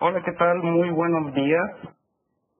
Hola, 0.00 0.20
¿qué 0.24 0.32
tal? 0.32 0.58
Muy 0.64 0.90
buenos 0.90 1.32
días. 1.34 1.70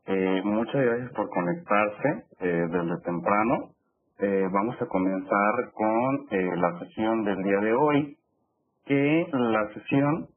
Eh, 0.07 0.43
muchas 0.45 0.75
gracias 0.77 1.13
por 1.13 1.31
conectarse 1.31 2.27
eh, 2.41 2.67
desde 2.71 3.03
temprano. 3.05 3.71
Eh, 4.19 4.49
vamos 4.53 4.81
a 4.83 4.87
comenzar 4.87 5.73
con 5.75 6.29
eh, 6.31 6.57
la 6.57 6.79
sesión 6.81 7.25
del 7.25 7.43
día 7.43 7.59
de 7.61 7.75
hoy, 7.75 8.19
que 8.87 9.29
la 9.33 9.69
sesión, 9.75 10.29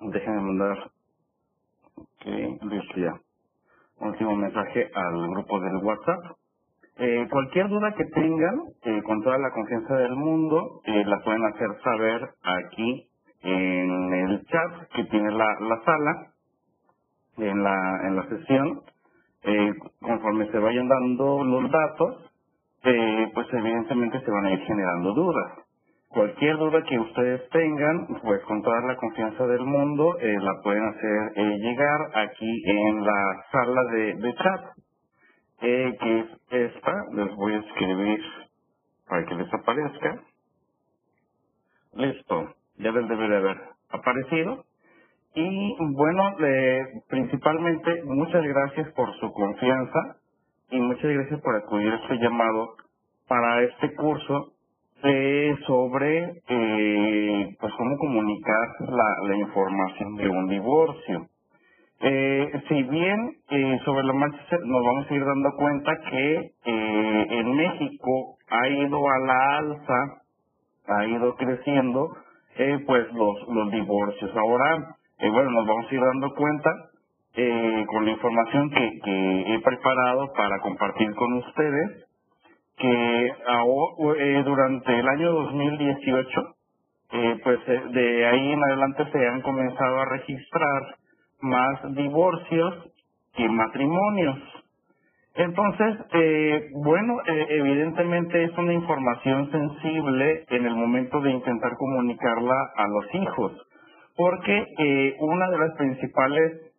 déjenme 0.00 0.42
mandar, 0.42 0.78
ok, 2.06 2.62
listo 2.62 2.96
ya, 3.00 3.20
último 4.00 4.36
mensaje 4.36 4.90
al 4.94 5.28
grupo 5.30 5.60
del 5.60 5.76
WhatsApp. 5.78 6.24
Eh, 6.98 7.28
cualquier 7.30 7.68
duda 7.68 7.94
que 7.94 8.06
tengan, 8.06 8.60
eh, 8.84 9.02
con 9.04 9.22
toda 9.22 9.38
la 9.38 9.50
confianza 9.52 9.96
del 9.96 10.16
mundo, 10.16 10.82
eh, 10.84 11.04
la 11.06 11.20
pueden 11.24 11.44
hacer 11.46 11.68
saber 11.84 12.30
aquí 12.42 13.08
en 13.44 14.14
el 14.14 14.46
chat 14.46 14.88
que 14.94 15.04
tiene 15.04 15.30
la, 15.32 15.46
la 15.60 15.82
sala, 15.84 16.26
en 17.38 17.62
la, 17.62 18.00
en 18.08 18.16
la 18.16 18.28
sesión. 18.28 18.82
Eh, 19.42 19.72
conforme 20.00 20.50
se 20.50 20.58
vayan 20.58 20.88
dando 20.88 21.44
los 21.44 21.70
datos, 21.70 22.32
eh, 22.84 23.30
pues 23.34 23.46
evidentemente 23.52 24.20
se 24.20 24.30
van 24.30 24.46
a 24.46 24.52
ir 24.52 24.60
generando 24.60 25.12
dudas. 25.14 25.52
Cualquier 26.08 26.56
duda 26.56 26.82
que 26.84 26.98
ustedes 26.98 27.48
tengan, 27.50 28.06
pues 28.22 28.40
con 28.44 28.62
toda 28.62 28.80
la 28.82 28.96
confianza 28.96 29.46
del 29.46 29.64
mundo, 29.64 30.16
eh, 30.20 30.36
la 30.40 30.54
pueden 30.62 30.84
hacer 30.84 31.32
llegar 31.58 32.10
aquí 32.14 32.62
en 32.66 33.04
la 33.04 33.44
sala 33.50 33.82
de, 33.92 34.14
de 34.14 34.34
chat, 34.34 34.60
que 35.60 36.20
es 36.20 36.26
esta. 36.50 36.92
Les 37.14 37.34
voy 37.34 37.54
a 37.54 37.58
escribir 37.58 38.20
para 39.08 39.24
que 39.26 39.34
les 39.34 39.52
aparezca. 39.52 40.20
Listo, 41.94 42.54
les 42.78 43.08
debe 43.08 43.28
de 43.28 43.36
haber 43.36 43.58
aparecido. 43.90 44.64
Y 45.34 45.76
bueno, 45.94 46.36
eh, 46.40 46.82
principalmente 47.08 48.02
muchas 48.04 48.42
gracias 48.44 48.92
por 48.94 49.12
su 49.18 49.32
confianza 49.32 50.16
y 50.70 50.80
muchas 50.80 51.10
gracias 51.12 51.40
por 51.40 51.56
acudir 51.56 51.92
a 51.92 51.96
este 51.96 52.18
llamado 52.18 52.76
para 53.28 53.62
este 53.62 53.94
curso 53.94 54.52
eh, 55.02 55.54
sobre 55.66 56.42
eh, 56.48 57.56
pues 57.60 57.72
cómo 57.76 57.98
comunicar 57.98 58.68
la, 58.88 59.36
información 59.36 60.16
de 60.16 60.28
un 60.28 60.48
divorcio. 60.48 61.26
Eh, 62.00 62.52
si 62.68 62.82
bien 62.84 63.36
eh, 63.50 63.80
sobre 63.84 64.04
la 64.04 64.12
marcha 64.14 64.58
nos 64.64 64.84
vamos 64.84 65.10
a 65.10 65.14
ir 65.14 65.24
dando 65.24 65.50
cuenta 65.56 65.92
que 66.10 66.36
eh, 66.64 67.26
en 67.30 67.56
México 67.56 68.36
ha 68.50 68.68
ido 68.68 68.98
a 69.08 69.18
la 69.20 69.58
alza, 69.58 70.22
ha 70.88 71.06
ido 71.06 71.36
creciendo, 71.36 72.10
eh, 72.58 72.80
pues 72.86 73.12
los, 73.14 73.48
los 73.48 73.70
divorcios. 73.72 74.30
Ahora, 74.36 74.96
eh, 75.20 75.30
bueno, 75.30 75.50
nos 75.52 75.66
vamos 75.66 75.86
a 75.90 75.94
ir 75.94 76.00
dando 76.00 76.34
cuenta 76.34 76.70
eh, 77.36 77.86
con 77.88 78.04
la 78.06 78.12
información 78.12 78.70
que, 78.70 79.00
que 79.04 79.54
he 79.54 79.60
preparado 79.60 80.32
para 80.34 80.60
compartir 80.60 81.14
con 81.16 81.34
ustedes 81.34 81.90
que 82.78 83.32
aho- 83.48 84.14
eh, 84.16 84.42
durante 84.44 84.98
el 84.98 85.08
año 85.08 85.32
2018, 85.32 86.42
eh, 87.12 87.40
pues 87.44 87.60
eh, 87.68 87.82
de 87.92 88.26
ahí 88.26 88.52
en 88.52 88.64
adelante 88.64 89.06
se 89.12 89.28
han 89.28 89.42
comenzado 89.42 90.00
a 90.00 90.06
registrar 90.06 90.96
más 91.42 91.94
divorcios 91.96 92.74
que 93.34 93.48
matrimonios. 93.48 94.38
Entonces, 95.36 95.96
eh, 96.14 96.70
bueno, 96.74 97.14
eh, 97.26 97.46
evidentemente 97.50 98.44
es 98.44 98.58
una 98.58 98.74
información 98.74 99.50
sensible 99.52 100.46
en 100.50 100.66
el 100.66 100.74
momento 100.76 101.20
de 101.22 101.30
intentar 101.32 101.76
comunicarla 101.78 102.56
a 102.76 102.88
los 102.88 103.14
hijos, 103.14 103.52
porque 104.16 104.66
eh, 104.78 105.16
una 105.20 105.50
de 105.50 105.58
las 105.58 105.76
principales, 105.76 106.72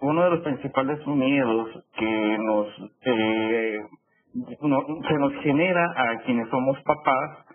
uno 0.00 0.24
de 0.24 0.30
los 0.30 0.40
principales 0.42 1.06
miedos 1.06 1.70
que 1.98 2.38
nos, 2.40 2.68
eh, 3.06 3.80
no- 4.62 4.86
se 5.08 5.14
nos 5.14 5.34
genera 5.42 5.84
a 5.96 6.18
quienes 6.24 6.48
somos 6.50 6.80
papás 6.84 7.46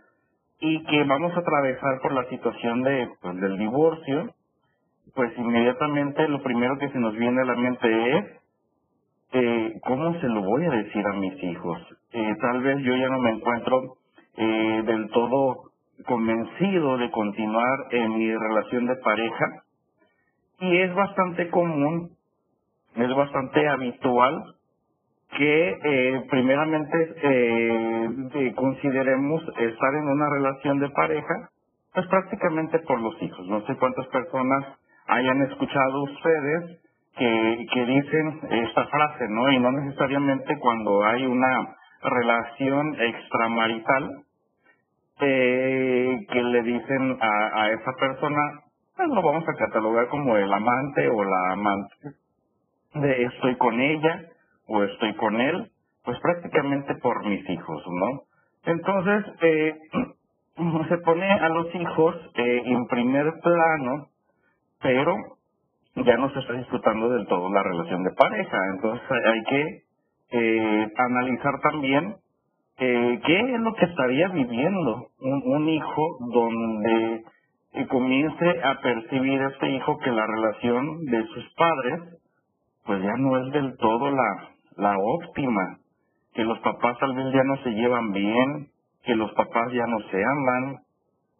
y 0.62 0.84
que 0.86 1.04
vamos 1.06 1.36
a 1.36 1.42
atravesar 1.42 2.02
por 2.02 2.14
la 2.14 2.26
situación 2.30 2.84
de, 2.84 3.10
pues, 3.22 3.36
del 3.42 3.58
divorcio, 3.58 4.34
pues 5.16 5.34
inmediatamente 5.38 6.28
lo 6.30 6.44
primero 6.44 6.78
que 6.80 6.90
se 6.90 7.00
nos 7.00 7.16
viene 7.16 7.42
a 7.42 7.46
la 7.46 7.56
mente 7.56 8.18
es 8.20 8.26
eh, 9.34 9.80
¿cómo 9.86 10.20
se 10.22 10.28
lo 10.28 10.42
voy 10.44 10.66
a 10.66 10.72
decir 10.72 11.06
a 11.08 11.14
mis 11.14 11.44
hijos? 11.44 11.80
Eh, 12.14 12.36
tal 12.42 12.62
vez 12.64 12.78
yo 12.84 12.96
ya 12.96 13.10
no 13.10 13.20
me 13.20 13.32
encuentro 13.32 13.98
eh, 14.38 14.84
del 14.86 15.10
todo 15.12 15.72
convencido 16.08 16.98
de 16.98 17.12
continuar 17.12 17.80
en 17.92 18.18
mi 18.18 18.34
relación 18.36 18.88
de 18.88 18.96
pareja 18.98 19.46
y 20.62 20.78
es 20.80 20.94
bastante 20.96 21.50
común, 21.50 22.12
es 22.96 23.16
bastante 23.16 23.68
habitual 23.70 24.44
que 25.38 25.70
eh, 25.84 26.28
primeramente 26.30 27.16
eh, 27.24 28.10
de- 28.34 28.56
consideremos 28.56 29.44
estar 29.60 29.96
en 29.96 30.08
una 30.10 30.30
relación 30.30 30.80
de 30.80 30.90
pareja, 30.92 31.50
pues 31.94 32.08
prácticamente 32.08 32.80
por 32.82 33.02
los 33.02 33.22
hijos. 33.22 33.48
No 33.48 33.62
sé 33.66 33.76
cuántas 33.78 34.08
personas 34.10 34.66
hayan 35.08 35.42
escuchado 35.44 36.04
ustedes 36.04 36.82
que, 37.20 37.86
dicen 37.86 38.40
esta 38.50 38.88
frase, 38.88 39.28
¿no? 39.30 39.52
Y 39.52 39.60
no 39.60 39.72
necesariamente 39.72 40.58
cuando 40.60 41.04
hay 41.04 41.26
una 41.26 41.76
relación 42.02 42.96
extramarital 43.00 44.24
eh, 45.22 46.26
que 46.32 46.44
le 46.44 46.64
dicen 46.64 47.18
a, 47.22 47.62
a 47.62 47.72
esa 47.72 47.92
persona, 48.00 48.42
pues 48.96 49.10
lo 49.10 49.22
vamos 49.22 49.44
a 49.48 49.54
catalogar 49.54 50.08
como 50.08 50.38
el 50.38 50.52
amante 50.52 51.10
o 51.10 51.24
la 51.24 51.52
amante 51.52 51.96
de 52.94 53.24
estoy 53.24 53.56
con 53.58 53.80
ella 53.80 54.26
o 54.68 54.84
estoy 54.84 55.16
con 55.16 55.40
él, 55.40 55.72
pues 56.04 56.20
prácticamente 56.20 56.96
por 56.96 57.26
mis 57.26 57.48
hijos, 57.50 57.84
¿no? 57.88 58.22
Entonces, 58.66 59.26
eh, 59.42 59.80
se 60.90 60.98
pone 61.00 61.32
a 61.32 61.50
los 61.50 61.74
hijos 61.76 62.16
eh, 62.36 62.62
en 62.66 62.88
primer 62.88 63.34
plano, 63.42 64.08
pero 64.82 65.16
ya 65.96 66.18
no 66.18 66.30
se 66.32 66.40
está 66.40 66.54
disfrutando 66.54 67.10
del 67.10 67.28
todo 67.28 67.52
la 67.52 67.64
relación 67.64 68.04
de 68.04 68.12
pareja. 68.12 68.58
Entonces 68.76 69.08
hay 69.12 69.44
que 69.44 69.84
eh, 70.32 70.88
analizar 70.98 71.54
también 71.62 72.16
eh, 72.80 73.22
qué 73.26 73.40
es 73.40 73.60
lo 73.62 73.74
que 73.76 73.86
estaría 73.86 74.30
viviendo 74.30 75.08
un, 75.22 75.44
un 75.46 75.70
hijo 75.70 76.18
donde 76.34 77.24
eh, 77.74 77.88
comience 77.88 78.64
a 78.64 78.82
percibir 78.82 79.42
este 79.42 79.70
hijo 79.72 79.98
que 80.00 80.12
la 80.12 80.26
relación 80.26 81.06
de 81.06 81.24
sus 81.26 81.54
padres 81.56 82.16
pues 82.86 83.04
ya 83.04 83.16
no 83.18 83.38
es 83.38 83.54
del 83.54 83.78
todo 83.78 84.12
la, 84.12 84.50
la 84.78 84.98
óptima, 84.98 85.78
que 86.34 86.44
los 86.44 86.60
papás 86.60 86.98
tal 87.00 87.16
vez 87.16 87.26
ya 87.34 87.44
no 87.44 87.58
se 87.64 87.70
llevan 87.72 88.12
bien, 88.12 88.70
que 89.04 89.16
los 89.16 89.32
papás 89.34 89.72
ya 89.74 89.86
no 89.88 90.00
se 90.10 90.24
aman. 90.24 90.78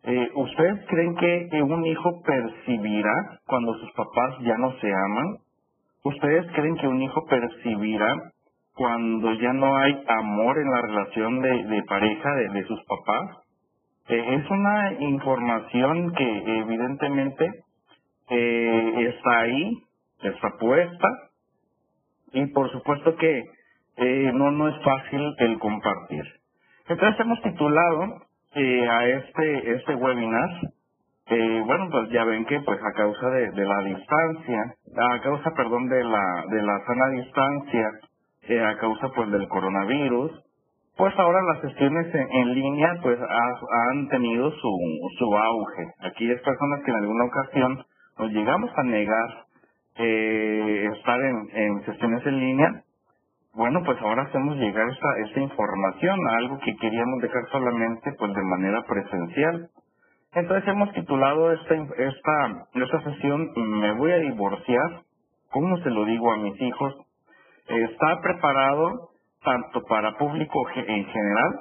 Eh, 0.04 0.30
¿Ustedes 0.34 0.86
creen 0.88 1.16
que, 1.16 1.62
un 1.62 1.86
hijo 1.86 2.22
percibirá 2.24 3.40
cuando 3.46 3.74
sus 3.80 3.92
papás 3.94 4.38
ya 4.42 4.58
no 4.58 4.72
se 4.80 4.88
aman? 4.88 5.38
¿Ustedes 6.04 6.46
creen 6.54 6.76
que 6.78 6.88
un 6.88 7.02
hijo 7.02 7.26
percibirá 7.26 8.16
cuando 8.74 9.34
ya 9.34 9.52
no 9.52 9.76
hay 9.76 10.02
amor 10.08 10.58
en 10.58 10.72
la 10.72 10.82
relación 10.82 11.42
de, 11.42 11.84
pareja 11.88 12.34
de, 12.36 12.64
sus 12.64 12.82
papás? 12.86 13.38
Eh, 14.08 14.36
es 14.36 14.50
una 14.50 14.94
información 15.00 16.14
que 16.14 16.60
evidentemente 16.60 17.52
eh, 18.30 19.14
está 19.14 19.40
ahí, 19.42 19.74
está 20.24 20.58
puesta, 20.58 21.08
y 22.32 22.46
por 22.48 22.72
supuesto 22.72 23.16
que 23.18 23.44
no 24.34 24.52
no 24.52 24.70
es 24.70 24.82
fácil 24.82 25.36
el 25.40 25.60
compartir. 25.60 26.24
Entonces 26.88 27.20
hemos 27.20 27.42
titulado 27.42 28.29
eh, 28.60 28.90
a 28.90 29.08
este 29.08 29.74
este 29.76 29.96
webinar, 29.96 30.50
eh, 31.28 31.64
bueno 31.66 31.90
pues 31.92 32.10
ya 32.12 32.26
ven 32.26 32.46
que 32.46 32.60
pues 32.62 32.80
a 32.84 32.94
causa 32.98 33.30
de, 33.32 33.52
la 33.66 33.80
distancia, 33.84 34.64
a 34.98 35.22
causa 35.22 35.52
perdón 35.56 35.90
de 35.90 36.04
la 36.04 36.46
de 36.50 36.64
la 36.64 36.80
sana 36.88 37.10
distancia, 37.12 37.92
eh, 38.50 38.66
a 38.66 38.78
causa 38.80 39.10
pues 39.16 39.32
del 39.32 39.48
coronavirus, 39.50 40.32
pues 40.98 41.14
ahora 41.20 41.42
las 41.44 41.62
sesiones 41.62 42.14
en, 42.16 42.28
línea 42.56 43.00
pues 43.04 43.20
ha- 43.22 43.90
han 43.92 44.08
tenido 44.10 44.52
su 44.52 44.72
su 45.20 45.38
auge. 45.38 45.86
Aquellas 46.02 46.42
personas 46.42 46.82
que 46.86 46.92
en 46.92 46.98
alguna 46.98 47.26
ocasión 47.26 47.86
nos 48.20 48.32
llegamos 48.32 48.72
a 48.78 48.84
negar 48.84 49.30
eh, 49.98 50.90
estar 50.98 51.22
en, 51.22 51.50
en 51.54 51.86
sesiones 51.86 52.26
en 52.28 52.40
línea, 52.40 52.84
bueno, 53.54 53.82
pues 53.86 54.00
ahora 54.02 54.24
hacemos 54.24 54.58
llegar 54.58 54.88
esta, 54.90 55.08
esta 55.28 55.40
información 55.42 56.20
a 56.28 56.38
algo 56.38 56.60
que 56.60 56.76
queríamos 56.78 57.22
dejar 57.22 57.44
solamente 57.52 58.14
pues 58.14 58.34
de 58.34 58.44
manera 58.44 58.84
presencial. 58.84 59.70
Entonces 60.34 60.68
hemos 60.70 60.92
titulado 60.94 61.52
esta, 61.52 61.76
esta, 61.76 62.68
esta 62.76 63.04
sesión 63.04 63.52
Me 63.56 63.94
voy 63.94 64.12
a 64.12 64.18
divorciar, 64.18 65.02
¿cómo 65.52 65.78
se 65.80 65.90
lo 65.90 66.06
digo 66.06 66.32
a 66.32 66.38
mis 66.38 66.62
hijos? 66.62 66.96
Está 67.68 68.22
preparado 68.22 69.10
tanto 69.44 69.84
para 69.86 70.18
público 70.18 70.68
en 70.76 71.06
general, 71.06 71.60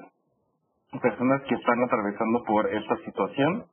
personas 1.01 1.43
que 1.43 1.55
están 1.55 1.83
atravesando 1.85 2.43
por 2.45 2.73
esta 2.73 2.97
situación, 3.05 3.65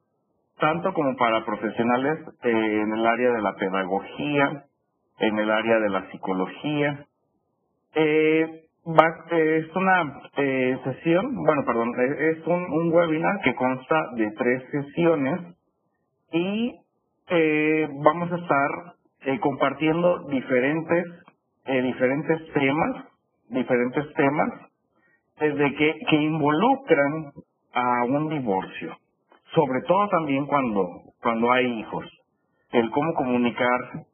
tanto 0.60 0.94
como 0.94 1.16
para 1.18 1.46
profesionales 1.46 2.20
eh, 2.44 2.82
en 2.82 2.94
el 2.94 3.06
área 3.06 3.32
de 3.32 3.42
la 3.42 3.54
pedagogía, 3.56 4.66
en 5.20 5.40
el 5.40 5.52
área 5.52 5.80
de 5.80 5.90
la 5.90 6.12
psicología. 6.12 7.06
Eh, 7.96 8.62
es 9.32 9.76
una 9.76 10.22
eh, 10.38 10.78
sesión, 10.84 11.36
bueno, 11.44 11.64
perdón, 11.66 11.94
es 12.20 12.46
un, 12.46 12.64
un, 12.72 12.94
webinar 12.94 13.42
que 13.44 13.56
consta 13.56 14.12
de 14.16 14.32
tres 14.32 14.64
sesiones 14.72 15.42
y 16.32 16.76
eh, 17.30 17.88
vamos 18.04 18.32
a 18.32 18.36
estar 18.36 18.70
eh, 19.22 19.40
compartiendo 19.40 20.28
diferentes 20.30 21.06
eh, 21.66 21.82
diferentes 21.82 22.54
temas, 22.54 23.06
diferentes 23.50 24.14
temas 24.14 24.50
desde 25.40 25.76
que, 25.76 25.96
que 26.08 26.16
involucran 26.16 27.32
a 27.74 28.04
un 28.06 28.30
divorcio, 28.30 28.96
sobre 29.56 29.82
todo 29.88 30.08
también 30.10 30.46
cuando 30.46 31.06
cuando 31.22 31.52
hay 31.52 31.80
hijos, 31.80 32.06
el 32.72 32.92
cómo 32.92 33.14
comunicar 33.16 34.06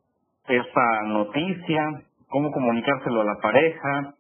esta 0.48 1.02
noticia, 1.08 2.04
cómo 2.32 2.52
comunicárselo 2.52 3.22
a 3.22 3.26
la 3.26 3.36
pareja, 3.36 4.16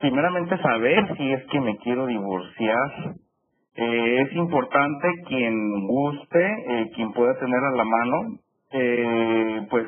primeramente 0.00 0.58
saber 0.58 1.16
si 1.16 1.32
es 1.32 1.46
que 1.50 1.60
me 1.60 1.76
quiero 1.78 2.06
divorciar. 2.06 3.14
Eh, 3.76 4.22
es 4.22 4.32
importante 4.34 5.08
quien 5.28 5.86
guste, 5.86 6.44
eh, 6.44 6.90
quien 6.96 7.12
pueda 7.12 7.38
tener 7.38 7.62
a 7.62 7.76
la 7.76 7.84
mano, 7.84 8.38
eh, 8.72 9.66
pues 9.70 9.86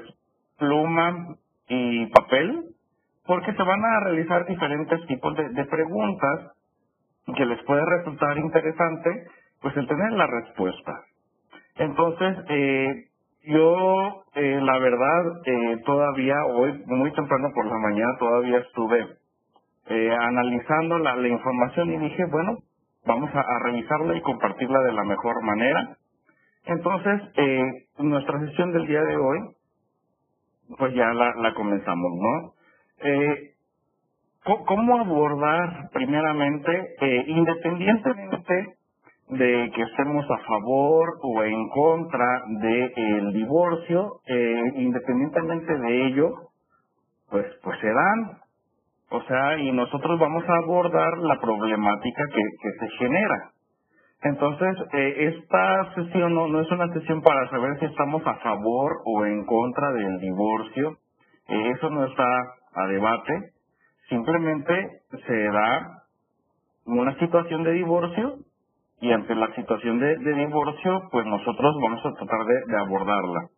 pluma 0.58 1.36
y 1.68 2.06
papel, 2.06 2.64
porque 3.26 3.52
se 3.52 3.62
van 3.62 3.84
a 3.84 4.00
realizar 4.04 4.46
diferentes 4.46 5.04
tipos 5.06 5.34
de, 5.36 5.48
de 5.48 5.64
preguntas 5.64 6.52
que 7.34 7.46
les 7.46 7.62
puede 7.64 7.82
resultar 7.98 8.36
interesante, 8.38 9.10
pues 9.60 9.76
el 9.76 9.86
tener 9.86 10.12
la 10.12 10.26
respuesta. 10.26 10.92
Entonces, 11.76 12.36
eh, 12.48 13.04
yo, 13.44 14.24
eh, 14.34 14.60
la 14.62 14.78
verdad, 14.78 15.42
eh, 15.46 15.76
todavía 15.84 16.36
hoy, 16.46 16.82
muy 16.86 17.12
temprano 17.12 17.50
por 17.54 17.66
la 17.66 17.78
mañana, 17.78 18.16
todavía 18.18 18.58
estuve 18.58 19.16
eh, 19.86 20.16
analizando 20.20 20.98
la, 20.98 21.28
información 21.28 21.92
y 21.92 21.98
dije, 21.98 22.24
bueno, 22.30 22.58
vamos 23.06 23.30
a, 23.34 23.40
a, 23.40 23.58
revisarla 23.64 24.16
y 24.16 24.22
compartirla 24.22 24.80
de 24.80 24.92
la 24.92 25.04
mejor 25.04 25.42
manera. 25.42 25.96
Entonces, 26.66 27.22
eh, 27.36 27.62
nuestra 27.98 28.38
sesión 28.40 28.72
del 28.72 28.86
día 28.86 29.02
de 29.02 29.16
hoy, 29.16 29.38
pues 30.78 30.94
ya 30.94 31.12
la, 31.12 31.34
la 31.36 31.54
comenzamos, 31.54 32.12
¿no? 32.14 32.52
Eh, 33.04 33.52
¿Cómo 34.44 34.98
abordar 34.98 35.90
primeramente, 35.92 36.96
eh, 37.00 37.24
independientemente 37.28 38.76
de 39.32 39.70
que 39.74 39.82
estemos 39.82 40.24
a 40.30 40.38
favor 40.46 41.08
o 41.22 41.42
en 41.42 41.68
contra 41.70 42.42
del 42.60 43.32
divorcio, 43.32 44.20
eh, 44.26 44.62
independientemente 44.76 45.78
de 45.78 46.06
ello, 46.06 46.30
pues, 47.30 47.46
pues 47.62 47.78
se 47.80 47.88
dan. 47.88 48.38
O 49.10 49.22
sea, 49.22 49.58
y 49.58 49.72
nosotros 49.72 50.18
vamos 50.18 50.44
a 50.48 50.56
abordar 50.56 51.18
la 51.18 51.40
problemática 51.40 52.24
que, 52.32 52.42
que 52.62 52.78
se 52.78 52.88
genera. 52.98 53.50
Entonces, 54.22 54.76
eh, 54.92 55.34
esta 55.34 55.94
sesión 55.94 56.34
no, 56.34 56.46
no 56.48 56.60
es 56.60 56.70
una 56.70 56.92
sesión 56.92 57.22
para 57.22 57.48
saber 57.50 57.78
si 57.80 57.86
estamos 57.86 58.26
a 58.26 58.34
favor 58.36 58.92
o 59.04 59.24
en 59.26 59.44
contra 59.44 59.92
del 59.92 60.18
divorcio. 60.20 60.96
Eh, 61.48 61.70
eso 61.76 61.90
no 61.90 62.04
está 62.04 62.24
a 62.74 62.86
debate. 62.86 63.52
Simplemente 64.08 65.02
se 65.26 65.42
da 65.48 66.02
una 66.86 67.18
situación 67.18 67.64
de 67.64 67.72
divorcio 67.72 68.36
y 69.02 69.10
ante 69.10 69.34
la 69.34 69.52
situación 69.56 69.98
de, 69.98 70.16
divorcio, 70.16 71.02
pues 71.10 71.26
nosotros 71.26 71.74
vamos 71.82 72.06
a 72.06 72.12
tratar 72.12 72.46
de, 72.46 72.78
abordarla. 72.78 73.48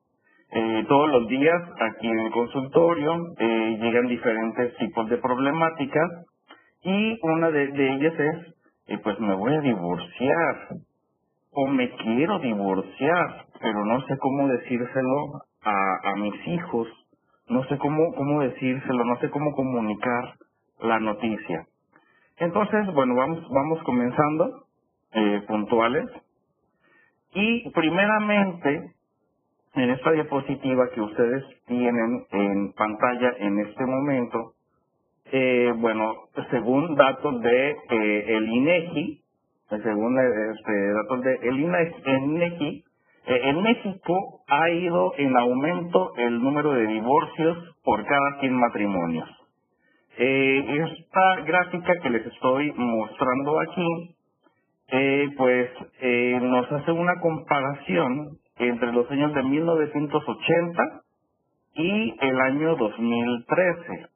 Eh, 0.51 0.85
todos 0.89 1.11
los 1.11 1.29
días 1.29 1.63
aquí 1.81 2.09
en 2.09 2.19
el 2.19 2.33
consultorio 2.33 3.13
eh, 3.39 3.79
llegan 3.79 4.07
diferentes 4.07 4.75
tipos 4.79 5.07
de 5.11 5.19
problemáticas 5.19 6.11
y 6.83 7.19
una 7.23 7.51
de, 7.51 7.67
de 7.69 7.93
ellas 7.93 8.15
es, 8.19 8.55
eh, 8.87 8.99
pues 9.05 9.21
me 9.21 9.35
voy 9.35 9.55
a 9.55 9.61
divorciar 9.61 10.69
o 11.53 11.67
me 11.67 11.91
quiero 11.91 12.39
divorciar, 12.39 13.45
pero 13.61 13.85
no 13.85 14.01
sé 14.07 14.17
cómo 14.19 14.49
decírselo 14.49 15.43
a, 15.63 16.11
a 16.11 16.17
mis 16.17 16.49
hijos, 16.49 16.89
no 17.49 17.65
sé 17.65 17.77
cómo, 17.77 18.15
cómo 18.15 18.41
decírselo, 18.41 19.05
no 19.05 19.19
sé 19.19 19.29
cómo 19.29 19.53
comunicar 19.53 20.37
la 20.81 21.01
noticia. 21.01 21.67
Entonces, 22.39 22.87
bueno, 22.95 23.15
vamos, 23.15 23.47
vamos 23.51 23.83
comenzando 23.83 24.65
eh, 25.15 25.43
puntuales. 25.47 26.05
Y 27.35 27.71
primeramente, 27.71 28.93
en 29.75 29.91
esta 29.91 30.13
diapositiva 30.13 30.89
que 30.95 31.01
ustedes 31.01 31.45
tienen 31.67 32.27
en 32.31 32.73
pantalla 32.75 33.33
en 33.39 33.59
este 33.61 33.85
momento, 33.87 34.53
eh, 35.33 35.73
bueno, 35.77 36.15
según 36.51 36.95
datos 36.95 37.41
de 37.43 37.71
eh, 37.71 38.25
el 38.37 38.49
INEGI, 38.49 39.21
según 39.83 40.19
este, 40.19 40.93
datos 40.93 41.23
de 41.23 41.35
el 41.49 41.61
INEGI, 41.61 42.85
eh, 43.27 43.41
en 43.45 43.63
México 43.63 44.43
ha 44.49 44.69
ido 44.71 45.15
en 45.17 45.37
aumento 45.37 46.13
el 46.17 46.43
número 46.43 46.73
de 46.73 46.87
divorcios 46.87 47.77
por 47.83 48.05
cada 48.05 48.41
100 48.41 48.55
matrimonios. 48.55 49.29
Eh, 50.19 50.85
esta 50.85 51.41
gráfica 51.45 51.95
que 52.03 52.11
les 52.11 52.27
estoy 52.27 52.73
mostrando 52.77 53.61
aquí 53.61 54.15
eh, 54.89 55.29
pues 55.37 55.71
eh, 56.01 56.39
nos 56.41 56.71
hace 56.73 56.93
una 56.93 57.21
comparación 57.21 58.39
entre 58.59 58.93
los 58.93 59.11
años 59.11 59.35
de 59.35 59.43
1980 59.43 60.83
y 61.75 62.15
el 62.21 62.41
año 62.41 62.77
2013. 62.77 64.07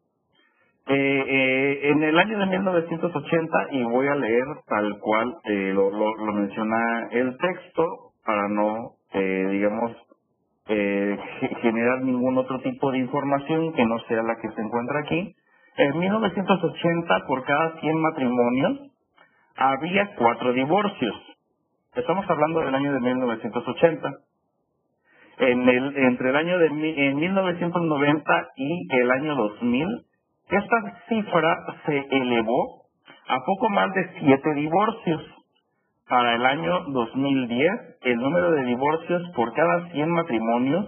Eh, 0.90 0.94
eh, 1.28 1.90
en 1.90 2.02
el 2.02 2.18
año 2.18 2.38
de 2.38 2.46
1980, 2.46 3.66
y 3.72 3.82
voy 3.84 4.06
a 4.08 4.14
leer 4.14 4.46
tal 4.66 4.98
cual 5.00 5.36
eh, 5.44 5.72
lo, 5.74 5.90
lo, 5.90 6.14
lo, 6.16 6.32
menciona 6.32 7.08
el 7.10 7.36
texto 7.36 8.12
para 8.24 8.48
no, 8.48 8.92
eh, 9.12 9.48
digamos, 9.50 9.92
generar 11.62 12.02
ningún 12.02 12.36
otro 12.36 12.60
tipo 12.60 12.90
de 12.92 12.98
información 12.98 13.72
que 13.72 13.86
no 13.86 13.98
sea 14.00 14.22
la 14.22 14.36
que 14.36 14.50
se 14.50 14.60
encuentra 14.60 15.00
aquí. 15.00 15.34
En 15.78 15.98
1980, 15.98 17.26
por 17.26 17.44
cada 17.44 17.80
100 17.80 18.00
matrimonios, 18.00 18.90
había 19.58 20.14
cuatro 20.16 20.52
divorcios. 20.52 21.14
Estamos 21.94 22.24
hablando 22.30 22.60
del 22.60 22.74
año 22.74 22.92
de 22.92 23.00
1980. 23.00 24.10
En 25.38 25.68
el, 25.68 25.96
entre 25.96 26.30
el 26.30 26.36
año 26.36 26.58
de 26.58 26.66
en 26.66 27.16
1990 27.16 28.48
y 28.56 28.96
el 28.96 29.10
año 29.10 29.34
2000, 29.34 29.88
esta 30.50 31.02
cifra 31.08 31.56
se 31.86 32.06
elevó 32.10 32.82
a 33.28 33.38
poco 33.44 33.68
más 33.70 33.92
de 33.94 34.10
siete 34.20 34.54
divorcios. 34.54 35.22
Para 36.08 36.34
el 36.36 36.46
año 36.46 36.84
2010, 36.88 37.70
el 38.02 38.16
número 38.16 38.52
de 38.52 38.64
divorcios 38.64 39.22
por 39.34 39.52
cada 39.52 39.90
100 39.90 40.08
matrimonios 40.08 40.86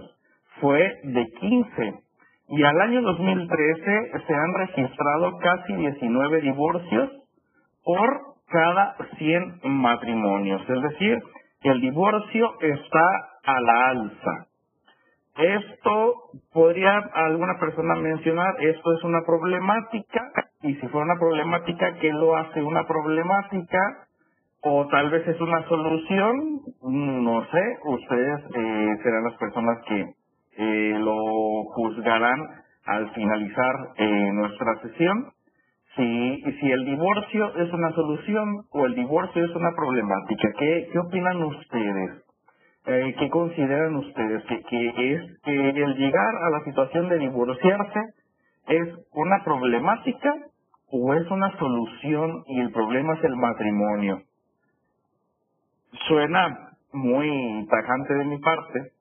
fue 0.59 0.99
de 1.03 1.27
15. 1.39 1.93
Y 2.49 2.63
al 2.63 2.81
año 2.81 3.01
2013 3.01 4.11
se 4.27 4.33
han 4.33 4.53
registrado 4.55 5.37
casi 5.37 5.75
19 5.75 6.41
divorcios 6.41 7.09
por 7.83 8.30
cada 8.51 8.95
100 9.17 9.61
matrimonios. 9.63 10.61
Es 10.69 10.81
decir, 10.81 11.19
el 11.63 11.81
divorcio 11.81 12.53
está 12.61 13.01
a 13.45 13.61
la 13.61 13.89
alza. 13.89 14.47
Esto 15.37 16.15
podría 16.53 16.97
alguna 17.13 17.57
persona 17.59 17.95
mencionar, 17.95 18.53
esto 18.59 18.93
es 18.93 19.03
una 19.03 19.21
problemática, 19.25 20.31
y 20.61 20.75
si 20.75 20.87
fuera 20.87 21.05
una 21.05 21.19
problemática, 21.19 21.93
¿qué 21.99 22.11
lo 22.11 22.35
hace 22.35 22.61
una 22.61 22.85
problemática? 22.85 24.07
O 24.63 24.87
tal 24.87 25.09
vez 25.09 25.27
es 25.27 25.39
una 25.39 25.63
solución, 25.67 26.59
no 26.83 27.45
sé, 27.45 27.77
ustedes 27.85 28.39
eh, 28.53 28.87
serán 29.01 29.23
las 29.23 29.37
personas 29.37 29.79
que 29.87 30.05
eh, 30.57 30.99
lo 30.99 31.15
juzgarán 31.73 32.39
al 32.85 33.09
finalizar 33.11 33.75
eh, 33.97 34.31
nuestra 34.33 34.75
sesión 34.83 35.31
si, 35.95 36.43
si 36.59 36.71
el 36.71 36.85
divorcio 36.85 37.55
es 37.57 37.73
una 37.73 37.91
solución 37.91 38.63
o 38.71 38.85
el 38.85 38.95
divorcio 38.95 39.43
es 39.43 39.55
una 39.55 39.71
problemática. 39.75 40.49
¿Qué, 40.57 40.89
qué 40.91 40.99
opinan 40.99 41.43
ustedes? 41.43 42.23
Eh, 42.85 43.15
¿Qué 43.19 43.29
consideran 43.29 43.95
ustedes? 43.95 44.43
¿Que, 44.45 44.61
que 44.63 45.13
es 45.13 45.41
que 45.43 45.69
el 45.69 45.95
llegar 45.95 46.35
a 46.35 46.49
la 46.49 46.63
situación 46.63 47.09
de 47.09 47.19
divorciarse 47.19 47.99
es 48.67 48.87
una 49.11 49.43
problemática 49.43 50.33
o 50.91 51.13
es 51.13 51.29
una 51.29 51.57
solución 51.57 52.43
y 52.47 52.59
el 52.61 52.71
problema 52.71 53.13
es 53.15 53.23
el 53.25 53.35
matrimonio? 53.35 54.21
Suena 56.07 56.71
muy 56.93 57.67
tajante 57.69 58.13
de 58.13 58.25
mi 58.25 58.37
parte 58.39 58.91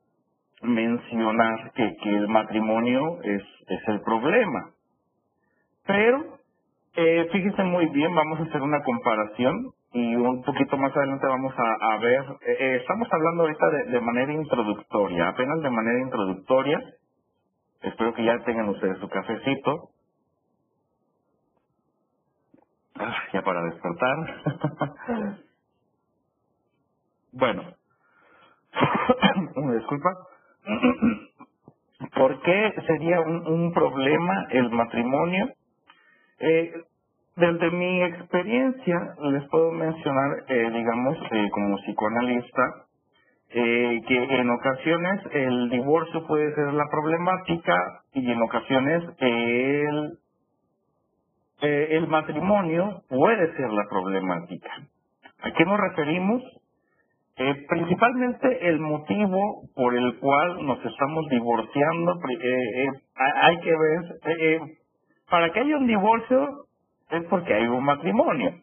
mencionar 0.62 1.72
que, 1.72 1.96
que 2.02 2.16
el 2.16 2.28
matrimonio 2.28 3.22
es, 3.22 3.42
es 3.68 3.88
el 3.88 4.00
problema. 4.02 4.70
Pero 5.86 6.39
eh, 6.96 7.28
fíjense 7.32 7.64
muy 7.64 7.86
bien, 7.88 8.14
vamos 8.14 8.40
a 8.40 8.44
hacer 8.44 8.62
una 8.62 8.82
comparación 8.82 9.72
y 9.92 10.16
un 10.16 10.42
poquito 10.44 10.76
más 10.78 10.96
adelante 10.96 11.26
vamos 11.26 11.54
a, 11.58 11.94
a 11.94 11.98
ver, 11.98 12.22
eh, 12.42 12.56
eh, 12.60 12.76
estamos 12.82 13.08
hablando 13.12 13.42
ahorita 13.44 13.70
de, 13.70 13.84
de 13.92 14.00
manera 14.02 14.32
introductoria, 14.32 15.28
apenas 15.28 15.60
de 15.62 15.70
manera 15.70 16.00
introductoria. 16.00 16.80
Espero 17.82 18.14
que 18.14 18.24
ya 18.24 18.38
tengan 18.44 18.68
ustedes 18.70 18.98
su 18.98 19.08
cafecito. 19.08 19.90
Ah, 22.96 23.16
ya 23.32 23.42
para 23.42 23.62
despertar. 23.64 24.16
bueno, 27.32 27.64
una 29.56 29.74
disculpa. 29.78 30.10
¿Por 32.16 32.42
qué 32.42 32.74
sería 32.86 33.20
un, 33.20 33.46
un 33.46 33.72
problema 33.74 34.46
el 34.50 34.70
matrimonio? 34.70 35.48
Eh, 36.40 36.72
desde 37.36 37.70
mi 37.70 38.02
experiencia 38.02 39.14
les 39.30 39.48
puedo 39.50 39.72
mencionar, 39.72 40.44
eh, 40.48 40.70
digamos, 40.72 41.16
eh, 41.30 41.48
como 41.52 41.76
psicoanalista, 41.78 42.62
eh, 43.50 44.00
que 44.06 44.24
en 44.40 44.50
ocasiones 44.50 45.20
el 45.32 45.70
divorcio 45.70 46.26
puede 46.26 46.54
ser 46.54 46.72
la 46.72 46.84
problemática 46.90 48.02
y 48.14 48.30
en 48.30 48.42
ocasiones 48.42 49.02
el, 49.18 50.18
eh, 51.62 51.88
el 51.90 52.06
matrimonio 52.08 53.02
puede 53.08 53.54
ser 53.56 53.70
la 53.70 53.84
problemática. 53.88 54.70
¿A 55.42 55.50
qué 55.52 55.64
nos 55.64 55.78
referimos? 55.78 56.42
Principalmente 57.68 58.68
el 58.68 58.80
motivo 58.80 59.62
por 59.74 59.96
el 59.96 60.18
cual 60.18 60.66
nos 60.66 60.84
estamos 60.84 61.26
divorciando, 61.30 62.18
hay 63.16 63.60
que 63.60 63.70
ver, 63.70 64.60
para 65.30 65.52
que 65.52 65.60
haya 65.60 65.78
un 65.78 65.88
divorcio 65.88 66.66
es 67.10 67.24
porque 67.26 67.54
hay 67.54 67.66
un 67.68 67.84
matrimonio. 67.84 68.54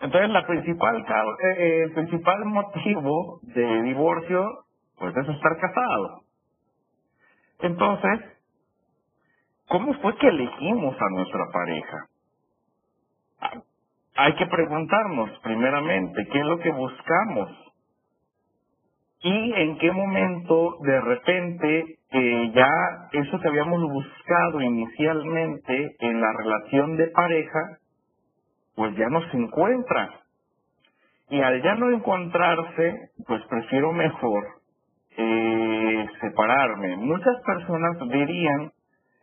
Entonces, 0.00 0.30
la 0.30 0.46
principal 0.46 1.04
eh, 1.42 1.82
el 1.84 1.92
principal 1.94 2.44
motivo 2.46 3.40
de 3.42 3.82
divorcio, 3.84 4.64
pues 4.98 5.16
es 5.16 5.28
estar 5.28 5.58
casado. 5.60 6.22
Entonces, 7.60 8.20
¿cómo 9.68 9.94
fue 10.02 10.16
que 10.18 10.28
elegimos 10.28 10.96
a 11.00 11.10
nuestra 11.10 11.46
pareja? 11.52 11.98
Ah, 13.40 13.62
Hay 14.16 14.34
que 14.36 14.46
preguntarnos, 14.46 15.30
primeramente, 15.42 16.26
¿qué 16.32 16.38
es 16.40 16.46
lo 16.46 16.58
que 16.60 16.72
buscamos? 16.72 17.50
Y 19.22 19.52
en 19.54 19.78
qué 19.78 19.92
momento, 19.92 20.78
de 20.82 21.00
repente, 21.00 21.98
eh, 22.16 22.52
ya 22.54 23.08
eso 23.10 23.40
que 23.40 23.48
habíamos 23.48 23.82
buscado 23.82 24.60
inicialmente 24.60 25.96
en 25.98 26.20
la 26.20 26.32
relación 26.32 26.96
de 26.96 27.08
pareja, 27.08 27.78
pues 28.76 28.94
ya 28.96 29.08
no 29.08 29.20
se 29.30 29.36
encuentra. 29.36 30.20
Y 31.30 31.40
al 31.40 31.60
ya 31.60 31.74
no 31.74 31.90
encontrarse, 31.90 33.10
pues 33.26 33.42
prefiero 33.48 33.92
mejor 33.92 34.46
eh, 35.16 36.06
separarme. 36.20 36.96
Muchas 36.98 37.34
personas 37.44 37.98
dirían, 38.08 38.70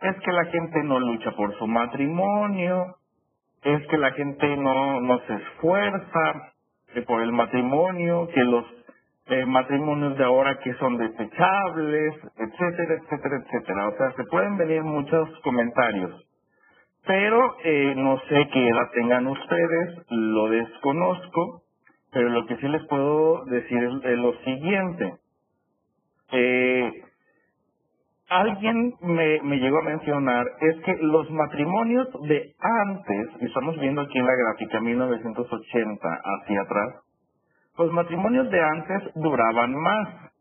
es 0.01 0.15
que 0.25 0.31
la 0.33 0.45
gente 0.45 0.83
no 0.83 0.99
lucha 0.99 1.31
por 1.31 1.57
su 1.59 1.67
matrimonio, 1.67 2.97
es 3.63 3.87
que 3.87 3.97
la 3.97 4.11
gente 4.11 4.57
no, 4.57 4.99
no 4.99 5.17
se 5.19 5.33
esfuerza 5.35 6.51
por 7.07 7.21
el 7.21 7.31
matrimonio, 7.31 8.27
que 8.33 8.43
los 8.43 8.65
eh, 9.27 9.45
matrimonios 9.45 10.17
de 10.17 10.23
ahora 10.23 10.59
que 10.59 10.73
son 10.75 10.97
desechables, 10.97 12.15
etcétera, 12.37 12.95
etcétera, 12.95 13.43
etcétera. 13.45 13.87
O 13.87 13.97
sea, 13.97 14.11
se 14.13 14.23
pueden 14.25 14.57
venir 14.57 14.83
muchos 14.83 15.29
comentarios. 15.43 16.27
Pero 17.05 17.55
eh, 17.63 17.93
no 17.95 18.19
sé 18.29 18.47
qué 18.51 18.67
edad 18.67 18.91
tengan 18.93 19.27
ustedes, 19.27 20.05
lo 20.09 20.49
desconozco, 20.49 21.63
pero 22.11 22.29
lo 22.29 22.45
que 22.45 22.57
sí 22.57 22.67
les 22.67 22.85
puedo 22.87 23.45
decir 23.45 23.77
es, 24.03 24.19
lo 24.19 24.33
siguiente. 24.43 25.13
Eh, 26.31 26.91
alguien 28.29 28.93
me, 29.01 29.41
me 29.43 29.57
llegó 29.57 29.79
a 29.79 29.83
mencionar 29.83 30.45
es 30.61 30.75
que 30.83 30.95
los 31.01 31.29
matrimonios 31.31 32.07
de 32.27 32.53
antes, 32.59 33.41
y 33.41 33.45
estamos 33.45 33.79
viendo 33.79 34.01
aquí 34.01 34.17
en 34.17 34.25
la 34.25 34.35
gráfica 34.35 34.79
1980 34.79 36.21
hacia 36.23 36.61
atrás, 36.61 37.10
los 37.81 37.91
matrimonios 37.93 38.49
de 38.49 38.61
antes 38.61 39.13
duraban 39.15 39.73
más. 39.73 40.31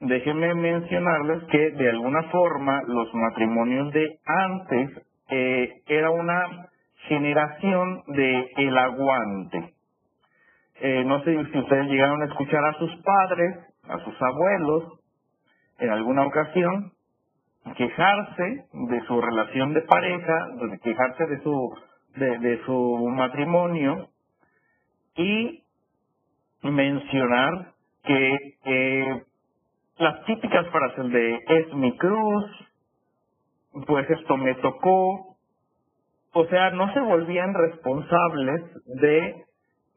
Déjenme 0.00 0.54
mencionarles 0.54 1.44
que 1.50 1.70
de 1.70 1.90
alguna 1.90 2.22
forma 2.24 2.82
los 2.86 3.12
matrimonios 3.14 3.92
de 3.92 4.18
antes 4.24 4.90
eh, 5.30 5.82
era 5.86 6.10
una 6.10 6.68
generación 7.08 8.02
de 8.08 8.50
el 8.56 8.78
aguante. 8.78 9.74
Eh, 10.80 11.04
no 11.04 11.22
sé 11.22 11.44
si 11.52 11.58
ustedes 11.58 11.86
llegaron 11.88 12.22
a 12.22 12.26
escuchar 12.26 12.64
a 12.64 12.74
sus 12.74 12.90
padres, 13.02 13.56
a 13.88 13.98
sus 13.98 14.14
abuelos, 14.22 15.00
en 15.78 15.90
alguna 15.90 16.26
ocasión, 16.26 16.92
quejarse 17.76 18.66
de 18.72 19.00
su 19.06 19.20
relación 19.20 19.74
de 19.74 19.82
pareja, 19.82 20.48
quejarse 20.82 21.26
de 21.26 21.42
su, 21.42 21.78
de, 22.16 22.38
de 22.38 22.64
su 22.64 23.08
matrimonio 23.14 24.08
y 25.16 25.63
mencionar 26.64 27.72
que 28.04 29.22
las 29.98 30.24
típicas 30.24 30.66
frases 30.68 31.12
de 31.12 31.40
es 31.48 31.74
mi 31.74 31.96
cruz, 31.96 32.44
pues 33.86 34.08
esto 34.10 34.36
me 34.36 34.54
tocó, 34.56 35.36
o 36.32 36.46
sea, 36.46 36.70
no 36.70 36.92
se 36.92 37.00
volvían 37.00 37.54
responsables 37.54 38.62
de, 38.86 39.44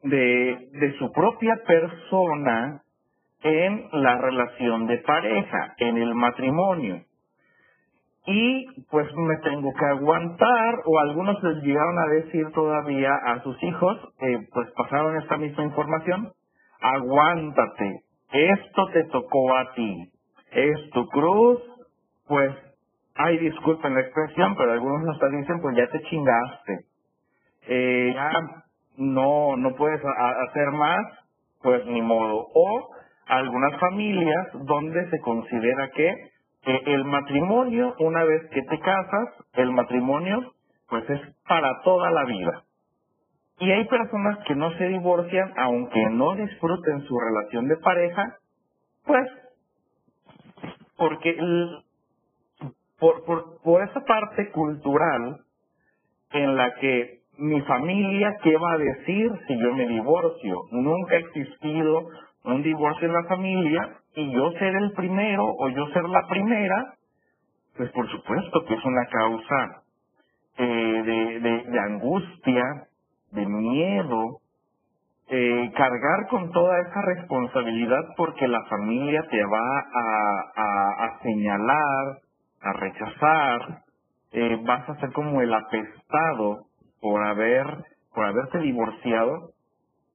de, 0.04 0.68
de 0.72 0.98
su 0.98 1.10
propia 1.12 1.54
persona 1.66 2.82
en 3.42 3.88
la 3.92 4.18
relación 4.18 4.86
de 4.86 4.98
pareja, 4.98 5.74
en 5.78 5.96
el 5.98 6.14
matrimonio. 6.14 7.02
Y 8.26 8.66
pues 8.90 9.08
me 9.16 9.36
tengo 9.38 9.72
que 9.72 9.86
aguantar, 9.86 10.74
o 10.84 10.98
algunos 10.98 11.42
les 11.42 11.62
llegaron 11.62 11.98
a 11.98 12.12
decir 12.12 12.50
todavía 12.52 13.10
a 13.24 13.42
sus 13.42 13.60
hijos, 13.62 13.96
eh, 14.20 14.46
pues 14.52 14.70
pasaron 14.72 15.16
esta 15.16 15.38
misma 15.38 15.64
información, 15.64 16.32
aguántate, 16.80 18.02
esto 18.32 18.88
te 18.92 19.04
tocó 19.04 19.56
a 19.56 19.72
ti, 19.74 20.10
es 20.52 20.90
tu 20.90 21.06
cruz, 21.08 21.60
pues, 22.26 22.54
ay, 23.14 23.38
disculpen 23.38 23.94
la 23.94 24.00
expresión, 24.00 24.54
pero 24.56 24.72
algunos 24.72 25.08
hasta 25.14 25.28
dicen, 25.28 25.60
pues 25.60 25.76
ya 25.76 25.88
te 25.88 26.02
chingaste, 26.02 26.78
eh, 27.68 28.12
ya 28.14 28.30
no, 28.98 29.56
no 29.56 29.74
puedes 29.76 30.00
hacer 30.04 30.70
más, 30.72 31.00
pues 31.62 31.84
ni 31.86 32.02
modo. 32.02 32.46
O 32.54 32.88
algunas 33.26 33.78
familias 33.78 34.48
donde 34.64 35.08
se 35.10 35.20
considera 35.20 35.90
que 35.90 36.08
eh, 36.08 36.82
el 36.86 37.04
matrimonio, 37.04 37.94
una 38.00 38.24
vez 38.24 38.42
que 38.50 38.62
te 38.62 38.78
casas, 38.80 39.28
el 39.54 39.70
matrimonio, 39.72 40.52
pues 40.88 41.08
es 41.10 41.20
para 41.46 41.80
toda 41.82 42.10
la 42.10 42.24
vida. 42.24 42.62
Y 43.60 43.70
hay 43.70 43.86
personas 43.86 44.38
que 44.46 44.54
no 44.54 44.70
se 44.78 44.88
divorcian 44.88 45.52
aunque 45.56 46.02
no 46.10 46.34
disfruten 46.36 47.02
su 47.02 47.18
relación 47.18 47.68
de 47.68 47.76
pareja, 47.78 48.36
pues 49.04 49.28
porque 50.96 51.30
el- 51.30 51.78
por, 52.98 53.24
por, 53.24 53.62
por 53.62 53.82
esa 53.82 54.00
parte 54.04 54.50
cultural 54.52 55.40
en 56.32 56.56
la 56.56 56.74
que 56.76 57.20
mi 57.38 57.60
familia, 57.62 58.36
¿qué 58.42 58.56
va 58.56 58.72
a 58.74 58.78
decir 58.78 59.30
si 59.46 59.58
yo 59.60 59.74
me 59.74 59.86
divorcio? 59.88 60.62
Nunca 60.72 61.14
ha 61.14 61.18
existido 61.18 62.08
un 62.44 62.62
divorcio 62.62 63.06
en 63.08 63.14
la 63.14 63.24
familia 63.24 63.98
y 64.14 64.32
yo 64.32 64.52
ser 64.52 64.74
el 64.76 64.92
primero 64.92 65.44
o 65.46 65.68
yo 65.70 65.86
ser 65.88 66.04
la 66.04 66.26
primera, 66.28 66.94
pues 67.76 67.90
por 67.92 68.08
supuesto 68.10 68.64
que 68.66 68.74
es 68.74 68.84
una 68.84 69.06
causa 69.06 69.82
eh, 70.58 71.02
de, 71.04 71.40
de, 71.40 71.64
de 71.64 71.80
angustia, 71.80 72.64
de 73.32 73.46
miedo, 73.46 74.40
eh, 75.30 75.72
cargar 75.76 76.26
con 76.30 76.50
toda 76.52 76.80
esa 76.80 77.02
responsabilidad 77.02 78.02
porque 78.16 78.48
la 78.48 78.64
familia 78.64 79.26
te 79.30 79.44
va 79.44 79.78
a, 79.78 81.04
a, 81.04 81.18
señalar, 81.22 82.18
a 82.62 82.72
rechazar, 82.72 83.82
eh, 84.32 84.58
vas 84.64 84.88
a 84.88 84.96
ser 85.00 85.12
como 85.12 85.40
el 85.42 85.52
apestado 85.52 86.64
por 87.00 87.22
haber, 87.24 87.66
por 88.14 88.24
haberte 88.24 88.58
divorciado, 88.60 89.50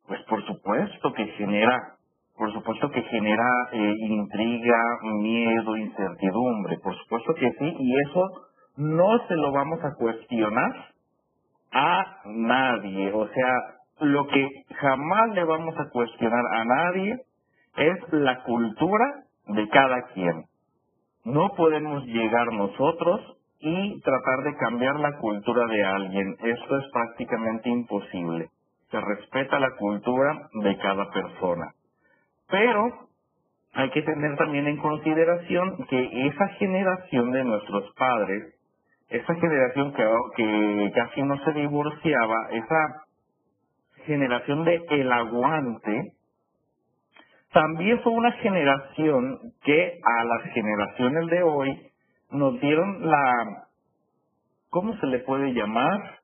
pues 0.07 0.21
por 0.23 0.43
supuesto 0.45 1.13
que 1.13 1.25
genera, 1.37 1.95
por 2.35 2.51
supuesto 2.51 2.89
que 2.89 3.03
genera 3.03 3.49
eh, 3.71 3.93
intriga, 3.99 4.81
miedo, 5.21 5.77
incertidumbre, 5.77 6.77
por 6.83 6.95
supuesto 6.97 7.35
que 7.35 7.51
sí, 7.59 7.75
y 7.79 7.95
eso 8.09 8.29
no 8.77 9.27
se 9.27 9.35
lo 9.35 9.51
vamos 9.51 9.79
a 9.83 9.93
cuestionar 9.95 10.92
a 11.73 12.21
nadie, 12.25 13.11
o 13.13 13.27
sea, 13.27 13.53
lo 14.01 14.27
que 14.27 14.47
jamás 14.79 15.29
le 15.31 15.43
vamos 15.43 15.75
a 15.77 15.89
cuestionar 15.89 16.43
a 16.53 16.65
nadie 16.65 17.17
es 17.77 18.13
la 18.13 18.43
cultura 18.43 19.23
de 19.47 19.67
cada 19.69 20.03
quien. 20.13 20.45
No 21.25 21.49
podemos 21.55 22.05
llegar 22.05 22.51
nosotros 22.53 23.21
y 23.59 24.01
tratar 24.01 24.43
de 24.43 24.57
cambiar 24.57 24.99
la 24.99 25.17
cultura 25.17 25.65
de 25.67 25.83
alguien. 25.85 26.35
Esto 26.43 26.77
es 26.77 26.91
prácticamente 26.91 27.69
imposible. 27.69 28.49
se 28.91 29.01
respeta 29.01 29.59
la 29.59 29.71
cultura 29.71 30.49
de 30.53 30.77
cada 30.77 31.09
persona. 31.09 31.71
Pero 32.47 33.07
hay 33.73 33.89
que 33.89 34.03
tener 34.03 34.37
también 34.37 34.67
en 34.67 34.77
consideración 34.77 35.87
que 35.89 36.27
esa 36.27 36.47
generación 36.59 37.31
de 37.31 37.43
nuestros 37.43 37.91
padres, 37.95 38.53
esa 39.09 39.35
generación 39.35 39.93
que, 39.93 40.91
casi 40.95 41.21
no 41.21 41.37
se 41.43 41.51
divorciaba, 41.53 42.49
esa 42.51 43.05
generación 44.05 44.65
de 44.65 44.83
el 44.89 45.11
aguante, 45.11 46.13
también 47.51 48.01
fue 48.01 48.11
una 48.13 48.31
generación 48.33 49.39
que 49.63 49.99
a 50.03 50.23
las 50.23 50.41
generaciones 50.53 51.27
de 51.27 51.43
hoy 51.43 51.91
nos 52.31 52.59
dieron 52.59 53.09
la, 53.09 53.67
¿cómo 54.69 54.95
se 54.97 55.05
le 55.05 55.19
puede 55.19 55.53
llamar? 55.53 56.19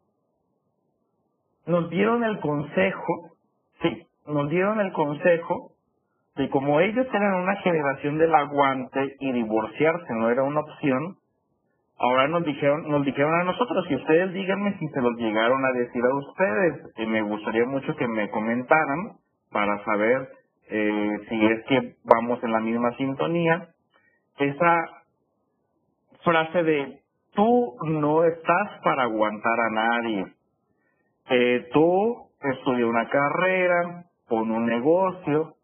Nos 1.67 1.89
dieron 1.91 2.23
el 2.23 2.39
consejo, 2.39 3.31
sí, 3.83 4.07
nos 4.25 4.49
dieron 4.49 4.81
el 4.81 4.91
consejo 4.91 5.73
de 6.35 6.49
como 6.49 6.79
ellos 6.79 7.05
eran 7.13 7.33
una 7.35 7.55
generación 7.57 8.17
del 8.17 8.33
aguante 8.33 9.17
y 9.19 9.31
divorciarse 9.33 10.13
no 10.13 10.29
era 10.29 10.43
una 10.43 10.61
opción, 10.61 11.17
ahora 11.99 12.27
nos 12.27 12.43
dijeron, 12.45 12.89
nos 12.89 13.05
dijeron 13.05 13.33
a 13.41 13.43
nosotros, 13.43 13.85
y 13.89 13.95
ustedes 13.95 14.33
díganme 14.33 14.77
si 14.79 14.87
se 14.87 15.01
los 15.01 15.15
llegaron 15.17 15.63
a 15.65 15.71
decir 15.71 16.01
a 16.03 16.15
ustedes, 16.15 16.93
y 16.97 17.05
me 17.05 17.21
gustaría 17.21 17.65
mucho 17.65 17.95
que 17.95 18.07
me 18.07 18.29
comentaran 18.29 19.17
para 19.51 19.83
saber 19.83 20.29
eh, 20.69 21.11
si 21.27 21.45
es 21.45 21.65
que 21.65 21.95
vamos 22.05 22.41
en 22.43 22.51
la 22.51 22.59
misma 22.59 22.95
sintonía, 22.95 23.69
esa 24.37 24.85
frase 26.23 26.63
de 26.63 26.99
tú 27.33 27.75
no 27.83 28.23
estás 28.23 28.81
para 28.83 29.03
aguantar 29.03 29.59
a 29.59 29.69
nadie, 29.69 30.25
eh, 31.31 31.67
tú 31.73 32.29
estudia 32.41 32.87
una 32.87 33.09
carrera, 33.09 34.05
pon 34.27 34.51
un 34.51 34.65
negocio, 34.65 35.55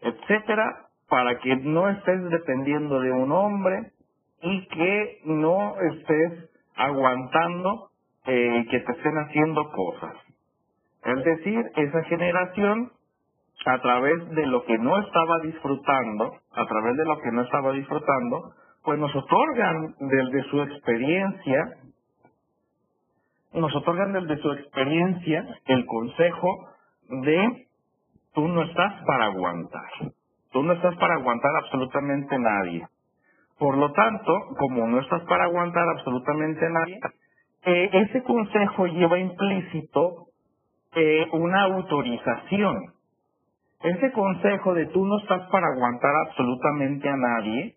etcétera, 0.00 0.86
para 1.08 1.38
que 1.38 1.56
no 1.56 1.88
estés 1.90 2.30
dependiendo 2.30 3.00
de 3.00 3.12
un 3.12 3.30
hombre 3.32 3.92
y 4.42 4.66
que 4.68 5.20
no 5.24 5.74
estés 5.80 6.50
aguantando 6.76 7.90
eh, 8.26 8.66
que 8.70 8.80
te 8.80 8.92
estén 8.92 9.18
haciendo 9.18 9.70
cosas. 9.70 10.14
Es 11.04 11.24
decir, 11.24 11.64
esa 11.76 12.02
generación, 12.04 12.92
a 13.66 13.78
través 13.80 14.28
de 14.30 14.46
lo 14.46 14.64
que 14.64 14.78
no 14.78 14.98
estaba 15.00 15.38
disfrutando, 15.42 16.36
a 16.52 16.66
través 16.66 16.96
de 16.96 17.04
lo 17.04 17.18
que 17.18 17.32
no 17.32 17.42
estaba 17.42 17.72
disfrutando, 17.72 18.52
pues 18.84 18.98
nos 18.98 19.14
otorgan 19.14 19.94
desde 19.98 20.42
su 20.50 20.62
experiencia, 20.62 21.76
nos 23.52 23.74
otorgan 23.74 24.12
desde 24.12 24.36
su 24.38 24.52
experiencia 24.52 25.44
el 25.66 25.84
consejo 25.86 26.68
de 27.08 27.66
tú 28.34 28.46
no 28.48 28.62
estás 28.62 29.04
para 29.06 29.26
aguantar. 29.26 29.90
Tú 30.52 30.62
no 30.62 30.72
estás 30.72 30.96
para 30.96 31.14
aguantar 31.14 31.50
absolutamente 31.56 32.38
nadie. 32.38 32.86
Por 33.60 33.78
lo 33.78 33.92
tanto, 33.92 34.32
como 34.58 34.88
no 34.88 34.98
estás 35.00 35.22
para 35.28 35.44
aguantar 35.44 35.84
absolutamente 35.90 36.68
nadie, 36.68 36.98
eh, 37.66 37.90
ese 37.92 38.22
consejo 38.24 38.86
lleva 38.86 39.20
implícito 39.20 40.26
eh, 40.96 41.28
una 41.32 41.62
autorización. 41.64 42.94
Ese 43.82 44.10
consejo 44.12 44.74
de 44.74 44.86
tú 44.86 45.04
no 45.04 45.18
estás 45.18 45.48
para 45.50 45.68
aguantar 45.68 46.12
absolutamente 46.26 47.08
a 47.08 47.16
nadie 47.16 47.76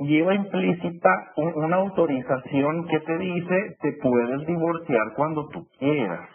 lleva 0.00 0.34
implícita 0.34 1.10
una 1.36 1.76
autorización 1.76 2.86
que 2.86 3.00
te 3.00 3.18
dice 3.18 3.76
te 3.80 3.92
puedes 4.00 4.46
divorciar 4.46 5.12
cuando 5.16 5.48
tú 5.48 5.66
quieras 5.78 6.28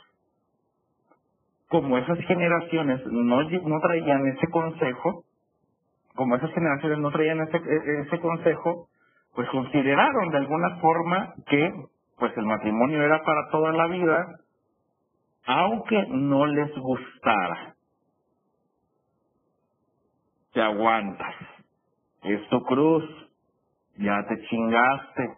como 1.73 1.97
esas 1.97 2.19
generaciones 2.27 3.03
no, 3.07 3.41
no 3.41 3.79
traían 3.79 4.27
ese 4.27 4.47
consejo, 4.51 5.23
como 6.13 6.35
esas 6.35 6.51
generaciones 6.53 6.99
no 6.99 7.09
traían 7.09 7.41
ese, 7.41 7.57
e, 7.57 8.01
ese 8.01 8.19
consejo, 8.19 8.89
pues 9.35 9.49
consideraron 9.49 10.29
de 10.29 10.37
alguna 10.37 10.77
forma 10.79 11.33
que 11.47 11.71
pues 12.17 12.35
el 12.37 12.45
matrimonio 12.45 13.01
era 13.01 13.23
para 13.23 13.49
toda 13.49 13.71
la 13.71 13.87
vida, 13.87 14.39
aunque 15.45 16.05
no 16.09 16.45
les 16.45 16.73
gustara. 16.77 17.75
Te 20.53 20.61
aguantas. 20.61 21.35
Es 22.23 22.47
tu 22.49 22.63
cruz. 22.63 23.03
Ya 23.97 24.25
te 24.27 24.39
chingaste. 24.47 25.37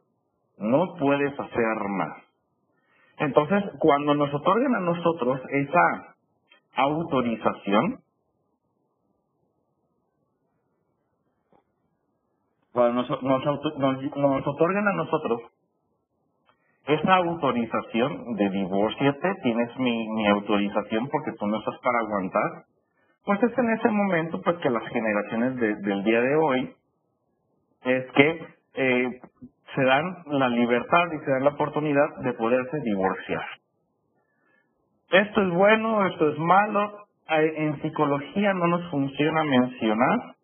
No 0.58 0.96
puedes 1.00 1.38
hacer 1.40 1.78
más. 1.90 2.18
Entonces, 3.18 3.64
cuando 3.80 4.14
nos 4.14 4.34
otorgan 4.34 4.76
a 4.76 4.80
nosotros 4.82 5.42
esa 5.50 6.16
autorización 6.76 8.00
cuando 12.76 13.02
nos, 13.02 13.24
nos, 13.24 14.48
otorgan 14.48 14.88
a 14.88 14.94
nosotros 14.94 15.42
esa 16.86 17.16
autorización 17.16 18.36
de 18.36 18.50
divorciate, 18.52 19.34
tienes 19.42 19.76
mi, 19.80 20.28
autorización 20.28 21.10
porque 21.10 21.32
tú 21.40 21.48
no 21.48 21.58
estás 21.58 21.80
para 21.80 22.00
aguantar, 22.00 22.66
pues 23.26 23.42
es 23.42 23.58
en 23.58 23.70
ese 23.72 23.90
momento 23.90 24.40
pues 24.44 24.58
que 24.58 24.70
las 24.70 24.88
generaciones 24.90 25.56
del 25.82 26.04
día 26.04 26.22
de 26.22 26.36
hoy 26.36 26.76
es 27.86 28.12
que 28.12 28.48
eh, 28.76 29.22
se 29.74 29.84
dan 29.84 30.18
la 30.28 30.50
libertad 30.50 31.08
y 31.12 31.26
se 31.26 31.32
dan 31.32 31.46
la 31.46 31.52
oportunidad 31.52 32.18
de 32.24 32.34
poderse 32.34 32.78
divorciar 32.82 33.46
esto 35.12 35.42
es 35.42 35.50
bueno, 35.50 36.06
esto 36.08 36.30
es 36.30 36.40
malo. 36.40 37.08
En 37.30 37.82
psicología 37.82 38.54
no 38.54 38.68
nos 38.68 38.90
funciona 38.92 39.44
mencionar 39.44 40.36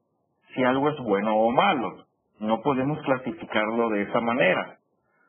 si 0.54 0.64
algo 0.64 0.90
es 0.90 0.98
bueno 1.00 1.36
o 1.36 1.52
malo. 1.52 2.06
No 2.42 2.62
podemos 2.62 3.00
clasificarlo 3.04 3.90
de 3.90 4.04
esa 4.04 4.20
manera. 4.20 4.80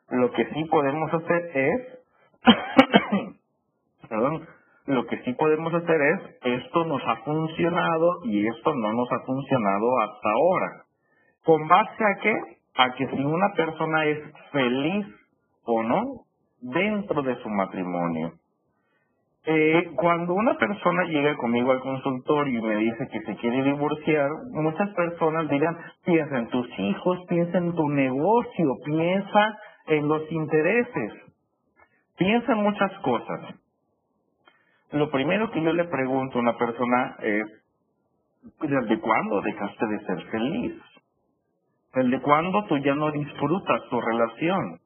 Lo 0.09 0.31
que 0.31 0.45
sí 0.53 0.65
podemos 0.65 1.13
hacer 1.13 1.51
es, 1.57 1.99
perdón, 4.09 4.47
lo 4.87 5.05
que 5.05 5.21
sí 5.23 5.33
podemos 5.33 5.73
hacer 5.73 6.01
es, 6.01 6.21
esto 6.43 6.85
nos 6.85 7.01
ha 7.05 7.17
funcionado 7.17 8.19
y 8.25 8.47
esto 8.47 8.73
no 8.75 8.93
nos 8.93 9.11
ha 9.11 9.19
funcionado 9.25 10.01
hasta 10.01 10.29
ahora. 10.29 10.85
¿Con 11.45 11.67
base 11.67 12.03
a 12.03 12.21
qué? 12.21 12.35
A 12.75 12.93
que 12.95 13.07
si 13.07 13.23
una 13.23 13.53
persona 13.53 14.05
es 14.05 14.19
feliz 14.51 15.07
o 15.65 15.83
no 15.83 16.03
dentro 16.61 17.21
de 17.21 17.35
su 17.43 17.49
matrimonio. 17.49 18.33
Eh, 19.45 19.91
cuando 19.97 20.33
una 20.35 20.57
persona 20.57 21.03
llega 21.03 21.35
conmigo 21.35 21.73
al 21.73 21.81
consultorio 21.81 22.59
y 22.59 22.61
me 22.61 22.75
dice 22.77 23.09
que 23.11 23.21
se 23.23 23.35
quiere 23.35 23.61
divorciar, 23.63 24.29
muchas 24.51 24.89
personas 24.91 25.49
dirán, 25.49 25.77
piensa 26.05 26.37
en 26.37 26.47
tus 26.47 26.67
hijos, 26.79 27.19
piensa 27.27 27.57
en 27.57 27.75
tu 27.75 27.89
negocio, 27.89 28.77
piensa 28.85 29.59
en 29.87 30.07
los 30.07 30.31
intereses, 30.31 31.13
piensa 32.17 32.53
en 32.53 32.63
muchas 32.63 32.91
cosas. 32.99 33.55
Lo 34.91 35.11
primero 35.11 35.51
que 35.51 35.61
yo 35.61 35.73
le 35.73 35.85
pregunto 35.85 36.37
a 36.37 36.41
una 36.41 36.57
persona 36.57 37.17
es, 37.19 37.45
¿desde 38.61 38.99
cuándo 39.01 39.41
dejaste 39.41 39.87
de 39.87 39.99
ser 40.05 40.21
feliz? 40.31 40.81
¿Desde 41.95 42.21
cuándo 42.21 42.63
tú 42.65 42.77
ya 42.77 42.95
no 42.95 43.11
disfrutas 43.11 43.81
tu 43.89 43.99
relación? 43.99 44.79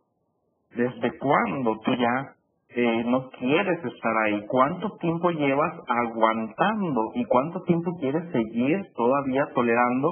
¿Desde 0.75 1.17
cuándo 1.19 1.77
tú 1.85 1.93
ya 1.93 2.36
eh, 2.69 3.03
no 3.05 3.29
quieres 3.31 3.83
estar 3.83 4.17
ahí? 4.25 4.45
¿Cuánto 4.47 4.97
tiempo 4.97 5.31
llevas 5.31 5.73
aguantando 5.87 7.11
y 7.15 7.25
cuánto 7.25 7.63
tiempo 7.63 7.97
quieres 7.99 8.31
seguir 8.31 8.81
todavía 8.95 9.45
tolerando 9.55 10.11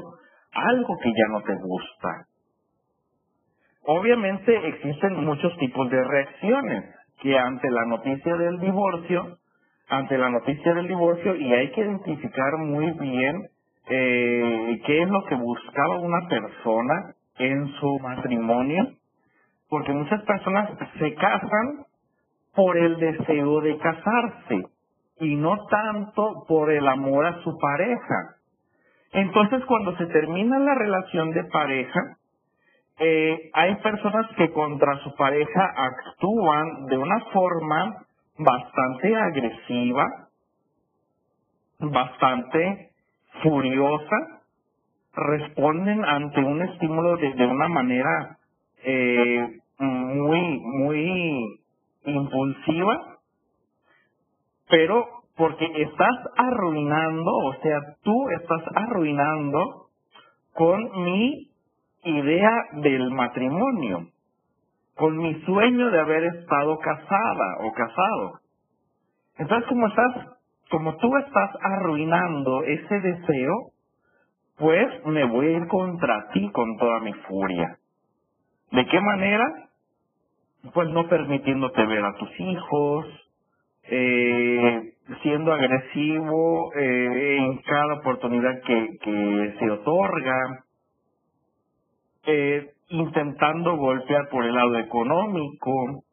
algo 0.53 0.97
que 1.01 1.09
ya 1.09 1.27
no 1.31 1.41
te 1.41 1.55
gusta? 1.55 2.27
Obviamente 3.87 4.67
existen 4.69 5.23
muchos 5.23 5.55
tipos 5.57 5.89
de 5.89 6.03
reacciones 6.03 6.95
que 7.21 7.37
ante 7.37 7.69
la 7.69 7.85
noticia 7.85 8.35
del 8.35 8.59
divorcio, 8.59 9.37
ante 9.89 10.17
la 10.17 10.29
noticia 10.29 10.73
del 10.73 10.87
divorcio, 10.87 11.35
y 11.35 11.53
hay 11.53 11.71
que 11.71 11.81
identificar 11.81 12.57
muy 12.57 12.91
bien 12.91 13.47
eh, 13.87 14.81
qué 14.85 15.03
es 15.03 15.09
lo 15.09 15.23
que 15.25 15.35
buscaba 15.35 15.99
una 15.99 16.27
persona 16.27 17.13
en 17.37 17.67
su 17.73 17.99
matrimonio, 17.99 18.87
porque 19.69 19.91
muchas 19.91 20.23
personas 20.23 20.71
se 20.97 21.13
casan 21.13 21.85
por 22.55 22.77
el 22.77 22.97
deseo 22.97 23.61
de 23.61 23.77
casarse 23.77 24.63
y 25.19 25.35
no 25.35 25.65
tanto 25.67 26.45
por 26.47 26.71
el 26.71 26.87
amor 26.87 27.25
a 27.25 27.41
su 27.43 27.57
pareja. 27.57 28.35
Entonces, 29.11 29.63
cuando 29.65 29.95
se 29.97 30.07
termina 30.07 30.59
la 30.59 30.75
relación 30.75 31.31
de 31.31 31.43
pareja, 31.45 32.17
eh, 32.99 33.49
hay 33.53 33.75
personas 33.75 34.25
que 34.37 34.51
contra 34.51 34.97
su 35.03 35.13
pareja 35.15 35.73
actúan 35.75 36.85
de 36.87 36.97
una 36.97 37.19
forma 37.31 38.05
bastante 38.37 39.15
agresiva, 39.15 40.05
bastante 41.79 42.89
furiosa, 43.43 44.41
responden 45.13 46.03
ante 46.03 46.41
un 46.41 46.61
estímulo 46.61 47.17
de, 47.17 47.45
una 47.45 47.67
manera 47.67 48.37
eh, 48.83 49.59
muy, 49.79 50.59
muy 50.59 51.59
impulsiva, 52.05 53.17
pero 54.69 55.05
porque 55.37 55.65
estás 55.65 56.15
arruinando, 56.37 57.31
o 57.31 57.53
sea, 57.61 57.79
tú 58.03 58.29
estás 58.39 58.63
arruinando 58.75 59.87
con 60.53 61.03
mi 61.03 61.49
idea 62.03 62.51
del 62.73 63.11
matrimonio, 63.11 64.07
con 64.95 65.17
mi 65.17 65.41
sueño 65.41 65.91
de 65.91 65.99
haber 65.99 66.23
estado 66.35 66.77
casada 66.79 67.57
o 67.61 67.71
casado. 67.73 68.39
Entonces, 69.37 69.67
como 69.67 69.87
estás, 69.87 70.15
como 70.71 70.95
tú 70.97 71.15
estás 71.17 71.51
arruinando 71.61 72.63
ese 72.63 72.99
deseo, 73.01 73.71
pues 74.57 75.05
me 75.05 75.25
voy 75.25 75.47
a 75.47 75.57
ir 75.57 75.67
contra 75.67 76.29
ti 76.31 76.49
con 76.51 76.77
toda 76.77 77.01
mi 77.01 77.13
furia. 77.13 77.77
¿De 78.71 78.85
qué 78.85 79.01
manera? 79.01 79.69
Pues 80.73 80.89
no 80.89 81.07
permitiéndote 81.07 81.85
ver 81.85 82.03
a 82.05 82.15
tus 82.15 82.39
hijos, 82.39 83.05
eh, 83.83 84.93
siendo 85.21 85.53
agresivo 85.53 86.73
eh, 86.75 87.37
en 87.37 87.57
cada 87.59 87.95
oportunidad 87.95 88.61
que, 88.61 89.55
se 89.59 89.69
otorga, 89.69 90.65
eh, 92.25 92.71
intentando 92.89 93.77
golpear 93.77 94.29
por 94.29 94.45
el 94.45 94.53
lado 94.53 94.77
económico. 94.79 96.03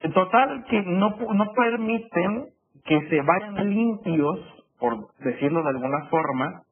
En 0.00 0.12
total, 0.12 0.64
que 0.68 0.82
no, 0.82 1.16
no 1.34 1.52
permiten 1.52 2.46
que 2.84 3.08
se 3.08 3.20
vayan 3.22 3.70
limpios, 3.70 4.40
por 4.78 5.08
decirlo 5.18 5.62
de 5.62 5.70
alguna 5.70 6.06
forma, 6.10 6.62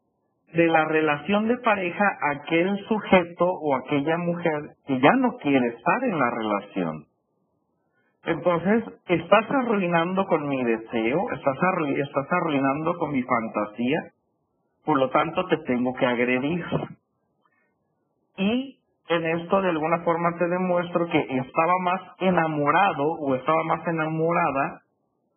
de 0.55 0.67
la 0.69 0.85
relación 0.85 1.49
de 1.49 1.59
pareja 1.59 2.05
aquel 2.31 2.79
sujeto 2.87 3.45
o 3.45 3.75
aquella 3.75 4.17
mujer 4.19 4.77
que 4.87 5.01
ya 5.01 5.13
no 5.17 5.37
quiere 5.39 5.67
estar 5.69 6.05
en 6.05 6.19
la 6.19 6.31
relación. 6.31 7.05
Entonces, 8.25 8.85
estás 9.09 9.51
arruinando 9.51 10.25
con 10.27 10.49
mi 10.49 10.63
deseo, 10.65 11.31
estás, 11.33 11.59
estás 11.97 12.33
arruinando 12.33 12.97
con 12.99 13.13
mi 13.13 13.23
fantasía, 13.23 13.99
por 14.85 14.99
lo 14.99 15.11
tanto 15.11 15.45
te 15.47 15.59
tengo 15.59 15.93
que 15.95 16.07
agredir. 16.07 16.65
Y 18.37 18.79
en 19.09 19.27
esto 19.41 19.61
de 19.61 19.71
alguna 19.71 19.99
forma 20.05 20.37
te 20.39 20.49
demuestro 20.49 21.07
que 21.09 21.19
estaba 21.19 21.73
más 21.83 22.01
enamorado 22.21 23.05
o 23.05 23.35
estaba 23.35 23.63
más 23.65 23.87
enamorada 23.87 24.83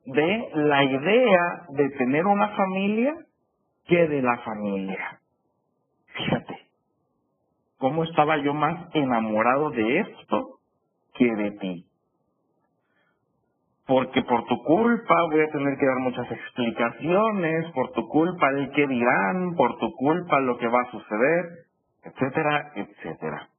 de 0.05 0.49
la 0.53 0.83
idea 0.83 1.65
de 1.69 1.89
tener 1.97 2.25
una 2.25 2.49
familia 2.49 3.13
que 3.87 4.07
de 4.07 4.21
la 4.21 4.37
familia. 4.39 5.19
Fíjate, 6.15 6.59
cómo 7.77 8.03
estaba 8.03 8.37
yo 8.37 8.53
más 8.53 8.93
enamorado 8.95 9.71
de 9.71 9.99
esto 9.99 10.59
que 11.15 11.35
de 11.35 11.51
ti. 11.51 11.85
Porque 13.87 14.21
por 14.23 14.45
tu 14.45 14.63
culpa 14.63 15.15
voy 15.31 15.41
a 15.41 15.51
tener 15.51 15.77
que 15.77 15.85
dar 15.85 15.99
muchas 15.99 16.29
explicaciones, 16.31 17.71
por 17.73 17.91
tu 17.93 18.07
culpa 18.07 18.49
el 18.49 18.71
que 18.71 18.87
dirán, 18.87 19.55
por 19.55 19.77
tu 19.79 19.91
culpa 19.93 20.39
lo 20.41 20.57
que 20.57 20.67
va 20.67 20.81
a 20.81 20.91
suceder, 20.91 21.45
etcétera, 22.03 22.71
etcétera. 22.75 23.49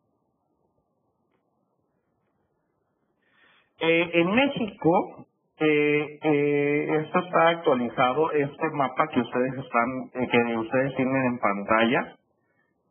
Eh, 3.80 4.10
en 4.14 4.34
México, 4.34 5.26
eh, 5.60 6.18
eh, 6.22 7.02
esto 7.04 7.18
está 7.18 7.48
actualizado, 7.48 8.30
este 8.32 8.70
mapa 8.74 9.08
que 9.08 9.20
ustedes 9.20 9.54
están, 9.54 9.88
eh, 10.14 10.28
que 10.30 10.56
ustedes 10.56 10.94
tienen 10.96 11.24
en 11.26 11.38
pantalla, 11.38 12.16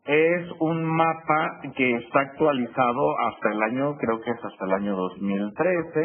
es 0.08 0.52
un 0.60 0.86
mapa 0.86 1.60
que 1.76 1.96
está 1.96 2.22
actualizado 2.22 3.20
hasta 3.20 3.52
el 3.52 3.62
año, 3.62 3.98
creo 3.98 4.22
que 4.22 4.32
es 4.32 4.44
hasta 4.44 4.66
el 4.66 4.74
año 4.74 4.96
2013. 4.96 6.02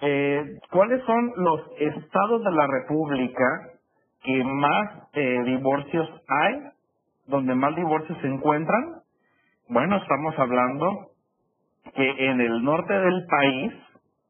Eh, 0.00 0.44
¿Cuáles 0.70 1.04
son 1.04 1.32
los 1.36 1.60
estados 1.78 2.44
de 2.44 2.52
la 2.52 2.66
República 2.68 3.44
que 4.22 4.44
más 4.44 5.08
eh, 5.14 5.42
divorcios 5.46 6.08
hay? 6.28 6.62
Donde 7.26 7.56
más 7.56 7.74
divorcios 7.74 8.16
se 8.20 8.28
encuentran. 8.28 9.02
Bueno, 9.68 9.96
estamos 9.96 10.38
hablando 10.38 11.08
que 11.96 12.30
en 12.30 12.40
el 12.40 12.62
norte 12.62 12.92
del 12.92 13.26
país, 13.26 13.72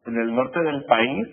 en 0.09 0.17
el 0.17 0.35
norte 0.35 0.61
del 0.61 0.85
país, 0.85 1.29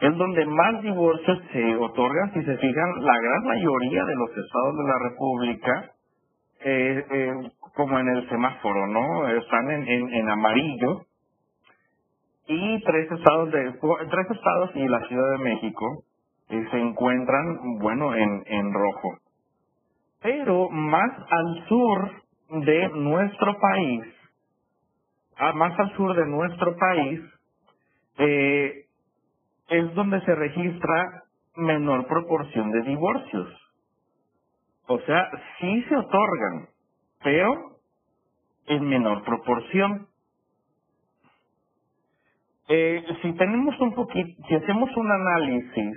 es 0.00 0.16
donde 0.16 0.46
más 0.46 0.82
divorcios 0.82 1.38
se 1.52 1.76
otorgan, 1.76 2.32
si 2.32 2.42
se 2.42 2.56
fijan, 2.56 3.04
la 3.04 3.18
gran 3.20 3.44
mayoría 3.44 4.04
de 4.04 4.14
los 4.16 4.30
estados 4.30 4.76
de 4.78 4.84
la 4.84 4.98
República, 5.10 5.90
eh, 6.64 7.04
eh, 7.10 7.34
como 7.74 7.98
en 7.98 8.08
el 8.08 8.28
semáforo, 8.28 8.86
¿no? 8.86 9.28
Están 9.28 9.70
en, 9.70 9.86
en, 9.88 10.28
amarillo, 10.28 11.06
y 12.46 12.82
tres 12.82 13.12
estados 13.12 13.52
de 13.52 13.72
tres 14.10 14.30
estados 14.30 14.70
y 14.74 14.88
la 14.88 15.00
Ciudad 15.06 15.30
de 15.32 15.44
México 15.44 16.02
eh, 16.48 16.66
se 16.70 16.78
encuentran 16.78 17.78
bueno 17.78 18.14
en, 18.14 18.42
en 18.46 18.72
rojo 18.72 19.18
pero 20.20 20.68
más 20.68 21.12
al 21.30 21.68
sur 21.68 22.10
de 22.64 22.88
nuestro 22.88 23.56
país 23.56 24.02
más 25.54 25.78
al 25.78 25.92
sur 25.96 26.16
de 26.16 26.26
nuestro 26.26 26.76
país 26.76 27.20
eh, 28.20 28.86
es 29.70 29.94
donde 29.94 30.20
se 30.22 30.34
registra 30.36 31.24
menor 31.56 32.06
proporción 32.08 32.72
de 32.72 32.82
divorcios. 32.82 33.48
O 34.88 35.00
sea, 35.00 35.30
sí 35.60 35.82
se 35.88 35.96
otorgan, 35.96 36.68
pero 37.24 37.76
en 38.66 38.88
menor 38.88 39.24
proporción. 39.24 40.08
Eh, 42.68 43.04
si 43.22 43.32
tenemos 43.34 43.78
un 43.80 43.94
poquito, 43.94 44.42
si 44.48 44.54
hacemos 44.56 44.90
un 44.96 45.10
análisis, 45.12 45.96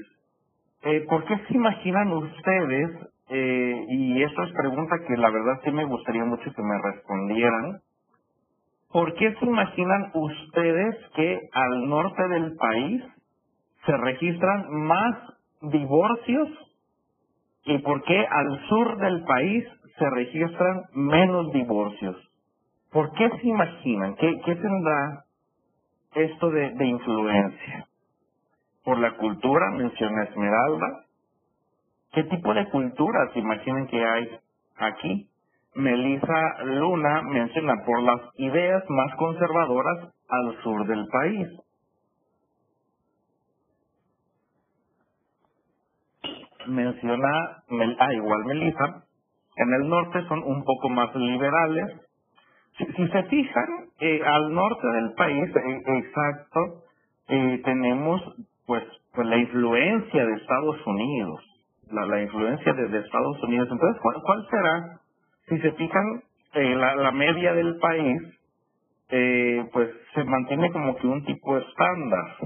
eh, 0.84 1.06
¿por 1.10 1.26
qué 1.26 1.38
se 1.48 1.56
imaginan 1.56 2.12
ustedes, 2.14 2.92
eh, 3.30 3.86
y 3.90 4.24
esta 4.24 4.44
es 4.46 4.54
pregunta 4.54 4.98
que 5.08 5.18
la 5.18 5.30
verdad 5.32 5.62
sí 5.64 5.72
me 5.72 5.86
gustaría 5.86 6.26
mucho 6.26 6.54
que 6.54 6.64
me 6.64 6.82
respondieran, 6.82 7.82
¿Por 8.94 9.16
qué 9.16 9.34
se 9.34 9.46
imaginan 9.46 10.12
ustedes 10.14 10.96
que 11.16 11.50
al 11.52 11.90
norte 11.90 12.28
del 12.28 12.56
país 12.58 13.04
se 13.88 13.98
registran 13.98 14.66
más 14.70 15.16
divorcios 15.62 16.48
y 17.66 17.80
por 17.80 18.04
qué 18.04 18.24
al 18.24 18.68
sur 18.70 18.98
del 19.00 19.24
país 19.24 19.66
se 19.98 20.10
registran 20.12 20.84
menos 20.94 21.52
divorcios? 21.54 22.16
¿Por 22.92 23.12
qué 23.14 23.32
se 23.32 23.48
imaginan? 23.48 24.16
¿Qué, 24.16 24.36
tendrá 24.46 25.26
esto 26.14 26.52
de, 26.52 26.70
de 26.76 26.86
influencia? 26.86 27.88
¿Por 28.84 29.00
la 29.00 29.18
cultura? 29.18 29.72
Menciona 29.72 30.26
Esmeralda. 30.26 31.06
¿Qué 32.12 32.26
tipo 32.26 32.54
de 32.54 32.70
cultura 32.70 33.32
se 33.34 33.40
imaginan 33.40 33.88
que 33.88 34.06
hay 34.06 34.30
aquí? 34.78 35.33
Melissa 35.76 36.64
Luna 36.66 37.24
menciona 37.24 37.84
por 37.86 38.04
las 38.04 38.22
ideas 38.38 38.84
más 38.90 39.16
conservadoras 39.16 40.14
al 40.30 40.62
sur 40.62 40.86
del 40.86 41.06
país. 41.08 41.48
Menciona, 46.68 47.64
ah, 48.00 48.14
igual 48.14 48.46
Melissa, 48.46 49.04
en 49.58 49.74
el 49.74 49.90
norte 49.90 50.24
son 50.28 50.44
un 50.44 50.64
poco 50.64 50.90
más 50.90 51.14
liberales. 51.16 52.02
Si, 52.78 52.86
se 52.86 53.24
fijan, 53.24 53.68
eh, 54.00 54.22
al 54.26 54.54
norte 54.54 54.88
del 54.88 55.14
país, 55.14 55.56
eh, 55.56 55.82
exacto, 55.86 56.84
eh, 57.28 57.62
tenemos 57.64 58.22
pues, 58.66 58.84
pues 59.14 59.28
la 59.28 59.38
influencia 59.38 60.26
de 60.26 60.34
Estados 60.34 60.88
Unidos, 60.88 61.42
la, 61.92 62.06
la 62.06 62.22
influencia 62.22 62.74
de, 62.74 63.00
Estados 63.00 63.44
Unidos. 63.44 63.68
Entonces, 63.72 64.02
¿cuál 64.02 64.48
será 64.50 65.03
si 65.48 65.60
se 65.60 65.72
fijan, 65.74 66.24
eh, 66.54 66.76
la, 66.76 66.96
la 66.96 67.12
media 67.12 67.54
del 67.54 67.78
país, 67.78 68.22
eh, 69.10 69.66
pues 69.72 69.90
se 70.14 70.24
mantiene 70.24 70.72
como 70.72 70.96
que 70.96 71.08
un 71.08 71.24
tipo 71.26 71.58
estándar. 71.58 72.38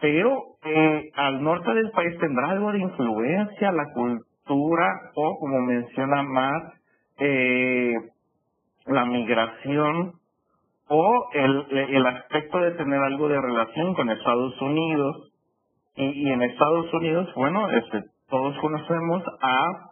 Pero 0.00 0.56
eh, 0.64 1.10
al 1.14 1.42
norte 1.42 1.72
del 1.74 1.90
país 1.90 2.18
tendrá 2.18 2.50
algo 2.50 2.72
de 2.72 2.78
influencia 2.80 3.72
la 3.72 3.92
cultura 3.92 5.10
o, 5.14 5.38
como 5.38 5.60
menciona 5.60 6.22
más, 6.22 6.62
eh, 7.18 7.94
la 8.86 9.04
migración 9.04 10.14
o 10.88 11.28
el, 11.34 11.66
el 11.70 12.06
aspecto 12.06 12.58
de 12.58 12.72
tener 12.72 13.00
algo 13.00 13.28
de 13.28 13.40
relación 13.40 13.94
con 13.94 14.10
Estados 14.10 14.60
Unidos. 14.60 15.32
Y, 15.96 16.04
y 16.04 16.32
en 16.32 16.42
Estados 16.42 16.92
Unidos, 16.94 17.28
bueno, 17.36 17.68
este, 17.70 18.02
todos 18.28 18.56
conocemos 18.58 19.22
a 19.42 19.89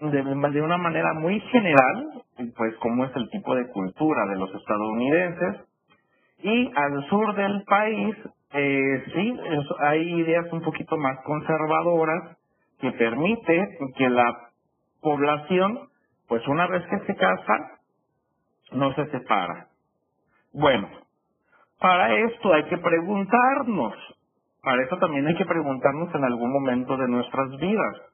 de, 0.00 0.62
una 0.62 0.76
manera 0.76 1.14
muy 1.14 1.40
general, 1.40 2.22
pues 2.56 2.74
como 2.76 3.04
es 3.04 3.16
el 3.16 3.28
tipo 3.30 3.54
de 3.54 3.68
cultura 3.68 4.26
de 4.26 4.36
los 4.36 4.54
estadounidenses, 4.54 5.56
y 6.42 6.70
al 6.74 7.06
sur 7.08 7.34
del 7.34 7.62
país, 7.64 8.16
eh, 8.52 9.04
sí, 9.14 9.40
hay 9.80 10.20
ideas 10.20 10.52
un 10.52 10.62
poquito 10.62 10.96
más 10.96 11.18
conservadoras 11.24 12.36
que 12.80 12.92
permite 12.92 13.78
que 13.96 14.10
la 14.10 14.50
población, 15.00 15.88
pues 16.28 16.46
una 16.48 16.66
vez 16.66 16.84
que 16.86 16.98
se 17.06 17.16
casa, 17.16 17.78
no 18.72 18.92
se 18.94 19.06
separa. 19.06 19.68
Bueno, 20.52 20.88
para 21.80 22.14
esto 22.14 22.52
hay 22.52 22.64
que 22.64 22.78
preguntarnos, 22.78 23.94
Para 24.62 24.82
eso 24.82 24.96
también 24.96 25.26
hay 25.26 25.34
que 25.36 25.44
preguntarnos 25.44 26.14
en 26.14 26.24
algún 26.24 26.50
momento 26.50 26.96
de 26.96 27.08
nuestras 27.08 27.50
vidas. 27.58 28.13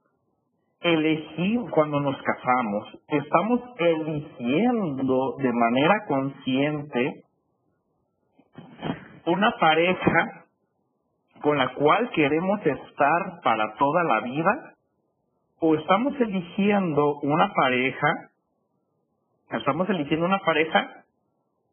Elegir 0.81 1.61
cuando 1.71 2.01
nos 2.01 2.17
casamos, 2.23 2.99
estamos 3.09 3.61
eligiendo 3.77 5.37
de 5.39 5.53
manera 5.53 6.07
consciente 6.09 7.25
una 9.27 9.53
pareja 9.59 10.45
con 11.43 11.59
la 11.59 11.75
cual 11.75 12.11
queremos 12.11 12.61
estar 12.65 13.41
para 13.43 13.75
toda 13.75 14.05
la 14.05 14.21
vida 14.21 14.75
o 15.59 15.75
estamos 15.75 16.19
eligiendo 16.19 17.19
una 17.23 17.53
pareja, 17.53 18.31
estamos 19.51 19.89
eligiendo 19.91 20.27
una 20.27 20.39
pareja 20.39 21.01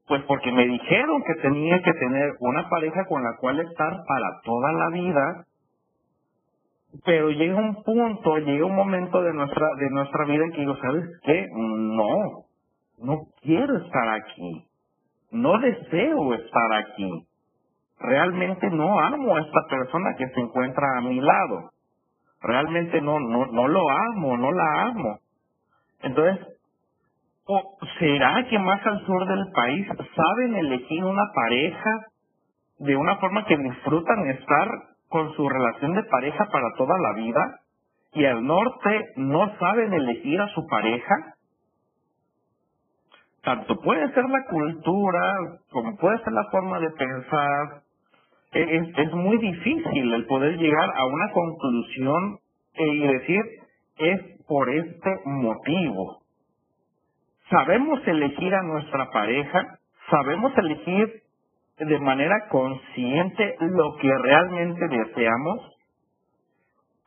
pues 0.07 0.23
porque 0.23 0.51
me 0.51 0.65
dijeron 0.65 1.21
que 1.23 1.41
tenía 1.41 1.81
que 1.81 1.93
tener 1.93 2.31
una 2.39 2.69
pareja 2.69 3.05
con 3.05 3.23
la 3.23 3.35
cual 3.37 3.59
estar 3.59 3.91
para 4.07 4.41
toda 4.43 4.71
la 4.71 4.89
vida, 4.89 5.45
pero 7.05 7.29
llega 7.29 7.55
un 7.55 7.83
punto, 7.83 8.37
llega 8.37 8.65
un 8.65 8.75
momento 8.75 9.21
de 9.21 9.33
nuestra 9.33 9.67
de 9.79 9.89
nuestra 9.91 10.25
vida 10.25 10.45
en 10.45 10.51
que 10.51 10.61
digo, 10.61 10.77
¿sabes 10.77 11.05
qué? 11.23 11.47
No, 11.53 12.45
no 12.99 13.17
quiero 13.41 13.77
estar 13.77 14.09
aquí, 14.09 14.65
no 15.31 15.59
deseo 15.59 16.33
estar 16.33 16.73
aquí, 16.73 17.27
realmente 17.99 18.69
no 18.69 18.99
amo 18.99 19.35
a 19.35 19.41
esta 19.41 19.61
persona 19.69 20.15
que 20.17 20.27
se 20.29 20.39
encuentra 20.39 20.87
a 20.97 21.01
mi 21.01 21.21
lado, 21.21 21.71
realmente 22.41 23.01
no 23.01 23.19
no 23.19 23.45
no 23.47 23.67
lo 23.67 23.89
amo, 23.89 24.37
no 24.37 24.51
la 24.51 24.83
amo. 24.83 25.19
Entonces, 26.03 26.47
¿O 27.47 27.77
será 27.97 28.45
que 28.49 28.59
más 28.59 28.85
al 28.85 29.05
sur 29.05 29.25
del 29.25 29.51
país 29.53 29.87
saben 30.15 30.55
elegir 30.55 31.03
una 31.03 31.23
pareja 31.33 31.89
de 32.79 32.95
una 32.95 33.15
forma 33.17 33.45
que 33.45 33.57
disfrutan 33.57 34.29
estar 34.29 34.69
con 35.09 35.33
su 35.35 35.47
relación 35.47 35.93
de 35.93 36.03
pareja 36.03 36.45
para 36.51 36.73
toda 36.77 36.97
la 36.99 37.13
vida? 37.13 37.59
Y 38.13 38.25
al 38.25 38.45
norte 38.45 39.05
no 39.15 39.55
saben 39.57 39.93
elegir 39.93 40.39
a 40.41 40.47
su 40.49 40.65
pareja. 40.67 41.15
Tanto 43.43 43.79
puede 43.81 44.11
ser 44.13 44.25
la 44.29 44.45
cultura 44.45 45.35
como 45.71 45.95
puede 45.97 46.17
ser 46.23 46.33
la 46.33 46.45
forma 46.51 46.79
de 46.79 46.89
pensar. 46.91 47.81
E-, 48.53 48.77
es, 48.77 48.97
es 48.97 49.13
muy 49.13 49.37
difícil 49.37 50.13
el 50.13 50.25
poder 50.25 50.57
llegar 50.57 50.89
a 50.95 51.05
una 51.05 51.31
conclusión 51.31 52.39
y 52.73 53.07
decir 53.07 53.41
es 53.97 54.21
por 54.47 54.69
este 54.69 55.09
motivo 55.25 56.21
sabemos 57.49 58.05
elegir 58.07 58.53
a 58.53 58.63
nuestra 58.63 59.09
pareja, 59.11 59.79
sabemos 60.09 60.57
elegir 60.57 61.21
de 61.77 61.99
manera 61.99 62.47
consciente 62.49 63.55
lo 63.59 63.95
que 63.97 64.09
realmente 64.23 64.87
deseamos 64.87 65.77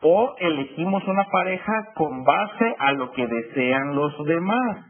o 0.03 0.35
elegimos 0.39 1.07
una 1.07 1.25
pareja 1.31 1.73
con 1.95 2.25
base 2.25 2.75
a 2.79 2.93
lo 2.93 3.13
que 3.13 3.27
desean 3.27 3.95
los 3.95 4.17
demás. 4.25 4.87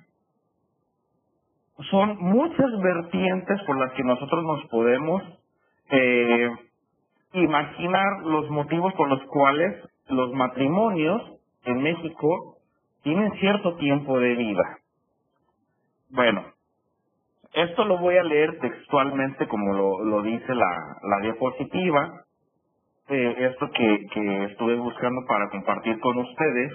Son 1.91 2.17
muchas 2.19 2.71
vertientes 2.83 3.61
por 3.67 3.79
las 3.79 3.93
que 3.93 4.05
nosotros 4.05 4.45
nos 4.45 4.69
podemos 4.69 5.23
eh, 5.91 6.51
imaginar 7.33 8.21
los 8.23 8.51
motivos 8.51 8.93
por 8.95 9.09
los 9.09 9.23
cuales 9.25 9.83
los 10.09 10.33
matrimonios 10.35 11.23
en 11.65 11.83
México 11.83 12.57
tienen 13.03 13.33
cierto 13.41 13.77
tiempo 13.77 14.19
de 14.19 14.35
vida. 14.35 14.79
Bueno, 16.11 16.45
esto 17.53 17.85
lo 17.85 17.99
voy 17.99 18.17
a 18.17 18.23
leer 18.23 18.59
textualmente 18.61 19.49
como 19.49 19.73
lo, 19.73 20.05
lo 20.05 20.23
dice 20.23 20.55
la, 20.55 20.99
la 21.03 21.19
diapositiva. 21.23 22.25
Eh, 23.09 23.35
esto 23.51 23.69
que, 23.73 24.07
que 24.13 24.45
estuve 24.45 24.77
buscando 24.77 25.23
para 25.27 25.49
compartir 25.51 25.99
con 26.01 26.19
ustedes. 26.19 26.73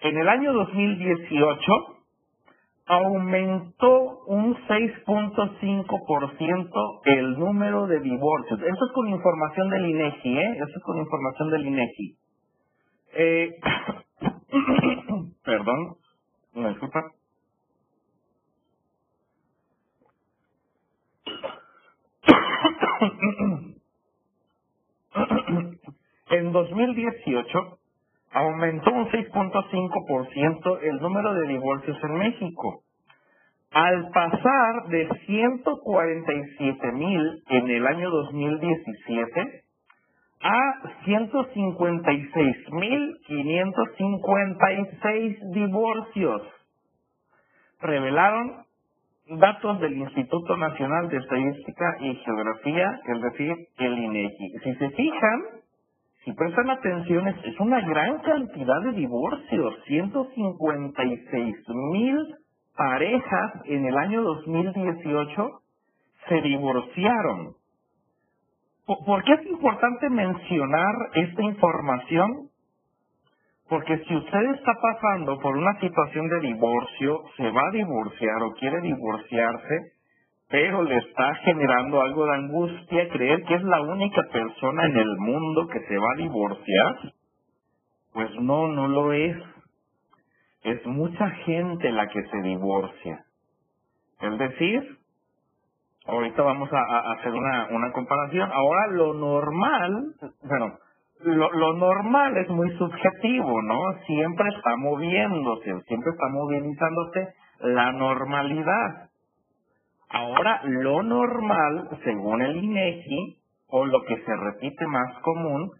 En 0.00 0.18
el 0.18 0.28
año 0.28 0.52
2018 0.52 1.96
aumentó 2.86 4.24
un 4.26 4.56
6.5% 4.66 7.00
el 7.04 7.38
número 7.38 7.86
de 7.86 8.00
divorcios. 8.00 8.60
Eso 8.60 8.84
es 8.86 8.92
con 8.92 9.08
información 9.08 9.70
del 9.70 9.86
INEGI, 9.86 10.38
¿eh? 10.38 10.52
Eso 10.56 10.76
es 10.76 10.82
con 10.82 10.98
información 10.98 11.50
del 11.50 11.66
INEGI. 11.66 12.16
Eh, 13.14 13.50
perdón, 15.44 15.96
me 16.54 16.70
disculpa. 16.70 17.04
En 26.30 26.52
2018 26.52 27.78
aumentó 28.32 28.92
un 28.92 29.08
6.5% 29.08 30.78
el 30.82 31.00
número 31.00 31.34
de 31.34 31.48
divorcios 31.48 31.98
en 32.02 32.18
México, 32.18 32.82
al 33.72 34.10
pasar 34.10 34.86
de 34.88 35.08
147 35.26 36.92
mil 36.92 37.42
en 37.48 37.70
el 37.70 37.86
año 37.86 38.10
2017 38.10 39.64
a 40.42 40.80
156 41.04 42.56
mil 42.72 43.18
556 43.26 45.36
divorcios. 45.52 46.42
Revelaron 47.80 48.64
datos 49.38 49.80
del 49.80 49.96
Instituto 49.96 50.56
Nacional 50.56 51.08
de 51.08 51.18
Estadística 51.18 51.96
y 52.00 52.14
Geografía, 52.16 53.00
es 53.06 53.22
decir, 53.22 53.54
el 53.78 53.98
INEGI. 53.98 54.58
Si 54.64 54.74
se 54.74 54.90
fijan, 54.90 55.42
si 56.24 56.32
prestan 56.32 56.70
atención, 56.70 57.28
es 57.28 57.60
una 57.60 57.80
gran 57.80 58.18
cantidad 58.18 58.82
de 58.82 58.92
divorcios, 58.92 59.74
156 59.86 61.56
mil 61.92 62.18
parejas 62.76 63.52
en 63.66 63.86
el 63.86 63.96
año 63.96 64.22
2018 64.22 65.50
se 66.28 66.40
divorciaron. 66.42 67.54
¿Por 68.86 69.22
qué 69.22 69.34
es 69.34 69.46
importante 69.46 70.10
mencionar 70.10 70.94
esta 71.14 71.42
información? 71.42 72.49
Porque 73.70 73.98
si 73.98 74.16
usted 74.16 74.44
está 74.56 74.72
pasando 74.82 75.38
por 75.38 75.56
una 75.56 75.78
situación 75.78 76.28
de 76.28 76.40
divorcio, 76.40 77.22
se 77.36 77.50
va 77.52 77.68
a 77.68 77.70
divorciar 77.70 78.42
o 78.42 78.52
quiere 78.54 78.80
divorciarse, 78.80 79.92
pero 80.48 80.82
le 80.82 80.96
está 80.96 81.36
generando 81.36 82.02
algo 82.02 82.26
de 82.26 82.34
angustia 82.34 83.08
creer 83.10 83.44
que 83.44 83.54
es 83.54 83.62
la 83.62 83.80
única 83.80 84.22
persona 84.32 84.86
en 84.86 84.96
el 84.96 85.16
mundo 85.18 85.68
que 85.68 85.78
se 85.86 85.96
va 85.96 86.12
a 86.12 86.16
divorciar, 86.16 87.12
pues 88.12 88.30
no, 88.40 88.66
no 88.66 88.88
lo 88.88 89.12
es. 89.12 89.36
Es 90.64 90.84
mucha 90.86 91.30
gente 91.30 91.92
la 91.92 92.08
que 92.08 92.24
se 92.24 92.42
divorcia. 92.42 93.24
Es 94.20 94.36
decir, 94.36 94.98
ahorita 96.06 96.42
vamos 96.42 96.68
a, 96.72 97.12
hacer 97.12 97.32
una, 97.32 97.92
comparación. 97.92 98.50
Ahora 98.52 98.88
lo 98.88 99.14
normal, 99.14 100.14
bueno, 100.42 100.76
lo, 101.22 101.50
lo 101.52 101.72
normal 101.74 102.36
es 102.36 102.48
muy 102.48 102.70
subjetivo, 102.76 103.62
¿no? 103.62 103.78
Siempre 104.06 104.48
está 104.56 104.76
moviéndose, 104.76 105.80
siempre 105.86 106.10
está 106.10 106.28
movilizándose 106.28 107.34
la 107.60 107.92
normalidad. 107.92 109.10
Ahora, 110.08 110.60
lo 110.64 111.02
normal, 111.02 111.88
según 112.04 112.42
el 112.42 112.56
INEGI, 112.56 113.36
o 113.68 113.86
lo 113.86 114.02
que 114.02 114.16
se 114.16 114.36
repite 114.36 114.86
más 114.86 115.18
común, 115.20 115.70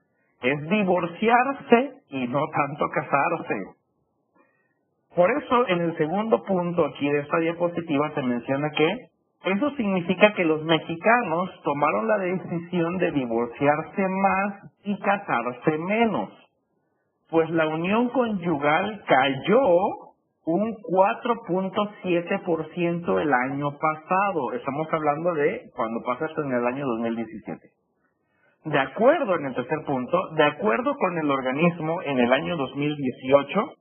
es 0.42 0.68
divorciarse 0.68 1.94
y 2.10 2.28
no 2.28 2.46
tanto 2.48 2.88
casarse. 2.90 3.64
Por 5.14 5.30
eso, 5.30 5.68
en 5.68 5.80
el 5.80 5.96
segundo 5.96 6.42
punto 6.44 6.86
aquí 6.86 7.10
de 7.10 7.20
esta 7.20 7.38
diapositiva 7.38 8.12
se 8.14 8.22
menciona 8.22 8.70
que 8.70 9.09
eso 9.44 9.70
significa 9.76 10.32
que 10.34 10.44
los 10.44 10.62
mexicanos 10.64 11.48
tomaron 11.64 12.06
la 12.06 12.18
decisión 12.18 12.98
de 12.98 13.10
divorciarse 13.12 14.06
más 14.08 14.54
y 14.84 14.98
casarse 14.98 15.78
menos, 15.78 16.28
pues 17.30 17.48
la 17.50 17.66
unión 17.66 18.10
conyugal 18.10 19.02
cayó 19.06 19.60
un 20.44 20.74
4.7% 20.74 23.20
el 23.20 23.32
año 23.32 23.78
pasado. 23.78 24.52
Estamos 24.52 24.86
hablando 24.92 25.32
de 25.34 25.70
cuando 25.74 26.02
pasa 26.04 26.26
esto 26.26 26.42
en 26.42 26.52
el 26.52 26.66
año 26.66 26.84
2017. 26.86 27.70
De 28.64 28.78
acuerdo, 28.78 29.36
en 29.36 29.46
el 29.46 29.54
tercer 29.54 29.78
punto, 29.86 30.28
de 30.36 30.44
acuerdo 30.44 30.94
con 30.96 31.16
el 31.18 31.30
organismo, 31.30 32.02
en 32.02 32.18
el 32.18 32.30
año 32.30 32.58
2018, 32.58 33.72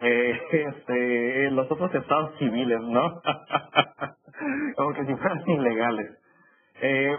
eh, 0.00 0.40
este, 0.52 1.50
los 1.52 1.70
otros 1.70 1.94
estados 1.94 2.36
civiles, 2.38 2.80
¿no? 2.80 3.20
como 4.76 4.94
que 4.94 5.06
si 5.06 5.14
fueran 5.14 5.42
ilegales. 5.48 6.18
Eh, 6.80 7.16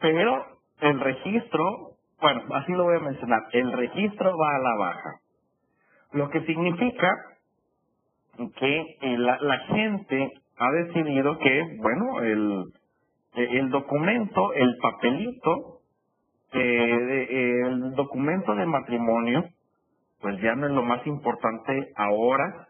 pero 0.00 0.46
el 0.80 1.00
registro, 1.00 1.92
bueno, 2.20 2.42
así 2.54 2.72
lo 2.72 2.84
voy 2.84 2.96
a 2.96 3.00
mencionar, 3.00 3.42
el 3.52 3.72
registro 3.72 4.36
va 4.36 4.56
a 4.56 4.58
la 4.58 4.74
baja. 4.76 5.20
Lo 6.14 6.30
que 6.30 6.40
significa 6.46 7.10
que 8.56 8.80
eh, 9.00 9.18
la, 9.18 9.38
la 9.40 9.58
gente 9.66 10.32
ha 10.56 10.70
decidido 10.70 11.38
que, 11.38 11.76
bueno, 11.78 12.20
el, 12.22 12.64
el 13.34 13.70
documento, 13.70 14.52
el 14.54 14.76
papelito, 14.80 15.80
eh, 16.52 17.62
el 17.66 17.94
documento 17.94 18.54
de 18.54 18.66
matrimonio, 18.66 19.44
pues 20.20 20.40
ya 20.40 20.54
no 20.54 20.66
es 20.66 20.72
lo 20.72 20.82
más 20.82 21.06
importante 21.06 21.92
ahora 21.96 22.68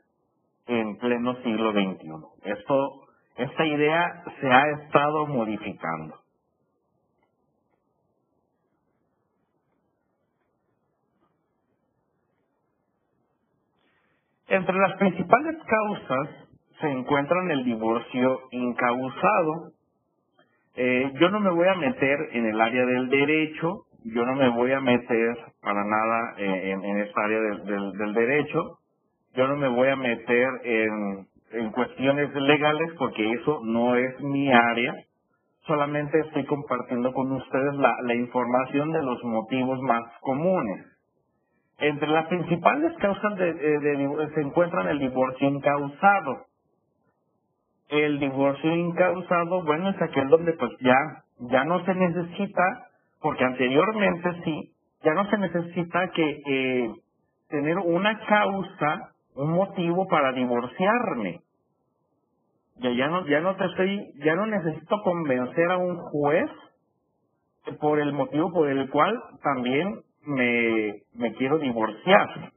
en 0.66 0.96
pleno 0.96 1.37
siglo 1.42 1.72
XXI. 1.72 2.50
Esto 2.50 3.04
esta 3.37 3.66
idea 3.66 4.22
se 4.40 4.46
ha 4.48 4.70
estado 4.83 5.26
modificando. 5.26 6.23
Entre 14.48 14.76
las 14.76 14.96
principales 14.96 15.57
causas 15.66 16.28
se 16.80 16.88
encuentran 16.90 17.50
el 17.50 17.64
divorcio 17.64 18.40
incausado. 18.50 19.72
Eh, 20.76 21.12
yo 21.20 21.30
no 21.30 21.40
me 21.40 21.50
voy 21.50 21.68
a 21.68 21.74
meter 21.74 22.18
en 22.33 22.46
el 22.46 22.61
área 22.61 22.85
del 22.85 23.09
derecho, 23.09 23.85
yo 24.04 24.26
no 24.26 24.35
me 24.35 24.48
voy 24.50 24.72
a 24.72 24.80
meter 24.80 25.37
para 25.62 25.85
nada 25.85 26.35
en, 26.37 26.98
esta 26.98 27.24
área 27.24 27.40
del 27.40 28.12
derecho, 28.12 28.78
yo 29.35 29.48
no 29.48 29.57
me 29.57 29.68
voy 29.68 29.88
a 29.88 29.96
meter 29.96 30.48
en 30.64 31.26
en 31.54 31.70
cuestiones 31.70 32.35
legales 32.35 32.92
porque 32.98 33.33
eso 33.33 33.61
no 33.64 33.94
es 33.96 34.20
mi 34.20 34.52
área. 34.52 34.94
Solamente 35.66 36.18
estoy 36.20 36.44
compartiendo 36.46 37.12
con 37.12 37.33
ustedes 37.33 37.74
la 37.74 38.14
información 38.14 38.92
de 38.92 39.02
los 39.02 39.22
motivos 39.24 39.80
más 39.80 40.02
comunes. 40.20 40.93
Entre 41.78 42.08
las 42.08 42.26
principales 42.26 42.92
causas 42.98 43.37
de, 43.37 43.52
de, 43.54 44.30
se 44.34 44.40
encuentran 44.40 44.88
el 44.88 44.98
divorcio 45.00 45.48
incausado. 45.48 46.46
El 47.88 48.18
divorcio 48.20 48.74
incausado, 48.74 49.62
bueno, 49.64 49.90
es 49.90 50.00
aquel 50.00 50.28
donde 50.28 50.52
pues 50.54 50.72
ya, 50.80 50.96
ya 51.50 51.64
no 51.64 51.84
se 51.84 51.94
necesita, 51.94 52.88
porque 53.20 53.44
anteriormente 53.44 54.42
sí, 54.44 54.70
ya 55.02 55.14
no 55.14 55.28
se 55.28 55.38
necesita 55.38 56.08
que 56.10 56.42
eh, 56.46 56.90
tener 57.48 57.78
una 57.78 58.18
causa, 58.20 59.10
un 59.37 59.52
motivo 59.52 60.06
para 60.08 60.32
divorciarme 60.32 61.40
ya, 62.76 62.90
ya 62.90 63.08
no, 63.08 63.26
ya 63.26 63.40
no 63.40 63.56
te 63.56 63.64
estoy, 63.66 64.12
ya 64.24 64.34
no 64.34 64.46
necesito 64.46 65.02
convencer 65.02 65.70
a 65.70 65.76
un 65.76 65.96
juez 65.96 66.50
por 67.80 68.00
el 68.00 68.12
motivo 68.12 68.52
por 68.52 68.68
el 68.68 68.90
cual 68.90 69.14
también 69.42 70.00
me, 70.26 71.02
me 71.14 71.32
quiero 71.34 71.58
divorciar. 71.58 72.52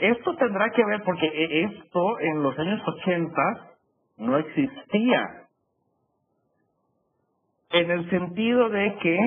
Esto 0.00 0.34
tendrá 0.36 0.70
que 0.70 0.84
ver 0.84 1.02
porque 1.04 1.26
e, 1.26 1.64
esto 1.64 2.20
en 2.20 2.42
los 2.42 2.58
años 2.58 2.80
80 2.86 3.42
no 4.18 4.38
existía. 4.38 5.26
En 7.72 7.90
el 7.90 8.10
sentido 8.10 8.68
de 8.70 8.96
que 8.96 9.18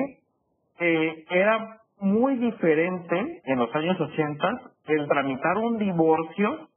eh, 0.80 1.24
era 1.30 1.80
muy 2.00 2.36
diferente 2.36 3.42
en 3.44 3.58
los 3.58 3.74
años 3.74 4.00
80 4.00 4.72
el 4.86 5.08
tramitar 5.08 5.56
un 5.58 5.78
divorcio 5.78 6.68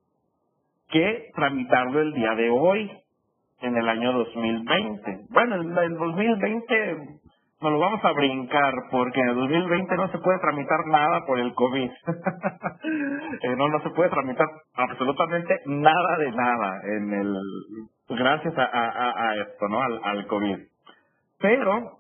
que 0.89 1.32
tramitarlo 1.36 1.99
el 2.01 2.13
día 2.13 2.36
de 2.36 2.49
hoy 2.49 2.91
en 3.62 3.75
el 3.75 3.89
año 3.89 4.13
2020. 4.13 5.25
Bueno, 5.30 5.56
en 5.56 5.77
el 5.77 5.97
2020 5.97 7.19
nos 7.60 7.72
lo 7.72 7.80
vamos 7.80 8.04
a 8.04 8.12
brincar 8.12 8.74
porque 8.91 9.20
en 9.20 9.30
el 9.30 9.36
2020 9.36 9.96
no 9.96 10.12
se 10.12 10.20
puede 10.20 10.39
tramitar 10.39 10.86
nada 10.88 11.26
por 11.26 11.39
el 11.39 11.54
COVID. 11.54 11.89
Eh, 13.39 13.56
no, 13.56 13.67
no 13.67 13.82
se 13.82 13.89
puede 13.91 14.10
tramitar 14.10 14.48
absolutamente 14.74 15.60
nada 15.65 16.17
de 16.17 16.32
nada 16.32 16.82
en 16.86 17.13
el 17.13 17.36
gracias 18.10 18.58
a, 18.58 18.63
a, 18.63 19.30
a 19.30 19.36
esto, 19.36 19.67
¿no? 19.67 19.82
Al, 19.82 20.00
al 20.04 20.28
COVID. 20.28 20.58
Pero 21.39 22.00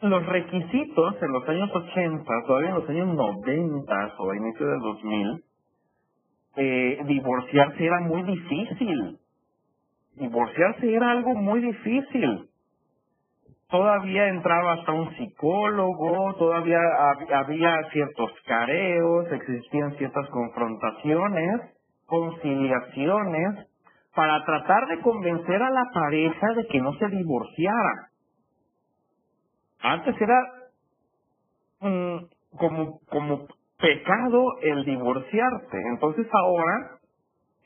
los 0.00 0.26
requisitos 0.26 1.22
en 1.22 1.32
los 1.32 1.46
años 1.48 1.70
80, 1.74 2.24
todavía 2.46 2.70
en 2.70 2.74
los 2.76 2.88
años 2.88 3.08
90 3.08 4.14
o 4.18 4.30
a 4.30 4.36
inicio 4.36 4.66
del 4.66 4.80
2000, 4.80 5.44
eh, 6.56 7.00
divorciarse 7.04 7.84
era 7.84 8.00
muy 8.00 8.22
difícil 8.22 9.18
divorciarse 10.16 10.92
era 10.92 11.10
algo 11.10 11.34
muy 11.34 11.60
difícil. 11.60 12.48
Todavía 13.72 14.28
entraba 14.28 14.74
hasta 14.74 14.92
un 14.92 15.16
psicólogo, 15.16 16.34
todavía 16.34 16.78
había 17.34 17.74
ciertos 17.90 18.30
careos, 18.46 19.32
existían 19.32 19.96
ciertas 19.96 20.28
confrontaciones, 20.28 21.62
conciliaciones, 22.04 23.66
para 24.14 24.44
tratar 24.44 24.88
de 24.88 25.00
convencer 25.00 25.62
a 25.62 25.70
la 25.70 25.84
pareja 25.90 26.48
de 26.54 26.66
que 26.66 26.82
no 26.82 26.92
se 26.98 27.08
divorciara. 27.08 28.10
Antes 29.80 30.20
era 30.20 30.38
mm, 31.80 32.16
como, 32.58 33.00
como 33.08 33.46
pecado 33.78 34.44
el 34.60 34.84
divorciarte. 34.84 35.78
Entonces 35.94 36.26
ahora 36.30 36.98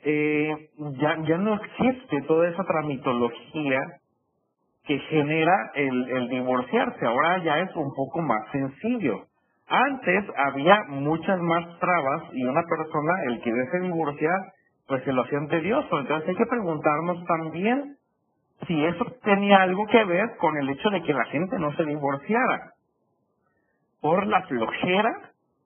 eh, 0.05 0.71
ya, 1.01 1.17
ya 1.27 1.39
no 1.39 1.55
existe 1.55 2.23
toda 2.29 2.49
esa 2.49 2.63
tramitología 2.63 3.81
que 4.87 4.99
genera 4.99 5.73
el, 5.75 6.11
el 6.11 6.29
divorciarse. 6.29 7.07
Ahora 7.07 7.43
ya 7.43 7.59
es 7.59 7.75
un 7.75 7.93
poco 7.95 8.23
más 8.23 8.51
sencillo. 8.53 9.25
Antes 9.69 10.25
había 10.37 10.85
muchas 10.89 11.41
más 11.41 11.79
trabas 11.81 12.23
y 12.33 12.45
una 12.45 12.63
persona, 12.63 13.13
el 13.27 13.41
que 13.41 13.51
se 13.73 13.81
divorciar, 13.81 14.39
pues 14.87 15.03
se 15.03 15.13
lo 15.13 15.23
hacía 15.23 15.41
tedioso. 15.51 15.99
Entonces 15.99 16.29
hay 16.29 16.37
que 16.37 16.47
preguntarnos 16.47 17.25
también 17.25 17.97
si 18.67 18.85
eso 18.85 19.05
tenía 19.25 19.63
algo 19.63 19.87
que 19.87 20.05
ver 20.05 20.37
con 20.39 20.57
el 20.57 20.69
hecho 20.71 20.89
de 20.91 21.03
que 21.03 21.13
la 21.13 21.25
gente 21.27 21.59
no 21.59 21.73
se 21.75 21.85
divorciara. 21.85 22.73
Por 24.01 24.27
la 24.27 24.43
flojera 24.43 25.13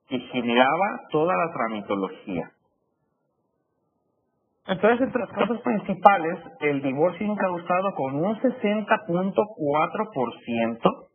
que 0.09 0.19
generaba 0.19 1.01
toda 1.11 1.35
la 1.37 1.53
tramitología. 1.53 2.51
Entonces, 4.67 5.01
entre 5.01 5.21
las 5.21 5.31
causas 5.31 5.63
principales, 5.63 6.39
el 6.61 6.83
divorcio 6.83 7.27
incausado 7.27 7.95
con 7.95 8.17
un 8.17 8.37
60.4%, 8.37 11.07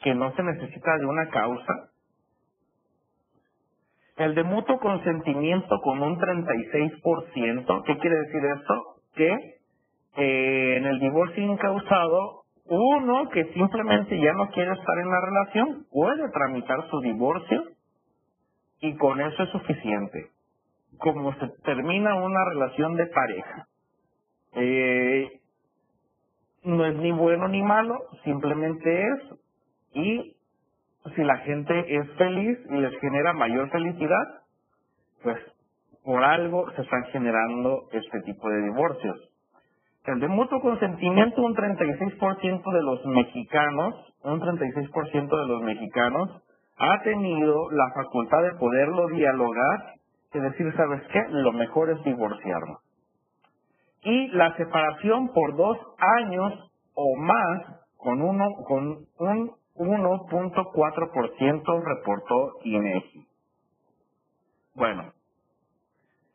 que 0.00 0.14
no 0.14 0.32
se 0.34 0.42
necesita 0.42 0.98
de 0.98 1.06
una 1.06 1.28
causa. 1.28 1.88
El 4.16 4.34
de 4.34 4.42
mutuo 4.44 4.78
consentimiento 4.78 5.80
con 5.82 6.02
un 6.02 6.18
36%. 6.18 7.82
¿Qué 7.84 7.98
quiere 7.98 8.16
decir 8.16 8.44
esto? 8.56 8.96
Que 9.14 9.30
eh, 10.16 10.76
en 10.76 10.86
el 10.86 11.00
divorcio 11.00 11.42
incausado, 11.42 12.42
uno 12.66 13.28
que 13.30 13.52
simplemente 13.52 14.20
ya 14.20 14.32
no 14.34 14.48
quiere 14.50 14.72
estar 14.72 14.98
en 14.98 15.10
la 15.10 15.20
relación 15.20 15.86
puede 15.90 16.30
tramitar 16.30 16.88
su 16.88 17.00
divorcio 17.00 17.64
y 18.80 18.96
con 18.96 19.20
eso 19.20 19.42
es 19.42 19.50
suficiente 19.50 20.30
como 20.98 21.32
se 21.34 21.48
termina 21.64 22.14
una 22.14 22.44
relación 22.44 22.94
de 22.94 23.06
pareja. 23.06 23.66
Eh, 24.54 25.40
no 26.64 26.84
es 26.84 26.96
ni 26.96 27.12
bueno 27.12 27.48
ni 27.48 27.62
malo, 27.62 27.98
simplemente 28.24 29.08
es. 29.08 29.20
Y 29.94 30.36
si 31.16 31.24
la 31.24 31.38
gente 31.38 31.96
es 31.96 32.10
feliz 32.12 32.58
y 32.70 32.74
les 32.74 32.98
genera 33.00 33.32
mayor 33.32 33.70
felicidad, 33.70 34.42
pues 35.22 35.38
por 36.04 36.22
algo 36.22 36.70
se 36.72 36.82
están 36.82 37.04
generando 37.06 37.88
este 37.92 38.20
tipo 38.22 38.48
de 38.48 38.62
divorcios. 38.62 39.28
El 40.04 40.18
de 40.18 40.28
mutuo 40.28 40.60
consentimiento, 40.60 41.42
un 41.42 41.54
36% 41.54 42.72
de 42.72 42.82
los 42.82 43.06
mexicanos, 43.06 43.94
un 44.24 44.40
36% 44.40 45.40
de 45.40 45.46
los 45.46 45.62
mexicanos 45.62 46.42
ha 46.76 47.02
tenido 47.02 47.70
la 47.70 47.92
facultad 47.94 48.42
de 48.42 48.54
poderlo 48.58 49.06
dialogar 49.08 49.94
y 50.34 50.40
decir, 50.40 50.74
¿sabes 50.76 51.02
qué? 51.12 51.22
Lo 51.30 51.52
mejor 51.52 51.90
es 51.90 52.02
divorciarnos. 52.04 52.80
Y 54.02 54.28
la 54.28 54.54
separación 54.56 55.32
por 55.32 55.56
dos 55.56 55.78
años 55.98 56.70
o 56.94 57.16
más 57.16 57.62
con 57.96 58.20
uno 58.20 58.50
con 58.66 59.06
un 59.18 59.52
1.4% 59.76 61.84
reportó 61.84 62.52
INEGI. 62.64 63.26
Bueno, 64.74 65.12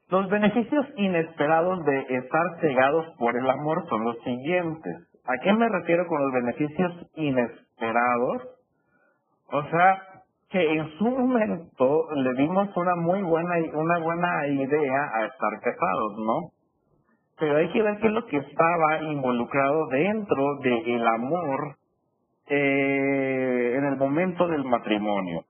los 0.10 0.30
beneficios 0.30 0.86
inesperados 0.96 1.84
de 1.84 2.00
estar 2.18 2.62
cegados 2.62 3.06
por 3.18 3.36
el 3.36 3.50
amor 3.50 3.86
son 3.90 4.06
los 4.06 4.18
siguientes. 4.24 4.96
¿A 5.26 5.38
qué 5.44 5.52
me 5.54 5.68
refiero 5.68 6.08
con 6.08 6.24
los 6.24 6.32
beneficios 6.32 6.94
inesperados? 7.16 8.44
O 9.52 9.64
sea, 9.64 10.17
que 10.50 10.74
en 10.74 10.98
su 10.98 11.06
momento 11.06 12.08
le 12.16 12.34
dimos 12.42 12.70
una 12.76 12.96
muy 12.96 13.22
buena 13.22 13.56
una 13.74 14.00
buena 14.00 14.48
idea 14.48 15.10
a 15.14 15.26
estar 15.26 15.60
casados, 15.62 16.14
¿no? 16.18 16.52
Pero 17.40 17.58
hay 17.58 17.70
que 17.72 17.82
ver 17.82 17.98
qué 18.00 18.08
es 18.08 18.14
lo 18.14 18.26
que 18.26 18.38
estaba 18.38 19.02
involucrado 19.04 19.88
dentro 19.88 20.58
del 20.64 21.08
amor 21.08 21.76
eh, 22.48 23.74
en 23.78 23.86
el 23.86 23.98
momento 23.98 24.48
del 24.48 24.64
matrimonio. 24.64 25.44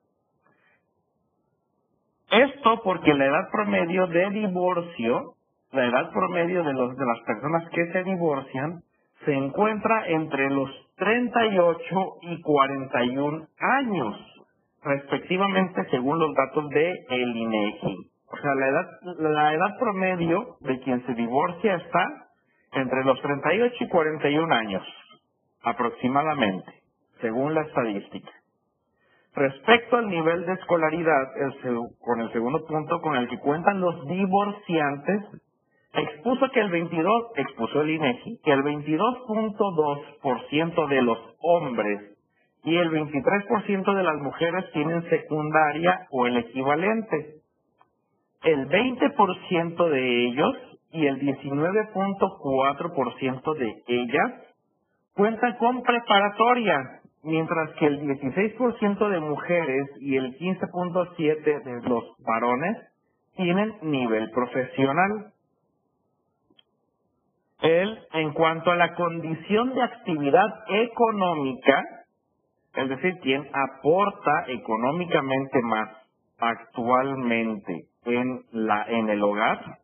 Esto 2.32 2.82
porque 2.84 3.14
la 3.14 3.26
edad 3.26 3.50
promedio 3.52 4.08
de 4.08 4.30
divorcio, 4.32 5.36
la 5.72 5.86
edad 5.86 6.12
promedio 6.12 6.64
de, 6.64 6.74
los, 6.74 6.98
de 6.98 7.06
las 7.06 7.20
personas 7.22 7.70
que 7.70 7.92
se 7.94 8.04
divorcian, 8.04 8.82
se 9.24 9.34
encuentra 9.34 10.08
entre 10.08 10.50
los 10.50 10.70
38 10.98 11.86
y 12.24 12.42
41 12.42 13.48
años, 13.60 14.37
respectivamente 14.84 15.84
según 15.90 16.20
los 16.20 16.36
datos 16.36 16.70
de 16.70 16.94
el 17.10 17.36
INEGI. 17.36 18.12
O 18.30 18.38
sea, 18.38 18.54
la 18.56 18.68
edad, 18.68 18.86
la 19.20 19.54
edad 19.54 19.78
promedio 19.80 20.58
de 20.62 20.80
quien 20.82 21.06
se 21.06 21.14
divorcia 21.14 21.76
está 21.76 22.28
entre 22.74 23.06
los 23.06 23.22
38 23.22 23.76
y 23.80 23.88
41 23.88 24.54
años, 24.54 24.84
aproximadamente, 25.64 26.74
según 27.22 27.54
la 27.54 27.62
estadística. 27.62 28.30
Respecto 29.34 29.96
al 29.98 30.10
nivel 30.10 30.46
de 30.46 30.54
escolaridad, 30.54 31.28
con 32.02 32.20
el 32.22 32.32
segundo 32.32 32.66
punto 32.66 33.00
con 33.02 33.16
el 33.16 33.28
que 33.30 33.40
cuentan 33.40 33.80
los 33.80 34.06
divorciantes, 34.08 35.24
expuso 35.94 36.50
que 36.52 36.60
el 36.60 36.72
22, 36.72 37.24
expuso 37.36 37.82
el 37.82 37.92
INEGI, 37.92 38.40
que 38.44 38.52
el 38.52 38.64
22.2% 38.64 40.88
de 40.88 41.02
los 41.04 41.20
hombres 41.42 42.17
y 42.64 42.76
el 42.76 42.92
23% 42.92 43.96
de 43.96 44.04
las 44.04 44.22
mujeres 44.22 44.66
tienen 44.74 45.10
secundaria 45.10 46.08
o 46.12 46.28
el 46.28 46.38
equivalente. 46.38 47.38
El 48.44 48.68
20% 48.68 49.90
de 49.90 50.28
ellos 50.28 50.56
y 50.92 51.06
el 51.06 51.20
19.4% 51.20 53.58
de 53.58 53.84
ellas 53.88 54.32
cuentan 55.16 55.58
con 55.58 55.82
preparatoria, 55.82 57.02
mientras 57.24 57.72
que 57.80 57.88
el 57.88 58.02
16% 58.02 59.10
de 59.10 59.20
mujeres 59.20 59.90
y 60.00 60.16
el 60.16 60.38
15.7% 60.38 61.64
de 61.64 61.82
los 61.90 62.04
varones 62.20 62.78
tienen 63.36 63.74
nivel 63.82 64.30
profesional. 64.32 65.34
Él, 67.62 68.00
en 68.14 68.34
cuanto 68.34 68.70
a 68.72 68.76
la 68.76 68.94
condición 68.94 69.74
de 69.74 69.82
actividad 69.82 70.46
económica, 70.70 71.84
es 72.78 72.90
decir, 72.90 73.14
quien 73.22 73.48
aporta 73.54 74.46
económicamente 74.48 75.62
más 75.64 75.90
actualmente 76.40 77.88
en 78.06 78.42
la 78.52 78.86
en 78.88 79.10
el 79.10 79.24
hogar, 79.24 79.80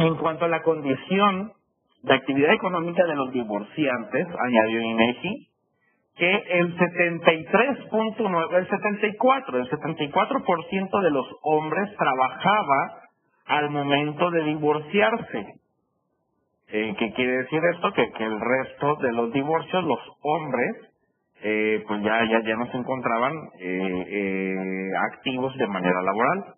En 0.00 0.16
cuanto 0.16 0.46
a 0.46 0.48
la 0.48 0.62
condición 0.62 1.52
de 2.04 2.14
actividad 2.14 2.54
económica 2.54 3.04
de 3.04 3.14
los 3.14 3.32
divorciantes, 3.32 4.26
añadió 4.28 4.80
INEGI, 4.80 5.48
que 6.16 6.36
el 6.36 6.74
73.9, 6.74 8.54
el 8.56 8.68
74, 8.70 9.58
el 9.58 9.68
74% 9.68 11.02
de 11.02 11.10
los 11.10 11.26
hombres 11.42 11.94
trabajaba 11.98 13.00
al 13.44 13.68
momento 13.68 14.30
de 14.30 14.44
divorciarse. 14.44 15.46
Eh, 16.72 16.94
¿Qué 16.98 17.12
quiere 17.14 17.38
decir 17.38 17.60
esto? 17.74 17.92
Que, 17.92 18.24
el 18.24 18.40
resto 18.40 18.96
de 18.96 19.12
los 19.12 19.32
divorcios, 19.32 19.84
los 19.84 20.00
hombres, 20.22 20.76
eh, 21.42 21.84
pues 21.86 22.02
ya, 22.02 22.24
ya, 22.28 22.42
ya 22.42 22.56
no 22.56 22.70
se 22.70 22.76
encontraban 22.76 23.32
eh, 23.58 24.06
eh 24.08 24.90
activos 25.12 25.56
de 25.56 25.66
manera 25.66 26.02
laboral 26.02 26.54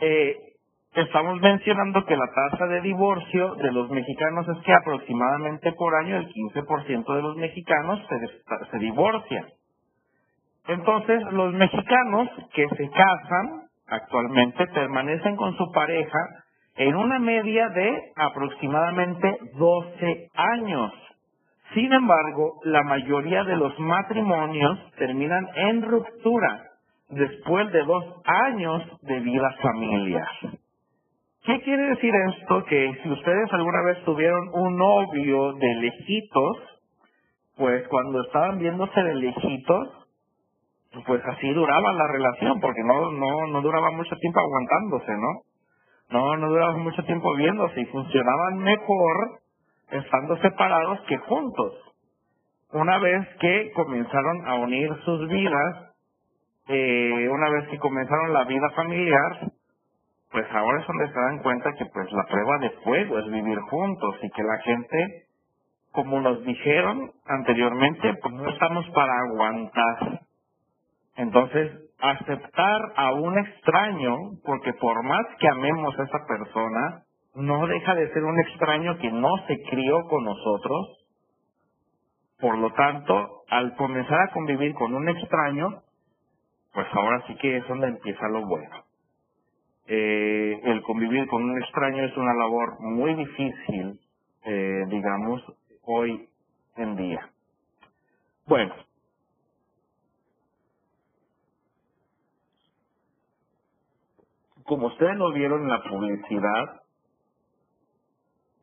Eh, 0.00 0.36
estamos 0.94 1.40
mencionando 1.40 2.04
que 2.04 2.16
la 2.16 2.26
tasa 2.32 2.66
de 2.66 2.80
divorcio 2.80 3.54
de 3.56 3.72
los 3.72 3.90
mexicanos 3.90 4.46
es 4.48 4.58
que 4.64 4.72
aproximadamente 4.72 5.72
por 5.72 5.94
año 5.94 6.16
el 6.16 6.28
15% 6.28 7.14
de 7.14 7.22
los 7.22 7.36
mexicanos 7.36 8.00
se, 8.08 8.70
se 8.70 8.78
divorcian. 8.78 9.46
Entonces, 10.66 11.22
los 11.32 11.52
mexicanos 11.52 12.28
que 12.54 12.66
se 12.76 12.90
casan 12.90 13.64
actualmente 13.88 14.66
permanecen 14.68 15.36
con 15.36 15.56
su 15.56 15.70
pareja 15.72 16.18
en 16.76 16.96
una 16.96 17.18
media 17.18 17.68
de 17.68 18.12
aproximadamente 18.16 19.36
12 19.54 20.30
años. 20.34 20.92
Sin 21.74 21.92
embargo, 21.92 22.60
la 22.64 22.82
mayoría 22.82 23.44
de 23.44 23.56
los 23.56 23.78
matrimonios 23.78 24.78
terminan 24.96 25.46
en 25.56 25.82
ruptura 25.82 26.62
después 27.10 27.70
de 27.72 27.82
dos 27.82 28.04
años 28.24 28.82
de 29.02 29.20
vida 29.20 29.50
familiar. 29.60 30.28
¿Qué 31.44 31.60
quiere 31.60 31.82
decir 31.90 32.10
esto? 32.38 32.64
Que 32.64 33.00
si 33.02 33.10
ustedes 33.10 33.52
alguna 33.52 33.82
vez 33.82 34.02
tuvieron 34.04 34.48
un 34.54 34.76
novio 34.76 35.52
de 35.52 35.74
lejitos, 35.74 36.56
pues 37.58 37.86
cuando 37.88 38.22
estaban 38.22 38.58
viéndose 38.58 39.02
de 39.02 39.14
lejitos, 39.14 39.88
pues 41.06 41.22
así 41.22 41.52
duraba 41.52 41.92
la 41.92 42.06
relación, 42.08 42.60
porque 42.60 42.82
no, 42.84 43.10
no, 43.10 43.46
no 43.48 43.60
duraba 43.60 43.90
mucho 43.90 44.16
tiempo 44.16 44.40
aguantándose, 44.40 45.12
¿no? 45.12 45.42
No, 46.10 46.36
no 46.38 46.48
duraba 46.48 46.78
mucho 46.78 47.04
tiempo 47.04 47.34
viéndose 47.34 47.78
y 47.78 47.86
funcionaban 47.86 48.58
mejor 48.58 49.40
estando 49.90 50.38
separados 50.38 51.00
que 51.08 51.18
juntos. 51.18 51.74
Una 52.72 52.98
vez 52.98 53.28
que 53.40 53.70
comenzaron 53.72 54.48
a 54.48 54.54
unir 54.54 54.90
sus 55.04 55.28
vidas, 55.28 55.94
eh, 56.68 57.28
una 57.30 57.50
vez 57.50 57.68
que 57.68 57.78
comenzaron 57.78 58.32
la 58.32 58.44
vida 58.44 58.70
familiar, 58.74 59.52
pues 60.34 60.46
ahora 60.52 60.82
es 60.82 60.88
donde 60.88 61.08
se 61.08 61.20
dan 61.20 61.40
cuenta 61.40 61.72
que 61.78 61.86
pues 61.86 62.12
la 62.12 62.26
prueba 62.26 62.58
de 62.58 62.70
fuego 62.84 63.20
es 63.20 63.26
vivir 63.32 63.58
juntos 63.70 64.16
y 64.22 64.30
que 64.32 64.44
la 64.44 64.58
gente, 64.64 65.24
como 65.92 66.20
nos 66.20 66.44
dijeron 66.44 67.12
anteriormente, 67.26 68.14
pues 68.22 68.34
no 68.34 68.50
estamos 68.50 68.90
para 68.90 69.12
aguantar 69.30 70.20
entonces, 71.16 71.72
aceptar 72.00 72.80
a 72.96 73.12
un 73.12 73.38
extraño, 73.38 74.16
porque 74.44 74.72
por 74.74 75.02
más 75.04 75.26
que 75.38 75.48
amemos 75.48 75.98
a 75.98 76.04
esa 76.04 76.26
persona, 76.26 77.04
no 77.34 77.66
deja 77.66 77.94
de 77.94 78.12
ser 78.12 78.24
un 78.24 78.38
extraño 78.40 78.98
que 78.98 79.10
no 79.10 79.30
se 79.46 79.60
crió 79.70 80.02
con 80.08 80.24
nosotros. 80.24 81.06
Por 82.40 82.58
lo 82.58 82.72
tanto, 82.72 83.42
al 83.48 83.74
comenzar 83.76 84.20
a 84.20 84.32
convivir 84.32 84.74
con 84.74 84.94
un 84.94 85.08
extraño, 85.08 85.82
pues 86.74 86.86
ahora 86.92 87.22
sí 87.26 87.36
que 87.36 87.58
es 87.58 87.68
donde 87.68 87.88
empieza 87.88 88.28
lo 88.28 88.46
bueno. 88.46 88.83
Eh, 89.86 90.60
el 90.64 90.82
convivir 90.82 91.26
con 91.28 91.42
un 91.44 91.58
extraño 91.62 92.04
es 92.04 92.16
una 92.16 92.34
labor 92.34 92.80
muy 92.80 93.14
difícil, 93.14 94.00
eh, 94.44 94.84
digamos, 94.88 95.42
hoy 95.82 96.28
en 96.76 96.96
día. 96.96 97.30
Bueno, 98.46 98.74
como 104.64 104.86
ustedes 104.88 105.16
lo 105.16 105.32
vieron 105.32 105.62
en 105.62 105.68
la 105.68 105.82
publicidad, 105.82 106.82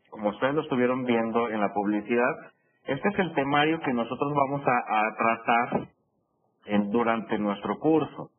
como 0.10 0.30
ustedes 0.30 0.54
lo 0.56 0.62
estuvieron 0.62 1.06
viendo 1.06 1.50
en 1.50 1.62
la 1.62 1.74
publicidad, 1.74 2.36
este 2.86 3.10
es 3.10 3.20
el 3.20 3.34
temario 3.34 3.80
que 3.82 3.94
nosotros 3.94 4.34
vamos 4.34 4.62
a, 4.68 5.16
tratar 5.18 5.88
en, 6.66 6.92
durante 6.92 7.38
nuestro 7.38 7.78
curso. 7.80 8.32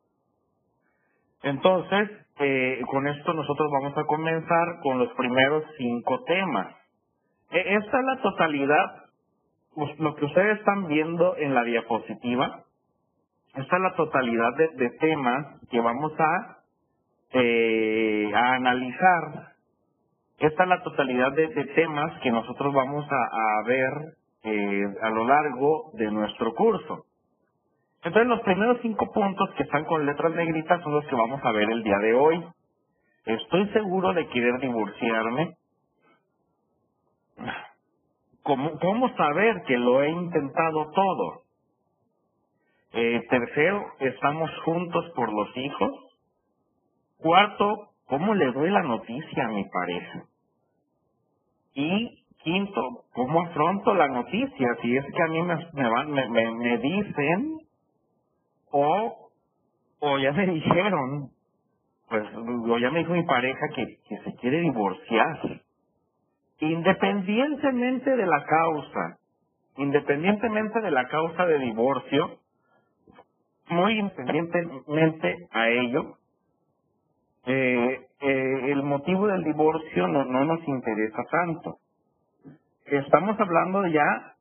Entonces, 1.42 2.10
eh, 2.38 2.80
con 2.90 3.06
esto 3.06 3.34
nosotros 3.34 3.70
vamos 3.72 3.96
a 3.98 4.04
comenzar 4.04 4.80
con 4.82 4.98
los 4.98 5.12
primeros 5.14 5.64
cinco 5.76 6.22
temas. 6.24 6.74
E, 7.50 7.76
esta 7.76 7.98
es 7.98 8.04
la 8.04 8.22
totalidad, 8.22 9.04
pues, 9.74 9.98
lo 9.98 10.14
que 10.14 10.24
ustedes 10.24 10.58
están 10.58 10.86
viendo 10.88 11.36
en 11.36 11.54
la 11.54 11.64
diapositiva, 11.64 12.64
esta 13.54 13.76
es 13.76 13.82
la 13.82 13.94
totalidad 13.96 14.56
de, 14.56 14.90
temas 14.98 15.60
que 15.70 15.78
vamos 15.80 16.12
a, 16.18 16.58
eh, 17.32 18.30
a 18.34 18.54
analizar. 18.54 19.52
Esta 20.38 20.62
es 20.62 20.68
la 20.68 20.82
totalidad 20.82 21.32
de, 21.32 21.48
temas 21.74 22.18
que 22.22 22.30
nosotros 22.30 22.72
vamos 22.72 23.06
a, 23.10 23.66
ver 23.66 23.92
eh, 24.44 24.84
a 25.02 25.10
lo 25.10 25.26
largo 25.26 25.90
de 25.94 26.10
nuestro 26.10 26.54
curso. 26.54 27.04
Entonces 28.04 28.26
los 28.26 28.40
primeros 28.40 28.78
cinco 28.82 29.12
puntos 29.12 29.50
que 29.56 29.62
están 29.62 29.84
con 29.84 30.04
letras 30.04 30.34
negritas 30.34 30.82
son 30.82 30.94
los 30.94 31.06
que 31.06 31.14
vamos 31.14 31.40
a 31.44 31.52
ver 31.52 31.70
el 31.70 31.84
día 31.84 31.98
de 31.98 32.14
hoy. 32.14 32.44
Estoy 33.26 33.68
seguro 33.68 34.12
de 34.12 34.26
querer 34.28 34.58
divorciarme. 34.60 35.54
¿Cómo, 38.42 38.72
cómo 38.80 39.14
saber 39.16 39.62
que 39.68 39.78
lo 39.78 40.02
he 40.02 40.10
intentado 40.10 40.90
todo? 40.90 41.42
Eh, 42.92 43.22
tercero, 43.30 43.84
estamos 44.00 44.50
juntos 44.64 45.04
por 45.14 45.32
los 45.32 45.56
hijos. 45.56 45.92
Cuarto, 47.18 47.90
¿cómo 48.06 48.34
le 48.34 48.50
doy 48.50 48.70
la 48.70 48.82
noticia 48.82 49.44
a 49.44 49.48
mi 49.48 49.64
pareja? 49.70 50.24
Y 51.74 52.24
quinto, 52.42 53.04
¿cómo 53.14 53.42
afronto 53.42 53.94
la 53.94 54.08
noticia? 54.08 54.68
Si 54.82 54.96
es 54.96 55.06
que 55.06 55.22
a 55.22 55.28
mí 55.28 55.40
me, 55.42 56.28
me, 56.28 56.50
me 56.50 56.78
dicen 56.78 57.61
o, 58.72 59.30
o 60.00 60.18
ya 60.18 60.32
me 60.32 60.46
dijeron, 60.52 61.30
pues, 62.08 62.24
o 62.36 62.78
ya 62.78 62.90
me 62.90 63.00
dijo 63.00 63.12
mi 63.12 63.24
pareja 63.24 63.68
que, 63.74 63.98
que 64.08 64.18
se 64.24 64.36
quiere 64.36 64.60
divorciar. 64.60 65.60
Independientemente 66.58 68.16
de 68.16 68.26
la 68.26 68.44
causa, 68.44 69.18
independientemente 69.76 70.80
de 70.80 70.90
la 70.90 71.08
causa 71.08 71.46
de 71.46 71.58
divorcio, 71.58 72.38
muy 73.68 73.98
independientemente 73.98 75.48
a 75.50 75.68
ello, 75.68 76.16
eh, 77.46 78.06
eh, 78.20 78.72
el 78.72 78.82
motivo 78.82 79.26
del 79.26 79.42
divorcio 79.42 80.06
no, 80.06 80.24
no 80.24 80.44
nos 80.44 80.66
interesa 80.68 81.22
tanto. 81.30 81.78
Estamos 82.86 83.38
hablando 83.40 83.86
ya 83.86 84.31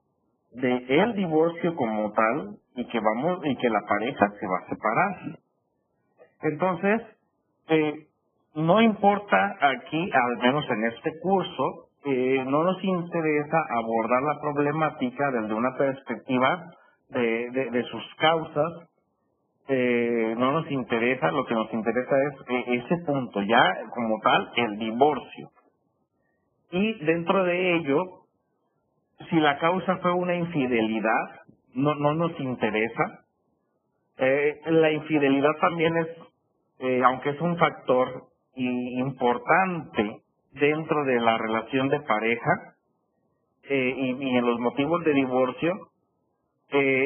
de 0.51 0.85
el 0.87 1.13
divorcio 1.15 1.75
como 1.75 2.11
tal 2.13 2.57
y 2.75 2.85
que 2.87 2.99
vamos 2.99 3.39
y 3.45 3.55
que 3.57 3.69
la 3.69 3.81
pareja 3.87 4.27
se 4.39 4.47
va 4.47 4.57
a 4.57 4.69
separar. 4.69 5.39
Entonces, 6.43 7.01
eh, 7.69 8.07
no 8.55 8.81
importa 8.81 9.57
aquí, 9.61 10.09
al 10.11 10.37
menos 10.37 10.65
en 10.69 10.85
este 10.85 11.19
curso, 11.21 11.87
eh, 12.05 12.43
no 12.45 12.63
nos 12.63 12.83
interesa 12.83 13.57
abordar 13.69 14.23
la 14.23 14.41
problemática 14.41 15.31
desde 15.31 15.53
una 15.53 15.77
perspectiva 15.77 16.65
de, 17.09 17.69
de, 17.71 17.83
sus 17.83 18.03
causas, 18.17 18.89
eh, 19.67 20.33
no 20.37 20.51
nos 20.53 20.71
interesa, 20.71 21.31
lo 21.31 21.45
que 21.45 21.53
nos 21.53 21.71
interesa 21.73 22.15
es 22.29 22.49
eh, 22.49 22.83
ese 22.83 23.05
punto, 23.05 23.41
ya 23.41 23.63
como 23.93 24.19
tal, 24.21 24.51
el 24.55 24.77
divorcio. 24.79 25.49
Y 26.71 27.05
dentro 27.05 27.43
de 27.43 27.75
ello, 27.75 28.20
si 29.29 29.35
la 29.37 29.57
causa 29.57 29.97
fue 29.97 30.13
una 30.13 30.35
infidelidad, 30.35 31.41
no, 31.73 31.95
no 31.95 32.13
nos 32.13 32.39
interesa. 32.39 33.25
Eh, 34.17 34.61
la 34.65 34.91
infidelidad 34.91 35.51
también 35.59 35.97
es, 35.97 36.07
eh, 36.79 37.01
aunque 37.03 37.31
es 37.31 37.41
un 37.41 37.57
factor 37.57 38.23
importante 38.55 40.21
dentro 40.51 41.05
de 41.05 41.19
la 41.19 41.37
relación 41.37 41.87
de 41.87 42.01
pareja 42.01 42.75
eh, 43.63 43.93
y, 43.97 44.37
en 44.37 44.45
los 44.45 44.59
motivos 44.59 45.03
de 45.05 45.13
divorcio, 45.13 45.73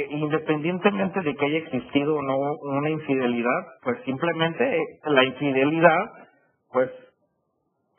independientemente 0.10 1.22
de 1.22 1.36
que 1.36 1.46
haya 1.46 1.58
existido 1.58 2.16
o 2.16 2.22
no 2.22 2.38
una 2.38 2.90
infidelidad, 2.90 3.66
pues 3.84 3.98
simplemente 4.06 4.80
la 5.06 5.24
infidelidad, 5.24 6.12
pues 6.72 6.92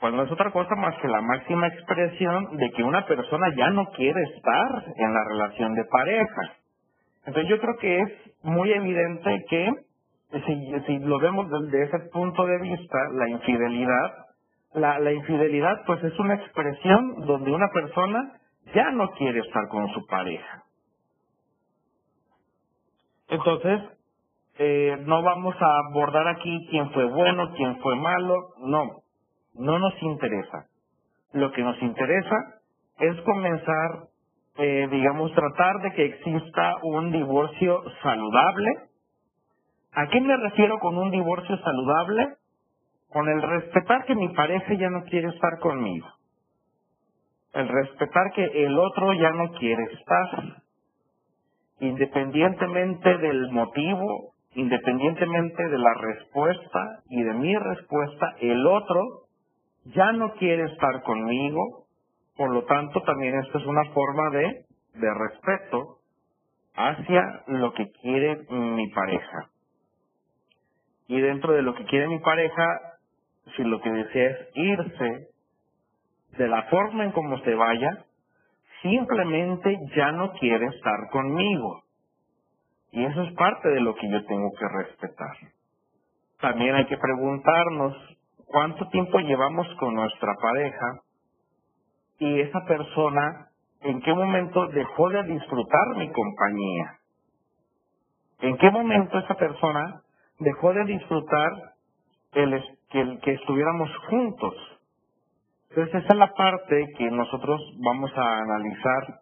pues 0.07 0.15
no 0.15 0.23
es 0.23 0.31
otra 0.31 0.53
cosa 0.53 0.77
más 0.77 0.95
que 0.99 1.09
la 1.09 1.21
máxima 1.21 1.67
expresión 1.67 2.57
de 2.59 2.71
que 2.71 2.85
una 2.85 3.05
persona 3.07 3.53
ya 3.57 3.71
no 3.71 3.87
quiere 3.87 4.23
estar 4.23 4.85
en 4.99 5.13
la 5.13 5.25
relación 5.25 5.75
de 5.75 5.85
pareja. 5.87 6.43
Entonces 7.27 7.51
yo 7.51 7.59
creo 7.59 7.77
que 7.79 8.01
es 8.03 8.13
muy 8.45 8.71
evidente 8.71 9.45
que 9.51 9.69
si, 10.47 10.81
si 10.87 10.99
lo 11.01 11.19
vemos 11.19 11.51
desde 11.51 11.87
ese 11.87 11.99
punto 12.13 12.47
de 12.47 12.57
vista, 12.61 12.99
la 13.15 13.29
infidelidad, 13.31 14.13
la, 14.75 15.13
infidelidad 15.13 15.83
pues 15.87 16.05
es 16.05 16.17
una 16.21 16.35
expresión 16.35 17.27
donde 17.27 17.51
una 17.51 17.69
persona 17.75 18.35
ya 18.77 18.93
no 18.93 19.11
quiere 19.11 19.41
estar 19.41 19.67
con 19.67 19.89
su 19.89 20.07
pareja. 20.07 20.63
Entonces, 23.29 23.81
eh, 24.61 24.99
no 25.01 25.25
vamos 25.25 25.57
a 25.59 25.79
abordar 25.89 26.29
aquí 26.29 26.65
quién 26.71 26.93
fue 26.93 27.07
bueno, 27.07 27.53
quién 27.57 27.81
fue 27.81 27.97
malo, 27.97 28.37
no 28.59 29.06
no 29.59 29.79
nos 29.79 29.95
interesa. 30.03 30.67
Lo 31.33 31.53
que 31.53 31.63
nos 31.63 31.81
interesa 31.83 32.37
es 32.99 33.21
comenzar, 33.23 34.09
eh, 34.59 34.89
digamos, 34.91 35.33
tratar 35.35 35.81
de 35.83 35.93
que 35.93 36.05
exista 36.07 36.77
un 36.83 37.13
divorcio 37.13 37.83
saludable. 38.03 38.71
¿A 39.93 40.07
qué 40.09 40.21
me 40.21 40.37
refiero 40.37 40.79
con 40.79 40.97
un 40.97 41.11
divorcio 41.11 41.57
saludable? 41.59 42.37
Con 43.11 43.29
el 43.29 43.43
respetar 43.43 44.05
que 44.05 44.15
mi 44.15 44.29
pareja 44.31 44.75
ya 44.75 44.91
no 44.91 45.05
quiere 45.05 45.29
estar 45.29 45.59
conmigo. 45.61 46.07
El 47.55 47.69
respetar 47.69 48.33
que 48.35 48.45
el 48.67 48.79
otro 48.79 49.13
ya 49.15 49.31
no 49.31 49.53
quiere 49.53 49.83
estar. 49.93 50.63
Independientemente 51.81 53.19
del 53.19 53.51
motivo, 53.51 54.33
independientemente 54.55 55.69
de 55.69 55.79
la 55.79 55.95
respuesta 55.95 57.03
y 57.11 57.23
de 57.23 57.35
mi 57.35 57.55
respuesta, 57.57 58.35
el 58.41 58.67
otro 58.67 59.26
ya 59.95 60.13
no 60.13 60.33
quiere 60.35 60.65
estar 60.65 61.03
conmigo, 61.03 61.87
por 62.37 62.51
lo 62.51 62.65
tanto 62.65 63.03
también 63.03 63.39
esto 63.39 63.59
es 63.59 63.67
una 63.67 63.85
forma 63.93 64.31
de, 64.31 64.65
de 64.95 65.15
respeto 65.15 65.99
hacia 66.75 67.43
lo 67.47 67.73
que 67.73 67.91
quiere 68.03 68.47
mi 68.51 68.89
pareja. 68.91 69.51
Y 71.09 71.21
dentro 71.21 71.53
de 71.53 71.63
lo 71.63 71.75
que 71.75 71.85
quiere 71.85 72.09
mi 72.09 72.19
pareja, 72.19 72.65
si 73.57 73.63
lo 73.63 73.81
que 73.81 73.91
desea 73.91 74.31
es 74.31 74.49
irse 74.55 75.29
de 76.37 76.49
la 76.49 76.65
forma 76.65 77.05
en 77.05 77.13
como 77.13 77.39
se 77.39 77.55
vaya, 77.55 78.05
simplemente 78.83 79.79
ya 79.97 80.13
no 80.13 80.33
quiere 80.33 80.67
estar 80.67 81.11
conmigo. 81.11 81.83
Y 82.93 83.05
eso 83.05 83.23
es 83.23 83.33
parte 83.35 83.69
de 83.69 83.81
lo 83.81 83.95
que 83.95 84.11
yo 84.11 84.25
tengo 84.27 84.51
que 84.59 84.85
respetar. 84.85 85.37
También 86.41 86.75
hay 86.75 86.87
que 86.87 86.99
preguntarnos 86.99 88.16
cuánto 88.47 88.89
tiempo 88.89 89.19
llevamos 89.19 89.67
con 89.79 89.95
nuestra 89.95 90.35
pareja 90.41 91.01
y 92.19 92.41
esa 92.41 92.65
persona 92.65 93.49
en 93.83 94.01
qué 94.01 94.13
momento 94.15 94.67
dejó 94.69 95.11
de 95.11 95.23
disfrutar 95.25 95.97
mi 95.97 96.11
compañía. 96.11 96.99
¿En 98.41 98.57
qué 98.59 98.71
momento 98.71 99.19
esa 99.19 99.35
persona 99.35 100.03
dejó 100.39 100.73
de 100.73 100.85
disfrutar 100.85 101.53
el 102.33 102.63
que, 102.91 103.33
estuviéramos 103.33 103.91
juntos? 104.09 104.55
Entonces 105.71 106.03
esa 106.05 106.13
es 106.13 106.19
la 106.19 106.33
parte 106.33 106.87
que 106.97 107.11
nosotros 107.11 107.61
vamos 107.79 108.11
a 108.17 108.39
analizar 108.39 109.21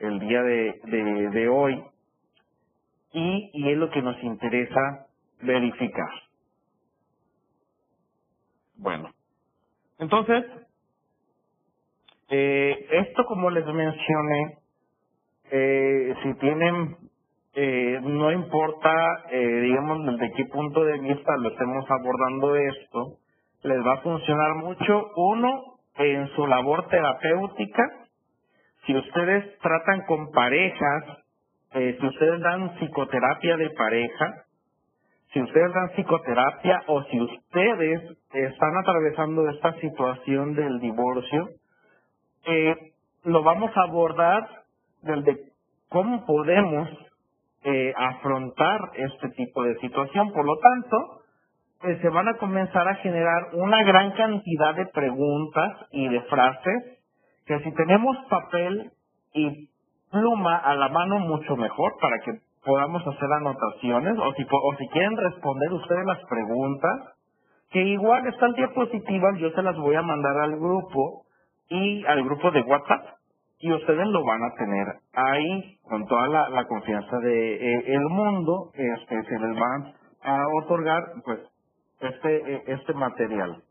el 0.00 0.18
día 0.18 0.42
de, 0.42 1.48
hoy 1.48 1.82
y 3.12 3.70
es 3.70 3.78
lo 3.78 3.90
que 3.90 4.02
nos 4.02 4.22
interesa 4.22 5.06
verificar. 5.40 6.23
Bueno, 8.76 9.10
entonces, 9.98 10.44
eh, 12.30 12.86
esto 12.90 13.24
como 13.26 13.50
les 13.50 13.64
mencioné, 13.66 14.58
eh, 15.50 16.14
si 16.22 16.34
tienen, 16.34 16.96
eh, 17.54 18.00
no 18.02 18.32
importa, 18.32 19.24
digamos, 19.30 20.06
desde 20.06 20.32
qué 20.34 20.44
punto 20.46 20.84
de 20.84 20.98
vista 20.98 21.36
lo 21.36 21.50
estemos 21.50 21.84
abordando 21.90 22.56
esto, 22.56 23.18
les 23.62 23.86
va 23.86 23.94
a 23.94 24.02
funcionar 24.02 24.56
mucho. 24.56 25.10
Uno, 25.16 25.76
en 25.96 26.28
su 26.34 26.46
labor 26.46 26.88
terapéutica, 26.88 28.08
si 28.86 28.96
ustedes 28.96 29.58
tratan 29.60 30.02
con 30.06 30.30
parejas, 30.32 31.04
si 31.72 32.06
ustedes 32.06 32.40
dan 32.40 32.74
psicoterapia 32.76 33.56
de 33.56 33.70
pareja, 33.70 34.43
si 35.34 35.42
ustedes 35.42 35.74
dan 35.74 35.90
psicoterapia 35.90 36.84
o 36.86 37.02
si 37.10 37.20
ustedes 37.20 38.16
están 38.32 38.76
atravesando 38.76 39.48
esta 39.50 39.72
situación 39.80 40.54
del 40.54 40.78
divorcio, 40.78 41.48
eh, 42.46 42.76
lo 43.24 43.42
vamos 43.42 43.76
a 43.76 43.82
abordar 43.82 44.48
desde 45.02 45.36
cómo 45.88 46.24
podemos 46.24 46.88
eh, 47.64 47.92
afrontar 47.96 48.78
este 48.94 49.28
tipo 49.30 49.64
de 49.64 49.74
situación. 49.80 50.32
Por 50.32 50.44
lo 50.46 50.56
tanto, 50.56 51.20
eh, 51.82 51.98
se 52.00 52.08
van 52.10 52.28
a 52.28 52.36
comenzar 52.36 52.86
a 52.86 52.94
generar 52.96 53.54
una 53.54 53.82
gran 53.82 54.12
cantidad 54.12 54.76
de 54.76 54.86
preguntas 54.86 55.72
y 55.90 56.08
de 56.10 56.20
frases 56.22 57.00
que 57.44 57.58
si 57.58 57.74
tenemos 57.74 58.16
papel 58.30 58.92
y 59.32 59.68
pluma 60.12 60.58
a 60.58 60.76
la 60.76 60.88
mano 60.90 61.18
mucho 61.18 61.56
mejor 61.56 61.94
para 62.00 62.20
que 62.20 62.43
podamos 62.64 63.06
hacer 63.06 63.32
anotaciones 63.32 64.18
o 64.18 64.32
si, 64.34 64.46
o 64.50 64.76
si 64.76 64.88
quieren 64.88 65.16
responder 65.16 65.72
ustedes 65.72 66.04
las 66.06 66.24
preguntas, 66.28 67.00
que 67.70 67.82
igual 67.82 68.26
están 68.26 68.52
diapositivas, 68.52 69.38
yo 69.38 69.50
se 69.50 69.62
las 69.62 69.76
voy 69.76 69.96
a 69.96 70.02
mandar 70.02 70.36
al 70.38 70.56
grupo 70.58 71.24
y 71.68 72.04
al 72.06 72.24
grupo 72.24 72.50
de 72.50 72.62
WhatsApp 72.62 73.14
y 73.58 73.72
ustedes 73.72 74.06
lo 74.08 74.24
van 74.24 74.42
a 74.44 74.54
tener 74.56 74.86
ahí 75.14 75.78
con 75.88 76.06
toda 76.06 76.28
la, 76.28 76.64
confianza 76.66 77.18
de 77.18 77.54
eh, 77.54 77.84
el 77.94 78.04
mundo, 78.10 78.70
este, 78.74 79.22
se 79.24 79.38
les 79.38 79.58
van 79.58 79.94
a 80.22 80.44
otorgar 80.62 81.02
pues 81.24 81.40
este, 82.00 82.54
eh, 82.54 82.62
este 82.66 82.92
material. 82.92 83.62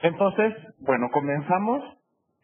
Entonces, 0.00 0.54
bueno, 0.80 1.08
comenzamos 1.12 1.84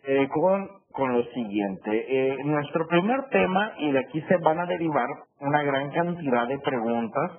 eh, 0.05 0.29
con 0.29 0.69
con 0.97 1.13
lo 1.13 1.23
siguiente. 1.25 1.91
Eh, 2.09 2.39
nuestro 2.45 2.87
primer 2.89 3.29
tema, 3.31 3.73
y 3.79 3.93
de 3.93 3.99
aquí 3.99 4.21
se 4.23 4.39
van 4.39 4.59
a 4.59 4.67
derivar 4.67 5.07
una 5.41 5.63
gran 5.63 5.91
cantidad 5.91 6.49
de 6.49 6.59
preguntas, 6.59 7.33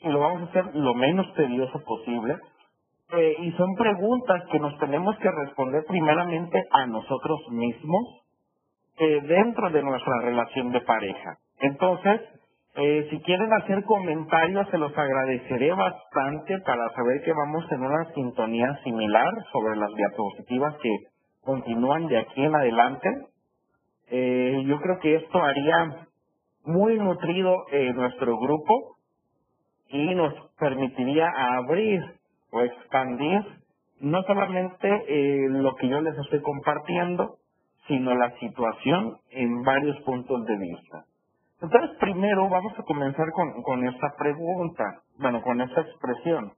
y 0.00 0.08
lo 0.08 0.20
vamos 0.20 0.42
a 0.42 0.44
hacer 0.46 0.74
lo 0.74 0.94
menos 0.94 1.32
tedioso 1.34 1.78
posible, 1.84 2.36
eh, 3.12 3.36
y 3.40 3.52
son 3.52 3.74
preguntas 3.76 4.42
que 4.50 4.58
nos 4.58 4.78
tenemos 4.78 5.16
que 5.18 5.30
responder 5.30 5.84
primeramente 5.86 6.64
a 6.70 6.86
nosotros 6.86 7.40
mismos 7.50 8.02
eh, 8.98 9.20
dentro 9.22 9.68
de 9.70 9.82
nuestra 9.82 10.20
relación 10.22 10.72
de 10.72 10.80
pareja. 10.80 11.36
Entonces, 11.60 12.20
eh, 12.76 13.06
si 13.10 13.20
quieren 13.20 13.52
hacer 13.52 13.84
comentarios, 13.84 14.66
se 14.70 14.78
los 14.78 14.96
agradeceré 14.96 15.74
bastante 15.74 16.58
para 16.64 16.88
saber 16.94 17.20
que 17.22 17.32
vamos 17.34 17.70
en 17.70 17.82
una 17.82 18.10
sintonía 18.14 18.78
similar 18.82 19.30
sobre 19.52 19.76
las 19.76 19.90
diapositivas 19.94 20.74
que 20.82 20.90
continúan 21.44 22.06
de 22.06 22.18
aquí 22.18 22.44
en 22.44 22.54
adelante. 22.54 23.08
Eh, 24.10 24.62
yo 24.66 24.80
creo 24.80 24.98
que 25.00 25.16
esto 25.16 25.42
haría 25.42 26.06
muy 26.64 26.98
nutrido 26.98 27.66
eh, 27.70 27.92
nuestro 27.94 28.38
grupo 28.38 28.96
y 29.88 30.14
nos 30.14 30.34
permitiría 30.58 31.28
abrir 31.56 32.00
o 32.50 32.60
expandir 32.60 33.40
no 34.00 34.22
solamente 34.24 34.88
eh, 35.08 35.48
lo 35.48 35.74
que 35.76 35.88
yo 35.88 36.00
les 36.00 36.18
estoy 36.18 36.42
compartiendo, 36.42 37.36
sino 37.86 38.14
la 38.14 38.30
situación 38.38 39.18
en 39.30 39.62
varios 39.62 40.00
puntos 40.02 40.44
de 40.46 40.56
vista. 40.58 41.04
Entonces, 41.60 41.96
primero 42.00 42.48
vamos 42.48 42.72
a 42.76 42.82
comenzar 42.82 43.30
con, 43.32 43.62
con 43.62 43.86
esta 43.86 44.14
pregunta, 44.18 44.84
bueno, 45.18 45.40
con 45.42 45.60
esta 45.60 45.82
expresión. 45.82 46.52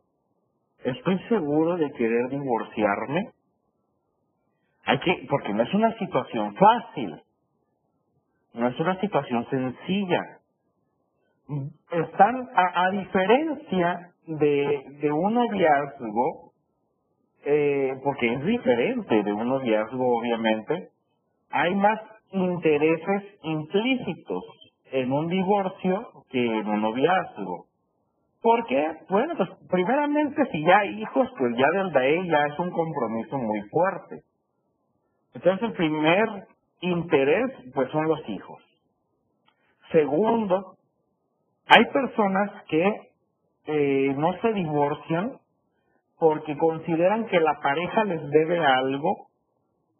¿Estoy 0.84 1.18
seguro 1.28 1.76
de 1.76 1.92
querer 1.92 2.30
divorciarme? 2.30 3.32
Hay 4.86 4.98
que, 4.98 5.26
porque 5.28 5.52
no 5.54 5.62
es 5.62 5.74
una 5.74 5.96
situación 5.98 6.54
fácil, 6.54 7.22
no 8.54 8.68
es 8.68 8.78
una 8.80 9.00
situación 9.00 9.46
sencilla. 9.48 10.20
Están, 11.90 12.48
a, 12.54 12.90
diferencia 12.90 14.10
de, 14.26 14.84
de 15.00 15.12
un 15.12 15.34
noviazgo, 15.34 16.52
eh, 17.44 17.92
porque 18.02 18.32
es 18.32 18.44
diferente 18.44 19.22
de 19.22 19.32
un 19.32 19.48
noviazgo 19.48 20.18
obviamente, 20.18 20.88
hay 21.50 21.74
más 21.74 22.00
intereses 22.32 23.22
implícitos 23.42 24.44
en 24.92 25.12
un 25.12 25.28
divorcio 25.28 26.08
que 26.30 26.44
en 26.44 26.68
un 26.68 26.82
noviazgo. 26.82 27.66
Porque, 28.42 28.98
bueno, 29.08 29.34
pues 29.36 29.48
primeramente 29.70 30.44
si 30.52 30.62
ya 30.64 30.78
hay 30.78 31.00
hijos, 31.00 31.28
pues 31.38 31.56
ya 31.56 31.82
desde 31.82 31.98
ahí 31.98 32.28
ya 32.28 32.46
es 32.46 32.58
un 32.58 32.70
compromiso 32.70 33.38
muy 33.38 33.60
fuerte. 33.70 34.22
Entonces 35.34 35.68
el 35.68 35.72
primer 35.74 36.46
interés 36.80 37.50
pues 37.74 37.90
son 37.90 38.08
los 38.08 38.28
hijos. 38.28 38.62
Segundo, 39.90 40.76
hay 41.66 41.84
personas 41.92 42.50
que 42.68 43.10
eh, 43.66 44.14
no 44.16 44.32
se 44.40 44.52
divorcian 44.52 45.38
porque 46.18 46.56
consideran 46.56 47.26
que 47.26 47.40
la 47.40 47.60
pareja 47.60 48.04
les 48.04 48.30
debe 48.30 48.64
algo. 48.64 49.28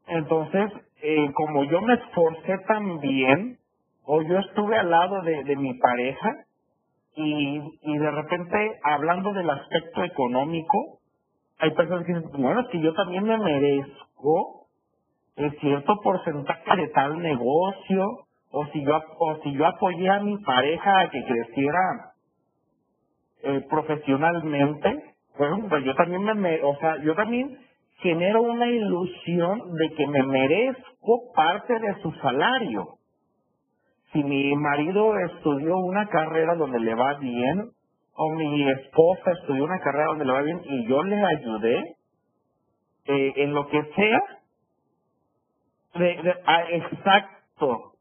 Entonces, 0.07 0.71
eh, 1.03 1.31
como 1.35 1.65
yo 1.65 1.81
me 1.81 1.95
esforcé 1.95 2.59
también, 2.67 3.59
o 4.05 4.23
yo 4.23 4.39
estuve 4.39 4.79
al 4.79 4.91
lado 4.91 5.23
de, 5.23 5.45
de 5.45 5.57
mi 5.57 5.75
pareja, 5.75 6.45
y, 7.17 7.61
y 7.83 7.99
de 7.99 8.11
repente, 8.11 8.79
hablando 8.83 9.33
del 9.33 9.49
aspecto 9.49 10.05
económico, 10.05 10.99
hay 11.59 11.71
personas 11.73 12.05
que 12.05 12.15
dicen, 12.15 12.43
bueno, 12.43 12.61
es 12.61 12.69
que 12.69 12.81
yo 12.81 12.93
también 12.95 13.25
me 13.25 13.39
merezco 13.39 14.64
en 15.37 15.51
cierto 15.59 15.95
porcentaje 16.03 16.77
de 16.77 16.89
tal 16.89 17.19
negocio 17.21 18.05
o 18.51 18.67
si 18.67 18.85
yo 18.85 19.01
o 19.19 19.37
si 19.43 19.53
yo 19.53 19.67
apoyé 19.67 20.09
a 20.09 20.21
mi 20.21 20.39
pareja 20.39 21.01
a 21.01 21.11
que 21.11 21.25
creciera 21.25 22.13
eh, 23.43 23.67
profesionalmente 23.69 25.03
bueno 25.37 25.67
pues 25.69 25.85
yo 25.85 25.95
también 25.95 26.23
me 26.23 26.63
o 26.63 26.77
sea 26.77 26.99
yo 27.03 27.15
también 27.15 27.59
genero 28.05 28.43
una 28.43 28.67
ilusión 28.67 29.75
de 29.77 29.91
que 29.97 30.07
me 30.07 30.23
merezco 30.25 31.33
parte 31.35 31.73
de 31.79 32.03
su 32.03 32.13
salario. 32.21 32.99
Si 34.13 34.23
mi 34.23 34.55
marido 34.57 35.19
estudió 35.19 35.77
una 35.79 36.07
carrera 36.09 36.55
donde 36.55 36.81
le 36.81 36.95
va 36.95 37.15
bien 37.15 37.71
o 38.17 38.31
mi 38.35 38.71
esposa 38.71 39.33
estudió 39.41 39.65
una 39.65 39.81
carrera 39.81 40.07
donde 40.07 40.25
le 40.25 40.33
va 40.33 40.43
bien 40.43 40.61
y 40.65 40.87
yo 40.87 41.03
le 41.03 41.25
ayudé 41.25 41.97
eh, 43.07 43.33
en 43.37 43.55
lo 43.55 43.67
que 43.69 43.83
sea 43.97 44.21
de, 45.95 46.35
ah, 46.47 46.63
exacto. 46.71 47.93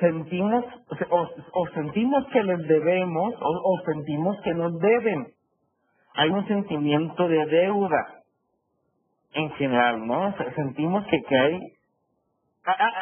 Sentimos, 0.00 0.64
o, 1.10 1.66
sentimos 1.74 2.26
que 2.32 2.42
les 2.42 2.68
debemos, 2.68 3.34
o, 3.40 3.80
sentimos 3.84 4.40
que 4.42 4.54
nos 4.54 4.78
deben. 4.78 5.26
Hay 6.14 6.30
un 6.30 6.46
sentimiento 6.46 7.28
de 7.28 7.46
deuda 7.46 8.22
en 9.34 9.50
general, 9.52 10.06
¿no? 10.06 10.34
Sentimos 10.54 11.04
que, 11.06 11.20
que 11.22 11.36
hay, 11.36 11.60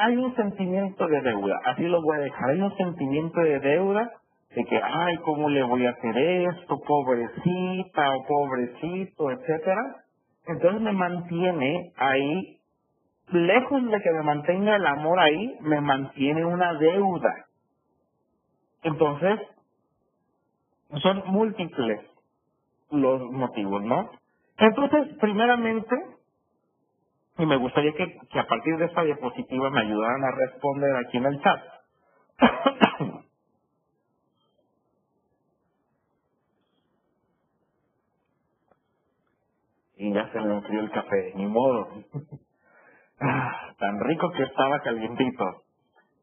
hay 0.01 0.16
un 0.16 0.34
sentimiento 0.36 1.07
de 1.07 1.20
deuda, 1.20 1.55
así 1.66 1.82
lo 1.82 2.01
voy 2.03 2.16
a 2.16 2.20
dejar, 2.20 2.51
hay 2.51 2.61
un 2.61 2.76
sentimiento 2.76 3.40
de 3.40 3.61
deuda 3.61 4.11
de 4.55 4.64
que, 4.64 4.80
ay, 4.82 5.16
¿cómo 5.18 5.51
le 5.51 5.62
voy 5.62 5.86
a 5.86 5.90
hacer 5.90 6.16
esto? 6.16 6.80
Pobrecita 6.80 8.16
o 8.16 8.24
pobrecito, 8.26 9.30
etcétera. 9.30 9.97
Entonces 10.47 10.80
me 10.80 10.92
mantiene 10.92 11.92
ahí 11.97 12.55
lejos 13.33 13.85
de 13.91 14.03
que 14.03 14.12
me 14.12 14.22
mantenga 14.22 14.77
el 14.77 14.87
amor 14.87 15.20
ahí, 15.20 15.57
me 15.62 15.81
mantiene 15.81 16.45
una 16.45 16.74
deuda. 16.74 17.47
Entonces, 18.85 19.41
son 21.03 21.22
múltiples 21.27 22.01
los 22.91 23.22
motivos, 23.33 23.83
¿no? 23.85 24.11
Entonces, 24.59 25.16
primeramente, 25.20 25.97
y 27.39 27.47
me 27.47 27.57
gustaría 27.57 27.93
que, 27.95 28.18
que 28.31 28.41
a 28.41 28.47
partir 28.47 28.77
de 28.79 28.87
esta 28.87 29.03
diapositiva 29.05 29.70
me 29.70 29.83
ayudaran 29.83 30.24
a 30.24 30.33
responder 30.33 30.97
aquí 30.97 31.18
en 31.18 31.27
el 31.27 31.43
chat. 31.43 31.62
y 39.99 40.12
ya 40.14 40.31
se 40.33 40.41
me 40.41 40.55
enfrió 40.57 40.81
el 40.81 40.91
café, 40.93 41.33
ni 41.37 41.47
modo. 41.47 41.89
Ah, 43.21 43.73
tan 43.79 44.01
rico 44.01 44.31
que 44.33 44.43
estaba 44.43 44.81
calientito. 44.81 45.62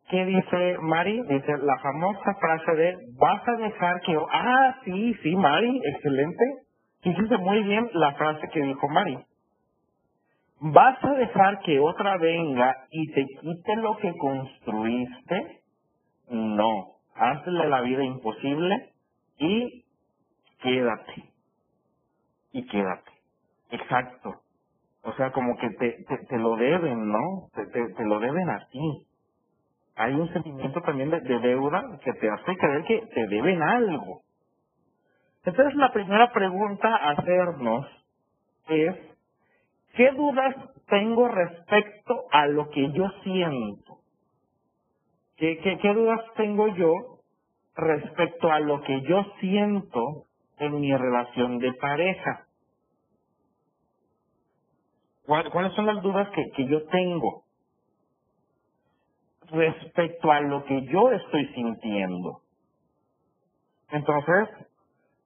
¿Qué 0.10 0.26
dice 0.26 0.78
Mari? 0.82 1.22
Dice 1.24 1.58
la 1.58 1.78
famosa 1.80 2.36
frase 2.40 2.72
de 2.76 2.98
vas 3.18 3.48
a 3.48 3.54
dejar 3.54 4.02
que... 4.02 4.18
Ah, 4.32 4.76
sí, 4.84 5.14
sí, 5.24 5.36
Mari, 5.36 5.82
excelente. 5.86 6.44
Fíjense 7.02 7.38
muy 7.38 7.64
bien 7.64 7.90
la 7.94 8.14
frase 8.14 8.48
que 8.50 8.62
dijo 8.62 8.88
Mari. 8.90 9.18
¿Vas 10.60 11.04
a 11.04 11.14
dejar 11.16 11.60
que 11.60 11.80
otra 11.80 12.18
venga 12.18 12.86
y 12.90 13.12
te 13.12 13.26
quite 13.26 13.76
lo 13.78 13.98
que 13.98 14.14
construiste? 14.18 15.62
No. 16.30 16.94
Hazle 17.16 17.68
la 17.68 17.82
vida 17.82 18.04
imposible 18.04 18.94
y 19.40 19.84
quédate. 20.62 21.24
Y 22.54 22.66
quédate. 22.68 23.12
Exacto. 23.72 24.43
O 25.04 25.14
sea, 25.14 25.32
como 25.32 25.58
que 25.58 25.70
te, 25.72 26.06
te, 26.30 26.38
lo 26.38 26.56
deben, 26.56 27.12
¿no? 27.12 27.50
Te, 27.54 27.66
te, 27.68 28.06
lo 28.06 28.20
deben 28.20 28.50
a 28.50 28.68
ti. 28.70 29.06
Hay 29.96 30.14
un 30.14 30.32
sentimiento 30.34 30.82
también 30.82 31.10
de, 31.10 31.20
de 31.22 31.40
deuda 31.40 31.84
que 32.04 32.14
te 32.14 32.30
hace 32.30 32.58
creer 32.58 32.84
que 32.86 33.02
te 33.08 33.28
deben 33.28 33.62
algo. 33.62 34.22
Entonces 35.46 35.76
la 35.76 35.92
primera 35.92 36.32
pregunta 36.32 36.88
a 36.88 37.12
hacernos 37.12 37.88
es, 38.70 38.96
¿qué 39.96 40.12
dudas 40.12 40.56
tengo 40.88 41.28
respecto 41.28 42.26
a 42.32 42.48
lo 42.48 42.70
que 42.70 42.92
yo 42.94 43.10
siento? 43.24 44.00
¿Qué, 45.38 45.58
qué, 45.60 45.78
qué 45.80 45.94
dudas 45.94 46.22
tengo 46.36 46.68
yo 46.76 46.94
respecto 47.76 48.52
a 48.52 48.60
lo 48.60 48.82
que 48.82 49.02
yo 49.02 49.24
siento 49.40 50.26
en 50.60 50.80
mi 50.80 50.96
relación 50.96 51.60
de 51.60 51.74
pareja? 51.74 52.48
¿Cuáles 55.26 55.74
son 55.74 55.86
las 55.86 56.02
dudas 56.02 56.30
que, 56.32 56.52
que 56.56 56.68
yo 56.68 56.86
tengo 56.88 57.44
respecto 59.52 60.32
a 60.32 60.42
lo 60.42 60.66
que 60.66 60.86
yo 60.88 61.12
estoy 61.12 61.48
sintiendo? 61.54 62.42
Entonces, 63.92 64.50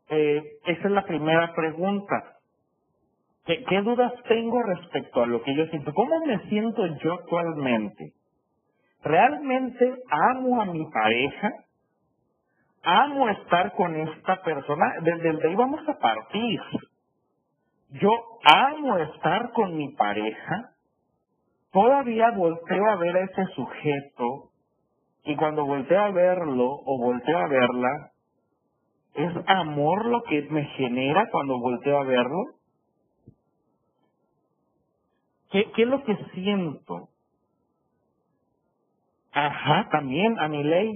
eh, 0.09 0.43
esa 0.65 0.87
es 0.87 0.91
la 0.91 1.05
primera 1.05 1.53
pregunta. 1.55 2.37
¿Qué, 3.45 3.63
¿Qué, 3.63 3.81
dudas 3.81 4.13
tengo 4.27 4.61
respecto 4.63 5.23
a 5.23 5.27
lo 5.27 5.41
que 5.43 5.55
yo 5.55 5.65
siento? 5.67 5.93
¿Cómo 5.93 6.25
me 6.25 6.39
siento 6.49 6.85
yo 7.03 7.13
actualmente? 7.13 8.13
¿Realmente 9.03 9.95
amo 10.09 10.61
a 10.61 10.65
mi 10.65 10.85
pareja? 10.91 11.51
¿Amo 12.83 13.29
estar 13.29 13.73
con 13.73 13.95
esta 13.95 14.41
persona? 14.43 14.85
Desde 15.01 15.47
ahí 15.47 15.55
vamos 15.55 15.87
a 15.87 15.97
partir. 15.97 16.61
Yo 17.89 18.11
amo 18.43 18.97
estar 18.97 19.51
con 19.53 19.75
mi 19.75 19.93
pareja. 19.95 20.71
Todavía 21.71 22.31
volteo 22.31 22.89
a 22.89 22.95
ver 22.95 23.17
a 23.17 23.23
ese 23.23 23.45
sujeto 23.55 24.51
y 25.23 25.35
cuando 25.35 25.65
volteo 25.65 25.99
a 25.99 26.11
verlo 26.11 26.65
o 26.85 26.97
volteo 26.99 27.37
a 27.37 27.47
verla, 27.47 28.11
¿Es 29.17 29.33
amor 29.47 30.05
lo 30.05 30.21
que 30.23 30.43
me 30.43 30.63
genera 30.77 31.27
cuando 31.31 31.59
volteo 31.59 31.97
a 31.97 32.03
verlo? 32.03 32.45
¿Qué, 35.49 35.71
qué 35.75 35.81
es 35.81 35.87
lo 35.87 36.03
que 36.03 36.15
siento? 36.35 37.09
Ajá, 39.31 39.89
también 39.91 40.39
a 40.39 40.47
mi 40.47 40.63
ley, 40.63 40.93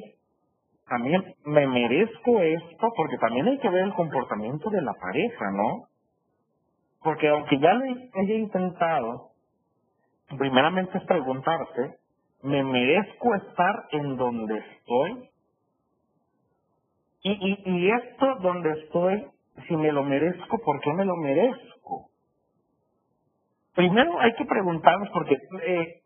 también 0.88 1.34
me 1.46 1.66
merezco 1.66 2.42
esto, 2.42 2.94
porque 2.96 3.18
también 3.18 3.48
hay 3.48 3.58
que 3.58 3.70
ver 3.70 3.86
el 3.86 3.94
comportamiento 3.96 4.70
de 4.70 4.84
la 4.84 4.94
pareja, 4.94 5.46
¿no? 5.52 5.88
Porque 7.04 7.30
aunque 7.30 7.60
ya 7.60 7.74
lo 7.74 7.84
haya 7.86 8.36
intentado, 8.36 9.32
primeramente 10.38 10.98
es 10.98 11.04
preguntarse, 11.06 11.98
¿me 12.44 12.64
merezco 12.64 13.36
estar 13.36 13.88
en 13.92 14.18
donde 14.18 14.58
estoy? 14.58 15.30
Y, 17.24 17.32
y, 17.32 17.72
y 17.72 17.92
esto 17.92 18.36
donde 18.42 18.72
estoy, 18.84 19.28
si 19.68 19.76
me 19.78 19.92
lo 19.92 20.04
merezco, 20.04 20.60
¿por 20.60 20.80
qué 20.82 20.94
me 20.94 21.06
lo 21.06 21.16
merezco? 21.18 22.10
Primero 23.76 24.20
hay 24.20 24.34
que 24.36 24.46
preguntarnos 24.46 25.10
porque 25.14 25.38
eh, 25.66 26.02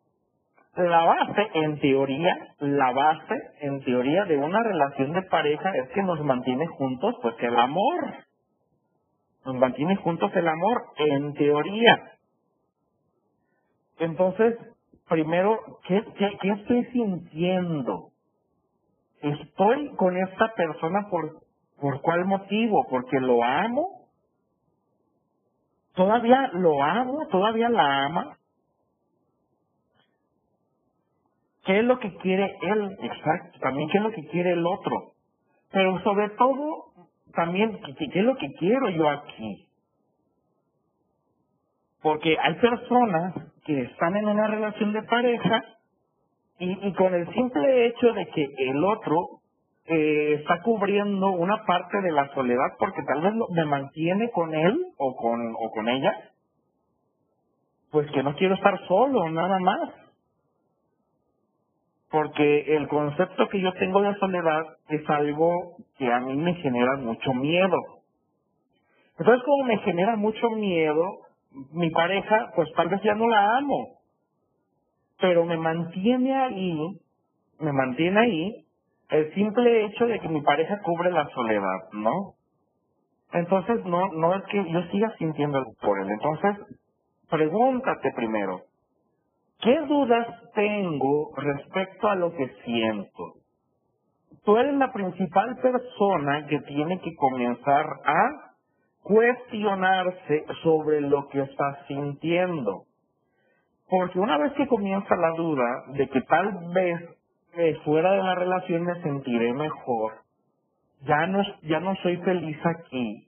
la 0.78 1.06
base, 1.06 1.50
en 1.56 1.80
teoría, 1.80 2.38
la 2.60 2.92
base, 2.92 3.36
en 3.62 3.84
teoría, 3.84 4.26
de 4.26 4.38
una 4.38 4.64
relación 4.64 5.14
de 5.14 5.24
pareja 5.24 5.72
es 5.76 5.90
que 5.92 6.04
nos 6.04 6.22
mantiene 6.22 6.68
juntos, 6.68 7.16
pues 7.22 7.36
el 7.40 7.58
amor. 7.58 8.25
Nos 9.46 9.56
mantiene 9.56 9.96
juntos 9.98 10.32
el 10.36 10.48
amor, 10.48 10.84
en 10.98 11.34
teoría. 11.34 12.12
Entonces, 14.00 14.58
primero, 15.08 15.60
¿qué, 15.88 16.04
qué, 16.18 16.38
qué 16.42 16.50
estoy 16.52 16.86
sintiendo? 16.86 18.10
estoy 19.22 19.96
con 19.96 20.18
esta 20.18 20.54
persona 20.56 21.08
por, 21.10 21.42
por 21.80 22.02
cuál 22.02 22.26
motivo, 22.26 22.86
porque 22.90 23.20
lo 23.20 23.44
amo, 23.44 24.08
todavía 25.96 26.50
lo 26.54 26.82
amo, 26.84 27.28
todavía 27.32 27.70
la 27.70 28.06
ama. 28.06 28.38
¿Qué 31.66 31.80
es 31.80 31.86
lo 31.86 32.00
que 32.00 32.16
quiere 32.18 32.56
él? 32.62 32.98
Exacto, 33.02 33.60
también 33.60 33.90
qué 33.90 33.98
es 33.98 34.04
lo 34.04 34.12
que 34.12 34.28
quiere 34.28 34.52
el 34.52 34.66
otro. 34.66 35.14
Pero 35.72 36.00
sobre 36.04 36.30
todo, 36.32 36.94
también, 37.36 37.80
¿qué, 37.98 38.10
qué 38.10 38.20
es 38.20 38.26
lo 38.26 38.36
que 38.38 38.52
quiero 38.54 38.90
yo 38.90 39.10
aquí? 39.10 39.68
Porque 42.02 42.38
hay 42.42 42.56
personas 42.56 43.34
que 43.66 43.82
están 43.82 44.16
en 44.16 44.28
una 44.28 44.48
relación 44.48 44.94
de 44.94 45.04
pareja 45.04 45.64
y, 46.60 46.94
con 46.94 47.14
el 47.14 47.28
simple 47.34 47.88
hecho 47.88 48.14
de 48.14 48.28
que 48.28 48.48
el 48.58 48.84
otro 48.84 49.42
eh, 49.88 50.38
está 50.40 50.62
cubriendo 50.62 51.32
una 51.32 51.66
parte 51.66 52.02
de 52.02 52.12
la 52.12 52.34
soledad 52.34 52.74
porque 52.80 53.04
tal 53.04 53.22
vez 53.22 53.34
me 53.52 53.66
mantiene 53.66 54.30
con 54.32 54.54
él 54.54 54.78
o 54.98 55.16
con, 55.16 55.54
o 55.60 55.72
con 55.72 55.90
ella, 55.90 56.14
pues 57.92 58.10
que 58.12 58.24
no 58.24 58.36
quiero 58.36 58.56
estar 58.56 58.80
solo, 58.88 59.30
nada 59.30 59.60
más. 59.60 60.05
Porque 62.12 62.76
el 62.78 62.88
concepto 62.88 63.50
que 63.50 63.62
yo 63.62 63.74
tengo 63.74 64.02
de 64.02 64.16
soledad 64.16 64.64
es 64.90 65.10
algo 65.10 65.78
que 65.98 66.12
a 66.12 66.20
mí 66.22 66.36
me 66.36 66.56
genera 66.56 66.98
mucho 66.98 67.34
miedo. 67.34 67.78
Entonces, 69.20 69.44
como 69.46 69.66
me 69.66 69.78
genera 69.80 70.16
mucho 70.16 70.50
miedo, 70.52 71.04
mi 71.74 71.90
pareja, 71.92 72.52
pues 72.56 72.72
tal 72.76 72.90
vez 72.90 73.02
ya 73.04 73.16
no 73.16 73.28
la 73.28 73.58
amo 73.58 73.96
pero 75.20 75.46
me 75.46 75.58
mantiene 75.58 76.36
ahí, 76.36 77.00
me 77.60 77.72
mantiene 77.72 78.20
ahí 78.20 78.66
el 79.10 79.34
simple 79.34 79.86
hecho 79.86 80.08
de 80.08 80.20
que 80.20 80.30
mi 80.30 80.42
pareja 80.42 80.80
cubre 80.82 81.12
la 81.12 81.28
soledad, 81.30 81.90
¿no? 81.94 82.34
Entonces 83.34 83.84
no, 83.86 84.08
no 84.14 84.36
es 84.36 84.44
que 84.46 84.72
yo 84.72 84.82
siga 84.92 85.14
sintiendo 85.18 85.64
por 85.82 86.00
él. 86.00 86.10
Entonces, 86.10 86.78
pregúntate 87.30 88.12
primero, 88.16 88.62
¿qué 89.62 89.80
dudas 89.88 90.28
tengo 90.54 91.32
respecto 91.36 92.08
a 92.08 92.16
lo 92.16 92.34
que 92.34 92.48
siento? 92.64 93.34
Tú 94.44 94.58
eres 94.58 94.76
la 94.76 94.94
principal 94.94 95.58
persona 95.58 96.46
que 96.48 96.60
tiene 96.62 97.00
que 97.00 97.16
comenzar 97.16 97.86
a 98.06 98.54
cuestionarse 99.02 100.46
sobre 100.64 101.02
lo 101.02 101.28
que 101.30 101.42
estás 101.42 101.78
sintiendo. 101.88 102.84
Porque 103.90 104.20
una 104.20 104.38
vez 104.38 104.54
que 104.54 104.68
comienza 104.68 105.16
la 105.16 105.32
duda 105.32 105.84
de 105.94 106.10
que 106.10 106.22
tal 106.22 106.72
vez 106.74 107.02
eh, 107.58 107.76
fuera 107.86 108.12
de 108.14 108.24
la 108.24 108.36
relación 108.36 108.84
me 108.84 109.02
sentiré 109.02 109.54
mejor, 109.54 110.14
ya 111.02 111.28
no, 111.28 111.44
ya 111.64 111.80
no 111.80 111.96
soy 111.98 112.18
feliz 112.18 112.58
aquí, 112.66 113.28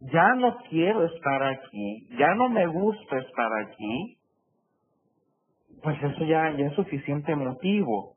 ya 0.00 0.34
no 0.34 0.56
quiero 0.68 1.04
estar 1.06 1.42
aquí, 1.42 2.06
ya 2.18 2.34
no 2.34 2.48
me 2.50 2.66
gusta 2.66 3.18
estar 3.18 3.50
aquí, 3.62 4.18
pues 5.84 6.02
eso 6.02 6.24
ya, 6.24 6.50
ya 6.56 6.66
es 6.66 6.74
suficiente 6.74 7.36
motivo 7.36 8.16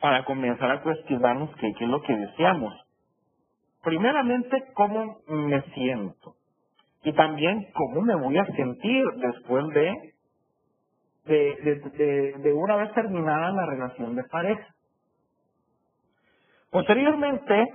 para 0.00 0.24
comenzar 0.24 0.70
a 0.70 0.82
cuestionarnos 0.82 1.50
qué, 1.56 1.72
qué 1.78 1.84
es 1.84 1.90
lo 1.90 2.02
que 2.02 2.14
deseamos. 2.14 2.74
Primeramente, 3.82 4.64
cómo 4.74 5.18
me 5.28 5.62
siento. 5.72 6.34
Y 7.04 7.12
también 7.12 7.68
cómo 7.72 8.02
me 8.02 8.16
voy 8.16 8.36
a 8.36 8.46
sentir 8.46 9.04
después 9.16 9.68
de 9.68 10.12
de, 11.26 12.34
de, 12.38 12.52
una 12.52 12.76
vez 12.76 12.92
terminada 12.92 13.50
la 13.50 13.66
relación 13.66 14.14
de 14.14 14.24
pareja. 14.24 14.74
Posteriormente 16.70 17.66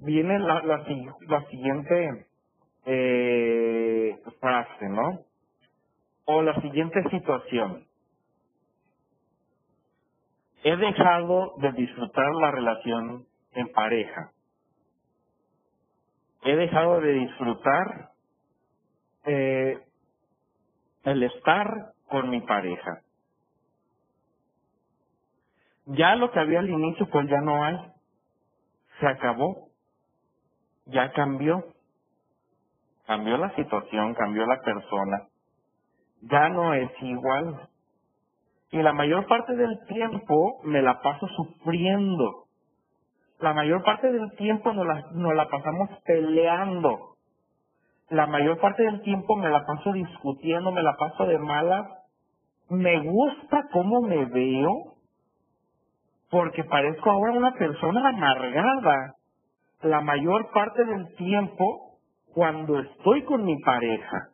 viene 0.00 0.38
la, 0.38 0.62
la, 0.62 0.84
la 1.28 1.44
siguiente 1.48 2.26
eh, 2.86 4.16
frase, 4.40 4.88
¿no? 4.88 5.20
O 6.26 6.42
la 6.42 6.60
siguiente 6.60 7.02
situación. 7.10 7.86
He 10.64 10.76
dejado 10.76 11.54
de 11.58 11.72
disfrutar 11.72 12.34
la 12.36 12.50
relación 12.50 13.26
en 13.52 13.68
pareja. 13.72 14.32
He 16.42 16.56
dejado 16.56 17.00
de 17.00 17.12
disfrutar 17.12 18.10
eh, 19.26 19.78
el 21.04 21.22
estar 21.22 21.92
con 22.08 22.30
mi 22.30 22.40
pareja. 22.42 23.02
Ya 25.86 26.16
lo 26.16 26.30
que 26.30 26.40
había 26.40 26.60
al 26.60 26.70
inicio, 26.70 27.08
pues 27.10 27.28
ya 27.28 27.40
no 27.42 27.62
hay. 27.64 27.76
Se 29.00 29.06
acabó. 29.06 29.68
Ya 30.86 31.12
cambió. 31.12 31.64
Cambió 33.06 33.36
la 33.36 33.54
situación, 33.54 34.14
cambió 34.14 34.46
la 34.46 34.60
persona. 34.62 35.28
Ya 36.30 36.48
no 36.48 36.74
es 36.74 36.90
igual. 37.02 37.68
Y 38.70 38.82
la 38.82 38.92
mayor 38.92 39.26
parte 39.26 39.54
del 39.54 39.78
tiempo 39.86 40.60
me 40.64 40.82
la 40.82 41.00
paso 41.00 41.28
sufriendo. 41.28 42.44
La 43.40 43.52
mayor 43.52 43.82
parte 43.82 44.10
del 44.10 44.32
tiempo 44.36 44.72
nos 44.72 44.86
la, 44.86 45.48
pasamos 45.48 45.90
peleando. 46.04 47.16
La 48.08 48.26
mayor 48.26 48.58
parte 48.58 48.82
del 48.82 49.02
tiempo 49.02 49.36
me 49.36 49.48
la 49.48 49.64
paso 49.66 49.92
discutiendo, 49.92 50.72
me 50.72 50.82
la 50.82 50.96
paso 50.96 51.26
de 51.26 51.38
malas. 51.38 51.86
Me 52.70 53.00
gusta 53.00 53.68
cómo 53.72 54.00
me 54.02 54.24
veo 54.24 54.94
porque 56.30 56.64
parezco 56.64 57.10
ahora 57.10 57.32
una 57.32 57.52
persona 57.52 58.08
amargada. 58.08 59.14
La 59.82 60.00
mayor 60.00 60.50
parte 60.52 60.84
del 60.84 61.14
tiempo 61.16 61.98
cuando 62.32 62.80
estoy 62.80 63.22
con 63.24 63.44
mi 63.44 63.56
pareja. 63.60 64.33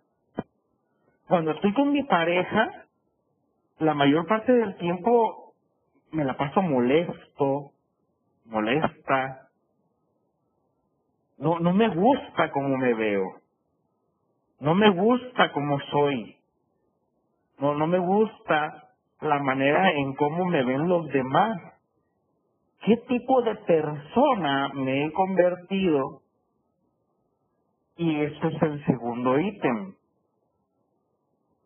Cuando 1.30 1.52
estoy 1.52 1.74
con 1.74 1.92
mi 1.92 2.04
pareja, 2.04 2.86
la 3.78 3.94
mayor 3.94 4.26
parte 4.26 4.52
del 4.52 4.76
tiempo 4.78 5.54
me 6.12 6.24
la 6.24 6.36
paso 6.36 6.62
molesto, 6.62 7.72
molesta. 8.46 9.48
No, 11.38 11.60
no 11.60 11.72
me 11.72 11.88
gusta 11.88 12.50
cómo 12.52 12.76
me 12.78 12.94
veo. 12.94 13.24
No 14.60 14.74
me 14.74 14.90
gusta 14.90 15.52
cómo 15.52 15.80
soy. 15.92 16.36
No, 17.60 17.74
no 17.74 17.86
me 17.86 17.98
gusta 17.98 18.90
la 19.20 19.38
manera 19.40 19.90
en 19.92 20.14
cómo 20.16 20.46
me 20.46 20.64
ven 20.64 20.88
los 20.88 21.06
demás. 21.08 21.56
¿Qué 22.84 22.96
tipo 23.08 23.42
de 23.42 23.56
persona 23.56 24.70
me 24.74 25.06
he 25.06 25.12
convertido? 25.12 26.22
Y 27.96 28.20
este 28.22 28.48
es 28.48 28.62
el 28.62 28.86
segundo 28.86 29.38
ítem. 29.40 29.94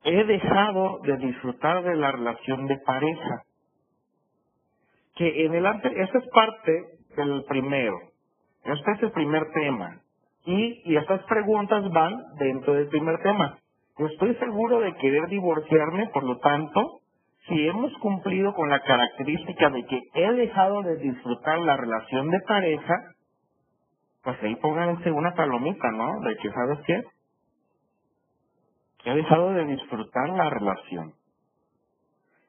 He 0.04 0.24
dejado 0.24 1.00
de 1.02 1.16
disfrutar 1.16 1.82
de 1.82 1.96
la 1.96 2.12
relación 2.12 2.66
de 2.66 2.78
pareja 2.78 3.42
que 5.16 5.46
en 5.46 5.54
el 5.54 5.66
ante, 5.66 5.88
esa 5.88 6.18
es 6.18 6.28
parte 6.28 6.72
del 7.16 7.44
primero. 7.48 7.96
Este 8.64 8.92
es 8.92 9.02
el 9.02 9.12
primer 9.12 9.50
tema. 9.52 10.00
Y, 10.44 10.82
y 10.84 10.96
estas 10.96 11.22
preguntas 11.24 11.90
van 11.90 12.14
dentro 12.38 12.74
del 12.74 12.88
primer 12.88 13.18
tema. 13.22 13.58
estoy 13.96 14.34
seguro 14.36 14.80
de 14.80 14.94
querer 14.96 15.28
divorciarme, 15.28 16.08
por 16.08 16.24
lo 16.24 16.38
tanto, 16.38 17.00
si 17.48 17.66
hemos 17.66 17.92
cumplido 17.98 18.54
con 18.54 18.68
la 18.68 18.80
característica 18.80 19.70
de 19.70 19.84
que 19.84 20.00
he 20.14 20.32
dejado 20.32 20.82
de 20.82 20.96
disfrutar 20.96 21.58
la 21.60 21.76
relación 21.76 22.30
de 22.30 22.40
pareja, 22.40 22.94
pues 24.22 24.42
ahí 24.42 24.56
pónganse 24.56 25.10
una 25.10 25.34
palomita, 25.34 25.90
¿no? 25.92 26.20
De 26.20 26.36
que, 26.36 26.50
¿sabes 26.50 26.78
qué? 26.86 27.02
He 29.04 29.14
dejado 29.14 29.52
de 29.52 29.66
disfrutar 29.66 30.28
la 30.30 30.50
relación. 30.50 31.12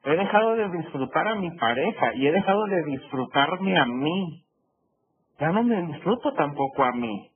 He 0.04 0.16
dejado 0.16 0.54
de 0.54 0.68
disfrutar 0.70 1.28
a 1.28 1.34
mi 1.34 1.50
pareja 1.56 2.14
y 2.14 2.26
he 2.26 2.32
dejado 2.32 2.64
de 2.66 2.82
disfrutarme 2.84 3.78
a 3.78 3.84
mí. 3.84 4.44
Ya 5.38 5.50
no 5.50 5.62
me 5.64 5.82
disfruto 5.82 6.32
tampoco 6.34 6.84
a 6.84 6.92
mí. 6.92 7.30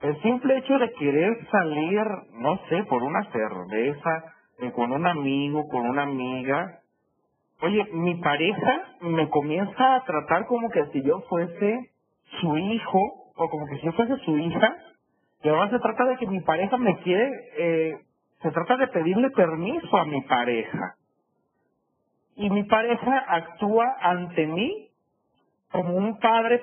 El 0.00 0.20
simple 0.22 0.58
hecho 0.58 0.78
de 0.78 0.92
querer 0.92 1.48
salir, 1.50 2.02
no 2.32 2.58
sé, 2.68 2.84
por 2.84 3.02
una 3.02 3.24
cerveza, 3.32 4.24
con 4.74 4.92
un 4.92 5.06
amigo, 5.06 5.66
con 5.68 5.88
una 5.88 6.02
amiga. 6.02 6.80
Oye, 7.62 7.84
mi 7.92 8.16
pareja 8.16 8.82
me 9.00 9.28
comienza 9.28 9.96
a 9.96 10.04
tratar 10.04 10.46
como 10.46 10.68
que 10.70 10.86
si 10.92 11.02
yo 11.02 11.20
fuese 11.28 11.90
su 12.40 12.56
hijo 12.58 13.00
o 13.36 13.48
como 13.48 13.66
que 13.66 13.76
si 13.78 13.86
yo 13.86 13.92
fuese 13.92 14.16
su 14.24 14.36
hija. 14.38 14.76
Y 15.42 15.48
ahora 15.48 15.70
se 15.70 15.78
trata 15.78 16.04
de 16.04 16.16
que 16.16 16.26
mi 16.26 16.40
pareja 16.40 16.76
me 16.76 16.98
quiere, 16.98 17.30
eh, 17.58 17.94
se 18.42 18.50
trata 18.50 18.76
de 18.76 18.88
pedirle 18.88 19.30
permiso 19.30 19.96
a 19.96 20.04
mi 20.04 20.20
pareja 20.22 20.96
y 22.34 22.50
mi 22.50 22.64
pareja 22.64 23.24
actúa 23.28 23.96
ante 24.00 24.46
mí 24.46 24.88
como 25.70 25.94
un 25.94 26.18
padre 26.18 26.62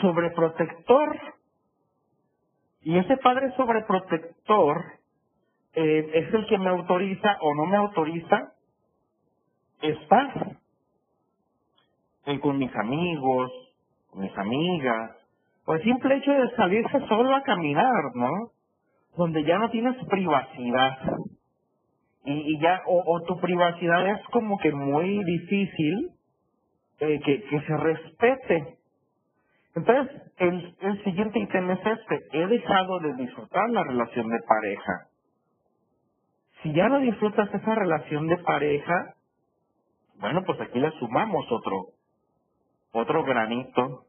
sobreprotector. 0.00 1.18
Y 2.82 2.98
ese 2.98 3.16
padre 3.18 3.52
sobreprotector 3.56 4.84
eh, 5.74 6.10
es 6.14 6.34
el 6.34 6.46
que 6.46 6.58
me 6.58 6.70
autoriza 6.70 7.36
o 7.40 7.54
no 7.54 7.66
me 7.66 7.76
autoriza 7.76 8.52
estar 9.82 10.56
con 12.40 12.58
mis 12.58 12.74
amigos, 12.74 13.52
con 14.10 14.22
mis 14.22 14.36
amigas, 14.36 15.12
o 15.64 15.74
el 15.74 15.82
simple 15.82 16.16
hecho 16.16 16.32
de 16.32 16.50
salirse 16.56 16.98
solo 17.08 17.34
a 17.34 17.42
caminar, 17.42 18.14
¿no? 18.14 18.50
Donde 19.16 19.44
ya 19.44 19.58
no 19.58 19.70
tienes 19.70 19.96
privacidad 20.08 20.98
y, 22.24 22.58
ya, 22.60 22.82
o, 22.86 23.22
tu 23.26 23.38
privacidad 23.40 24.08
es 24.10 24.20
como 24.32 24.58
que 24.58 24.72
muy 24.72 25.24
difícil 25.24 26.10
eh, 27.00 27.20
que, 27.24 27.42
que 27.44 27.60
se 27.60 27.76
respete. 27.76 28.78
Entonces, 29.76 30.22
el, 30.38 30.76
el 30.80 31.04
siguiente 31.04 31.38
ítem 31.38 31.70
es 31.70 31.80
este. 31.80 32.20
He 32.32 32.46
dejado 32.48 33.00
de 33.00 33.14
disfrutar 33.14 33.70
la 33.70 33.84
relación 33.84 34.28
de 34.28 34.40
pareja. 34.48 35.08
Si 36.62 36.72
ya 36.72 36.88
no 36.88 37.00
disfrutas 37.00 37.52
esa 37.54 37.74
relación 37.74 38.26
de 38.28 38.38
pareja, 38.38 39.14
bueno, 40.20 40.42
pues 40.44 40.60
aquí 40.60 40.78
le 40.80 40.90
sumamos 40.92 41.46
otro, 41.50 41.86
otro 42.92 43.24
granito 43.24 44.04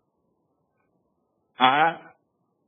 a 1.60 2.07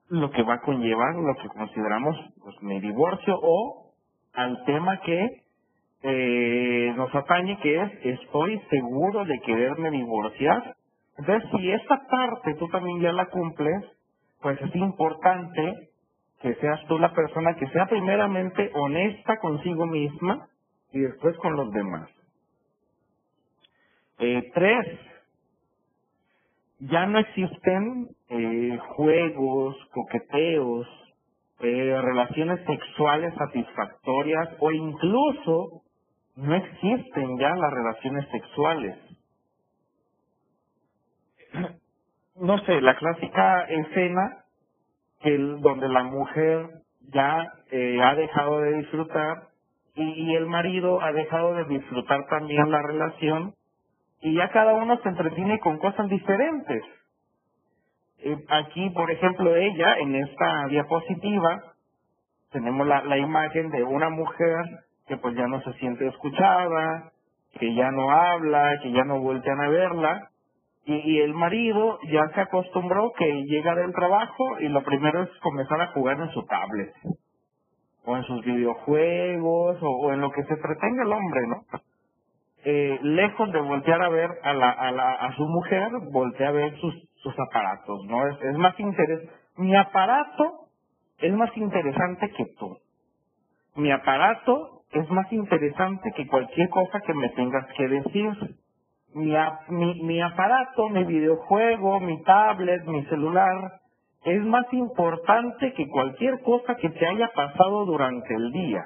lo 0.10 0.32
que 0.32 0.44
va 0.44 0.56
a 0.56 0.62
conllevar 0.62 1.16
lo 1.16 1.36
que 1.36 1.48
consideramos 1.50 2.16
pues 2.44 2.56
mi 2.62 2.80
divorcio 2.80 3.36
o 3.42 3.92
al 4.34 4.64
tema 4.66 5.00
que 5.02 5.44
eh, 6.02 6.94
nos 6.96 7.14
atañe, 7.14 7.60
que 7.60 7.82
es 7.82 7.92
estoy 8.04 8.60
seguro 8.70 9.26
de 9.26 9.40
quererme 9.42 9.92
divorciar. 9.92 10.76
Entonces, 11.18 11.50
si 11.52 11.72
esta 11.72 12.08
parte 12.08 12.56
tú 12.56 12.68
también 12.70 13.02
ya 13.02 13.12
la 13.12 13.26
cumples, 13.26 13.84
pues 14.42 14.60
es 14.62 14.76
importante 14.76 15.90
que 16.42 16.56
seas 16.56 16.80
tú 16.88 16.98
la 16.98 17.14
persona 17.14 17.56
que 17.56 17.68
sea 17.68 17.86
primeramente 17.88 18.72
honesta 18.74 19.38
consigo 19.38 19.86
misma 19.86 20.48
y 20.94 21.00
después 21.00 21.36
con 21.38 21.56
los 21.56 21.70
demás. 21.72 22.10
Eh, 24.20 24.52
tres, 24.54 25.00
ya 26.80 27.06
no 27.06 27.20
existen 27.20 28.10
eh, 28.30 28.80
juegos, 28.96 29.76
coqueteos, 29.92 30.88
eh, 31.60 32.02
relaciones 32.02 32.66
sexuales 32.66 33.34
satisfactorias 33.36 34.50
o 34.60 34.72
incluso 34.72 35.82
no 36.38 36.56
existen 36.56 37.38
ya 37.38 37.50
las 37.56 37.74
relaciones 37.74 38.28
sexuales. 38.32 38.96
No 42.42 42.58
sé, 42.60 42.80
la 42.80 42.96
clásica 42.96 43.64
escena 43.64 44.46
que 45.20 45.38
donde 45.38 45.90
la 45.90 46.04
mujer 46.04 46.70
ya 47.14 47.52
eh, 47.70 48.00
ha 48.02 48.16
dejado 48.16 48.62
de 48.62 48.78
disfrutar 48.78 49.50
y, 49.96 50.04
y 50.04 50.36
el 50.36 50.46
marido 50.46 51.02
ha 51.02 51.12
dejado 51.12 51.56
de 51.56 51.66
disfrutar 51.66 52.28
también 52.30 52.72
la 52.72 52.82
relación 52.82 53.56
y 54.22 54.36
ya 54.36 54.50
cada 54.50 54.74
uno 54.74 54.98
se 55.02 55.10
entretiene 55.10 55.60
con 55.60 55.78
cosas 55.78 56.10
diferentes. 56.10 56.84
Eh, 58.20 58.38
aquí, 58.50 58.90
por 58.92 59.10
ejemplo, 59.12 59.56
ella, 59.56 59.96
en 60.00 60.16
esta 60.16 60.66
diapositiva, 60.68 61.74
tenemos 62.52 62.86
la, 62.88 63.04
la 63.04 63.18
imagen 63.18 63.70
de 63.70 63.84
una 63.84 64.10
mujer 64.10 64.66
que 65.08 65.18
pues 65.18 65.36
ya 65.36 65.48
no 65.48 65.62
se 65.62 65.74
siente 65.74 66.08
escuchada, 66.08 67.12
que 67.60 67.74
ya 67.74 67.92
no 67.92 68.12
habla, 68.12 68.80
que 68.84 68.92
ya 68.92 69.04
no 69.04 69.20
voltean 69.20 69.60
a 69.62 69.70
verla, 69.70 70.30
y, 70.86 71.20
el 71.20 71.34
marido 71.34 72.00
ya 72.12 72.28
se 72.34 72.42
acostumbró 72.42 73.12
que 73.18 73.44
llega 73.44 73.76
del 73.76 73.94
trabajo 73.94 74.60
y 74.60 74.70
lo 74.70 74.84
primero 74.84 75.24
es 75.24 75.30
comenzar 75.42 75.80
a 75.82 75.88
jugar 75.88 76.20
en 76.20 76.30
su 76.32 76.44
tablet, 76.46 76.94
o 78.06 78.18
en 78.18 78.24
sus 78.24 78.44
videojuegos, 78.44 79.78
o, 79.82 80.14
en 80.14 80.22
lo 80.22 80.32
que 80.32 80.44
se 80.44 80.54
entretenga 80.54 81.04
el 81.04 81.12
hombre, 81.12 81.48
¿no? 81.48 81.64
Eh, 82.66 83.00
lejos 83.02 83.52
de 83.52 83.62
voltear 83.62 84.02
a 84.02 84.10
ver 84.10 84.30
a, 84.44 84.54
la, 84.54 84.70
a, 84.70 84.92
la, 84.92 85.12
a 85.12 85.36
su 85.36 85.48
mujer, 85.48 85.90
voltea 86.12 86.50
a 86.50 86.52
ver 86.52 86.78
sus 86.80 86.94
sus 87.22 87.34
aparatos, 87.38 88.06
¿no? 88.06 88.28
Es, 88.28 88.42
es 88.42 88.58
más 88.58 88.80
interés. 88.80 89.30
Mi 89.58 89.76
aparato 89.76 90.68
es 91.20 91.34
más 91.34 91.56
interesante 91.58 92.30
que 92.32 92.46
tú. 92.58 92.78
Mi 93.76 93.92
aparato 93.92 94.82
es 94.92 95.10
más 95.10 95.32
interesante 95.32 96.12
que 96.16 96.28
cualquier 96.28 96.70
cosa 96.70 97.02
que 97.02 97.14
me 97.14 97.30
tengas 97.30 97.66
que 97.78 97.88
decir. 97.88 98.32
Mi, 99.14 100.22
aparato, 100.22 100.90
mi 100.90 101.04
videojuego, 101.04 102.00
mi 102.00 102.22
tablet, 102.24 102.86
mi 102.86 103.04
celular, 103.06 103.80
es 104.24 104.42
más 104.46 104.72
importante 104.72 105.74
que 105.74 105.88
cualquier 105.88 106.42
cosa 106.42 106.76
que 106.76 106.90
te 106.90 107.08
haya 107.08 107.30
pasado 107.34 107.86
durante 107.86 108.34
el 108.36 108.52
día. 108.52 108.86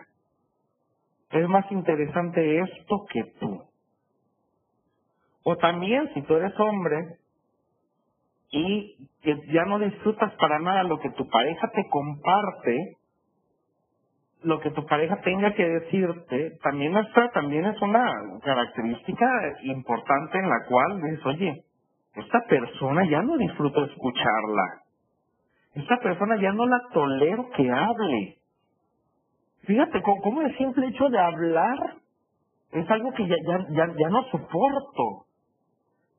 Es 1.33 1.49
más 1.49 1.71
interesante 1.71 2.59
esto 2.61 3.05
que 3.11 3.23
tú. 3.39 3.63
O 5.43 5.57
también, 5.57 6.11
si 6.13 6.21
tú 6.23 6.35
eres 6.35 6.53
hombre, 6.59 7.17
y 8.51 9.09
ya 9.51 9.65
no 9.65 9.79
disfrutas 9.79 10.33
para 10.35 10.59
nada 10.59 10.83
lo 10.83 10.99
que 10.99 11.09
tu 11.11 11.27
pareja 11.29 11.69
te 11.71 11.89
comparte, 11.89 12.97
lo 14.43 14.59
que 14.59 14.71
tu 14.71 14.85
pareja 14.85 15.21
tenga 15.21 15.53
que 15.53 15.67
decirte, 15.67 16.57
también 16.63 16.93
también 17.33 17.65
es 17.65 17.81
una 17.81 18.13
característica 18.43 19.25
importante 19.63 20.37
en 20.37 20.49
la 20.49 20.65
cual 20.67 21.01
dices, 21.01 21.25
oye, 21.25 21.63
esta 22.15 22.41
persona 22.47 23.09
ya 23.09 23.21
no 23.21 23.37
disfruto 23.37 23.85
escucharla. 23.85 24.83
Esta 25.75 25.99
persona 25.99 26.39
ya 26.41 26.51
no 26.53 26.65
la 26.67 26.79
tolero 26.93 27.49
que 27.51 27.71
hable. 27.71 28.37
Fíjate 29.65 30.01
cómo 30.01 30.41
el 30.41 30.57
simple 30.57 30.87
hecho 30.87 31.09
de 31.09 31.19
hablar 31.19 31.77
es 32.71 32.89
algo 32.89 33.13
que 33.13 33.27
ya, 33.27 33.35
ya, 33.47 33.59
ya, 33.69 33.93
ya 33.97 34.09
no 34.09 34.23
soporto. 34.25 35.25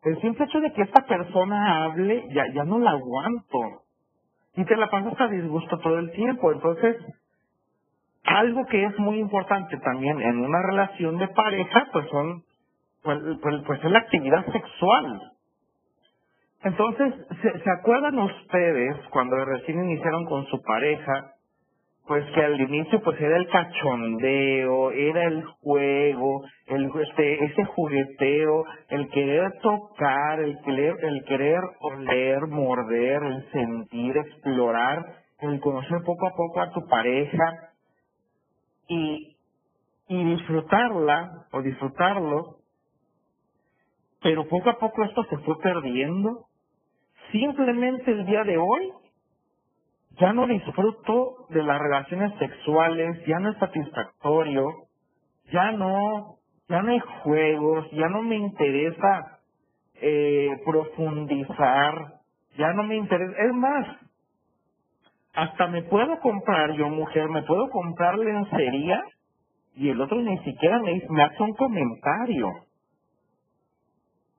El 0.05 0.21
simple 0.21 0.45
hecho 0.45 0.61
de 0.61 0.73
que 0.73 0.83
esta 0.83 1.03
persona 1.07 1.85
hable, 1.85 2.27
ya, 2.33 2.45
ya 2.55 2.65
no 2.65 2.79
la 2.79 2.93
aguanto. 2.93 3.83
Y 4.57 4.65
te 4.65 4.77
la 4.77 4.89
paso 4.89 5.09
hasta 5.09 5.29
disgusto 5.29 5.79
todo 5.79 5.99
el 5.99 6.13
tiempo. 6.13 6.53
Entonces, 6.53 6.97
algo 8.25 8.65
que 8.67 8.85
es 8.85 8.99
muy 8.99 9.19
importante 9.19 9.77
también 9.79 10.21
en 10.21 10.39
una 10.39 10.63
relación 10.63 11.19
de 11.19 11.29
pareja, 11.29 11.89
pues 11.93 12.09
son, 12.09 12.43
pues, 13.03 13.19
pues, 13.43 13.63
pues 13.67 13.85
es 13.85 13.91
la 13.91 13.99
actividad 13.99 14.45
sexual. 14.53 15.21
Entonces, 16.63 17.15
¿se, 17.43 17.59
¿se 17.59 17.71
acuerdan 17.71 18.19
ustedes 18.19 18.97
cuando 19.11 19.37
recién 19.45 19.85
iniciaron 19.85 20.25
con 20.27 20.47
su 20.47 20.63
pareja 20.63 21.34
pues 22.07 22.25
que 22.35 22.43
al 22.43 22.61
inicio 22.61 23.01
pues 23.03 23.19
era 23.21 23.37
el 23.37 23.49
cachondeo, 23.49 24.91
era 24.91 25.25
el 25.25 25.43
juego, 25.63 26.43
el 26.67 26.91
este 27.03 27.45
ese 27.45 27.65
jugueteo, 27.65 28.65
el 28.91 29.09
querer 29.09 29.53
tocar, 29.63 30.41
el 30.41 30.59
querer 30.65 30.97
el 31.03 31.25
querer 31.25 31.61
oler, 31.81 32.47
morder, 32.49 33.23
el 33.23 33.51
sentir, 33.53 34.17
explorar, 34.19 34.99
el 35.41 35.61
conocer 35.61 35.99
poco 36.05 36.27
a 36.27 36.33
poco 36.37 36.61
a 36.61 36.71
tu 36.73 36.87
pareja 36.89 37.53
y 38.89 39.37
y 40.07 40.25
disfrutarla 40.25 41.47
o 41.53 41.63
disfrutarlo, 41.63 42.57
pero 44.23 44.47
poco 44.47 44.69
a 44.69 44.79
poco 44.79 45.05
esto 45.05 45.25
se 45.25 45.39
fue 45.39 45.59
perdiendo. 45.63 46.45
Simplemente 47.33 48.11
el 48.11 48.27
día 48.27 48.45
de 48.45 48.59
hoy 48.59 48.93
ya 50.21 50.33
no 50.35 50.47
disfruto 50.47 51.47
de 51.51 51.63
las 51.63 51.81
relaciones 51.81 52.33
sexuales, 52.39 53.25
ya 53.27 53.39
no 53.41 53.51
es 53.51 53.59
satisfactorio, 53.59 54.67
ya 55.53 55.73
no, 55.73 56.37
ya 56.69 56.83
no 56.83 56.93
hay 56.93 57.01
juegos, 57.23 57.91
ya 57.93 58.09
no 58.09 58.23
me 58.23 58.37
interesa 58.37 59.41
eh, 59.97 60.51
profundizar, 60.67 62.15
ya 62.59 62.73
no 62.75 62.85
me 62.85 62.97
interesa, 62.97 63.35
es 63.47 63.55
más, 63.55 63.87
hasta 65.35 65.69
me 65.69 65.83
puedo 65.85 66.19
comprar, 66.21 66.73
yo 66.75 66.89
mujer, 66.91 67.29
me 67.29 67.43
puedo 67.45 67.71
comprar 67.71 68.19
lencería 68.19 69.03
y 69.77 69.91
el 69.91 70.01
otro 70.01 70.21
ni 70.23 70.39
siquiera 70.41 70.81
me, 70.81 71.03
me 71.11 71.23
hace 71.25 71.43
un 71.43 71.55
comentario. 71.55 72.49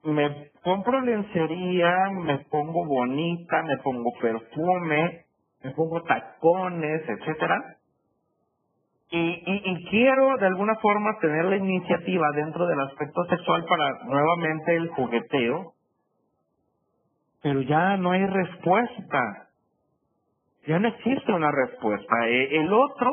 Me 0.04 0.52
compro 0.64 1.02
lencería, 1.02 1.94
me 2.14 2.40
pongo 2.52 2.86
bonita, 2.86 3.64
me 3.64 3.78
pongo 3.80 4.12
perfume, 4.22 5.25
me 5.66 5.72
pongo 5.72 6.02
tacones, 6.04 7.02
etcétera. 7.10 7.78
Y, 9.10 9.18
y, 9.18 9.62
y, 9.66 9.86
quiero 9.90 10.38
de 10.38 10.46
alguna 10.46 10.76
forma 10.76 11.18
tener 11.20 11.46
la 11.46 11.58
iniciativa 11.58 12.28
dentro 12.36 12.68
del 12.68 12.80
aspecto 12.82 13.26
sexual 13.26 13.66
para 13.66 14.04
nuevamente 14.06 14.76
el 14.76 14.90
jugueteo, 14.90 15.74
pero 17.42 17.62
ya 17.62 17.98
no 17.98 18.12
hay 18.12 18.26
respuesta. 18.28 19.48
Ya 20.68 20.80
no 20.80 20.88
existe 20.88 21.32
una 21.32 21.52
respuesta. 21.52 22.28
E, 22.28 22.58
el 22.58 22.72
otro 22.72 23.12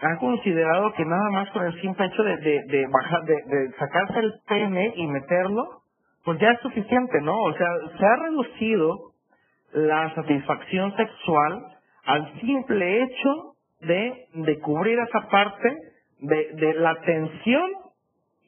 ha 0.00 0.18
considerado 0.18 0.92
que 0.92 1.04
nada 1.04 1.30
más 1.30 1.50
con 1.50 1.64
el 1.64 1.80
simple 1.80 2.06
hecho 2.06 2.22
de, 2.22 2.36
de, 2.36 2.62
de, 2.66 2.86
bajar, 2.86 3.22
de, 3.22 3.34
de 3.34 3.72
sacarse 3.78 4.18
el 4.18 4.32
pene 4.46 4.92
y 4.96 5.06
meterlo, 5.08 5.82
pues 6.24 6.38
ya 6.38 6.50
es 6.50 6.60
suficiente, 6.60 7.20
¿no? 7.20 7.36
O 7.36 7.52
sea, 7.52 7.66
se 7.98 8.06
ha 8.06 8.16
reducido 8.16 9.13
la 9.74 10.14
satisfacción 10.14 10.96
sexual 10.96 11.66
al 12.04 12.40
simple 12.40 13.02
hecho 13.02 13.54
de, 13.80 14.26
de 14.34 14.58
cubrir 14.60 14.98
esa 14.98 15.28
parte 15.28 15.76
de, 16.20 16.52
de 16.54 16.74
la 16.74 16.94
tensión 17.00 17.70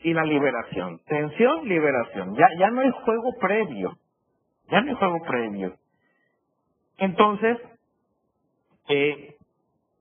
y 0.03 0.14
la 0.14 0.24
liberación. 0.24 1.01
Tensión, 1.07 1.68
liberación. 1.68 2.37
Ya, 2.37 2.47
ya 2.59 2.70
no 2.70 2.81
hay 2.81 2.91
juego 2.91 3.33
previo. 3.41 3.93
Ya 4.70 4.81
no 4.81 4.91
hay 4.91 4.95
juego 4.95 5.18
previo. 5.27 5.74
Entonces, 6.99 7.59
eh, 8.89 9.35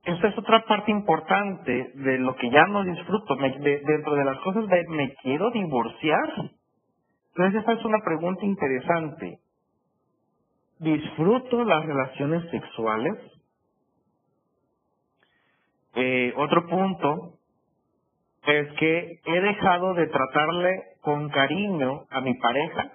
esa 0.04 0.28
es 0.28 0.38
otra 0.38 0.64
parte 0.64 0.92
importante 0.92 1.90
de 1.94 2.18
lo 2.18 2.36
que 2.36 2.50
ya 2.50 2.66
no 2.66 2.84
disfruto. 2.84 3.36
dentro 3.36 4.14
de 4.14 4.24
las 4.24 4.38
cosas 4.40 4.68
de 4.68 4.84
me 4.88 5.12
quiero 5.22 5.50
divorciar. 5.50 6.52
Entonces, 7.34 7.62
esa 7.62 7.72
es 7.72 7.84
una 7.84 7.98
pregunta 8.04 8.44
interesante 8.44 9.40
disfruto 10.78 11.64
las 11.64 11.84
relaciones 11.84 12.50
sexuales. 12.50 13.14
Eh, 15.94 16.34
otro 16.36 16.66
punto 16.66 17.38
es 18.46 18.72
que 18.78 19.20
he 19.24 19.40
dejado 19.40 19.94
de 19.94 20.06
tratarle 20.06 20.82
con 21.00 21.28
cariño 21.30 22.04
a 22.10 22.20
mi 22.20 22.34
pareja 22.34 22.90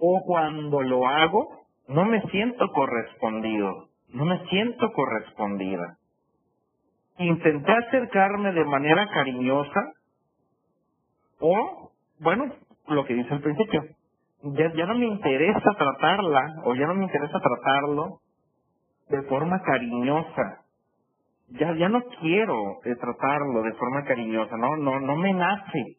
o 0.00 0.22
cuando 0.24 0.82
lo 0.82 1.06
hago 1.06 1.60
no 1.88 2.04
me 2.04 2.22
siento 2.30 2.68
correspondido, 2.72 3.88
no 4.08 4.24
me 4.24 4.46
siento 4.48 4.92
correspondida. 4.92 5.98
Intenté 7.18 7.72
acercarme 7.72 8.52
de 8.52 8.64
manera 8.64 9.08
cariñosa 9.08 9.92
o, 11.40 11.90
bueno, 12.20 12.52
lo 12.88 13.04
que 13.04 13.14
dice 13.14 13.34
al 13.34 13.40
principio, 13.40 13.82
ya, 14.42 14.72
ya 14.74 14.86
no 14.86 14.96
me 14.98 15.06
interesa 15.06 15.70
tratarla 15.78 16.62
o 16.64 16.74
ya 16.74 16.86
no 16.88 16.94
me 16.96 17.04
interesa 17.04 17.40
tratarlo 17.40 18.20
de 19.10 19.22
forma 19.24 19.62
cariñosa. 19.62 20.64
Ya, 21.48 21.74
ya 21.76 21.88
no 21.90 22.02
quiero 22.20 22.82
eh, 22.84 22.96
tratarlo 22.96 23.62
de 23.62 23.74
forma 23.74 24.04
cariñosa, 24.04 24.56
no, 24.56 24.76
no, 24.76 25.00
no 25.00 25.16
me 25.16 25.34
nace. 25.34 25.98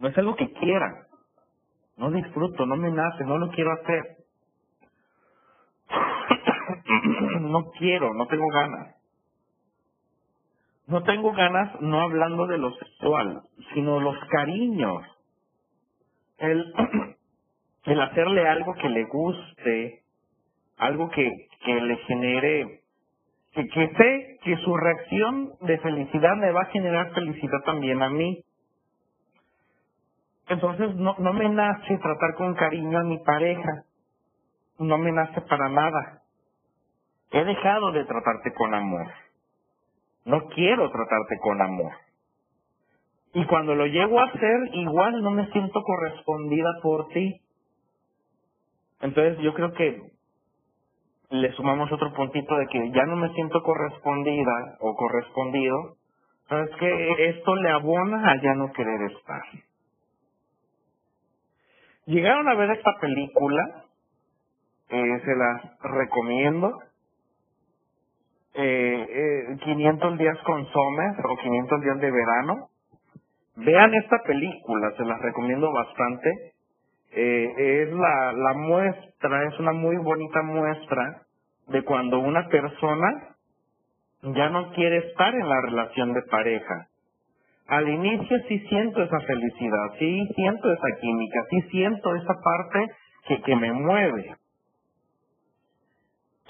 No 0.00 0.08
es 0.08 0.18
algo 0.18 0.36
que 0.36 0.52
quiera. 0.54 1.06
No 1.98 2.10
disfruto, 2.10 2.66
no 2.66 2.76
me 2.76 2.90
nace, 2.92 3.24
no 3.24 3.38
lo 3.38 3.50
quiero 3.50 3.72
hacer. 3.72 4.04
no 7.42 7.70
quiero, 7.72 8.14
no 8.14 8.26
tengo 8.28 8.48
ganas. 8.48 8.96
No 10.90 11.04
tengo 11.04 11.32
ganas, 11.32 11.80
no 11.80 12.00
hablando 12.02 12.48
de 12.48 12.58
lo 12.58 12.72
sexual, 12.74 13.42
sino 13.74 14.00
los 14.00 14.16
cariños. 14.30 15.04
El, 16.38 16.74
el 17.84 18.00
hacerle 18.00 18.48
algo 18.48 18.74
que 18.74 18.88
le 18.88 19.04
guste, 19.04 20.02
algo 20.78 21.10
que, 21.10 21.30
que 21.64 21.80
le 21.80 21.96
genere, 21.98 22.80
que, 23.52 23.68
que 23.68 23.88
sé 23.96 24.38
que 24.42 24.56
su 24.58 24.76
reacción 24.76 25.52
de 25.62 25.78
felicidad 25.78 26.36
me 26.36 26.52
va 26.52 26.62
a 26.62 26.72
generar 26.72 27.14
felicidad 27.14 27.60
también 27.64 28.02
a 28.02 28.10
mí. 28.10 28.42
Entonces 30.48 30.94
no, 30.96 31.16
no 31.18 31.32
me 31.32 31.48
nace 31.48 31.98
tratar 31.98 32.34
con 32.36 32.54
cariño 32.54 32.98
a 32.98 33.04
mi 33.04 33.18
pareja. 33.18 33.84
No 34.78 34.98
me 34.98 35.12
nace 35.12 35.40
para 35.42 35.68
nada. 35.68 36.22
He 37.32 37.44
dejado 37.44 37.92
de 37.92 38.04
tratarte 38.06 38.52
con 38.54 38.74
amor. 38.74 39.06
No 40.30 40.46
quiero 40.46 40.88
tratarte 40.92 41.38
con 41.40 41.60
amor. 41.60 41.92
Y 43.34 43.44
cuando 43.46 43.74
lo 43.74 43.86
llego 43.86 44.20
a 44.20 44.26
hacer, 44.26 44.60
igual 44.74 45.20
no 45.24 45.32
me 45.32 45.50
siento 45.50 45.82
correspondida 45.82 46.70
por 46.84 47.08
ti. 47.08 47.40
Entonces 49.00 49.38
yo 49.42 49.52
creo 49.54 49.72
que 49.72 50.00
le 51.30 51.52
sumamos 51.54 51.90
otro 51.90 52.12
puntito 52.12 52.56
de 52.58 52.68
que 52.68 52.92
ya 52.92 53.06
no 53.06 53.16
me 53.16 53.32
siento 53.34 53.60
correspondida 53.64 54.76
o 54.78 54.94
correspondido. 54.94 55.96
Sabes 56.48 56.70
que 56.78 57.30
esto 57.30 57.56
le 57.56 57.70
abona 57.70 58.30
a 58.30 58.40
ya 58.40 58.54
no 58.54 58.72
querer 58.72 59.10
estar. 59.10 59.42
Llegaron 62.06 62.48
a 62.48 62.54
ver 62.54 62.70
esta 62.70 62.92
película, 63.00 63.84
eh, 64.90 65.20
se 65.24 65.34
la 65.34 65.76
recomiendo 65.82 66.78
eh, 68.54 69.56
500 69.62 70.12
eh, 70.12 70.16
días 70.18 70.38
con 70.44 70.66
Somers 70.66 71.18
o 71.24 71.36
500 71.36 71.80
días 71.82 71.98
de 72.00 72.10
verano. 72.10 72.68
Vean 73.56 73.94
esta 73.94 74.18
película, 74.24 74.92
se 74.96 75.04
las 75.04 75.20
recomiendo 75.20 75.72
bastante. 75.72 76.30
Eh, 77.12 77.82
es 77.82 77.92
la, 77.92 78.32
la 78.32 78.54
muestra, 78.54 79.48
es 79.48 79.58
una 79.58 79.72
muy 79.72 79.96
bonita 79.96 80.42
muestra 80.42 81.22
de 81.68 81.82
cuando 81.82 82.20
una 82.20 82.48
persona 82.48 83.36
ya 84.22 84.48
no 84.50 84.72
quiere 84.72 84.98
estar 85.08 85.34
en 85.34 85.48
la 85.48 85.60
relación 85.62 86.12
de 86.12 86.22
pareja. 86.30 86.86
Al 87.68 87.88
inicio 87.88 88.36
sí 88.48 88.58
siento 88.68 89.02
esa 89.02 89.20
felicidad, 89.20 89.94
sí 89.98 90.28
siento 90.34 90.72
esa 90.72 91.00
química, 91.00 91.40
sí 91.50 91.62
siento 91.70 92.14
esa 92.16 92.34
parte 92.42 92.86
que, 93.26 93.42
que 93.42 93.56
me 93.56 93.72
mueve 93.72 94.34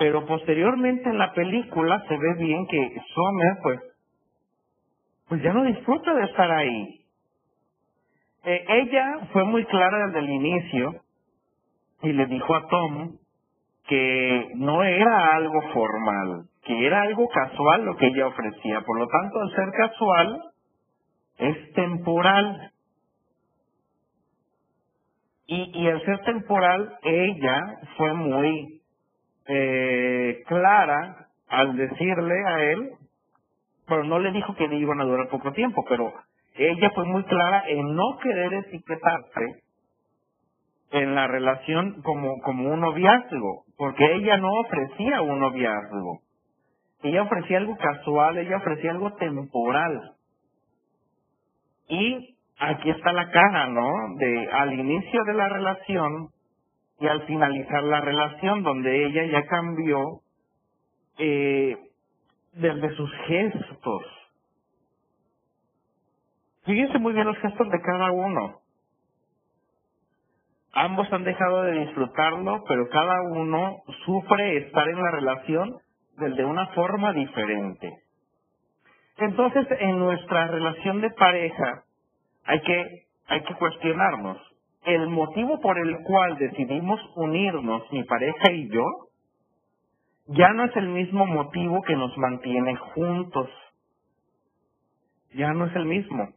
pero 0.01 0.25
posteriormente 0.25 1.11
en 1.11 1.19
la 1.19 1.35
película 1.35 2.03
se 2.09 2.17
ve 2.17 2.35
bien 2.39 2.67
que 2.69 3.03
Sommer 3.15 3.59
pues 3.63 3.81
pues 5.29 5.43
ya 5.43 5.53
no 5.53 5.63
disfruta 5.65 6.15
de 6.15 6.25
estar 6.25 6.51
ahí. 6.51 7.05
Eh, 8.45 8.65
ella 8.67 9.29
fue 9.31 9.45
muy 9.45 9.63
clara 9.67 10.07
desde 10.07 10.21
el 10.21 10.31
inicio 10.31 10.95
y 12.03 12.13
le 12.15 12.25
dijo 12.27 12.55
a 12.57 12.67
Tom 12.69 13.19
que 13.89 14.49
no 14.55 14.83
era 14.83 15.37
algo 15.37 15.61
formal, 15.75 16.47
que 16.65 16.87
era 16.87 17.03
algo 17.03 17.29
casual 17.29 17.85
lo 17.85 17.95
que 17.99 18.07
ella 18.07 18.27
ofrecía. 18.27 18.81
Por 18.81 18.99
lo 18.99 19.07
tanto, 19.07 19.39
al 19.39 19.55
ser 19.55 19.71
casual, 19.77 20.43
es 21.37 21.73
temporal. 21.75 22.73
Y, 25.47 25.79
y 25.79 25.89
al 25.89 26.03
ser 26.07 26.21
temporal, 26.21 26.97
ella 27.03 27.81
fue 27.99 28.15
muy 28.15 28.80
eh, 29.47 30.43
clara 30.47 31.29
al 31.49 31.77
decirle 31.77 32.35
a 32.47 32.63
él, 32.65 32.91
pero 33.87 34.05
no 34.05 34.19
le 34.19 34.33
dijo 34.33 34.55
que 34.55 34.65
iban 34.65 35.01
a 35.01 35.05
durar 35.05 35.29
poco 35.29 35.53
tiempo, 35.53 35.85
pero 35.89 36.13
ella 36.55 36.91
fue 36.95 37.05
muy 37.05 37.25
clara 37.25 37.65
en 37.69 37.95
no 37.95 38.19
querer 38.23 38.55
etiquetarse 38.55 39.63
en 40.93 41.15
la 41.15 41.27
relación 41.27 42.03
como, 42.03 42.41
como 42.43 42.71
un 42.71 42.81
noviazgo, 42.81 43.65
porque 43.77 44.15
ella 44.15 44.37
no 44.39 44.49
ofrecía 44.53 45.23
un 45.23 45.39
noviazgo. 45.39 46.21
Ella 47.03 47.23
ofrecía 47.23 47.59
algo 47.59 47.77
casual, 47.77 48.39
ella 48.39 48.59
ofrecía 48.59 48.91
algo 48.91 49.13
temporal. 49.15 50.13
Y 51.89 52.37
aquí 52.59 52.91
está 52.91 53.13
la 53.13 53.31
caja, 53.31 53.67
¿no? 53.69 53.93
De 54.19 54.49
al 54.53 54.73
inicio 54.75 55.25
de 55.25 55.35
la 55.35 55.49
relación 55.49 56.29
y 57.01 57.07
al 57.09 57.23
finalizar 57.27 57.83
la 57.83 58.01
relación, 58.01 58.63
donde 58.63 59.07
ella 59.07 59.25
ya 59.25 59.47
cambió 59.47 60.21
eh, 61.19 61.77
desde 62.53 62.95
sus 62.95 63.11
gestos. 63.27 64.05
Fíjense 66.65 66.99
muy 66.99 67.15
bien 67.15 67.27
los 67.27 67.39
gestos 67.39 67.69
de 67.71 67.81
cada 67.81 68.13
uno. 68.13 68.61
Ambos 70.73 71.13
han 71.13 71.25
dejado 71.25 71.63
de 71.63 71.81
disfrutarlo, 71.81 72.63
pero 72.69 72.89
cada 72.91 73.23
uno 73.23 73.83
sufre 74.05 74.59
estar 74.59 74.89
en 74.89 75.03
la 75.03 75.11
relación 75.11 75.79
de 76.17 76.45
una 76.45 76.67
forma 76.69 77.13
diferente. 77.13 77.91
Entonces, 79.17 79.67
en 79.81 79.99
nuestra 79.99 80.47
relación 80.49 81.01
de 81.01 81.11
pareja 81.11 81.83
hay 82.45 82.61
que, 82.61 83.07
hay 83.27 83.43
que 83.43 83.55
cuestionarnos. 83.55 84.50
El 84.85 85.09
motivo 85.09 85.61
por 85.61 85.79
el 85.79 86.03
cual 86.05 86.39
decidimos 86.39 87.01
unirnos, 87.17 87.83
mi 87.93 88.03
pareja 88.05 88.51
y 88.53 88.69
yo, 88.71 88.85
ya 90.27 90.53
no 90.53 90.65
es 90.65 90.77
el 90.77 90.89
mismo 90.89 91.27
motivo 91.27 91.83
que 91.83 91.97
nos 91.97 92.17
mantiene 92.17 92.77
juntos. 92.77 93.51
Ya 95.35 95.53
no 95.53 95.67
es 95.67 95.77
el 95.77 95.85
mismo. 95.85 96.29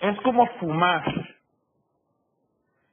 Es 0.00 0.20
como 0.20 0.46
fumar. 0.58 1.02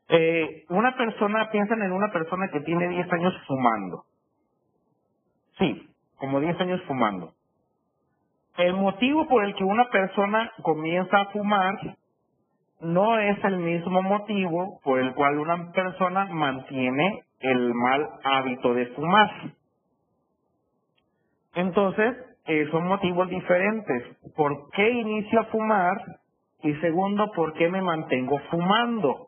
Eh, 0.09 0.65
una 0.69 0.95
persona, 0.97 1.49
piensan 1.51 1.81
en 1.81 1.91
una 1.91 2.11
persona 2.11 2.49
que 2.49 2.61
tiene 2.61 2.87
10 2.89 3.11
años 3.13 3.33
fumando. 3.47 4.03
Sí, 5.57 5.89
como 6.17 6.39
10 6.39 6.59
años 6.59 6.81
fumando. 6.87 7.33
El 8.57 8.73
motivo 8.73 9.27
por 9.27 9.43
el 9.45 9.55
que 9.55 9.63
una 9.63 9.89
persona 9.89 10.51
comienza 10.63 11.21
a 11.21 11.25
fumar 11.31 11.75
no 12.81 13.17
es 13.19 13.43
el 13.43 13.57
mismo 13.57 14.01
motivo 14.01 14.79
por 14.83 14.99
el 14.99 15.13
cual 15.13 15.39
una 15.39 15.71
persona 15.71 16.25
mantiene 16.25 17.23
el 17.39 17.73
mal 17.73 18.09
hábito 18.23 18.73
de 18.73 18.87
fumar. 18.87 19.29
Entonces, 21.55 22.15
eh, 22.45 22.67
son 22.71 22.87
motivos 22.87 23.29
diferentes. 23.29 24.03
¿Por 24.35 24.69
qué 24.71 24.89
inicio 24.89 25.41
a 25.41 25.45
fumar? 25.45 25.97
Y 26.63 26.73
segundo, 26.75 27.31
¿por 27.31 27.53
qué 27.53 27.69
me 27.69 27.81
mantengo 27.81 28.39
fumando? 28.49 29.27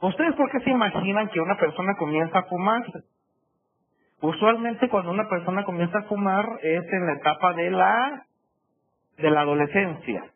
¿Ustedes 0.00 0.34
por 0.34 0.50
qué 0.50 0.60
se 0.60 0.70
imaginan 0.70 1.28
que 1.28 1.40
una 1.40 1.56
persona 1.56 1.94
comienza 1.96 2.40
a 2.40 2.44
fumar? 2.44 2.82
Usualmente 4.20 4.88
cuando 4.88 5.10
una 5.10 5.28
persona 5.28 5.64
comienza 5.64 5.98
a 5.98 6.02
fumar 6.04 6.44
es 6.62 6.84
en 6.92 7.06
la 7.06 7.12
etapa 7.14 7.52
de 7.54 7.70
la 7.70 8.26
de 9.18 9.30
la 9.30 9.40
adolescencia. 9.42 10.31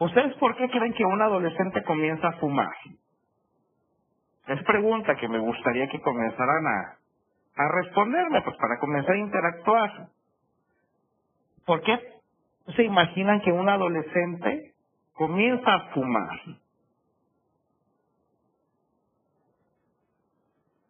¿Ustedes 0.00 0.34
por 0.38 0.56
qué 0.56 0.68
creen 0.70 0.94
que 0.94 1.04
un 1.04 1.22
adolescente 1.22 1.84
comienza 1.84 2.28
a 2.28 2.38
fumar? 2.38 2.74
Es 4.48 4.62
pregunta 4.64 5.16
que 5.16 5.28
me 5.28 5.38
gustaría 5.40 5.88
que 5.88 6.00
comenzaran 6.02 6.66
a, 6.66 6.98
responderme, 7.70 8.42
pues 8.42 8.56
para 8.58 8.78
comenzar 8.80 9.14
a 9.14 9.18
interactuar. 9.18 10.08
¿Por 11.66 11.82
qué 11.82 11.98
se 12.76 12.84
imaginan 12.84 13.40
que 13.42 13.52
un 13.52 13.68
adolescente 13.68 14.74
comienza 15.14 15.74
a 15.74 15.88
fumar? 15.94 16.40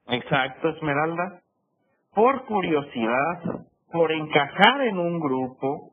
Exacto, 0.08 0.70
Esmeralda. 0.70 1.42
Por 2.14 2.46
curiosidad, 2.46 3.42
por 3.92 4.12
encajar 4.12 4.82
en 4.82 4.98
un 4.98 5.20
grupo. 5.20 5.92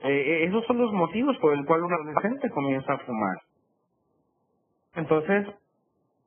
Eh, 0.00 0.08
eh, 0.08 0.44
esos 0.44 0.64
son 0.66 0.78
los 0.78 0.92
motivos 0.92 1.36
por 1.38 1.54
el 1.54 1.64
cual 1.64 1.82
un 1.82 1.92
adolescente 1.92 2.50
comienza 2.50 2.92
a 2.92 2.98
fumar. 2.98 3.36
Entonces, 4.94 5.46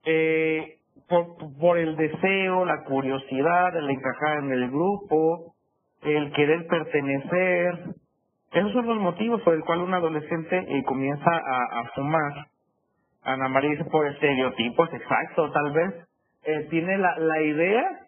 eh, 0.05 0.78
por, 1.07 1.36
por 1.59 1.78
el 1.78 1.95
deseo, 1.95 2.65
la 2.65 2.84
curiosidad, 2.84 3.76
el 3.76 3.89
encajar 3.89 4.39
en 4.39 4.51
el 4.51 4.70
grupo, 4.70 5.53
el 6.01 6.32
querer 6.34 6.67
pertenecer, 6.67 7.95
esos 8.51 8.72
son 8.74 8.88
los 8.88 8.97
motivos 8.97 9.41
por 9.43 9.53
el 9.53 9.63
cual 9.63 9.82
un 9.82 9.93
adolescente 9.93 10.57
eh, 10.57 10.84
comienza 10.84 11.30
a, 11.30 11.84
fumar. 11.93 12.47
Ana 13.24 13.47
María 13.47 13.71
dice 13.71 13.86
por 13.86 14.08
estereotipos, 14.08 14.91
exacto, 14.93 15.51
tal 15.51 15.71
vez 15.71 15.93
eh, 16.46 16.67
tiene 16.70 16.97
la, 16.97 17.16
la 17.20 17.41
idea, 17.41 18.00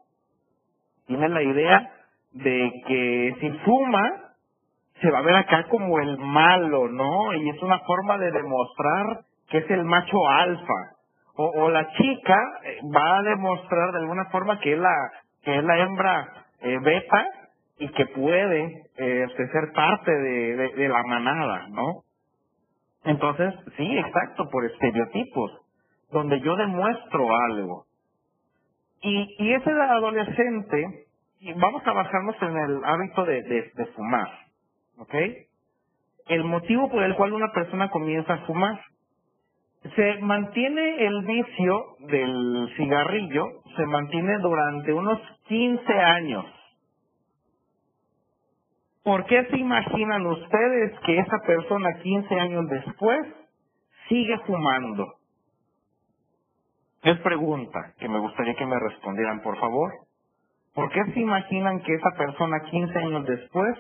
tiene 1.06 1.30
la 1.30 1.44
idea 1.44 1.92
de 2.32 2.72
que 2.88 3.36
si 3.40 3.52
fuma, 3.66 4.31
se 5.02 5.10
va 5.10 5.20
a 5.20 5.24
ver 5.24 5.36
acá 5.36 5.66
como 5.70 6.00
el 6.00 6.18
malo, 6.18 6.88
¿no? 6.88 7.34
Y 7.34 7.50
es 7.50 7.62
una 7.62 7.80
forma 7.80 8.18
de 8.18 8.32
demostrar 8.32 9.22
que 9.50 9.60
es 9.60 9.70
el 9.72 9.84
macho 9.84 10.18
alfa. 10.28 10.74
O, 11.36 11.46
o 11.46 11.70
la 11.70 11.88
chica 11.94 12.38
eh, 12.64 12.78
va 12.96 13.18
a 13.18 13.22
demostrar 13.24 13.92
de 13.92 14.00
alguna 14.00 14.26
forma 14.26 14.60
que 14.60 14.74
es 14.74 14.80
la, 14.80 15.12
que 15.44 15.58
es 15.58 15.64
la 15.64 15.80
hembra 15.80 16.28
eh, 16.62 16.78
beta 16.82 17.26
y 17.80 17.90
que 17.90 18.06
puede 18.08 18.84
eh, 18.98 19.26
ser 19.36 19.72
parte 19.74 20.12
de, 20.12 20.72
de, 20.76 20.90
la 20.90 21.02
manada, 21.04 21.68
¿no? 21.70 22.04
Entonces, 23.04 23.56
sí, 23.76 23.98
exacto, 23.98 24.48
por 24.52 24.66
estereotipos, 24.66 25.52
donde 26.12 26.40
yo 26.42 26.56
demuestro 26.56 27.26
algo. 27.50 27.86
Y, 29.02 29.36
y 29.40 29.54
ese 29.54 29.72
adolescente, 29.72 30.86
vamos 31.56 31.82
a 31.88 31.94
basarnos 31.94 32.36
en 32.42 32.56
el 32.56 32.86
hábito 32.86 33.26
de, 33.26 33.72
fumar, 33.96 34.30
¿ok? 35.02 35.16
El 36.28 36.44
motivo 36.44 36.90
por 36.90 37.04
el 37.04 37.16
cual 37.16 37.34
una 37.34 37.52
persona 37.52 37.90
comienza 37.90 38.34
a 38.34 38.46
fumar. 38.46 38.80
Se 39.96 40.20
mantiene 40.20 41.06
el 41.08 41.26
vicio 41.26 41.86
del 42.00 42.70
cigarrillo, 42.78 43.48
se 43.76 43.86
mantiene 43.88 44.38
durante 44.38 44.94
unos 44.94 45.20
15 45.48 45.94
años. 45.94 46.46
¿Por 49.04 49.26
qué 49.26 49.44
se 49.46 49.58
imaginan 49.58 50.28
ustedes 50.28 51.00
que 51.00 51.18
esa 51.18 51.40
persona 51.48 52.00
15 52.04 52.40
años 52.40 52.70
después 52.70 53.22
sigue 54.08 54.38
fumando? 54.46 55.16
Es 57.02 57.18
pregunta 57.22 57.94
que 57.98 58.08
me 58.08 58.20
gustaría 58.20 58.54
que 58.54 58.68
me 58.68 58.78
respondieran, 58.80 59.42
por 59.42 59.58
favor. 59.60 59.92
¿Por 60.76 60.92
qué 60.92 61.04
se 61.12 61.20
imaginan 61.20 61.82
que 61.82 61.96
esa 61.96 62.12
persona 62.16 62.60
15 62.70 63.00
años 63.00 63.26
después 63.26 63.76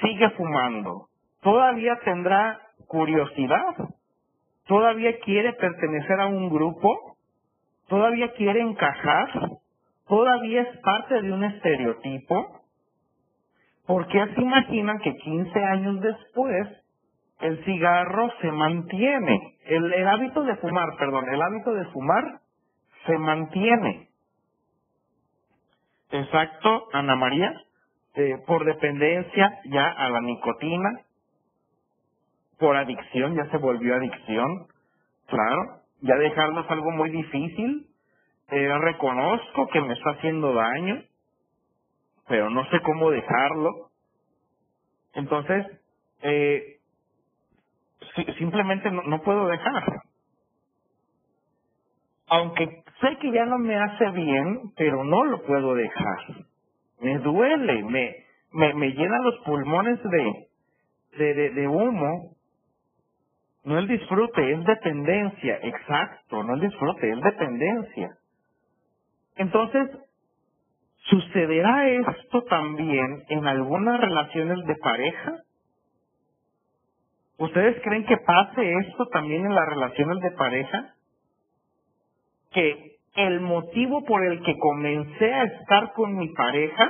sigue 0.00 0.30
fumando? 0.30 1.08
¿Todavía 1.42 1.98
tendrá 2.04 2.60
curiosidad? 2.86 3.74
¿Todavía 4.66 5.18
quiere 5.20 5.52
pertenecer 5.54 6.20
a 6.20 6.26
un 6.26 6.50
grupo? 6.50 7.16
¿Todavía 7.88 8.32
quiere 8.32 8.60
encajar? 8.60 9.30
¿Todavía 10.06 10.62
es 10.62 10.78
parte 10.78 11.22
de 11.22 11.32
un 11.32 11.44
estereotipo? 11.44 12.60
¿Por 13.86 14.06
qué 14.08 14.26
se 14.34 14.40
imaginan 14.42 14.98
que 14.98 15.14
15 15.14 15.64
años 15.64 16.00
después 16.00 16.68
el 17.40 17.64
cigarro 17.64 18.30
se 18.40 18.50
mantiene. 18.50 19.56
El, 19.66 19.92
el, 19.92 20.08
hábito 20.08 20.42
de 20.42 20.56
fumar, 20.56 20.96
perdón, 20.98 21.28
el 21.28 21.40
hábito 21.40 21.72
de 21.72 21.84
fumar 21.86 22.40
se 23.06 23.18
mantiene. 23.18 24.08
Exacto, 26.10 26.88
Ana 26.92 27.16
María, 27.16 27.52
eh, 28.18 28.38
por 28.46 28.66
dependencia 28.66 29.60
ya 29.66 29.86
a 29.88 30.10
la 30.10 30.20
nicotina, 30.22 30.90
por 32.58 32.76
adicción, 32.76 33.36
ya 33.36 33.50
se 33.50 33.58
volvió 33.58 33.96
adicción, 33.96 34.68
claro, 35.26 35.82
ya 36.02 36.16
dejarlo 36.16 36.62
es 36.62 36.70
algo 36.70 36.90
muy 36.92 37.10
difícil, 37.10 37.86
eh, 38.50 38.78
reconozco 38.80 39.68
que 39.68 39.80
me 39.80 39.94
está 39.94 40.10
haciendo 40.12 40.54
daño, 40.54 41.02
pero 42.28 42.50
no 42.50 42.64
sé 42.70 42.80
cómo 42.82 43.10
dejarlo. 43.10 43.90
Entonces, 45.14 45.66
eh, 46.22 46.80
simplemente 48.38 48.90
no, 48.90 49.02
no 49.04 49.22
puedo 49.22 49.48
dejar. 49.48 50.02
Aunque 52.28 52.84
sé 53.00 53.18
que 53.20 53.32
ya 53.32 53.46
no 53.46 53.58
me 53.58 53.76
hace 53.76 54.10
bien, 54.12 54.72
pero 54.76 55.04
no 55.04 55.24
lo 55.24 55.42
puedo 55.44 55.74
dejar. 55.74 56.18
Me 57.00 57.18
duele, 57.18 57.82
me, 57.84 58.16
me, 58.52 58.74
me 58.74 58.88
llena 58.90 59.18
los 59.20 59.38
pulmones 59.44 59.98
de, 60.02 60.48
de, 61.18 61.34
de, 61.34 61.50
de 61.50 61.68
humo. 61.68 62.36
No 63.64 63.78
el 63.78 63.88
disfrute, 63.88 64.52
es 64.52 64.64
dependencia, 64.64 65.58
exacto, 65.62 66.42
no 66.42 66.54
el 66.54 66.60
disfrute, 66.60 67.10
es 67.10 67.20
dependencia. 67.20 68.16
Entonces, 69.36 69.90
¿sucederá 71.04 71.88
esto 71.88 72.44
también 72.44 73.24
en 73.28 73.46
algunas 73.46 74.00
relaciones 74.00 74.64
de 74.66 74.76
pareja? 74.76 75.42
¿Ustedes 77.38 77.80
creen 77.82 78.04
que 78.06 78.16
pase 78.18 78.72
esto 78.86 79.06
también 79.08 79.46
en 79.46 79.54
las 79.54 79.68
relaciones 79.68 80.20
de 80.22 80.30
pareja? 80.32 80.94
Que 82.52 82.97
el 83.18 83.40
motivo 83.40 84.04
por 84.04 84.24
el 84.24 84.40
que 84.42 84.56
comencé 84.58 85.34
a 85.34 85.44
estar 85.44 85.92
con 85.92 86.16
mi 86.16 86.28
pareja 86.34 86.88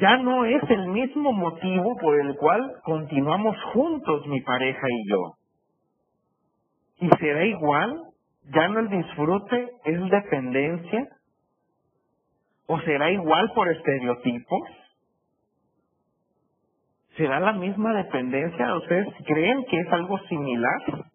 ya 0.00 0.16
no 0.18 0.44
es 0.44 0.62
el 0.68 0.88
mismo 0.88 1.32
motivo 1.32 1.96
por 2.00 2.20
el 2.20 2.36
cual 2.36 2.72
continuamos 2.84 3.56
juntos 3.72 4.26
mi 4.26 4.40
pareja 4.42 4.86
y 4.88 5.10
yo. 5.10 5.32
¿Y 7.00 7.08
será 7.18 7.44
igual? 7.46 8.02
¿Ya 8.54 8.68
no 8.68 8.80
el 8.80 8.88
disfrute 8.90 9.70
es 9.84 10.10
dependencia? 10.10 11.08
¿O 12.66 12.78
será 12.80 13.10
igual 13.10 13.50
por 13.54 13.68
estereotipos? 13.68 14.68
¿Será 17.16 17.40
la 17.40 17.54
misma 17.54 17.94
dependencia? 17.94 18.76
¿Ustedes 18.76 19.08
creen 19.24 19.64
que 19.68 19.80
es 19.80 19.92
algo 19.92 20.18
similar? 20.28 21.06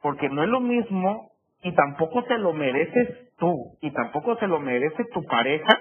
Porque 0.00 0.28
no 0.28 0.42
es 0.42 0.48
lo 0.48 0.60
mismo 0.60 1.30
y 1.66 1.74
tampoco 1.74 2.24
te 2.24 2.38
lo 2.38 2.54
mereces 2.54 3.34
tú 3.38 3.76
y 3.82 3.92
tampoco 3.92 4.36
se 4.38 4.48
lo 4.48 4.60
merece 4.60 5.04
tu 5.12 5.22
pareja 5.24 5.78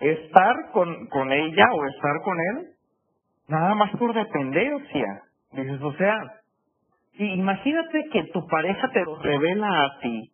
estar 0.00 0.72
con, 0.72 1.06
con 1.08 1.32
ella 1.32 1.66
o 1.72 1.86
estar 1.86 2.22
con 2.24 2.38
él 2.40 2.68
nada 3.48 3.74
más 3.76 3.90
por 3.98 4.14
dependencia. 4.14 5.22
Dices, 5.52 5.82
o 5.82 5.92
sea, 5.94 6.16
imagínate 7.18 8.08
que 8.12 8.24
tu 8.32 8.46
pareja 8.48 8.90
te 8.92 9.04
lo 9.04 9.16
revela 9.20 9.68
a 9.84 10.00
ti. 10.00 10.32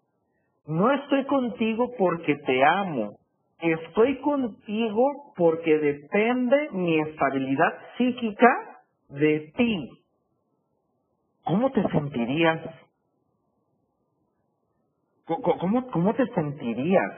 No 0.66 0.92
estoy 0.92 1.24
contigo 1.26 1.92
porque 1.98 2.36
te 2.36 2.64
amo, 2.64 3.18
Estoy 3.60 4.18
contigo 4.20 5.34
porque 5.36 5.78
depende 5.78 6.70
mi 6.72 7.00
estabilidad 7.00 7.72
psíquica 7.98 8.48
de 9.10 9.52
ti. 9.56 9.90
¿Cómo 11.44 11.70
te 11.72 11.82
sentirías? 11.90 12.60
¿Cómo, 15.28 15.88
cómo 15.92 16.14
te 16.14 16.26
sentirías? 16.34 17.12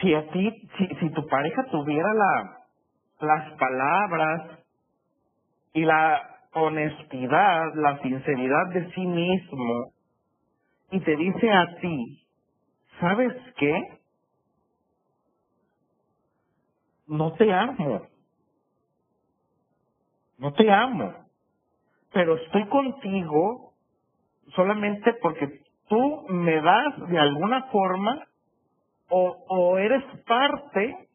Si 0.00 0.14
a 0.14 0.28
ti, 0.30 0.68
si, 0.78 0.88
si 1.00 1.10
tu 1.12 1.26
pareja 1.28 1.64
tuviera 1.70 2.14
la, 2.14 2.58
las 3.20 3.52
palabras 3.58 4.60
y 5.74 5.84
la 5.84 6.22
honestidad, 6.54 7.74
la 7.76 8.00
sinceridad 8.02 8.68
de 8.74 8.92
sí 8.94 9.06
mismo 9.06 9.92
y 10.92 11.00
te 11.00 11.16
dice 11.16 11.50
a 11.52 11.76
ti, 11.80 12.26
¿sabes 13.00 13.34
qué? 13.58 13.82
no 17.08 17.32
te 17.34 17.52
amo. 17.52 18.02
No 20.38 20.52
te 20.54 20.70
amo. 20.70 21.14
Pero 22.12 22.36
estoy 22.36 22.66
contigo 22.68 23.74
solamente 24.56 25.14
porque 25.22 25.62
tú 25.88 26.26
me 26.28 26.60
das 26.60 27.08
de 27.08 27.18
alguna 27.18 27.64
forma 27.64 28.24
o, 29.10 29.78
eres 29.78 30.04
parte 30.26 31.08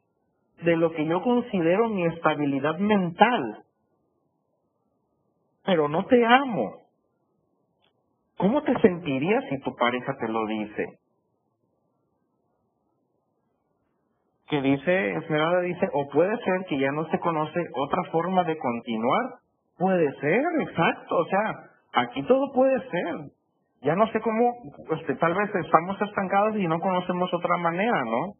de 0.63 0.77
lo 0.77 0.91
que 0.91 1.05
yo 1.05 1.21
considero 1.21 1.89
mi 1.89 2.05
estabilidad 2.05 2.77
mental. 2.79 3.63
Pero 5.65 5.87
no 5.87 6.05
te 6.05 6.25
amo. 6.25 6.87
¿Cómo 8.37 8.63
te 8.63 8.73
sentirías 8.81 9.43
si 9.49 9.59
tu 9.61 9.75
pareja 9.75 10.15
te 10.19 10.27
lo 10.27 10.45
dice? 10.47 10.99
que 14.49 14.61
dice, 14.61 15.13
Esmeralda 15.15 15.61
dice, 15.61 15.89
o 15.93 16.09
puede 16.09 16.37
ser 16.37 16.65
que 16.67 16.77
ya 16.77 16.91
no 16.91 17.05
se 17.09 17.19
conoce 17.19 17.59
otra 17.75 18.03
forma 18.11 18.43
de 18.43 18.57
continuar. 18.57 19.39
Puede 19.77 20.11
ser, 20.19 20.43
exacto, 20.61 21.17
o 21.17 21.25
sea, 21.25 21.55
aquí 21.93 22.21
todo 22.23 22.51
puede 22.53 22.79
ser. 22.89 23.15
Ya 23.83 23.95
no 23.95 24.07
sé 24.07 24.21
cómo, 24.21 24.53
este, 24.97 25.15
tal 25.15 25.33
vez 25.33 25.53
estamos 25.55 26.01
estancados 26.01 26.55
y 26.57 26.67
no 26.67 26.79
conocemos 26.79 27.33
otra 27.33 27.57
manera, 27.57 28.03
¿no? 28.05 28.33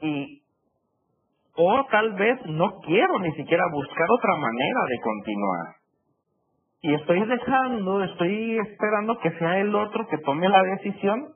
Y, 0.00 0.42
o 1.56 1.84
tal 1.90 2.14
vez 2.14 2.38
no 2.46 2.80
quiero 2.80 3.18
ni 3.20 3.32
siquiera 3.32 3.64
buscar 3.70 4.06
otra 4.10 4.36
manera 4.36 4.80
de 4.88 5.00
continuar. 5.02 5.66
Y 6.82 6.94
estoy 6.94 7.24
dejando, 7.24 8.02
estoy 8.02 8.58
esperando 8.58 9.18
que 9.20 9.30
sea 9.38 9.58
el 9.58 9.74
otro 9.74 10.06
que 10.08 10.18
tome 10.18 10.48
la 10.48 10.62
decisión, 10.62 11.28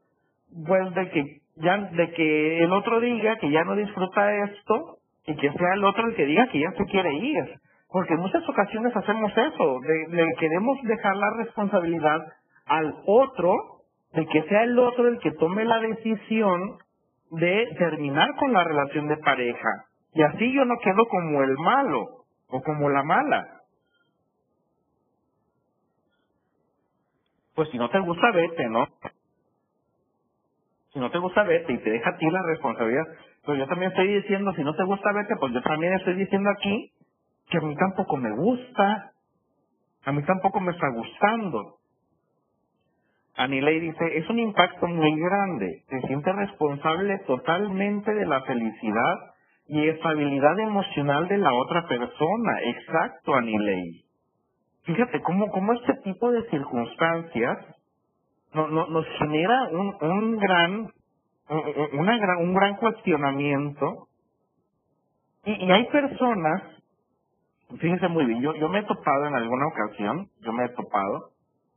pues 0.66 0.94
de 0.94 1.10
que 1.10 1.24
ya 1.56 1.77
de 1.78 2.10
que 2.12 2.65
el 2.65 2.73
otro 2.73 3.01
diga 3.01 3.36
que 3.36 3.51
ya 3.51 3.65
no 3.65 3.74
disfruta 3.74 4.32
esto 4.44 4.98
y 5.27 5.35
que 5.36 5.51
sea 5.52 5.74
el 5.74 5.85
otro 5.85 6.06
el 6.06 6.15
que 6.15 6.27
diga 6.27 6.48
que 6.48 6.60
ya 6.60 6.70
se 6.73 6.85
quiere 6.85 7.12
ir. 7.15 7.44
Porque 7.90 8.15
en 8.15 8.20
muchas 8.20 8.47
ocasiones 8.48 8.94
hacemos 8.94 9.32
eso, 9.32 9.81
de, 9.81 10.16
le 10.16 10.35
queremos 10.39 10.78
dejar 10.82 11.16
la 11.16 11.31
responsabilidad 11.39 12.20
al 12.69 12.95
otro, 13.07 13.55
de 14.12 14.27
que 14.27 14.43
sea 14.45 14.65
el 14.65 14.78
otro 14.78 15.09
el 15.09 15.19
que 15.20 15.32
tome 15.32 15.65
la 15.65 15.81
decisión 15.81 16.78
de 17.31 17.69
terminar 17.78 18.28
con 18.39 18.53
la 18.53 18.65
relación 18.65 19.09
de 19.09 19.16
pareja. 19.19 19.69
Y 20.15 20.23
así 20.23 20.53
yo 20.53 20.65
no 20.65 20.77
quedo 20.82 21.07
como 21.09 21.43
el 21.43 21.57
malo 21.59 22.07
o 22.49 22.62
como 22.62 22.89
la 22.90 23.03
mala. 23.03 23.47
Pues 27.55 27.69
si 27.70 27.78
no 27.78 27.90
te 27.90 27.99
gusta, 28.01 28.31
vete, 28.32 28.69
¿no? 28.69 28.86
Si 30.93 31.01
no 31.01 31.11
te 31.11 31.19
gusta, 31.19 31.43
vete 31.45 31.73
y 31.73 31.78
te 31.78 31.90
deja 31.90 32.11
a 32.11 32.16
ti 32.16 32.31
la 32.31 32.43
responsabilidad. 32.43 33.05
Pero 33.45 33.59
yo 33.59 33.66
también 33.69 33.90
estoy 33.90 34.09
diciendo, 34.15 34.53
si 34.55 34.65
no 34.65 34.74
te 34.74 34.85
gusta, 34.85 35.12
vete, 35.12 35.36
pues 35.36 35.53
yo 35.53 35.62
también 35.62 35.95
estoy 35.95 36.15
diciendo 36.15 36.51
aquí 36.51 36.93
que 37.51 37.59
a 37.59 37.61
mí 37.61 37.77
tampoco 37.77 38.16
me 38.16 38.31
gusta. 38.36 39.12
A 40.05 40.12
mí 40.12 40.23
tampoco 40.24 40.61
me 40.61 40.73
está 40.73 40.89
gustando. 40.90 41.77
Anilei 43.39 43.78
dice, 43.78 44.19
es 44.19 44.28
un 44.28 44.40
impacto 44.40 44.86
muy 44.89 45.15
grande. 45.20 45.85
Se 45.89 46.01
siente 46.09 46.32
responsable 46.32 47.19
totalmente 47.20 48.12
de 48.12 48.27
la 48.27 48.43
felicidad 48.43 49.15
y 49.69 49.89
estabilidad 49.89 50.59
emocional 50.59 51.28
de 51.28 51.39
la 51.39 51.55
otra 51.55 51.86
persona. 51.86 52.60
Exacto, 52.65 53.35
Anilei. 53.35 54.02
Fíjate 54.85 55.20
cómo, 55.20 55.51
cómo 55.51 55.73
este 55.74 55.94
tipo 56.02 56.32
de 56.32 56.43
circunstancias 56.51 57.59
no, 58.55 58.66
no, 58.69 58.86
nos 58.89 59.06
genera 59.19 59.69
un, 59.70 59.94
un 60.01 60.36
gran 60.39 60.89
una 61.93 62.39
un 62.40 62.55
gran 62.55 62.77
cuestionamiento 62.77 64.09
y, 65.44 65.65
y 65.65 65.70
hay 65.70 65.86
personas 65.86 66.62
fíjense 67.78 68.09
muy 68.09 68.27
bien 68.27 68.43
yo 68.43 68.55
yo 68.56 68.69
me 68.69 68.81
he 68.81 68.82
topado 68.82 69.27
en 69.27 69.35
alguna 69.35 69.66
ocasión 69.69 70.28
yo 70.40 70.52
me 70.52 70.66
he 70.66 70.69
topado 70.70 71.31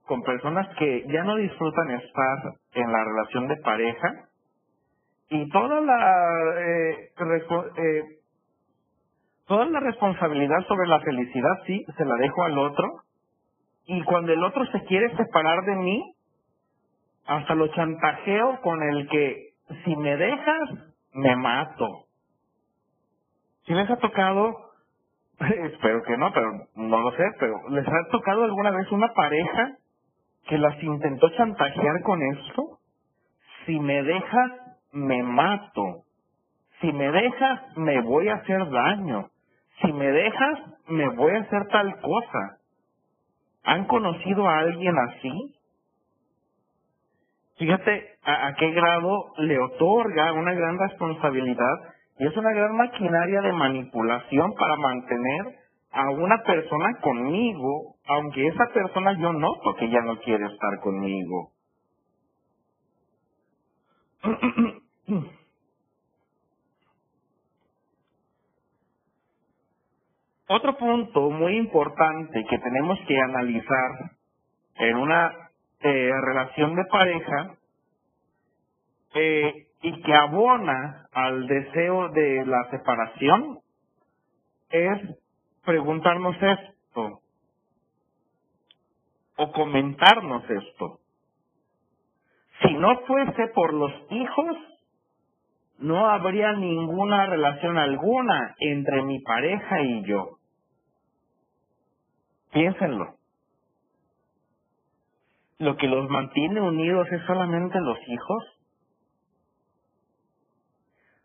con 0.05 0.23
personas 0.23 0.67
que 0.77 1.05
ya 1.07 1.23
no 1.23 1.35
disfrutan 1.35 1.91
estar 1.91 2.53
en 2.73 2.91
la 2.91 3.03
relación 3.03 3.47
de 3.47 3.57
pareja 3.57 4.13
y 5.29 5.49
toda 5.49 5.81
la 5.81 6.59
eh, 6.59 7.11
eh, 7.77 8.03
toda 9.47 9.65
la 9.65 9.79
responsabilidad 9.79 10.65
sobre 10.67 10.87
la 10.87 10.99
felicidad 10.99 11.61
sí 11.65 11.85
se 11.97 12.05
la 12.05 12.15
dejo 12.15 12.43
al 12.43 12.57
otro 12.57 13.01
y 13.85 14.03
cuando 14.03 14.33
el 14.33 14.43
otro 14.43 14.65
se 14.67 14.83
quiere 14.85 15.15
separar 15.15 15.63
de 15.65 15.75
mí 15.75 16.15
hasta 17.25 17.55
lo 17.55 17.67
chantajeo 17.67 18.61
con 18.61 18.81
el 18.83 19.07
que 19.07 19.51
si 19.83 19.95
me 19.95 20.17
dejas, 20.17 20.69
me 21.13 21.35
mato. 21.35 22.05
Si 23.65 23.73
les 23.73 23.89
ha 23.89 23.97
tocado, 23.97 24.71
espero 25.39 26.03
que 26.03 26.17
no, 26.17 26.31
pero 26.33 26.51
no 26.75 26.99
lo 26.99 27.11
sé, 27.11 27.23
pero 27.39 27.69
¿les 27.69 27.87
ha 27.87 28.07
tocado 28.11 28.43
alguna 28.43 28.71
vez 28.71 28.91
una 28.91 29.13
pareja 29.13 29.77
que 30.47 30.57
las 30.57 30.81
intentó 30.83 31.29
chantajear 31.29 32.01
con 32.03 32.21
esto? 32.21 32.79
Si 33.65 33.79
me 33.79 34.03
dejas, 34.03 34.51
me 34.91 35.23
mato. 35.23 36.03
Si 36.79 36.91
me 36.91 37.11
dejas, 37.11 37.77
me 37.77 38.01
voy 38.01 38.27
a 38.29 38.35
hacer 38.35 38.69
daño. 38.69 39.29
Si 39.81 39.91
me 39.93 40.11
dejas, 40.11 40.59
me 40.87 41.09
voy 41.09 41.33
a 41.33 41.41
hacer 41.41 41.67
tal 41.67 41.99
cosa. 42.01 42.57
¿Han 43.63 43.85
conocido 43.85 44.47
a 44.47 44.59
alguien 44.59 44.95
así? 44.97 45.55
Fíjate 47.57 48.15
a, 48.23 48.53
qué 48.55 48.71
grado 48.71 49.33
le 49.37 49.59
otorga 49.59 50.33
una 50.33 50.53
gran 50.53 50.79
responsabilidad 50.79 51.79
y 52.17 52.25
es 52.25 52.35
una 52.35 52.51
gran 52.53 52.75
maquinaria 52.75 53.41
de 53.41 53.51
manipulación 53.51 54.53
para 54.55 54.75
mantener 54.77 55.60
a 55.91 56.09
una 56.11 56.41
persona 56.43 56.99
conmigo, 57.01 57.95
aunque 58.07 58.47
esa 58.47 58.67
persona 58.73 59.13
yo 59.19 59.33
noto 59.33 59.75
que 59.77 59.89
ya 59.89 60.01
no 60.01 60.19
quiere 60.19 60.45
estar 60.47 60.79
conmigo. 60.81 61.51
Otro 70.49 70.77
punto 70.77 71.29
muy 71.31 71.57
importante 71.57 72.45
que 72.49 72.59
tenemos 72.59 72.99
que 73.07 73.17
analizar 73.19 74.11
en 74.75 74.97
una 74.97 75.33
eh, 75.81 76.11
relación 76.23 76.75
de 76.75 76.85
pareja 76.85 77.55
eh, 79.15 79.67
y 79.81 80.01
que 80.03 80.13
abona 80.13 81.07
al 81.13 81.47
deseo 81.47 82.09
de 82.09 82.45
la 82.45 82.69
separación 82.71 83.59
es 84.69 85.20
preguntarnos 85.65 86.35
esto 86.41 87.21
o 89.37 89.51
comentarnos 89.51 90.43
esto. 90.49 90.99
Si 92.61 92.73
no 92.73 92.99
fuese 93.01 93.47
por 93.55 93.73
los 93.73 93.91
hijos, 94.11 94.57
no 95.79 96.07
habría 96.07 96.53
ninguna 96.53 97.25
relación 97.25 97.77
alguna 97.77 98.55
entre 98.59 99.01
mi 99.03 99.19
pareja 99.19 99.81
y 99.81 100.05
yo. 100.05 100.37
Piénsenlo. 102.51 103.15
¿Lo 105.57 105.77
que 105.77 105.87
los 105.87 106.09
mantiene 106.09 106.61
unidos 106.61 107.07
es 107.11 107.21
solamente 107.25 107.79
los 107.79 107.97
hijos? 108.07 108.43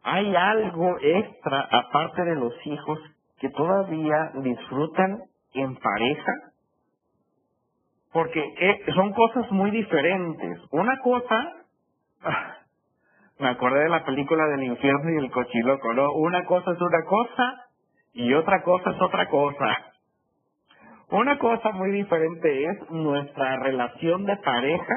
¿Hay 0.02 0.34
algo 0.36 0.96
extra 1.00 1.68
aparte 1.70 2.22
de 2.22 2.36
los 2.36 2.54
hijos 2.66 2.98
que 3.38 3.50
todavía 3.50 4.32
disfrutan 4.42 5.18
en 5.54 5.76
pareja? 5.76 6.32
Porque 8.12 8.40
eh, 8.40 8.80
son 8.94 9.12
cosas 9.12 9.50
muy 9.52 9.70
diferentes. 9.70 10.58
Una 10.70 10.98
cosa, 11.00 11.52
me 13.38 13.48
acordé 13.48 13.80
de 13.80 13.88
la 13.90 14.04
película 14.04 14.46
del 14.46 14.64
infierno 14.64 15.10
y 15.10 15.24
el 15.24 15.30
cochiloco, 15.30 15.92
¿no? 15.92 16.12
Una 16.12 16.44
cosa 16.44 16.72
es 16.72 16.80
una 16.80 17.04
cosa 17.04 17.66
y 18.14 18.32
otra 18.32 18.62
cosa 18.62 18.90
es 18.90 19.00
otra 19.00 19.28
cosa. 19.28 19.92
Una 21.10 21.38
cosa 21.38 21.70
muy 21.70 21.92
diferente 21.92 22.64
es 22.64 22.90
nuestra 22.90 23.58
relación 23.58 24.24
de 24.24 24.36
pareja 24.38 24.94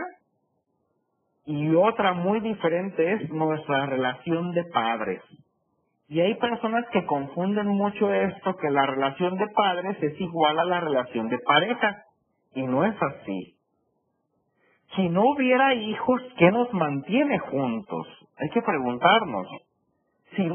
y 1.46 1.76
otra 1.76 2.14
muy 2.14 2.40
diferente 2.40 3.14
es 3.14 3.30
nuestra 3.30 3.86
relación 3.86 4.52
de 4.54 4.64
padres. 4.66 5.22
Y 6.10 6.22
hay 6.22 6.34
personas 6.36 6.86
que 6.92 7.06
confunden 7.06 7.68
mucho 7.68 8.12
esto, 8.12 8.56
que 8.58 8.72
la 8.72 8.84
relación 8.88 9.38
de 9.38 9.46
padres 9.56 9.96
es 10.02 10.20
igual 10.20 10.58
a 10.58 10.66
la 10.66 10.80
relación 10.80 11.30
de 11.30 11.38
pareja. 11.38 12.04
Y 12.56 12.64
no 12.64 12.84
es 12.84 12.96
así. 13.00 13.56
Si 14.96 15.08
no 15.08 15.22
hubiera 15.22 15.76
hijos, 15.76 16.20
¿qué 16.40 16.50
nos 16.50 16.74
mantiene 16.74 17.38
juntos? 17.38 18.08
Hay 18.40 18.50
que 18.50 18.62
preguntarnos. 18.64 19.48
Si, 20.36 20.50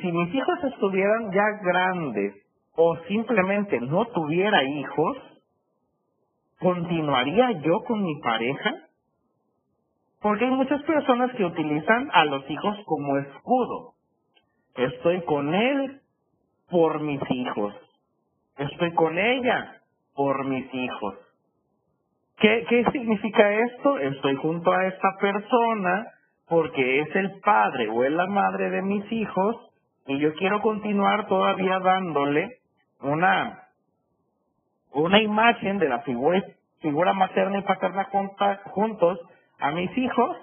si, 0.00 0.12
mis 0.12 0.32
hijos 0.32 0.64
estuvieran 0.72 1.32
ya 1.32 1.44
grandes 1.60 2.34
o 2.76 2.96
simplemente 3.08 3.80
no 3.80 4.04
tuviera 4.06 4.62
hijos, 4.62 5.16
¿continuaría 6.60 7.50
yo 7.62 7.80
con 7.82 8.04
mi 8.04 8.20
pareja? 8.20 8.74
Porque 10.20 10.44
hay 10.44 10.52
muchas 10.52 10.82
personas 10.82 11.32
que 11.34 11.44
utilizan 11.44 12.10
a 12.12 12.24
los 12.26 12.48
hijos 12.48 12.76
como 12.86 13.16
escudo. 13.16 13.94
Estoy 14.76 15.22
con 15.24 15.54
él 15.54 16.00
por 16.70 17.00
mis 17.00 17.20
hijos. 17.30 17.74
Estoy 18.56 18.92
con 18.94 19.18
ella 19.18 19.80
por 20.14 20.44
mis 20.46 20.72
hijos. 20.72 21.14
¿Qué, 22.38 22.64
¿Qué 22.68 22.84
significa 22.92 23.52
esto? 23.52 23.98
Estoy 23.98 24.36
junto 24.36 24.72
a 24.72 24.86
esta 24.86 25.16
persona 25.20 26.06
porque 26.48 27.00
es 27.00 27.16
el 27.16 27.40
padre 27.40 27.88
o 27.88 28.04
es 28.04 28.12
la 28.12 28.26
madre 28.26 28.70
de 28.70 28.82
mis 28.82 29.10
hijos 29.12 29.56
y 30.06 30.18
yo 30.18 30.34
quiero 30.34 30.60
continuar 30.60 31.26
todavía 31.26 31.78
dándole 31.78 32.58
una, 33.00 33.68
una 34.92 35.22
imagen 35.22 35.78
de 35.78 35.88
la 35.88 36.00
figura, 36.00 36.42
figura 36.80 37.12
materna 37.12 37.58
y 37.58 37.62
paterna 37.62 38.08
juntos 38.72 39.20
a 39.58 39.70
mis 39.72 39.96
hijos 39.96 40.36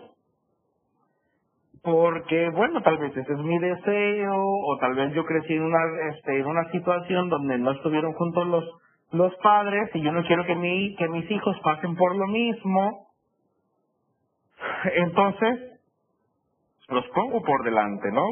porque 1.83 2.49
bueno 2.49 2.81
tal 2.81 2.97
vez 2.97 3.15
ese 3.15 3.33
es 3.33 3.39
mi 3.39 3.57
deseo 3.59 4.35
o 4.37 4.77
tal 4.79 4.95
vez 4.95 5.13
yo 5.13 5.25
crecí 5.25 5.53
en 5.53 5.63
una 5.63 5.79
este 6.13 6.39
en 6.39 6.45
una 6.45 6.71
situación 6.71 7.29
donde 7.29 7.57
no 7.57 7.71
estuvieron 7.71 8.13
juntos 8.13 8.47
los 8.47 8.63
los 9.11 9.35
padres 9.37 9.89
y 9.93 10.01
yo 10.01 10.11
no 10.11 10.23
quiero 10.23 10.45
que 10.45 10.55
mi 10.55 10.95
que 10.95 11.07
mis 11.07 11.29
hijos 11.31 11.57
pasen 11.63 11.95
por 11.95 12.15
lo 12.15 12.27
mismo. 12.27 13.07
Entonces 14.95 15.79
los 16.89 17.05
pongo 17.09 17.41
por 17.43 17.63
delante 17.63 18.11
no 18.11 18.25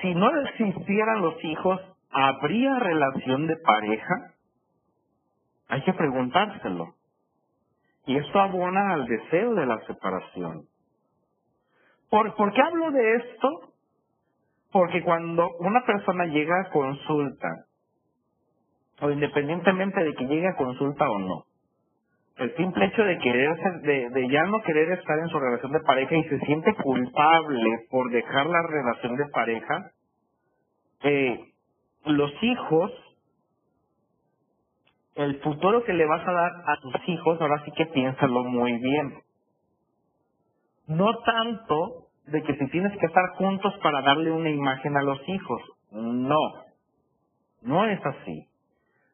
si 0.00 0.14
no 0.14 0.30
existieran 0.40 1.22
los 1.22 1.42
hijos 1.44 1.80
habría 2.10 2.78
relación 2.78 3.46
de 3.46 3.56
pareja 3.56 4.32
hay 5.68 5.82
que 5.82 5.92
preguntárselo. 5.94 6.94
Y 8.06 8.16
esto 8.16 8.38
abona 8.38 8.94
al 8.94 9.06
deseo 9.06 9.54
de 9.54 9.66
la 9.66 9.80
separación 9.86 10.66
¿Por, 12.10 12.34
¿Por 12.34 12.52
qué 12.52 12.62
hablo 12.62 12.90
de 12.92 13.16
esto? 13.16 13.60
Porque 14.72 15.02
cuando 15.02 15.50
una 15.60 15.84
persona 15.84 16.26
llega 16.26 16.60
a 16.60 16.70
consulta, 16.70 17.48
o 19.00 19.10
independientemente 19.10 20.02
de 20.02 20.14
que 20.14 20.26
llegue 20.26 20.48
a 20.48 20.56
consulta 20.56 21.08
o 21.10 21.18
no, 21.18 21.44
el 22.38 22.54
simple 22.56 22.86
hecho 22.86 23.02
de 23.02 23.18
querer 23.18 23.56
de, 23.82 24.10
de 24.10 24.28
ya 24.28 24.44
no 24.44 24.62
querer 24.62 24.92
estar 24.92 25.18
en 25.18 25.28
su 25.28 25.38
relación 25.38 25.72
de 25.72 25.80
pareja 25.80 26.16
y 26.16 26.24
se 26.24 26.38
siente 26.40 26.74
culpable 26.74 27.86
por 27.90 28.10
dejar 28.10 28.46
la 28.46 28.62
relación 28.62 29.16
de 29.16 29.24
pareja, 29.32 29.90
eh, 31.04 31.40
los 32.06 32.32
hijos, 32.42 32.92
el 35.14 35.40
futuro 35.40 35.82
que 35.84 35.94
le 35.94 36.06
vas 36.06 36.26
a 36.26 36.32
dar 36.32 36.52
a 36.66 36.76
tus 36.80 37.08
hijos, 37.08 37.40
ahora 37.40 37.62
sí 37.64 37.72
que 37.72 37.86
piénsalo 37.86 38.44
muy 38.44 38.72
bien 38.78 39.25
no 40.86 41.06
tanto 41.24 42.06
de 42.26 42.42
que 42.42 42.56
si 42.56 42.66
tienes 42.68 42.92
que 42.98 43.06
estar 43.06 43.28
juntos 43.36 43.74
para 43.82 44.02
darle 44.02 44.30
una 44.30 44.50
imagen 44.50 44.96
a 44.96 45.02
los 45.02 45.20
hijos. 45.28 45.62
No, 45.92 46.38
no 47.62 47.86
es 47.86 48.04
así. 48.04 48.46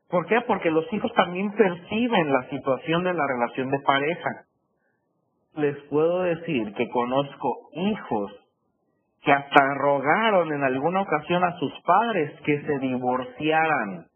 ¿Por 0.09 0.27
qué? 0.27 0.41
Porque 0.43 0.71
los 0.71 0.91
hijos 0.93 1.13
también 1.15 1.51
perciben 1.53 2.33
la 2.33 2.49
situación 2.49 3.05
de 3.05 3.15
la 3.15 3.27
relación 3.27 3.71
de 3.71 3.79
pareja. 3.81 4.31
Les 5.55 5.77
puedo 5.89 6.23
decir 6.23 6.73
que 6.75 6.89
conozco 6.89 7.69
hijos 7.73 8.33
que 9.23 9.33
hasta 9.33 9.75
rogaron 9.75 10.53
en 10.53 10.65
alguna 10.65 11.03
ocasión 11.03 11.45
a 11.45 11.57
sus 11.59 11.73
padres 11.83 12.33
que 12.45 12.61
se 12.63 12.79
divorciaran, 12.81 14.07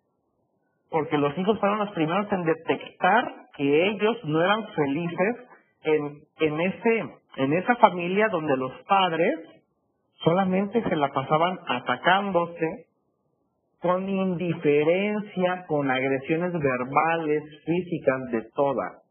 porque 0.91 1.17
los 1.17 1.37
hijos 1.39 1.59
fueron 1.61 1.79
los 1.79 1.91
primeros 1.93 2.31
en 2.33 2.45
detectar 2.45 3.33
que 3.57 3.89
ellos 3.89 4.17
no 4.25 4.43
eran 4.43 4.67
felices 4.69 5.37
en, 5.85 6.21
en 6.41 6.61
ese 6.61 7.05
en 7.37 7.53
esa 7.53 7.77
familia 7.77 8.29
donde 8.29 8.57
los 8.57 8.73
padres 8.89 9.39
solamente 10.25 10.83
se 10.83 10.97
la 10.97 11.13
pasaban 11.13 11.59
atacándose 11.67 12.87
con 13.81 14.09
indiferencia, 14.09 15.67
con 15.67 15.91
agresiones 15.91 16.53
verbales, 16.53 17.43
físicas, 17.65 18.31
de 18.33 18.43
todas. 18.55 19.03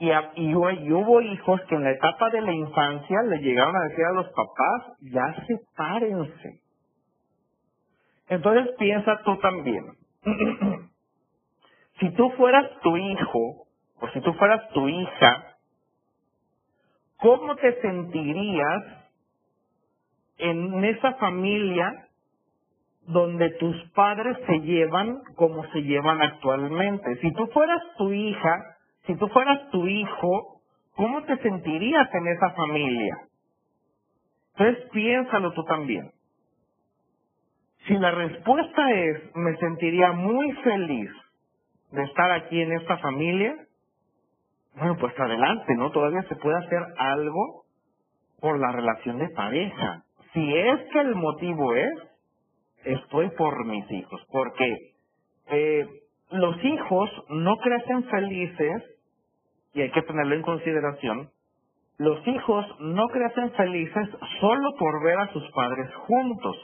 Y, 0.00 0.10
y, 0.36 0.54
hubo 0.54 1.20
hijos 1.20 1.60
que 1.68 1.74
en 1.74 1.84
la 1.84 1.92
etapa 1.92 2.30
de 2.30 2.40
la 2.40 2.52
infancia 2.52 3.22
le 3.22 3.38
llegaron 3.38 3.76
a 3.76 3.84
decir 3.84 4.04
a 4.04 4.12
los 4.12 4.26
papás, 4.28 4.98
ya 5.00 5.34
sepárense. 5.46 6.60
Entonces 8.28 8.74
piensa 8.78 9.20
tú 9.24 9.36
también. 9.38 9.84
si 12.00 12.10
tú 12.12 12.30
fueras 12.30 12.66
tu 12.82 12.96
hijo, 12.96 13.66
o 14.00 14.08
si 14.12 14.20
tú 14.22 14.32
fueras 14.34 14.68
tu 14.70 14.88
hija, 14.88 15.49
¿Cómo 17.20 17.54
te 17.56 17.80
sentirías 17.82 18.82
en 20.38 20.84
esa 20.84 21.14
familia 21.14 22.06
donde 23.06 23.50
tus 23.50 23.76
padres 23.92 24.38
se 24.46 24.60
llevan 24.60 25.20
como 25.36 25.64
se 25.72 25.82
llevan 25.82 26.22
actualmente? 26.22 27.16
Si 27.20 27.32
tú 27.34 27.46
fueras 27.48 27.82
tu 27.98 28.12
hija, 28.12 28.76
si 29.06 29.16
tú 29.16 29.28
fueras 29.28 29.70
tu 29.70 29.86
hijo, 29.86 30.62
¿cómo 30.96 31.22
te 31.24 31.36
sentirías 31.38 32.08
en 32.14 32.28
esa 32.28 32.50
familia? 32.50 33.18
Entonces 34.56 34.90
piénsalo 34.90 35.52
tú 35.52 35.64
también. 35.64 36.10
Si 37.86 37.94
la 37.94 38.10
respuesta 38.10 38.92
es 38.92 39.34
me 39.34 39.56
sentiría 39.56 40.12
muy 40.12 40.52
feliz 40.52 41.10
de 41.92 42.02
estar 42.04 42.30
aquí 42.30 42.60
en 42.60 42.72
esta 42.72 42.98
familia, 42.98 43.56
bueno, 44.76 44.96
pues 44.98 45.18
adelante, 45.18 45.74
¿no? 45.76 45.90
Todavía 45.90 46.22
se 46.22 46.36
puede 46.36 46.56
hacer 46.58 46.82
algo 46.96 47.64
por 48.40 48.58
la 48.58 48.72
relación 48.72 49.18
de 49.18 49.28
pareja. 49.30 50.02
Si 50.32 50.56
es 50.56 50.80
que 50.92 51.00
el 51.00 51.14
motivo 51.16 51.74
es 51.74 51.92
estoy 52.84 53.30
por 53.30 53.66
mis 53.66 53.90
hijos, 53.90 54.20
porque 54.30 54.76
eh, 55.48 55.86
los 56.30 56.64
hijos 56.64 57.10
no 57.28 57.56
crecen 57.58 58.04
felices, 58.04 58.82
y 59.74 59.82
hay 59.82 59.90
que 59.90 60.02
tenerlo 60.02 60.34
en 60.34 60.42
consideración, 60.42 61.30
los 61.98 62.26
hijos 62.26 62.66
no 62.80 63.08
crecen 63.08 63.52
felices 63.52 64.08
solo 64.40 64.70
por 64.78 65.02
ver 65.04 65.18
a 65.18 65.32
sus 65.32 65.50
padres 65.52 65.94
juntos. 66.06 66.56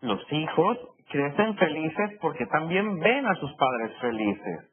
Los 0.00 0.20
hijos 0.32 0.78
crecen 1.08 1.56
felices 1.56 2.18
porque 2.20 2.46
también 2.46 2.98
ven 2.98 3.26
a 3.26 3.34
sus 3.36 3.52
padres 3.54 3.96
felices. 4.00 4.69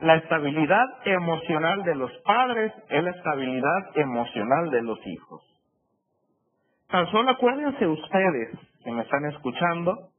La 0.00 0.16
estabilidad 0.16 0.86
emocional 1.06 1.82
de 1.84 1.94
los 1.94 2.12
padres 2.18 2.70
es 2.90 3.02
la 3.02 3.10
estabilidad 3.10 3.96
emocional 3.96 4.70
de 4.70 4.82
los 4.82 4.98
hijos. 5.06 5.42
Tan 6.88 7.06
solo 7.06 7.30
acuérdense 7.30 7.86
ustedes 7.86 8.50
que 8.84 8.90
me 8.92 9.02
están 9.02 9.24
escuchando, 9.24 10.10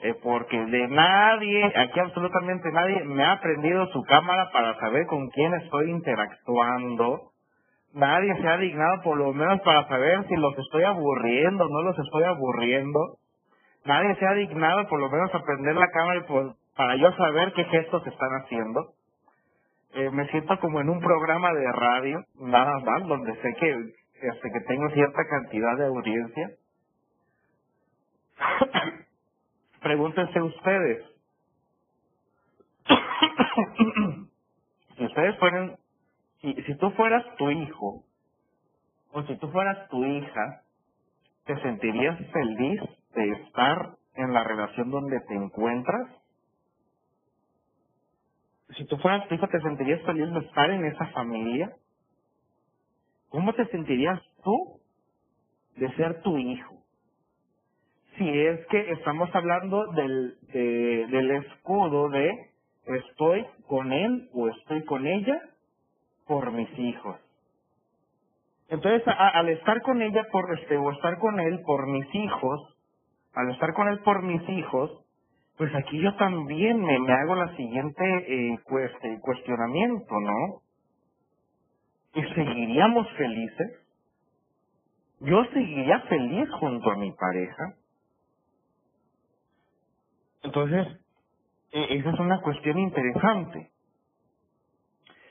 eh, 0.00 0.14
porque 0.22 0.58
de 0.58 0.88
nadie, 0.88 1.72
aquí 1.76 2.00
absolutamente 2.00 2.72
nadie, 2.72 3.04
me 3.04 3.24
ha 3.24 3.38
prendido 3.40 3.86
su 3.88 4.02
cámara 4.04 4.50
para 4.50 4.80
saber 4.80 5.06
con 5.06 5.28
quién 5.28 5.52
estoy 5.54 5.90
interactuando. 5.90 7.32
Nadie 7.92 8.34
se 8.40 8.48
ha 8.48 8.56
dignado 8.56 9.02
por 9.02 9.18
lo 9.18 9.34
menos 9.34 9.60
para 9.60 9.86
saber 9.88 10.26
si 10.26 10.36
los 10.36 10.58
estoy 10.58 10.84
aburriendo, 10.84 11.68
no 11.68 11.82
los 11.82 11.98
estoy 11.98 12.24
aburriendo. 12.24 13.18
Nadie 13.84 14.14
se 14.16 14.26
ha 14.26 14.32
dignado 14.32 14.88
por 14.88 14.98
lo 14.98 15.10
menos 15.10 15.34
a 15.34 15.42
prender 15.42 15.76
la 15.76 15.88
cámara 15.88 16.24
para 16.74 16.96
yo 16.96 17.12
saber 17.12 17.52
qué 17.52 17.64
gestos 17.64 18.06
están 18.06 18.30
haciendo. 18.42 18.94
Eh, 19.94 20.10
me 20.10 20.26
siento 20.28 20.58
como 20.58 20.80
en 20.80 20.88
un 20.88 21.00
programa 21.00 21.52
de 21.52 21.70
radio, 21.72 22.24
nada 22.40 22.78
más, 22.80 23.06
donde 23.06 23.34
sé 23.42 23.54
que, 23.60 23.70
este, 24.22 24.50
que 24.50 24.60
tengo 24.66 24.88
cierta 24.90 25.22
cantidad 25.28 25.76
de 25.76 25.86
audiencia. 25.86 26.50
Pregúntense 29.82 30.40
ustedes. 30.40 31.04
si 34.96 35.04
ustedes 35.04 35.38
fueran, 35.38 35.76
si, 36.40 36.54
si 36.54 36.74
tú 36.78 36.90
fueras 36.92 37.24
tu 37.36 37.50
hijo, 37.50 38.04
o 39.12 39.22
si 39.24 39.36
tú 39.36 39.50
fueras 39.50 39.88
tu 39.90 40.04
hija, 40.04 40.62
¿te 41.44 41.60
sentirías 41.60 42.18
feliz 42.32 42.80
de 43.14 43.30
estar 43.30 43.90
en 44.14 44.32
la 44.32 44.42
relación 44.44 44.90
donde 44.90 45.20
te 45.20 45.34
encuentras? 45.34 46.21
Si 48.76 48.84
tú 48.86 48.96
fueras 48.98 49.26
tu 49.28 49.34
hijo, 49.34 49.48
¿te 49.48 49.60
sentirías 49.60 50.02
feliz 50.02 50.30
de 50.32 50.40
estar 50.40 50.70
en 50.70 50.84
esa 50.86 51.06
familia? 51.08 51.72
¿Cómo 53.28 53.52
te 53.54 53.66
sentirías 53.66 54.20
tú 54.42 54.80
de 55.76 55.90
ser 55.96 56.22
tu 56.22 56.36
hijo? 56.38 56.76
Si 58.16 58.28
es 58.28 58.66
que 58.66 58.92
estamos 58.92 59.34
hablando 59.34 59.86
del, 59.92 60.36
del 60.52 61.30
escudo 61.30 62.08
de 62.10 62.30
estoy 62.86 63.46
con 63.66 63.92
él 63.92 64.28
o 64.34 64.48
estoy 64.48 64.84
con 64.84 65.06
ella 65.06 65.40
por 66.26 66.52
mis 66.52 66.78
hijos. 66.78 67.16
Entonces, 68.68 69.02
al 69.06 69.48
estar 69.50 69.82
con 69.82 70.00
ella 70.00 70.26
por 70.30 70.44
este 70.58 70.76
o 70.76 70.90
estar 70.92 71.18
con 71.18 71.38
él 71.40 71.60
por 71.66 71.86
mis 71.86 72.14
hijos, 72.14 72.76
al 73.34 73.50
estar 73.50 73.74
con 73.74 73.88
él 73.88 73.98
por 74.00 74.22
mis 74.22 74.46
hijos, 74.48 75.01
pues 75.58 75.74
aquí 75.74 76.00
yo 76.02 76.14
también 76.16 76.80
me, 76.82 76.98
me 77.00 77.12
hago 77.14 77.36
la 77.36 77.56
siguiente 77.56 78.04
eh, 78.28 78.58
este, 78.84 79.20
cuestionamiento, 79.20 80.20
¿no? 80.20 80.62
¿Y 82.14 82.22
seguiríamos 82.34 83.08
felices? 83.16 83.80
¿Yo 85.20 85.44
seguiría 85.46 86.00
feliz 86.02 86.48
junto 86.60 86.90
a 86.92 86.96
mi 86.96 87.12
pareja? 87.12 87.74
Entonces, 90.44 90.88
e, 91.72 91.96
esa 91.98 92.10
es 92.10 92.20
una 92.20 92.40
cuestión 92.42 92.78
interesante. 92.78 93.70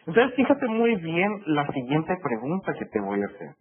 Entonces, 0.08 0.36
fíjate 0.36 0.68
muy 0.68 0.96
bien 0.98 1.44
la 1.48 1.68
siguiente 1.74 2.18
pregunta 2.24 2.74
que 2.76 2.86
te 2.88 3.02
voy 3.02 3.22
a 3.24 3.28
hacer. 3.28 3.56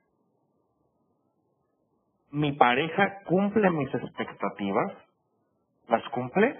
¿Mi 2.33 2.53
pareja 2.53 3.23
cumple 3.27 3.71
mis 3.71 3.95
expectativas? 3.95 4.93
¿Las 5.91 6.05
cumple? 6.11 6.57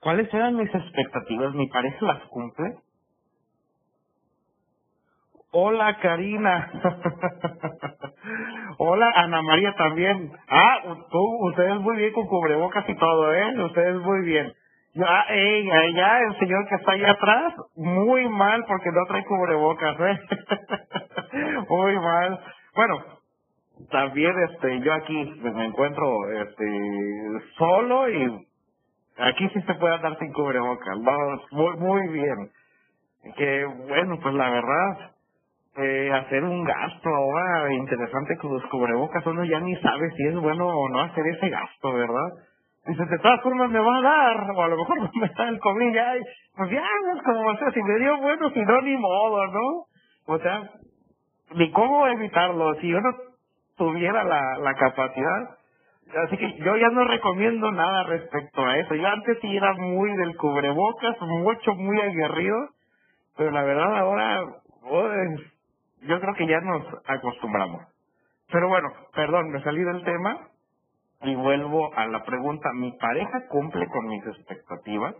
¿Cuáles 0.00 0.32
eran 0.34 0.56
mis 0.56 0.74
expectativas? 0.74 1.54
¿Mi 1.54 1.68
pareja 1.68 2.06
las 2.06 2.22
cumple? 2.28 2.76
Hola 5.52 5.98
Karina. 6.00 6.70
Hola 8.78 9.12
Ana 9.16 9.42
María 9.42 9.74
también. 9.76 10.32
Ah, 10.48 10.78
tú, 11.10 11.48
ustedes 11.48 11.76
muy 11.80 11.96
bien 11.98 12.12
con 12.14 12.26
cubrebocas 12.28 12.88
y 12.88 12.96
todo, 12.96 13.34
¿eh? 13.34 13.62
Ustedes 13.64 13.96
muy 14.02 14.26
bien. 14.26 14.52
Ya, 14.94 15.26
ya 15.94 16.20
el 16.20 16.38
señor 16.38 16.68
que 16.68 16.76
está 16.76 16.92
ahí 16.92 17.04
atrás, 17.04 17.54
muy 17.76 18.28
mal 18.30 18.64
porque 18.66 18.90
no 18.92 19.06
trae 19.08 19.24
cubrebocas, 19.26 19.96
¿eh? 20.00 20.20
muy 21.70 21.96
mal. 21.98 22.40
Bueno, 22.76 23.17
también 23.90 24.32
este 24.50 24.80
yo 24.80 24.92
aquí 24.94 25.38
pues, 25.40 25.54
me 25.54 25.66
encuentro 25.66 26.30
este 26.30 26.66
solo 27.56 28.08
y 28.10 28.46
aquí 29.18 29.48
sí 29.50 29.60
se 29.62 29.74
puede 29.74 29.94
andar 29.94 30.18
sin 30.18 30.32
cubrebocas 30.32 30.96
vamos 31.02 31.40
muy 31.52 31.76
muy 31.76 32.08
bien. 32.08 32.50
Que 33.36 33.64
bueno 33.88 34.18
pues 34.22 34.34
la 34.34 34.50
verdad 34.50 35.10
eh, 35.76 36.10
hacer 36.12 36.44
un 36.44 36.64
gasto 36.64 37.08
ahora 37.08 37.72
interesante 37.72 38.36
con 38.38 38.54
los 38.54 38.64
cubrebocas 38.66 39.24
uno 39.26 39.44
ya 39.44 39.60
ni 39.60 39.76
sabe 39.76 40.10
si 40.16 40.26
es 40.26 40.34
bueno 40.34 40.66
o 40.66 40.88
no 40.88 41.00
hacer 41.00 41.24
ese 41.26 41.48
gasto 41.48 41.92
verdad 41.92 42.32
dice 42.86 43.04
de 43.04 43.18
todas 43.18 43.40
formas 43.42 43.70
me 43.70 43.80
va 43.80 43.98
a 43.98 44.02
dar 44.02 44.50
o 44.50 44.62
a 44.62 44.68
lo 44.68 44.76
mejor 44.76 44.98
me 45.14 45.28
da 45.28 45.48
el 45.48 45.60
COVID 45.60 45.94
ya 45.94 46.14
pues 46.56 46.70
ya 46.70 46.82
es 47.14 47.22
como 47.22 47.48
o 47.48 47.56
sea 47.56 47.70
si 47.70 47.82
me 47.82 47.98
dio 47.98 48.18
bueno 48.18 48.50
si 48.50 48.60
no 48.60 48.80
ni 48.82 48.96
modo 48.96 49.46
no 49.46 49.84
o 50.26 50.38
sea 50.38 50.70
ni 51.54 51.70
cómo 51.70 52.06
evitarlo 52.08 52.74
si 52.76 52.92
uno 52.92 53.27
tuviera 53.78 54.24
la, 54.24 54.58
la 54.58 54.74
capacidad. 54.74 55.56
Así 56.26 56.36
que 56.36 56.58
yo 56.58 56.76
ya 56.76 56.88
no 56.88 57.04
recomiendo 57.04 57.70
nada 57.72 58.04
respecto 58.04 58.64
a 58.64 58.78
eso. 58.78 58.94
Yo 58.94 59.06
antes 59.06 59.38
sí 59.40 59.56
era 59.56 59.72
muy 59.74 60.14
del 60.16 60.36
cubrebocas, 60.36 61.20
mucho, 61.20 61.74
muy 61.74 62.00
aguerrido, 62.00 62.56
pero 63.36 63.50
la 63.50 63.62
verdad 63.62 63.98
ahora 63.98 64.44
pues, 64.82 65.40
yo 66.02 66.20
creo 66.20 66.34
que 66.34 66.46
ya 66.46 66.60
nos 66.60 66.82
acostumbramos. 67.06 67.82
Pero 68.50 68.68
bueno, 68.68 68.88
perdón, 69.14 69.50
me 69.50 69.62
salí 69.62 69.82
del 69.84 70.02
tema 70.04 70.48
y 71.22 71.34
vuelvo 71.34 71.94
a 71.94 72.06
la 72.06 72.24
pregunta. 72.24 72.70
¿Mi 72.74 72.92
pareja 72.92 73.46
cumple 73.48 73.86
con 73.88 74.06
mis 74.06 74.26
expectativas? 74.26 75.14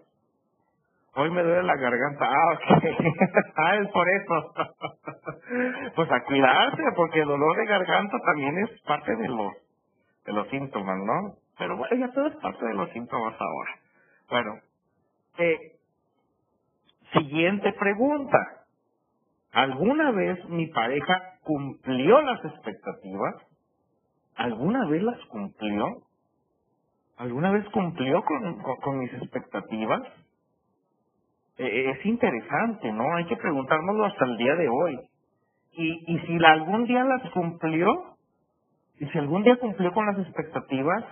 Hoy 1.14 1.30
me 1.30 1.42
duele 1.42 1.62
la 1.64 1.76
garganta. 1.76 2.26
Ah, 2.30 2.54
ok. 2.54 2.84
ah, 3.56 3.76
es 3.76 3.88
por 3.90 4.08
eso. 4.08 4.54
pues 5.96 6.10
a 6.12 6.24
cuidarse, 6.24 6.82
porque 6.96 7.20
el 7.20 7.28
dolor 7.28 7.56
de 7.56 7.66
garganta 7.66 8.18
también 8.26 8.58
es 8.58 8.82
parte 8.82 9.16
de 9.16 9.28
los, 9.28 9.52
de 10.26 10.32
los 10.32 10.48
síntomas, 10.48 10.98
¿no? 10.98 11.34
Pero 11.58 11.76
bueno, 11.76 11.96
ya 11.96 12.12
todo 12.12 12.28
es 12.28 12.36
parte 12.36 12.66
de 12.66 12.74
los 12.74 12.90
síntomas 12.90 13.34
ahora. 13.40 13.72
Bueno, 14.30 14.54
eh, 15.38 15.58
siguiente 17.14 17.72
pregunta. 17.74 18.38
¿Alguna 19.52 20.12
vez 20.12 20.44
mi 20.50 20.68
pareja 20.68 21.38
cumplió 21.44 22.20
las 22.22 22.44
expectativas? 22.44 23.34
¿Alguna 24.36 24.86
vez 24.88 25.02
las 25.02 25.20
cumplió? 25.26 26.02
¿Alguna 27.18 27.52
vez 27.52 27.64
cumplió 27.70 28.22
con, 28.24 28.62
con 28.62 28.98
mis 28.98 29.12
expectativas? 29.14 30.02
Eh, 31.58 31.90
es 31.90 32.06
interesante, 32.06 32.92
¿no? 32.92 33.16
Hay 33.16 33.26
que 33.26 33.36
preguntárnoslo 33.36 34.06
hasta 34.06 34.26
el 34.26 34.38
día 34.38 34.54
de 34.56 34.68
hoy. 34.68 35.00
Y, 35.72 36.14
y 36.14 36.18
si 36.20 36.44
algún 36.44 36.86
día 36.86 37.04
las 37.04 37.30
cumplió, 37.32 38.16
y 39.00 39.06
si 39.06 39.18
algún 39.18 39.44
día 39.44 39.56
cumplió 39.58 39.92
con 39.92 40.06
las 40.06 40.18
expectativas, 40.18 41.04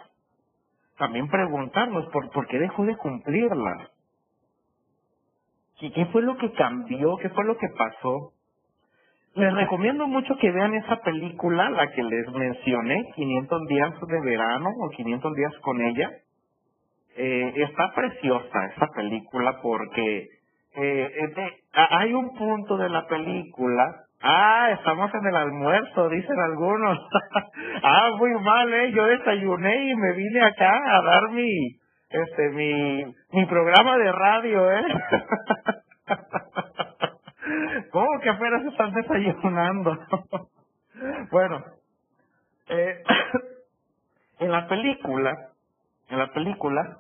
también 0.99 1.29
preguntarnos 1.29 2.07
por, 2.13 2.31
por 2.33 2.47
qué 2.49 2.59
dejó 2.59 2.85
de 2.87 2.97
cumplirlas. 2.97 3.91
¿Qué, 5.81 5.93
¿Qué 5.93 6.07
fue 6.07 6.23
lo 6.23 6.37
que 6.39 6.53
cambió? 6.53 7.17
¿Qué 7.19 7.31
fue 7.31 7.45
lo 7.45 7.57
que 7.59 7.69
pasó? 7.77 8.33
Les 9.35 9.55
recomiendo 9.55 10.09
mucho 10.09 10.37
que 10.39 10.51
vean 10.51 10.75
esa 10.75 11.03
película, 11.03 11.71
la 11.71 11.93
que 11.93 12.03
les 12.03 12.29
mencioné, 12.33 13.05
500 13.17 13.67
días 13.69 13.95
de 14.09 14.21
verano 14.23 14.71
o 14.81 14.91
500 14.91 15.35
días 15.37 15.55
con 15.63 15.81
ella. 15.83 16.11
Eh, 17.17 17.53
está 17.57 17.93
preciosa 17.95 18.67
esa 18.75 18.89
película 18.95 19.61
porque 19.63 20.29
eh, 20.77 21.11
este, 21.25 21.63
hay 21.73 22.13
un 22.13 22.37
punto 22.37 22.77
de 22.77 22.89
la 22.89 23.07
película. 23.07 24.03
Ah, 24.23 24.71
estamos 24.73 25.13
en 25.15 25.27
el 25.27 25.37
almuerzo, 25.37 26.09
dicen 26.09 26.39
algunos. 26.39 26.99
ah, 27.83 28.11
muy 28.19 28.35
mal, 28.41 28.73
eh. 28.73 28.93
Yo 28.93 29.05
desayuné 29.07 29.91
y 29.91 29.97
me 29.97 30.13
vine 30.13 30.43
acá 30.43 30.99
a 30.99 31.03
dar 31.03 31.31
mi, 31.31 31.79
este, 32.11 32.51
mi, 32.51 33.05
mi 33.33 33.47
programa 33.47 33.99
de 33.99 34.13
radio, 34.13 34.73
eh. 34.73 34.85
¿Cómo 37.91 38.21
que 38.21 38.31
apenas 38.31 38.65
están 38.67 38.93
desayunando? 38.93 39.99
bueno, 41.31 41.65
eh, 42.69 43.03
la 44.41 44.69
película, 44.69 45.51
en 46.11 46.19
la 46.19 46.33
película, 46.33 46.99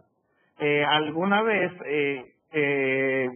eh, 0.58 0.84
alguna 0.84 1.42
vez, 1.42 1.72
eh, 1.84 2.24
eh, 2.52 3.28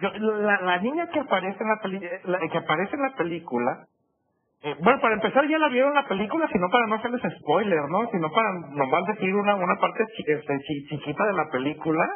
la, 0.00 0.60
la 0.62 0.78
niña 0.78 1.08
que 1.10 1.20
aparece 1.20 1.58
en 1.62 1.68
la, 1.68 1.76
peli 1.82 2.00
la 2.24 2.38
que 2.48 2.58
aparece 2.58 2.96
en 2.96 3.02
la 3.02 3.14
película, 3.16 3.86
eh, 4.62 4.76
bueno, 4.80 5.00
para 5.00 5.14
empezar 5.14 5.46
ya 5.48 5.58
la 5.58 5.68
vieron 5.68 5.94
la 5.94 6.06
película, 6.08 6.48
sino 6.52 6.68
para 6.70 6.86
no 6.86 6.96
hacerles 6.96 7.22
spoiler, 7.40 7.82
¿no? 7.88 8.08
Sino 8.10 8.30
para 8.32 8.52
nomás 8.70 9.06
decir 9.06 9.34
una, 9.34 9.54
una 9.56 9.76
parte 9.76 10.04
este, 10.04 10.58
chiquita 10.88 11.26
de 11.26 11.32
la 11.34 11.48
película, 11.50 12.08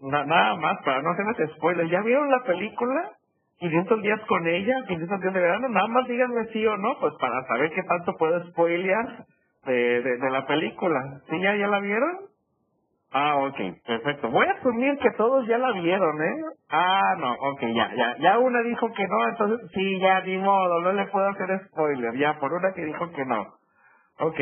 nada 0.00 0.56
más, 0.56 0.78
para 0.84 1.02
no 1.02 1.10
hacerles 1.10 1.50
spoiler. 1.56 1.88
¿Ya 1.88 2.00
vieron 2.02 2.30
la 2.30 2.42
película? 2.44 3.12
500 3.58 4.02
días 4.02 4.20
con 4.28 4.46
ella, 4.46 4.74
500 4.88 5.20
días 5.20 5.34
de 5.34 5.40
verano, 5.40 5.68
nada 5.68 5.86
más 5.88 6.06
díganme 6.08 6.46
sí 6.52 6.66
o 6.66 6.76
no, 6.76 6.98
pues 7.00 7.14
para 7.20 7.42
saber 7.46 7.70
qué 7.72 7.82
tanto 7.84 8.14
puedo 8.18 8.44
spoilear 8.50 9.26
de, 9.64 10.02
de, 10.02 10.18
de 10.18 10.30
la 10.30 10.46
película. 10.46 11.00
¿Sí 11.30 11.40
ya, 11.40 11.56
ya 11.56 11.68
la 11.68 11.80
vieron? 11.80 12.18
Ah, 13.12 13.36
ok, 13.38 13.56
perfecto. 13.86 14.30
Voy 14.30 14.46
a 14.46 14.52
asumir 14.52 14.98
que 14.98 15.10
todos 15.12 15.46
ya 15.46 15.58
la 15.58 15.72
vieron, 15.72 16.22
¿eh? 16.22 16.34
Ah, 16.70 17.14
no, 17.18 17.32
ok, 17.32 17.60
ya, 17.74 17.94
ya. 17.94 18.16
Ya 18.18 18.38
una 18.38 18.62
dijo 18.62 18.92
que 18.92 19.06
no, 19.06 19.28
entonces 19.28 19.70
sí, 19.72 19.98
ya, 20.00 20.20
ni 20.22 20.38
modo, 20.38 20.80
no 20.82 20.92
le 20.92 21.06
puedo 21.06 21.28
hacer 21.28 21.48
spoiler, 21.68 22.16
ya, 22.18 22.38
por 22.38 22.52
una 22.52 22.72
que 22.74 22.84
dijo 22.84 23.10
que 23.12 23.24
no. 23.24 23.46
Ok. 24.18 24.40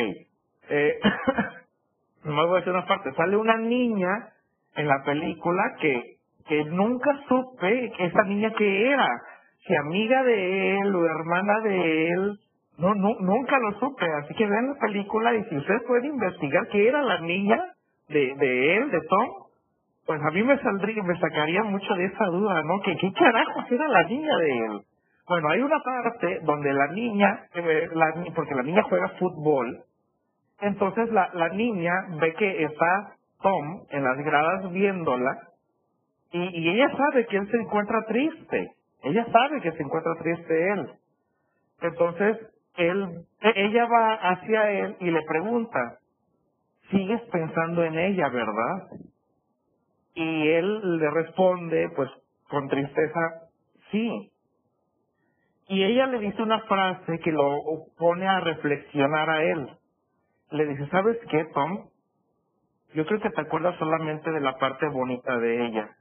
Eh, 0.70 1.00
nomás 2.24 2.46
voy 2.46 2.56
a 2.56 2.60
hacer 2.60 2.72
una 2.72 2.86
parte. 2.86 3.12
Sale 3.14 3.36
una 3.36 3.56
niña 3.58 4.30
en 4.76 4.88
la 4.88 5.02
película 5.04 5.62
que, 5.80 6.16
que 6.48 6.64
nunca 6.66 7.10
supe 7.28 7.92
que 7.96 8.04
esa 8.06 8.22
niña 8.24 8.52
que 8.52 8.90
era. 8.90 9.08
Si 9.66 9.74
amiga 9.76 10.22
de 10.24 10.78
él 10.78 10.94
o 10.94 11.06
hermana 11.06 11.60
de 11.60 12.08
él. 12.10 12.38
No, 12.78 12.94
no, 12.94 13.10
nunca 13.20 13.56
lo 13.58 13.78
supe. 13.78 14.06
Así 14.24 14.34
que 14.34 14.46
vean 14.46 14.68
la 14.68 14.80
película 14.80 15.34
y 15.34 15.44
si 15.44 15.56
ustedes 15.56 15.82
pueden 15.86 16.06
investigar 16.06 16.66
qué 16.72 16.88
era 16.88 17.02
la 17.02 17.20
niña, 17.20 17.73
de, 18.14 18.34
de 18.36 18.76
él, 18.76 18.90
de 18.90 19.00
Tom, 19.02 19.28
pues 20.06 20.22
a 20.22 20.30
mí 20.30 20.42
me 20.42 20.58
saldría, 20.58 21.02
me 21.02 21.18
sacaría 21.18 21.62
mucho 21.64 21.94
de 21.94 22.04
esa 22.06 22.26
duda, 22.26 22.62
¿no? 22.62 22.80
Que 22.80 22.96
qué 22.96 23.12
carajos 23.12 23.64
era 23.70 23.88
la 23.88 24.02
niña 24.04 24.36
de 24.38 24.58
él. 24.58 24.80
Bueno, 25.28 25.48
hay 25.48 25.60
una 25.60 25.80
parte 25.80 26.40
donde 26.42 26.72
la 26.72 26.88
niña, 26.88 27.46
eh, 27.54 27.88
la, 27.92 28.24
porque 28.34 28.54
la 28.54 28.62
niña 28.62 28.82
juega 28.82 29.08
fútbol, 29.18 29.82
entonces 30.60 31.10
la, 31.10 31.30
la 31.34 31.48
niña 31.48 31.92
ve 32.20 32.34
que 32.34 32.64
está 32.64 33.16
Tom 33.42 33.82
en 33.90 34.04
las 34.04 34.18
gradas 34.18 34.70
viéndola 34.70 35.36
y, 36.32 36.38
y 36.38 36.68
ella 36.68 36.90
sabe 36.96 37.26
que 37.26 37.36
él 37.36 37.50
se 37.50 37.56
encuentra 37.56 38.04
triste. 38.06 38.70
Ella 39.02 39.26
sabe 39.30 39.60
que 39.60 39.72
se 39.72 39.82
encuentra 39.82 40.14
triste 40.22 40.72
él. 40.72 40.90
Entonces, 41.82 42.38
él, 42.76 43.26
ella 43.40 43.86
va 43.86 44.14
hacia 44.14 44.70
él 44.70 44.96
y 45.00 45.10
le 45.10 45.20
pregunta, 45.22 45.98
sigues 46.94 47.20
pensando 47.32 47.84
en 47.84 47.98
ella, 47.98 48.28
¿verdad? 48.28 48.88
Y 50.14 50.48
él 50.48 50.98
le 50.98 51.10
responde, 51.10 51.90
pues 51.96 52.08
con 52.48 52.68
tristeza, 52.68 53.50
sí. 53.90 54.30
Y 55.68 55.82
ella 55.82 56.06
le 56.06 56.20
dice 56.20 56.40
una 56.40 56.60
frase 56.60 57.18
que 57.18 57.32
lo 57.32 57.58
pone 57.98 58.28
a 58.28 58.40
reflexionar 58.40 59.28
a 59.28 59.42
él. 59.42 59.68
Le 60.50 60.66
dice, 60.66 60.88
¿sabes 60.90 61.18
qué, 61.30 61.44
Tom? 61.52 61.88
Yo 62.94 63.04
creo 63.06 63.20
que 63.20 63.30
te 63.30 63.40
acuerdas 63.40 63.76
solamente 63.78 64.30
de 64.30 64.40
la 64.40 64.56
parte 64.58 64.86
bonita 64.88 65.36
de 65.38 65.66
ella 65.66 65.96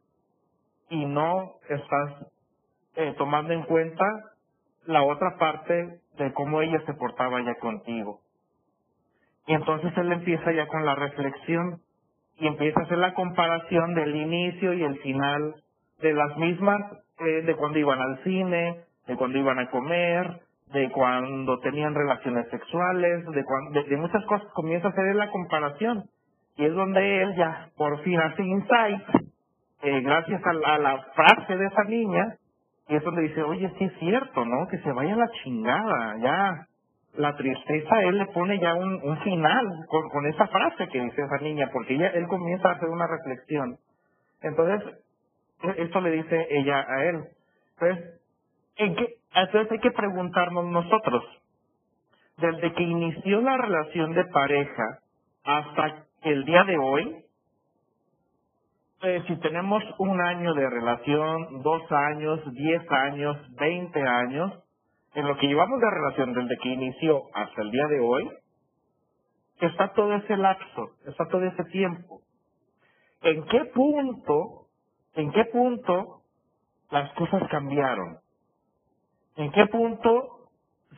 y 0.89 1.05
no 1.05 1.53
estás 1.69 2.27
eh, 2.95 3.15
tomando 3.17 3.53
en 3.53 3.63
cuenta 3.63 4.05
la 4.85 5.03
otra 5.03 5.37
parte 5.39 6.01
de 6.17 6.33
cómo 6.33 6.61
ella 6.61 6.79
se 6.85 6.93
portaba 6.93 7.41
ya 7.41 7.55
contigo. 7.55 8.22
Y 9.47 9.53
entonces 9.53 9.91
él 9.97 10.11
empieza 10.11 10.51
ya 10.51 10.67
con 10.67 10.85
la 10.85 10.95
reflexión 10.95 11.79
y 12.37 12.47
empieza 12.47 12.79
a 12.79 12.83
hacer 12.83 12.97
la 12.97 13.13
comparación 13.13 13.93
del 13.93 14.15
inicio 14.15 14.73
y 14.73 14.83
el 14.83 14.97
final 14.99 15.55
de 16.01 16.13
las 16.13 16.37
mismas, 16.37 16.81
eh, 17.19 17.41
de 17.43 17.55
cuando 17.55 17.79
iban 17.79 17.99
al 18.01 18.23
cine, 18.23 18.81
de 19.07 19.15
cuando 19.15 19.37
iban 19.37 19.59
a 19.59 19.69
comer, 19.69 20.41
de 20.73 20.89
cuando 20.89 21.59
tenían 21.59 21.93
relaciones 21.93 22.47
sexuales, 22.49 23.25
de, 23.25 23.43
cuando, 23.43 23.83
de, 23.83 23.97
muchas 23.97 24.25
cosas 24.25 24.47
comienza 24.53 24.87
a 24.87 24.91
hacer 24.91 25.15
la 25.15 25.29
comparación. 25.29 26.03
Y 26.57 26.65
es 26.65 26.73
donde 26.73 27.21
él 27.21 27.35
ya 27.35 27.69
por 27.77 28.01
fin 28.03 28.19
hace 28.19 28.43
insight, 28.43 29.01
eh, 29.83 30.01
gracias 30.01 30.41
a, 30.45 30.73
a, 30.73 30.77
la 30.79 31.01
frase 31.15 31.57
de 31.57 31.65
esa 31.65 31.83
niña, 31.83 32.35
y 32.87 32.95
es 32.95 33.03
donde 33.03 33.23
dice, 33.23 33.43
oye, 33.43 33.71
sí 33.77 33.85
es 33.85 33.93
cierto, 33.99 34.45
¿no? 34.45 34.67
Que 34.67 34.77
se 34.79 34.91
vaya 34.91 35.15
la 35.15 35.29
chingada, 35.43 36.17
ya, 36.19 36.67
la 37.15 37.35
tristeza 37.35 38.03
él 38.03 38.17
le 38.17 38.25
pone 38.27 38.59
ya 38.59 38.73
un, 38.73 38.99
un 39.03 39.17
final 39.19 39.85
con, 39.87 40.09
con, 40.09 40.25
esa 40.25 40.47
frase 40.47 40.87
que 40.87 41.01
dice 41.01 41.21
esa 41.21 41.37
niña, 41.37 41.69
porque 41.71 41.93
ella, 41.95 42.07
él 42.09 42.27
comienza 42.27 42.69
a 42.69 42.73
hacer 42.73 42.89
una 42.89 43.07
reflexión. 43.07 43.77
Entonces, 44.41 44.99
esto 45.77 46.01
le 46.01 46.11
dice 46.11 46.47
ella 46.49 46.85
a 46.87 47.05
él. 47.05 47.23
Entonces, 47.73 48.21
¿en 48.77 48.95
qué? 48.95 49.07
entonces 49.35 49.71
hay 49.71 49.79
que 49.79 49.91
preguntarnos 49.91 50.65
nosotros, 50.65 51.23
desde 52.37 52.73
que 52.73 52.83
inició 52.83 53.41
la 53.41 53.57
relación 53.57 54.13
de 54.13 54.25
pareja 54.25 54.99
hasta 55.43 56.05
el 56.23 56.45
día 56.45 56.63
de 56.63 56.77
hoy, 56.77 57.23
eh, 59.03 59.23
si 59.27 59.35
tenemos 59.41 59.83
un 59.99 60.19
año 60.21 60.53
de 60.53 60.69
relación, 60.69 61.61
dos 61.61 61.81
años, 61.91 62.39
diez 62.53 62.81
años, 62.89 63.37
veinte 63.55 64.01
años, 64.01 64.63
en 65.15 65.27
lo 65.27 65.37
que 65.37 65.47
llevamos 65.47 65.79
de 65.79 65.89
relación 65.89 66.33
desde 66.33 66.57
que 66.61 66.69
inició 66.69 67.23
hasta 67.33 67.61
el 67.61 67.71
día 67.71 67.87
de 67.87 67.99
hoy, 67.99 68.29
está 69.61 69.93
todo 69.93 70.13
ese 70.15 70.37
lapso, 70.37 70.91
está 71.05 71.27
todo 71.27 71.43
ese 71.43 71.63
tiempo. 71.65 72.21
¿En 73.21 73.43
qué 73.45 73.65
punto, 73.73 74.67
en 75.15 75.31
qué 75.31 75.45
punto 75.45 76.21
las 76.91 77.11
cosas 77.13 77.43
cambiaron? 77.49 78.17
¿En 79.37 79.51
qué 79.51 79.65
punto 79.67 80.49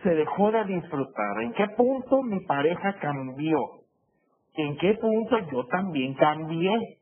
se 0.03 0.09
dejó 0.09 0.51
de 0.51 0.65
disfrutar? 0.65 1.41
¿En 1.41 1.53
qué 1.53 1.67
punto 1.77 2.23
mi 2.23 2.39
pareja 2.45 2.95
cambió? 2.99 3.59
¿En 4.55 4.77
qué 4.77 4.93
punto 4.95 5.37
yo 5.51 5.65
también 5.67 6.13
cambié? 6.15 6.99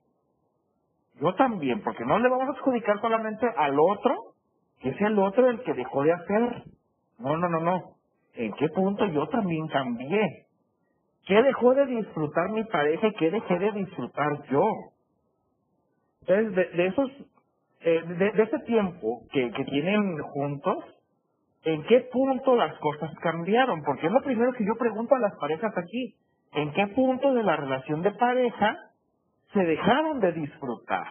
Yo 1.22 1.34
también, 1.36 1.82
porque 1.84 2.06
no 2.06 2.20
le 2.20 2.30
vamos 2.30 2.48
a 2.48 2.52
adjudicar 2.52 3.00
solamente 3.00 3.48
al 3.58 3.80
otro, 3.80 4.34
que 4.82 4.90
es 4.90 5.02
el 5.02 5.18
otro 5.20 5.50
el 5.50 5.62
que 5.64 5.74
dejó 5.74 6.04
de 6.04 6.14
hacer. 6.14 6.64
No, 7.24 7.38
no, 7.38 7.48
no, 7.48 7.60
no. 7.62 7.82
¿En 8.36 8.52
qué 8.54 8.68
punto 8.70 9.06
yo 9.08 9.28
también 9.30 9.68
cambié? 9.70 10.46
¿Qué 11.26 11.42
dejó 11.42 11.74
de 11.74 11.86
disfrutar 11.86 12.50
mi 12.52 12.66
pareja 12.66 13.08
y 13.08 13.14
qué 13.14 13.32
dejé 13.32 13.60
de 13.60 13.72
disfrutar 13.72 14.44
yo? 14.50 14.66
Entonces, 16.22 16.76
de, 16.76 16.86
esos, 16.88 17.10
eh, 17.82 18.04
de, 18.06 18.32
de, 18.32 18.44
ese 18.44 18.60
tiempo 18.60 19.22
que, 19.32 19.52
que 19.52 19.64
tienen 19.66 20.18
juntos, 20.20 20.84
¿en 21.64 21.84
qué 21.84 22.02
punto 22.12 22.58
las 22.58 22.78
cosas 22.80 23.12
cambiaron? 23.22 23.84
Porque 23.84 24.08
es 24.08 24.12
lo 24.12 24.22
primero 24.22 24.52
que 24.52 24.66
yo 24.66 24.76
pregunto 24.78 25.16
a 25.16 25.20
las 25.20 25.36
parejas 25.38 25.72
aquí. 25.78 26.16
¿En 26.54 26.74
qué 26.74 26.88
punto 26.88 27.34
de 27.34 27.44
la 27.44 27.56
relación 27.56 28.02
de 28.02 28.12
pareja 28.12 28.78
se 29.54 29.60
dejaron 29.62 30.20
de 30.20 30.34
disfrutar? 30.34 31.08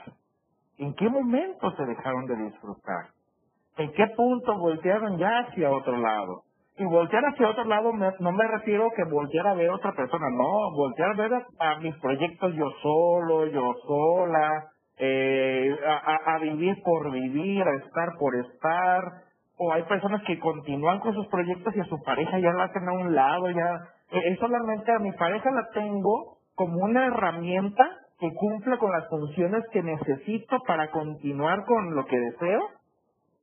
¿En 0.77 0.95
qué 0.95 1.09
momento 1.09 1.75
se 1.75 1.85
dejaron 1.87 2.27
de 2.27 2.37
disfrutar? 2.37 3.07
¿En 3.79 3.91
qué 3.93 4.07
punto 4.17 4.59
voltearon 4.59 5.19
ya 5.19 5.41
hacia 5.41 5.71
otro 5.71 5.97
lado? 5.97 6.43
Y 6.77 6.85
voltear 6.85 7.25
hacia 7.25 7.49
otro 7.49 7.65
lado 7.65 7.93
no 7.93 8.33
me 8.33 8.49
refiero 8.49 8.91
que 8.97 9.05
voltear 9.05 9.47
a 9.47 9.55
ver 9.55 9.71
a 9.71 9.75
otra 9.75 9.93
persona, 9.93 10.27
no, 10.31 10.75
voltear 10.75 11.11
a 11.11 11.17
ver 11.17 11.33
a, 11.59 11.79
mis 11.81 11.95
proyectos 11.97 12.55
yo 12.55 12.71
solo, 12.83 13.47
yo 13.47 13.75
sola, 13.87 14.65
eh, 14.99 15.77
a, 16.27 16.39
vivir 16.39 16.77
por 16.83 17.11
vivir, 17.11 17.63
a 17.63 17.77
estar 17.77 18.09
por 18.19 18.35
estar, 18.37 19.03
o 19.59 19.73
hay 19.73 19.83
personas 19.85 20.23
que 20.27 20.39
continúan 20.39 21.01
con 21.01 21.15
sus 21.15 21.27
proyectos 21.29 21.77
y 21.77 21.81
a 21.81 21.85
su 21.85 22.03
pareja 22.03 22.39
ya 22.39 22.53
la 22.53 22.65
hacen 22.65 22.89
a 22.89 22.93
un 22.93 23.15
lado, 23.15 23.51
ya, 23.51 23.81
eh, 24.11 24.37
solamente 24.41 24.93
a 24.93 24.99
mi 24.99 25.13
pareja 25.13 25.51
la 25.51 25.69
tengo 25.75 26.39
como 26.55 26.79
una 26.79 27.07
herramienta 27.07 27.85
que 28.19 28.33
cumple 28.35 28.79
con 28.79 28.93
las 28.93 29.09
funciones 29.09 29.63
que 29.73 29.83
necesito 29.83 30.59
para 30.67 30.91
continuar 30.91 31.65
con 31.65 31.95
lo 31.95 32.05
que 32.07 32.19
deseo 32.19 32.61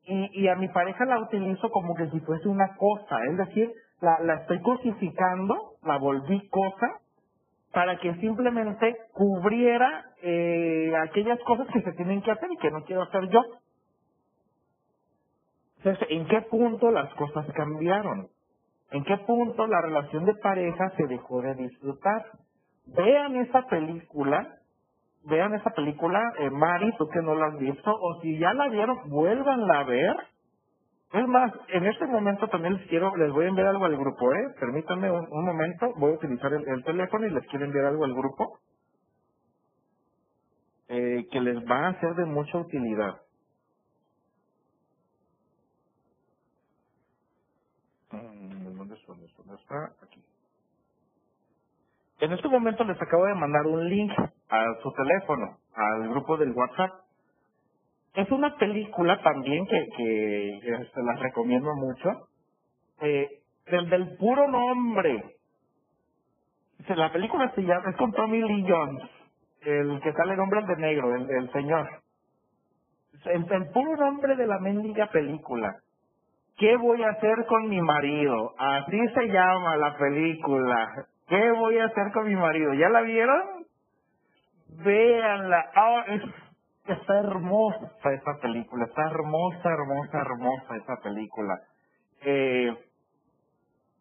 y, 0.10 0.42
y 0.42 0.48
a 0.48 0.56
mi 0.56 0.68
pareja 0.70 1.06
la 1.06 1.20
utilizo 1.20 1.70
como 1.70 1.96
que 1.96 2.10
si 2.10 2.20
fuese 2.22 2.48
una 2.48 2.76
cosa, 2.76 3.20
es 3.30 3.38
decir, 3.38 3.72
la, 4.02 4.20
la 4.22 4.36
estoy 4.36 4.62
cosificando, 4.62 5.74
la 5.84 5.98
volví 5.98 6.48
cosa, 6.50 7.00
para 7.72 7.98
que 7.98 8.16
simplemente 8.16 8.98
cubriera 9.14 10.06
eh, 10.24 10.92
aquellas 11.04 11.40
cosas 11.44 11.68
que 11.72 11.82
se 11.82 11.92
tienen 11.94 12.22
que 12.22 12.32
hacer 12.32 12.52
y 12.52 12.58
que 12.58 12.72
no 12.72 12.84
quiero 12.84 13.04
hacer 13.04 13.30
yo. 13.30 13.42
Entonces, 15.78 16.08
¿en 16.10 16.28
qué 16.28 16.42
punto 16.42 16.92
las 16.92 17.14
cosas 17.14 17.46
cambiaron? 17.54 18.28
¿En 18.92 19.04
qué 19.04 19.18
punto 19.18 19.68
la 19.68 19.82
relación 19.82 20.26
de 20.26 20.34
pareja 20.36 20.90
se 20.98 21.06
dejó 21.08 21.42
de 21.42 21.54
disfrutar? 21.54 22.26
Vean 22.88 23.36
esa 23.36 23.62
película 23.68 24.59
vean 25.30 25.56
esa 25.56 25.72
película, 25.72 26.22
eh, 26.40 26.50
Mari, 26.52 26.94
tú 26.98 27.10
que 27.10 27.22
no 27.22 27.36
la 27.36 27.48
has 27.48 27.60
visto, 27.60 27.92
o 27.94 28.22
si 28.22 28.40
ya 28.40 28.54
la 28.54 28.70
vieron, 28.70 29.10
vuélvanla 29.10 29.82
a 29.82 29.86
ver, 29.86 30.18
Es 31.14 31.28
más, 31.28 31.54
en 31.70 31.88
este 31.88 32.06
momento 32.08 32.50
también 32.50 32.76
les 32.76 32.88
quiero, 32.90 33.16
les 33.18 33.32
voy 33.34 33.46
a 33.46 33.50
enviar 33.50 33.70
algo 33.70 33.86
al 33.86 33.98
grupo, 33.98 34.34
¿eh? 34.34 34.56
Permítanme 34.60 35.12
un, 35.12 35.30
momento, 35.46 35.94
voy 35.98 36.14
a 36.14 36.16
utilizar 36.16 36.54
el, 36.54 36.68
el 36.68 36.84
teléfono 36.84 37.28
y 37.28 37.32
les 37.32 37.48
quiero 37.48 37.66
enviar 37.66 37.86
algo 37.88 38.06
al 38.06 38.14
grupo 38.16 38.60
eh, 40.90 41.28
que 41.32 41.42
les 41.42 41.58
va 41.70 41.90
a 41.90 42.02
ser 42.02 42.16
de 42.16 42.26
mucha 42.26 42.58
utilidad. 42.60 43.22
Mm, 48.12 48.78
¿Dónde 48.78 48.96
está? 48.96 49.14
¿Dónde 49.14 49.56
está? 49.62 49.86
Aquí. 50.04 50.24
En 52.22 52.34
este 52.34 52.50
momento 52.50 52.84
les 52.86 53.02
acabo 53.02 53.26
de 53.26 53.36
mandar 53.36 53.68
un 53.68 53.90
link 53.90 54.12
a 54.50 54.66
su 54.82 54.92
teléfono, 54.92 55.58
al 55.76 56.10
grupo 56.10 56.38
del 56.38 56.52
WhatsApp. 56.52 56.92
Es 58.16 58.30
una 58.32 58.56
película 58.58 59.22
también 59.22 59.66
que, 59.66 59.88
que, 59.96 60.60
se 60.94 61.04
las 61.04 61.20
recomiendo 61.20 61.74
mucho. 61.76 62.28
Eh, 63.02 63.30
del, 63.68 64.18
puro 64.18 64.48
nombre. 64.48 65.36
La 66.88 67.12
película 67.12 67.52
se 67.54 67.62
llama, 67.62 67.90
es 67.90 67.96
con 67.98 68.12
Tommy 68.14 68.42
Lee 68.42 68.66
Jones, 68.68 69.04
el 69.62 70.00
que 70.02 70.12
sale 70.14 70.34
en 70.34 70.40
Hombres 70.40 70.66
de 70.66 70.76
Negro, 70.78 71.16
el, 71.16 71.30
el 71.30 71.52
señor. 71.52 71.88
El, 73.26 73.46
el 73.52 73.70
puro 73.72 73.96
nombre 73.98 74.36
de 74.36 74.48
la 74.48 74.58
mendiga 74.60 75.08
película. 75.08 75.76
¿Qué 76.58 76.76
voy 76.78 77.04
a 77.04 77.12
hacer 77.12 77.46
con 77.46 77.70
mi 77.70 77.80
marido? 77.82 78.54
Así 78.58 78.98
se 79.14 79.28
llama 79.28 79.78
la 79.78 79.96
película. 79.98 80.90
¿Qué 81.28 81.52
voy 81.52 81.78
a 81.78 81.86
hacer 81.86 82.12
con 82.12 82.28
mi 82.28 82.36
marido? 82.36 82.74
¿Ya 82.74 82.90
la 82.90 83.02
vieron? 83.02 83.59
Véanla. 84.84 85.72
Ah, 85.76 86.06
es, 86.08 86.22
está 86.88 87.20
hermosa 87.20 87.92
esa 88.14 88.40
película. 88.42 88.86
Está 88.86 89.04
hermosa, 89.10 89.70
hermosa, 89.70 90.20
hermosa 90.20 90.78
esa 90.78 90.98
película. 91.04 91.60
Eh, 92.24 92.76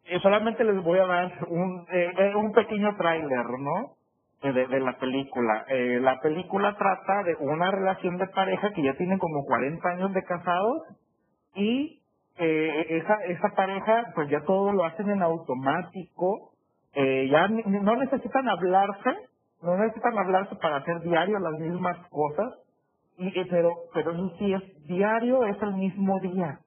eh, 0.07 0.21
solamente 0.21 0.65
les 0.65 0.83
voy 0.83 0.99
a 0.99 1.07
dar 1.07 1.33
un, 1.49 1.87
eh, 1.93 2.13
eh, 2.19 2.35
un 2.37 2.53
pequeño 2.53 2.97
tráiler, 2.97 3.47
¿no? 3.61 3.95
Eh, 4.43 4.53
De, 4.53 4.67
de 4.69 4.81
la 4.81 4.99
película. 4.99 5.65
Eh, 5.69 6.01
la 6.01 6.21
película 6.21 6.77
trata 6.77 7.25
de 7.25 7.37
una 7.41 7.71
relación 7.73 8.19
de 8.19 8.29
pareja 8.29 8.73
que 8.73 8.83
ya 8.83 8.95
tienen 8.95 9.19
como 9.19 9.45
40 9.45 9.89
años 9.91 10.15
de 10.15 10.25
casados 10.25 10.83
y 11.55 12.01
esa, 12.39 13.15
esa 13.27 13.49
pareja 13.57 14.13
pues 14.15 14.31
ya 14.31 14.41
todo 14.43 14.73
lo 14.73 14.85
hacen 14.85 15.11
en 15.11 15.23
automático, 15.23 16.53
eh, 16.95 17.29
ya 17.31 17.49
no 17.49 17.97
necesitan 17.97 18.49
hablarse, 18.49 19.28
no 19.63 19.77
necesitan 19.77 20.19
hablarse 20.19 20.57
para 20.57 20.77
hacer 20.77 21.01
diario 21.01 21.39
las 21.39 21.59
mismas 21.59 21.97
cosas, 22.09 22.55
y, 23.17 23.27
eh, 23.29 23.47
pero, 23.51 23.71
pero 23.93 24.13
eso 24.13 24.33
sí 24.39 24.53
es 24.53 24.87
diario, 24.87 25.45
es 25.45 25.61
el 25.63 25.75
mismo 25.75 26.21
día, 26.21 26.61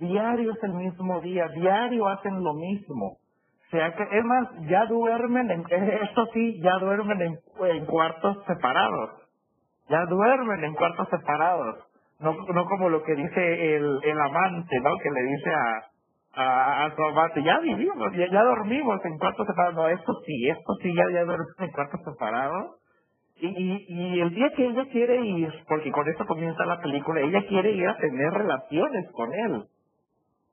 diario 0.00 0.52
es 0.52 0.62
el 0.62 0.74
mismo 0.74 1.20
día, 1.20 1.48
diario 1.48 2.08
hacen 2.08 2.42
lo 2.42 2.54
mismo. 2.54 3.18
O 3.66 3.70
sea 3.70 3.94
que, 3.94 4.02
es 4.02 4.24
más, 4.24 4.48
ya 4.68 4.86
duermen, 4.86 5.50
en, 5.50 5.60
eh, 5.70 6.00
esto 6.02 6.26
sí, 6.32 6.60
ya 6.60 6.78
duermen 6.78 7.20
en, 7.20 7.38
en 7.66 7.86
cuartos 7.86 8.44
separados 8.46 9.26
ya 9.88 10.04
duermen 10.06 10.64
en 10.64 10.74
cuartos 10.74 11.08
separados. 11.08 11.76
No, 12.18 12.32
no 12.32 12.64
como 12.64 12.88
lo 12.88 13.02
que 13.02 13.14
dice 13.14 13.76
el, 13.76 13.98
el 14.02 14.20
amante, 14.20 14.76
¿no? 14.82 14.90
Que 15.02 15.10
le 15.10 15.22
dice 15.22 15.50
a, 15.50 15.84
a, 16.36 16.84
a 16.86 17.40
ya 17.42 17.60
vivimos, 17.60 18.12
ya, 18.12 18.30
ya 18.30 18.42
dormimos 18.42 19.04
en 19.04 19.18
cuartos 19.18 19.46
separados. 19.46 19.74
No, 19.74 19.88
esto 19.88 20.12
sí, 20.26 20.48
esto 20.48 20.74
sí, 20.82 20.94
ya, 20.94 21.04
ya 21.12 21.24
duermen 21.24 21.46
en 21.58 21.70
cuartos 21.70 22.00
separados. 22.04 22.76
Y, 23.38 23.48
y, 23.48 24.20
el 24.20 24.30
día 24.34 24.50
que 24.56 24.66
ella 24.66 24.86
quiere 24.90 25.20
ir, 25.24 25.52
porque 25.68 25.90
con 25.92 26.08
esto 26.08 26.24
comienza 26.26 26.64
la 26.64 26.80
película, 26.80 27.20
ella 27.20 27.46
quiere 27.46 27.72
ir 27.72 27.86
a 27.88 27.96
tener 27.96 28.32
relaciones 28.32 29.10
con 29.12 29.32
él. 29.32 29.64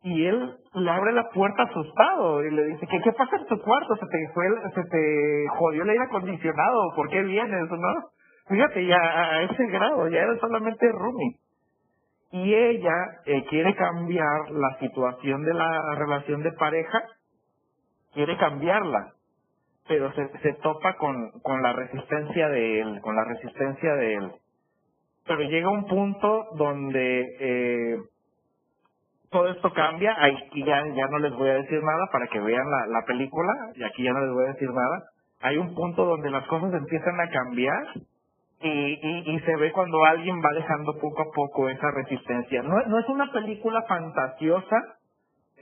Y 0.04 0.26
él 0.26 0.58
le 0.74 0.90
abre 0.90 1.14
la 1.14 1.30
puerta 1.30 1.64
asustado 1.64 2.44
y 2.44 2.52
le 2.52 2.66
dice, 2.66 2.86
¿qué, 2.88 3.00
qué 3.02 3.12
pasa 3.14 3.38
en 3.38 3.48
tu 3.48 3.58
cuarto? 3.62 3.96
Se 3.96 4.06
te, 4.08 4.30
fue, 4.34 4.46
se 4.76 4.84
te 4.90 5.46
jodió 5.58 5.84
el 5.84 5.90
aire 5.92 6.04
acondicionado, 6.04 6.94
¿por 6.96 7.10
qué 7.10 7.22
vienes? 7.24 7.70
¿no? 7.70 7.94
Fíjate, 8.50 8.86
ya 8.86 8.98
a 8.98 9.44
ese 9.44 9.66
grado, 9.68 10.10
ya 10.10 10.20
era 10.20 10.38
solamente 10.40 10.92
roomie. 10.92 11.38
Y 12.34 12.52
ella 12.52 12.96
eh, 13.28 13.46
quiere 13.48 13.76
cambiar 13.76 14.50
la 14.50 14.80
situación 14.80 15.44
de 15.44 15.54
la 15.54 15.96
relación 15.96 16.42
de 16.42 16.52
pareja, 16.54 17.04
quiere 18.12 18.36
cambiarla, 18.38 19.14
pero 19.88 20.12
se, 20.14 20.28
se 20.40 20.54
topa 20.54 20.96
con, 20.98 21.30
con 21.44 21.62
la 21.62 21.74
resistencia 21.74 22.50
de 22.50 22.82
él, 22.82 23.02
con 23.02 23.16
la 23.16 23.24
resistencia 23.24 23.94
de 23.94 24.16
él. 24.16 24.32
Pero 25.28 25.42
llega 25.42 25.70
un 25.70 25.86
punto 25.86 26.48
donde 26.58 27.24
eh, 27.40 27.98
todo 29.30 29.50
esto 29.50 29.72
cambia, 29.72 30.16
aquí 30.20 30.66
ya, 30.66 30.84
ya 30.88 31.08
no 31.12 31.20
les 31.20 31.34
voy 31.34 31.50
a 31.50 31.62
decir 31.62 31.84
nada 31.84 32.10
para 32.12 32.26
que 32.30 32.40
vean 32.40 32.66
la, 32.68 32.88
la 32.88 33.06
película, 33.06 33.54
y 33.76 33.84
aquí 33.84 34.02
ya 34.06 34.12
no 34.12 34.22
les 34.22 34.34
voy 34.34 34.46
a 34.46 34.54
decir 34.54 34.70
nada. 34.70 35.04
Hay 35.42 35.58
un 35.58 35.76
punto 35.76 36.04
donde 36.04 36.32
las 36.32 36.48
cosas 36.48 36.74
empiezan 36.74 37.20
a 37.20 37.30
cambiar 37.30 37.86
y, 38.64 39.32
y, 39.32 39.36
se 39.42 39.58
ve 39.58 39.72
cuando 39.74 40.06
alguien 40.06 40.42
va 40.42 40.50
dejando 40.56 41.00
poco 41.00 41.24
a 41.24 41.32
poco 41.34 41.70
esa 41.70 41.92
resistencia. 41.92 42.64
No, 42.64 42.82
no 42.88 43.00
es 43.00 43.10
una 43.10 43.32
película 43.32 43.84
fantasiosa, 43.84 44.78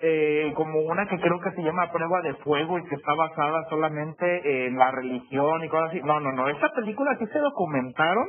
eh, 0.01 0.53
como 0.55 0.81
una 0.81 1.07
que 1.07 1.19
creo 1.19 1.39
que 1.41 1.51
se 1.51 1.63
llama 1.63 1.91
Prueba 1.91 2.21
de 2.21 2.35
Fuego 2.35 2.79
y 2.79 2.85
que 2.87 2.95
está 2.95 3.13
basada 3.15 3.65
solamente 3.69 4.67
en 4.67 4.77
la 4.77 4.91
religión 4.91 5.63
y 5.63 5.69
cosas 5.69 5.89
así. 5.91 6.01
No, 6.03 6.19
no, 6.19 6.31
no. 6.33 6.49
Esta 6.49 6.69
película 6.73 7.17
sí 7.19 7.27
se 7.27 7.39
documentaron 7.39 8.27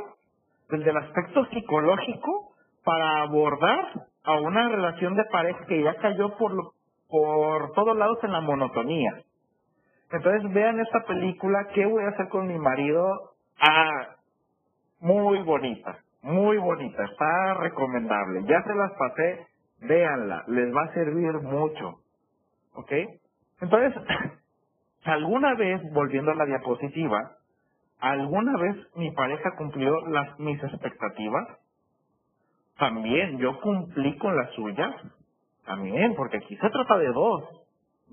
desde 0.70 0.90
el 0.90 0.97
aspecto 0.99 1.47
psicológico 1.47 2.53
para 2.85 3.23
abordar 3.23 3.86
a 4.24 4.35
una 4.40 4.69
relación 4.69 5.16
de 5.16 5.24
pareja 5.27 5.66
que 5.66 5.82
ya 5.82 5.94
cayó 5.97 6.36
por, 6.39 6.53
lo- 6.55 6.73
por 7.11 7.73
todos 7.73 7.97
lados 7.97 8.19
en 8.24 8.32
la 8.32 8.40
monotonía. 8.43 9.12
Entonces 10.12 10.53
vean 10.53 10.81
esta 10.81 11.05
película, 11.07 11.69
¿qué 11.74 11.86
voy 11.86 12.05
a 12.05 12.11
hacer 12.11 12.28
con 12.28 12.47
mi 12.49 12.59
marido? 12.59 13.32
Ah, 13.61 14.11
muy 15.03 15.43
bonita, 15.43 15.99
muy 16.23 16.59
bonita, 16.59 17.05
está 17.05 17.55
recomendable. 17.57 18.45
Ya 18.47 18.62
se 18.65 18.74
las 18.74 18.93
pasé, 18.95 19.47
véanla, 19.83 20.45
les 20.49 20.74
va 20.74 20.85
a 20.85 20.95
servir 20.95 21.33
mucho. 21.43 21.99
¿Ok? 22.74 22.93
Entonces, 23.61 24.03
alguna 25.05 25.55
vez, 25.55 25.83
volviendo 25.93 26.33
a 26.33 26.37
la 26.37 26.47
diapositiva, 26.47 27.37
¿alguna 28.01 28.57
vez 28.59 28.77
mi 28.97 29.11
pareja 29.12 29.57
cumplió 29.57 30.07
las 30.09 30.39
mis 30.41 30.62
expectativas? 30.65 31.49
También 32.79 33.39
yo 33.39 33.61
cumplí 33.61 34.16
con 34.19 34.37
las 34.37 34.51
suyas. 34.53 34.95
También, 35.66 36.15
porque 36.16 36.39
aquí 36.39 36.57
se 36.57 36.70
trata 36.70 36.99
de 36.99 37.09
dos. 37.09 37.45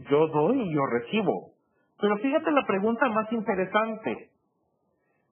Yo 0.10 0.28
doy 0.28 0.61
y 0.61 0.74
yo 0.74 0.86
recibo. 0.86 1.52
Pero 1.99 2.18
fíjate 2.18 2.52
la 2.52 2.66
pregunta 2.66 3.10
más 3.10 3.32
interesante. 3.32 4.30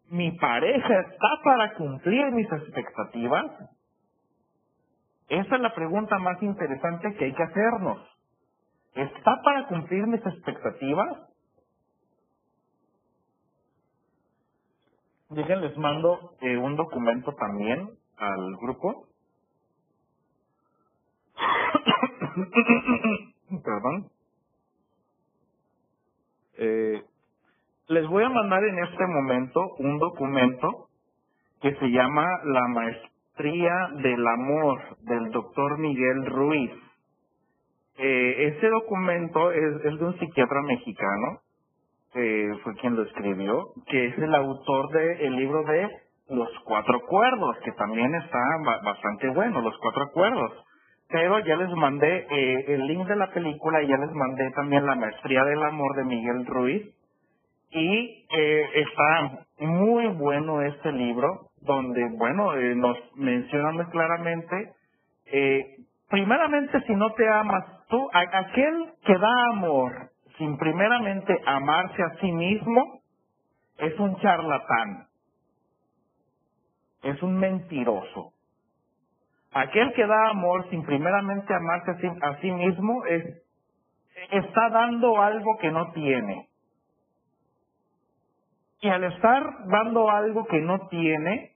¿Mi 0.10 0.32
pareja 0.38 1.00
está 1.02 1.28
para 1.44 1.74
cumplir 1.76 2.32
mis 2.32 2.52
expectativas? 2.52 3.46
Esa 5.30 5.56
es 5.56 5.62
la 5.62 5.74
pregunta 5.76 6.18
más 6.20 6.42
interesante 6.44 7.16
que 7.16 7.26
hay 7.26 7.34
que 7.34 7.44
hacernos. 7.44 8.00
¿Está 8.96 9.42
para 9.44 9.68
cumplir 9.68 10.08
mis 10.08 10.26
expectativas? 10.26 11.30
Dejen, 15.30 15.62
les 15.62 15.78
mando 15.78 16.36
eh, 16.42 16.58
un 16.58 16.76
documento 16.76 17.34
también 17.36 17.90
al 18.18 18.56
grupo. 18.58 19.08
Perdón. 23.64 24.10
Eh, 26.58 27.04
les 27.90 28.08
voy 28.08 28.24
a 28.24 28.30
mandar 28.30 28.64
en 28.64 28.80
este 28.84 29.06
momento 29.08 29.62
un 29.80 29.98
documento 30.00 30.88
que 31.62 31.74
se 31.76 31.88
llama 31.90 32.26
La 32.46 32.68
Maestría 32.70 33.90
del 34.04 34.28
Amor 34.28 34.80
del 35.02 35.32
doctor 35.32 35.78
Miguel 35.80 36.26
Ruiz. 36.28 36.72
Eh, 37.98 38.48
este 38.54 38.70
documento 38.70 39.52
es, 39.52 39.84
de 39.84 40.06
un 40.06 40.20
psiquiatra 40.20 40.62
mexicano, 40.64 41.40
que 42.14 42.52
fue 42.64 42.76
quien 42.76 42.96
lo 42.96 43.04
escribió, 43.04 43.66
que 43.88 44.08
es 44.08 44.18
el 44.20 44.34
autor 44.36 44.90
del 44.92 45.36
libro 45.36 45.64
de 45.64 45.90
Los 46.30 46.50
Cuatro 46.66 46.98
Acuerdos, 46.98 47.58
que 47.64 47.72
también 47.74 48.14
está 48.16 48.40
ba- 48.66 48.82
bastante 48.84 49.30
bueno, 49.30 49.62
Los 49.62 49.78
Cuatro 49.80 50.04
Acuerdos. 50.04 50.54
Pero 51.10 51.40
ya 51.40 51.56
les 51.58 51.70
mandé 51.76 52.28
eh, 52.30 52.66
el 52.76 52.88
link 52.88 53.08
de 53.08 53.16
la 53.16 53.32
película 53.32 53.82
y 53.84 53.88
ya 53.88 53.98
les 53.98 54.12
mandé 54.14 54.52
también 54.52 54.86
La 54.86 54.96
Maestría 54.96 55.44
del 55.46 55.64
Amor 55.64 55.96
de 55.96 56.06
Miguel 56.06 56.46
Ruiz. 56.48 56.96
Y 57.72 58.26
eh, 58.32 58.66
está 58.76 59.46
muy 59.60 60.08
bueno 60.08 60.62
este 60.62 60.92
libro, 60.92 61.50
donde, 61.62 62.10
bueno, 62.18 62.56
eh, 62.56 62.76
nos 62.76 62.98
menciona 63.16 63.72
muy 63.72 63.86
claramente, 63.88 64.74
eh, 65.26 65.78
primeramente, 66.10 66.82
si 66.88 66.94
no 66.96 67.12
te 67.14 67.28
amas 67.28 67.66
tú, 67.90 68.10
aquel 68.14 68.94
que 69.06 69.18
da 69.18 69.50
amor 69.52 70.12
sin 70.38 70.58
primeramente 70.58 71.36
amarse 71.46 72.02
a 72.04 72.16
sí 72.22 72.32
mismo, 72.32 73.02
es 73.80 74.00
un 74.00 74.16
charlatán, 74.18 75.08
es 77.04 77.22
un 77.22 77.38
mentiroso. 77.38 78.34
Aquel 79.54 79.94
que 79.94 80.06
da 80.06 80.30
amor 80.30 80.70
sin 80.70 80.84
primeramente 80.86 81.54
amarse 81.54 81.92
a 81.92 81.96
sí, 81.98 82.08
a 82.22 82.36
sí 82.42 82.52
mismo 82.52 83.06
es, 83.06 83.44
está 84.32 84.70
dando 84.70 85.22
algo 85.22 85.58
que 85.60 85.72
no 85.72 85.92
tiene. 85.94 86.47
Y 88.88 88.90
al 88.90 89.04
estar 89.04 89.44
dando 89.66 90.10
algo 90.10 90.46
que 90.46 90.62
no 90.62 90.88
tiene, 90.88 91.52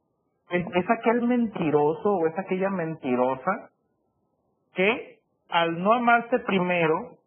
es, 0.49 0.89
aquel 0.89 1.21
mentiroso 1.21 2.15
o 2.15 2.27
es 2.27 2.37
aquella 2.37 2.69
mentirosa 2.69 3.69
que 4.73 5.19
al 5.47 5.81
no 5.81 5.93
amarse 5.93 6.39
primero, 6.39 7.19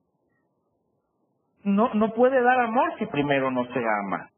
no, 1.62 1.94
no 1.94 2.12
puede 2.12 2.42
dar 2.42 2.60
amor 2.60 2.92
si 2.98 3.06
primero 3.06 3.50
no 3.50 3.64
se 3.72 3.82
ama. 4.04 4.28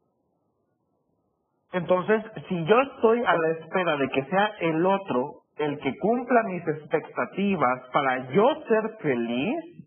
Entonces, 1.73 2.23
si 2.47 2.63
yo 2.63 2.79
estoy 2.79 3.25
a 3.25 3.35
la 3.35 3.49
espera 3.49 3.97
de 3.97 4.07
que 4.07 4.23
sea 4.23 4.45
el 4.61 4.85
otro 4.85 5.41
el 5.57 5.79
que 5.79 5.97
cumpla 5.97 6.43
mis 6.43 6.65
expectativas 6.65 7.89
para 7.91 8.31
yo 8.31 8.47
ser 8.69 8.97
feliz, 9.01 9.85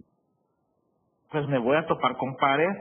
pues 1.30 1.48
me 1.48 1.58
voy 1.58 1.78
a 1.78 1.86
topar 1.86 2.18
con 2.18 2.36
pares. 2.36 2.76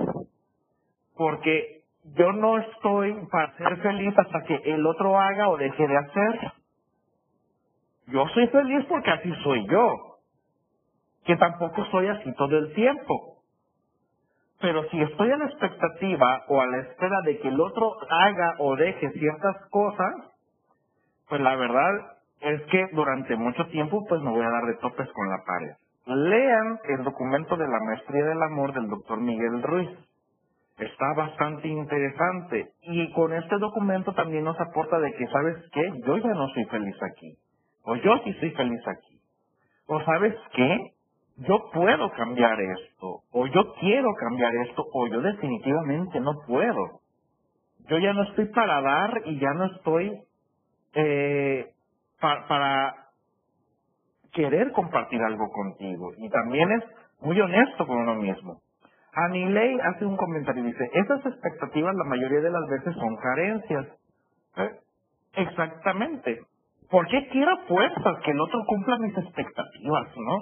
Porque 1.15 1.78
yo 2.03 2.31
no 2.34 2.57
estoy 2.57 3.13
para 3.31 3.55
ser 3.57 3.77
feliz 3.77 4.17
hasta 4.17 4.43
que 4.43 4.55
el 4.65 4.85
otro 4.85 5.19
haga 5.19 5.49
o 5.49 5.57
deje 5.57 5.88
de 5.88 5.97
hacer. 5.97 6.51
Yo 8.07 8.27
soy 8.30 8.47
feliz 8.47 8.85
porque 8.88 9.11
así 9.11 9.31
soy 9.43 9.67
yo. 9.67 9.95
Que 11.26 11.35
tampoco 11.35 11.85
soy 11.91 12.07
así 12.07 12.34
todo 12.35 12.57
el 12.57 12.73
tiempo. 12.73 13.39
Pero 14.61 14.84
si 14.89 15.01
estoy 15.01 15.31
a 15.31 15.38
la 15.38 15.45
expectativa 15.45 16.43
o 16.47 16.59
a 16.61 16.67
la 16.67 16.80
espera 16.80 17.21
de 17.26 17.39
que 17.39 17.47
el 17.47 17.59
otro 17.59 17.95
haga 18.09 18.55
o 18.59 18.76
deje 18.76 19.11
ciertas 19.11 19.55
cosas, 19.69 20.13
pues 21.30 21.41
la 21.41 21.55
verdad 21.55 22.17
es 22.41 22.61
que 22.63 22.88
durante 22.93 23.35
mucho 23.35 23.65
tiempo 23.67 24.05
pues 24.07 24.21
me 24.21 24.31
voy 24.31 24.41
a 24.41 24.49
dar 24.49 24.65
de 24.65 24.76
topes 24.76 25.09
con 25.13 25.30
la 25.30 25.43
pared. 25.45 25.76
Lean 26.05 26.80
el 26.85 27.03
documento 27.03 27.55
de 27.55 27.67
la 27.67 27.80
maestría 27.80 28.26
del 28.26 28.41
amor 28.41 28.73
del 28.73 28.89
doctor 28.89 29.19
Miguel 29.19 29.61
Ruiz. 29.61 29.89
Está 30.80 31.14
bastante 31.15 31.68
interesante 31.68 32.72
y 32.84 33.11
con 33.14 33.34
este 33.34 33.57
documento 33.57 34.14
también 34.14 34.45
nos 34.45 34.60
aporta 34.60 34.99
de 34.99 35.14
que, 35.14 35.27
¿sabes 35.27 35.57
qué? 35.73 35.91
Yo 36.06 36.18
ya 36.18 36.34
no 36.34 36.47
soy 36.49 36.65
feliz 36.65 36.95
aquí. 37.03 37.35
O 37.84 37.95
yo 37.97 38.18
sí 38.23 38.34
soy 38.39 38.51
feliz 38.51 38.81
aquí. 38.88 39.19
O 39.88 40.01
¿sabes 40.03 40.35
qué? 40.53 40.91
Yo 41.38 41.69
puedo 41.73 42.11
cambiar 42.11 42.60
esto. 42.61 43.22
O 43.31 43.47
yo 43.47 43.73
quiero 43.80 44.14
cambiar 44.15 44.56
esto. 44.68 44.85
O 44.93 45.07
yo 45.07 45.22
definitivamente 45.22 46.19
no 46.22 46.34
puedo. 46.47 47.01
Yo 47.89 47.97
ya 47.97 48.14
no 48.14 48.23
estoy 48.23 48.45
para 48.47 48.81
dar 48.81 49.22
y 49.26 49.39
ya 49.39 49.53
no 49.53 49.65
estoy 49.65 50.22
eh, 50.93 51.72
para, 52.22 52.47
para 52.47 52.95
querer 54.34 54.72
compartir 54.73 55.22
algo 55.22 55.49
contigo. 55.49 56.11
Y 56.18 56.30
también 56.30 56.72
es 56.72 56.84
muy 57.22 57.39
honesto 57.41 57.88
con 57.88 57.97
uno 57.97 58.15
mismo. 58.15 58.61
Anilei 59.26 59.78
hace 59.82 60.06
un 60.06 60.18
comentario 60.18 60.64
y 60.64 60.68
dice, 60.68 60.90
esas 60.94 61.26
expectativas 61.26 61.96
la 61.96 62.04
mayoría 62.06 62.41
de 62.41 62.52
las 62.52 62.68
veces 62.70 62.96
son 62.96 63.16
carencias. 63.18 63.88
¿Eh? 64.58 64.70
Exactamente. 65.36 66.40
¿Por 66.90 67.08
qué 67.08 67.28
quiero 67.30 67.58
fuerzas 67.68 68.20
que 68.24 68.32
el 68.32 68.40
otro 68.40 68.60
cumpla 68.66 68.98
mis 68.98 69.18
expectativas, 69.18 70.08
no? 70.18 70.38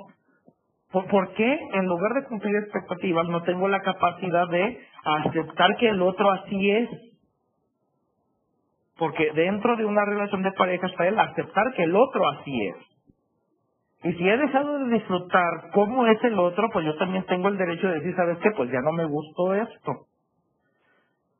¿Por, 0.91 1.07
¿Por 1.07 1.33
qué 1.33 1.59
en 1.73 1.85
lugar 1.85 2.13
de 2.13 2.27
cumplir 2.27 2.55
expectativas 2.55 3.27
no 3.27 3.43
tengo 3.43 3.67
la 3.67 3.81
capacidad 3.81 4.47
de 4.49 4.79
aceptar 5.03 5.75
que 5.77 5.89
el 5.89 6.01
otro 6.01 6.31
así 6.31 6.71
es? 6.71 6.89
Porque 8.97 9.31
dentro 9.33 9.75
de 9.75 9.85
una 9.85 10.05
relación 10.05 10.41
de 10.43 10.51
pareja 10.53 10.87
está 10.87 11.07
el 11.07 11.19
aceptar 11.19 11.73
que 11.75 11.83
el 11.83 11.95
otro 11.95 12.27
así 12.29 12.67
es. 12.67 12.86
Y 14.03 14.13
si 14.13 14.29
he 14.29 14.37
dejado 14.37 14.79
de 14.79 14.93
disfrutar 14.93 15.71
cómo 15.73 16.05
es 16.07 16.23
el 16.23 16.37
otro, 16.37 16.69
pues 16.71 16.85
yo 16.85 16.95
también 16.97 17.25
tengo 17.25 17.47
el 17.47 17.57
derecho 17.57 17.87
de 17.87 17.95
decir, 17.95 18.15
¿sabes 18.15 18.37
qué? 18.39 18.51
Pues 18.51 18.71
ya 18.71 18.81
no 18.81 18.91
me 18.91 19.05
gustó 19.05 19.55
esto. 19.55 20.05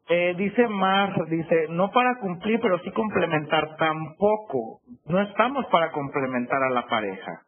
Eh, 0.10 0.36
dice 0.38 0.68
Mar, 0.68 1.14
dice, 1.28 1.68
no 1.70 1.92
para 1.92 2.18
cumplir, 2.20 2.60
pero 2.62 2.80
sí 2.80 2.92
complementar. 2.92 3.76
Tampoco. 3.76 4.80
No 5.06 5.22
estamos 5.22 5.66
para 5.68 5.92
complementar 5.92 6.64
a 6.64 6.70
la 6.70 6.88
pareja. 6.88 7.42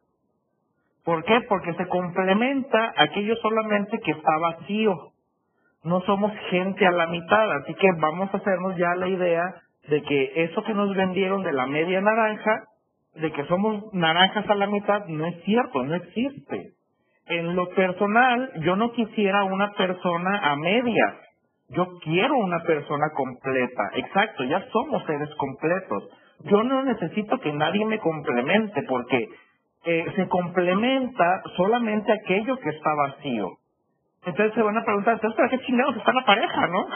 ¿Por 1.05 1.23
qué? 1.23 1.41
Porque 1.47 1.73
se 1.73 1.87
complementa 1.87 2.93
aquello 2.97 3.35
solamente 3.37 3.99
que 3.99 4.11
está 4.11 4.37
vacío. 4.37 5.11
No 5.83 6.01
somos 6.01 6.33
gente 6.49 6.85
a 6.85 6.91
la 6.91 7.07
mitad, 7.07 7.51
así 7.53 7.73
que 7.73 7.87
vamos 7.99 8.29
a 8.33 8.37
hacernos 8.37 8.75
ya 8.75 8.93
la 8.95 9.07
idea 9.07 9.55
de 9.87 10.03
que 10.03 10.43
eso 10.43 10.61
que 10.63 10.73
nos 10.73 10.93
vendieron 10.95 11.41
de 11.43 11.53
la 11.53 11.65
media 11.65 12.01
naranja, 12.01 12.63
de 13.15 13.31
que 13.31 13.45
somos 13.45 13.93
naranjas 13.93 14.49
a 14.49 14.55
la 14.55 14.67
mitad, 14.67 15.05
no 15.07 15.25
es 15.25 15.43
cierto, 15.43 15.83
no 15.83 15.95
existe. 15.95 16.73
En 17.27 17.55
lo 17.55 17.67
personal, 17.69 18.51
yo 18.61 18.75
no 18.75 18.91
quisiera 18.91 19.43
una 19.43 19.71
persona 19.73 20.51
a 20.51 20.55
medias. 20.55 21.15
Yo 21.69 21.87
quiero 22.03 22.37
una 22.37 22.59
persona 22.63 23.07
completa. 23.15 23.91
Exacto, 23.93 24.43
ya 24.43 24.65
somos 24.71 25.03
seres 25.05 25.29
completos. 25.37 26.09
Yo 26.45 26.63
no 26.63 26.83
necesito 26.83 27.39
que 27.39 27.53
nadie 27.53 27.85
me 27.85 27.99
complemente 27.99 28.81
porque 28.87 29.27
eh, 29.85 30.05
se 30.15 30.27
complementa 30.27 31.41
solamente 31.55 32.11
aquello 32.11 32.57
que 32.57 32.69
está 32.69 32.93
vacío. 32.95 33.49
Entonces 34.25 34.53
se 34.55 34.61
van 34.61 34.77
a 34.77 34.83
preguntar, 34.83 35.13
entonces 35.15 35.37
¿para 35.37 35.49
qué 35.49 35.59
chingados 35.65 35.95
está 35.97 36.13
la 36.13 36.25
pareja, 36.25 36.67
no? 36.67 36.87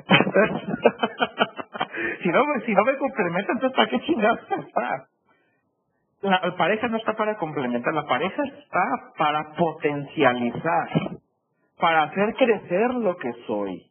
si 2.22 2.28
no, 2.28 2.44
si 2.66 2.74
no 2.74 2.84
me 2.84 2.96
complementa, 2.98 3.52
entonces 3.52 3.76
¿para 3.76 3.88
qué 3.88 4.00
chingados 4.00 4.40
está? 4.50 5.06
La, 6.22 6.54
pareja 6.56 6.88
no 6.88 6.98
está 6.98 7.14
para 7.14 7.36
complementar, 7.36 7.94
la 7.94 8.04
pareja 8.04 8.42
está 8.44 9.12
para 9.16 9.52
potencializar, 9.54 10.88
para 11.78 12.02
hacer 12.04 12.34
crecer 12.34 12.94
lo 12.94 13.16
que 13.16 13.32
soy. 13.46 13.86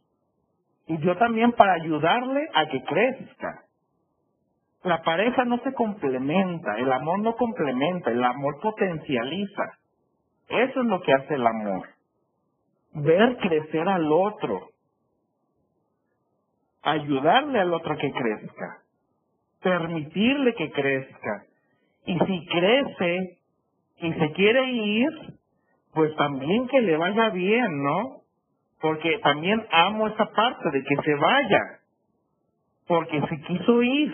Y 0.87 0.97
yo 0.99 1.17
también 1.17 1.53
para 1.53 1.73
ayudarle 1.73 2.47
a 2.53 2.67
que 2.67 2.83
crezca. 2.83 3.63
La 4.83 5.01
pareja 5.01 5.43
no 5.45 5.57
se 5.59 5.73
complementa, 5.73 6.77
el 6.77 6.91
amor 6.91 7.19
no 7.19 7.35
complementa, 7.35 8.11
el 8.11 8.23
amor 8.23 8.59
potencializa. 8.61 9.63
Eso 10.49 10.81
es 10.81 10.85
lo 10.85 11.01
que 11.01 11.13
hace 11.13 11.33
el 11.33 11.45
amor. 11.45 11.89
Ver 12.93 13.37
crecer 13.37 13.87
al 13.87 14.11
otro, 14.11 14.69
ayudarle 16.83 17.59
al 17.59 17.73
otro 17.73 17.93
a 17.93 17.97
que 17.97 18.11
crezca, 18.11 18.77
permitirle 19.61 20.53
que 20.55 20.71
crezca. 20.71 21.48
Y 22.09 22.17
si 22.25 22.45
crece 22.47 23.37
y 23.97 24.13
se 24.13 24.31
quiere 24.31 24.67
ir, 24.71 25.09
pues 25.93 26.15
también 26.15 26.67
que 26.67 26.81
le 26.81 26.97
vaya 26.97 27.29
bien, 27.29 27.83
¿no? 27.83 28.21
Porque 28.81 29.19
también 29.19 29.63
amo 29.71 30.07
esa 30.07 30.25
parte 30.31 30.71
de 30.71 30.83
que 30.83 30.95
se 31.03 31.13
vaya, 31.13 31.61
porque 32.87 33.21
se 33.21 33.41
quiso 33.41 33.83
ir. 33.83 34.11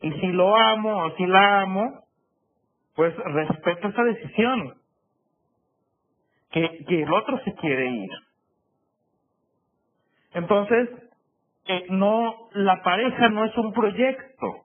Y 0.00 0.12
si 0.12 0.28
lo 0.28 0.56
amo 0.56 1.04
o 1.04 1.10
si 1.16 1.26
la 1.26 1.60
amo, 1.60 2.02
pues 2.96 3.14
respeto 3.14 3.88
esa 3.88 4.04
decisión. 4.04 4.74
Que, 6.50 6.64
el 6.88 7.12
otro 7.12 7.38
se 7.44 7.52
quiere 7.56 7.90
ir. 7.90 8.10
Entonces, 10.32 10.88
no, 11.90 12.48
la 12.54 12.82
pareja 12.82 13.28
no 13.28 13.44
es 13.44 13.54
un 13.58 13.70
proyecto. 13.74 14.64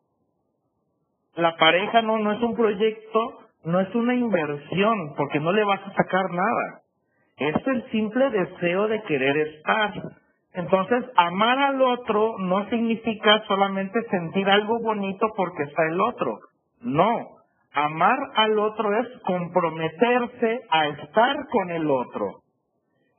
La 1.37 1.55
pareja 1.55 2.01
no, 2.01 2.17
no 2.17 2.31
es 2.31 2.41
un 2.41 2.55
proyecto, 2.55 3.39
no 3.63 3.79
es 3.79 3.93
una 3.93 4.15
inversión, 4.15 5.13
porque 5.15 5.39
no 5.39 5.51
le 5.51 5.63
vas 5.63 5.81
a 5.85 5.93
sacar 5.93 6.31
nada. 6.31 6.81
Es 7.37 7.55
el 7.67 7.91
simple 7.91 8.31
deseo 8.31 8.87
de 8.87 9.03
querer 9.03 9.37
estar. 9.37 9.93
Entonces, 10.55 11.05
amar 11.15 11.59
al 11.59 11.79
otro 11.79 12.39
no 12.39 12.67
significa 12.69 13.43
solamente 13.47 14.01
sentir 14.09 14.49
algo 14.49 14.79
bonito 14.79 15.27
porque 15.35 15.61
está 15.63 15.85
el 15.85 16.01
otro. 16.01 16.39
No. 16.81 17.27
Amar 17.71 18.17
al 18.33 18.57
otro 18.57 18.99
es 18.99 19.07
comprometerse 19.21 20.61
a 20.71 20.87
estar 20.87 21.35
con 21.51 21.69
el 21.69 21.91
otro. 21.91 22.41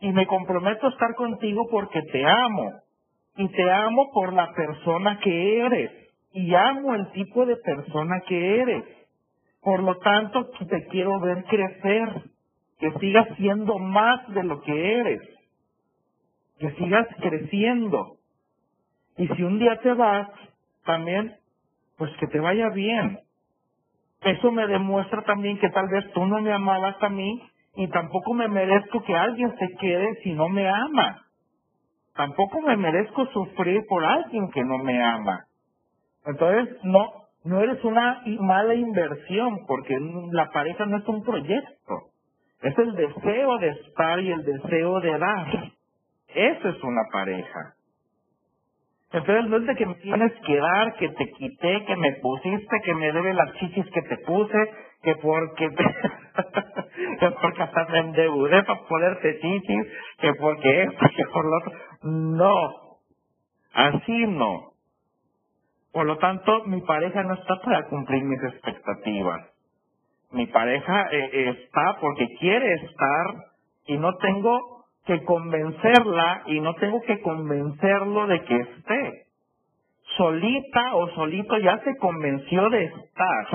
Y 0.01 0.11
me 0.11 0.27
comprometo 0.27 0.89
a 0.89 0.91
estar 0.91 1.15
contigo 1.15 1.69
porque 1.71 2.03
te 2.11 2.27
amo 2.27 2.73
y 3.37 3.49
te 3.49 3.71
amo 3.71 4.11
por 4.13 4.33
la 4.33 4.53
persona 4.55 5.21
que 5.21 5.61
eres 5.61 6.08
y 6.33 6.55
amo 6.55 6.95
el 6.95 7.11
tipo 7.13 7.47
de 7.47 7.57
persona 7.57 8.21
que 8.27 8.61
eres. 8.61 8.85
Por 9.63 9.83
lo 9.83 9.97
tanto, 9.99 10.51
te 10.69 10.87
quiero 10.87 11.19
ver 11.21 11.45
crecer, 11.45 12.23
que 12.79 12.93
sigas 13.01 13.29
siendo 13.37 13.79
más 13.79 14.29
de 14.29 14.45
lo 14.45 14.63
que 14.63 14.95
eres, 15.01 15.21
que 16.59 16.71
sigas 16.73 17.07
creciendo. 17.21 18.17
Y 19.17 19.27
si 19.29 19.43
un 19.43 19.59
día 19.59 19.77
te 19.81 19.93
vas, 19.95 20.29
también, 20.85 21.37
pues 21.97 22.11
que 22.19 22.29
te 22.29 22.39
vaya 22.39 22.69
bien. 22.71 23.19
Eso 24.23 24.51
me 24.53 24.67
demuestra 24.67 25.23
también 25.23 25.59
que 25.59 25.71
tal 25.71 25.89
vez 25.89 26.11
tú 26.13 26.25
no 26.27 26.41
me 26.41 26.53
amabas 26.53 26.97
a 27.03 27.09
mí 27.09 27.43
y 27.77 27.89
tampoco 27.89 28.35
me 28.35 28.49
merezco 28.49 29.03
que 29.03 29.15
alguien 29.15 29.55
se 29.59 29.77
quede 29.77 30.15
si 30.23 30.33
no 30.33 30.49
me 30.49 30.69
ama. 30.69 31.25
Tampoco 32.15 32.61
me 32.61 32.77
merezco 32.77 33.27
sufrir 33.27 33.85
por 33.89 34.05
alguien 34.05 34.51
que 34.51 34.65
no 34.65 34.79
me 34.79 35.03
ama. 35.03 35.48
Entonces, 36.29 36.79
no, 36.85 37.13
no 37.47 37.63
eres 37.63 37.85
una 37.85 38.23
mala 38.41 38.75
inversión, 38.77 39.67
porque 39.69 39.99
la 40.33 40.51
pareja 40.53 40.87
no 40.87 40.99
es 40.99 41.09
un 41.09 41.25
proyecto. 41.25 42.03
Es 42.63 42.79
el 42.79 42.95
deseo 42.97 43.59
de 43.59 43.71
estar 43.71 44.21
y 44.21 44.33
el 44.33 44.45
deseo 44.45 45.01
de 45.01 45.19
dar. 45.19 45.49
Eso 46.35 46.71
es 46.71 46.85
una 46.85 47.03
pareja. 47.13 47.75
Entonces 49.13 49.47
no 49.51 49.59
es 49.59 49.67
de 49.67 49.77
que 49.77 49.87
me 49.87 49.95
tienes 49.97 50.33
que 50.47 50.59
dar, 50.59 50.95
que 50.97 51.11
te 51.11 51.31
quité, 51.33 51.85
que 51.87 51.97
me 51.97 52.13
pusiste, 52.15 52.81
que 52.85 52.95
me 52.95 53.13
debe 53.13 53.35
las 53.35 53.55
chichis 53.55 53.87
que 53.93 54.03
te 54.03 54.19
puse, 54.27 54.73
que 55.03 55.17
porque 55.17 55.71
te... 55.71 55.85
que 57.21 57.31
porque 57.43 57.63
hasta 57.63 57.87
me 57.87 58.01
endeudé 58.01 58.65
para 58.65 58.81
ponerte 58.89 59.41
chichis, 59.41 59.87
que 60.21 60.35
porque 60.35 60.83
esto, 60.85 61.07
que 61.17 61.25
por 61.33 61.47
lo 61.47 61.59
otro. 61.59 61.73
No. 62.05 62.71
Así 63.75 64.27
no. 64.29 64.68
Por 65.99 66.07
lo 66.07 66.17
tanto, 66.19 66.63
mi 66.67 66.81
pareja 66.83 67.25
no 67.25 67.35
está 67.35 67.57
para 67.61 67.89
cumplir 67.89 68.23
mis 68.23 68.41
expectativas. 68.41 69.51
Mi 70.31 70.47
pareja 70.47 71.09
eh, 71.11 71.57
está 71.59 71.99
porque 72.01 72.29
quiere 72.39 72.73
estar 72.75 73.35
y 73.89 73.99
no 73.99 74.15
tengo 74.19 74.85
que 75.07 75.25
convencerla 75.25 76.45
y 76.47 76.61
no 76.61 76.77
tengo 76.77 77.03
que 77.03 77.21
convencerlo 77.21 78.29
de 78.29 78.45
que 78.45 78.57
esté. 78.59 79.27
Solita 80.17 80.95
o 80.95 81.09
solito 81.17 81.59
ya 81.59 81.81
se 81.81 81.97
convenció 81.97 82.71
de 82.71 82.85
estar. 82.85 83.47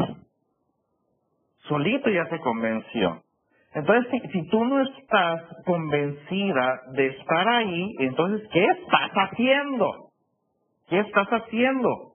Solito 1.70 2.10
ya 2.10 2.26
se 2.26 2.40
convenció. 2.40 3.24
Entonces, 3.74 4.12
si, 4.12 4.20
si 4.32 4.50
tú 4.50 4.66
no 4.66 4.82
estás 4.82 5.44
convencida 5.66 6.82
de 6.92 7.08
estar 7.08 7.48
ahí, 7.48 7.96
entonces, 8.00 8.46
¿qué 8.52 8.66
estás 8.66 9.12
haciendo? 9.14 10.10
¿Qué 10.90 11.00
estás 11.00 11.30
haciendo? 11.30 12.13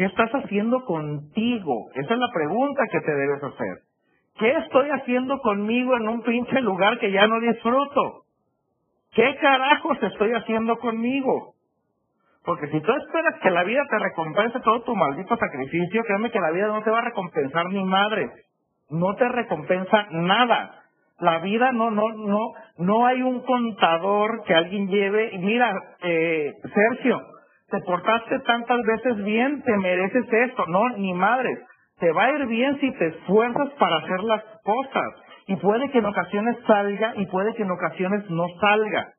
¿Qué 0.00 0.06
estás 0.06 0.30
haciendo 0.30 0.82
contigo? 0.86 1.90
Esa 1.94 2.14
es 2.14 2.18
la 2.18 2.30
pregunta 2.32 2.84
que 2.90 3.00
te 3.02 3.14
debes 3.14 3.42
hacer. 3.42 3.80
¿Qué 4.38 4.50
estoy 4.50 4.88
haciendo 4.88 5.38
conmigo 5.40 5.94
en 5.94 6.08
un 6.08 6.22
pinche 6.22 6.58
lugar 6.62 6.98
que 6.98 7.12
ya 7.12 7.26
no 7.26 7.38
disfruto? 7.38 8.22
¿Qué 9.12 9.36
carajos 9.42 9.98
estoy 10.02 10.32
haciendo 10.32 10.78
conmigo? 10.78 11.52
Porque 12.46 12.68
si 12.68 12.80
tú 12.80 12.92
esperas 12.92 13.40
que 13.42 13.50
la 13.50 13.62
vida 13.64 13.82
te 13.90 13.98
recompense 13.98 14.60
todo 14.60 14.80
tu 14.84 14.96
maldito 14.96 15.36
sacrificio, 15.36 16.02
créeme 16.04 16.30
que 16.30 16.40
la 16.40 16.50
vida 16.50 16.68
no 16.68 16.82
te 16.82 16.90
va 16.90 17.00
a 17.00 17.04
recompensar 17.04 17.66
ni 17.66 17.84
madre. 17.84 18.30
No 18.88 19.14
te 19.16 19.28
recompensa 19.28 20.06
nada. 20.12 20.76
La 21.18 21.40
vida 21.40 21.72
no, 21.72 21.90
no, 21.90 22.08
no, 22.16 22.38
no 22.78 23.06
hay 23.06 23.20
un 23.20 23.40
contador 23.40 24.44
que 24.46 24.54
alguien 24.54 24.88
lleve. 24.88 25.36
Mira, 25.36 25.74
eh, 26.00 26.54
Sergio, 26.72 27.20
te 27.70 27.80
portaste 27.80 28.38
tantas 28.40 28.80
veces 28.82 29.24
bien, 29.24 29.62
te 29.62 29.76
mereces 29.76 30.26
esto. 30.30 30.66
No, 30.66 30.88
ni 30.90 31.12
madre. 31.14 31.50
Te 31.98 32.12
va 32.12 32.24
a 32.24 32.30
ir 32.32 32.46
bien 32.46 32.78
si 32.80 32.90
te 32.92 33.06
esfuerzas 33.08 33.70
para 33.78 33.96
hacer 33.98 34.22
las 34.24 34.42
cosas. 34.64 35.14
Y 35.46 35.56
puede 35.56 35.90
que 35.90 35.98
en 35.98 36.06
ocasiones 36.06 36.56
salga 36.66 37.14
y 37.16 37.26
puede 37.26 37.54
que 37.54 37.62
en 37.62 37.70
ocasiones 37.70 38.28
no 38.30 38.46
salga. 38.60 39.14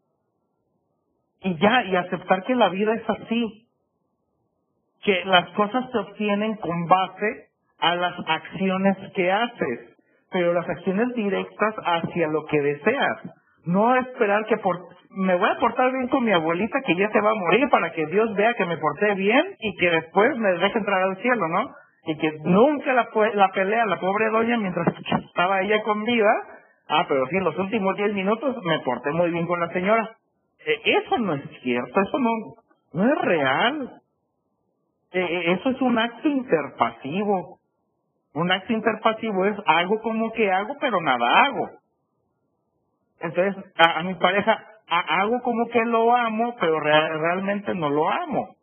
Y 1.41 1.57
ya, 1.57 1.83
y 1.85 1.95
aceptar 1.95 2.43
que 2.43 2.55
la 2.55 2.69
vida 2.69 2.93
es 2.93 3.09
así. 3.09 3.67
Que 5.03 5.25
las 5.25 5.49
cosas 5.51 5.89
se 5.91 5.97
obtienen 5.97 6.55
con 6.57 6.85
base 6.87 7.47
a 7.79 7.95
las 7.95 8.13
acciones 8.27 8.97
que 9.15 9.31
haces, 9.31 9.97
pero 10.31 10.53
las 10.53 10.69
acciones 10.69 11.13
directas 11.15 11.75
hacia 11.83 12.27
lo 12.27 12.45
que 12.45 12.61
deseas. 12.61 13.17
No 13.65 13.95
esperar 13.95 14.45
que 14.45 14.57
por, 14.57 14.77
me 15.15 15.35
voy 15.35 15.49
a 15.49 15.59
portar 15.59 15.91
bien 15.91 16.07
con 16.07 16.23
mi 16.23 16.31
abuelita 16.31 16.81
que 16.85 16.95
ya 16.95 17.09
se 17.09 17.21
va 17.21 17.31
a 17.31 17.35
morir 17.35 17.69
para 17.69 17.91
que 17.91 18.05
Dios 18.07 18.33
vea 18.35 18.53
que 18.53 18.65
me 18.65 18.77
porté 18.77 19.13
bien 19.15 19.55
y 19.59 19.75
que 19.77 19.89
después 19.89 20.37
me 20.37 20.51
deje 20.53 20.77
entrar 20.77 21.03
al 21.03 21.17
cielo, 21.17 21.47
¿no? 21.47 21.69
y 22.05 22.17
que 22.17 22.31
nunca 22.43 22.93
la, 22.93 23.09
la 23.33 23.51
pelea 23.51 23.85
la 23.85 23.99
pobre 23.99 24.29
doña 24.29 24.57
mientras 24.57 24.87
estaba 25.27 25.61
ella 25.61 25.83
con 25.83 26.03
vida. 26.03 26.31
Ah, 26.87 27.05
pero 27.07 27.25
sí, 27.27 27.37
en 27.37 27.43
los 27.43 27.57
últimos 27.57 27.95
10 27.95 28.13
minutos 28.13 28.57
me 28.63 28.79
porté 28.79 29.11
muy 29.11 29.29
bien 29.31 29.45
con 29.45 29.59
la 29.59 29.69
señora. 29.69 30.17
Eh, 30.65 30.81
eso 30.83 31.17
no 31.19 31.35
es 31.35 31.43
cierto, 31.61 32.01
eso 32.01 32.19
no, 32.19 32.29
no 32.93 33.13
es 33.13 33.21
real. 33.21 34.01
Eh, 35.13 35.19
eh, 35.21 35.51
eso 35.53 35.69
es 35.69 35.81
un 35.81 35.97
acto 35.97 36.27
interpasivo. 36.27 37.59
Un 38.33 38.51
acto 38.51 38.73
interpasivo 38.73 39.45
es 39.45 39.57
algo 39.65 40.01
como 40.01 40.31
que 40.33 40.51
hago, 40.51 40.75
pero 40.79 40.99
nada 41.01 41.45
hago. 41.45 41.69
Entonces, 43.19 43.63
a, 43.77 44.01
mi 44.03 44.15
pareja 44.15 44.65
hago 44.99 45.41
como 45.41 45.67
que 45.69 45.83
lo 45.85 46.15
amo, 46.15 46.55
pero 46.59 46.79
realmente 46.79 47.73
no 47.73 47.89
lo 47.89 48.09
amo. 48.09 48.55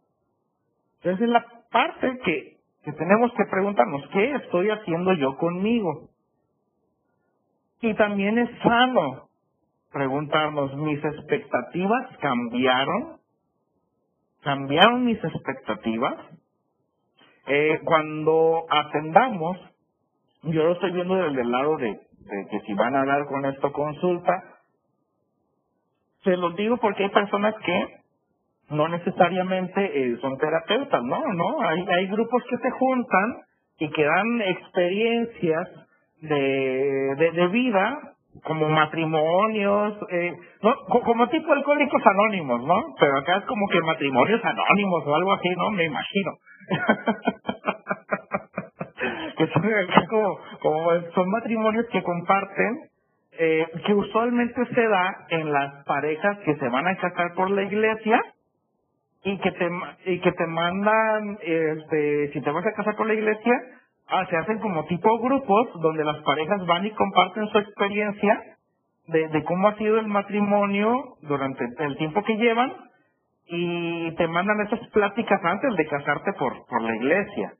Entonces, 0.98 1.22
es 1.26 1.28
la 1.28 1.44
parte 1.70 2.18
que 2.24 2.59
tenemos 2.92 3.32
que 3.34 3.44
preguntarnos, 3.50 4.02
¿qué 4.12 4.34
estoy 4.34 4.70
haciendo 4.70 5.12
yo 5.14 5.36
conmigo? 5.36 6.09
Y 7.80 7.94
también 7.94 8.38
es 8.38 8.50
sano 8.62 9.28
preguntarnos, 9.92 10.74
¿mis 10.76 11.02
expectativas 11.05 12.16
cambiaron? 12.20 13.18
¿Cambiaron 14.42 15.05
mis 15.05 15.22
expectativas? 15.22 16.14
Eh, 17.46 17.80
cuando 17.84 18.64
atendamos, 18.68 19.59
yo 20.42 20.64
lo 20.64 20.72
estoy 20.72 20.92
viendo 20.92 21.16
desde 21.16 21.40
el 21.40 21.50
lado 21.50 21.76
de, 21.78 21.98
que 22.50 22.60
si 22.66 22.74
van 22.74 22.94
a 22.94 23.00
hablar 23.00 23.26
con 23.26 23.44
esto 23.46 23.72
consulta, 23.72 24.57
se 26.24 26.36
los 26.36 26.55
digo 26.57 26.77
porque 26.78 27.05
hay 27.05 27.11
personas 27.11 27.55
que 27.65 27.86
no 28.70 28.89
necesariamente 28.89 29.81
eh, 29.85 30.19
son 30.20 30.36
terapeutas, 30.39 31.03
no, 31.03 31.23
no, 31.32 31.61
hay, 31.62 31.85
hay 31.89 32.07
grupos 32.09 32.43
que 32.49 32.59
se 32.59 32.70
juntan 32.70 33.36
y 33.78 33.89
que 33.90 34.05
dan 34.05 34.43
experiencias 34.43 35.69
de, 36.20 37.15
de, 37.32 37.47
vida 37.49 37.99
como 38.45 38.69
matrimonios, 38.69 39.95
eh, 40.11 40.32
no, 40.62 40.74
como 40.86 41.28
tipo 41.28 41.53
alcohólicos 41.53 42.03
anónimos, 42.05 42.65
¿no? 42.65 42.95
Pero 42.99 43.19
acá 43.19 43.39
es 43.39 43.45
como 43.45 43.69
que 43.69 43.81
matrimonios 43.81 44.45
anónimos 44.45 45.07
o 45.07 45.15
algo 45.15 45.32
así, 45.32 45.49
¿no? 45.57 45.70
Me 45.70 45.85
imagino. 45.85 46.32
que 49.39 49.47
son 49.47 49.62
como, 50.09 50.39
como 50.61 50.90
son 51.15 51.31
matrimonios 51.31 51.86
que 51.90 52.03
comparten, 52.03 52.78
eh, 53.40 53.66
que 53.86 53.94
usualmente 53.94 54.66
se 54.74 54.89
da 54.89 55.27
en 55.28 55.52
las 55.52 55.85
parejas 55.85 56.39
que 56.40 56.56
se 56.56 56.69
van 56.69 56.89
a 56.89 56.97
casar 56.97 57.35
por 57.35 57.51
la 57.51 57.62
iglesia 57.62 58.20
y 59.23 59.39
que 59.39 59.52
te 59.52 59.70
y 60.06 60.20
que 60.20 60.32
te 60.32 60.47
mandan 60.47 61.39
este 61.40 62.32
si 62.32 62.40
te 62.40 62.51
vas 62.51 62.66
a 62.66 62.73
casar 62.73 62.97
con 62.97 63.06
la 63.06 63.15
iglesia 63.15 63.52
ah, 64.09 64.27
se 64.28 64.36
hacen 64.36 64.59
como 64.59 64.86
tipo 64.86 65.20
grupos 65.20 65.69
donde 65.81 66.05
las 66.05 66.20
parejas 66.23 66.66
van 66.66 66.86
y 66.86 66.90
comparten 66.90 67.47
su 67.47 67.59
experiencia 67.59 68.40
de, 69.06 69.28
de 69.28 69.44
cómo 69.44 69.69
ha 69.69 69.77
sido 69.77 70.01
el 70.01 70.09
matrimonio 70.09 71.16
durante 71.23 71.65
el 71.78 71.97
tiempo 71.97 72.24
que 72.24 72.36
llevan 72.36 72.73
y 73.47 74.16
te 74.16 74.27
mandan 74.27 74.60
esas 74.66 74.81
pláticas 74.89 75.40
antes 75.44 75.77
de 75.77 75.86
casarte 75.86 76.32
por 76.32 76.66
por 76.66 76.82
la 76.82 76.97
iglesia 76.97 77.52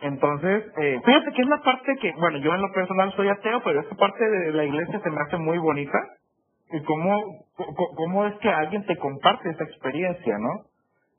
entonces 0.00 0.64
eh, 0.78 1.00
fíjate 1.04 1.32
que 1.32 1.42
es 1.42 1.48
la 1.48 1.62
parte 1.62 1.96
que 2.00 2.12
bueno 2.12 2.38
yo 2.38 2.54
en 2.54 2.62
lo 2.62 2.72
personal 2.72 3.12
soy 3.16 3.28
ateo 3.28 3.62
pero 3.64 3.80
esa 3.80 3.94
parte 3.96 4.28
de 4.28 4.52
la 4.52 4.64
iglesia 4.64 5.00
se 5.00 5.10
me 5.10 5.20
hace 5.20 5.38
muy 5.38 5.58
bonita 5.58 5.98
y 6.72 6.82
cómo 6.82 7.46
cómo 7.96 8.26
es 8.26 8.34
que 8.36 8.48
alguien 8.48 8.84
te 8.86 8.96
comparte 8.96 9.50
esa 9.50 9.64
experiencia 9.64 10.36
no 10.38 10.64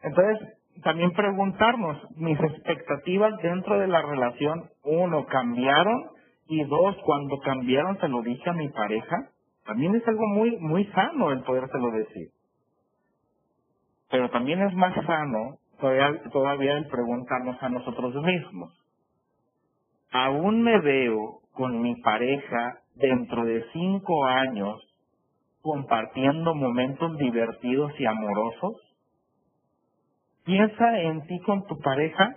entonces, 0.02 0.58
también 0.84 1.12
preguntarnos, 1.12 1.98
mis 2.18 2.40
expectativas 2.40 3.34
dentro 3.42 3.80
de 3.80 3.88
la 3.88 4.02
relación, 4.02 4.70
uno, 4.84 5.26
cambiaron 5.26 6.12
y 6.48 6.64
dos, 6.66 6.96
cuando 7.04 7.40
cambiaron 7.40 8.00
se 8.00 8.08
lo 8.08 8.22
dije 8.22 8.50
a 8.50 8.54
mi 8.54 8.70
pareja, 8.70 9.30
también 9.66 9.96
es 9.96 10.08
algo 10.08 10.26
muy, 10.28 10.58
muy 10.60 10.86
sano 10.88 11.32
el 11.32 11.44
podérselo 11.44 11.92
decir. 11.92 12.30
Pero 14.10 14.30
también 14.30 14.62
es 14.62 14.74
más 14.74 14.94
sano 15.06 15.58
todavía, 15.80 16.22
todavía 16.32 16.78
el 16.78 16.88
preguntarnos 16.88 17.62
a 17.62 17.70
nosotros 17.70 18.16
mismos. 18.24 18.74
¿Aún 20.12 20.64
me 20.64 20.80
veo 20.80 21.42
con 21.54 21.82
mi 21.82 21.96
pareja 22.02 22.80
dentro 22.96 23.46
de 23.46 23.64
cinco 23.74 24.26
años 24.26 24.82
compartiendo 25.62 26.56
momentos 26.56 27.18
divertidos 27.18 27.92
y 28.00 28.06
amorosos? 28.06 28.76
Piensa 30.46 31.02
en 31.02 31.26
ti 31.28 31.40
con 31.42 31.66
tu 31.68 31.78
pareja 31.80 32.36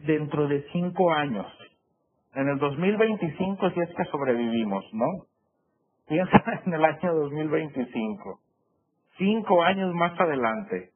dentro 0.00 0.48
de 0.48 0.64
cinco 0.72 1.12
años. 1.12 1.46
En 2.34 2.48
el 2.48 2.58
2025 2.58 3.70
si 3.70 3.80
es 3.80 3.94
que 3.94 4.04
sobrevivimos, 4.06 4.84
¿no? 4.92 5.06
Piensa 6.08 6.42
en 6.66 6.74
el 6.74 6.84
año 6.84 7.14
2025. 7.14 8.40
Cinco 9.18 9.62
años 9.62 9.94
más 9.94 10.18
adelante. 10.18 10.90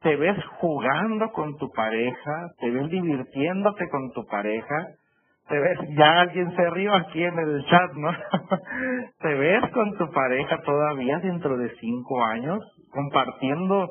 Te 0.00 0.16
ves 0.16 0.36
jugando 0.60 1.32
con 1.32 1.56
tu 1.56 1.70
pareja, 1.72 2.52
te 2.60 2.70
ves 2.70 2.88
divirtiéndote 2.88 3.88
con 3.88 4.12
tu 4.12 4.24
pareja, 4.26 4.86
te 5.48 5.58
ves, 5.58 5.78
ya 5.96 6.20
alguien 6.20 6.54
se 6.54 6.70
rió 6.70 6.94
aquí 6.94 7.24
en 7.24 7.38
el 7.38 7.64
chat, 7.66 7.92
¿no? 7.94 8.10
te 9.20 9.34
ves 9.34 9.70
con 9.72 9.96
tu 9.96 10.10
pareja 10.10 10.58
todavía 10.62 11.18
dentro 11.18 11.56
de 11.56 11.70
cinco 11.80 12.22
años, 12.24 12.60
compartiendo 12.92 13.88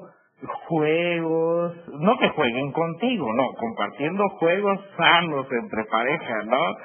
juegos, 0.67 1.73
no 1.99 2.17
que 2.19 2.29
jueguen 2.29 2.71
contigo, 2.71 3.33
no, 3.33 3.47
compartiendo 3.59 4.29
juegos 4.39 4.79
sanos 4.95 5.47
entre 5.51 5.83
parejas, 5.85 6.45
¿no? 6.45 6.75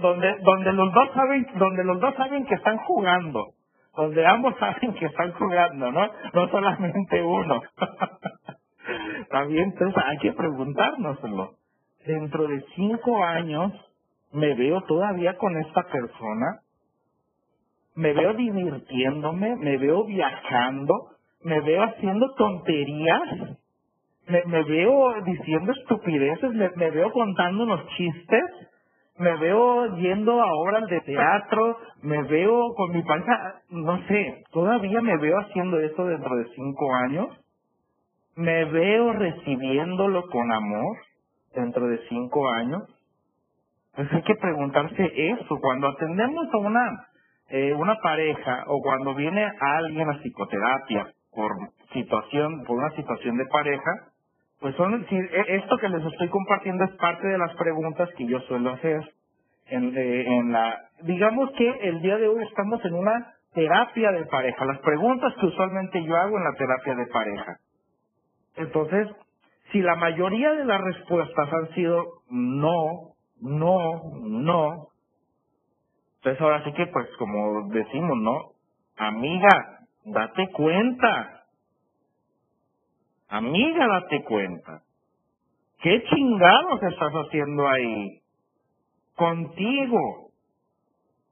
donde 0.00 0.36
donde 0.42 0.72
los 0.72 0.92
dos 0.92 1.08
saben 1.14 1.46
donde 1.54 1.84
los 1.84 2.00
dos 2.00 2.14
saben 2.16 2.44
que 2.46 2.54
están 2.54 2.78
jugando 2.78 3.46
donde 3.96 4.26
ambos 4.26 4.54
saben 4.58 4.94
que 4.94 5.06
están 5.06 5.32
jugando 5.32 5.92
no 5.92 6.08
no 6.32 6.48
solamente 6.48 7.22
uno 7.22 7.62
también 9.30 9.70
entonces 9.70 10.02
hay 10.06 10.18
que 10.18 10.32
preguntárnoslo 10.32 11.54
dentro 12.06 12.46
de 12.46 12.64
cinco 12.74 13.22
años 13.24 13.72
me 14.32 14.54
veo 14.54 14.82
todavía 14.82 15.36
con 15.36 15.56
esta 15.58 15.82
persona. 15.84 16.60
Me 17.94 18.12
veo 18.12 18.34
divirtiéndome 18.34 19.56
me 19.56 19.76
veo 19.76 20.04
viajando 20.04 20.94
me 21.42 21.60
veo 21.60 21.82
haciendo 21.84 22.34
tonterías. 22.34 23.58
Me, 24.26 24.44
me 24.44 24.62
veo 24.64 25.22
diciendo 25.22 25.72
estupideces 25.72 26.52
me, 26.52 26.70
me 26.76 26.90
veo 26.90 27.10
contando 27.12 27.64
unos 27.64 27.86
chistes. 27.96 28.44
Me 29.18 29.36
veo 29.36 29.96
yendo 29.96 30.40
a 30.40 30.46
obras 30.46 30.86
de 30.88 31.00
teatro, 31.00 31.76
me 32.02 32.22
veo 32.22 32.72
con 32.76 32.92
mi 32.92 33.02
panza, 33.02 33.62
no 33.68 33.98
sé, 34.06 34.44
todavía 34.52 35.00
me 35.00 35.16
veo 35.16 35.40
haciendo 35.40 35.80
eso 35.80 36.04
dentro 36.04 36.36
de 36.36 36.44
cinco 36.54 36.94
años, 36.94 37.26
me 38.38 38.64
veo 38.66 39.12
recibiéndolo 39.14 40.22
con 40.28 40.52
amor 40.52 40.96
dentro 41.56 41.88
de 41.88 41.98
cinco 42.08 42.48
años. 42.50 42.82
Entonces 43.90 44.14
hay 44.14 44.22
que 44.22 44.36
preguntarse 44.36 45.12
eso, 45.32 45.58
cuando 45.60 45.88
atendemos 45.88 46.46
a 46.52 46.56
una, 46.58 47.06
eh, 47.48 47.74
una 47.74 47.96
pareja 47.96 48.62
o 48.68 48.80
cuando 48.80 49.16
viene 49.16 49.44
alguien 49.60 50.08
a 50.08 50.20
psicoterapia 50.20 51.08
por 51.34 51.50
situación, 51.92 52.62
por 52.64 52.78
una 52.78 52.90
situación 52.90 53.36
de 53.38 53.46
pareja, 53.46 53.90
pues 54.60 54.76
son, 54.76 55.04
si, 55.08 55.16
e, 55.16 55.56
esto 55.56 55.76
que 55.78 55.88
les 55.88 56.04
estoy 56.04 56.28
compartiendo 56.28 56.84
es 56.84 56.92
parte 56.92 57.26
de 57.26 57.38
las 57.38 57.52
preguntas 57.56 58.08
que 58.16 58.24
yo 58.24 58.38
suelo 58.42 58.70
hacer 58.70 59.00
eh, 59.66 60.24
en 60.28 60.52
la, 60.52 60.78
digamos 61.02 61.50
que 61.56 61.68
el 61.68 62.00
día 62.02 62.18
de 62.18 62.28
hoy 62.28 62.44
estamos 62.44 62.84
en 62.84 62.94
una 62.94 63.34
terapia 63.52 64.12
de 64.12 64.26
pareja, 64.26 64.64
las 64.64 64.78
preguntas 64.78 65.34
que 65.40 65.46
usualmente 65.46 66.04
yo 66.04 66.16
hago 66.16 66.38
en 66.38 66.44
la 66.44 66.52
terapia 66.52 66.94
de 66.94 67.06
pareja. 67.06 67.56
Entonces, 68.58 69.08
si 69.72 69.80
la 69.80 69.96
mayoría 69.96 70.52
de 70.52 70.64
las 70.66 70.80
respuestas 70.80 71.52
han 71.52 71.74
sido 71.74 72.04
no, 72.30 73.14
no, 73.40 74.02
no, 74.20 74.88
entonces 76.16 76.40
ahora 76.42 76.64
sí 76.64 76.72
que 76.74 76.86
pues 76.88 77.08
como 77.18 77.68
decimos, 77.70 78.18
¿no? 78.18 78.52
Amiga, 78.98 79.80
date 80.06 80.50
cuenta, 80.52 81.34
Amiga, 83.28 83.88
date 83.88 84.24
cuenta. 84.24 84.82
¿Qué 85.80 86.04
chingados 86.04 86.82
estás 86.84 87.12
haciendo 87.12 87.68
ahí? 87.68 88.20
Contigo. 89.16 90.30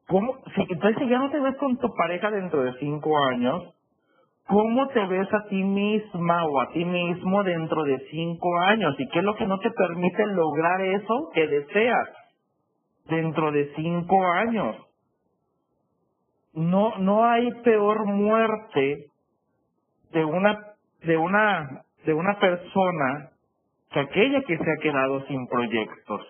¿Cómo? 0.09 0.39
Si, 0.55 0.63
entonces, 0.63 0.99
si 0.99 1.09
ya 1.11 1.21
no 1.21 1.31
te 1.31 1.41
ves 1.41 1.57
con 1.59 1.79
tu 1.79 1.95
pareja 1.95 2.31
dentro 2.33 2.65
de 2.65 2.75
cinco 2.81 3.17
años, 3.31 3.75
¿cómo 4.47 4.89
te 4.89 5.05
ves 5.07 5.33
a 5.33 5.49
ti 5.49 5.63
misma 5.63 6.45
o 6.45 6.61
a 6.61 6.69
ti 6.71 6.85
mismo 6.85 7.43
dentro 7.43 7.85
de 7.85 7.99
cinco 8.11 8.49
años? 8.61 8.95
¿Y 8.99 9.09
qué 9.09 9.19
es 9.19 9.25
lo 9.25 9.35
que 9.35 9.47
no 9.47 9.59
te 9.59 9.71
permite 9.71 10.27
lograr 10.27 10.81
eso 10.81 11.31
que 11.35 11.47
deseas 11.47 12.09
dentro 13.09 13.53
de 13.53 13.73
cinco 13.75 14.25
años? 14.33 14.77
No, 16.55 16.97
no 16.99 17.25
hay 17.25 17.51
peor 17.63 18.07
muerte 18.07 19.07
de 20.13 20.25
una, 20.25 20.59
de 21.03 21.17
una 21.17 21.83
de 22.07 22.15
una 22.15 22.39
persona 22.39 23.31
que 23.91 24.01
aquella 24.01 24.41
que 24.43 24.57
se 24.57 24.71
ha 24.71 24.83
quedado 24.83 25.27
sin 25.27 25.47
proyectos. 25.49 26.23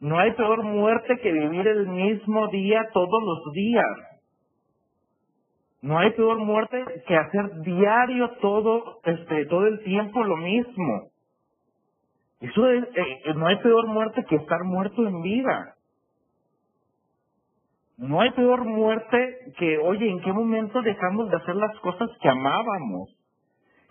No 0.00 0.18
hay 0.18 0.32
peor 0.32 0.62
muerte 0.64 1.18
que 1.22 1.32
vivir 1.32 1.66
el 1.66 1.86
mismo 1.86 2.48
día 2.48 2.82
todos 2.92 3.22
los 3.24 3.52
días. 3.54 4.15
No 5.82 5.98
hay 5.98 6.10
peor 6.12 6.38
muerte 6.38 6.84
que 7.06 7.16
hacer 7.16 7.60
diario 7.60 8.30
todo, 8.40 9.00
este, 9.04 9.46
todo 9.46 9.66
el 9.66 9.82
tiempo 9.84 10.24
lo 10.24 10.36
mismo. 10.36 11.10
Eso 12.40 12.70
es, 12.70 12.84
eh, 12.84 13.34
no 13.34 13.46
hay 13.46 13.56
peor 13.56 13.86
muerte 13.86 14.24
que 14.28 14.36
estar 14.36 14.64
muerto 14.64 15.06
en 15.06 15.22
vida. 15.22 15.74
No 17.98 18.20
hay 18.20 18.30
peor 18.32 18.64
muerte 18.64 19.38
que, 19.58 19.78
oye, 19.78 20.10
¿en 20.10 20.20
qué 20.20 20.32
momento 20.32 20.82
dejamos 20.82 21.30
de 21.30 21.36
hacer 21.36 21.56
las 21.56 21.78
cosas 21.80 22.10
que 22.20 22.28
amábamos? 22.28 23.16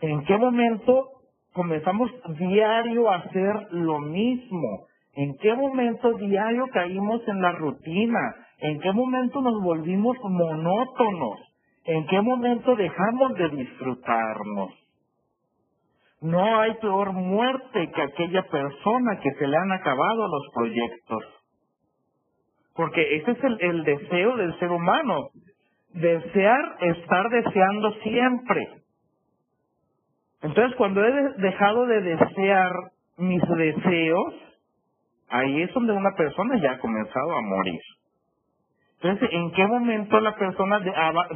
¿En 0.02 0.24
qué 0.26 0.38
momento 0.38 1.10
comenzamos 1.54 2.12
diario 2.38 3.10
a 3.10 3.16
hacer 3.16 3.68
lo 3.72 4.00
mismo? 4.00 4.86
¿En 5.16 5.36
qué 5.38 5.56
momento 5.56 6.14
diario 6.14 6.68
caímos 6.72 7.28
en 7.28 7.42
la 7.42 7.54
rutina? 7.54 8.36
¿En 8.60 8.80
qué 8.80 8.92
momento 8.92 9.42
nos 9.42 9.64
volvimos 9.64 10.18
monótonos? 10.22 11.55
¿En 11.86 12.08
qué 12.08 12.20
momento 12.22 12.76
dejamos 12.76 13.34
de 13.36 13.50
disfrutarnos? 13.50 14.72
No 16.22 16.60
hay 16.60 16.74
peor 16.76 17.14
muerte 17.14 17.92
que 17.94 18.02
aquella 18.02 18.42
persona 18.44 19.20
que 19.20 19.32
se 19.38 19.48
le 19.48 19.56
han 19.56 19.72
acabado 19.72 20.28
los 20.28 20.44
proyectos. 20.56 21.24
Porque 22.76 23.18
ese 23.18 23.32
es 23.32 23.38
el, 23.60 23.84
deseo 23.84 24.36
del 24.36 24.58
ser 24.58 24.72
humano. 24.72 25.30
Desear 25.94 26.78
estar 26.82 27.30
deseando 27.30 27.94
siempre. 28.02 28.68
Entonces, 30.42 30.76
cuando 30.78 31.06
he 31.06 31.34
dejado 31.38 31.86
de 31.86 32.02
desear 32.02 32.72
mis 33.18 33.42
deseos, 33.42 34.34
ahí 35.30 35.62
es 35.62 35.74
donde 35.74 35.94
una 35.94 36.12
persona 36.18 36.60
ya 36.62 36.72
ha 36.72 36.80
comenzado 36.80 37.32
a 37.32 37.42
morir. 37.42 37.80
Entonces, 39.06 39.30
¿en 39.34 39.52
qué 39.52 39.68
momento 39.68 40.20
la 40.20 40.34
persona 40.36 40.82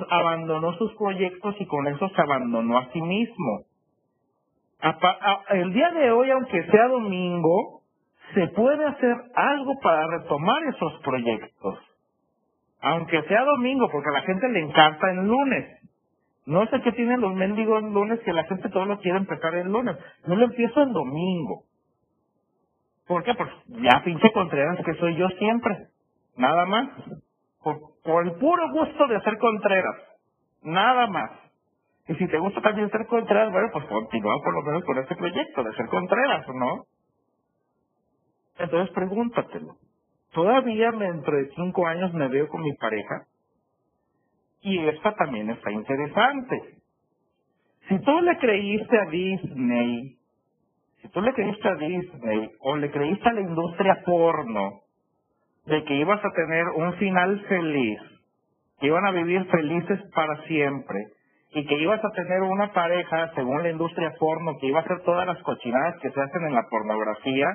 abandonó 0.10 0.74
sus 0.74 0.92
proyectos 0.96 1.56
y 1.60 1.68
con 1.68 1.86
eso 1.86 2.10
se 2.10 2.22
abandonó 2.22 2.80
a 2.80 2.92
sí 2.92 3.00
mismo? 3.00 3.66
el 5.52 5.74
día 5.74 5.92
de 5.92 6.10
hoy, 6.10 6.32
aunque 6.32 6.64
sea 6.64 6.88
domingo, 6.88 7.82
se 8.34 8.48
puede 8.48 8.84
hacer 8.88 9.16
algo 9.36 9.74
para 9.84 10.08
retomar 10.08 10.64
esos 10.74 10.94
proyectos. 11.04 11.78
Aunque 12.82 13.22
sea 13.24 13.44
domingo, 13.44 13.88
porque 13.92 14.10
a 14.10 14.14
la 14.14 14.22
gente 14.22 14.50
le 14.50 14.62
encanta 14.62 15.12
el 15.12 15.28
lunes. 15.28 15.80
No 16.48 16.66
sé 16.68 16.82
qué 16.82 16.92
tienen 16.94 17.22
los 17.22 17.36
mendigos 17.36 17.84
lunes 17.84 18.20
que 18.22 18.34
la 18.34 18.46
gente 18.46 18.70
todo 18.70 18.86
lo 18.86 18.98
quiere 18.98 19.20
empezar 19.20 19.54
el 19.54 19.68
lunes. 19.68 19.96
No 20.26 20.36
lo 20.36 20.46
empiezo 20.46 20.82
el 20.82 20.92
domingo. 20.92 21.66
¿Por 23.06 23.24
qué? 23.24 23.36
Pues 23.36 23.50
ya 23.68 24.02
pinche 24.04 24.32
Contreras 24.32 24.84
que 24.84 24.96
soy 24.96 25.16
yo 25.18 25.28
siempre. 25.38 25.90
Nada 26.36 26.66
más. 26.66 26.90
Por, 27.64 27.80
por 28.04 28.26
el 28.26 28.34
puro 28.34 28.72
gusto 28.72 29.08
de 29.08 29.20
ser 29.22 29.38
Contreras. 29.38 29.96
Nada 30.64 31.08
más. 31.08 31.32
Y 32.08 32.16
si 32.16 32.28
te 32.28 32.40
gusta 32.40 32.62
también 32.62 32.90
ser 32.90 33.06
Contreras, 33.08 33.52
bueno, 33.52 33.70
pues 33.72 33.86
continúa 33.86 34.36
por 34.44 34.54
lo 34.54 34.62
menos 34.64 34.84
con 34.84 34.98
este 34.98 35.16
proyecto 35.16 35.64
de 35.64 35.74
ser 35.74 35.88
Contreras, 35.88 36.48
¿no? 36.50 36.86
Entonces 38.58 38.94
pregúntatelo. 38.94 39.76
¿Todavía 40.34 40.92
dentro 40.92 41.38
de 41.38 41.50
cinco 41.56 41.88
años 41.88 42.14
me 42.14 42.28
veo 42.28 42.48
con 42.48 42.62
mi 42.62 42.74
pareja? 42.74 43.26
Y 44.62 44.78
esta 44.88 45.14
también 45.16 45.50
está 45.50 45.72
interesante. 45.72 46.80
Si 47.88 48.00
tú 48.00 48.22
le 48.22 48.38
creíste 48.38 49.00
a 49.00 49.10
Disney, 49.10 50.18
si 51.02 51.10
tú 51.10 51.22
le 51.22 51.34
creíste 51.34 51.68
a 51.68 51.76
Disney 51.76 52.52
o 52.60 52.76
le 52.76 52.92
creíste 52.92 53.30
a 53.30 53.34
la 53.34 53.42
industria 53.42 54.04
porno 54.06 54.82
de 55.70 55.84
que 55.84 55.96
ibas 55.96 56.24
a 56.24 56.32
tener 56.32 56.66
un 56.76 56.94
final 56.96 57.40
feliz, 57.48 58.00
que 58.80 58.88
iban 58.88 59.06
a 59.06 59.12
vivir 59.12 59.46
felices 59.46 60.00
para 60.14 60.44
siempre 60.44 61.00
y 61.52 61.66
que 61.66 61.76
ibas 61.76 62.04
a 62.04 62.12
tener 62.12 62.42
una 62.42 62.72
pareja, 62.74 63.32
según 63.36 63.64
la 63.64 63.70
industria 63.70 64.14
porno, 64.20 64.58
que 64.60 64.68
iba 64.68 64.80
a 64.80 64.84
hacer 64.84 65.02
todas 65.04 65.26
las 65.26 65.42
cochinadas 65.44 65.96
que 66.02 66.12
se 66.12 66.22
hacen 66.22 66.48
en 66.48 66.54
la 66.54 66.64
pornografía, 66.70 67.48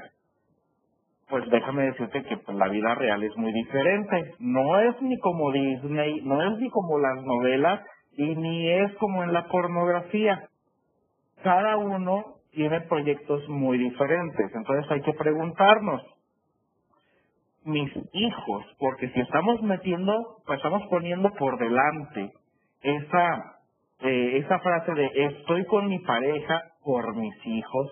pues 1.29 1.49
déjame 1.51 1.85
decirte 1.85 2.23
que 2.23 2.37
pues, 2.39 2.57
la 2.57 2.69
vida 2.69 2.95
real 2.95 3.23
es 3.23 3.37
muy 3.37 3.53
diferente. 3.53 4.35
No 4.41 4.81
es 4.81 5.01
ni 5.01 5.19
como 5.19 5.53
Disney, 5.53 6.21
no 6.23 6.43
es 6.43 6.59
ni 6.59 6.69
como 6.71 6.99
las 6.99 7.23
novelas 7.23 7.81
y 8.17 8.35
ni 8.37 8.71
es 8.71 8.93
como 8.97 9.25
en 9.25 9.33
la 9.33 9.45
pornografía. 9.47 10.49
Cada 11.43 11.77
uno 11.77 12.25
tiene 12.53 12.81
proyectos 12.83 13.49
muy 13.49 13.79
diferentes. 13.79 14.55
Entonces 14.55 14.91
hay 14.91 15.01
que 15.03 15.13
preguntarnos, 15.15 16.03
mis 17.65 17.91
hijos, 18.13 18.65
porque 18.79 19.09
si 19.11 19.21
estamos 19.21 19.63
metiendo, 19.63 20.13
pues 20.47 20.59
estamos 20.59 20.83
poniendo 20.89 21.31
por 21.35 21.59
delante 21.59 22.33
esa, 22.83 23.59
eh, 24.01 24.39
esa 24.39 24.59
frase 24.61 24.93
de 24.95 25.11
estoy 25.15 25.65
con 25.67 25.89
mi 25.89 25.99
pareja 26.01 26.63
por 26.85 27.17
mis 27.17 27.35
hijos, 27.47 27.91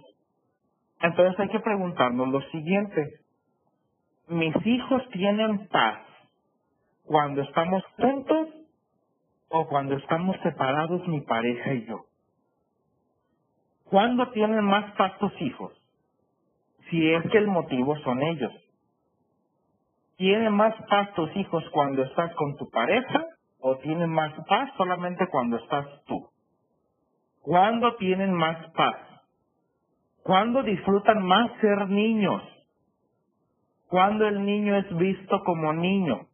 entonces 1.00 1.38
hay 1.40 1.48
que 1.48 1.60
preguntarnos 1.60 2.28
lo 2.28 2.40
siguiente, 2.50 3.06
mis 4.28 4.54
hijos 4.66 5.02
tienen 5.10 5.68
paz 5.68 6.00
cuando 7.04 7.42
estamos 7.42 7.82
juntos 7.96 8.48
o 9.48 9.66
cuando 9.68 9.96
estamos 9.96 10.36
separados 10.42 11.06
mi 11.08 11.20
pareja 11.22 11.74
y 11.74 11.86
yo. 11.86 12.04
¿Cuándo 13.84 14.30
tienen 14.30 14.64
más 14.64 14.94
paz 14.96 15.18
tus 15.18 15.32
hijos? 15.42 15.72
Si 16.88 17.12
es 17.12 17.22
que 17.30 17.38
el 17.38 17.48
motivo 17.48 17.96
son 17.98 18.22
ellos. 18.22 18.52
¿Tienen 20.22 20.54
más 20.54 20.72
paz 20.88 21.12
tus 21.14 21.34
hijos 21.34 21.64
cuando 21.72 22.04
estás 22.04 22.32
con 22.36 22.56
tu 22.56 22.70
pareja 22.70 23.24
o 23.58 23.76
tienen 23.78 24.08
más 24.08 24.32
paz 24.46 24.70
solamente 24.76 25.26
cuando 25.26 25.56
estás 25.56 25.84
tú? 26.06 26.28
¿Cuándo 27.40 27.96
tienen 27.96 28.32
más 28.32 28.70
paz? 28.70 28.94
¿Cuándo 30.22 30.62
disfrutan 30.62 31.26
más 31.26 31.50
ser 31.60 31.88
niños? 31.88 32.40
¿Cuándo 33.88 34.28
el 34.28 34.44
niño 34.44 34.76
es 34.76 34.96
visto 34.96 35.42
como 35.42 35.72
niño? 35.72 36.28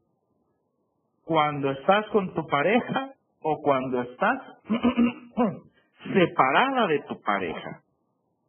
¿Cuando 1.25 1.71
estás 1.71 2.07
con 2.09 2.35
tu 2.35 2.47
pareja 2.47 3.15
o 3.41 3.63
cuando 3.63 4.03
estás 4.03 4.43
separada 6.13 6.89
de 6.89 6.99
tu 7.05 7.19
pareja? 7.23 7.81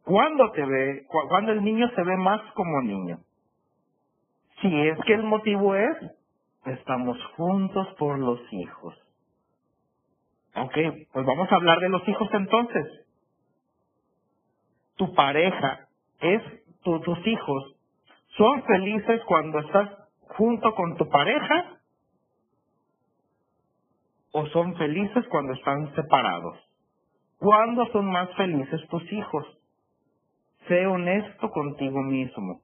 ¿Cuándo 0.04 0.50
te 0.50 0.66
ve, 0.66 1.06
cuando 1.30 1.52
el 1.52 1.64
niño 1.64 1.88
se 1.96 2.02
ve 2.02 2.18
más 2.18 2.42
como 2.52 2.82
niño? 2.82 3.20
Si 4.60 4.80
es 4.88 4.98
que 5.06 5.14
el 5.14 5.22
motivo 5.22 5.74
es, 5.74 5.96
estamos 6.66 7.16
juntos 7.36 7.88
por 7.98 8.18
los 8.18 8.40
hijos. 8.52 8.94
Ok, 10.54 10.76
pues 11.12 11.26
vamos 11.26 11.50
a 11.50 11.56
hablar 11.56 11.78
de 11.78 11.88
los 11.88 12.06
hijos 12.08 12.28
entonces. 12.32 12.86
Tu 14.96 15.14
pareja 15.14 15.88
es, 16.20 16.42
tus 16.82 17.26
hijos, 17.26 17.76
¿son 18.36 18.62
felices 18.64 19.22
cuando 19.26 19.60
estás 19.60 19.88
junto 20.36 20.74
con 20.74 20.96
tu 20.96 21.08
pareja? 21.08 21.80
¿O 24.32 24.46
son 24.46 24.76
felices 24.76 25.24
cuando 25.28 25.54
están 25.54 25.94
separados? 25.94 26.58
¿Cuándo 27.38 27.86
son 27.92 28.10
más 28.10 28.28
felices 28.36 28.80
tus 28.88 29.10
hijos? 29.12 29.46
Sé 30.68 30.86
honesto 30.86 31.50
contigo 31.50 32.02
mismo. 32.02 32.60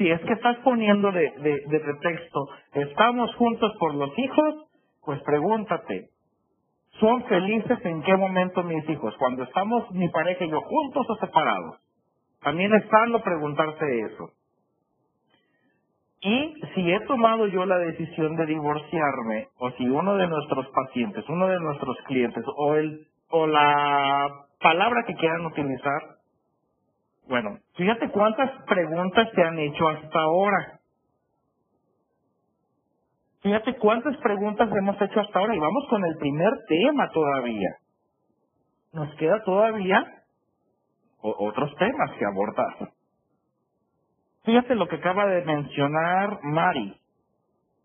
Si 0.00 0.10
es 0.10 0.18
que 0.22 0.32
estás 0.32 0.56
poniendo 0.64 1.12
de, 1.12 1.30
de, 1.66 1.80
pretexto, 1.80 2.48
estamos 2.72 3.34
juntos 3.34 3.70
por 3.78 3.94
los 3.94 4.10
hijos, 4.18 4.54
pues 5.04 5.20
pregúntate, 5.24 6.08
¿son 6.98 7.22
felices 7.24 7.78
en 7.84 8.02
qué 8.04 8.16
momento 8.16 8.62
mis 8.62 8.88
hijos? 8.88 9.14
¿Cuando 9.18 9.42
estamos 9.42 9.90
mi 9.90 10.08
pareja 10.08 10.46
y 10.46 10.50
yo 10.50 10.62
juntos 10.62 11.06
o 11.06 11.16
separados? 11.16 11.76
También 12.40 12.74
es 12.76 12.88
sano 12.88 13.20
preguntarse 13.20 14.00
eso. 14.00 14.30
Y 16.22 16.54
si 16.74 16.90
he 16.90 17.00
tomado 17.00 17.46
yo 17.48 17.66
la 17.66 17.76
decisión 17.76 18.36
de 18.36 18.46
divorciarme, 18.46 19.48
o 19.58 19.70
si 19.72 19.86
uno 19.86 20.16
de 20.16 20.28
nuestros 20.28 20.66
pacientes, 20.68 21.28
uno 21.28 21.46
de 21.46 21.60
nuestros 21.60 21.98
clientes, 22.06 22.42
o 22.56 22.74
el, 22.76 23.06
o 23.28 23.46
la 23.46 24.46
palabra 24.62 25.04
que 25.06 25.14
quieran 25.16 25.44
utilizar, 25.44 26.19
bueno, 27.30 27.58
fíjate 27.76 28.10
cuántas 28.10 28.50
preguntas 28.64 29.28
se 29.34 29.42
han 29.42 29.56
hecho 29.60 29.88
hasta 29.88 30.18
ahora. 30.18 30.80
Fíjate 33.40 33.76
cuántas 33.76 34.16
preguntas 34.16 34.68
hemos 34.76 35.00
hecho 35.00 35.20
hasta 35.20 35.38
ahora 35.38 35.54
y 35.54 35.60
vamos 35.60 35.86
con 35.88 36.04
el 36.04 36.16
primer 36.18 36.52
tema 36.68 37.08
todavía. 37.10 37.70
Nos 38.92 39.14
queda 39.14 39.42
todavía 39.44 40.04
otros 41.22 41.72
temas 41.76 42.10
que 42.18 42.24
abordar. 42.26 42.90
Fíjate 44.44 44.74
lo 44.74 44.88
que 44.88 44.96
acaba 44.96 45.26
de 45.26 45.44
mencionar 45.44 46.40
Mari. 46.42 46.96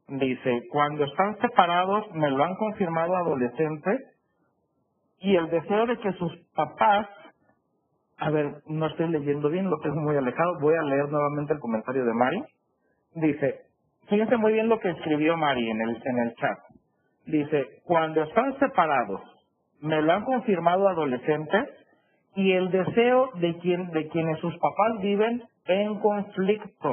Dice, 0.07 0.63
cuando 0.71 1.03
están 1.03 1.37
separados, 1.39 2.11
me 2.13 2.31
lo 2.31 2.43
han 2.43 2.55
confirmado 2.55 3.15
adolescentes, 3.15 4.01
y 5.19 5.35
el 5.35 5.49
deseo 5.49 5.85
de 5.85 5.97
que 5.99 6.13
sus 6.13 6.31
papás 6.55 7.07
a 8.17 8.29
ver, 8.29 8.55
no 8.67 8.85
estoy 8.87 9.09
leyendo 9.09 9.49
bien, 9.49 9.69
lo 9.69 9.77
tengo 9.79 9.99
muy 10.01 10.15
alejado. 10.15 10.59
Voy 10.61 10.75
a 10.75 10.83
leer 10.83 11.09
nuevamente 11.09 11.53
el 11.53 11.59
comentario 11.59 12.05
de 12.05 12.13
Mari. 12.13 12.43
Dice, 13.15 13.61
fíjense 14.07 14.37
muy 14.37 14.53
bien 14.53 14.69
lo 14.69 14.79
que 14.79 14.89
escribió 14.89 15.35
Mari 15.35 15.69
en 15.69 15.81
el, 15.81 16.01
en 16.03 16.19
el 16.19 16.35
chat. 16.35 16.57
Dice, 17.25 17.81
cuando 17.83 18.23
están 18.23 18.57
separados, 18.59 19.21
me 19.81 20.01
lo 20.01 20.13
han 20.13 20.23
confirmado 20.23 20.87
adolescentes 20.87 21.69
y 22.35 22.51
el 22.53 22.71
deseo 22.71 23.31
de, 23.35 23.57
quien, 23.59 23.89
de 23.91 24.07
quienes 24.09 24.39
sus 24.39 24.53
papás 24.57 25.01
viven 25.01 25.43
en 25.65 25.99
conflicto. 25.99 26.91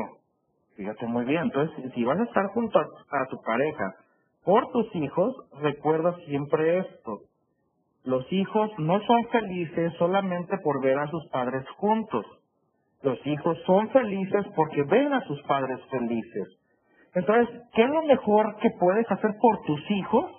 Fíjate 0.77 1.07
muy 1.07 1.24
bien. 1.24 1.43
Entonces, 1.43 1.93
si 1.94 2.03
vas 2.05 2.19
a 2.19 2.24
estar 2.24 2.47
junto 2.49 2.78
a 2.78 3.27
tu 3.28 3.40
pareja 3.43 3.94
por 4.44 4.70
tus 4.73 4.94
hijos, 4.97 5.36
recuerda 5.61 6.16
siempre 6.27 6.78
esto 6.78 7.20
los 8.05 8.31
hijos 8.33 8.70
no 8.79 9.01
son 9.01 9.29
felices 9.29 9.93
solamente 9.99 10.59
por 10.59 10.83
ver 10.83 10.99
a 10.99 11.07
sus 11.09 11.24
padres 11.29 11.65
juntos. 11.77 12.27
Los 13.03 13.24
hijos 13.27 13.59
son 13.65 13.91
felices 13.91 14.45
porque 14.57 14.83
ven 14.85 15.12
a 15.12 15.20
sus 15.23 15.41
padres 15.43 15.79
felices. 15.91 16.49
Entonces, 17.15 17.49
¿qué 17.74 17.83
es 17.83 17.91
lo 17.91 18.03
mejor 18.03 18.57
que 18.57 18.70
puedes 18.79 19.09
hacer 19.11 19.31
por 19.41 19.62
tus 19.62 19.91
hijos? 19.91 20.31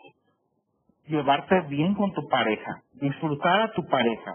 Llevarte 1.05 1.61
bien 1.69 1.93
con 1.95 2.11
tu 2.13 2.27
pareja, 2.27 2.81
disfrutar 2.93 3.61
a 3.61 3.71
tu 3.71 3.85
pareja. 3.87 4.33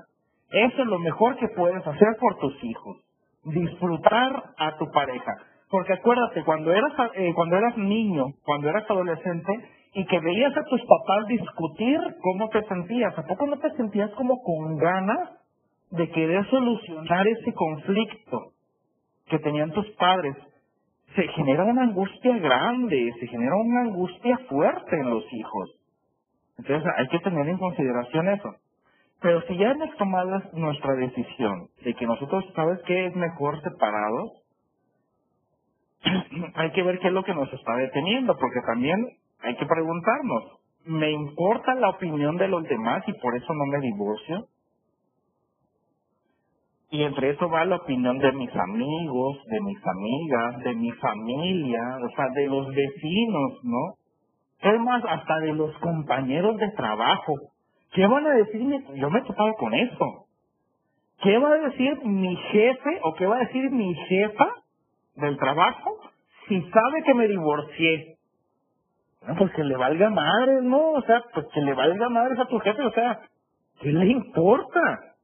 Eso 0.51 0.83
es 0.83 0.89
lo 0.89 0.99
mejor 0.99 1.37
que 1.37 1.49
puedes 1.49 1.87
hacer 1.87 2.09
por 2.21 2.39
tus 2.39 2.65
hijos. 2.65 2.97
Disfrutar 3.45 4.43
a 4.57 4.77
tu 4.77 4.91
pareja. 4.91 5.33
Porque 5.71 5.95
acuérdate, 5.95 6.45
cuando 6.45 6.73
eras, 6.73 6.93
eh, 7.15 7.33
cuando 7.35 7.57
eras 7.57 7.77
niño, 7.77 8.25
cuando 8.45 8.69
eras 8.71 8.89
adolescente, 8.89 9.53
y 9.95 10.05
que 10.07 10.21
veías 10.21 10.57
a 10.57 10.65
tus 10.65 10.81
papás 10.83 11.27
discutir, 11.29 11.99
¿cómo 12.21 12.49
te 12.51 12.63
sentías? 12.65 13.17
¿A 13.19 13.23
poco 13.23 13.47
no 13.47 13.59
te 13.59 13.71
sentías 13.71 14.11
como 14.11 14.43
con 14.43 14.77
ganas 14.77 15.31
de 15.91 16.11
querer 16.11 16.45
solucionar 16.51 17.27
ese 17.27 17.53
conflicto 17.55 18.53
que 19.27 19.39
tenían 19.39 19.73
tus 19.73 19.89
padres? 19.93 20.37
Se 21.15 21.27
genera 21.29 21.65
una 21.65 21.83
angustia 21.83 22.37
grande, 22.39 23.13
se 23.19 23.27
genera 23.27 23.57
una 23.57 23.81
angustia 23.83 24.39
fuerte 24.49 24.97
en 24.97 25.11
los 25.11 25.25
hijos. 25.33 25.75
Entonces 26.59 26.93
hay 26.97 27.09
que 27.09 27.21
tener 27.21 27.49
en 27.49 27.59
consideración 27.59 28.29
eso. 28.29 28.55
Pero 29.21 29.43
si 29.43 29.57
ya 29.57 29.71
hemos 29.71 29.97
tomado 29.97 30.43
nuestra 30.53 30.95
decisión 30.95 31.69
de 31.83 31.95
que 31.95 32.07
nosotros, 32.07 32.45
¿sabes 32.55 32.79
qué 32.87 33.07
es 33.07 33.17
mejor 33.17 33.61
separados? 33.63 34.33
hay 36.55 36.71
que 36.73 36.83
ver 36.83 36.99
qué 37.01 37.09
es 37.09 37.13
lo 37.13 37.25
que 37.25 37.35
nos 37.35 37.53
está 37.53 37.75
deteniendo, 37.77 38.37
porque 38.37 38.61
también 38.67 39.05
hay 39.43 39.57
que 39.57 39.67
preguntarnos, 39.67 40.61
¿me 40.85 41.11
importa 41.11 41.75
la 41.75 41.91
opinión 41.91 42.37
de 42.37 42.49
los 42.49 42.65
demás 42.65 43.03
y 43.07 43.13
por 43.15 43.37
eso 43.37 43.53
no 43.55 43.67
me 43.67 43.81
divorcio? 43.81 44.47
Y 46.91 47.03
entre 47.03 47.31
eso 47.31 47.51
va 47.51 47.67
la 47.67 47.77
opinión 47.77 48.19
de 48.19 48.33
mis 48.33 48.55
amigos, 48.57 49.45
de 49.47 49.61
mis 49.61 49.79
amigas, 49.87 50.59
de 50.65 50.75
mi 50.75 50.91
familia, 50.93 51.99
o 52.03 52.09
sea, 52.17 52.29
de 52.35 52.47
los 52.47 52.67
vecinos, 52.69 53.53
¿no? 53.63 53.95
Es 54.61 54.81
más, 54.81 55.05
hasta 55.07 55.39
de 55.41 55.53
los 55.53 55.77
compañeros 55.79 56.57
de 56.57 56.71
trabajo. 56.71 57.35
¿Qué 57.93 58.07
van 58.07 58.27
a 58.27 58.31
decirme? 58.31 58.83
Yo 58.95 59.11
me 59.11 59.19
he 59.19 59.23
topado 59.23 59.55
con 59.55 59.75
eso. 59.75 60.27
¿Qué 61.23 61.37
va 61.39 61.51
a 61.53 61.59
decir 61.59 62.05
mi 62.05 62.35
jefe 62.37 63.01
o 63.03 63.15
qué 63.15 63.27
va 63.27 63.37
a 63.37 63.41
decir 63.41 63.71
mi 63.71 63.95
jefa 63.95 64.49
del 65.17 65.37
trabajo 65.37 65.99
si 66.49 66.61
sabe 66.63 67.03
que 67.05 67.15
me 67.15 67.29
divorcié? 67.29 68.18
Pues 69.37 69.53
que 69.53 69.65
le 69.65 69.77
valga 69.77 70.11
madre, 70.11 70.63
¿no? 70.63 70.93
O 70.93 71.03
sea, 71.03 71.23
pues 71.35 71.47
que 71.53 71.61
le 71.61 71.75
valga 71.75 72.09
madre 72.09 72.41
a 72.41 72.47
tu 72.47 72.59
jefe, 72.61 72.83
o 72.83 72.93
sea, 72.93 73.21
¿qué 73.81 73.93
le 73.93 74.07
importa? 74.07 75.15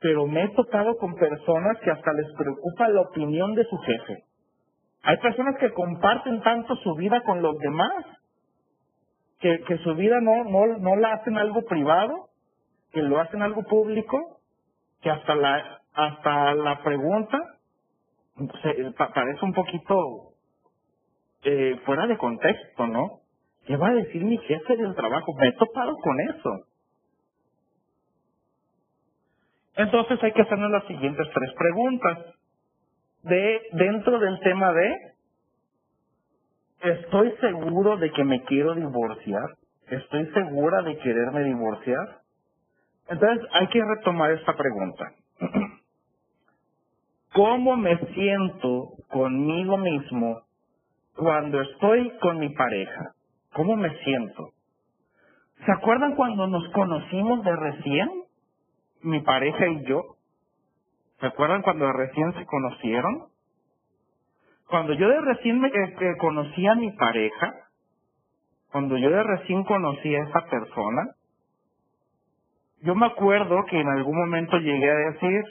Pero 0.00 0.26
me 0.26 0.44
he 0.44 0.48
tocado 0.50 0.96
con 0.96 1.14
personas 1.14 1.78
que 1.80 1.90
hasta 1.90 2.12
les 2.12 2.32
preocupa 2.36 2.88
la 2.88 3.00
opinión 3.02 3.54
de 3.54 3.64
su 3.64 3.76
jefe. 3.78 4.24
Hay 5.04 5.16
personas 5.18 5.56
que 5.58 5.72
comparten 5.72 6.40
tanto 6.42 6.76
su 6.76 6.94
vida 6.94 7.22
con 7.22 7.42
los 7.42 7.58
demás, 7.58 8.04
que, 9.40 9.60
que 9.62 9.78
su 9.78 9.94
vida 9.96 10.20
no, 10.20 10.44
no, 10.44 10.78
no 10.78 10.96
la 10.96 11.14
hacen 11.14 11.36
algo 11.36 11.62
privado, 11.62 12.28
que 12.92 13.02
lo 13.02 13.18
hacen 13.20 13.42
algo 13.42 13.64
público, 13.64 14.38
que 15.00 15.10
hasta 15.10 15.34
la, 15.34 15.80
hasta 15.94 16.54
la 16.54 16.82
pregunta 16.82 17.40
se, 18.62 18.92
parece 18.96 19.44
un 19.44 19.52
poquito 19.52 19.94
eh, 21.42 21.80
fuera 21.84 22.06
de 22.06 22.16
contexto, 22.16 22.86
¿no? 22.86 23.21
¿Qué 23.66 23.76
va 23.76 23.88
a 23.88 23.94
decir 23.94 24.24
mi 24.24 24.38
jefe 24.38 24.76
del 24.76 24.94
trabajo? 24.94 25.34
Me 25.38 25.48
he 25.48 25.52
topado 25.52 25.96
con 25.98 26.20
eso. 26.20 26.66
Entonces 29.76 30.22
hay 30.22 30.32
que 30.32 30.42
hacernos 30.42 30.70
las 30.70 30.86
siguientes 30.86 31.26
tres 31.32 31.52
preguntas. 31.54 32.18
De, 33.22 33.62
dentro 33.72 34.18
del 34.18 34.40
tema 34.40 34.72
de, 34.72 34.96
¿estoy 36.82 37.32
seguro 37.40 37.96
de 37.96 38.10
que 38.10 38.24
me 38.24 38.42
quiero 38.44 38.74
divorciar? 38.74 39.56
¿Estoy 39.88 40.26
segura 40.32 40.82
de 40.82 40.98
quererme 40.98 41.44
divorciar? 41.44 42.20
Entonces 43.08 43.46
hay 43.52 43.68
que 43.68 43.82
retomar 43.84 44.32
esta 44.32 44.56
pregunta. 44.56 45.12
¿Cómo 47.34 47.76
me 47.76 47.96
siento 48.14 48.90
conmigo 49.08 49.78
mismo 49.78 50.42
cuando 51.16 51.60
estoy 51.60 52.10
con 52.18 52.38
mi 52.38 52.50
pareja? 52.50 53.12
¿Cómo 53.54 53.76
me 53.76 53.96
siento? 53.98 54.50
¿Se 55.64 55.72
acuerdan 55.72 56.16
cuando 56.16 56.46
nos 56.46 56.68
conocimos 56.70 57.44
de 57.44 57.56
recién? 57.56 58.22
mi 59.02 59.20
pareja 59.20 59.66
y 59.68 59.84
yo. 59.84 60.02
¿Se 61.20 61.26
acuerdan 61.26 61.62
cuando 61.62 61.92
recién 61.92 62.32
se 62.34 62.46
conocieron? 62.46 63.26
Cuando 64.68 64.94
yo 64.94 65.08
de 65.08 65.20
recién 65.20 65.60
me, 65.60 65.68
eh, 65.68 66.16
conocí 66.18 66.66
a 66.66 66.74
mi 66.74 66.90
pareja, 66.92 67.52
cuando 68.70 68.96
yo 68.96 69.10
de 69.10 69.22
recién 69.22 69.64
conocí 69.64 70.14
a 70.14 70.22
esa 70.22 70.40
persona, 70.46 71.02
yo 72.82 72.94
me 72.94 73.06
acuerdo 73.06 73.64
que 73.66 73.78
en 73.78 73.88
algún 73.88 74.16
momento 74.16 74.56
llegué 74.58 74.90
a 74.90 75.10
decir, 75.12 75.44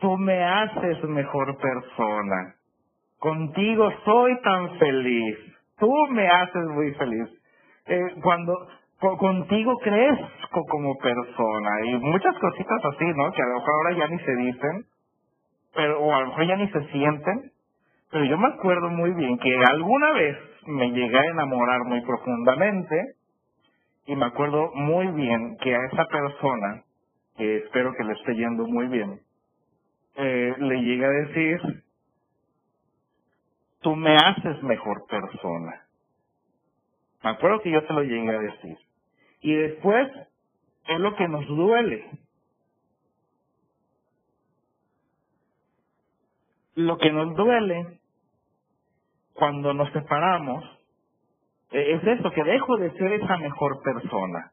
tú 0.00 0.16
me 0.18 0.42
haces 0.44 1.02
mejor 1.04 1.56
persona. 1.58 2.56
Contigo 3.18 3.90
soy 4.04 4.40
tan 4.42 4.78
feliz. 4.78 5.38
Tú 5.78 5.92
me 6.10 6.28
haces 6.28 6.64
muy 6.68 6.92
feliz. 6.94 7.28
Eh, 7.86 8.14
cuando 8.22 8.54
contigo 8.98 9.76
crezco 9.78 10.64
como 10.68 10.96
persona 10.98 11.70
y 11.84 11.98
muchas 11.98 12.36
cositas 12.38 12.84
así, 12.84 13.04
¿no? 13.14 13.32
Que 13.32 13.42
a 13.42 13.46
lo 13.46 13.54
mejor 13.54 13.70
ahora 13.74 13.96
ya 13.96 14.08
ni 14.08 14.18
se 14.18 14.36
dicen, 14.36 14.84
pero 15.74 16.00
o 16.00 16.12
a 16.12 16.20
lo 16.20 16.26
mejor 16.28 16.46
ya 16.46 16.56
ni 16.56 16.68
se 16.68 16.84
sienten. 16.88 17.52
Pero 18.10 18.24
yo 18.24 18.38
me 18.38 18.48
acuerdo 18.48 18.88
muy 18.88 19.12
bien 19.12 19.38
que 19.38 19.54
alguna 19.70 20.12
vez 20.14 20.36
me 20.66 20.90
llegué 20.90 21.18
a 21.18 21.30
enamorar 21.30 21.84
muy 21.84 22.00
profundamente 22.02 23.14
y 24.06 24.16
me 24.16 24.24
acuerdo 24.26 24.70
muy 24.74 25.06
bien 25.08 25.56
que 25.60 25.74
a 25.74 25.78
esa 25.92 26.06
persona, 26.06 26.82
que 27.36 27.58
espero 27.58 27.92
que 27.92 28.04
le 28.04 28.14
esté 28.14 28.34
yendo 28.34 28.66
muy 28.66 28.88
bien, 28.88 29.20
eh, 30.16 30.54
le 30.58 30.82
llegué 30.82 31.04
a 31.04 31.10
decir, 31.10 31.60
tú 33.88 33.96
me 33.96 34.14
haces 34.16 34.62
mejor 34.62 35.06
persona. 35.08 35.86
Me 37.22 37.30
acuerdo 37.30 37.60
que 37.62 37.70
yo 37.70 37.82
te 37.86 37.94
lo 37.94 38.02
llegué 38.02 38.28
a 38.28 38.38
decir. 38.38 38.76
Y 39.40 39.54
después 39.54 40.08
es 40.88 41.00
lo 41.00 41.16
que 41.16 41.26
nos 41.26 41.46
duele. 41.46 42.04
Lo 46.74 46.98
que 46.98 47.10
nos 47.10 47.34
duele 47.34 47.98
cuando 49.32 49.72
nos 49.72 49.90
separamos 49.92 50.62
eh, 51.70 51.94
es 51.94 52.18
eso, 52.18 52.30
que 52.32 52.44
dejo 52.44 52.76
de 52.76 52.90
ser 52.92 53.14
esa 53.14 53.38
mejor 53.38 53.82
persona. 53.82 54.52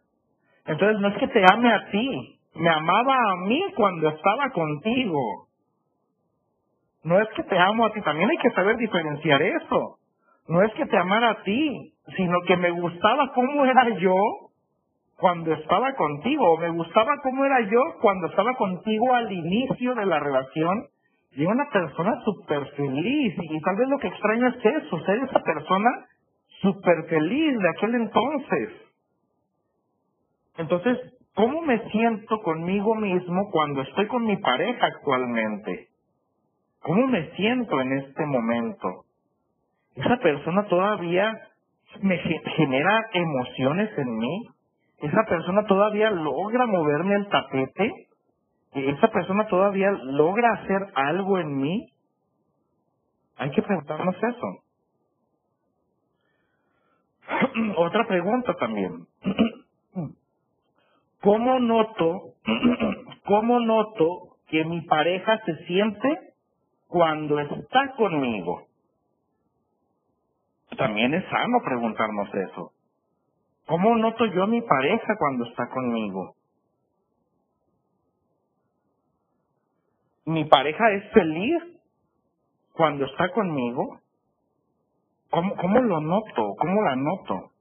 Entonces 0.66 1.02
no 1.02 1.10
es 1.10 1.18
que 1.18 1.28
te 1.28 1.44
ame 1.52 1.74
a 1.74 1.91
ti, 1.91 2.40
me 2.56 2.70
amaba 2.70 3.16
a 3.34 3.36
mí 3.48 3.66
cuando 3.76 4.07
estaba 4.07 4.49
contigo. 4.52 5.49
No 7.06 7.22
es 7.22 7.30
que 7.36 7.44
te 7.44 7.57
amo 7.57 7.86
a 7.86 7.91
ti, 7.91 8.02
también 8.02 8.27
hay 8.32 8.38
que 8.38 8.49
saber 8.49 8.77
diferenciar 8.77 9.40
eso. 9.44 9.99
No 10.48 10.64
es 10.64 10.73
que 10.73 10.88
te 10.88 10.98
amara 10.98 11.30
a 11.30 11.44
ti, 11.44 11.94
sino 12.18 12.41
que 12.48 12.57
me 12.57 12.72
gustaba 12.72 13.32
cómo 13.32 13.64
era 13.64 13.90
yo 13.99 14.15
cuando 15.18 15.53
estaba 15.53 15.94
contigo, 15.94 16.52
o 16.52 16.57
me 16.57 16.69
gustaba 16.72 17.14
cómo 17.22 17.45
era 17.45 17.61
yo 17.61 17.80
cuando 18.02 18.26
estaba 18.26 18.56
contigo 18.56 19.14
al 19.14 19.32
inicio 19.32 19.94
de 19.94 20.06
la 20.07 20.19
relación. 20.19 20.88
Y 21.34 21.45
una 21.45 21.69
persona 21.69 22.11
súper 22.23 22.65
feliz, 22.72 23.36
y 23.38 23.61
tal 23.61 23.76
vez 23.76 23.88
lo 23.88 23.99
que 23.99 24.07
extraño 24.07 24.48
es 24.48 24.65
eso, 24.65 24.99
ser 25.06 25.19
esa 25.19 25.40
persona 25.41 25.90
súper 26.61 27.03
feliz 27.07 27.60
de 27.60 27.69
aquel 27.69 27.95
entonces. 27.95 28.69
Entonces, 30.57 30.98
¿cómo 31.36 31.61
me 31.61 31.88
siento 31.91 32.41
conmigo 32.41 32.95
mismo 32.95 33.52
cuando 33.52 33.84
estoy 33.84 34.07
con 34.07 34.26
mi 34.26 34.38
pareja 34.38 34.88
actualmente? 34.88 35.90
¿Cómo 36.86 37.07
me 37.07 37.32
siento 37.32 37.82
en 37.82 37.94
este 37.94 38.26
momento? 38.28 39.06
Esa 39.95 40.18
persona 40.18 40.68
todavía 40.68 41.34
me 42.02 42.16
genera 42.16 43.07
emociones 43.12 43.90
en 43.98 44.18
mí. 44.18 44.49
Esa 44.99 45.24
persona 45.28 45.66
todavía 45.66 46.12
logra 46.12 46.68
moverme 46.68 47.16
el 47.16 47.28
tapete. 47.30 47.91
Esa 48.74 49.07
persona 49.07 49.48
todavía 49.48 49.90
logra 50.03 50.53
hacer 50.53 50.86
algo 50.94 51.40
en 51.40 51.57
mí. 51.57 51.90
Hay 53.38 53.49
que 53.49 53.64
preguntarnos 53.64 54.16
eso. 54.16 54.48
Otra 57.78 58.06
pregunta 58.06 58.53
también. 58.57 59.07
¿Cómo 61.24 61.60
noto, 61.60 62.22
cómo 63.26 63.60
noto 63.60 64.38
que 64.49 64.64
mi 64.66 64.82
pareja 64.82 65.41
se 65.48 65.66
siente 65.66 66.35
cuando 66.88 67.40
está 67.40 67.94
conmigo? 67.98 68.68
También 70.78 71.14
es 71.14 71.26
sano 71.30 71.60
preguntarnos 71.64 72.30
eso. 72.36 72.72
¿Cómo 73.68 73.98
noto 73.98 74.26
yo 74.28 74.44
a 74.44 74.48
mi 74.48 74.62
pareja 74.62 75.16
cuando 75.18 75.45
está 75.45 75.70
conmigo? 75.70 76.36
¿Mi 80.26 80.45
pareja 80.45 80.91
es 80.91 81.12
feliz 81.14 81.64
cuando 82.74 83.06
está 83.06 83.32
conmigo? 83.32 84.02
¿Cómo, 85.32 85.56
cómo 85.57 85.82
lo 85.82 86.02
noto? 86.02 86.56
¿Cómo 86.60 86.82
la 86.84 86.95
noto? 86.95 87.52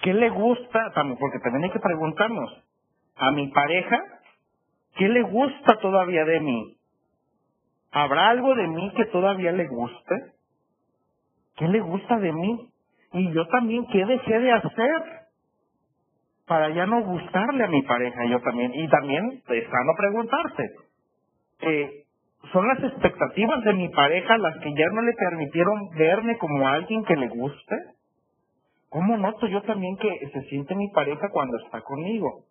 ¿Qué 0.00 0.14
le 0.14 0.30
gusta? 0.30 0.92
Porque 1.20 1.40
también 1.40 1.64
hay 1.64 1.70
que 1.72 1.80
preguntarnos. 1.80 2.64
A 3.16 3.32
mi 3.32 3.48
pareja, 3.48 4.02
¿qué 4.96 5.08
le 5.08 5.22
gusta 5.22 5.78
todavía 5.80 6.24
de 6.24 6.40
mí? 6.40 6.78
¿Habrá 7.92 8.28
algo 8.30 8.54
de 8.54 8.68
mí 8.68 8.92
que 8.96 9.06
todavía 9.06 9.52
le 9.52 9.66
guste? 9.66 10.14
¿Qué 11.56 11.68
le 11.68 11.80
gusta 11.80 12.18
de 12.18 12.32
mí? 12.32 12.68
Y 13.12 13.32
yo 13.32 13.46
también, 13.48 13.86
¿qué 13.86 14.04
dejé 14.04 14.38
de 14.38 14.52
hacer? 14.52 15.02
Para 16.46 16.70
ya 16.70 16.86
no 16.86 17.02
gustarle 17.02 17.64
a 17.64 17.68
mi 17.68 17.82
pareja, 17.82 18.24
yo 18.26 18.40
también. 18.40 18.72
Y 18.74 18.88
también 18.88 19.42
es 19.48 19.64
sano 19.64 19.92
preguntarse. 19.96 20.70
Eh, 21.62 22.04
¿Son 22.52 22.66
las 22.66 22.82
expectativas 22.82 23.62
de 23.64 23.74
mi 23.74 23.88
pareja 23.90 24.38
las 24.38 24.56
que 24.58 24.72
ya 24.72 24.86
no 24.92 25.02
le 25.02 25.12
permitieron 25.12 25.90
verme 25.90 26.38
como 26.38 26.66
alguien 26.66 27.04
que 27.04 27.16
le 27.16 27.28
guste? 27.28 27.76
¿Cómo 28.88 29.16
noto 29.16 29.46
yo 29.46 29.62
también 29.62 29.96
que 29.98 30.30
se 30.32 30.42
siente 30.48 30.74
mi 30.74 30.88
pareja 30.90 31.28
cuando 31.30 31.58
está 31.58 31.80
conmigo? 31.82 32.44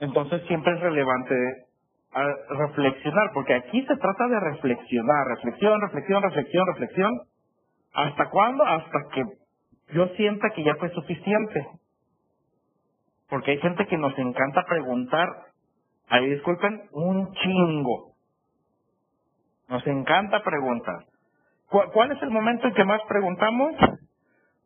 Entonces 0.00 0.42
siempre 0.46 0.72
es 0.74 0.80
relevante 0.80 1.34
a 2.14 2.54
reflexionar, 2.54 3.30
porque 3.34 3.54
aquí 3.54 3.84
se 3.86 3.96
trata 3.96 4.28
de 4.28 4.40
reflexionar, 4.40 5.26
reflexión, 5.26 5.80
reflexión, 5.80 6.22
reflexión, 6.22 6.66
reflexión. 6.66 7.20
¿Hasta 7.92 8.30
cuándo? 8.30 8.64
Hasta 8.64 8.98
que 9.12 9.24
yo 9.94 10.08
sienta 10.16 10.50
que 10.50 10.62
ya 10.62 10.76
fue 10.76 10.90
suficiente. 10.90 11.66
Porque 13.28 13.52
hay 13.52 13.58
gente 13.58 13.86
que 13.86 13.98
nos 13.98 14.16
encanta 14.18 14.64
preguntar, 14.64 15.28
ahí 16.08 16.30
disculpen, 16.30 16.82
un 16.92 17.32
chingo. 17.34 18.12
Nos 19.68 19.84
encanta 19.86 20.42
preguntar. 20.42 21.04
¿Cuál 21.68 22.12
es 22.12 22.22
el 22.22 22.30
momento 22.30 22.68
en 22.68 22.74
que 22.74 22.84
más 22.84 23.00
preguntamos? 23.08 23.74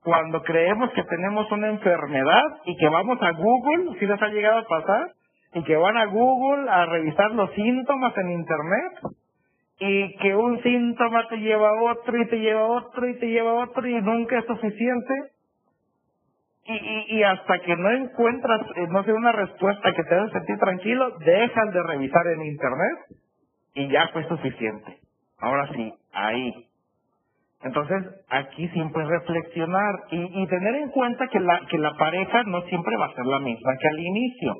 Cuando 0.02 0.42
creemos 0.42 0.90
que 0.92 1.02
tenemos 1.04 1.50
una 1.50 1.68
enfermedad 1.68 2.44
y 2.66 2.76
que 2.76 2.88
vamos 2.88 3.18
a 3.22 3.30
Google, 3.32 3.98
si 3.98 4.06
les 4.06 4.20
ha 4.20 4.28
llegado 4.28 4.58
a 4.58 4.64
pasar, 4.64 5.12
y 5.54 5.62
que 5.64 5.76
van 5.76 5.96
a 5.96 6.06
Google 6.06 6.70
a 6.70 6.86
revisar 6.86 7.30
los 7.32 7.50
síntomas 7.52 8.16
en 8.18 8.30
Internet 8.30 8.92
y 9.80 10.16
que 10.16 10.34
un 10.34 10.60
síntoma 10.62 11.26
te 11.28 11.36
lleva 11.36 11.68
a 11.68 11.82
otro 11.92 12.20
y 12.20 12.26
te 12.26 12.38
lleva 12.38 12.60
a 12.60 12.66
otro 12.66 13.08
y 13.08 13.18
te 13.18 13.26
lleva 13.26 13.50
a 13.50 13.64
otro 13.64 13.86
y 13.86 14.00
nunca 14.02 14.38
es 14.38 14.46
suficiente. 14.46 15.14
Y, 16.70 17.16
y, 17.16 17.22
hasta 17.22 17.60
que 17.60 17.74
no 17.76 17.90
encuentras, 17.90 18.60
eh, 18.76 18.86
no 18.90 19.02
sé, 19.02 19.12
una 19.14 19.32
respuesta 19.32 19.94
que 19.94 20.02
te 20.02 20.14
haga 20.14 20.28
sentir 20.32 20.58
tranquilo, 20.58 21.16
dejas 21.20 21.72
de 21.72 21.82
revisar 21.82 22.26
en 22.26 22.42
Internet 22.42 22.98
y 23.74 23.88
ya 23.88 24.08
fue 24.08 24.28
suficiente. 24.28 24.98
Ahora 25.38 25.66
sí, 25.74 25.94
ahí. 26.12 26.52
Entonces, 27.62 28.04
aquí 28.28 28.68
siempre 28.68 29.02
reflexionar 29.06 29.94
y, 30.10 30.42
y 30.42 30.46
tener 30.46 30.74
en 30.74 30.90
cuenta 30.90 31.26
que 31.28 31.40
la, 31.40 31.62
que 31.70 31.78
la 31.78 31.96
pareja 31.96 32.42
no 32.42 32.60
siempre 32.62 32.96
va 32.98 33.06
a 33.06 33.14
ser 33.14 33.24
la 33.24 33.38
misma 33.38 33.72
que 33.80 33.88
al 33.88 33.98
inicio 33.98 34.54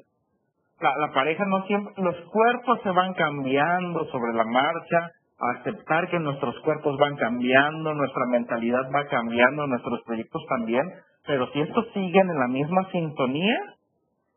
la, 0.81 1.13
pareja 1.13 1.45
no 1.47 1.65
siempre, 1.67 1.93
los 1.97 2.17
cuerpos 2.31 2.81
se 2.83 2.91
van 2.91 3.15
cambiando 3.15 4.05
sobre 4.07 4.33
la 4.35 4.45
marcha, 4.45 5.11
aceptar 5.57 6.09
que 6.09 6.19
nuestros 6.19 6.59
cuerpos 6.61 6.97
van 6.99 7.17
cambiando, 7.17 7.95
nuestra 7.95 8.27
mentalidad 8.27 8.91
va 8.95 9.07
cambiando, 9.07 9.67
nuestros 9.67 10.03
proyectos 10.03 10.45
también, 10.49 10.85
pero 11.27 11.51
si 11.53 11.61
estos 11.61 11.87
siguen 11.93 12.29
en 12.31 12.39
la 12.39 12.49
misma 12.49 12.91
sintonía, 12.91 13.59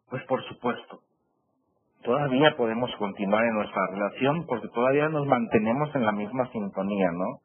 pues 0.10 0.24
por 0.26 0.44
supuesto, 0.44 1.00
todavía 2.04 2.56
podemos 2.58 2.94
continuar 2.98 3.46
en 3.46 3.56
nuestra 3.56 3.88
relación 3.92 4.46
porque 4.48 4.68
todavía 4.70 5.10
nos 5.10 5.26
mantenemos 5.26 5.94
en 5.96 6.06
la 6.06 6.12
misma 6.12 6.48
sintonía, 6.52 7.12
¿no? 7.12 7.40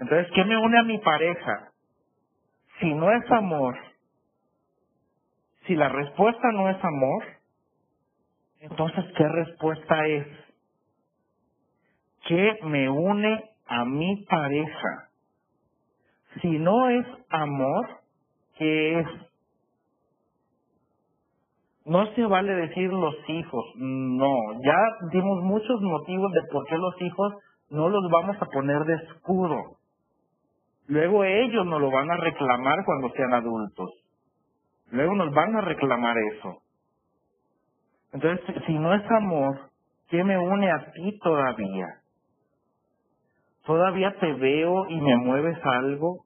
Entonces, 0.00 0.28
¿qué 0.34 0.44
me 0.44 0.56
une 0.56 0.78
a 0.78 0.82
mi 0.82 0.98
pareja? 0.98 1.70
Si 2.80 2.92
no 2.94 3.10
es 3.10 3.30
amor, 3.30 3.76
si 5.66 5.74
la 5.74 5.88
respuesta 5.88 6.52
no 6.52 6.68
es 6.68 6.84
amor, 6.84 7.35
entonces, 8.60 9.04
¿qué 9.16 9.28
respuesta 9.28 10.06
es? 10.06 10.26
¿Qué 12.26 12.58
me 12.64 12.88
une 12.88 13.50
a 13.66 13.84
mi 13.84 14.24
pareja? 14.24 15.08
Si 16.40 16.58
no 16.58 16.88
es 16.90 17.06
amor, 17.30 17.86
¿qué 18.58 19.00
es? 19.00 19.06
no 21.86 22.04
se 22.14 22.26
vale 22.26 22.52
decir 22.52 22.92
los 22.92 23.14
hijos, 23.28 23.64
no, 23.76 24.34
ya 24.64 25.08
dimos 25.12 25.42
muchos 25.44 25.80
motivos 25.80 26.32
de 26.32 26.42
por 26.50 26.66
qué 26.66 26.76
los 26.76 27.00
hijos 27.00 27.34
no 27.70 27.88
los 27.88 28.10
vamos 28.10 28.36
a 28.40 28.46
poner 28.46 28.84
de 28.84 28.94
escudo. 28.94 29.56
Luego 30.88 31.24
ellos 31.24 31.64
nos 31.64 31.80
lo 31.80 31.90
van 31.90 32.10
a 32.10 32.16
reclamar 32.16 32.84
cuando 32.84 33.10
sean 33.10 33.32
adultos. 33.34 33.90
Luego 34.90 35.14
nos 35.14 35.32
van 35.32 35.56
a 35.56 35.60
reclamar 35.60 36.16
eso. 36.34 36.58
Entonces, 38.12 38.44
si 38.66 38.78
no 38.78 38.94
es 38.94 39.10
amor, 39.10 39.70
¿qué 40.08 40.22
me 40.24 40.38
une 40.38 40.70
a 40.70 40.92
ti 40.92 41.18
todavía? 41.22 41.86
¿Todavía 43.64 44.14
te 44.18 44.32
veo 44.34 44.88
y 44.88 45.00
me 45.00 45.16
mueves 45.16 45.58
algo? 45.64 46.24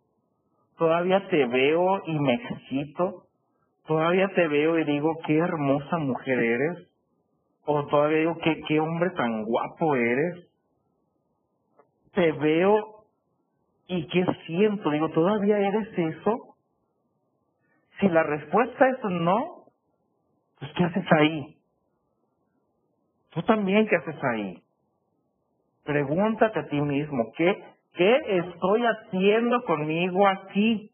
¿Todavía 0.78 1.26
te 1.28 1.46
veo 1.46 2.02
y 2.06 2.18
me 2.18 2.34
excito? 2.34 3.24
todavía 3.90 4.28
te 4.36 4.46
veo 4.46 4.78
y 4.78 4.84
digo, 4.84 5.16
qué 5.26 5.36
hermosa 5.36 5.98
mujer 5.98 6.38
eres. 6.38 6.88
O 7.64 7.84
todavía 7.86 8.18
digo, 8.18 8.38
qué, 8.38 8.60
qué 8.68 8.78
hombre 8.78 9.10
tan 9.10 9.42
guapo 9.42 9.96
eres. 9.96 10.48
Te 12.14 12.30
veo 12.30 12.76
y 13.88 14.06
qué 14.06 14.24
siento. 14.46 14.90
Digo, 14.90 15.10
¿todavía 15.10 15.58
eres 15.58 15.88
eso? 15.98 16.56
Si 17.98 18.08
la 18.08 18.22
respuesta 18.22 18.88
es 18.88 18.98
no, 19.10 19.64
pues 20.60 20.70
¿qué 20.76 20.84
haces 20.84 21.06
ahí? 21.18 21.56
Tú 23.30 23.42
también, 23.42 23.86
¿qué 23.86 23.96
haces 23.96 24.22
ahí? 24.22 24.62
Pregúntate 25.84 26.58
a 26.58 26.68
ti 26.68 26.80
mismo, 26.80 27.32
¿qué, 27.36 27.62
qué 27.94 28.38
estoy 28.38 28.82
haciendo 28.84 29.62
conmigo 29.64 30.26
aquí? 30.26 30.90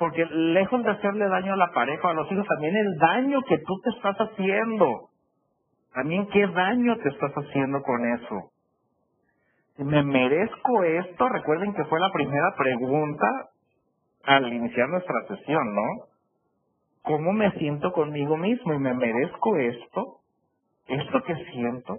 porque 0.00 0.24
lejos 0.24 0.82
de 0.82 0.92
hacerle 0.92 1.28
daño 1.28 1.52
a 1.52 1.58
la 1.58 1.72
pareja 1.72 2.08
o 2.08 2.10
a 2.10 2.14
los 2.14 2.32
hijos, 2.32 2.46
también 2.46 2.74
el 2.74 2.96
daño 2.96 3.42
que 3.42 3.58
tú 3.58 3.80
te 3.84 3.90
estás 3.90 4.16
haciendo. 4.16 5.10
También 5.92 6.26
qué 6.28 6.46
daño 6.46 6.96
te 6.96 7.10
estás 7.10 7.32
haciendo 7.34 7.82
con 7.82 8.06
eso. 8.14 8.50
¿Me 9.76 10.02
merezco 10.02 10.84
esto? 10.84 11.28
Recuerden 11.28 11.74
que 11.74 11.84
fue 11.84 12.00
la 12.00 12.10
primera 12.12 12.54
pregunta 12.56 13.26
al 14.24 14.50
iniciar 14.50 14.88
nuestra 14.88 15.20
sesión, 15.28 15.74
¿no? 15.74 16.06
¿Cómo 17.02 17.34
me 17.34 17.50
siento 17.58 17.92
conmigo 17.92 18.38
mismo 18.38 18.72
y 18.72 18.78
me 18.78 18.94
merezco 18.94 19.58
esto? 19.58 20.19
¿Esto 20.90 21.22
que 21.22 21.34
siento? 21.52 21.98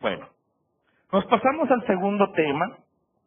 Bueno, 0.00 0.28
nos 1.12 1.24
pasamos 1.26 1.68
al 1.68 1.84
segundo 1.88 2.30
tema, 2.32 2.78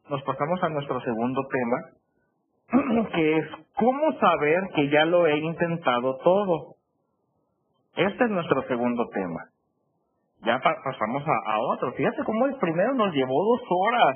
nos 0.10 0.23
pasamos 0.23 0.64
a 0.64 0.69
nuestro 0.69 1.02
segundo 1.02 1.41
tema, 1.49 3.10
que 3.14 3.38
es 3.39 3.45
cómo 3.76 4.14
saber 4.19 4.69
que 4.73 4.89
ya 4.89 5.03
lo 5.03 5.27
he 5.27 5.38
intentado 5.39 6.18
todo. 6.23 6.76
Este 7.98 8.23
es 8.23 8.30
nuestro 8.30 8.61
segundo 8.69 9.06
tema. 9.10 9.49
Ya 10.44 10.61
pasamos 10.61 11.23
a, 11.27 11.60
otro. 11.60 11.91
Fíjate 11.91 12.23
cómo 12.23 12.45
el 12.45 12.56
primero 12.56 12.94
nos 12.94 13.14
llevó 13.14 13.44
dos 13.44 13.61
horas. 13.69 14.15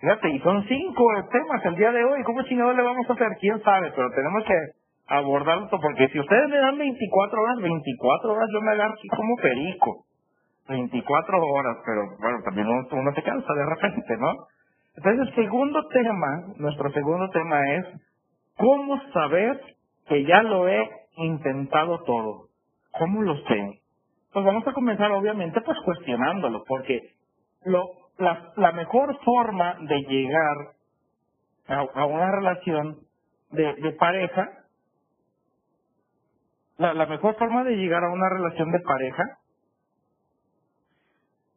Fíjate, 0.00 0.30
y 0.30 0.40
son 0.40 0.64
cinco 0.68 1.04
temas 1.32 1.64
el 1.64 1.76
día 1.76 1.92
de 1.92 2.04
hoy. 2.04 2.22
¿Cómo 2.24 2.42
chingados 2.42 2.76
le 2.76 2.82
vamos 2.82 3.08
a 3.08 3.12
hacer? 3.14 3.28
¿Quién 3.40 3.62
sabe? 3.62 3.90
Pero 3.96 4.10
tenemos 4.10 4.44
que 4.44 4.77
abordarlo 5.08 5.68
porque 5.70 6.08
si 6.08 6.20
ustedes 6.20 6.48
me 6.48 6.58
dan 6.58 6.78
24 6.78 7.40
horas, 7.40 7.56
24 7.62 8.32
horas 8.32 8.48
yo 8.52 8.60
me 8.60 8.72
agarro 8.72 8.94
aquí 8.94 9.08
como 9.08 9.36
perico. 9.36 10.04
24 10.68 11.42
horas, 11.42 11.76
pero 11.84 12.02
bueno, 12.20 12.38
también 12.44 12.68
uno, 12.68 13.14
se 13.14 13.22
cansa 13.22 13.54
de 13.54 13.66
repente, 13.66 14.16
¿no? 14.18 14.32
Entonces, 14.96 15.28
el 15.28 15.34
segundo 15.34 15.80
tema, 15.88 16.44
nuestro 16.58 16.92
segundo 16.92 17.30
tema 17.30 17.74
es 17.74 17.86
cómo 18.56 19.00
saber 19.12 19.60
que 20.08 20.24
ya 20.24 20.42
lo 20.42 20.68
he 20.68 20.90
intentado 21.16 22.02
todo. 22.04 22.48
¿Cómo 22.98 23.22
lo 23.22 23.36
sé? 23.46 23.80
Pues 24.32 24.44
vamos 24.44 24.66
a 24.66 24.72
comenzar 24.72 25.10
obviamente 25.12 25.60
pues 25.62 25.78
cuestionándolo, 25.84 26.64
porque 26.68 27.00
lo, 27.64 27.84
la, 28.18 28.52
la 28.56 28.72
mejor 28.72 29.16
forma 29.24 29.76
de 29.80 30.00
llegar 30.02 30.56
a, 31.68 32.04
una 32.04 32.30
relación 32.30 32.98
de, 33.50 33.74
de 33.74 33.92
pareja, 33.92 34.48
la, 36.78 37.06
mejor 37.06 37.36
forma 37.36 37.64
de 37.64 37.76
llegar 37.76 38.02
a 38.04 38.10
una 38.10 38.28
relación 38.28 38.70
de 38.70 38.80
pareja 38.80 39.22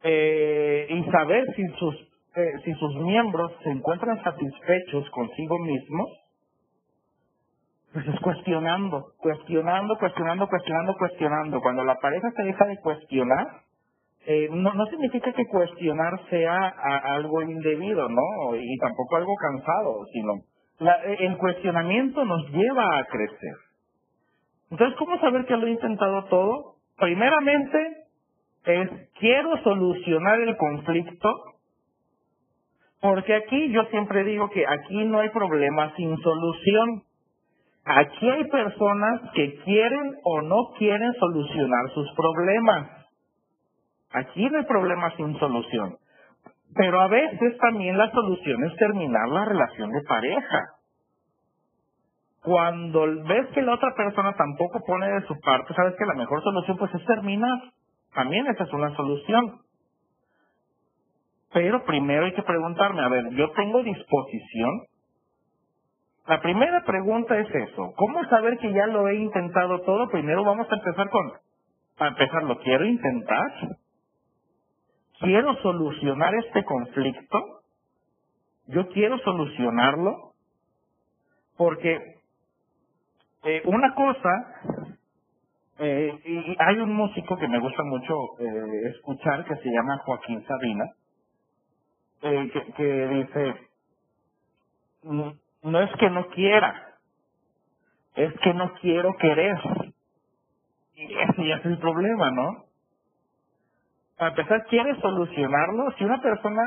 eh, 0.02 0.86
y 0.90 1.10
saber 1.10 1.46
si 1.54 1.66
sus 1.78 2.12
eh, 2.34 2.52
si 2.64 2.72
sus 2.74 2.96
miembros 2.96 3.52
se 3.62 3.70
encuentran 3.70 4.22
satisfechos 4.24 5.08
consigo 5.10 5.58
mismos, 5.58 6.08
pues 7.92 8.08
es 8.08 8.20
cuestionando, 8.20 9.12
cuestionando, 9.18 9.98
cuestionando, 9.98 10.48
cuestionando, 10.48 10.94
cuestionando. 10.96 11.60
Cuando 11.60 11.84
la 11.84 11.96
pareja 11.96 12.30
se 12.34 12.42
deja 12.44 12.64
de 12.64 12.78
cuestionar, 12.78 13.46
eh, 14.24 14.48
no, 14.50 14.72
no 14.72 14.86
significa 14.86 15.30
que 15.32 15.44
cuestionar 15.44 16.18
sea 16.30 16.68
algo 17.16 17.42
indebido, 17.42 18.08
¿no? 18.08 18.56
Y 18.56 18.78
tampoco 18.78 19.16
algo 19.16 19.34
cansado, 19.36 20.06
sino 20.14 20.32
la, 20.78 20.94
el 21.02 21.36
cuestionamiento 21.36 22.24
nos 22.24 22.48
lleva 22.48 22.98
a 22.98 23.04
crecer. 23.04 23.56
Entonces, 24.72 24.96
¿cómo 24.98 25.20
saber 25.20 25.44
que 25.44 25.56
lo 25.56 25.66
he 25.66 25.70
intentado 25.70 26.24
todo? 26.24 26.76
Primeramente, 26.96 28.06
es 28.64 28.90
quiero 29.20 29.62
solucionar 29.62 30.40
el 30.40 30.56
conflicto 30.56 31.28
porque 33.02 33.34
aquí 33.34 33.70
yo 33.70 33.84
siempre 33.86 34.24
digo 34.24 34.48
que 34.48 34.64
aquí 34.66 35.04
no 35.04 35.18
hay 35.18 35.28
problema 35.28 35.94
sin 35.96 36.16
solución. 36.18 37.02
Aquí 37.84 38.30
hay 38.30 38.44
personas 38.44 39.20
que 39.34 39.56
quieren 39.64 40.14
o 40.24 40.40
no 40.40 40.70
quieren 40.78 41.12
solucionar 41.14 41.90
sus 41.92 42.10
problemas. 42.14 43.08
Aquí 44.12 44.48
no 44.48 44.58
hay 44.58 44.64
problema 44.64 45.14
sin 45.16 45.38
solución. 45.38 45.96
Pero 46.74 47.00
a 47.00 47.08
veces 47.08 47.58
también 47.58 47.98
la 47.98 48.10
solución 48.10 48.64
es 48.64 48.76
terminar 48.76 49.28
la 49.28 49.44
relación 49.44 49.90
de 49.90 50.00
pareja. 50.08 50.60
Cuando 52.42 53.06
ves 53.24 53.48
que 53.54 53.62
la 53.62 53.74
otra 53.74 53.94
persona 53.96 54.34
tampoco 54.34 54.80
pone 54.86 55.08
de 55.08 55.26
su 55.26 55.38
parte, 55.40 55.74
sabes 55.74 55.94
que 55.98 56.06
la 56.06 56.14
mejor 56.14 56.42
solución 56.42 56.78
pues 56.78 56.94
es 56.94 57.04
terminar. 57.06 57.58
También 58.14 58.46
esa 58.48 58.64
es 58.64 58.72
una 58.74 58.94
solución. 58.96 59.60
Pero 61.52 61.84
primero 61.84 62.26
hay 62.26 62.34
que 62.34 62.42
preguntarme, 62.42 63.02
a 63.02 63.08
ver, 63.08 63.30
¿yo 63.34 63.50
tengo 63.52 63.82
disposición? 63.82 64.82
La 66.26 66.40
primera 66.40 66.84
pregunta 66.84 67.38
es 67.38 67.48
eso. 67.54 67.92
¿Cómo 67.96 68.24
saber 68.26 68.58
que 68.58 68.72
ya 68.72 68.86
lo 68.86 69.08
he 69.08 69.16
intentado 69.16 69.80
todo? 69.82 70.08
Primero 70.10 70.44
vamos 70.44 70.70
a 70.70 70.76
empezar 70.76 71.10
con, 71.10 71.32
para 71.98 72.10
empezar, 72.12 72.44
¿lo 72.44 72.58
quiero 72.60 72.84
intentar? 72.86 73.52
¿Quiero 75.20 75.56
solucionar 75.62 76.34
este 76.36 76.64
conflicto? 76.64 77.38
¿Yo 78.68 78.88
quiero 78.90 79.18
solucionarlo? 79.20 80.32
Porque 81.56 81.98
eh, 83.44 83.62
una 83.66 83.94
cosa, 83.94 84.30
eh, 85.78 86.20
y 86.24 86.56
hay 86.58 86.78
un 86.78 86.94
músico 86.94 87.38
que 87.38 87.48
me 87.48 87.60
gusta 87.60 87.82
mucho 87.84 88.14
eh, 88.40 88.90
escuchar 88.96 89.44
que 89.46 89.56
se 89.56 89.70
llama 89.70 89.98
Joaquín 90.04 90.44
Sabina, 90.46 90.86
eh, 92.22 92.50
que, 92.76 93.08
dice, 93.08 93.56
no 95.04 95.80
es 95.80 95.90
que 95.98 96.10
no 96.10 96.28
quiera, 96.30 96.98
es 98.16 98.32
que 98.40 98.54
no 98.54 98.74
quiero 98.80 99.14
querer. 99.18 99.58
Y 100.96 101.04
ese 101.14 101.52
es 101.52 101.66
el 101.66 101.78
problema, 101.78 102.30
¿no? 102.32 102.64
Para 104.18 104.30
empezar, 104.30 104.66
quiere 104.66 105.00
solucionarlo. 105.00 105.92
Si 105.98 106.04
una 106.04 106.20
persona 106.22 106.62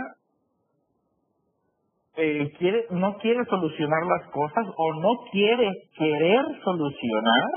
eh, 2.17 2.51
quiere, 2.57 2.85
no 2.91 3.17
quiere 3.17 3.43
solucionar 3.45 4.03
las 4.05 4.31
cosas 4.31 4.65
o 4.77 4.93
no 5.01 5.09
quiere 5.31 5.71
querer 5.97 6.45
solucionar, 6.63 7.49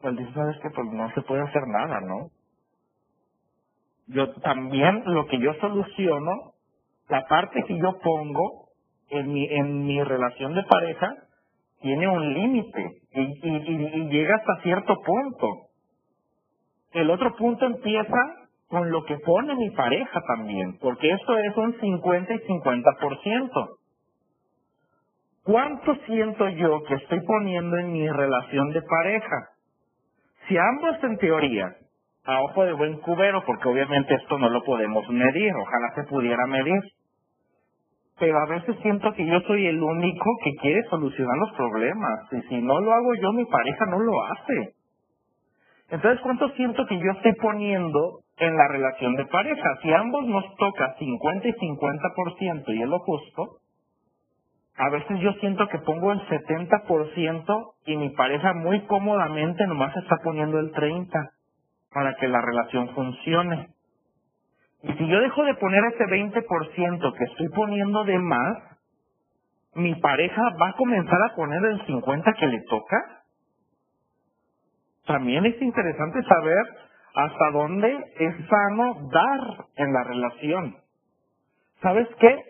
pues 0.00 0.16
dice, 0.16 0.32
sabes 0.32 0.56
pues 0.62 0.92
no 0.92 1.10
se 1.14 1.22
puede 1.22 1.42
hacer 1.42 1.62
nada, 1.68 2.00
¿no? 2.00 2.30
yo 4.12 4.32
también 4.40 5.02
lo 5.06 5.26
que 5.26 5.38
yo 5.38 5.54
soluciono, 5.54 6.52
la 7.08 7.26
parte 7.26 7.62
que 7.66 7.78
yo 7.78 7.98
pongo 8.02 8.68
en 9.10 9.32
mi, 9.32 9.46
en 9.46 9.86
mi 9.86 10.02
relación 10.02 10.54
de 10.54 10.62
pareja, 10.64 11.14
tiene 11.80 12.08
un 12.08 12.34
límite 12.34 12.90
y, 13.12 13.20
y, 13.20 14.08
llega 14.08 14.36
hasta 14.36 14.62
cierto 14.62 14.94
punto. 15.02 15.46
El 16.92 17.10
otro 17.10 17.34
punto 17.36 17.64
empieza 17.66 18.18
con 18.70 18.90
lo 18.90 19.04
que 19.04 19.18
pone 19.18 19.54
mi 19.56 19.70
pareja 19.72 20.22
también, 20.28 20.78
porque 20.80 21.10
esto 21.10 21.38
es 21.38 21.56
un 21.58 21.78
50 21.80 22.34
y 22.34 22.38
50%. 22.40 23.68
¿Cuánto 25.44 25.96
siento 26.06 26.48
yo 26.50 26.82
que 26.84 26.94
estoy 26.94 27.20
poniendo 27.26 27.78
en 27.78 27.92
mi 27.92 28.08
relación 28.08 28.70
de 28.70 28.82
pareja? 28.82 29.50
Si 30.48 30.56
ambos 30.58 31.04
en 31.04 31.18
teoría 31.18 31.76
a 32.26 32.42
ojo 32.42 32.64
de 32.64 32.74
buen 32.74 32.98
cubero, 33.00 33.44
porque 33.46 33.68
obviamente 33.68 34.14
esto 34.14 34.38
no 34.38 34.50
lo 34.50 34.62
podemos 34.64 35.08
medir, 35.10 35.52
ojalá 35.54 35.94
se 35.96 36.04
pudiera 36.04 36.46
medir. 36.46 36.80
pero 38.18 38.38
a 38.38 38.46
veces 38.46 38.76
siento 38.82 39.12
que 39.14 39.26
yo 39.26 39.40
soy 39.42 39.66
el 39.66 39.82
único 39.82 40.26
que 40.44 40.54
quiere 40.60 40.82
solucionar 40.90 41.36
los 41.38 41.52
problemas. 41.52 42.20
Y 42.32 42.42
si 42.48 42.62
no 42.62 42.80
lo 42.80 42.92
hago 42.92 43.14
yo, 43.20 43.32
mi 43.32 43.44
pareja 43.46 43.86
no 43.86 44.00
lo 44.00 44.22
hace. 44.24 44.74
Entonces, 45.90 46.20
¿cuánto 46.22 46.50
siento 46.50 46.86
que 46.86 46.96
yo 46.98 47.12
estoy 47.16 47.34
poniendo 47.40 48.20
en 48.40 48.56
la 48.56 48.68
relación 48.68 49.14
de 49.16 49.26
pareja? 49.26 49.78
Si 49.82 49.92
ambos 49.92 50.26
nos 50.26 50.44
toca 50.56 50.94
50 50.98 51.48
y 51.48 51.52
50% 51.52 52.74
y 52.74 52.82
es 52.82 52.88
lo 52.88 52.98
justo, 53.00 53.58
a 54.76 54.88
veces 54.88 55.20
yo 55.20 55.32
siento 55.34 55.68
que 55.68 55.78
pongo 55.78 56.12
el 56.12 56.20
70% 56.26 57.72
y 57.86 57.96
mi 57.96 58.10
pareja 58.10 58.54
muy 58.54 58.80
cómodamente 58.86 59.66
nomás 59.66 59.94
está 59.96 60.16
poniendo 60.24 60.58
el 60.58 60.72
30% 60.72 61.30
para 61.92 62.14
que 62.14 62.28
la 62.28 62.40
relación 62.40 62.88
funcione. 62.94 63.68
Y 64.82 64.92
si 64.92 65.06
yo 65.06 65.20
dejo 65.20 65.44
de 65.44 65.54
poner 65.56 65.84
ese 65.92 66.04
20% 66.04 67.12
que 67.12 67.24
estoy 67.24 67.48
poniendo 67.48 68.04
de 68.04 68.18
más, 68.18 68.56
mi 69.74 69.94
pareja 69.96 70.42
va 70.60 70.70
a 70.70 70.76
comenzar 70.76 71.20
a 71.22 71.34
poner 71.34 71.62
el 71.64 71.86
50% 71.86 72.38
que 72.38 72.46
le 72.46 72.62
toca. 72.62 72.96
También 75.06 75.44
es 75.44 75.60
interesante 75.60 76.22
saber 76.22 76.64
hasta 77.14 77.50
dónde 77.52 77.92
es 78.18 78.34
sano 78.48 79.08
dar 79.10 79.66
en 79.76 79.92
la 79.92 80.04
relación. 80.04 80.76
¿Sabes 81.82 82.08
qué? 82.18 82.44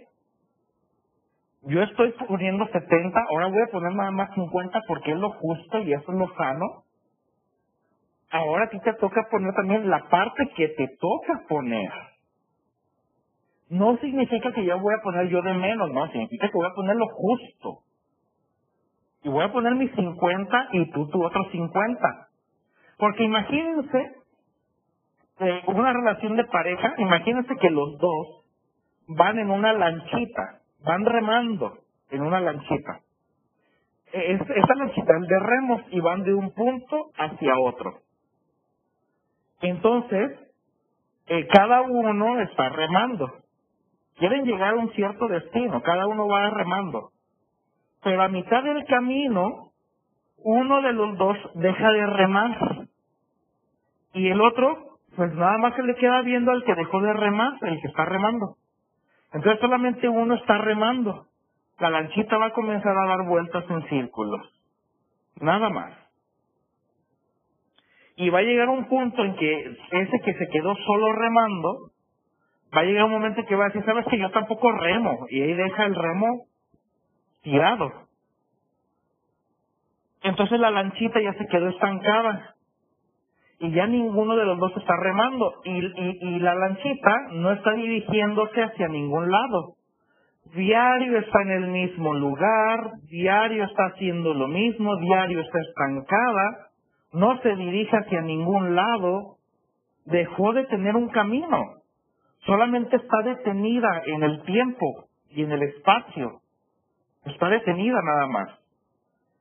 Yo 1.62 1.82
estoy 1.82 2.15
poniendo 2.28 2.66
70, 2.69 3.20
ahora 3.31 3.49
voy 3.49 3.62
a 3.62 3.73
poner 3.73 3.95
nada 3.95 4.11
más 4.11 4.35
50 4.35 4.81
porque 4.89 5.12
es 5.12 5.19
lo 5.19 5.31
justo 5.32 5.78
y 5.81 5.93
eso 5.93 6.12
es 6.12 6.19
lo 6.19 6.35
sano. 6.37 6.85
Ahora 8.31 8.65
a 8.65 8.70
ti 8.70 8.81
te 8.81 8.95
toca 8.95 9.28
poner 9.31 9.55
también 9.55 9.91
la 9.91 10.09
parte 10.09 10.51
que 10.57 10.69
te 10.69 10.89
toca 11.01 11.45
poner 11.49 11.91
no 13.70 13.97
significa 13.99 14.53
que 14.53 14.65
yo 14.65 14.78
voy 14.81 14.95
a 14.95 15.03
poner 15.03 15.28
yo 15.28 15.41
de 15.43 15.55
menos, 15.55 15.91
no, 15.93 16.09
significa 16.09 16.49
que 16.49 16.59
voy 16.59 16.66
a 16.66 16.74
poner 16.74 16.97
lo 16.97 17.07
justo. 17.09 17.78
Y 19.23 19.28
voy 19.28 19.45
a 19.45 19.53
poner 19.53 19.74
mis 19.77 19.93
50 19.93 20.69
y 20.73 20.91
tú 20.93 21.09
tu 21.09 21.24
otro 21.24 21.45
50. 21.51 22.28
Porque 22.99 23.24
imagínense 23.24 24.19
eh, 25.40 25.62
una 25.66 25.92
relación 25.92 26.36
de 26.36 26.44
pareja, 26.44 26.94
imagínense 26.98 27.56
que 27.56 27.70
los 27.70 27.98
dos 27.98 28.44
van 29.08 29.38
en 29.38 29.50
una 29.50 29.72
lanchita, 29.72 30.60
van 30.84 31.04
remando 31.04 31.78
en 32.10 32.22
una 32.22 32.40
lanchita. 32.40 33.00
Es, 34.12 34.40
esa 34.40 34.74
lanchita 34.74 35.12
es 35.20 35.28
de 35.28 35.38
remos 35.38 35.82
y 35.90 36.00
van 36.00 36.22
de 36.24 36.34
un 36.34 36.52
punto 36.52 37.10
hacia 37.16 37.58
otro. 37.58 38.00
Entonces, 39.62 40.38
eh, 41.26 41.46
cada 41.48 41.82
uno 41.82 42.40
está 42.40 42.68
remando 42.70 43.40
quieren 44.20 44.44
llegar 44.44 44.74
a 44.74 44.76
un 44.76 44.92
cierto 44.92 45.26
destino, 45.26 45.82
cada 45.82 46.06
uno 46.06 46.28
va 46.28 46.50
remando. 46.50 47.10
Pero 48.04 48.22
a 48.22 48.28
mitad 48.28 48.62
del 48.62 48.84
camino, 48.84 49.72
uno 50.44 50.82
de 50.82 50.92
los 50.92 51.16
dos 51.16 51.36
deja 51.54 51.90
de 51.90 52.06
remar. 52.06 52.86
Y 54.12 54.28
el 54.28 54.40
otro, 54.40 54.89
pues 55.16 55.35
nada 55.35 55.59
más 55.59 55.74
se 55.74 55.82
le 55.82 55.95
queda 55.97 56.23
viendo 56.23 56.53
al 56.53 56.65
que 56.65 56.74
dejó 56.74 57.01
de 57.01 57.12
remar, 57.12 57.53
el 57.62 57.81
que 57.81 57.89
está 57.89 58.05
remando. 58.05 58.57
Entonces 59.32 59.61
solamente 59.61 60.09
uno 60.09 60.35
está 60.35 60.59
remando. 60.59 61.27
La 61.78 61.91
lanchita 61.91 62.37
va 62.37 62.47
a 62.47 62.53
comenzar 62.53 62.97
a 62.97 63.07
dar 63.07 63.27
vueltas 63.27 63.65
en 63.69 63.89
círculos. 63.89 64.47
Nada 65.41 65.70
más. 65.70 65.93
Y 68.16 68.28
va 68.28 68.41
a 68.41 68.43
llegar 68.43 68.69
un 68.69 68.87
punto 68.87 69.24
en 69.24 69.35
que 69.37 69.77
ese 69.93 70.20
que 70.24 70.35
se 70.35 70.49
quedó 70.49 70.74
solo 70.77 71.12
remando 71.12 71.91
va 72.77 72.82
a 72.82 72.85
llegar 72.85 73.05
un 73.05 73.12
momento 73.12 73.45
que 73.47 73.57
va 73.57 73.65
a 73.65 73.69
decir, 73.69 73.85
sabes 73.85 74.07
que 74.07 74.19
yo 74.19 74.31
tampoco 74.31 74.70
remo, 74.73 75.27
y 75.28 75.43
ahí 75.43 75.55
deja 75.55 75.87
el 75.87 75.95
remo 75.95 76.47
tirado. 77.43 77.91
Entonces 80.23 80.61
la 80.61 80.70
lanchita 80.70 81.20
ya 81.20 81.32
se 81.35 81.47
quedó 81.47 81.69
estancada 81.69 82.55
y 83.61 83.70
ya 83.73 83.87
ninguno 83.87 84.37
de 84.37 84.45
los 84.45 84.59
dos 84.59 84.73
está 84.77 84.97
remando 84.97 85.55
y, 85.65 85.70
y, 85.70 86.19
y 86.20 86.39
la 86.41 86.55
lanchita 86.55 87.12
no 87.32 87.53
está 87.53 87.73
dirigiéndose 87.73 88.62
hacia 88.62 88.89
ningún 88.89 89.31
lado. 89.31 89.74
Diario 90.55 91.19
está 91.19 91.43
en 91.43 91.51
el 91.51 91.69
mismo 91.69 92.15
lugar, 92.15 92.91
diario 93.09 93.65
está 93.65 93.87
haciendo 93.87 94.35
lo 94.35 94.49
mismo, 94.49 94.97
diario 94.97 95.41
está 95.41 95.59
estancada, 95.61 96.69
no 97.12 97.39
se 97.43 97.55
dirige 97.55 97.97
hacia 97.97 98.23
ningún 98.23 98.74
lado, 98.74 99.37
dejó 100.07 100.53
de 100.53 100.65
tener 100.65 100.97
un 100.97 101.09
camino 101.11 101.81
solamente 102.47 102.97
está 102.97 103.23
detenida 103.23 104.03
en 104.07 104.23
el 104.23 104.43
tiempo 104.45 105.05
y 105.31 105.43
en 105.43 105.53
el 105.53 105.62
espacio. 105.62 106.41
Está 107.24 107.49
detenida 107.49 108.01
nada 108.03 108.27
más. 108.27 108.49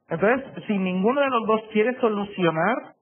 Entonces, 0.10 0.64
si 0.68 0.78
ninguno 0.78 1.22
de 1.22 1.30
los 1.30 1.48
dos 1.48 1.62
quiere 1.72 2.00
solucionar, 2.00 2.96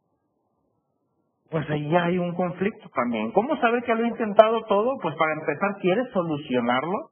pues 1.51 1.69
ahí 1.69 1.89
ya 1.89 2.05
hay 2.05 2.19
un 2.19 2.35
conflicto 2.35 2.89
también. 2.91 3.31
¿Cómo 3.33 3.57
saber 3.57 3.83
que 3.83 3.95
lo 3.95 4.05
ha 4.05 4.09
intentado 4.09 4.63
todo? 4.65 4.97
Pues 5.01 5.15
para 5.17 5.33
empezar, 5.33 5.77
¿quiere 5.81 6.05
solucionarlo? 6.13 7.11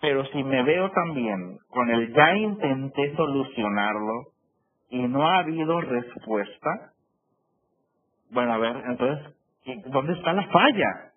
Pero 0.00 0.24
si 0.26 0.44
me 0.44 0.62
veo 0.64 0.90
también 0.92 1.58
con 1.70 1.90
el 1.90 2.12
ya 2.14 2.36
intenté 2.36 3.16
solucionarlo 3.16 4.24
y 4.90 5.02
no 5.08 5.26
ha 5.30 5.38
habido 5.40 5.80
respuesta, 5.80 6.92
bueno, 8.30 8.54
a 8.54 8.58
ver, 8.58 8.76
entonces, 8.88 9.36
¿dónde 9.86 10.14
está 10.14 10.32
la 10.34 10.46
falla? 10.48 11.12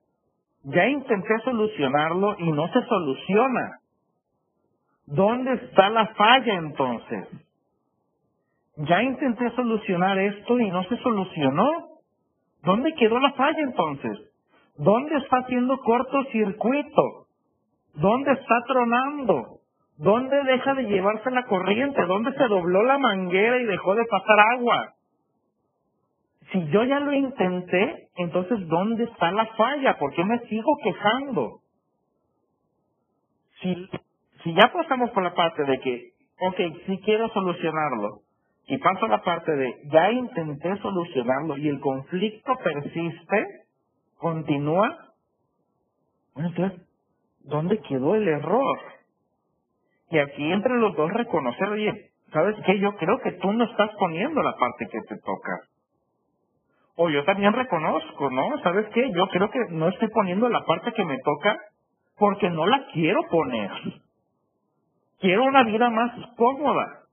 Ya 0.66 0.88
intenté 0.88 1.40
solucionarlo 1.46 2.36
y 2.40 2.52
no 2.52 2.68
se 2.74 2.82
soluciona. 2.86 3.80
¿Dónde 5.08 5.54
está 5.54 5.90
la 5.90 6.08
falla 6.16 6.56
entonces? 6.56 7.28
Ya 8.78 9.04
intenté 9.04 9.50
solucionar 9.52 10.18
esto 10.20 10.60
y 10.60 10.70
no 10.70 10.84
se 10.86 10.98
solucionó. 10.98 11.70
¿Dónde 12.64 12.94
quedó 12.96 13.20
la 13.20 13.34
falla 13.34 13.60
entonces? 13.62 14.18
¿Dónde 14.78 15.18
está 15.18 15.38
haciendo 15.40 15.78
cortocircuito? 15.80 17.28
¿Dónde 17.96 18.34
está 18.34 18.64
tronando? 18.68 19.60
¿Dónde 19.98 20.44
deja 20.44 20.76
de 20.76 20.84
llevarse 20.84 21.32
la 21.32 21.46
corriente? 21.46 22.06
¿Dónde 22.06 22.34
se 22.34 22.48
dobló 22.48 22.84
la 22.84 23.00
manguera 23.00 23.60
y 23.60 23.66
dejó 23.66 23.96
de 23.96 24.06
pasar 24.06 24.40
agua? 24.54 24.94
Si 26.52 26.68
yo 26.70 26.84
ya 26.86 27.00
lo 27.00 27.14
intenté, 27.14 28.10
entonces 28.18 28.68
¿dónde 28.68 29.06
está 29.06 29.32
la 29.32 29.48
falla? 29.56 29.98
¿Por 30.00 30.14
qué 30.14 30.24
me 30.24 30.40
sigo 30.48 30.78
quejando? 30.84 31.60
Si, 33.62 33.90
si 34.44 34.54
ya 34.56 34.72
pasamos 34.74 35.12
por 35.12 35.24
la 35.24 35.34
parte 35.36 35.64
de 35.64 35.80
que, 35.80 36.12
ok, 36.42 36.58
sí 36.88 37.02
quiero 37.06 37.30
solucionarlo, 37.30 38.22
y 38.68 38.78
paso 38.78 39.06
a 39.06 39.10
la 39.10 39.24
parte 39.24 39.56
de, 39.56 39.82
ya 39.86 40.12
intenté 40.12 40.76
solucionarlo 40.78 41.58
y 41.58 41.70
el 41.70 41.80
conflicto 41.80 42.56
persiste, 42.58 43.46
continúa, 44.18 45.14
entonces, 46.36 46.82
¿dónde 47.44 47.80
quedó 47.80 48.16
el 48.16 48.28
error? 48.28 48.80
Y 50.12 50.20
aquí 50.20 50.52
entre 50.52 50.76
los 50.76 50.96
dos 50.96 51.12
reconocer, 51.12 51.70
oye, 51.70 52.12
¿sabes 52.32 52.56
qué? 52.66 52.80
Yo 52.80 52.96
creo 52.98 53.20
que 53.22 53.32
tú 53.34 53.52
no 53.54 53.64
estás 53.66 53.90
poniendo 53.98 54.42
la 54.44 54.56
parte 54.56 54.88
que 54.88 55.00
te 55.02 55.18
toca 55.18 55.62
o 56.98 57.10
yo 57.10 57.24
también 57.26 57.54
reconozco, 57.54 58.30
¿no? 58.32 58.60
¿Sabes 58.64 58.88
qué? 58.94 59.12
Yo 59.14 59.28
creo 59.28 59.50
que 59.52 59.60
no 59.70 59.88
estoy 59.88 60.10
poniendo 60.10 60.50
la 60.50 60.66
parte 60.66 60.92
que 60.94 61.06
me 61.06 61.18
toca 61.20 61.56
porque 62.18 62.50
no 62.50 62.66
la 62.66 62.88
quiero 62.92 63.22
poner. 63.30 63.70
Quiero 65.20 65.46
una 65.46 65.64
vida 65.64 65.90
más 65.92 66.12
cómoda, 66.36 67.04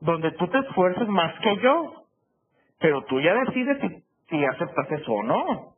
donde 0.00 0.32
tú 0.32 0.48
te 0.48 0.58
esfuerces 0.58 1.08
más 1.08 1.38
que 1.40 1.56
yo, 1.58 2.04
pero 2.78 3.02
tú 3.04 3.20
ya 3.20 3.34
decides 3.34 4.02
si, 4.28 4.44
aceptas 4.44 4.90
eso 4.92 5.12
o 5.12 5.22
no. 5.22 5.74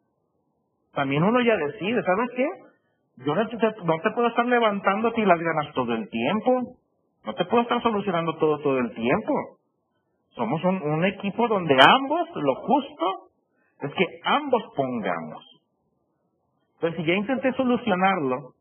También 0.95 1.23
uno 1.23 1.41
ya 1.41 1.57
decide, 1.57 2.03
¿sabes 2.03 2.31
qué? 2.37 2.47
Yo 3.25 3.35
no 3.35 3.49
te, 3.49 3.57
no 3.57 3.99
te 4.01 4.11
puedo 4.13 4.29
estar 4.29 4.47
levantando 4.47 5.09
a 5.09 5.13
ti 5.13 5.25
las 5.25 5.41
ganas 5.41 5.75
todo 5.75 5.95
el 5.95 6.09
tiempo. 6.09 6.77
No 7.25 7.35
te 7.35 7.45
puedo 7.45 7.63
estar 7.63 7.83
solucionando 7.83 8.37
todo 8.37 8.59
todo 8.61 8.79
el 8.79 8.95
tiempo. 8.95 9.33
Somos 10.35 10.63
un, 10.65 11.05
equipo 11.05 11.47
donde 11.47 11.75
ambos, 11.75 12.29
lo 12.35 12.55
justo 12.55 13.29
es 13.83 13.93
que 13.95 14.07
ambos 14.25 14.63
pongamos. 14.75 15.45
Entonces, 16.75 17.01
si 17.01 17.07
ya 17.07 17.15
intenté 17.15 17.53
solucionarlo, 17.53 18.55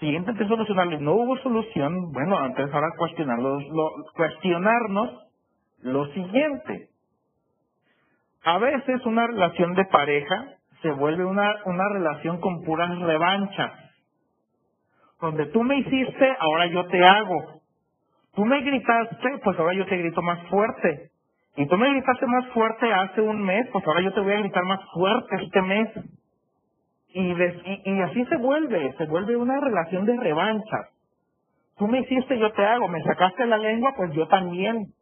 si 0.00 0.06
intenté 0.08 0.48
solucionarlo 0.48 0.98
no 1.00 1.12
hubo 1.12 1.36
solución, 1.38 2.10
bueno, 2.12 2.38
antes 2.38 2.72
ahora 2.72 2.88
cuestionarlo, 2.96 3.60
lo, 3.60 3.90
cuestionarnos 4.16 5.10
lo 5.82 6.06
siguiente. 6.06 6.88
A 8.44 8.58
veces 8.58 9.04
una 9.04 9.26
relación 9.26 9.74
de 9.74 9.84
pareja 9.84 10.46
se 10.80 10.90
vuelve 10.92 11.24
una, 11.26 11.54
una 11.66 11.88
relación 11.90 12.40
con 12.40 12.62
puras 12.64 12.98
revanchas. 12.98 13.72
Donde 15.20 15.46
tú 15.46 15.62
me 15.62 15.76
hiciste, 15.78 16.36
ahora 16.38 16.66
yo 16.66 16.86
te 16.86 17.04
hago. 17.04 17.60
Tú 18.34 18.46
me 18.46 18.62
gritaste, 18.62 19.38
pues 19.44 19.58
ahora 19.58 19.74
yo 19.74 19.84
te 19.84 19.98
grito 19.98 20.22
más 20.22 20.40
fuerte. 20.48 21.10
Y 21.56 21.66
tú 21.66 21.76
me 21.76 21.90
gritaste 21.90 22.26
más 22.26 22.46
fuerte 22.54 22.90
hace 22.90 23.20
un 23.20 23.42
mes, 23.42 23.68
pues 23.70 23.86
ahora 23.86 24.00
yo 24.00 24.14
te 24.14 24.20
voy 24.20 24.32
a 24.32 24.38
gritar 24.38 24.64
más 24.64 24.80
fuerte 24.94 25.36
este 25.44 25.62
mes. 25.62 25.88
Y, 27.12 28.00
así 28.02 28.24
se 28.26 28.36
vuelve, 28.36 28.94
se 28.96 29.06
vuelve 29.06 29.36
una 29.36 29.60
relación 29.60 30.06
de 30.06 30.16
revancha. 30.16 30.88
Tú 31.76 31.88
me 31.88 32.00
hiciste, 32.00 32.38
yo 32.38 32.52
te 32.52 32.64
hago, 32.64 32.88
me 32.88 33.02
sacaste 33.02 33.46
la 33.46 33.56
lengua, 33.56 33.94
pues 33.96 34.12
yo 34.12 34.28
también. 34.28 34.92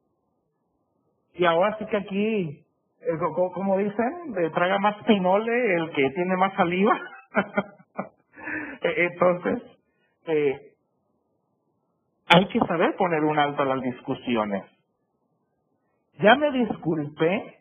Y 1.35 1.45
ahora 1.45 1.77
sí 1.79 1.87
que 1.87 1.97
aquí, 1.97 2.65
eh, 3.01 3.19
como 3.53 3.79
dicen, 3.79 4.35
traga 4.55 4.79
más 4.79 4.97
pinole 5.05 5.75
el 5.75 5.91
que 5.91 6.11
tiene 6.11 6.37
más 6.37 6.55
saliva. 6.55 6.99
E, 8.81 9.07
entonces, 9.07 9.61
eh, 10.27 10.73
hay 12.29 12.47
que 12.47 12.61
saber 12.61 12.95
poner 12.97 13.25
un 13.25 13.39
alto 13.39 13.63
a 13.63 13.67
las 13.67 13.83
discusiones. 13.83 14.65
Ya 16.21 16.37
me 16.37 16.51
disculpé, 16.53 17.59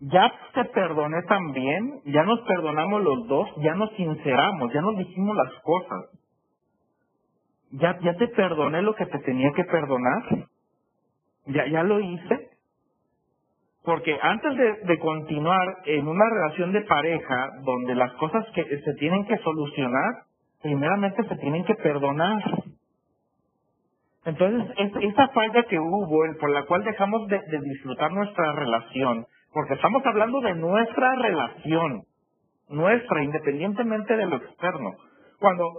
ya 0.00 0.32
te 0.54 0.64
perdoné 0.66 1.22
también, 1.22 2.00
ya 2.04 2.22
nos 2.24 2.40
perdonamos 2.42 3.02
los 3.02 3.26
dos, 3.28 3.48
ya 3.58 3.74
nos 3.74 3.90
sinceramos, 3.96 4.72
ya 4.72 4.80
nos 4.80 4.96
dijimos 4.98 5.36
las 5.36 5.52
cosas. 5.62 6.10
Ya, 7.72 7.98
ya 8.00 8.14
te 8.14 8.28
perdoné 8.28 8.82
lo 8.82 8.94
que 8.94 9.06
te 9.06 9.18
tenía 9.20 9.50
que 9.52 9.64
perdonar. 9.64 10.22
Ya, 11.46 11.66
ya 11.66 11.82
lo 11.82 12.00
hice. 12.00 12.50
Porque 13.84 14.18
antes 14.20 14.56
de, 14.56 14.72
de 14.86 14.98
continuar 14.98 15.76
en 15.84 16.08
una 16.08 16.24
relación 16.30 16.72
de 16.72 16.82
pareja 16.82 17.50
donde 17.64 17.94
las 17.94 18.12
cosas 18.14 18.46
que 18.54 18.64
se 18.64 18.94
tienen 18.94 19.26
que 19.26 19.36
solucionar, 19.38 20.24
primeramente 20.62 21.22
se 21.28 21.36
tienen 21.36 21.64
que 21.64 21.74
perdonar. 21.74 22.42
Entonces, 24.24 24.74
esa 24.78 25.28
falla 25.28 25.64
que 25.64 25.78
hubo, 25.78 26.24
por 26.40 26.50
la 26.50 26.64
cual 26.64 26.82
dejamos 26.82 27.28
de, 27.28 27.40
disfrutar 27.62 28.10
nuestra 28.12 28.52
relación, 28.52 29.26
porque 29.54 29.74
estamos 29.74 30.04
hablando 30.04 30.40
de 30.40 30.54
nuestra 30.54 31.14
relación, 31.14 32.02
nuestra, 32.68 33.22
independientemente 33.22 34.16
de 34.16 34.26
lo 34.26 34.36
externo. 34.36 34.96
Cuando, 35.38 35.72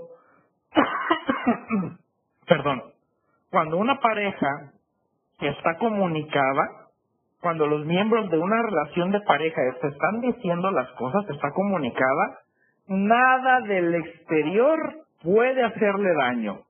perdón, 2.48 2.84
cuando 3.52 3.78
una 3.78 4.00
pareja 4.00 4.72
está 5.40 5.78
comunicada, 5.78 6.88
cuando 7.42 7.68
los 7.68 7.86
miembros 7.86 8.32
de 8.32 8.40
una 8.40 8.64
relación 8.64 9.12
de 9.12 9.20
pareja 9.22 9.62
se 9.82 9.88
están 9.90 10.22
diciendo 10.22 10.72
las 10.72 10.90
cosas, 10.94 11.30
está 11.30 11.52
comunicada, 11.52 12.40
nada 12.88 13.60
del 13.62 13.94
exterior 13.94 15.06
puede 15.22 15.64
hacerle 15.64 16.14
daño 16.14 16.66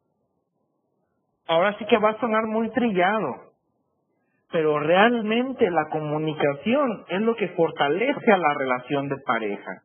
ahora 1.48 1.77
sí 1.77 1.86
que 1.86 1.98
va 1.98 2.11
a 2.11 2.19
sonar 2.19 2.45
muy 2.45 2.69
trillado, 2.72 3.44
pero 4.51 4.80
realmente 4.80 5.69
la 5.69 5.89
comunicación 5.89 7.05
es 7.09 7.22
lo 7.22 7.35
que 7.35 7.49
fortalece 7.49 8.31
a 8.31 8.38
la 8.38 8.53
relación 8.53 9.09
de 9.09 9.17
pareja. 9.26 9.81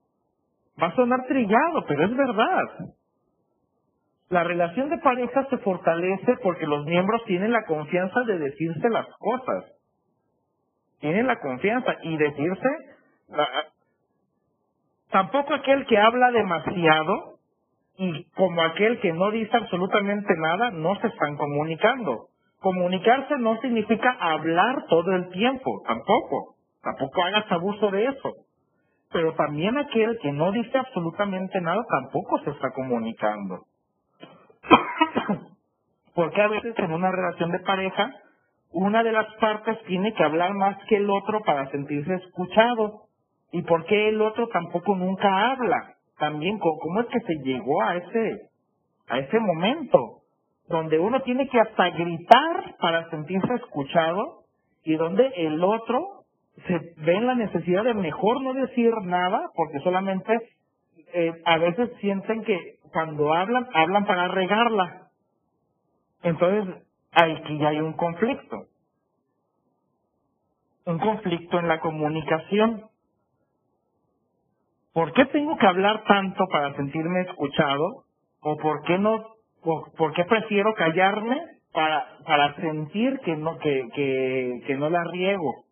Va 0.80 0.88
a 0.88 0.94
sonar 0.94 1.26
trillado, 1.26 1.84
pero 1.86 2.04
es 2.04 2.16
verdad. 2.16 2.64
La 4.28 4.44
relación 4.44 4.88
de 4.90 4.98
pareja 4.98 5.46
se 5.50 5.58
fortalece 5.58 6.36
porque 6.42 6.66
los 6.66 6.84
miembros 6.86 7.22
tienen 7.24 7.52
la 7.52 7.64
confianza 7.64 8.20
de 8.26 8.38
decirse 8.38 8.88
las 8.88 9.06
cosas. 9.18 9.64
Tienen 11.00 11.26
la 11.26 11.40
confianza 11.40 11.96
y 12.02 12.16
decirse, 12.16 12.68
tampoco 15.10 15.54
aquel 15.54 15.86
que 15.86 15.98
habla 15.98 16.30
demasiado 16.30 17.38
y 17.96 18.24
como 18.32 18.62
aquel 18.62 19.00
que 19.00 19.12
no 19.12 19.30
dice 19.30 19.56
absolutamente 19.56 20.32
nada, 20.38 20.70
no 20.70 20.94
se 21.00 21.08
están 21.08 21.36
comunicando. 21.36 22.29
Comunicarse 22.60 23.36
no 23.38 23.58
significa 23.60 24.16
hablar 24.20 24.86
todo 24.88 25.12
el 25.16 25.30
tiempo, 25.30 25.82
tampoco. 25.86 26.54
Tampoco 26.82 27.22
hagas 27.24 27.50
abuso 27.50 27.90
de 27.90 28.06
eso. 28.06 28.32
Pero 29.12 29.34
también 29.34 29.76
aquel 29.76 30.18
que 30.20 30.32
no 30.32 30.52
dice 30.52 30.78
absolutamente 30.78 31.60
nada 31.60 31.84
tampoco 31.88 32.38
se 32.40 32.50
está 32.50 32.70
comunicando. 32.72 33.64
Porque 36.14 36.42
a 36.42 36.48
veces 36.48 36.78
en 36.78 36.92
una 36.92 37.10
relación 37.10 37.50
de 37.50 37.60
pareja, 37.60 38.10
una 38.72 39.02
de 39.02 39.12
las 39.12 39.26
partes 39.40 39.82
tiene 39.86 40.12
que 40.14 40.22
hablar 40.22 40.54
más 40.54 40.76
que 40.88 40.96
el 40.96 41.10
otro 41.10 41.40
para 41.42 41.70
sentirse 41.70 42.14
escuchado. 42.14 43.02
¿Y 43.52 43.62
por 43.62 43.84
qué 43.86 44.10
el 44.10 44.20
otro 44.20 44.48
tampoco 44.48 44.94
nunca 44.94 45.50
habla? 45.50 45.96
también 46.20 46.58
cómo 46.58 47.00
es 47.00 47.06
que 47.06 47.20
se 47.20 47.34
llegó 47.42 47.82
a 47.82 47.96
ese, 47.96 48.50
a 49.08 49.18
ese 49.18 49.40
momento 49.40 50.19
donde 50.70 51.00
uno 51.00 51.20
tiene 51.22 51.48
que 51.48 51.60
hasta 51.60 51.90
gritar 51.90 52.76
para 52.80 53.10
sentirse 53.10 53.54
escuchado 53.54 54.44
y 54.84 54.94
donde 54.94 55.26
el 55.36 55.62
otro 55.62 56.24
se 56.66 56.78
ve 56.98 57.16
en 57.16 57.26
la 57.26 57.34
necesidad 57.34 57.84
de 57.84 57.94
mejor 57.94 58.40
no 58.42 58.54
decir 58.54 58.92
nada 59.02 59.50
porque 59.56 59.80
solamente 59.80 60.32
eh, 61.12 61.32
a 61.44 61.58
veces 61.58 61.90
sienten 62.00 62.44
que 62.44 62.76
cuando 62.92 63.34
hablan, 63.34 63.66
hablan 63.74 64.06
para 64.06 64.28
regarla. 64.28 65.08
Entonces, 66.22 66.82
aquí 67.12 67.58
ya 67.58 67.68
hay 67.68 67.80
un 67.80 67.94
conflicto. 67.94 68.66
Un 70.86 70.98
conflicto 70.98 71.58
en 71.58 71.68
la 71.68 71.80
comunicación. 71.80 72.84
¿por 74.92 75.12
qué 75.12 75.24
tengo 75.26 75.56
que 75.56 75.66
hablar 75.66 76.04
tanto 76.04 76.46
para 76.50 76.74
sentirme 76.76 77.22
escuchado? 77.22 78.04
¿O 78.42 78.56
por 78.56 78.82
qué 78.82 78.98
no, 78.98 79.24
por 79.96 80.14
qué 80.14 80.24
prefiero 80.24 80.74
callarme 80.74 81.40
para, 81.72 82.18
para 82.26 82.56
sentir 82.56 83.18
que 83.20 83.36
no, 83.36 83.58
que, 83.58 83.88
que, 83.94 84.62
que 84.66 84.76
no 84.76 84.90
la 84.90 85.04
riego? 85.04 85.64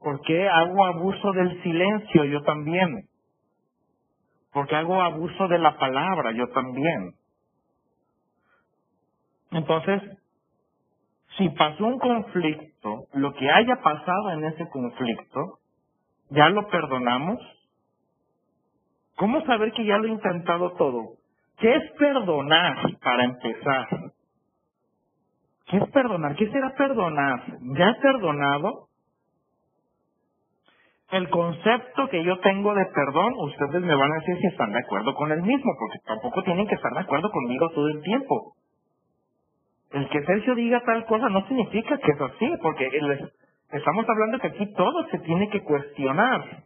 ¿Por 0.00 0.20
qué 0.22 0.48
hago 0.48 0.86
abuso 0.86 1.32
del 1.32 1.62
silencio 1.62 2.24
yo 2.26 2.42
también? 2.42 3.08
¿Por 4.52 4.68
qué 4.68 4.76
hago 4.76 5.02
abuso 5.02 5.48
de 5.48 5.58
la 5.58 5.78
palabra 5.78 6.32
yo 6.32 6.48
también? 6.50 7.14
Entonces, 9.52 10.02
si 11.38 11.48
pasó 11.50 11.86
un 11.86 11.98
conflicto, 12.00 13.06
lo 13.14 13.34
que 13.34 13.50
haya 13.50 13.76
pasado 13.82 14.32
en 14.32 14.44
ese 14.46 14.68
conflicto, 14.70 15.58
ya 16.30 16.50
lo 16.50 16.68
perdonamos, 16.68 17.40
¿Cómo 19.18 19.42
saber 19.46 19.72
que 19.74 19.86
ya 19.86 19.98
lo 19.98 20.06
he 20.08 20.12
intentado 20.12 20.72
todo? 20.74 21.16
¿Qué 21.60 21.76
es 21.76 21.90
perdonar 21.98 22.76
para 23.02 23.24
empezar? 23.24 23.86
¿Qué 25.66 25.76
es 25.76 25.90
perdonar? 25.90 26.34
¿Qué 26.34 26.50
será 26.50 26.74
perdonar? 26.74 27.42
¿Ya 27.76 27.96
perdonado? 28.00 28.88
El 31.10 31.28
concepto 31.28 32.08
que 32.08 32.24
yo 32.24 32.38
tengo 32.38 32.72
de 32.74 32.86
perdón, 32.86 33.34
ustedes 33.36 33.82
me 33.82 33.94
van 33.94 34.12
a 34.12 34.20
decir 34.20 34.36
si 34.40 34.46
están 34.46 34.72
de 34.72 34.78
acuerdo 34.78 35.14
con 35.14 35.32
el 35.32 35.42
mismo, 35.42 35.72
porque 35.78 35.98
tampoco 36.06 36.42
tienen 36.44 36.66
que 36.66 36.76
estar 36.76 36.92
de 36.92 37.00
acuerdo 37.00 37.30
conmigo 37.30 37.68
todo 37.70 37.88
el 37.88 38.00
tiempo. 38.02 38.54
El 39.90 40.08
que 40.08 40.24
Sergio 40.24 40.54
diga 40.54 40.80
tal 40.86 41.04
cosa 41.06 41.28
no 41.28 41.46
significa 41.46 41.98
que 41.98 42.12
es 42.12 42.20
así, 42.20 42.52
porque 42.62 42.88
estamos 43.72 44.08
hablando 44.08 44.38
que 44.38 44.46
aquí 44.46 44.72
todo 44.74 45.08
se 45.10 45.18
tiene 45.18 45.50
que 45.50 45.62
cuestionar. 45.62 46.64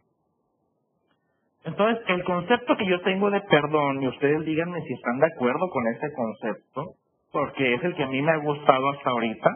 Entonces, 1.65 2.03
el 2.07 2.23
concepto 2.23 2.77
que 2.77 2.85
yo 2.85 3.01
tengo 3.01 3.31
de 3.31 3.41
perdón, 3.41 4.01
y 4.01 4.07
ustedes 4.07 4.45
díganme 4.45 4.81
si 4.81 4.93
están 4.93 5.19
de 5.19 5.25
acuerdo 5.25 5.67
con 5.71 5.87
ese 5.87 6.13
concepto, 6.13 6.93
porque 7.31 7.73
es 7.73 7.83
el 7.83 7.95
que 7.95 8.03
a 8.03 8.07
mí 8.07 8.21
me 8.21 8.31
ha 8.31 8.37
gustado 8.37 8.91
hasta 8.91 9.09
ahorita, 9.09 9.49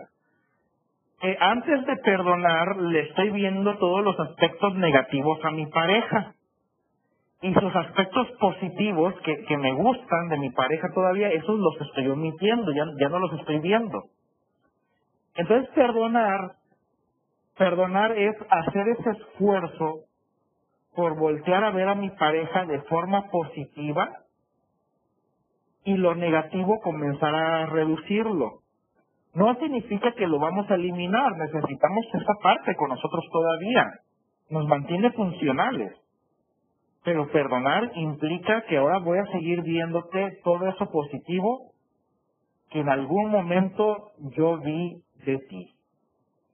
eh, 1.22 1.38
antes 1.40 1.86
de 1.86 1.98
perdonar, 1.98 2.77
le 2.77 3.02
estoy 3.02 3.30
viendo 3.30 3.77
todos 3.77 4.03
los 4.03 4.19
aspectos 4.19 4.73
negativos 4.76 5.40
a 5.44 5.52
mi 5.52 5.68
pareja. 5.68 6.34
Y 7.41 7.53
sus 7.53 7.76
aspectos 7.76 8.27
positivos 8.40 9.14
que, 9.23 9.45
que 9.45 9.57
me 9.57 9.72
gustan 9.73 10.30
de 10.30 10.38
mi 10.40 10.49
pareja 10.49 10.90
todavía, 10.94 11.30
esos 11.30 11.60
los 11.60 11.80
estoy 11.80 12.07
omitiendo, 12.07 12.72
ya, 12.72 12.86
ya 12.99 13.10
no 13.10 13.19
los 13.19 13.34
estoy 13.40 13.60
viendo. 13.60 14.03
Entonces, 15.36 15.69
perdonar, 15.76 16.53
perdonar 17.57 18.18
es 18.18 18.36
hacer 18.49 18.90
ese 18.90 19.11
esfuerzo 19.11 20.09
por 20.99 21.15
voltear 21.15 21.63
a 21.63 21.71
ver 21.71 21.88
a 21.88 21.95
mi 21.95 22.09
pareja 22.09 22.65
de 22.65 22.81
forma 22.81 23.30
positiva 23.30 24.09
y 25.85 25.93
lo 25.93 26.13
negativo 26.13 26.81
comenzar 26.81 27.34
a 27.34 27.67
reducirlo. 27.67 28.59
No 29.34 29.55
significa 29.55 30.11
que 30.11 30.27
lo 30.27 30.39
vamos 30.39 30.69
a 30.69 30.76
eliminar, 30.76 31.38
necesitamos 31.38 32.05
esa 32.13 32.34
parte 32.43 32.76
con 32.76 32.89
nosotros 32.89 33.23
todavía. 33.31 33.88
Nos 34.49 34.67
mantiene 34.67 35.09
funcionales. 35.11 35.93
Pero 37.05 37.31
perdonar 37.31 37.91
implica 37.95 38.63
que 38.63 38.76
ahora 38.76 38.99
voy 38.99 39.19
a 39.19 39.31
seguir 39.31 39.61
viéndote 39.61 40.41
todo 40.43 40.67
eso 40.67 40.91
positivo 40.91 41.71
que 42.71 42.81
en 42.81 42.89
algún 42.89 43.31
momento 43.31 44.11
yo 44.35 44.57
vi 44.57 45.01
de 45.26 45.38
ti. 45.47 45.73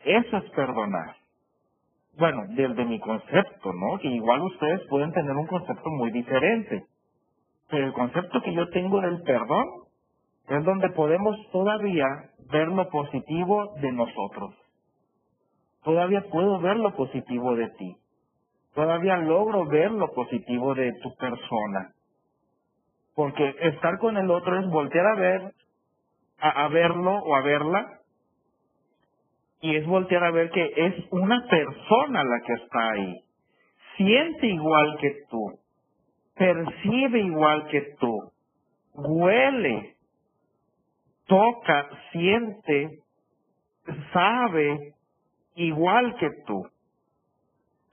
Eso 0.02 0.38
es 0.38 0.52
perdonar 0.52 1.25
bueno, 2.18 2.44
desde 2.50 2.86
mi 2.86 3.00
concepto, 3.00 3.74
¿no? 3.74 4.00
Que 4.00 4.10
igual 4.10 4.42
ustedes 4.44 4.82
pueden 4.90 5.12
tener 5.14 5.36
un 5.36 5.48
concepto 5.48 5.90
muy 5.92 6.12
diferente. 6.12 6.86
Pero 7.70 7.88
el 7.88 7.94
concepto 7.94 8.42
que 8.42 8.54
yo 8.54 8.70
tengo 8.70 9.02
del 9.02 9.22
perdón 9.24 9.66
es 10.50 10.64
donde 10.66 10.90
podemos 10.92 11.36
todavía 11.52 12.06
ver 12.52 12.70
lo 12.70 12.90
positivo 12.90 13.74
de 13.82 13.92
nosotros. 13.94 14.56
todavía 15.84 16.24
puedo 16.32 16.60
ver 16.60 16.78
lo 16.78 16.96
positivo 16.96 17.56
de 17.56 17.70
ti. 17.72 17.98
Todavía 18.76 19.18
logro 19.18 19.66
ver 19.68 19.92
lo 19.92 20.14
positivo 20.14 20.76
de 20.76 20.94
tu 21.02 21.16
persona. 21.18 21.94
Porque 23.16 23.56
estar 23.62 23.98
con 24.00 24.18
el 24.18 24.30
otro 24.32 24.60
es 24.60 24.68
voltear 24.70 25.06
a 25.08 25.16
ver, 25.16 25.54
a, 26.40 26.66
a 26.66 26.68
verlo 26.70 27.12
o 27.12 27.36
a 27.36 27.42
verla, 27.42 28.00
y 29.66 29.76
es 29.78 29.88
voltear 29.88 30.24
a 30.24 30.30
ver 30.30 30.52
que 30.52 30.64
es 30.76 30.94
una 31.10 31.44
persona 31.50 32.24
la 32.24 32.40
que 32.46 32.54
está 32.54 32.92
ahí. 32.92 33.16
Siente 33.98 34.46
igual 34.46 34.98
que 35.02 35.12
tú, 35.28 35.60
percibe 36.36 37.20
igual 37.22 37.68
que 37.70 37.82
tú, 38.00 38.32
huele, 38.94 39.96
toca, 41.26 41.90
siente, 42.12 43.00
sabe 44.14 44.94
igual 45.56 46.16
que 46.18 46.30
tú. 46.46 46.62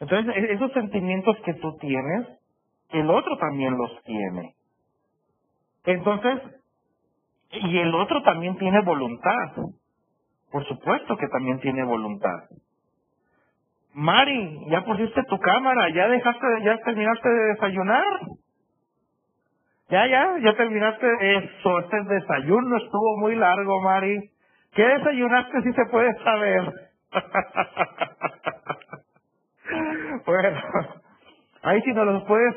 Entonces, 0.01 0.36
e-, 0.36 0.53
esos 0.53 0.73
sentimientos 0.73 1.39
que 1.43 1.55
tú 1.55 1.74
tienes, 1.78 2.27
el 2.90 3.09
otro 3.09 3.39
también 3.39 3.78
los 3.78 4.03
tiene. 4.05 4.55
Entonces, 5.85 6.39
y 7.51 7.78
el 7.78 7.94
otro 7.94 8.23
también 8.23 8.59
tiene 8.59 8.82
voluntad. 8.82 9.57
Por 10.53 10.65
supuesto 10.66 11.16
que 11.16 11.29
también 11.29 11.59
tiene 11.61 11.83
voluntad. 11.83 12.45
Mari, 13.95 14.66
ya 14.69 14.85
pusiste 14.85 15.23
tu 15.24 15.39
cámara, 15.39 15.89
ya 15.95 16.09
dejaste, 16.09 16.47
ya 16.62 16.77
terminaste 16.85 17.29
de 17.29 17.45
desayunar. 17.55 18.05
Ya, 19.89 20.07
ya, 20.07 20.37
ya 20.43 20.57
terminaste 20.57 21.07
eso, 21.37 21.79
este 21.81 22.03
desayuno 22.05 22.77
estuvo 22.77 23.16
muy 23.19 23.35
largo, 23.37 23.81
Mari. 23.83 24.31
¿Qué 24.74 24.87
desayunaste 24.87 25.62
si 25.62 25.73
se 25.73 25.87
puede 25.91 26.12
saber? 26.23 26.73
bueno, 30.27 30.61
ahí 31.62 31.81
si 31.83 31.93
nos 31.93 32.07
lo 32.07 32.24
puedes 32.27 32.55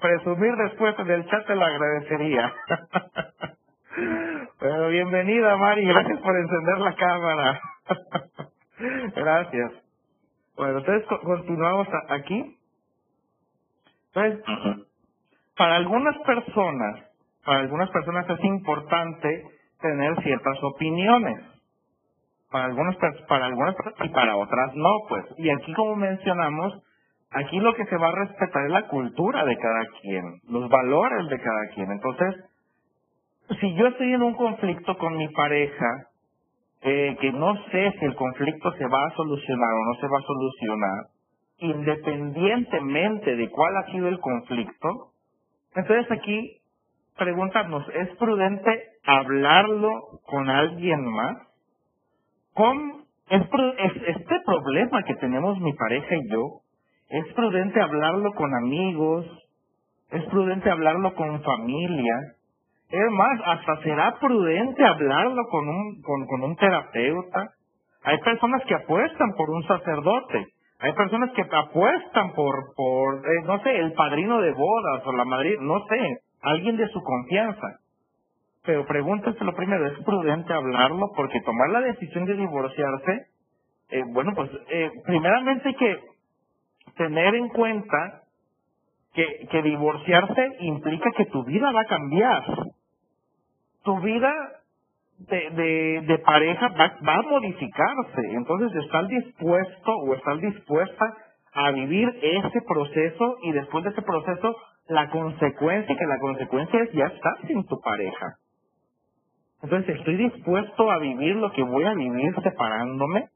presumir 0.00 0.54
después 0.56 0.98
en 0.98 1.10
el 1.10 1.26
chat 1.28 1.46
te 1.46 1.54
lo 1.54 1.64
agradecería. 1.64 2.52
Pero 4.60 4.88
bienvenida 4.88 5.56
Mari, 5.56 5.84
gracias 5.86 6.20
por 6.20 6.36
encender 6.36 6.78
la 6.78 6.94
cámara. 6.94 7.60
gracias. 9.16 9.72
Bueno, 10.56 10.78
entonces 10.78 11.06
continuamos 11.22 11.88
aquí. 12.08 12.58
Entonces, 14.14 14.44
para 15.56 15.76
algunas 15.76 16.16
personas, 16.18 17.04
para 17.44 17.60
algunas 17.60 17.90
personas 17.90 18.28
es 18.30 18.44
importante 18.44 19.44
tener 19.80 20.22
ciertas 20.22 20.62
opiniones. 20.62 21.40
Para 22.50 22.66
algunas, 22.66 22.96
para 23.28 23.46
algunas 23.46 23.74
y 24.04 24.08
para 24.10 24.36
otras 24.36 24.74
no, 24.74 24.90
pues. 25.08 25.24
Y 25.38 25.50
aquí, 25.50 25.72
como 25.74 25.96
mencionamos, 25.96 26.82
aquí 27.32 27.58
lo 27.58 27.74
que 27.74 27.84
se 27.86 27.96
va 27.96 28.08
a 28.08 28.26
respetar 28.26 28.64
es 28.64 28.70
la 28.70 28.86
cultura 28.86 29.44
de 29.44 29.56
cada 29.56 29.84
quien, 30.00 30.40
los 30.48 30.68
valores 30.70 31.28
de 31.28 31.40
cada 31.40 31.66
quien. 31.74 31.90
Entonces, 31.90 32.36
si 33.60 33.74
yo 33.74 33.86
estoy 33.88 34.12
en 34.12 34.22
un 34.22 34.34
conflicto 34.34 34.96
con 34.98 35.16
mi 35.16 35.28
pareja, 35.28 35.86
eh, 36.82 37.16
que 37.20 37.32
no 37.32 37.54
sé 37.70 37.92
si 37.98 38.04
el 38.04 38.14
conflicto 38.14 38.72
se 38.72 38.86
va 38.86 39.06
a 39.06 39.16
solucionar 39.16 39.70
o 39.72 39.84
no 39.86 39.94
se 40.00 40.08
va 40.08 40.18
a 40.18 40.22
solucionar, 40.22 41.04
independientemente 41.58 43.36
de 43.36 43.50
cuál 43.50 43.76
ha 43.76 43.90
sido 43.92 44.08
el 44.08 44.20
conflicto, 44.20 45.12
entonces 45.74 46.10
aquí 46.10 46.58
preguntarnos, 47.16 47.88
¿es 47.94 48.08
prudente 48.16 48.82
hablarlo 49.04 49.90
con 50.26 50.50
alguien 50.50 51.04
más? 51.06 51.36
¿Con 52.54 53.04
es, 53.30 53.42
este 54.06 54.40
problema 54.44 55.02
que 55.04 55.14
tenemos 55.16 55.58
mi 55.60 55.72
pareja 55.74 56.16
y 56.16 56.30
yo, 56.30 56.60
¿es 57.10 57.32
prudente 57.34 57.80
hablarlo 57.80 58.32
con 58.34 58.54
amigos? 58.54 59.26
¿Es 60.10 60.24
prudente 60.26 60.70
hablarlo 60.70 61.14
con 61.14 61.42
familia? 61.42 62.14
Es 62.90 63.10
más, 63.10 63.40
hasta 63.44 63.82
será 63.82 64.14
prudente 64.20 64.84
hablarlo 64.84 65.48
con 65.48 65.68
un, 65.68 66.02
con, 66.02 66.42
un 66.42 66.56
terapeuta. 66.56 67.50
Hay 68.04 68.18
personas 68.20 68.62
que 68.66 68.74
apuestan 68.74 69.32
por 69.36 69.50
un 69.50 69.62
sacerdote. 69.66 70.46
Hay 70.80 70.92
personas 70.92 71.30
que 71.32 71.42
apuestan 71.42 72.32
por, 72.34 72.74
por 72.76 73.16
eh, 73.16 73.42
no 73.46 73.58
sé, 73.62 73.76
el 73.78 73.92
padrino 73.94 74.40
de 74.40 74.52
bodas 74.52 75.06
o 75.06 75.12
la 75.12 75.24
madre, 75.24 75.56
no 75.60 75.80
sé, 75.86 76.18
alguien 76.42 76.76
de 76.76 76.88
su 76.88 77.02
confianza. 77.02 77.78
Pero 78.64 78.86
pregúntese 78.86 79.44
lo 79.44 79.54
primero, 79.54 79.86
¿es 79.86 79.98
prudente 80.04 80.52
hablarlo? 80.52 81.10
Porque 81.16 81.40
tomar 81.40 81.70
la 81.70 81.80
decisión 81.80 82.24
de 82.26 82.34
divorciarse, 82.34 83.26
eh, 83.90 84.02
bueno, 84.08 84.32
pues 84.34 84.50
eh, 84.68 84.90
primeramente 85.06 85.68
hay 85.68 85.74
que 85.74 85.98
tener 86.96 87.34
en 87.34 87.48
cuenta 87.48 88.22
que, 89.14 89.46
que 89.50 89.62
divorciarse 89.62 90.56
implica 90.60 91.10
que 91.16 91.26
tu 91.26 91.44
vida 91.44 91.70
va 91.72 91.82
a 91.82 91.86
cambiar. 91.86 92.42
Tu 93.84 94.00
vida 94.00 94.32
de, 95.18 96.02
de, 96.06 96.18
pareja 96.18 96.68
va, 96.68 96.98
va 97.06 97.14
a 97.16 97.22
modificarse. 97.22 98.20
Entonces, 98.32 98.84
¿estás 98.84 99.08
dispuesto 99.08 99.92
o 99.96 100.14
estás 100.14 100.40
dispuesta 100.40 101.14
a 101.52 101.70
vivir 101.70 102.08
ese 102.20 102.60
proceso 102.62 103.36
y 103.42 103.52
después 103.52 103.84
de 103.84 103.90
ese 103.90 104.02
proceso 104.02 104.56
la 104.88 105.08
consecuencia, 105.10 105.96
que 105.96 106.06
la 106.06 106.18
consecuencia 106.18 106.82
es 106.82 106.92
ya 106.92 107.06
estar 107.06 107.46
sin 107.46 107.64
tu 107.66 107.80
pareja. 107.80 108.36
Entonces, 109.62 109.96
¿estoy 109.96 110.16
dispuesto 110.16 110.90
a 110.90 110.98
vivir 110.98 111.36
lo 111.36 111.50
que 111.52 111.62
voy 111.62 111.84
a 111.84 111.94
vivir 111.94 112.34
separándome? 112.42 113.30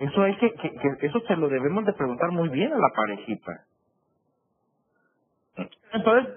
Eso 0.00 0.22
hay 0.22 0.36
que, 0.36 0.52
que, 0.52 1.06
eso 1.06 1.20
se 1.28 1.36
lo 1.36 1.48
debemos 1.48 1.84
de 1.84 1.92
preguntar 1.92 2.32
muy 2.32 2.48
bien 2.48 2.72
a 2.72 2.78
la 2.78 2.88
parejita. 2.94 3.52
Entonces, 5.92 6.34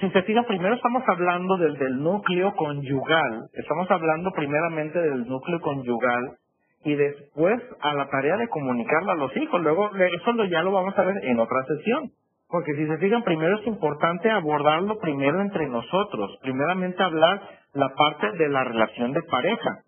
si 0.00 0.10
se 0.10 0.22
fija, 0.22 0.42
primero 0.44 0.74
estamos 0.74 1.02
hablando 1.06 1.56
del, 1.56 1.76
del 1.78 2.02
núcleo 2.02 2.54
conyugal. 2.54 3.48
Estamos 3.54 3.90
hablando 3.90 4.30
primeramente 4.32 5.00
del 5.00 5.26
núcleo 5.26 5.60
conyugal 5.60 6.36
y 6.84 6.94
después 6.94 7.60
a 7.80 7.94
la 7.94 8.08
tarea 8.08 8.36
de 8.36 8.48
comunicarla 8.48 9.12
a 9.12 9.16
los 9.16 9.36
hijos. 9.36 9.60
Luego, 9.62 9.90
eso 9.94 10.44
ya 10.44 10.62
lo 10.62 10.72
vamos 10.72 10.98
a 10.98 11.02
ver 11.02 11.16
en 11.24 11.38
otra 11.38 11.64
sesión. 11.64 12.10
Porque 12.48 12.74
si 12.74 12.86
se 12.86 12.98
fijan, 12.98 13.22
primero 13.22 13.58
es 13.58 13.66
importante 13.66 14.30
abordarlo 14.30 14.98
primero 14.98 15.40
entre 15.40 15.66
nosotros. 15.68 16.38
Primeramente 16.42 17.02
hablar 17.02 17.40
la 17.72 17.88
parte 17.94 18.32
de 18.32 18.48
la 18.48 18.64
relación 18.64 19.12
de 19.12 19.22
pareja. 19.22 19.78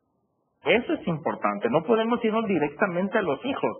Eso 0.65 0.95
es 0.95 1.07
importante. 1.07 1.69
No 1.71 1.85
podemos 1.85 2.25
irnos 2.25 2.47
directamente 2.47 3.19
a 3.19 3.23
los 3.23 3.45
hijos. 3.45 3.71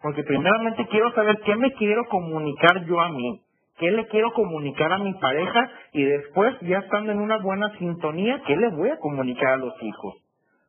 Porque 0.00 0.22
primeramente 0.22 0.86
quiero 0.88 1.12
saber 1.12 1.38
qué 1.44 1.56
me 1.56 1.72
quiero 1.72 2.04
comunicar 2.06 2.84
yo 2.84 3.00
a 3.00 3.08
mí. 3.08 3.40
¿Qué 3.78 3.90
le 3.90 4.06
quiero 4.06 4.32
comunicar 4.32 4.92
a 4.92 4.98
mi 4.98 5.12
pareja? 5.14 5.70
Y 5.92 6.04
después, 6.04 6.54
ya 6.62 6.78
estando 6.78 7.12
en 7.12 7.20
una 7.20 7.38
buena 7.38 7.70
sintonía, 7.78 8.40
¿qué 8.46 8.56
le 8.56 8.70
voy 8.70 8.88
a 8.88 8.98
comunicar 8.98 9.54
a 9.54 9.56
los 9.58 9.74
hijos? 9.82 10.14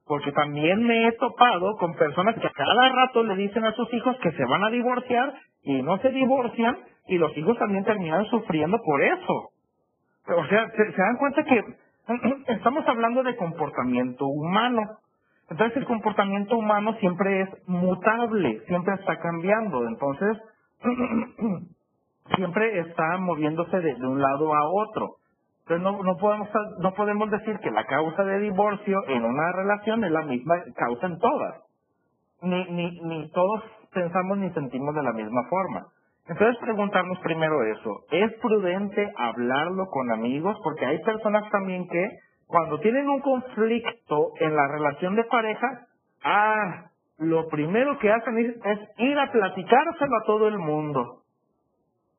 Porque 0.06 0.32
también 0.32 0.86
me 0.86 1.08
he 1.08 1.12
topado 1.14 1.78
con 1.78 1.94
personas 1.96 2.36
que 2.36 2.48
a 2.48 2.52
cada 2.52 2.90
rato 2.90 3.24
le 3.24 3.36
dicen 3.36 3.66
a 3.66 3.74
sus 3.74 3.94
hijos 3.94 4.18
que 4.22 4.32
se 4.32 4.46
van 4.46 4.64
a 4.64 4.70
divorciar 4.70 5.34
y 5.64 5.82
no 5.82 5.98
se 6.00 6.10
divorcian 6.12 6.78
y 7.08 7.18
los 7.18 7.36
hijos 7.38 7.58
también 7.58 7.84
terminan 7.84 8.26
sufriendo 8.26 8.78
por 8.84 9.02
eso. 9.02 9.52
O 10.28 10.46
sea, 10.48 10.70
se, 10.70 10.84
dan 10.92 11.18
cuenta 11.18 11.44
que 11.44 11.64
estamos 12.54 12.88
hablando 12.88 13.24
de 13.24 13.36
comportamiento 13.38 14.28
humano. 14.28 14.82
Entonces 15.50 15.78
el 15.78 15.86
comportamiento 15.86 16.58
humano 16.58 16.94
siempre 17.00 17.42
es 17.42 17.50
mutable, 17.68 18.62
siempre 18.68 18.96
está 18.96 19.18
cambiando. 19.20 19.88
Entonces, 19.88 20.38
siempre 22.36 22.80
está 22.80 23.18
moviéndose 23.18 23.80
de, 23.80 23.94
un 24.06 24.22
lado 24.22 24.54
a 24.54 24.70
otro. 24.70 25.16
Entonces 25.62 25.84
no, 25.84 26.04
no, 26.04 26.18
podemos, 26.18 26.50
no 26.80 26.94
podemos 26.94 27.30
decir 27.30 27.60
que 27.60 27.72
la 27.72 27.86
causa 27.86 28.24
de 28.24 28.40
divorcio 28.40 29.00
en 29.08 29.26
una 29.26 29.52
relación 29.52 30.04
es 30.04 30.12
la 30.12 30.22
misma 30.22 30.56
causa 30.76 31.08
en 31.08 31.20
todas. 31.20 31.62
Ni, 32.42 32.66
ni, 32.66 33.00
ni 33.02 33.32
todos 33.32 33.64
pensamos 33.94 34.38
ni 34.38 34.50
sentimos 34.52 34.96
de 34.96 35.04
la 35.04 35.12
misma 35.12 35.44
forma. 35.50 35.88
Entonces 36.28 36.58
preguntarnos 36.60 37.20
primero 37.20 37.64
eso, 37.64 38.02
¿es 38.12 38.34
prudente 38.42 39.14
hablarlo 39.18 39.86
con 39.88 40.12
amigos? 40.12 40.58
Porque 40.64 40.86
hay 40.86 41.02
personas 41.04 41.50
también 41.52 41.88
que 41.88 42.10
cuando 42.48 42.80
tienen 42.80 43.08
un 43.08 43.22
conflicto 43.22 44.32
en 44.40 44.56
la 44.56 44.68
relación 44.68 45.16
de 45.16 45.24
pareja, 45.24 45.68
ah, 46.24 46.86
lo 47.18 47.48
primero 47.48 47.98
que 48.00 48.12
hacen 48.12 48.38
es, 48.38 48.80
ir 48.98 49.18
a 49.18 49.32
platicárselo 49.32 50.18
a 50.18 50.26
todo 50.26 50.48
el 50.48 50.58
mundo. 50.58 51.22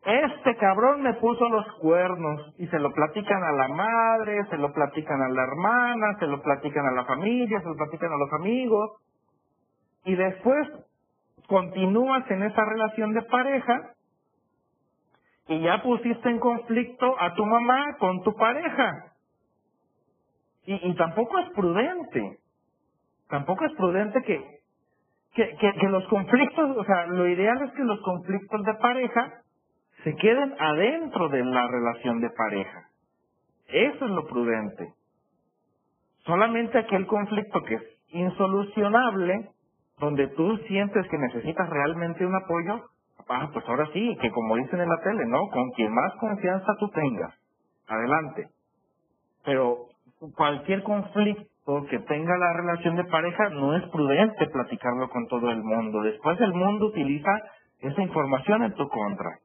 Este 0.04 0.56
cabrón 0.56 1.02
me 1.02 1.14
puso 1.14 1.48
los 1.48 1.66
cuernos 1.80 2.54
y 2.58 2.66
se 2.68 2.78
lo 2.78 2.92
platican 2.92 3.42
a 3.42 3.52
la 3.52 3.68
madre, 3.68 4.44
se 4.48 4.56
lo 4.56 4.72
platican 4.72 5.20
a 5.20 5.28
la 5.28 5.42
hermana, 5.42 6.16
se 6.18 6.26
lo 6.26 6.40
platican 6.40 6.86
a 6.86 6.92
la 6.92 7.04
familia, 7.04 7.60
se 7.60 7.68
lo 7.68 7.76
platican 7.76 8.12
a 8.12 8.16
los 8.16 8.32
amigos. 8.32 8.90
Y 10.04 10.14
después 10.14 10.68
continúas 11.48 12.30
en 12.30 12.42
esa 12.44 12.64
relación 12.64 13.12
de 13.12 13.22
pareja 13.22 13.92
y 15.48 15.60
ya 15.60 15.82
pusiste 15.82 16.28
en 16.28 16.38
conflicto 16.38 17.16
a 17.18 17.34
tu 17.34 17.44
mamá 17.44 17.96
con 17.98 18.22
tu 18.22 18.34
pareja. 18.34 19.12
Y, 20.64 20.90
y 20.90 20.94
tampoco 20.94 21.38
es 21.38 21.50
prudente. 21.50 22.38
Tampoco 23.28 23.64
es 23.64 23.72
prudente 23.72 24.22
que, 24.22 24.60
que, 25.34 25.56
que, 25.56 25.72
que 25.72 25.88
los 25.88 26.06
conflictos, 26.08 26.76
o 26.76 26.84
sea, 26.84 27.06
lo 27.06 27.26
ideal 27.28 27.62
es 27.62 27.72
que 27.72 27.82
los 27.82 28.00
conflictos 28.02 28.62
de 28.64 28.74
pareja 28.74 29.42
se 30.04 30.14
queden 30.16 30.54
adentro 30.58 31.28
de 31.28 31.44
la 31.44 31.66
relación 31.66 32.20
de 32.20 32.30
pareja. 32.30 32.88
Eso 33.68 34.04
es 34.04 34.10
lo 34.10 34.26
prudente. 34.26 34.92
Solamente 36.24 36.78
aquel 36.78 37.06
conflicto 37.06 37.62
que 37.62 37.74
es 37.74 37.82
insolucionable, 38.10 39.50
donde 39.98 40.28
tú 40.28 40.56
sientes 40.68 41.06
que 41.08 41.18
necesitas 41.18 41.68
realmente 41.68 42.24
un 42.24 42.34
apoyo, 42.34 42.84
ah, 43.28 43.50
pues 43.52 43.64
ahora 43.68 43.88
sí, 43.92 44.16
que 44.20 44.30
como 44.30 44.56
dicen 44.56 44.80
en 44.80 44.88
la 44.88 45.00
tele, 45.02 45.26
¿no? 45.26 45.48
Con 45.48 45.70
quien 45.72 45.92
más 45.92 46.14
confianza 46.16 46.72
tú 46.78 46.88
tengas, 46.90 47.34
adelante. 47.88 48.48
Pero 49.44 49.86
cualquier 50.36 50.82
conflicto 50.82 51.86
que 51.90 51.98
tenga 52.00 52.36
la 52.38 52.52
relación 52.54 52.96
de 52.96 53.04
pareja 53.04 53.50
no 53.50 53.76
es 53.76 53.84
prudente 53.90 54.46
platicarlo 54.46 55.08
con 55.10 55.26
todo 55.26 55.50
el 55.50 55.62
mundo. 55.62 56.02
Después 56.02 56.40
el 56.40 56.54
mundo 56.54 56.86
utiliza 56.86 57.30
esa 57.80 58.02
información 58.02 58.62
en 58.64 58.74
tu 58.74 58.88
contra. 58.88 59.38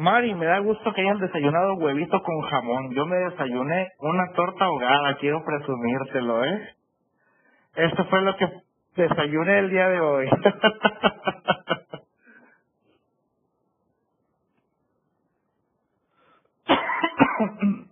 Mari, 0.00 0.34
me 0.34 0.46
da 0.46 0.60
gusto 0.60 0.94
que 0.94 1.02
hayan 1.02 1.20
desayunado 1.20 1.76
huevito 1.76 2.22
con 2.24 2.42
jamón. 2.42 2.92
Yo 2.94 3.06
me 3.06 3.18
desayuné 3.18 3.92
una 4.00 4.32
torta 4.34 4.66
ahogada, 4.66 5.18
quiero 5.18 5.44
presumírtelo, 5.44 6.44
¿eh? 6.44 6.76
Esto 7.76 8.04
fue 8.06 8.22
lo 8.22 8.36
que 8.36 8.48
desayuné 8.96 9.58
el 9.60 9.70
día 9.70 9.88
de 9.88 10.00
hoy. 10.00 10.28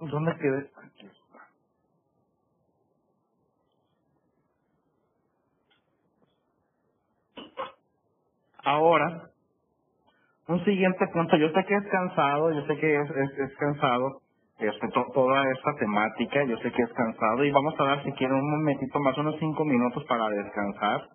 ¿Dónde 0.01 0.37
quedé? 0.39 0.71
Aquí 0.85 1.09
Ahora, 8.65 9.31
un 10.49 10.65
siguiente 10.65 11.07
punto, 11.09 11.37
yo 11.37 11.51
sé 11.51 11.65
que 11.65 11.75
es 11.77 11.87
cansado, 11.89 12.53
yo 12.53 12.63
sé 12.67 12.77
que 12.79 12.97
es, 12.97 13.11
es, 13.11 13.57
cansado, 13.59 14.21
este, 14.59 14.89
toda 15.15 15.45
esta 15.53 15.75
temática, 15.79 16.45
yo 16.45 16.57
sé 16.59 16.73
que 16.73 16.83
es 16.83 16.93
cansado 16.95 17.45
y 17.45 17.51
vamos 17.51 17.75
a 17.79 17.85
dar 17.85 18.05
si 18.05 18.13
quieren 18.13 18.37
un 18.37 18.51
momentito 18.51 18.99
más, 19.01 19.17
unos 19.19 19.37
cinco 19.39 19.65
minutos 19.65 20.05
para 20.07 20.29
descansar. 20.31 21.09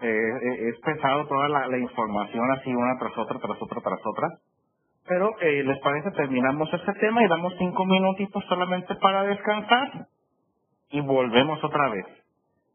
Eh, 0.00 0.08
eh, 0.08 0.68
es 0.68 0.80
pesado 0.80 1.26
toda 1.26 1.48
la, 1.48 1.68
la, 1.68 1.78
información 1.78 2.50
así 2.52 2.74
una 2.74 2.98
tras 2.98 3.16
otra, 3.16 3.38
tras 3.38 3.62
otra, 3.62 3.80
tras 3.80 4.00
otra. 4.04 4.28
Pero 5.08 5.30
eh, 5.40 5.62
les 5.64 5.78
parece 5.80 6.10
terminamos 6.12 6.72
este 6.72 6.92
tema 6.94 7.24
y 7.24 7.28
damos 7.28 7.54
cinco 7.58 7.86
minutitos 7.86 8.44
solamente 8.48 8.94
para 8.96 9.24
descansar 9.24 10.08
y 10.90 11.00
volvemos 11.00 11.62
otra 11.64 11.88
vez. 11.90 12.06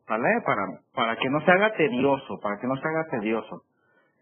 ¿Vale? 0.07 0.41
Para, 0.45 0.63
para 0.93 1.15
que 1.17 1.29
no 1.29 1.41
se 1.41 1.51
haga 1.51 1.73
tedioso, 1.73 2.39
para 2.41 2.59
que 2.59 2.67
no 2.67 2.75
se 2.75 2.87
haga 2.87 3.07
tedioso. 3.11 3.63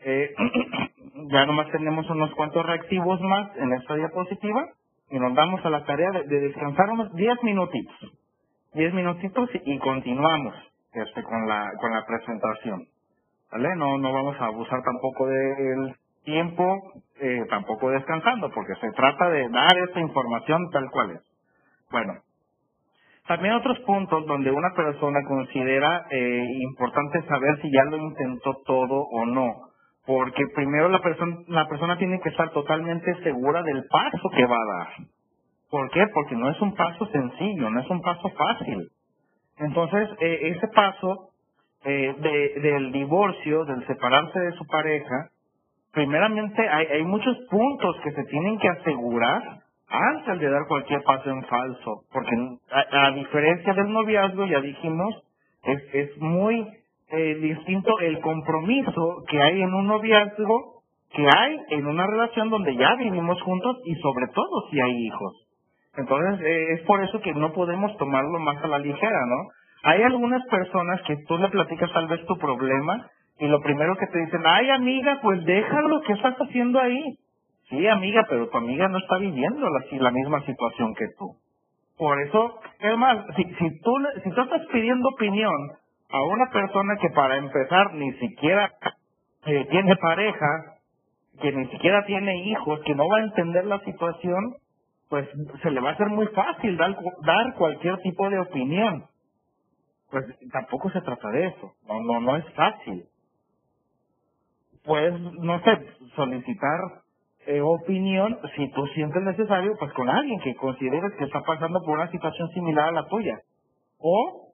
Eh, 0.01 0.33
ya 1.27 1.45
nomás 1.45 1.69
tenemos 1.71 2.09
unos 2.09 2.33
cuantos 2.35 2.65
reactivos 2.65 3.21
más 3.21 3.55
en 3.57 3.73
esta 3.73 3.95
diapositiva 3.95 4.69
y 5.09 5.19
nos 5.19 5.33
damos 5.35 5.63
a 5.65 5.69
la 5.69 5.83
tarea 5.85 6.11
de, 6.11 6.39
descansar 6.39 6.89
unos 6.89 7.13
10 7.13 7.43
minutitos. 7.43 7.95
10 8.73 8.93
minutitos 8.93 9.49
y, 9.65 9.79
continuamos 9.79 10.53
este, 10.93 11.23
con, 11.23 11.47
la, 11.47 11.71
con 11.79 11.91
la 11.91 12.05
presentación. 12.05 12.87
¿Vale? 13.51 13.75
No, 13.75 13.97
no 13.97 14.13
vamos 14.13 14.35
a 14.39 14.45
abusar 14.45 14.81
tampoco 14.83 15.25
del 15.25 15.95
tiempo, 16.23 16.93
eh, 17.19 17.45
tampoco 17.49 17.89
descansando, 17.89 18.51
porque 18.51 18.75
se 18.79 18.91
trata 18.91 19.29
de 19.29 19.49
dar 19.49 19.77
esta 19.87 19.99
información 19.99 20.69
tal 20.71 20.89
cual 20.91 21.11
es. 21.11 21.21
Bueno, 21.91 22.13
también 23.27 23.55
otros 23.55 23.79
puntos 23.79 24.25
donde 24.27 24.51
una 24.51 24.73
persona 24.75 25.19
considera 25.27 26.05
eh, 26.11 26.45
importante 26.61 27.21
saber 27.23 27.59
si 27.61 27.71
ya 27.71 27.83
lo 27.85 27.97
intentó 27.97 28.55
todo 28.65 29.01
o 29.11 29.25
no 29.25 29.68
porque 30.09 30.43
primero 30.55 30.89
la 30.89 31.03
persona, 31.03 31.37
la 31.49 31.67
persona 31.67 31.95
tiene 31.99 32.19
que 32.19 32.29
estar 32.29 32.49
totalmente 32.49 33.13
segura 33.21 33.61
del 33.61 33.83
paso 33.91 34.27
que 34.35 34.43
va 34.43 34.55
a 34.55 34.77
dar. 34.77 34.87
¿Por 35.69 35.91
qué? 35.91 36.03
Porque 36.11 36.35
no 36.35 36.49
es 36.49 36.59
un 36.61 36.73
paso 36.73 37.05
sencillo, 37.11 37.69
no 37.69 37.79
es 37.79 37.87
un 37.91 38.01
paso 38.01 38.27
fácil. 38.29 38.89
Entonces, 39.59 40.09
eh, 40.19 40.55
ese 40.55 40.67
paso 40.69 41.29
eh, 41.85 42.15
de, 42.17 42.59
del 42.59 42.91
divorcio, 42.91 43.65
del 43.65 43.85
separarse 43.85 44.39
de 44.39 44.51
su 44.53 44.65
pareja, 44.65 45.29
primeramente 45.93 46.67
hay, 46.67 46.87
hay 46.87 47.03
muchos 47.03 47.37
puntos 47.47 47.95
que 48.03 48.11
se 48.11 48.23
tienen 48.23 48.57
que 48.57 48.67
asegurar 48.67 49.43
antes 49.89 50.39
de 50.39 50.49
dar 50.49 50.65
cualquier 50.67 51.03
paso 51.03 51.29
en 51.29 51.43
falso, 51.43 52.01
porque 52.11 52.35
a, 52.71 53.05
a 53.09 53.11
diferencia 53.11 53.75
del 53.75 53.93
noviazgo, 53.93 54.47
ya 54.47 54.59
dijimos, 54.59 55.23
es, 55.65 55.83
es 55.93 56.17
muy 56.17 56.78
eh, 57.11 57.35
distinto 57.41 57.99
el 57.99 58.19
compromiso 58.19 59.23
que 59.29 59.41
hay 59.41 59.61
en 59.61 59.73
un 59.73 59.87
noviazgo, 59.87 60.83
que 61.11 61.27
hay 61.27 61.57
en 61.69 61.87
una 61.87 62.05
relación 62.05 62.49
donde 62.49 62.75
ya 62.75 62.95
vivimos 62.95 63.41
juntos 63.41 63.77
y 63.85 63.95
sobre 63.95 64.27
todo 64.33 64.69
si 64.69 64.79
hay 64.79 65.05
hijos. 65.05 65.33
Entonces, 65.97 66.45
eh, 66.45 66.73
es 66.73 66.81
por 66.81 67.03
eso 67.03 67.19
que 67.21 67.33
no 67.33 67.51
podemos 67.53 67.95
tomarlo 67.97 68.39
más 68.39 68.63
a 68.63 68.67
la 68.67 68.79
ligera, 68.79 69.25
¿no? 69.27 69.49
Hay 69.83 70.03
algunas 70.03 70.45
personas 70.47 71.01
que 71.07 71.15
tú 71.27 71.37
le 71.37 71.49
platicas 71.49 71.91
tal 71.93 72.07
vez 72.07 72.23
tu 72.25 72.37
problema 72.37 73.09
y 73.39 73.47
lo 73.47 73.59
primero 73.61 73.95
que 73.95 74.07
te 74.07 74.19
dicen, 74.19 74.41
ay 74.45 74.69
amiga, 74.69 75.19
pues 75.21 75.43
déjalo, 75.45 76.01
¿qué 76.01 76.13
estás 76.13 76.35
haciendo 76.35 76.79
ahí? 76.79 77.01
Sí, 77.69 77.87
amiga, 77.87 78.25
pero 78.29 78.49
tu 78.49 78.57
amiga 78.57 78.87
no 78.87 78.97
está 78.97 79.17
viviendo 79.17 79.67
la, 79.69 79.99
la 79.99 80.11
misma 80.11 80.41
situación 80.45 80.93
que 80.95 81.05
tú. 81.17 81.35
Por 81.97 82.19
eso, 82.21 82.59
es 82.79 82.97
más, 82.97 83.17
si, 83.35 83.43
si, 83.43 83.79
tú, 83.81 83.91
si 84.23 84.31
tú 84.31 84.41
estás 84.41 84.61
pidiendo 84.71 85.09
opinión 85.09 85.53
a 86.09 86.23
una 86.23 86.49
persona 86.49 86.95
que 86.99 87.09
para 87.11 87.37
empezar 87.37 87.93
ni 87.93 88.11
siquiera 88.13 88.71
eh, 89.45 89.67
tiene 89.69 89.95
pareja, 89.97 90.75
que 91.41 91.51
ni 91.51 91.67
siquiera 91.67 92.03
tiene 92.05 92.45
hijos, 92.47 92.79
que 92.85 92.95
no 92.95 93.07
va 93.07 93.19
a 93.19 93.23
entender 93.23 93.65
la 93.65 93.79
situación, 93.81 94.55
pues 95.09 95.27
se 95.61 95.71
le 95.71 95.79
va 95.81 95.89
a 95.89 95.93
hacer 95.93 96.07
muy 96.07 96.27
fácil 96.27 96.77
dar, 96.77 96.95
dar 97.25 97.53
cualquier 97.55 97.97
tipo 97.99 98.29
de 98.29 98.39
opinión. 98.39 99.05
Pues 100.09 100.25
tampoco 100.51 100.89
se 100.89 101.01
trata 101.01 101.29
de 101.29 101.47
eso, 101.47 101.71
no, 101.87 102.01
no, 102.01 102.19
no 102.19 102.37
es 102.37 102.45
fácil. 102.53 103.05
Puedes, 104.83 105.19
no 105.19 105.59
sé, 105.61 105.87
solicitar 106.15 106.79
eh, 107.45 107.61
opinión 107.61 108.39
si 108.55 108.69
tú 108.71 108.87
sientes 108.87 109.21
necesario, 109.21 109.75
pues 109.79 109.93
con 109.93 110.09
alguien 110.09 110.39
que 110.41 110.55
consideres 110.55 111.13
que 111.17 111.25
está 111.25 111.41
pasando 111.41 111.79
por 111.85 111.99
una 111.99 112.09
situación 112.09 112.49
similar 112.49 112.89
a 112.89 112.91
la 112.91 113.07
tuya. 113.07 113.37
O 113.99 114.48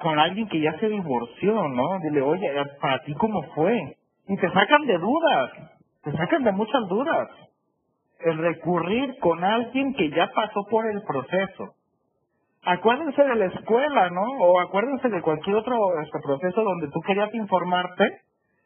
con 0.00 0.18
alguien 0.18 0.48
que 0.48 0.60
ya 0.60 0.78
se 0.78 0.88
divorció, 0.88 1.68
¿no? 1.68 1.98
Dile, 2.02 2.22
oye, 2.22 2.50
¿para 2.80 3.00
ti 3.04 3.14
cómo 3.14 3.42
fue? 3.54 3.96
Y 4.28 4.36
te 4.36 4.50
sacan 4.50 4.86
de 4.86 4.98
dudas, 4.98 5.50
te 6.02 6.12
sacan 6.12 6.44
de 6.44 6.52
muchas 6.52 6.88
dudas. 6.88 7.28
El 8.20 8.38
recurrir 8.38 9.18
con 9.20 9.42
alguien 9.44 9.94
que 9.94 10.10
ya 10.10 10.30
pasó 10.34 10.64
por 10.70 10.86
el 10.86 11.02
proceso. 11.02 11.74
Acuérdense 12.62 13.22
de 13.22 13.34
la 13.36 13.46
escuela, 13.46 14.10
¿no? 14.10 14.22
O 14.40 14.60
acuérdense 14.60 15.08
de 15.08 15.22
cualquier 15.22 15.56
otro 15.56 16.00
este 16.02 16.18
proceso 16.22 16.62
donde 16.62 16.88
tú 16.88 17.00
querías 17.00 17.32
informarte. 17.34 18.04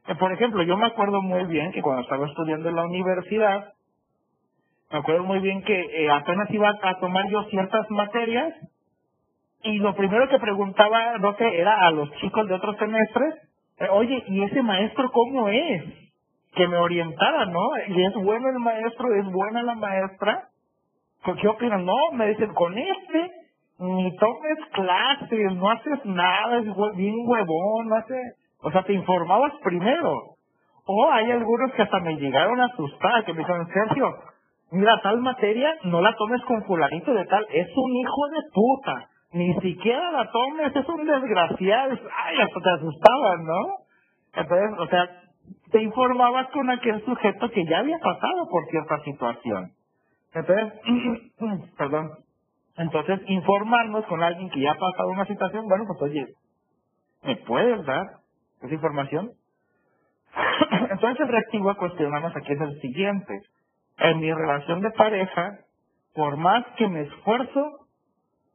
Eh, 0.08 0.14
por 0.16 0.32
ejemplo, 0.32 0.62
yo 0.64 0.76
me 0.76 0.86
acuerdo 0.86 1.22
muy 1.22 1.44
bien 1.44 1.70
que 1.72 1.82
cuando 1.82 2.02
estaba 2.02 2.26
estudiando 2.26 2.68
en 2.68 2.76
la 2.76 2.84
universidad, 2.84 3.72
me 4.90 4.98
acuerdo 4.98 5.24
muy 5.24 5.38
bien 5.38 5.62
que 5.62 5.80
eh, 5.80 6.10
apenas 6.10 6.50
iba 6.50 6.72
a 6.82 6.98
tomar 6.98 7.24
yo 7.30 7.44
ciertas 7.44 7.88
materias 7.90 8.54
y 9.64 9.78
lo 9.78 9.94
primero 9.94 10.28
que 10.28 10.38
preguntaba, 10.38 11.16
no 11.18 11.34
sé, 11.36 11.58
era 11.58 11.86
a 11.86 11.90
los 11.90 12.10
chicos 12.16 12.46
de 12.46 12.54
otros 12.54 12.76
semestres, 12.76 13.34
eh, 13.78 13.88
oye, 13.90 14.22
¿y 14.28 14.42
ese 14.44 14.62
maestro 14.62 15.10
cómo 15.10 15.48
es? 15.48 15.82
Que 16.54 16.68
me 16.68 16.76
orientara, 16.76 17.46
¿no? 17.46 17.60
¿Y 17.88 18.04
es 18.04 18.14
bueno 18.14 18.50
el 18.50 18.58
maestro? 18.58 19.12
¿Es 19.14 19.24
buena 19.24 19.62
la 19.62 19.74
maestra? 19.74 20.48
¿Qué 21.40 21.48
opinan? 21.48 21.86
No, 21.86 21.96
me 22.12 22.28
dicen, 22.28 22.52
con 22.52 22.76
este 22.76 23.30
ni 23.78 24.16
tomes 24.16 24.58
clases, 24.72 25.52
no 25.54 25.70
haces 25.70 26.04
nada, 26.04 26.58
es 26.58 26.96
bien 26.96 27.14
huevón, 27.26 27.88
no 27.88 27.96
hace... 27.96 28.14
O 28.62 28.70
sea, 28.70 28.82
te 28.84 28.92
informabas 28.92 29.52
primero. 29.64 30.12
O 30.86 31.10
hay 31.10 31.30
algunos 31.32 31.72
que 31.72 31.82
hasta 31.82 32.00
me 32.00 32.16
llegaron 32.16 32.60
a 32.60 32.66
asustar, 32.66 33.24
que 33.24 33.32
me 33.32 33.40
dijeron, 33.40 33.66
Sergio, 33.66 34.14
mira, 34.70 35.00
tal 35.02 35.20
materia 35.22 35.74
no 35.84 36.02
la 36.02 36.14
tomes 36.14 36.42
con 36.42 36.62
fulanito 36.64 37.14
de 37.14 37.24
tal, 37.24 37.46
es 37.50 37.68
un 37.74 37.96
hijo 37.96 38.28
de 38.28 38.40
puta 38.52 39.08
ni 39.34 39.52
siquiera 39.60 40.12
la 40.12 40.30
tomes, 40.30 40.74
es 40.76 40.88
un 40.88 41.04
desgraciado, 41.04 41.92
ay, 41.92 42.36
hasta 42.40 42.60
te 42.60 42.70
asustaban, 42.70 43.44
¿no? 43.44 43.76
Entonces, 44.32 44.78
o 44.78 44.86
sea, 44.86 45.10
te 45.72 45.82
informabas 45.82 46.48
con 46.50 46.70
aquel 46.70 47.04
sujeto 47.04 47.50
que 47.50 47.64
ya 47.66 47.80
había 47.80 47.98
pasado 47.98 48.48
por 48.48 48.64
cierta 48.66 49.00
situación. 49.00 49.72
Entonces, 50.32 50.72
perdón, 51.76 52.12
entonces 52.76 53.20
informarnos 53.26 54.04
con 54.06 54.22
alguien 54.22 54.50
que 54.50 54.60
ya 54.60 54.70
ha 54.70 54.78
pasado 54.78 55.10
una 55.10 55.26
situación, 55.26 55.66
bueno, 55.68 55.84
pues 55.88 56.02
oye, 56.02 56.26
¿me 57.24 57.36
puedes 57.36 57.84
dar 57.84 58.06
esa 58.62 58.74
información? 58.74 59.32
Entonces 60.90 61.20
el 61.20 61.28
reactivo 61.28 61.70
a 61.70 61.76
cuestionarnos 61.76 62.34
aquí 62.36 62.52
es 62.52 62.60
el 62.60 62.80
siguiente. 62.80 63.34
En 63.98 64.18
mi 64.18 64.32
relación 64.32 64.80
de 64.80 64.90
pareja, 64.90 65.58
por 66.14 66.36
más 66.36 66.64
que 66.76 66.88
me 66.88 67.02
esfuerzo, 67.02 67.83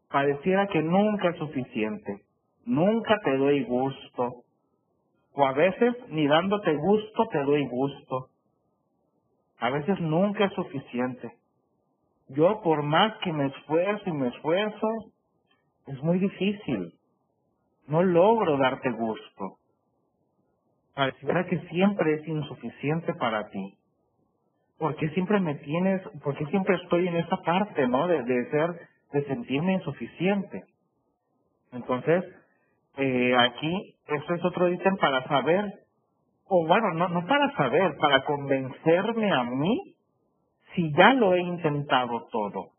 pareciera 0.09 0.67
que 0.67 0.81
nunca 0.81 1.29
es 1.29 1.38
suficiente. 1.38 2.21
nunca 2.65 3.19
te 3.23 3.38
doy 3.38 3.63
gusto. 3.65 4.43
O 5.33 5.45
a 5.45 5.53
veces 5.53 5.95
ni 6.09 6.27
dándote 6.27 6.75
gusto 6.75 7.27
te 7.31 7.43
doy 7.43 7.67
gusto. 7.67 8.29
A 9.59 9.69
veces 9.71 9.99
nunca 10.01 10.45
es 10.45 10.53
suficiente. 10.53 11.31
Yo 12.29 12.61
por 12.61 12.83
más 12.83 13.17
que 13.19 13.33
me 13.33 13.47
esfuerzo 13.47 14.09
y 14.09 14.13
me 14.13 14.29
esfuerzo, 14.29 14.88
es 15.88 16.03
muy 16.03 16.19
difícil. 16.19 16.93
No 17.88 18.03
logro 18.03 18.57
darte 18.57 18.91
gusto. 18.91 19.57
Pareciera 20.95 21.45
que 21.47 21.59
siempre 21.69 22.15
es 22.15 22.27
insuficiente 22.27 23.13
para 23.15 23.49
ti. 23.49 23.73
porque 24.79 25.09
siempre 25.11 25.39
me 25.39 25.55
tienes, 25.55 26.01
porque 26.23 26.45
siempre 26.47 26.75
estoy 26.77 27.07
en 27.07 27.17
esa 27.17 27.38
parte, 27.38 27.88
¿no? 27.88 28.07
De, 28.07 28.23
de 28.23 28.51
ser, 28.51 28.89
de 29.11 29.25
sentirme 29.25 29.73
insuficiente. 29.73 30.63
Entonces, 31.71 32.23
eh, 32.97 33.35
aquí, 33.38 33.95
eso 34.07 34.33
es 34.33 34.43
otro 34.45 34.69
ítem 34.69 34.97
para 34.97 35.23
saber, 35.27 35.73
o 36.47 36.65
bueno, 36.67 36.93
no, 36.93 37.09
no 37.09 37.25
para 37.27 37.51
saber, 37.55 37.95
para 37.97 38.23
convencerme 38.25 39.31
a 39.31 39.43
mí 39.43 39.95
si 40.75 40.91
ya 40.93 41.13
lo 41.13 41.35
he 41.35 41.41
intentado 41.41 42.27
todo. 42.31 42.71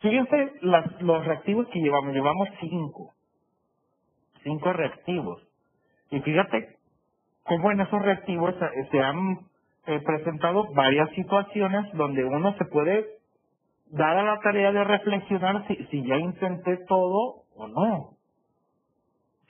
Fíjense 0.00 0.52
las, 0.62 1.00
los 1.00 1.24
reactivos 1.24 1.68
que 1.68 1.80
llevamos, 1.80 2.12
llevamos 2.12 2.48
cinco. 2.60 3.12
Cinco 4.42 4.72
reactivos. 4.72 5.42
Y 6.10 6.20
fíjate 6.20 6.76
cómo 7.44 7.70
en 7.70 7.80
esos 7.80 8.02
reactivos 8.02 8.54
se 8.90 9.00
han 9.00 9.38
eh, 9.86 10.00
presentado 10.04 10.72
varias 10.74 11.10
situaciones 11.10 11.92
donde 11.94 12.24
uno 12.24 12.54
se 12.56 12.64
puede 12.66 13.06
dar 13.92 14.18
a 14.18 14.24
la 14.24 14.40
tarea 14.40 14.72
de 14.72 14.84
reflexionar 14.84 15.66
si, 15.68 15.76
si 15.86 16.06
ya 16.06 16.18
intenté 16.18 16.78
todo 16.88 17.44
o 17.56 17.68
no. 17.68 18.18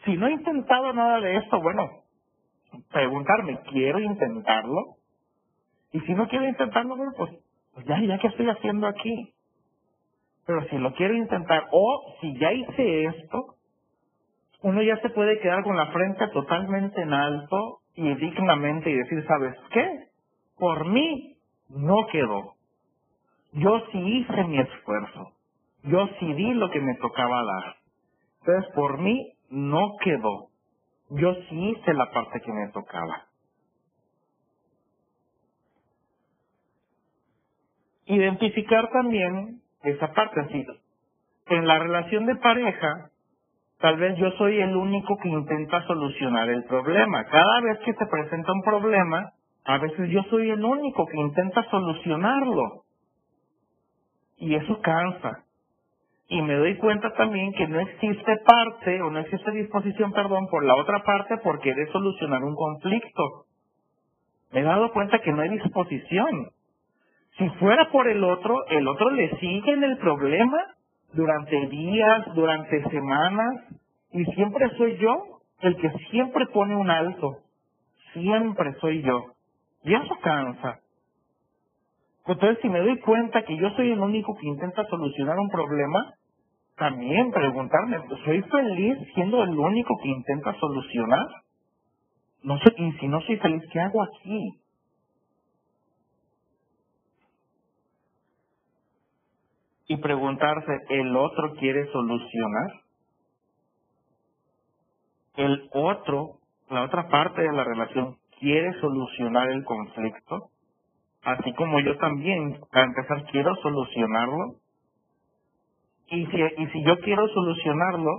Si 0.05 0.17
no 0.17 0.29
he 0.29 0.33
intentado 0.33 0.93
nada 0.95 1.21
de 1.21 1.37
esto, 1.39 1.61
bueno, 1.62 1.89
preguntarme, 2.93 3.61
¿quiero 3.71 4.01
intentarlo? 4.01 4.97
Y 5.93 6.01
si 6.01 6.15
no 6.15 6.29
quiero 6.29 6.49
intentarlo, 6.49 6.97
bueno, 6.97 7.12
pues, 7.17 7.33
pues 7.75 7.87
ya, 7.87 8.01
ya 8.01 8.19
que 8.19 8.29
estoy 8.29 8.49
haciendo 8.51 8.87
aquí. 8.89 9.35
Pero 10.47 10.69
si 10.69 10.79
lo 10.79 10.95
quiero 10.95 11.15
intentar, 11.15 11.69
o 11.73 12.17
si 12.21 12.39
ya 12.39 12.53
hice 12.53 13.05
esto, 13.07 13.57
uno 14.62 14.83
ya 14.83 14.97
se 14.99 15.11
puede 15.11 15.41
quedar 15.41 15.62
con 15.65 15.77
la 15.77 15.89
frente 15.93 16.29
totalmente 16.29 17.03
en 17.03 17.12
alto 17.12 17.81
y 17.97 18.15
dignamente 18.17 18.91
y 18.91 18.97
decir, 18.97 19.25
¿sabes 19.27 19.57
qué? 19.73 20.09
Por 20.59 20.87
mí 20.89 21.37
no 21.71 22.07
quedó. 22.12 22.55
Yo 23.53 23.81
sí 23.93 23.99
hice 23.99 24.45
mi 24.45 24.61
esfuerzo. 24.61 25.33
Yo 25.85 26.09
sí 26.21 26.35
di 26.35 26.55
lo 26.55 26.71
que 26.71 26.81
me 26.81 26.97
tocaba 26.97 27.45
dar. 27.45 27.77
Entonces, 28.41 28.73
por 28.75 28.99
mí 29.01 29.33
no 29.51 29.97
quedó. 30.05 30.49
Yo 31.11 31.35
sí 31.49 31.71
hice 31.71 31.95
la 31.95 32.11
parte 32.13 32.41
que 32.43 32.53
me 32.53 32.69
tocaba. 32.73 33.27
Identificar 38.07 38.91
también 38.93 39.63
esa 39.85 40.13
parte 40.15 40.41
así. 40.41 40.67
En 41.49 41.67
la 41.67 41.79
relación 41.81 42.27
de 42.27 42.37
pareja, 42.37 43.11
tal 43.81 43.99
vez 43.99 44.17
yo 44.19 44.31
soy 44.33 44.61
el 44.61 44.77
único 44.77 45.19
que 45.19 45.29
intenta 45.29 45.87
solucionar 45.87 46.51
el 46.51 46.65
problema. 46.65 47.25
Cada 47.27 47.61
vez 47.63 47.79
que 47.81 47.95
se 47.95 48.07
presenta 48.07 48.53
un 48.53 48.63
problema, 48.63 49.33
a 49.65 49.79
veces 49.79 50.11
yo 50.11 50.23
soy 50.31 50.51
el 50.51 50.65
único 50.65 51.07
que 51.07 51.19
intenta 51.19 51.65
solucionarlo. 51.71 52.85
Y 54.43 54.57
eso 54.57 54.81
cansa. 54.81 55.45
Y 56.27 56.43
me 56.43 56.55
doy 56.55 56.77
cuenta 56.79 57.12
también 57.15 57.53
que 57.53 57.69
no 57.69 57.79
existe 57.79 58.37
parte 58.45 59.01
o 59.01 59.09
no 59.09 59.21
existe 59.21 59.53
disposición, 59.53 60.12
perdón, 60.12 60.49
por 60.51 60.65
la 60.65 60.75
otra 60.75 61.05
parte 61.05 61.37
por 61.39 61.61
querer 61.61 61.89
solucionar 61.93 62.43
un 62.43 62.57
conflicto. 62.57 63.45
Me 64.51 64.61
he 64.61 64.65
dado 64.65 64.91
cuenta 64.91 65.21
que 65.21 65.31
no 65.31 65.43
hay 65.43 65.51
disposición. 65.51 66.49
Si 67.39 67.49
fuera 67.51 67.89
por 67.93 68.09
el 68.09 68.25
otro, 68.25 68.67
el 68.67 68.89
otro 68.89 69.11
le 69.11 69.31
sigue 69.39 69.75
en 69.75 69.85
el 69.85 69.97
problema 69.99 70.59
durante 71.12 71.69
días, 71.69 72.35
durante 72.35 72.83
semanas, 72.91 73.65
y 74.11 74.25
siempre 74.35 74.71
soy 74.77 74.97
yo 74.97 75.39
el 75.61 75.77
que 75.77 75.89
siempre 76.11 76.47
pone 76.47 76.75
un 76.75 76.91
alto. 76.91 77.39
Siempre 78.12 78.75
soy 78.81 79.03
yo. 79.03 79.35
Y 79.85 79.95
eso 79.95 80.19
cansa. 80.21 80.81
Entonces, 82.26 82.59
si 82.62 82.68
me 82.70 82.81
doy 82.81 82.99
cuenta 83.01 83.44
que 83.44 83.57
yo 83.57 83.70
soy 83.73 83.92
el 83.92 84.01
único 84.01 84.36
que 84.36 84.47
intenta 84.49 84.84
solucionar 84.86 85.39
un 85.39 85.51
problema, 85.51 86.15
también 86.76 87.31
preguntarme, 87.33 87.99
¿soy 88.25 88.42
feliz 88.42 88.99
siendo 89.15 89.42
el 89.44 89.59
único 89.59 89.97
que 90.02 90.09
intenta 90.10 90.55
solucionar? 90.60 91.26
No 92.44 92.59
sé, 92.60 92.75
y 92.78 92.92
si 92.94 93.09
no 93.09 93.20
soy 93.23 93.39
feliz, 93.39 93.62
¿qué 93.73 93.81
hago 93.81 94.02
aquí? 94.02 94.60
Y 99.89 99.99
preguntarse, 99.99 100.73
¿el 100.91 101.17
otro 101.17 101.55
quiere 101.57 101.86
solucionar? 101.92 102.73
¿El 105.36 105.70
otro, 105.75 106.39
la 106.70 106.84
otra 106.84 107.09
parte 107.09 107.42
de 107.42 107.52
la 107.52 107.65
relación, 107.65 108.17
quiere 108.41 108.73
solucionar 108.81 109.51
el 109.51 109.65
conflicto? 109.65 110.51
Así 111.25 111.52
como 111.55 111.81
yo 111.81 111.97
también, 111.99 112.60
para 112.73 112.86
empezar, 112.86 113.25
quiero 113.33 113.55
solucionarlo. 113.57 114.57
Y 116.09 116.26
si, 116.26 116.36
y 116.39 116.67
si 116.68 116.84
yo 116.84 116.99
quiero 117.01 117.28
solucionarlo, 117.28 118.12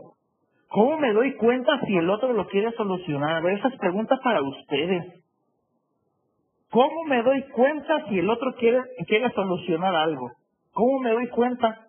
¿cómo 0.69 0.98
me 0.99 1.14
doy 1.14 1.35
cuenta 1.38 1.80
si 1.88 1.98
el 1.98 2.09
otro 2.09 2.33
lo 2.33 2.48
quiere 2.48 2.72
solucionar? 2.73 3.45
Esas 3.48 3.75
preguntas 3.77 4.19
para 4.23 4.41
ustedes. 4.41 5.23
¿Cómo 6.72 7.06
me 7.06 7.23
doy 7.23 7.43
cuenta 7.51 8.07
si 8.09 8.19
el 8.19 8.30
otro 8.30 8.56
quiere, 8.56 8.82
quiere 9.07 9.32
solucionar 9.32 9.95
algo? 9.95 10.32
¿Cómo 10.73 10.99
me 11.01 11.11
doy 11.11 11.30
cuenta? 11.30 11.88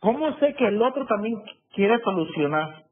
¿Cómo 0.00 0.32
sé 0.38 0.54
que 0.54 0.66
el 0.68 0.82
otro 0.82 1.06
también 1.06 1.42
quiere 1.74 1.98
solucionar? 2.00 2.84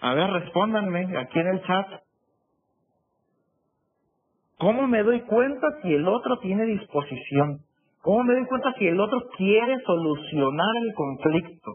A 0.00 0.14
ver, 0.14 0.30
respóndanme 0.30 1.18
aquí 1.18 1.40
en 1.40 1.48
el 1.48 1.64
chat. 1.64 2.01
¿Cómo 4.62 4.86
me 4.86 5.02
doy 5.02 5.20
cuenta 5.22 5.66
si 5.82 5.92
el 5.92 6.06
otro 6.06 6.38
tiene 6.38 6.64
disposición? 6.66 7.62
¿Cómo 8.00 8.22
me 8.22 8.34
doy 8.34 8.46
cuenta 8.46 8.72
si 8.78 8.86
el 8.86 9.00
otro 9.00 9.18
quiere 9.36 9.80
solucionar 9.80 10.68
el 10.86 10.94
conflicto? 10.94 11.70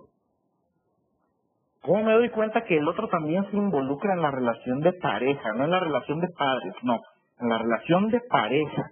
¿Cómo 1.81 2.03
me 2.03 2.13
doy 2.13 2.29
cuenta 2.29 2.63
que 2.63 2.77
el 2.77 2.87
otro 2.87 3.09
también 3.09 3.43
se 3.51 3.57
involucra 3.57 4.13
en 4.13 4.21
la 4.21 4.31
relación 4.31 4.79
de 4.79 4.93
pareja, 4.93 5.51
no 5.55 5.65
en 5.65 5.71
la 5.71 5.81
relación 5.81 6.21
de 6.21 6.29
padres, 6.29 6.75
no, 6.83 6.97
en 7.41 7.49
la 7.49 7.57
relación 7.57 8.07
de 8.07 8.21
pareja? 8.21 8.91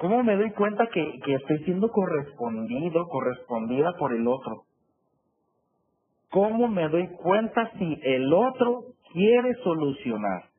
¿Cómo 0.00 0.22
me 0.22 0.36
doy 0.36 0.52
cuenta 0.52 0.86
que, 0.86 1.20
que 1.22 1.34
estoy 1.34 1.58
siendo 1.64 1.90
correspondido, 1.90 3.06
correspondida 3.08 3.92
por 3.98 4.14
el 4.14 4.26
otro? 4.26 4.62
¿Cómo 6.30 6.66
me 6.66 6.88
doy 6.88 7.08
cuenta 7.08 7.70
si 7.78 8.00
el 8.04 8.32
otro 8.32 8.84
quiere 9.12 9.52
solucionar? 9.62 10.53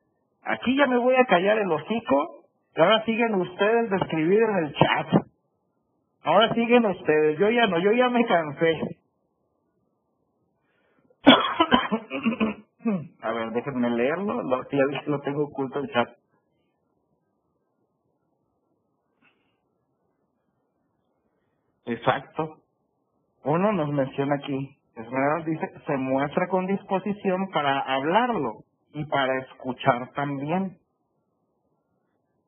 Aquí 0.46 0.76
ya 0.76 0.86
me 0.88 0.98
voy 0.98 1.16
a 1.16 1.26
callar 1.26 1.58
el 1.60 1.72
hocico 1.72 2.46
y 2.76 2.82
ahora 2.82 3.04
siguen 3.06 3.36
ustedes 3.36 3.90
de 3.90 3.98
escribir 3.98 4.42
en 4.42 4.56
el 4.66 4.74
chat. 4.74 5.08
Ahora 6.24 6.54
siguen 6.54 6.86
ustedes, 6.86 7.38
yo 7.38 7.50
ya 7.50 7.66
no, 7.68 7.78
yo 7.80 7.92
ya 7.92 8.10
me 8.10 8.24
cansé. 8.26 8.98
a 13.22 13.32
ver, 13.32 13.50
déjenme 13.52 13.90
leerlo, 13.90 14.42
lo, 14.42 14.70
ya 14.70 15.02
lo 15.06 15.20
tengo 15.22 15.44
oculto 15.44 15.80
el 15.80 15.90
chat. 15.92 16.08
Exacto. 21.86 22.58
Uno 23.44 23.72
nos 23.72 23.90
menciona 23.90 24.36
aquí, 24.36 24.78
Esmeralda 24.96 25.44
dice, 25.46 25.72
se 25.86 25.96
muestra 25.98 26.48
con 26.48 26.66
disposición 26.66 27.50
para 27.50 27.80
hablarlo 27.80 28.64
y 28.96 29.04
para 29.04 29.38
escuchar 29.40 30.10
también. 30.14 30.78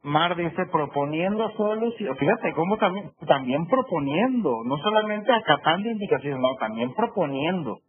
Mar 0.02 0.34
dice, 0.34 0.64
proponiendo 0.72 1.50
soluciones, 1.56 2.18
fíjate 2.18 2.54
cómo 2.54 2.78
también, 2.78 3.10
también 3.26 3.66
proponiendo, 3.66 4.64
no 4.64 4.78
solamente 4.78 5.30
acatando 5.30 5.90
indicaciones, 5.90 6.40
no, 6.40 6.54
también 6.54 6.94
proponiendo. 6.94 7.80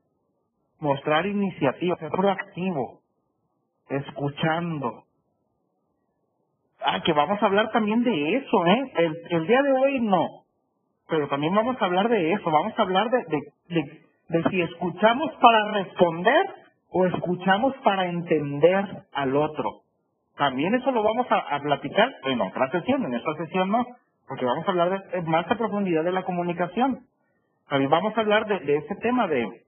Mostrar 0.81 1.25
iniciativa, 1.25 1.95
ser 1.97 2.09
proactivo, 2.11 2.99
escuchando. 3.89 5.03
Ah, 6.81 7.01
que 7.01 7.13
vamos 7.13 7.41
a 7.41 7.45
hablar 7.45 7.71
también 7.71 8.03
de 8.03 8.35
eso, 8.35 8.65
¿eh? 8.65 8.91
El, 8.97 9.17
el 9.29 9.47
día 9.47 9.61
de 9.61 9.71
hoy 9.71 9.99
no, 10.01 10.25
pero 11.07 11.29
también 11.29 11.55
vamos 11.55 11.81
a 11.81 11.85
hablar 11.85 12.09
de 12.09 12.33
eso, 12.33 12.51
vamos 12.51 12.73
a 12.77 12.81
hablar 12.81 13.09
de, 13.09 13.23
de 13.69 14.09
de 14.29 14.43
si 14.51 14.61
escuchamos 14.61 15.31
para 15.41 15.71
responder 15.83 16.45
o 16.91 17.05
escuchamos 17.05 17.75
para 17.83 18.07
entender 18.07 18.85
al 19.13 19.35
otro. 19.35 19.81
También 20.37 20.73
eso 20.73 20.91
lo 20.91 21.03
vamos 21.03 21.27
a, 21.29 21.59
platicar 21.59 22.09
en 22.25 22.41
otra 22.41 22.71
sesión, 22.71 23.03
en 23.05 23.13
esta 23.13 23.33
sesión 23.35 23.69
no, 23.69 23.85
porque 24.27 24.45
vamos 24.45 24.65
a 24.67 24.71
hablar 24.71 25.03
de, 25.11 25.21
más 25.23 25.49
a 25.51 25.55
profundidad 25.55 26.03
de 26.03 26.13
la 26.13 26.23
comunicación. 26.23 27.01
También 27.67 27.91
vamos 27.91 28.17
a 28.17 28.21
hablar 28.21 28.47
de, 28.47 28.59
de 28.59 28.77
ese 28.77 28.95
tema 28.95 29.27
de, 29.27 29.63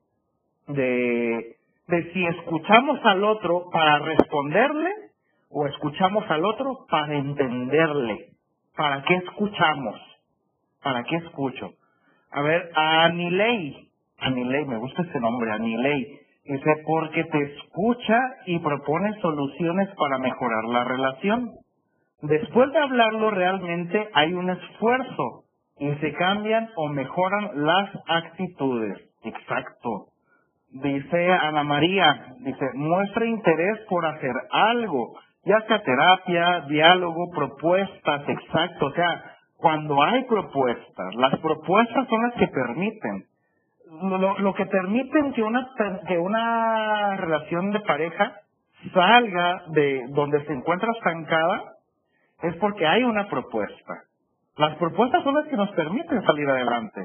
de, 0.67 1.57
si 2.13 2.25
escuchamos 2.25 2.99
al 3.03 3.23
otro 3.23 3.65
para 3.71 3.99
responderle 3.99 4.91
o 5.49 5.67
escuchamos 5.67 6.23
al 6.29 6.45
otro 6.45 6.85
para 6.89 7.13
entenderle. 7.15 8.29
¿Para 8.75 9.03
qué 9.03 9.15
escuchamos? 9.15 9.99
¿Para 10.81 11.03
qué 11.03 11.17
escucho? 11.17 11.71
A 12.31 12.41
ver, 12.41 12.71
Anilei, 12.73 13.89
Anilei, 14.19 14.65
me 14.65 14.77
gusta 14.77 15.01
ese 15.01 15.19
nombre, 15.19 15.51
Anilei, 15.51 16.20
dice, 16.43 16.75
porque 16.85 17.23
te 17.25 17.41
escucha 17.43 18.19
y 18.45 18.59
propone 18.59 19.13
soluciones 19.21 19.89
para 19.95 20.17
mejorar 20.19 20.63
la 20.65 20.83
relación. 20.83 21.51
Después 22.21 22.71
de 22.71 22.79
hablarlo 22.79 23.31
realmente 23.31 24.09
hay 24.13 24.33
un 24.33 24.49
esfuerzo 24.49 25.43
y 25.79 25.91
se 25.95 26.13
cambian 26.13 26.69
o 26.75 26.89
mejoran 26.89 27.49
las 27.55 27.89
actitudes. 28.07 28.97
Exacto. 29.23 30.07
Dice 30.71 31.31
Ana 31.31 31.63
María, 31.63 32.35
dice, 32.39 32.65
muestra 32.75 33.25
interés 33.25 33.79
por 33.89 34.05
hacer 34.05 34.33
algo, 34.51 35.15
ya 35.43 35.59
sea 35.67 35.81
terapia, 35.83 36.61
diálogo, 36.69 37.29
propuestas, 37.35 38.29
exacto. 38.29 38.85
O 38.85 38.91
sea, 38.91 39.23
cuando 39.57 40.01
hay 40.01 40.23
propuestas, 40.25 41.15
las 41.15 41.39
propuestas 41.39 42.07
son 42.07 42.21
las 42.21 42.33
que 42.35 42.47
permiten. 42.47 43.25
Lo, 43.91 44.39
lo 44.39 44.53
que 44.53 44.65
permiten 44.67 45.33
que 45.33 45.43
una, 45.43 45.69
que 46.07 46.17
una 46.17 47.17
relación 47.17 47.71
de 47.71 47.81
pareja 47.81 48.35
salga 48.93 49.63
de 49.67 50.05
donde 50.11 50.45
se 50.45 50.53
encuentra 50.53 50.89
estancada 50.97 51.63
es 52.41 52.55
porque 52.55 52.87
hay 52.87 53.03
una 53.03 53.27
propuesta. 53.27 54.03
Las 54.55 54.77
propuestas 54.77 55.23
son 55.23 55.35
las 55.35 55.47
que 55.47 55.57
nos 55.57 55.69
permiten 55.71 56.23
salir 56.23 56.49
adelante. 56.49 57.01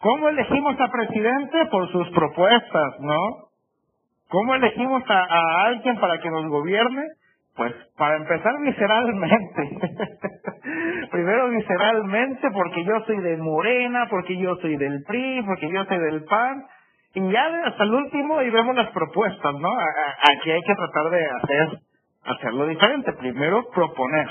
¿Cómo 0.00 0.28
elegimos 0.28 0.80
a 0.80 0.90
presidente? 0.90 1.66
Por 1.66 1.90
sus 1.90 2.08
propuestas, 2.10 3.00
¿no? 3.00 3.48
¿Cómo 4.28 4.54
elegimos 4.54 5.02
a, 5.08 5.24
a 5.24 5.64
alguien 5.66 5.98
para 5.98 6.18
que 6.20 6.30
nos 6.30 6.46
gobierne? 6.46 7.02
Pues 7.54 7.72
para 7.98 8.16
empezar 8.16 8.54
visceralmente. 8.62 9.78
Primero 11.10 11.50
visceralmente 11.50 12.50
porque 12.50 12.84
yo 12.84 13.00
soy 13.06 13.18
de 13.18 13.36
Morena, 13.36 14.06
porque 14.08 14.38
yo 14.38 14.56
soy 14.56 14.76
del 14.76 15.02
PRI, 15.04 15.42
porque 15.46 15.70
yo 15.70 15.84
soy 15.84 15.98
del 15.98 16.24
PAN. 16.24 16.64
Y 17.14 17.30
ya 17.30 17.46
hasta 17.66 17.84
el 17.84 17.92
último 17.92 18.40
y 18.40 18.48
vemos 18.48 18.74
las 18.74 18.90
propuestas, 18.90 19.54
¿no? 19.54 19.70
Aquí 19.70 20.50
hay 20.50 20.62
que 20.62 20.74
tratar 20.74 21.10
de 21.10 21.26
hacer 21.26 21.78
hacerlo 22.24 22.66
diferente. 22.66 23.12
Primero 23.12 23.68
proponer. 23.70 24.28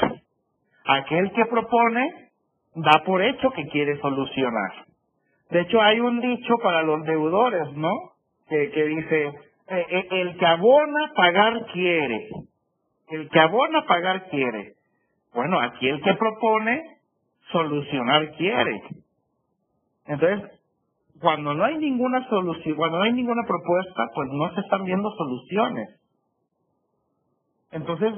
Aquel 0.85 1.32
que 1.33 1.45
propone 1.45 2.30
da 2.75 3.03
por 3.06 3.22
hecho 3.22 3.51
que 3.51 3.67
quiere 3.67 4.00
solucionar. 4.00 4.72
De 5.51 5.61
hecho, 5.61 5.82
hay 5.82 6.00
un 6.00 6.22
dicho 6.22 6.56
para 6.64 6.82
los 6.82 7.03
deudores, 7.03 7.72
¿no? 7.75 7.91
Que, 8.50 8.72
que 8.72 8.83
dice, 8.85 9.25
eh, 9.27 9.85
eh, 9.90 10.08
el 10.09 10.38
que 10.38 10.45
abona 10.45 11.11
pagar 11.16 11.66
quiere. 11.74 12.30
El 13.11 13.30
que 13.30 13.40
abona 13.40 13.85
pagar 13.85 14.30
quiere. 14.30 14.75
Bueno, 15.33 15.59
aquí 15.59 15.88
el 15.88 16.01
que 16.01 16.14
propone 16.15 16.81
solucionar 17.51 18.31
quiere. 18.38 18.81
Entonces, 20.06 20.51
cuando 21.19 21.53
no 21.53 21.64
hay 21.64 21.77
ninguna 21.77 22.27
solución, 22.30 22.75
cuando 22.75 22.98
no 22.98 23.03
hay 23.03 23.14
ninguna 23.14 23.43
propuesta, 23.48 24.09
pues 24.15 24.30
no 24.31 24.53
se 24.53 24.61
están 24.61 24.85
viendo 24.85 25.11
soluciones. 25.11 25.90
Entonces, 27.72 28.14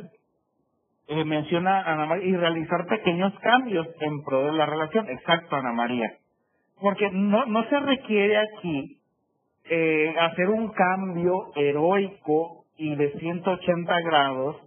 eh, 1.08 1.26
menciona 1.26 1.82
Ana 1.82 2.06
María, 2.06 2.28
y 2.28 2.36
realizar 2.36 2.86
pequeños 2.88 3.34
cambios 3.40 3.88
en 4.00 4.24
pro 4.24 4.46
de 4.46 4.54
la 4.54 4.66
relación. 4.66 5.10
Exacto, 5.10 5.56
Ana 5.56 5.74
María. 5.74 6.18
Porque 6.80 7.10
no, 7.12 7.46
no 7.46 7.64
se 7.70 7.80
requiere 7.80 8.38
aquí 8.38 9.00
eh, 9.66 10.16
hacer 10.20 10.50
un 10.50 10.70
cambio 10.72 11.52
heroico 11.56 12.66
y 12.78 12.96
de 12.96 13.12
180 13.20 14.02
grados 14.02 14.58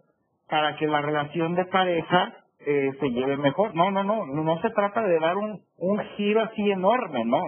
para 0.48 0.76
que 0.76 0.86
la 0.86 1.00
relación 1.00 1.54
de 1.54 1.64
pareja 1.66 2.34
eh, 2.60 2.90
se 3.00 3.10
lleve 3.10 3.36
mejor. 3.36 3.74
No, 3.74 3.90
no, 3.90 4.04
no, 4.04 4.26
no 4.26 4.60
se 4.60 4.70
trata 4.70 5.02
de 5.02 5.18
dar 5.18 5.36
un, 5.36 5.60
un 5.78 6.00
giro 6.16 6.42
así 6.42 6.70
enorme, 6.70 7.24
no. 7.24 7.42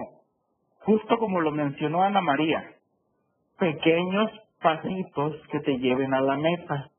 Justo 0.81 1.17
como 1.17 1.41
lo 1.41 1.51
mencionó 1.51 2.03
Ana 2.03 2.21
María, 2.21 2.63
pequeños 3.59 4.31
pasitos 4.61 5.35
que 5.51 5.59
te 5.59 5.77
lleven 5.77 6.13
a 6.13 6.21
la 6.21 6.37
meta 6.37 6.91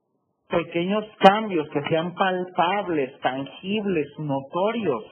pequeños 0.51 1.05
cambios 1.19 1.69
que 1.71 1.81
sean 1.89 2.13
palpables, 2.15 3.19
tangibles, 3.21 4.07
notorios. 4.19 5.05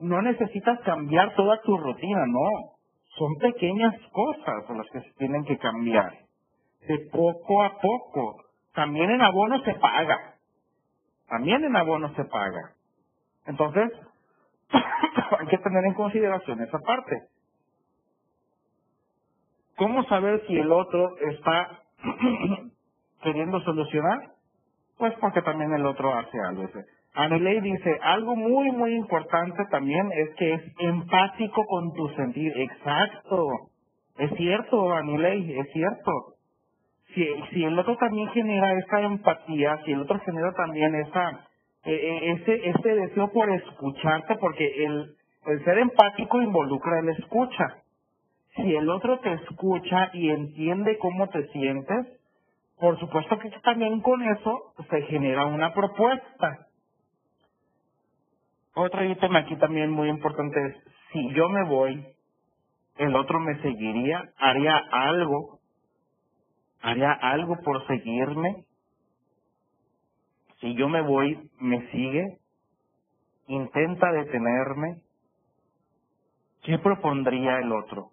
No 0.00 0.22
necesitas 0.22 0.80
cambiar 0.80 1.34
toda 1.34 1.60
tu 1.62 1.76
rutina, 1.76 2.26
no. 2.26 2.76
Son 3.16 3.34
pequeñas 3.40 3.94
cosas 4.12 4.64
las 4.76 4.86
que 4.92 5.00
se 5.00 5.16
tienen 5.18 5.44
que 5.44 5.58
cambiar. 5.58 6.12
De 6.86 6.98
poco 7.10 7.62
a 7.62 7.78
poco. 7.80 8.36
También 8.78 9.10
en 9.10 9.20
abono 9.20 9.58
se 9.64 9.74
paga. 9.74 10.36
También 11.28 11.64
en 11.64 11.74
abono 11.74 12.14
se 12.14 12.24
paga. 12.26 12.74
Entonces, 13.46 13.90
hay 15.40 15.46
que 15.48 15.58
tener 15.58 15.84
en 15.84 15.94
consideración 15.94 16.62
esa 16.62 16.78
parte. 16.78 17.22
¿Cómo 19.78 20.04
saber 20.04 20.44
si 20.46 20.56
el 20.56 20.70
otro 20.70 21.10
está 21.18 21.80
queriendo 23.24 23.60
solucionar? 23.62 24.20
Pues 24.96 25.12
porque 25.20 25.42
también 25.42 25.74
el 25.74 25.84
otro 25.84 26.14
hace 26.14 26.38
algo. 26.48 26.62
Anilei 27.14 27.60
dice, 27.60 27.98
algo 28.00 28.36
muy, 28.36 28.70
muy 28.70 28.94
importante 28.94 29.64
también 29.72 30.08
es 30.12 30.36
que 30.36 30.54
es 30.54 30.62
empático 30.78 31.66
con 31.66 31.92
tu 31.94 32.10
sentir. 32.10 32.52
Exacto. 32.56 33.48
Es 34.18 34.30
cierto, 34.36 34.92
Anilei, 34.92 35.58
es 35.58 35.66
cierto. 35.72 36.37
Si, 37.14 37.26
si 37.50 37.64
el 37.64 37.78
otro 37.78 37.96
también 37.96 38.28
genera 38.28 38.72
esa 38.74 39.00
empatía, 39.00 39.80
si 39.84 39.92
el 39.92 40.02
otro 40.02 40.18
genera 40.20 40.52
también 40.52 40.94
esa, 40.94 41.48
e, 41.84 41.92
e, 41.92 42.32
ese, 42.32 42.68
ese 42.68 42.94
deseo 42.94 43.32
por 43.32 43.50
escucharte, 43.50 44.36
porque 44.36 44.84
el, 44.84 45.14
el 45.46 45.64
ser 45.64 45.78
empático 45.78 46.42
involucra 46.42 47.00
el 47.00 47.08
escucha. 47.10 47.82
Si 48.56 48.74
el 48.74 48.88
otro 48.90 49.20
te 49.20 49.32
escucha 49.32 50.10
y 50.12 50.30
entiende 50.30 50.98
cómo 50.98 51.28
te 51.28 51.46
sientes, 51.48 52.06
por 52.78 52.98
supuesto 52.98 53.38
que 53.38 53.50
también 53.62 54.00
con 54.00 54.22
eso 54.22 54.74
se 54.90 55.02
genera 55.02 55.46
una 55.46 55.72
propuesta. 55.72 56.66
Otro 58.74 59.04
ítem 59.04 59.34
aquí 59.34 59.56
también 59.56 59.90
muy 59.90 60.08
importante 60.08 60.64
es, 60.66 60.76
si 61.12 61.34
yo 61.34 61.48
me 61.48 61.64
voy, 61.64 62.06
el 62.96 63.16
otro 63.16 63.40
me 63.40 63.60
seguiría, 63.62 64.22
haría 64.38 64.76
algo, 64.90 65.57
haría 66.82 67.12
algo 67.12 67.56
por 67.64 67.86
seguirme. 67.86 68.64
Si 70.60 70.74
yo 70.76 70.88
me 70.88 71.02
voy, 71.02 71.50
me 71.60 71.90
sigue, 71.92 72.38
intenta 73.48 74.12
detenerme. 74.12 75.02
¿Qué 76.64 76.78
propondría 76.78 77.58
el 77.60 77.72
otro? 77.72 78.10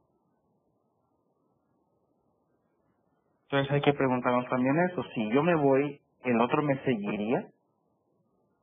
Entonces 3.46 3.72
hay 3.74 3.82
que 3.82 3.94
preguntarnos 3.94 4.48
también 4.50 4.76
eso. 4.92 5.04
Si 5.16 5.30
yo 5.32 5.44
me 5.44 5.56
voy, 5.56 6.02
¿el 6.26 6.42
otro 6.42 6.64
me 6.64 6.78
seguiría? 6.84 7.48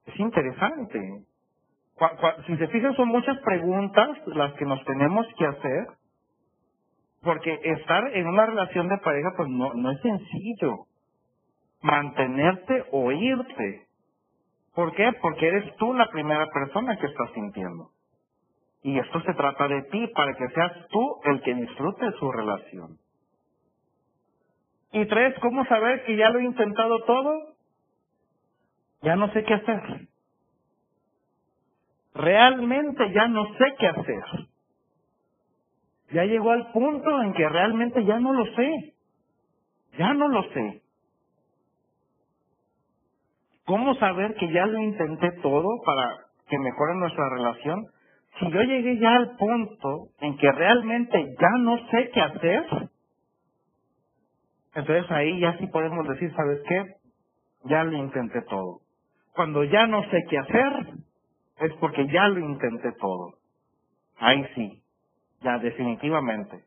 Es 0.07 0.21
interesante. 0.21 1.25
Si 2.47 2.57
se 2.59 2.69
fijan, 2.69 2.95
son 2.97 3.09
muchas 3.09 3.39
preguntas 3.41 4.11
las 4.29 4.55
que 4.55 4.67
nos 4.67 4.85
tenemos 4.87 5.27
que 5.39 5.47
hacer, 5.47 5.87
porque 7.23 7.59
estar 7.63 8.17
en 8.17 8.27
una 8.27 8.47
relación 8.47 8.89
de 8.89 8.99
pareja, 8.99 9.33
pues 9.37 9.49
no, 9.49 9.73
no 9.75 9.91
es 9.91 10.01
sencillo. 10.01 10.87
Mantenerte 11.83 12.85
o 12.93 13.13
irte. 13.13 13.87
¿Por 14.75 14.95
qué? 14.95 15.13
Porque 15.21 15.49
eres 15.49 15.77
tú 15.77 15.95
la 15.95 16.09
primera 16.09 16.47
persona 16.49 16.97
que 16.99 17.07
estás 17.07 17.31
sintiendo. 17.35 17.91
Y 18.83 18.99
esto 18.99 19.21
se 19.23 19.35
trata 19.35 19.69
de 19.69 19.83
ti, 19.85 20.07
para 20.09 20.35
que 20.35 20.49
seas 20.49 20.73
tú 20.91 21.21
el 21.25 21.41
que 21.43 21.55
disfrute 21.55 22.11
su 22.19 22.33
relación. 22.33 22.99
Y 24.93 25.07
tres, 25.07 25.39
¿cómo 25.41 25.65
saber 25.67 26.05
que 26.05 26.17
ya 26.17 26.31
lo 26.31 26.41
he 26.41 26.45
intentado 26.45 27.01
todo? 27.05 27.55
Ya 29.03 29.17
no 29.17 29.33
sé 29.33 29.45
qué 29.45 29.55
hacer. 29.55 30.09
Realmente 32.15 33.13
ya 33.13 33.29
no 33.29 33.47
sé 33.55 33.75
qué 33.79 33.87
hacer. 33.89 34.25
Ya 36.13 36.25
llegó 36.25 36.53
al 36.53 36.73
punto 36.73 37.23
en 37.23 37.35
que 37.35 37.49
realmente 37.49 38.05
ya 38.05 38.21
no 38.21 38.33
lo 38.35 38.47
sé. 38.55 38.95
Ya 39.99 40.15
no 40.15 40.29
lo 40.29 40.43
sé. 40.53 40.83
¿Cómo 43.67 43.95
saber 43.97 44.35
que 44.37 44.51
ya 44.53 44.67
lo 44.67 44.81
intenté 44.81 45.31
todo 45.43 45.69
para 45.85 46.19
que 46.49 46.59
mejore 46.59 46.97
nuestra 46.97 47.29
relación? 47.31 47.87
Si 48.41 48.51
yo 48.51 48.63
llegué 48.63 48.99
ya 48.99 49.15
al 49.17 49.37
punto 49.37 50.09
en 50.21 50.37
que 50.39 50.51
realmente 50.53 51.37
ya 51.41 51.51
no 51.61 51.79
sé 51.91 52.11
qué 52.15 52.21
hacer, 52.21 52.65
entonces 54.75 55.11
ahí 55.11 55.41
ya 55.41 55.59
sí 55.59 55.67
podemos 55.69 56.09
decir, 56.09 56.33
¿sabes 56.37 56.61
qué? 56.69 56.85
Ya 57.65 57.85
lo 57.85 57.97
intenté 57.97 58.43
todo. 58.43 58.81
Cuando 59.35 59.65
ya 59.65 59.87
no 59.87 60.03
sé 60.11 60.25
qué 60.31 60.39
hacer, 60.39 60.95
es 61.61 61.73
porque 61.81 62.07
ya 62.09 62.29
lo 62.29 62.41
intenté 62.41 62.93
todo. 63.01 63.35
Ahí 64.19 64.45
sí, 64.57 64.82
ya 65.43 65.59
definitivamente. 65.59 66.65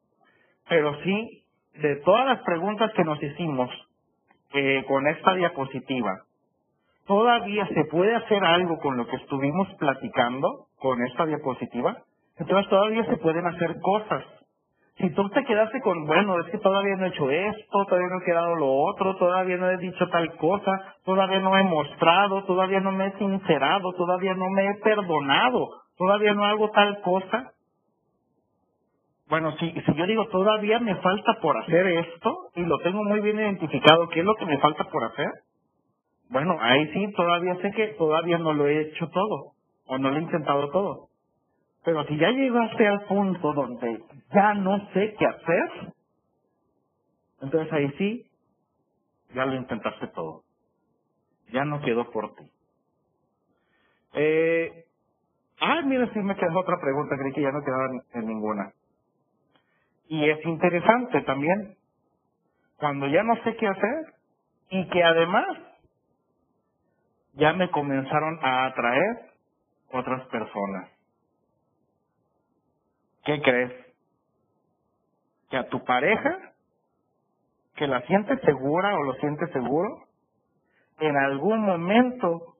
Pero 0.67 0.95
sí, 1.03 1.43
de 1.75 1.97
todas 1.97 2.25
las 2.25 2.41
preguntas 2.43 2.91
que 2.93 3.03
nos 3.03 3.21
hicimos 3.21 3.69
eh, 4.53 4.83
con 4.87 5.07
esta 5.07 5.35
diapositiva, 5.35 6.11
todavía 7.05 7.67
se 7.67 7.85
puede 7.85 8.15
hacer 8.15 8.43
algo 8.43 8.77
con 8.79 8.97
lo 8.97 9.07
que 9.07 9.17
estuvimos 9.17 9.67
platicando 9.75 10.67
con 10.79 11.01
esta 11.05 11.25
diapositiva, 11.25 11.97
entonces 12.37 12.69
todavía 12.69 13.05
se 13.05 13.17
pueden 13.17 13.45
hacer 13.45 13.75
cosas. 13.81 14.23
Si 14.97 15.09
tú 15.09 15.27
te 15.29 15.43
quedaste 15.43 15.81
con, 15.81 16.05
bueno, 16.05 16.39
es 16.39 16.51
que 16.51 16.57
todavía 16.57 16.95
no 16.95 17.05
he 17.05 17.09
hecho 17.09 17.29
esto, 17.29 17.85
todavía 17.85 18.07
no 18.07 18.21
he 18.21 18.25
quedado 18.25 18.55
lo 18.55 18.71
otro, 18.71 19.15
todavía 19.17 19.57
no 19.57 19.69
he 19.69 19.77
dicho 19.77 20.07
tal 20.07 20.37
cosa, 20.37 20.95
todavía 21.03 21.41
no 21.41 21.57
he 21.57 21.63
mostrado, 21.63 22.45
todavía 22.45 22.79
no 22.79 22.93
me 22.93 23.07
he 23.07 23.17
sincerado, 23.17 23.91
todavía 23.93 24.33
no 24.35 24.49
me 24.49 24.65
he 24.65 24.75
perdonado, 24.75 25.69
todavía 25.97 26.33
no 26.33 26.45
hago 26.45 26.71
tal 26.71 27.01
cosa. 27.01 27.51
Bueno, 29.29 29.53
si, 29.57 29.71
si 29.71 29.95
yo 29.95 30.07
digo 30.07 30.27
todavía 30.29 30.79
me 30.79 30.95
falta 30.97 31.39
por 31.41 31.57
hacer 31.57 31.87
esto 31.87 32.51
y 32.55 32.63
lo 32.63 32.79
tengo 32.79 33.03
muy 33.05 33.21
bien 33.21 33.37
identificado, 33.39 34.09
¿qué 34.09 34.21
es 34.21 34.25
lo 34.25 34.35
que 34.35 34.45
me 34.47 34.59
falta 34.59 34.85
por 34.91 35.05
hacer? 35.05 35.31
Bueno, 36.29 36.57
ahí 36.61 36.87
sí 36.93 37.13
todavía 37.13 37.55
sé 37.61 37.71
que 37.71 37.87
todavía 37.99 38.39
no 38.39 38.53
lo 38.53 38.67
he 38.67 38.81
hecho 38.81 39.09
todo 39.09 39.53
o 39.87 39.97
no 39.99 40.11
lo 40.11 40.17
he 40.17 40.23
intentado 40.23 40.69
todo. 40.71 41.09
Pero 41.85 42.05
si 42.07 42.17
ya 42.17 42.31
llegaste 42.31 42.87
al 42.87 43.05
punto 43.07 43.53
donde 43.53 44.03
ya 44.33 44.55
no 44.55 44.89
sé 44.93 45.15
qué 45.19 45.25
hacer, 45.25 45.93
entonces 47.41 47.73
ahí 47.73 47.91
sí, 47.97 48.25
ya 49.35 49.45
lo 49.45 49.55
intentaste 49.55 50.07
todo. 50.09 50.43
Ya 51.53 51.65
no 51.65 51.81
quedó 51.81 52.11
por 52.11 52.35
ti. 52.35 52.43
Eh, 54.13 54.85
ah, 55.61 55.81
mira, 55.85 56.11
sí 56.13 56.19
me 56.19 56.35
quedó 56.37 56.59
otra 56.59 56.77
pregunta, 56.81 57.17
creí 57.17 57.33
que 57.33 57.41
ya 57.43 57.51
no 57.51 57.63
quedaba 57.63 57.87
en 58.15 58.27
ninguna. 58.27 58.73
Y 60.07 60.29
es 60.29 60.45
interesante 60.45 61.21
también, 61.21 61.75
cuando 62.77 63.07
ya 63.07 63.23
no 63.23 63.35
sé 63.43 63.55
qué 63.55 63.67
hacer 63.67 64.13
y 64.69 64.87
que 64.89 65.03
además 65.03 65.57
ya 67.33 67.53
me 67.53 67.69
comenzaron 67.71 68.39
a 68.43 68.65
atraer 68.67 69.31
otras 69.91 70.27
personas. 70.27 70.89
¿Qué 73.25 73.41
crees? 73.41 73.71
Que 75.49 75.57
a 75.57 75.67
tu 75.69 75.83
pareja, 75.83 76.53
que 77.75 77.87
la 77.87 78.01
sientes 78.01 78.39
segura 78.41 78.95
o 78.97 79.03
lo 79.03 79.13
sientes 79.15 79.51
seguro, 79.51 80.05
en 80.99 81.17
algún 81.17 81.65
momento 81.65 82.55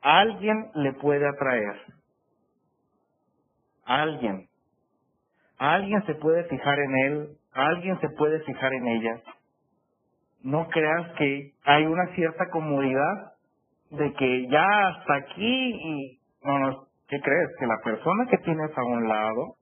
alguien 0.00 0.70
le 0.74 0.92
puede 0.94 1.28
atraer. 1.28 1.80
Alguien. 3.84 4.48
Alguien 5.64 6.04
se 6.04 6.14
puede 6.16 6.44
fijar 6.44 6.78
en 6.78 6.96
él, 7.06 7.28
alguien 7.54 7.98
se 8.00 8.10
puede 8.10 8.38
fijar 8.40 8.70
en 8.74 8.86
ella. 8.86 9.22
No 10.42 10.68
creas 10.68 11.12
que 11.16 11.52
hay 11.64 11.86
una 11.86 12.06
cierta 12.14 12.50
comodidad 12.50 13.32
de 13.90 14.12
que 14.12 14.46
ya 14.48 14.66
hasta 14.88 15.14
aquí 15.14 15.70
y 15.72 16.18
no, 16.42 16.86
¿qué 17.08 17.18
crees? 17.18 17.48
Que 17.58 17.66
la 17.66 17.78
persona 17.82 18.26
que 18.26 18.36
tienes 18.44 18.76
a 18.76 18.84
un 18.84 19.08
lado 19.08 19.54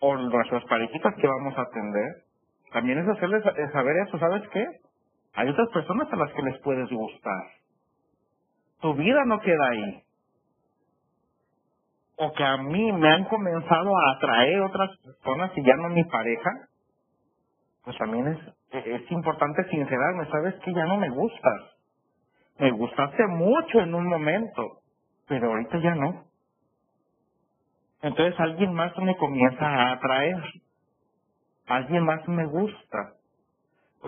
o 0.00 0.16
nuestras 0.16 0.64
parejitas 0.64 1.14
que 1.14 1.28
vamos 1.28 1.56
a 1.56 1.62
atender, 1.62 2.24
también 2.72 2.98
es 2.98 3.08
hacerles 3.08 3.44
saber 3.72 3.96
eso, 4.08 4.18
¿sabes 4.18 4.42
qué? 4.48 4.66
Hay 5.34 5.48
otras 5.50 5.68
personas 5.68 6.12
a 6.12 6.16
las 6.16 6.32
que 6.32 6.42
les 6.42 6.58
puedes 6.62 6.90
gustar. 6.90 7.44
Tu 8.80 8.92
vida 8.94 9.24
no 9.24 9.38
queda 9.38 9.68
ahí. 9.70 10.02
O 12.22 12.32
que 12.32 12.44
a 12.44 12.58
mí 12.58 12.92
me 12.92 13.08
han 13.08 13.24
comenzado 13.24 13.96
a 13.96 14.12
atraer 14.12 14.60
otras 14.60 14.90
personas 14.98 15.52
y 15.56 15.64
ya 15.64 15.74
no 15.76 15.88
mi 15.88 16.04
pareja, 16.04 16.50
pues 17.82 17.96
también 17.96 18.28
es, 18.28 18.86
es 18.86 19.10
importante 19.10 19.64
sincerarme, 19.70 20.26
¿sabes 20.30 20.54
qué? 20.62 20.74
Ya 20.74 20.84
no 20.84 20.98
me 20.98 21.08
gustas. 21.08 21.62
Me 22.58 22.70
gustaste 22.72 23.26
mucho 23.26 23.80
en 23.80 23.94
un 23.94 24.06
momento, 24.06 24.82
pero 25.28 25.48
ahorita 25.48 25.78
ya 25.78 25.94
no. 25.94 26.24
Entonces 28.02 28.38
alguien 28.38 28.74
más 28.74 28.96
me 28.98 29.16
comienza 29.16 29.64
a 29.64 29.92
atraer. 29.92 30.42
Alguien 31.68 32.04
más 32.04 32.28
me 32.28 32.44
gusta. 32.44 33.14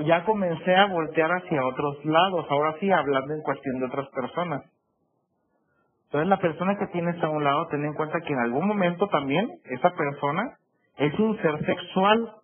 Ya 0.04 0.24
comencé 0.24 0.74
a 0.74 0.86
voltear 0.86 1.30
hacia 1.30 1.64
otros 1.64 2.04
lados, 2.04 2.46
ahora 2.50 2.76
sí 2.78 2.90
hablando 2.90 3.32
en 3.32 3.42
cuestión 3.42 3.78
de 3.78 3.86
otras 3.86 4.08
personas. 4.08 4.71
Entonces 6.12 6.28
la 6.28 6.40
persona 6.40 6.76
que 6.76 6.88
tienes 6.88 7.22
a 7.22 7.30
un 7.30 7.42
lado, 7.42 7.68
ten 7.68 7.82
en 7.86 7.94
cuenta 7.94 8.20
que 8.20 8.34
en 8.34 8.38
algún 8.38 8.66
momento 8.68 9.08
también 9.08 9.48
esa 9.64 9.94
persona 9.94 10.58
es 10.98 11.18
un 11.18 11.40
ser 11.40 11.64
sexual. 11.64 12.34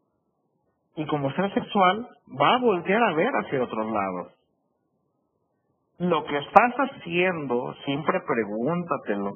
Y 0.97 1.05
como 1.05 1.31
ser 1.33 1.53
sexual 1.53 2.09
va 2.41 2.55
a 2.55 2.61
voltear 2.61 3.03
a 3.03 3.13
ver 3.13 3.31
hacia 3.31 3.63
otros 3.63 3.93
lados. 3.93 4.33
Lo 5.99 6.25
que 6.25 6.39
estás 6.39 6.75
haciendo, 6.77 7.75
siempre 7.85 8.23
pregúntatelo, 8.27 9.33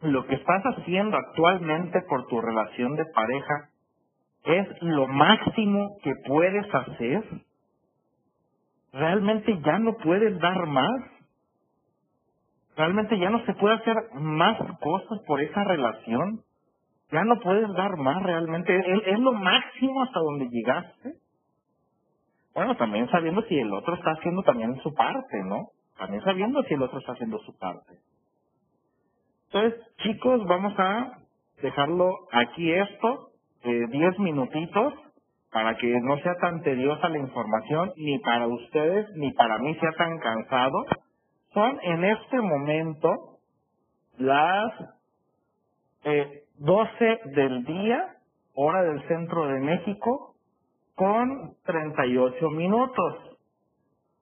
lo 0.00 0.26
que 0.26 0.36
estás 0.36 0.62
haciendo 0.64 1.18
actualmente 1.18 2.00
por 2.08 2.26
tu 2.28 2.40
relación 2.40 2.96
de 2.96 3.04
pareja 3.14 3.68
es 4.44 4.68
lo 4.80 5.06
máximo 5.06 5.98
que 6.02 6.14
puedes 6.26 6.74
hacer? 6.74 7.22
¿Realmente 8.94 9.60
ya 9.60 9.78
no 9.80 9.98
puedes 9.98 10.40
dar 10.40 10.64
más? 10.64 11.13
¿Realmente 12.76 13.18
ya 13.18 13.30
no 13.30 13.44
se 13.46 13.54
puede 13.54 13.76
hacer 13.76 13.96
más 14.14 14.58
cosas 14.80 15.20
por 15.26 15.40
esa 15.40 15.64
relación? 15.64 16.40
¿Ya 17.12 17.24
no 17.24 17.38
puedes 17.40 17.72
dar 17.74 17.96
más 17.98 18.22
realmente? 18.22 18.76
¿Es, 18.76 19.02
es 19.06 19.18
lo 19.20 19.32
máximo 19.32 20.02
hasta 20.02 20.20
donde 20.20 20.48
llegaste? 20.48 21.14
Bueno, 22.54 22.76
también 22.76 23.08
sabiendo 23.10 23.42
si 23.42 23.58
el 23.58 23.72
otro 23.72 23.94
está 23.94 24.12
haciendo 24.12 24.42
también 24.42 24.76
su 24.82 24.94
parte, 24.94 25.42
¿no? 25.44 25.68
También 25.98 26.22
sabiendo 26.24 26.62
si 26.64 26.74
el 26.74 26.82
otro 26.82 26.98
está 26.98 27.12
haciendo 27.12 27.38
su 27.40 27.56
parte. 27.58 27.94
Entonces, 29.52 29.80
chicos, 29.98 30.44
vamos 30.46 30.74
a 30.78 31.18
dejarlo 31.62 32.10
aquí 32.32 32.72
esto, 32.72 33.28
eh, 33.64 33.86
10 33.90 34.18
minutitos, 34.18 34.94
para 35.52 35.76
que 35.76 36.00
no 36.00 36.18
sea 36.18 36.34
tan 36.40 36.62
tediosa 36.62 37.08
la 37.08 37.18
información, 37.18 37.92
ni 37.96 38.18
para 38.18 38.48
ustedes, 38.48 39.08
ni 39.16 39.32
para 39.32 39.58
mí 39.58 39.74
sea 39.76 39.92
tan 39.92 40.18
cansado. 40.18 40.84
Son 41.54 41.78
en 41.82 42.04
este 42.04 42.40
momento 42.40 43.38
las 44.18 44.72
eh, 46.02 46.42
12 46.58 47.20
del 47.26 47.64
día, 47.64 48.16
hora 48.56 48.82
del 48.82 49.06
centro 49.06 49.46
de 49.46 49.60
México, 49.60 50.34
con 50.96 51.54
38 51.64 52.50
minutos. 52.50 53.38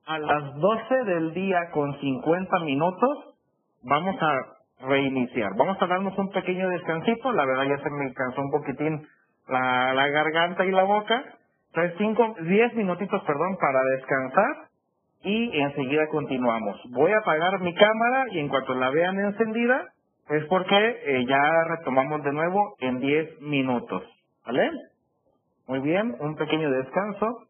A 0.05 0.19
las 0.19 0.55
12 0.55 0.95
del 1.05 1.33
día 1.33 1.71
con 1.71 1.99
50 1.99 2.59
minutos, 2.59 3.35
vamos 3.83 4.15
a 4.21 4.87
reiniciar. 4.87 5.51
Vamos 5.57 5.81
a 5.81 5.87
darnos 5.87 6.15
un 6.17 6.29
pequeño 6.29 6.69
descansito, 6.69 7.31
la 7.31 7.45
verdad 7.45 7.63
ya 7.63 7.83
se 7.83 7.89
me 7.89 8.13
cansó 8.13 8.41
un 8.41 8.51
poquitín 8.51 9.07
la, 9.47 9.93
la 9.93 10.07
garganta 10.09 10.65
y 10.65 10.71
la 10.71 10.83
boca. 10.83 11.23
Entonces, 11.73 11.95
cinco, 11.97 12.35
diez 12.43 12.73
minutitos, 12.75 13.23
perdón, 13.23 13.57
para 13.59 13.79
descansar 13.97 14.72
y 15.23 15.59
enseguida 15.59 16.07
continuamos. 16.07 16.79
Voy 16.91 17.11
a 17.11 17.19
apagar 17.19 17.59
mi 17.61 17.73
cámara 17.73 18.25
y 18.31 18.39
en 18.39 18.49
cuanto 18.49 18.73
la 18.75 18.89
vean 18.89 19.19
encendida, 19.19 19.85
es 20.29 20.45
porque 20.45 20.75
eh, 20.77 21.25
ya 21.27 21.63
retomamos 21.69 22.23
de 22.23 22.33
nuevo 22.33 22.75
en 22.79 22.99
diez 22.99 23.41
minutos. 23.41 24.03
¿Vale? 24.45 24.69
Muy 25.67 25.79
bien, 25.79 26.15
un 26.19 26.35
pequeño 26.35 26.69
descanso. 26.69 27.47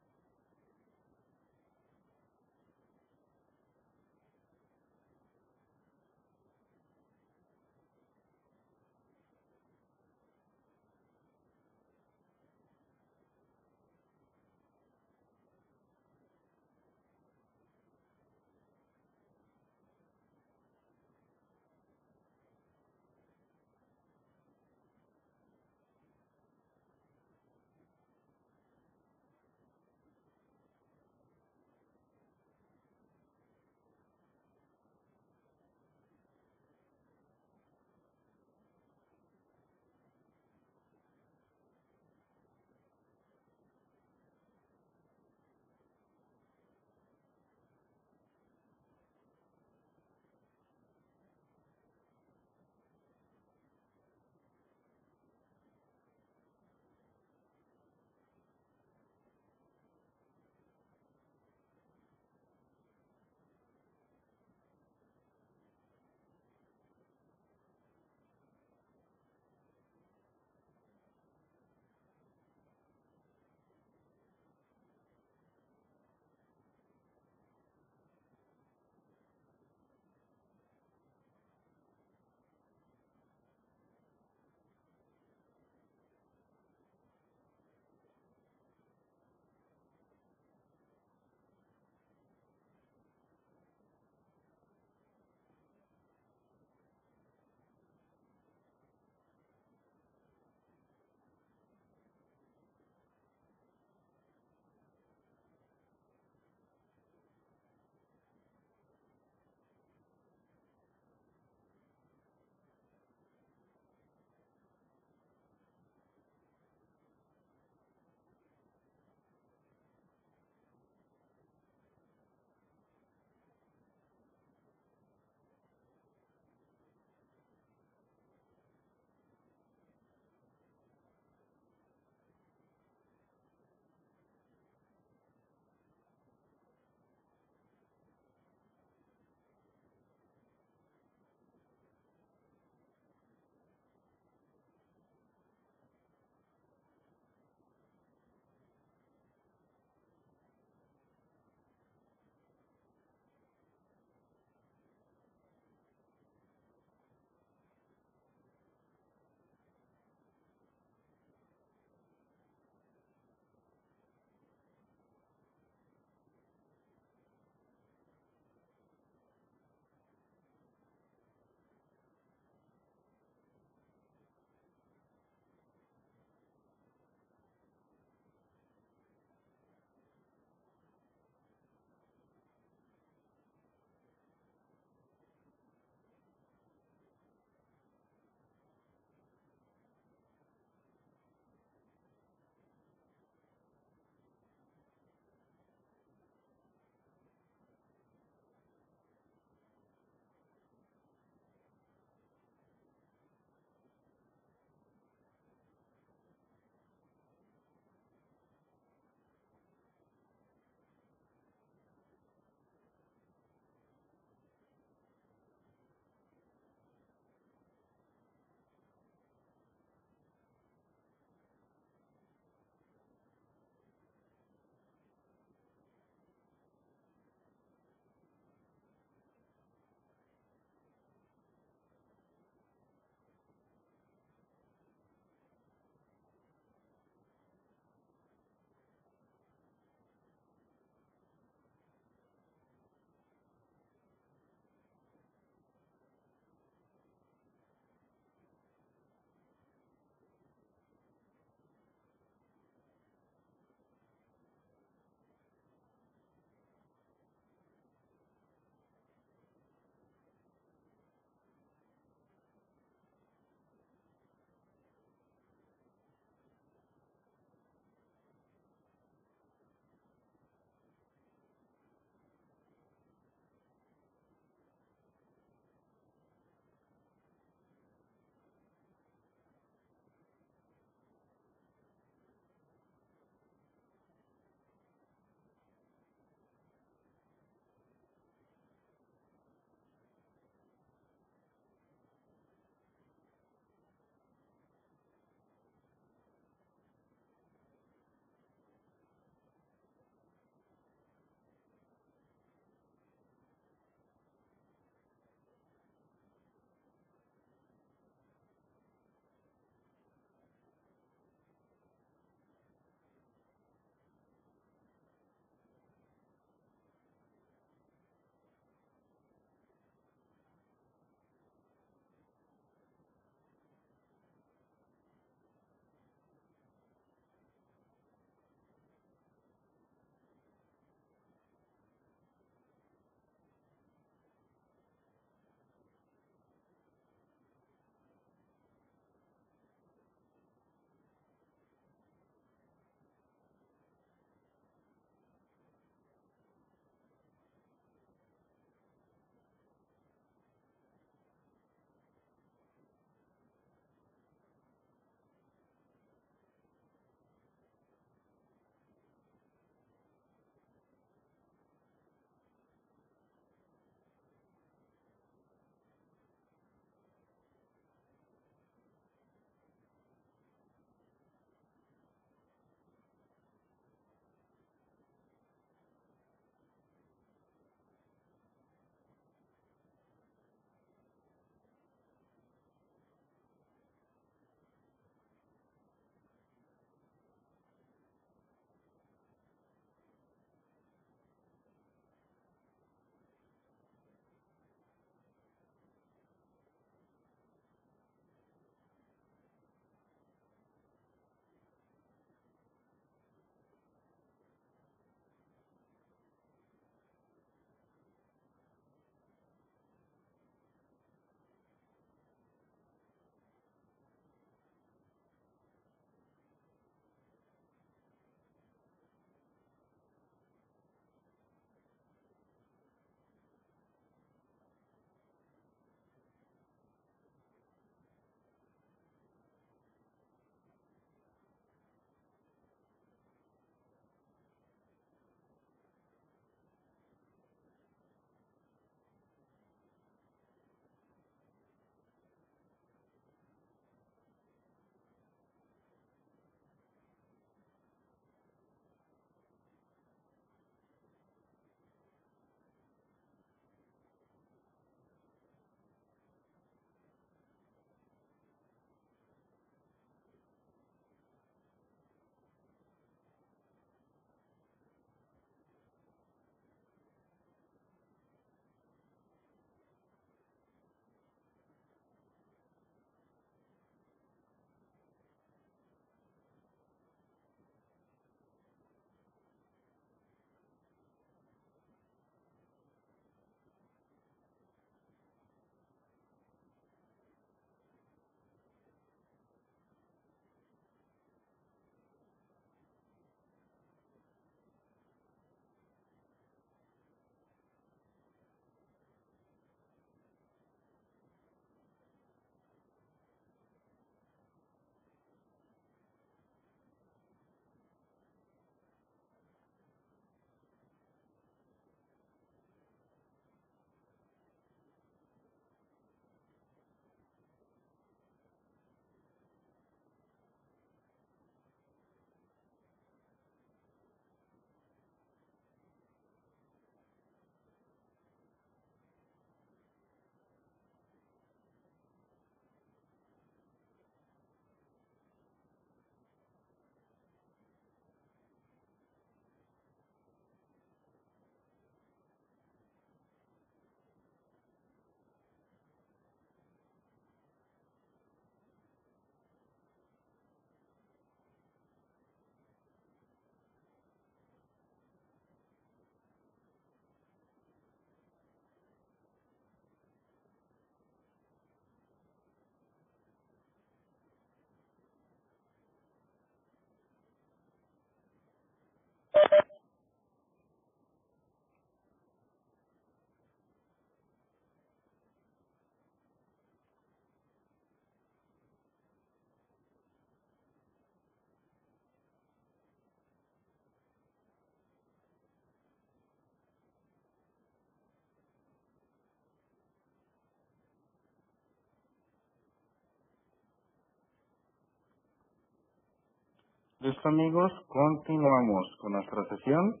Listo 597.02 597.28
amigos, 597.28 597.70
continuamos 597.88 598.96
con 599.00 599.12
nuestra 599.12 599.44
sesión. 599.50 600.00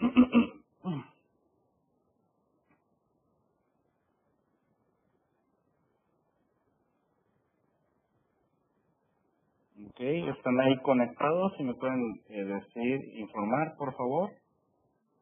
Ok, 9.90 10.00
están 10.00 10.60
ahí 10.60 10.76
conectados. 10.82 11.52
Si 11.58 11.64
me 11.64 11.74
pueden 11.74 12.22
eh, 12.30 12.44
decir, 12.44 13.18
informar, 13.18 13.76
por 13.78 13.94
favor. 13.96 14.30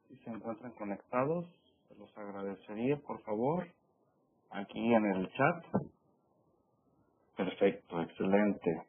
Si 0.09 0.17
se 0.19 0.31
encuentran 0.31 0.73
conectados, 0.73 1.47
se 1.89 1.97
los 1.97 2.17
agradecería, 2.19 2.97
por 3.07 3.23
favor. 3.23 3.67
Aquí 4.51 4.95
en 4.95 5.07
el 5.07 5.31
chat. 5.33 5.65
Perfecto, 7.37 8.03
excelente. 8.03 8.83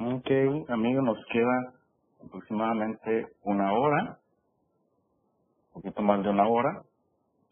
Ok, 0.00 0.30
amigo, 0.70 1.02
nos 1.02 1.18
queda 1.32 1.74
aproximadamente 2.26 3.28
una 3.42 3.72
hora, 3.74 4.18
un 5.68 5.82
poquito 5.82 6.02
más 6.02 6.22
de 6.24 6.30
una 6.30 6.48
hora. 6.48 6.82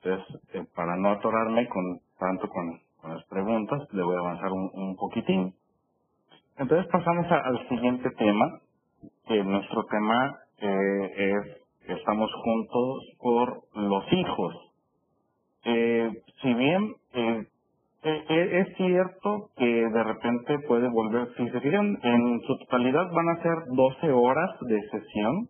Entonces, 0.03 0.43
eh, 0.55 0.67
para 0.75 0.97
no 0.97 1.13
atorarme 1.13 1.69
con 1.69 2.01
tanto 2.19 2.49
con, 2.49 2.81
las 3.09 3.25
preguntas, 3.27 3.83
le 3.93 4.03
voy 4.03 4.17
a 4.17 4.21
avanzar 4.21 4.53
un, 4.53 4.97
poquitín. 4.97 5.55
Entonces 6.59 6.87
pasamos 6.91 7.31
al 7.31 7.69
siguiente 7.69 8.11
tema, 8.11 8.61
que 9.27 9.45
nuestro 9.45 9.85
tema 9.85 10.37
eh, 10.61 11.11
es 11.17 11.97
estamos 11.99 12.31
juntos 12.33 13.05
por 13.19 13.63
los 13.75 14.13
hijos. 14.13 14.55
Eh, 15.65 16.11
si 16.43 16.55
bien 16.55 16.95
eh, 17.13 17.47
eh, 18.03 18.25
eh, 18.29 18.61
es 18.61 18.77
cierto 18.77 19.51
que 19.57 19.65
de 19.65 20.05
repente 20.05 20.61
puede 20.69 20.89
volver, 20.89 21.29
si 21.37 21.49
se 21.49 21.61
fijan, 21.61 21.99
en 22.03 22.41
su 22.47 22.57
totalidad 22.59 23.11
van 23.13 23.29
a 23.31 23.43
ser 23.43 23.55
12 23.75 24.13
horas 24.13 24.51
de 24.61 24.81
sesión, 24.91 25.49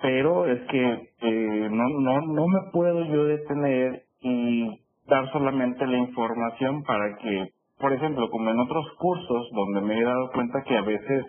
pero 0.00 0.46
es 0.46 0.60
que 0.68 1.10
eh, 1.20 1.68
no, 1.68 1.88
no, 2.00 2.20
no 2.20 2.46
me 2.46 2.70
puedo 2.72 3.04
yo 3.06 3.24
detener 3.24 4.04
y 4.20 4.68
dar 5.08 5.30
solamente 5.32 5.86
la 5.86 5.98
información 5.98 6.84
para 6.84 7.16
que, 7.18 7.48
por 7.78 7.92
ejemplo, 7.92 8.30
como 8.30 8.50
en 8.50 8.60
otros 8.60 8.86
cursos 8.98 9.48
donde 9.52 9.82
me 9.82 10.00
he 10.00 10.04
dado 10.04 10.30
cuenta 10.32 10.62
que 10.64 10.76
a 10.76 10.82
veces 10.82 11.26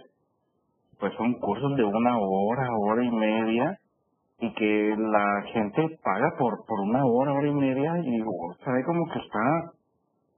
pues 0.99 1.13
son 1.15 1.33
cursos 1.35 1.75
de 1.77 1.83
una 1.85 2.17
hora, 2.19 2.69
hora 2.79 3.03
y 3.05 3.11
media, 3.11 3.77
y 4.39 4.53
que 4.53 4.95
la 4.97 5.43
gente 5.53 5.99
paga 6.03 6.31
por 6.39 6.65
por 6.67 6.79
una 6.81 7.05
hora, 7.05 7.33
hora 7.33 7.47
y 7.47 7.53
media, 7.53 7.99
y 7.99 8.11
digo, 8.11 8.31
sabe 8.63 8.83
como 8.85 9.07
que 9.11 9.19
está 9.19 9.71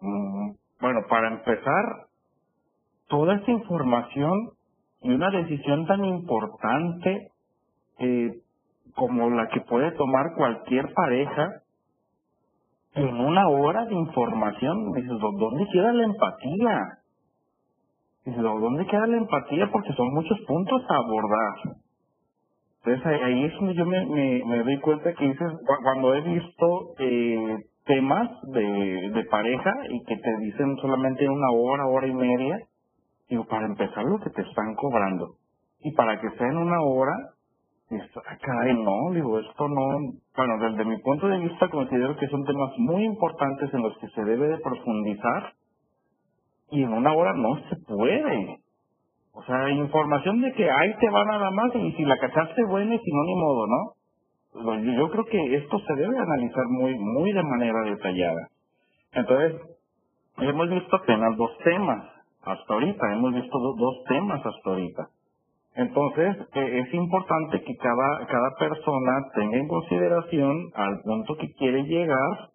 Mm, 0.01 0.51
bueno, 0.81 1.01
para 1.09 1.29
empezar, 1.29 2.07
toda 3.09 3.35
esta 3.35 3.51
información 3.51 4.51
y 5.01 5.11
una 5.11 5.31
decisión 5.31 5.87
tan 5.87 6.05
importante 6.05 7.31
eh, 7.99 8.31
como 8.95 9.29
la 9.31 9.49
que 9.49 9.61
puede 9.61 9.91
tomar 9.93 10.35
cualquier 10.35 10.93
pareja 10.93 11.60
en 12.95 13.15
una 13.15 13.47
hora 13.47 13.85
de 13.85 13.95
información, 13.95 14.91
dices, 14.93 15.17
¿dónde 15.19 15.67
queda 15.71 15.93
la 15.93 16.03
empatía? 16.03 16.79
Dices, 18.25 18.41
¿dónde 18.41 18.85
queda 18.85 19.07
la 19.07 19.17
empatía? 19.17 19.69
Porque 19.71 19.93
son 19.93 20.13
muchos 20.13 20.39
puntos 20.47 20.81
a 20.89 20.95
abordar. 20.95 21.77
Entonces 22.83 23.21
ahí 23.23 23.45
es 23.45 23.53
donde 23.55 23.75
yo 23.75 23.85
me, 23.85 24.05
me, 24.07 24.43
me 24.45 24.63
doy 24.63 24.79
cuenta 24.79 25.13
que 25.13 25.25
dices, 25.25 25.51
cuando 25.83 26.15
he 26.15 26.21
visto 26.21 26.95
eh, 26.99 27.57
temas 27.85 28.29
de, 28.47 29.11
de 29.13 29.25
pareja 29.25 29.71
y 29.89 30.03
que 30.05 30.17
te 30.17 30.37
dicen 30.39 30.75
solamente 30.77 31.27
una 31.29 31.51
hora, 31.51 31.85
hora 31.87 32.07
y 32.07 32.13
media, 32.13 32.57
digo, 33.29 33.45
para 33.45 33.67
empezar 33.67 34.03
lo 34.03 34.19
que 34.19 34.31
te 34.31 34.41
están 34.41 34.75
cobrando. 34.75 35.35
Y 35.81 35.93
para 35.93 36.19
que 36.19 36.29
sea 36.31 36.47
en 36.47 36.57
una 36.57 36.81
hora, 36.81 37.13
esto, 37.97 38.21
ah, 38.25 38.73
no, 38.73 39.11
digo, 39.13 39.39
esto 39.39 39.67
no, 39.67 40.13
bueno, 40.35 40.57
desde 40.59 40.85
mi 40.85 40.97
punto 41.01 41.27
de 41.27 41.39
vista 41.39 41.69
considero 41.69 42.15
que 42.17 42.27
son 42.27 42.45
temas 42.45 42.71
muy 42.77 43.05
importantes 43.05 43.73
en 43.73 43.81
los 43.81 43.97
que 43.99 44.07
se 44.09 44.23
debe 44.23 44.47
de 44.47 44.59
profundizar 44.59 45.53
y 46.71 46.83
en 46.83 46.93
una 46.93 47.13
hora 47.13 47.33
no 47.33 47.55
se 47.69 47.75
puede. 47.87 48.59
O 49.33 49.43
sea, 49.43 49.69
información 49.69 50.41
de 50.41 50.51
que 50.53 50.69
ahí 50.69 50.93
te 50.99 51.09
va 51.09 51.25
nada 51.25 51.51
más 51.51 51.75
y 51.75 51.91
si 51.93 52.03
la 52.05 52.17
cachaste 52.17 52.65
buena 52.65 52.95
y 52.95 52.99
si 52.99 53.11
no, 53.11 53.23
ni 53.23 53.35
modo, 53.35 53.67
¿no? 53.67 53.93
yo 54.53 55.09
creo 55.11 55.25
que 55.25 55.55
esto 55.55 55.79
se 55.79 55.95
debe 55.95 56.17
analizar 56.17 56.65
muy, 56.69 56.97
muy 56.97 57.31
de 57.31 57.43
manera 57.43 57.81
detallada. 57.83 58.49
Entonces, 59.13 59.61
hemos 60.39 60.69
visto 60.69 60.95
apenas 60.95 61.37
dos 61.37 61.57
temas 61.63 62.05
hasta 62.43 62.73
ahorita, 62.73 63.13
hemos 63.13 63.33
visto 63.33 63.59
dos 63.77 64.03
temas 64.07 64.45
hasta 64.45 64.69
ahorita. 64.69 65.07
Entonces, 65.75 66.35
eh, 66.53 66.79
es 66.85 66.93
importante 66.93 67.61
que 67.63 67.75
cada, 67.77 68.25
cada 68.27 68.49
persona 68.59 69.25
tenga 69.35 69.57
en 69.57 69.67
consideración 69.67 70.69
al 70.75 70.99
punto 71.01 71.35
que 71.37 71.53
quiere 71.53 71.83
llegar 71.83 72.49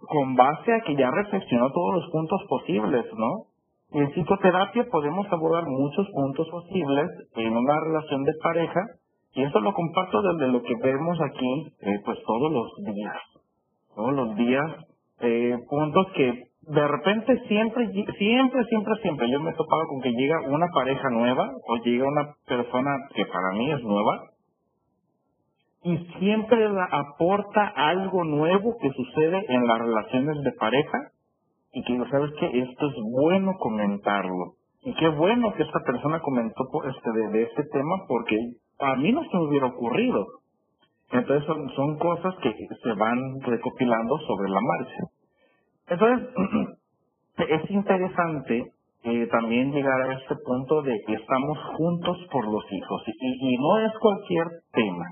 con 0.00 0.34
base 0.36 0.72
a 0.72 0.80
que 0.80 0.94
ya 0.96 1.10
reflexionó 1.10 1.70
todos 1.72 1.94
los 1.94 2.10
puntos 2.10 2.40
posibles, 2.48 3.06
¿no? 3.14 3.46
En 3.90 4.10
psicoterapia 4.12 4.86
podemos 4.90 5.26
abordar 5.32 5.64
muchos 5.66 6.06
puntos 6.10 6.46
posibles 6.50 7.08
en 7.36 7.56
una 7.56 7.80
relación 7.80 8.22
de 8.24 8.32
pareja 8.42 8.80
y 9.34 9.42
eso 9.42 9.60
lo 9.60 9.72
comparto 9.72 10.20
desde 10.20 10.52
lo 10.52 10.62
que 10.62 10.74
vemos 10.82 11.18
aquí, 11.20 11.72
eh, 11.80 12.00
pues 12.04 12.18
todos 12.26 12.52
los 12.52 12.94
días. 12.94 13.16
Todos 13.94 14.12
los 14.12 14.36
días, 14.36 14.70
eh, 15.20 15.56
puntos 15.68 16.06
que 16.14 16.47
de 16.68 16.86
repente 16.86 17.38
siempre, 17.48 17.88
siempre, 17.88 18.64
siempre, 18.64 18.94
siempre 19.00 19.30
yo 19.30 19.40
me 19.40 19.50
he 19.50 19.54
topado 19.54 19.86
con 19.88 20.02
que 20.02 20.10
llega 20.10 20.42
una 20.48 20.66
pareja 20.68 21.08
nueva 21.08 21.50
o 21.66 21.76
llega 21.76 22.06
una 22.06 22.34
persona 22.46 22.90
que 23.14 23.24
para 23.24 23.52
mí 23.52 23.72
es 23.72 23.82
nueva 23.82 24.20
y 25.82 25.96
siempre 26.18 26.68
aporta 26.90 27.72
algo 27.74 28.22
nuevo 28.24 28.76
que 28.82 28.90
sucede 28.90 29.46
en 29.48 29.66
las 29.66 29.78
relaciones 29.78 30.36
de 30.44 30.52
pareja 30.52 30.98
y 31.72 31.82
que 31.84 32.10
sabes 32.10 32.32
que 32.38 32.46
esto 32.60 32.86
es 32.86 32.94
bueno 33.12 33.54
comentarlo 33.58 34.52
y 34.82 34.92
qué 34.94 35.08
bueno 35.08 35.54
que 35.54 35.62
esta 35.62 35.80
persona 35.80 36.20
comentó 36.20 36.64
este 36.84 37.12
de, 37.12 37.28
de 37.28 37.42
este 37.44 37.62
tema 37.72 38.04
porque 38.06 38.36
a 38.80 38.94
mí 38.96 39.10
no 39.10 39.22
se 39.22 39.36
me 39.38 39.48
hubiera 39.48 39.66
ocurrido. 39.68 40.26
Entonces 41.10 41.46
son, 41.46 41.68
son 41.70 41.98
cosas 41.98 42.34
que 42.42 42.52
se 42.52 42.92
van 42.92 43.40
recopilando 43.40 44.18
sobre 44.18 44.50
la 44.50 44.60
marcha. 44.60 45.17
Entonces, 45.90 46.28
es 47.48 47.70
interesante 47.70 48.72
eh, 49.04 49.26
también 49.30 49.72
llegar 49.72 50.00
a 50.02 50.14
este 50.14 50.34
punto 50.44 50.82
de 50.82 51.00
que 51.06 51.14
estamos 51.14 51.58
juntos 51.76 52.18
por 52.30 52.44
los 52.44 52.64
hijos. 52.70 53.02
Y, 53.06 53.54
y 53.54 53.58
no 53.58 53.78
es 53.86 53.92
cualquier 54.00 54.46
tema, 54.72 55.06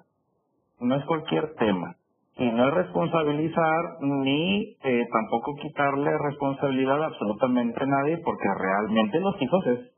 no 0.81 0.95
es 0.97 1.05
cualquier 1.05 1.55
tema. 1.55 1.95
Y 2.39 2.51
no 2.51 2.69
es 2.69 2.75
responsabilizar 2.75 3.97
ni 4.03 4.77
eh, 4.85 5.07
tampoco 5.11 5.55
quitarle 5.63 6.19
responsabilidad 6.19 7.03
a 7.03 7.07
absolutamente 7.07 7.87
nadie 7.87 8.19
porque 8.19 8.49
realmente 8.59 9.21
los 9.21 9.41
hijos 9.41 9.67
es 9.69 9.97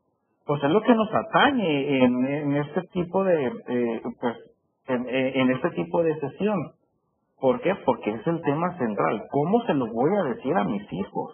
pues 0.49 0.63
es 0.63 0.71
lo 0.71 0.81
que 0.81 0.95
nos 0.95 1.13
atañe 1.13 2.03
en, 2.03 2.25
en 2.25 2.55
este 2.55 2.81
tipo 2.91 3.23
de, 3.23 3.51
eh, 3.67 4.01
pues, 4.19 4.35
en, 4.87 5.07
en, 5.07 5.51
este 5.51 5.69
tipo 5.71 6.01
de 6.01 6.19
sesión. 6.19 6.71
¿Por 7.39 7.61
qué? 7.61 7.73
Porque 7.85 8.11
es 8.11 8.27
el 8.27 8.41
tema 8.41 8.77
central. 8.77 9.23
¿Cómo 9.31 9.61
se 9.65 9.73
lo 9.73 9.85
voy 9.87 10.11
a 10.15 10.33
decir 10.35 10.55
a 10.55 10.63
mis 10.65 10.91
hijos? 10.91 11.33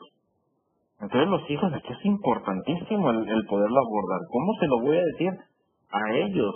Entonces 1.01 1.29
los 1.29 1.49
hijos, 1.49 1.71
que 1.85 1.93
es 1.93 2.05
importantísimo 2.05 3.09
el, 3.09 3.27
el 3.27 3.45
poderlo 3.47 3.79
abordar. 3.79 4.19
¿Cómo 4.29 4.53
se 4.59 4.67
lo 4.67 4.79
voy 4.81 4.97
a 4.97 5.03
decir 5.03 5.31
a 5.91 6.13
ellos? 6.13 6.55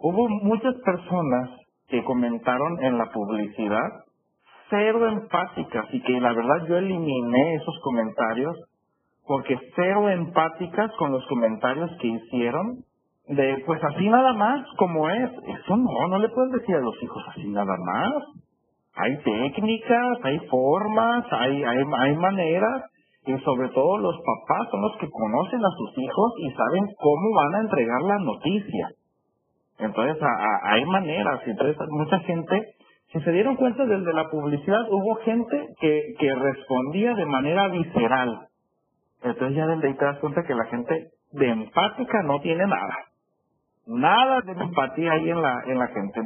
Hubo 0.00 0.28
muchas 0.28 0.74
personas 0.84 1.50
que 1.88 2.04
comentaron 2.04 2.82
en 2.82 2.98
la 2.98 3.06
publicidad 3.10 4.04
cero 4.70 5.08
empáticas 5.08 5.86
y 5.92 6.02
que 6.02 6.20
la 6.20 6.32
verdad 6.32 6.66
yo 6.68 6.76
eliminé 6.76 7.54
esos 7.54 7.78
comentarios 7.82 8.56
porque 9.26 9.58
cero 9.74 10.10
empáticas 10.10 10.90
con 10.98 11.12
los 11.12 11.26
comentarios 11.26 11.90
que 12.00 12.08
hicieron 12.08 12.84
de 13.28 13.62
pues 13.66 13.82
así 13.82 14.08
nada 14.08 14.32
más 14.34 14.66
como 14.76 15.08
es. 15.08 15.30
Eso 15.30 15.76
no, 15.76 16.08
no 16.08 16.18
le 16.18 16.28
puedes 16.28 16.52
decir 16.52 16.76
a 16.76 16.80
los 16.80 17.02
hijos 17.02 17.22
así 17.30 17.48
nada 17.48 17.74
más. 17.86 18.12
Hay 18.96 19.16
técnicas, 19.22 20.18
hay 20.22 20.38
formas, 20.48 21.24
hay, 21.32 21.64
hay, 21.64 21.78
hay 21.98 22.16
maneras 22.16 22.82
y 23.26 23.36
sobre 23.38 23.68
todo 23.70 23.98
los 23.98 24.16
papás 24.18 24.68
son 24.70 24.82
los 24.82 24.96
que 24.98 25.08
conocen 25.10 25.60
a 25.64 25.70
sus 25.76 25.98
hijos 25.98 26.32
y 26.38 26.50
saben 26.50 26.84
cómo 26.98 27.34
van 27.34 27.54
a 27.54 27.60
entregar 27.60 28.02
la 28.02 28.18
noticia. 28.18 28.88
Entonces 29.78 30.22
hay 30.62 30.84
maneras, 30.84 31.40
entonces 31.46 31.76
mucha 31.90 32.18
gente, 32.20 32.62
si 33.12 33.20
se 33.20 33.32
dieron 33.32 33.56
cuenta 33.56 33.84
desde 33.84 34.12
la 34.12 34.30
publicidad, 34.30 34.82
hubo 34.90 35.16
gente 35.16 35.66
que, 35.80 36.14
que 36.18 36.34
respondía 36.34 37.14
de 37.14 37.26
manera 37.26 37.68
visceral 37.68 38.48
Entonces 39.22 39.56
ya 39.56 39.66
desde 39.66 39.88
ahí 39.88 39.94
te 39.94 40.04
das 40.04 40.18
cuenta 40.18 40.44
que 40.44 40.54
la 40.54 40.66
gente 40.66 41.08
de 41.32 41.48
empática 41.48 42.22
no 42.22 42.40
tiene 42.40 42.66
nada. 42.66 42.96
Nada 43.86 44.40
de 44.42 44.52
empatía 44.52 45.12
ahí 45.12 45.30
en 45.30 45.42
la, 45.42 45.62
en 45.66 45.78
la 45.78 45.88
gente. 45.88 46.20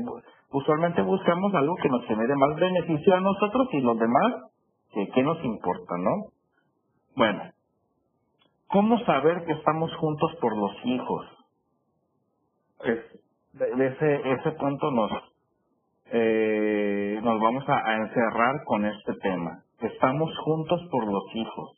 Usualmente 0.50 1.02
buscamos 1.02 1.54
algo 1.54 1.76
que 1.76 1.88
nos 1.88 2.04
genere 2.06 2.34
más 2.36 2.56
beneficio 2.56 3.14
a 3.14 3.20
nosotros 3.20 3.68
y 3.72 3.80
los 3.80 3.98
demás, 3.98 4.34
que 5.14 5.22
nos 5.22 5.42
importa, 5.44 5.96
¿no? 5.98 6.32
Bueno, 7.16 7.42
¿cómo 8.68 8.98
saber 9.00 9.44
que 9.44 9.52
estamos 9.52 9.94
juntos 9.96 10.34
por 10.40 10.56
los 10.56 10.72
hijos? 10.84 11.26
Es, 12.84 12.98
de, 13.52 13.86
ese, 13.86 14.30
ese 14.32 14.52
punto 14.52 14.90
nos, 14.90 15.10
eh, 16.12 17.20
nos 17.22 17.40
vamos 17.40 17.68
a, 17.68 17.76
a 17.86 17.96
encerrar 17.96 18.64
con 18.64 18.86
este 18.86 19.14
tema. 19.22 19.62
Estamos 19.80 20.30
juntos 20.38 20.80
por 20.90 21.06
los 21.06 21.24
hijos. 21.34 21.70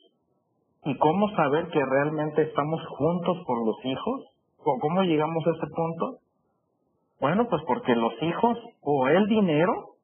¿Y 0.85 0.97
cómo 0.97 1.29
saber 1.35 1.67
que 1.67 1.85
realmente 1.85 2.43
estamos 2.43 2.81
juntos 2.97 3.37
por 3.45 3.65
los 3.65 3.85
hijos? 3.85 4.25
¿Cómo 4.63 5.03
llegamos 5.03 5.45
a 5.45 5.51
ese 5.51 5.67
punto? 5.75 6.17
Bueno, 7.21 7.47
pues 7.49 7.63
porque 7.67 7.95
los 7.95 8.13
hijos 8.23 8.59
o 8.81 9.07
el 9.09 9.27
dinero 9.27 9.95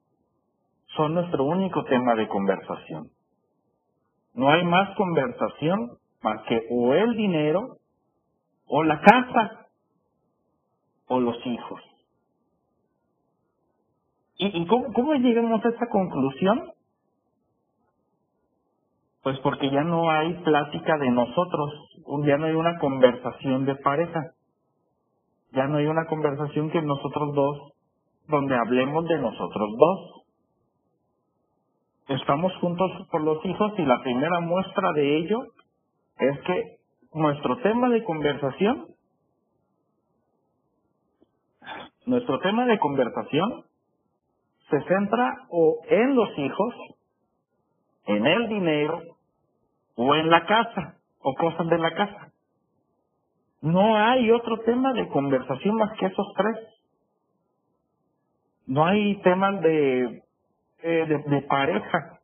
son 0.95 1.15
nuestro 1.15 1.45
único 1.45 1.83
tema 1.85 2.15
de 2.15 2.27
conversación. 2.27 3.09
No 4.35 4.49
hay 4.49 4.63
más 4.65 4.95
conversación 4.97 5.97
más 6.23 6.43
que 6.47 6.61
o 6.71 6.93
el 6.93 7.15
dinero 7.17 7.77
o 8.67 8.83
la 8.83 9.01
casa 9.01 9.67
o 11.07 11.19
los 11.19 11.37
hijos. 11.45 11.81
¿Y, 14.37 14.67
cómo, 14.67 14.93
cómo 14.93 15.13
llegamos 15.15 15.63
a 15.65 15.69
esa 15.69 15.87
conclusión? 15.89 16.71
Pues 19.23 19.39
porque 19.39 19.69
ya 19.71 19.83
no 19.83 20.09
hay 20.11 20.35
plática 20.43 20.97
de 20.97 21.11
nosotros, 21.11 21.73
ya 22.25 22.37
no 22.37 22.45
hay 22.47 22.53
una 22.53 22.79
conversación 22.79 23.65
de 23.65 23.75
pareja, 23.75 24.21
ya 25.57 25.65
no 25.65 25.77
hay 25.79 25.87
una 25.87 26.05
conversación 26.05 26.69
que 26.69 26.83
nosotros 26.83 27.33
dos, 27.33 27.73
donde 28.27 28.55
hablemos 28.55 29.07
de 29.07 29.17
nosotros 29.17 29.69
dos. 29.75 30.23
Estamos 32.09 32.53
juntos 32.61 32.91
por 33.09 33.21
los 33.21 33.43
hijos 33.43 33.73
y 33.79 33.81
la 33.81 33.99
primera 34.03 34.39
muestra 34.39 34.93
de 34.93 35.17
ello 35.17 35.39
es 36.19 36.39
que 36.41 36.77
nuestro 37.13 37.57
tema 37.57 37.89
de 37.89 38.03
conversación, 38.03 38.85
nuestro 42.05 42.39
tema 42.39 42.67
de 42.67 42.77
conversación 42.77 43.65
se 44.69 44.79
centra 44.83 45.47
o 45.49 45.79
en 45.89 46.15
los 46.15 46.37
hijos, 46.37 46.75
en 48.05 48.27
el 48.27 48.47
dinero 48.47 49.01
o 49.95 50.13
en 50.13 50.29
la 50.29 50.45
casa 50.45 50.99
o 51.19 51.33
cosas 51.33 51.67
de 51.67 51.79
la 51.79 51.95
casa. 51.95 52.26
No 53.67 53.97
hay 53.97 54.31
otro 54.31 54.59
tema 54.59 54.93
de 54.93 55.09
conversación 55.09 55.75
más 55.75 55.91
que 55.99 56.05
esos 56.05 56.27
tres. 56.37 56.55
No 58.65 58.85
hay 58.85 59.21
temas 59.21 59.61
de, 59.61 60.21
eh, 60.83 61.21
de, 61.27 61.41
pareja. 61.43 62.19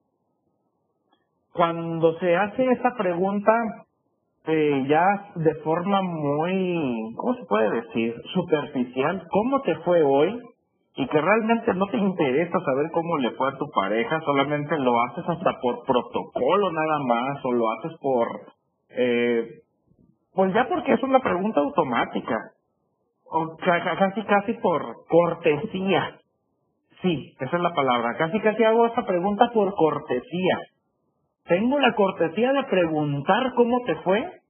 Cuando 1.51 2.17
se 2.19 2.35
hace 2.35 2.65
esa 2.71 2.95
pregunta, 2.95 3.51
eh, 4.47 4.85
ya 4.87 5.31
de 5.35 5.55
forma 5.55 6.01
muy, 6.01 7.13
¿cómo 7.17 7.35
se 7.35 7.45
puede 7.45 7.81
decir? 7.81 8.15
Superficial, 8.33 9.27
¿cómo 9.29 9.61
te 9.61 9.75
fue 9.83 10.01
hoy? 10.01 10.41
y 10.95 11.07
que 11.07 11.21
realmente 11.21 11.73
no 11.73 11.87
te 11.87 11.97
interesa 11.97 12.59
saber 12.59 12.91
cómo 12.91 13.17
le 13.17 13.31
fue 13.31 13.49
a 13.49 13.57
tu 13.57 13.67
pareja, 13.71 14.19
solamente 14.21 14.77
lo 14.77 15.01
haces 15.01 15.27
hasta 15.27 15.59
por 15.59 15.83
protocolo 15.85 16.71
nada 16.71 16.99
más, 16.99 17.43
o 17.43 17.51
lo 17.51 17.71
haces 17.71 17.93
por, 17.99 18.27
eh, 18.89 19.62
pues 20.35 20.53
ya 20.53 20.67
porque 20.67 20.93
es 20.93 21.03
una 21.03 21.19
pregunta 21.19 21.59
automática, 21.59 22.37
o 23.25 23.57
casi 23.57 24.23
casi 24.23 24.53
por 24.53 25.05
cortesía. 25.07 26.19
Sí, 27.01 27.35
esa 27.39 27.57
es 27.57 27.61
la 27.61 27.73
palabra. 27.73 28.15
Casi 28.17 28.39
casi 28.39 28.63
hago 28.63 28.85
esta 28.85 29.05
pregunta 29.05 29.49
por 29.53 29.73
cortesía. 29.75 30.59
Tengo 31.47 31.79
la 31.79 31.93
cortesía 31.95 32.53
de 32.53 32.63
preguntar 32.63 33.53
cómo 33.55 33.81
te 33.85 33.95
fue, 33.97 34.41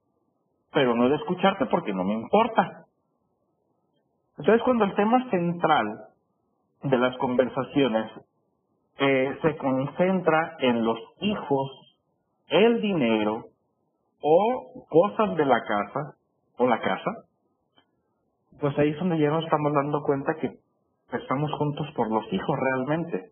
pero 0.71 0.95
no 0.95 1.09
de 1.09 1.15
escucharte 1.15 1.65
porque 1.67 1.93
no 1.93 2.03
me 2.03 2.13
importa. 2.13 2.85
Entonces 4.37 4.61
cuando 4.63 4.85
el 4.85 4.95
tema 4.95 5.29
central 5.29 5.87
de 6.83 6.97
las 6.97 7.17
conversaciones 7.17 8.11
eh, 8.99 9.37
se 9.41 9.57
concentra 9.57 10.57
en 10.59 10.83
los 10.83 10.99
hijos, 11.21 11.71
el 12.49 12.81
dinero 12.81 13.45
o 14.23 14.85
cosas 14.89 15.35
de 15.37 15.45
la 15.45 15.61
casa 15.61 16.15
o 16.57 16.67
la 16.67 16.79
casa, 16.79 17.11
pues 18.59 18.77
ahí 18.79 18.89
es 18.89 18.97
donde 18.97 19.19
ya 19.19 19.29
nos 19.29 19.43
estamos 19.43 19.73
dando 19.73 20.01
cuenta 20.03 20.35
que 20.35 20.57
estamos 21.11 21.51
juntos 21.57 21.87
por 21.95 22.09
los 22.09 22.31
hijos 22.31 22.57
realmente. 22.59 23.31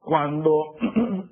Cuando 0.00 0.76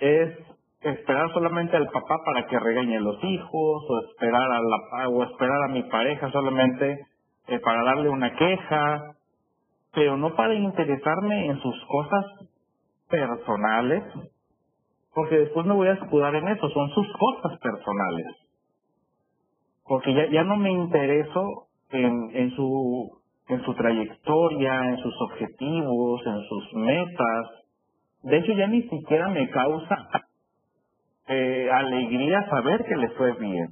es 0.00 0.38
esperar 0.82 1.32
solamente 1.32 1.76
al 1.76 1.88
papá 1.88 2.18
para 2.24 2.46
que 2.46 2.58
regañe 2.58 2.98
a 2.98 3.00
los 3.00 3.18
hijos 3.24 3.84
o 3.88 4.00
esperar 4.10 4.52
a 4.52 4.60
la 4.60 5.08
o 5.08 5.24
esperar 5.24 5.62
a 5.64 5.72
mi 5.72 5.82
pareja 5.84 6.30
solamente 6.30 7.06
eh, 7.48 7.58
para 7.60 7.82
darle 7.82 8.10
una 8.10 8.36
queja 8.36 9.16
pero 9.94 10.16
no 10.16 10.34
para 10.34 10.54
interesarme 10.54 11.46
en 11.46 11.60
sus 11.60 11.74
cosas 11.86 12.24
personales, 13.08 14.04
porque 15.18 15.36
después 15.36 15.66
me 15.66 15.74
voy 15.74 15.88
a 15.88 15.94
escudar 15.94 16.32
en 16.36 16.46
eso, 16.46 16.70
son 16.70 16.90
sus 16.90 17.06
cosas 17.18 17.58
personales. 17.58 18.26
Porque 19.84 20.14
ya, 20.14 20.30
ya 20.30 20.44
no 20.44 20.56
me 20.56 20.70
intereso 20.70 21.66
en, 21.90 22.30
en 22.34 22.50
su 22.52 23.18
en 23.48 23.64
su 23.64 23.74
trayectoria, 23.74 24.90
en 24.90 24.98
sus 24.98 25.14
objetivos, 25.22 26.20
en 26.24 26.40
sus 26.48 26.74
metas. 26.74 27.46
De 28.22 28.36
hecho, 28.36 28.52
ya 28.52 28.68
ni 28.68 28.82
siquiera 28.82 29.28
me 29.30 29.50
causa 29.50 30.06
eh, 31.26 31.68
alegría 31.68 32.48
saber 32.48 32.84
que 32.84 32.96
le 32.96 33.08
fue 33.10 33.32
bien. 33.40 33.70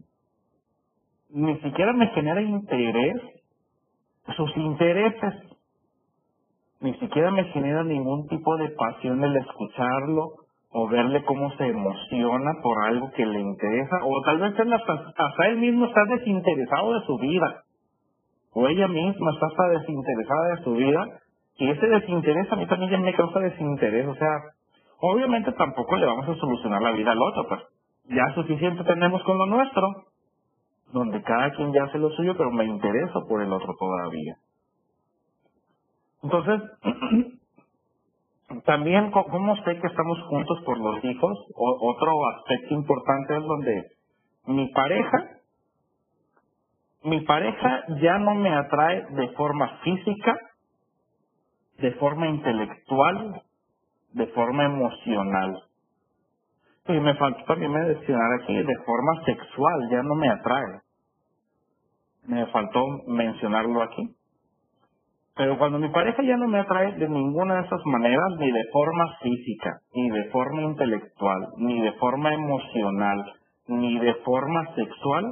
Ni 1.31 1.61
siquiera 1.61 1.93
me 1.93 2.09
genera 2.09 2.43
interés 2.43 3.23
sus 4.37 4.57
intereses 4.57 5.35
ni 6.81 6.93
siquiera 6.99 7.31
me 7.31 7.45
genera 7.53 7.85
ningún 7.85 8.27
tipo 8.27 8.57
de 8.57 8.69
pasión 8.71 9.25
el 9.25 9.37
escucharlo 9.37 10.46
o 10.73 10.89
verle 10.89 11.25
cómo 11.25 11.51
se 11.57 11.67
emociona 11.67 12.53
por 12.63 12.85
algo 12.85 13.11
que 13.13 13.25
le 13.25 13.41
interesa, 13.41 13.99
o 14.03 14.23
tal 14.25 14.39
vez 14.39 14.59
él 14.59 14.73
hasta, 14.73 15.47
él 15.49 15.59
mismo 15.59 15.87
está 15.87 16.05
desinteresado 16.05 16.95
de 16.95 17.07
su 17.07 17.19
vida, 17.19 17.63
o 18.53 18.69
ella 18.69 18.89
misma 18.89 19.33
está 19.33 19.47
hasta 19.47 19.69
desinteresada 19.69 20.57
de 20.57 20.65
su 20.65 20.73
vida, 20.75 21.07
y 21.59 21.71
ese 21.71 21.87
desinterés 21.87 22.53
a 22.53 22.57
mí 22.57 22.67
también 22.67 23.03
me 23.03 23.15
causa 23.15 23.41
desinterés, 23.41 24.07
o 24.07 24.15
sea, 24.15 24.31
obviamente 25.01 25.53
tampoco 25.53 25.97
le 25.97 26.07
vamos 26.07 26.29
a 26.29 26.35
solucionar 26.35 26.83
la 26.83 26.93
vida 26.93 27.13
al 27.13 27.23
otro, 27.23 27.49
pues 27.49 27.61
ya 28.09 28.35
suficiente 28.35 28.85
tenemos 28.85 29.23
con 29.25 29.39
lo 29.39 29.47
nuestro, 29.47 29.83
donde 30.93 31.23
cada 31.23 31.51
quien 31.53 31.73
ya 31.73 31.85
hace 31.85 31.99
lo 31.99 32.11
suyo, 32.11 32.37
pero 32.37 32.51
me 32.51 32.65
interesa 32.65 33.21
por 33.29 33.43
el 33.43 33.53
otro 33.53 33.75
todavía. 33.79 34.37
Entonces, 36.23 36.61
también, 38.65 39.11
¿cómo 39.11 39.57
sé 39.57 39.79
que 39.81 39.87
estamos 39.87 40.19
juntos 40.29 40.63
por 40.65 40.79
los 40.79 41.05
hijos? 41.05 41.39
otro 41.57 42.13
aspecto 42.37 42.75
importante 42.75 43.37
es 43.37 43.43
donde 43.43 43.85
mi 44.47 44.69
pareja, 44.69 45.19
mi 47.03 47.21
pareja 47.21 47.85
ya 48.01 48.19
no 48.19 48.35
me 48.35 48.55
atrae 48.55 49.07
de 49.11 49.29
forma 49.31 49.79
física, 49.85 50.37
de 51.79 51.93
forma 51.93 52.29
intelectual, 52.29 53.43
de 54.13 54.27
forma 54.29 54.65
emocional. 54.65 55.63
Y 56.89 57.01
me 57.01 57.15
faltó 57.17 57.45
también 57.45 57.73
mencionar 57.73 58.41
aquí, 58.41 58.57
de 58.57 58.77
forma 58.85 59.25
sexual, 59.25 59.89
ya 59.91 60.03
no 60.03 60.15
me 60.15 60.29
atrae. 60.31 60.81
Me 62.27 62.47
faltó 62.47 62.85
mencionarlo 63.07 63.83
aquí. 63.83 64.16
Pero 65.37 65.59
cuando 65.59 65.79
mi 65.79 65.91
pareja 65.91 66.23
ya 66.23 66.37
no 66.39 66.49
me 66.49 66.61
atrae 66.61 66.93
de 66.93 67.09
ninguna 67.09 67.57
de 67.57 67.67
esas 67.67 67.85
maneras, 67.85 68.33
ni 68.39 68.51
de 68.51 68.65
forma 68.73 69.07
física, 69.21 69.81
ni 69.95 70.09
de 70.09 70.25
forma 70.31 70.63
intelectual, 70.63 71.49
ni 71.59 71.81
de 71.83 71.93
forma 71.93 72.33
emocional, 72.33 73.35
ni 73.69 73.99
de 73.99 74.15
forma 74.25 74.75
sexual, 74.75 75.25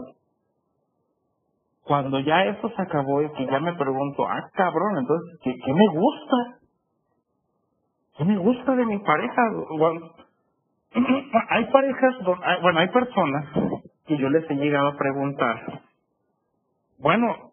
cuando 1.84 2.20
ya 2.20 2.44
eso 2.44 2.68
se 2.68 2.82
acabó 2.82 3.22
y 3.22 3.30
que 3.32 3.46
ya 3.46 3.60
me 3.60 3.72
pregunto, 3.74 4.26
ah, 4.28 4.50
cabrón, 4.52 4.98
entonces, 4.98 5.38
¿qué, 5.42 5.54
qué 5.54 5.72
me 5.72 5.86
gusta? 5.88 6.36
¿Qué 8.18 8.24
me 8.24 8.36
gusta 8.36 8.76
de 8.76 8.84
mi 8.84 8.98
pareja? 8.98 9.42
Bueno, 9.78 10.10
hay 11.48 11.64
parejas, 11.66 12.14
bueno, 12.62 12.78
hay 12.78 12.88
personas 12.88 13.46
que 14.06 14.18
yo 14.18 14.28
les 14.28 14.50
he 14.50 14.54
llegado 14.54 14.88
a 14.88 14.96
preguntar, 14.96 15.82
bueno, 16.98 17.43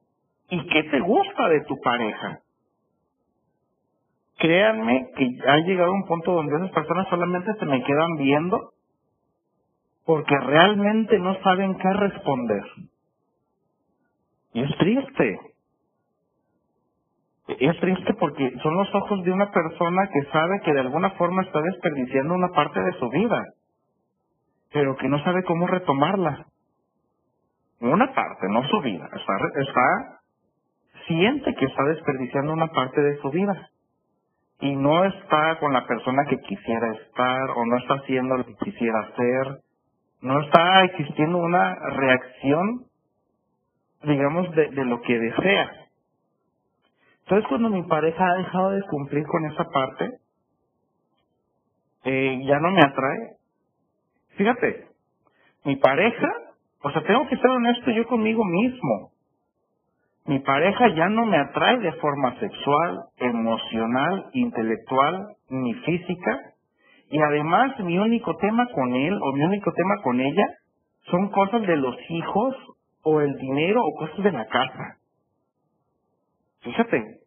¿Y 0.51 0.67
qué 0.67 0.83
te 0.83 0.99
gusta 0.99 1.47
de 1.47 1.61
tu 1.61 1.79
pareja? 1.79 2.39
Créanme 4.37 5.07
que 5.15 5.25
ha 5.47 5.57
llegado 5.59 5.93
un 5.93 6.05
punto 6.05 6.33
donde 6.33 6.57
esas 6.57 6.71
personas 6.71 7.07
solamente 7.09 7.53
se 7.57 7.65
me 7.65 7.81
quedan 7.83 8.17
viendo 8.17 8.71
porque 10.05 10.37
realmente 10.37 11.17
no 11.19 11.41
saben 11.41 11.77
qué 11.77 11.93
responder. 11.93 12.63
Es 14.53 14.77
triste. 14.77 15.39
Es 17.47 17.79
triste 17.79 18.13
porque 18.15 18.51
son 18.61 18.75
los 18.75 18.93
ojos 18.93 19.23
de 19.23 19.31
una 19.31 19.51
persona 19.51 20.09
que 20.11 20.31
sabe 20.31 20.59
que 20.65 20.73
de 20.73 20.81
alguna 20.81 21.11
forma 21.11 21.43
está 21.43 21.61
desperdiciando 21.61 22.33
una 22.33 22.49
parte 22.49 22.81
de 22.81 22.91
su 22.99 23.07
vida, 23.09 23.41
pero 24.73 24.97
que 24.97 25.07
no 25.07 25.23
sabe 25.23 25.43
cómo 25.45 25.67
retomarla. 25.67 26.45
Una 27.79 28.13
parte, 28.13 28.47
no 28.49 28.67
su 28.67 28.81
vida. 28.81 29.09
Está, 29.13 29.61
está 29.61 30.20
siente 31.11 31.53
que 31.55 31.65
está 31.65 31.83
desperdiciando 31.83 32.53
una 32.53 32.67
parte 32.67 33.01
de 33.01 33.17
su 33.17 33.29
vida 33.31 33.69
y 34.61 34.75
no 34.75 35.03
está 35.05 35.59
con 35.59 35.73
la 35.73 35.85
persona 35.85 36.23
que 36.29 36.37
quisiera 36.39 36.93
estar 36.93 37.49
o 37.51 37.65
no 37.65 37.77
está 37.77 37.95
haciendo 37.95 38.37
lo 38.37 38.45
que 38.45 38.55
quisiera 38.55 38.99
hacer, 38.99 39.61
no 40.21 40.39
está 40.41 40.83
existiendo 40.85 41.39
una 41.39 41.75
reacción, 41.75 42.85
digamos, 44.03 44.51
de, 44.55 44.71
lo 44.85 45.01
que 45.01 45.19
desea. 45.19 45.71
Entonces 47.23 47.47
cuando 47.49 47.69
mi 47.69 47.83
pareja 47.83 48.25
ha 48.25 48.37
dejado 48.37 48.71
de 48.71 48.81
cumplir 48.83 49.25
con 49.25 49.45
esa 49.51 49.65
parte, 49.65 50.11
eh, 52.05 52.41
ya 52.45 52.59
no 52.59 52.71
me 52.71 52.81
atrae. 52.81 53.37
Fíjate, 54.37 54.87
mi 55.65 55.75
pareja, 55.77 56.29
o 56.83 56.91
sea, 56.91 57.03
tengo 57.03 57.27
que 57.27 57.37
ser 57.37 57.49
honesto 57.49 57.91
yo 57.91 58.05
conmigo 58.07 58.45
mismo. 58.45 59.11
Mi 60.25 60.39
pareja 60.39 60.87
ya 60.89 61.09
no 61.09 61.25
me 61.25 61.37
atrae 61.37 61.79
de 61.79 61.93
forma 61.93 62.37
sexual, 62.39 63.05
emocional, 63.17 64.29
intelectual, 64.33 65.35
ni 65.49 65.73
física. 65.73 66.53
Y 67.09 67.19
además 67.19 67.79
mi 67.79 67.97
único 67.97 68.37
tema 68.37 68.67
con 68.73 68.93
él 68.93 69.17
o 69.21 69.33
mi 69.33 69.43
único 69.43 69.71
tema 69.73 69.95
con 70.03 70.19
ella 70.19 70.45
son 71.09 71.29
cosas 71.29 71.63
de 71.63 71.75
los 71.75 71.95
hijos 72.09 72.55
o 73.03 73.21
el 73.21 73.35
dinero 73.37 73.81
o 73.83 73.95
cosas 73.97 74.23
de 74.23 74.31
la 74.31 74.45
casa. 74.47 74.97
Fíjate, 76.61 77.19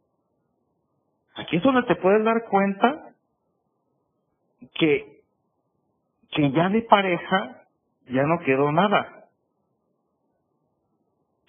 aquí 1.35 1.57
es 1.57 1.63
donde 1.63 1.83
te 1.83 1.97
puedes 1.97 2.25
dar 2.25 2.45
cuenta 2.49 3.11
que, 4.75 5.21
que 6.31 6.51
ya 6.53 6.69
de 6.69 6.83
pareja 6.83 7.63
ya 8.07 8.23
no 8.23 8.39
quedó 8.45 8.71
nada 8.71 9.14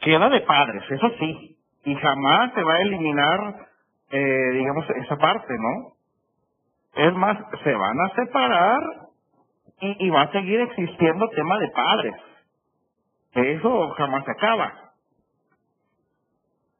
queda 0.05 0.29
de 0.29 0.41
padres, 0.41 0.83
eso 0.89 1.09
sí, 1.19 1.57
y 1.83 1.95
jamás 1.95 2.53
se 2.53 2.63
va 2.63 2.73
a 2.75 2.81
eliminar, 2.81 3.67
eh, 4.11 4.51
digamos, 4.53 4.85
esa 4.91 5.17
parte, 5.17 5.53
¿no? 5.57 5.93
Es 6.93 7.13
más, 7.15 7.37
se 7.63 7.73
van 7.73 7.99
a 7.99 8.09
separar 8.15 8.81
y, 9.81 10.09
va 10.09 10.21
a 10.21 10.31
seguir 10.31 10.61
existiendo 10.61 11.27
tema 11.29 11.59
de 11.59 11.69
padres. 11.69 12.15
Eso 13.33 13.89
jamás 13.97 14.23
se 14.23 14.31
acaba. 14.31 14.73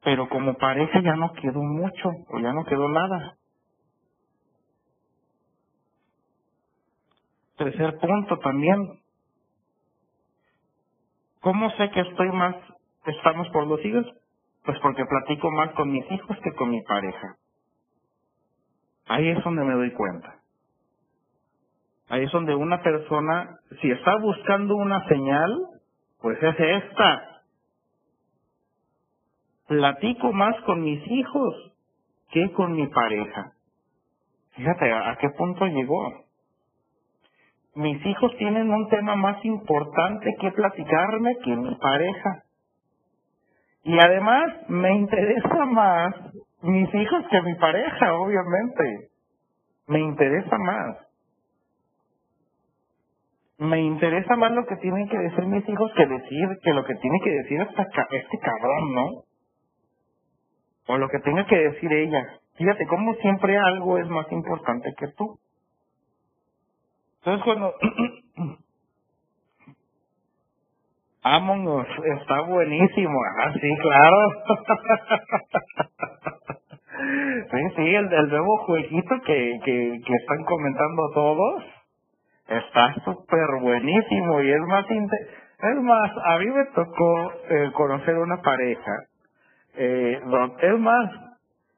Pero 0.02 0.28
como 0.28 0.54
pareja 0.54 1.00
ya 1.00 1.16
no 1.16 1.32
quedó 1.34 1.60
mucho, 1.60 2.08
o 2.30 2.38
ya 2.38 2.52
no 2.52 2.64
quedó 2.64 2.88
nada. 2.88 3.34
Tercer 7.58 7.98
punto 7.98 8.38
también. 8.38 8.78
¿Cómo 11.40 11.70
sé 11.72 11.90
que 11.90 12.00
estoy 12.00 12.30
más 12.30 12.56
estamos 13.06 13.48
por 13.50 13.66
los 13.66 13.84
hijos? 13.84 14.06
Pues 14.64 14.78
porque 14.80 15.04
platico 15.06 15.50
más 15.50 15.70
con 15.72 15.90
mis 15.90 16.10
hijos 16.10 16.36
que 16.42 16.52
con 16.54 16.70
mi 16.70 16.82
pareja. 16.82 17.36
Ahí 19.06 19.28
es 19.28 19.42
donde 19.44 19.64
me 19.64 19.74
doy 19.74 19.92
cuenta. 19.92 20.36
Ahí 22.08 22.24
es 22.24 22.32
donde 22.32 22.54
una 22.54 22.82
persona, 22.82 23.58
si 23.80 23.90
está 23.90 24.16
buscando 24.18 24.76
una 24.76 25.06
señal, 25.08 25.66
pues 26.20 26.42
es 26.42 26.56
esta. 26.58 27.42
Platico 29.68 30.32
más 30.32 30.60
con 30.62 30.82
mis 30.82 31.02
hijos 31.10 31.72
que 32.30 32.52
con 32.52 32.72
mi 32.74 32.86
pareja. 32.88 33.52
Fíjate 34.56 34.92
a 34.92 35.16
qué 35.20 35.30
punto 35.30 35.66
llegó. 35.66 36.24
Mis 37.74 38.04
hijos 38.06 38.36
tienen 38.38 38.70
un 38.70 38.88
tema 38.88 39.16
más 39.16 39.44
importante 39.44 40.34
que 40.40 40.50
platicarme 40.52 41.36
que 41.44 41.56
mi 41.56 41.74
pareja. 41.76 42.44
Y 43.86 43.96
además 44.00 44.68
me 44.68 44.96
interesa 44.96 45.64
más 45.64 46.12
mis 46.62 46.92
hijos 46.92 47.24
que 47.30 47.40
mi 47.42 47.54
pareja, 47.54 48.14
obviamente. 48.14 49.10
Me 49.86 50.00
interesa 50.00 50.58
más. 50.58 50.96
Me 53.58 53.80
interesa 53.80 54.34
más 54.34 54.50
lo 54.50 54.66
que 54.66 54.74
tienen 54.78 55.08
que 55.08 55.16
decir 55.16 55.46
mis 55.46 55.68
hijos 55.68 55.92
que 55.96 56.04
decir 56.04 56.48
que 56.64 56.72
lo 56.72 56.84
que 56.84 56.96
tiene 56.96 57.20
que 57.22 57.30
decir 57.30 57.60
este 57.60 58.38
cabrón, 58.40 58.92
¿no? 58.92 59.06
O 60.88 60.98
lo 60.98 61.08
que 61.08 61.20
tenga 61.20 61.46
que 61.46 61.56
decir 61.56 61.92
ella. 61.92 62.40
Fíjate 62.56 62.88
cómo 62.88 63.14
siempre 63.14 63.56
algo 63.56 63.98
es 63.98 64.08
más 64.08 64.26
importante 64.32 64.92
que 64.98 65.06
tú. 65.16 65.38
Entonces 67.18 67.44
cuando 67.44 67.72
Among 71.26 71.66
Us 71.66 71.88
está 72.20 72.40
buenísimo. 72.42 73.18
Ah, 73.38 73.52
sí, 73.52 73.76
claro. 73.82 74.18
sí, 77.50 77.58
sí, 77.76 77.94
el, 77.94 78.12
el 78.12 78.28
nuevo 78.28 78.58
jueguito 78.66 79.14
que, 79.26 79.60
que, 79.64 80.00
que 80.06 80.14
están 80.14 80.44
comentando 80.44 81.10
todos 81.14 81.64
está 82.48 82.94
súper 83.04 83.60
buenísimo 83.60 84.40
y 84.42 84.50
es 84.52 84.60
más 84.68 84.86
es 84.90 85.76
más 85.82 86.12
a 86.24 86.38
mí 86.38 86.46
me 86.46 86.64
tocó 86.74 87.32
eh, 87.50 87.70
conocer 87.74 88.16
una 88.18 88.40
pareja 88.42 88.92
eh, 89.76 90.20
es 90.62 90.78
más 90.78 91.10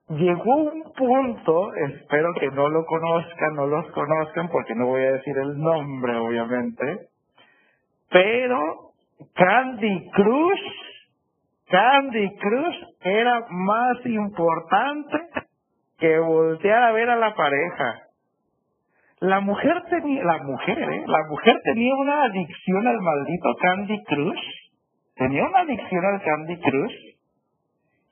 llegó 0.08 0.56
un 0.56 0.92
punto 0.96 1.74
espero 1.74 2.34
que 2.40 2.48
no 2.50 2.68
lo 2.68 2.84
conozcan 2.86 3.54
no 3.56 3.66
los 3.66 3.90
conozcan 3.92 4.48
porque 4.50 4.74
no 4.74 4.86
voy 4.88 5.02
a 5.04 5.12
decir 5.12 5.36
el 5.38 5.58
nombre 5.58 6.16
obviamente 6.16 7.08
pero 8.10 8.87
Candy 9.34 10.10
Crush, 10.10 10.60
Candy 11.68 12.36
Crush 12.36 12.76
era 13.02 13.46
más 13.50 14.06
importante 14.06 15.18
que 15.98 16.18
voltear 16.20 16.84
a 16.84 16.92
ver 16.92 17.10
a 17.10 17.16
la 17.16 17.34
pareja. 17.34 18.02
La 19.20 19.40
mujer 19.40 19.82
tenía, 19.90 20.22
la 20.22 20.38
mujer, 20.44 20.78
¿eh? 20.78 21.04
La 21.06 21.26
mujer 21.28 21.56
tenía 21.64 21.92
una 21.94 22.22
adicción 22.22 22.86
al 22.86 23.00
maldito 23.00 23.54
Candy 23.60 24.04
Crush. 24.04 24.40
Tenía 25.16 25.44
una 25.44 25.58
adicción 25.60 26.04
al 26.04 26.22
Candy 26.22 26.60
Crush. 26.60 26.94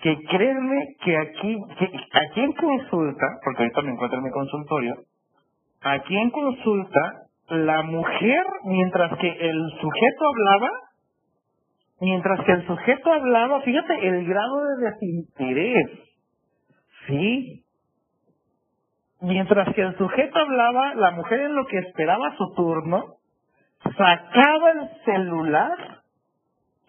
Que 0.00 0.16
créanme 0.24 0.96
que 1.04 1.16
aquí, 1.16 1.56
que 1.78 1.86
aquí 1.86 2.40
en 2.40 2.52
consulta, 2.52 3.26
porque 3.44 3.62
ahorita 3.62 3.82
me 3.82 3.92
encuentro 3.92 4.18
en 4.18 4.24
mi 4.24 4.30
consultorio, 4.30 4.94
aquí 5.82 6.18
en 6.18 6.30
consulta, 6.30 7.12
la 7.48 7.82
mujer, 7.82 8.44
mientras 8.64 9.16
que 9.18 9.28
el 9.28 9.70
sujeto 9.80 10.24
hablaba, 10.28 10.70
Mientras 12.00 12.44
que 12.44 12.52
el 12.52 12.66
sujeto 12.66 13.12
hablaba, 13.12 13.62
fíjate 13.62 14.06
el 14.06 14.26
grado 14.26 14.64
de 14.64 14.90
desinterés. 14.90 15.90
¿Sí? 17.06 17.64
Mientras 19.20 19.74
que 19.74 19.80
el 19.80 19.96
sujeto 19.96 20.38
hablaba, 20.38 20.94
la 20.94 21.12
mujer 21.12 21.40
en 21.40 21.54
lo 21.54 21.66
que 21.66 21.78
esperaba 21.78 22.36
su 22.36 22.54
turno, 22.54 23.14
sacaba 23.96 24.70
el 24.72 24.90
celular 25.04 25.78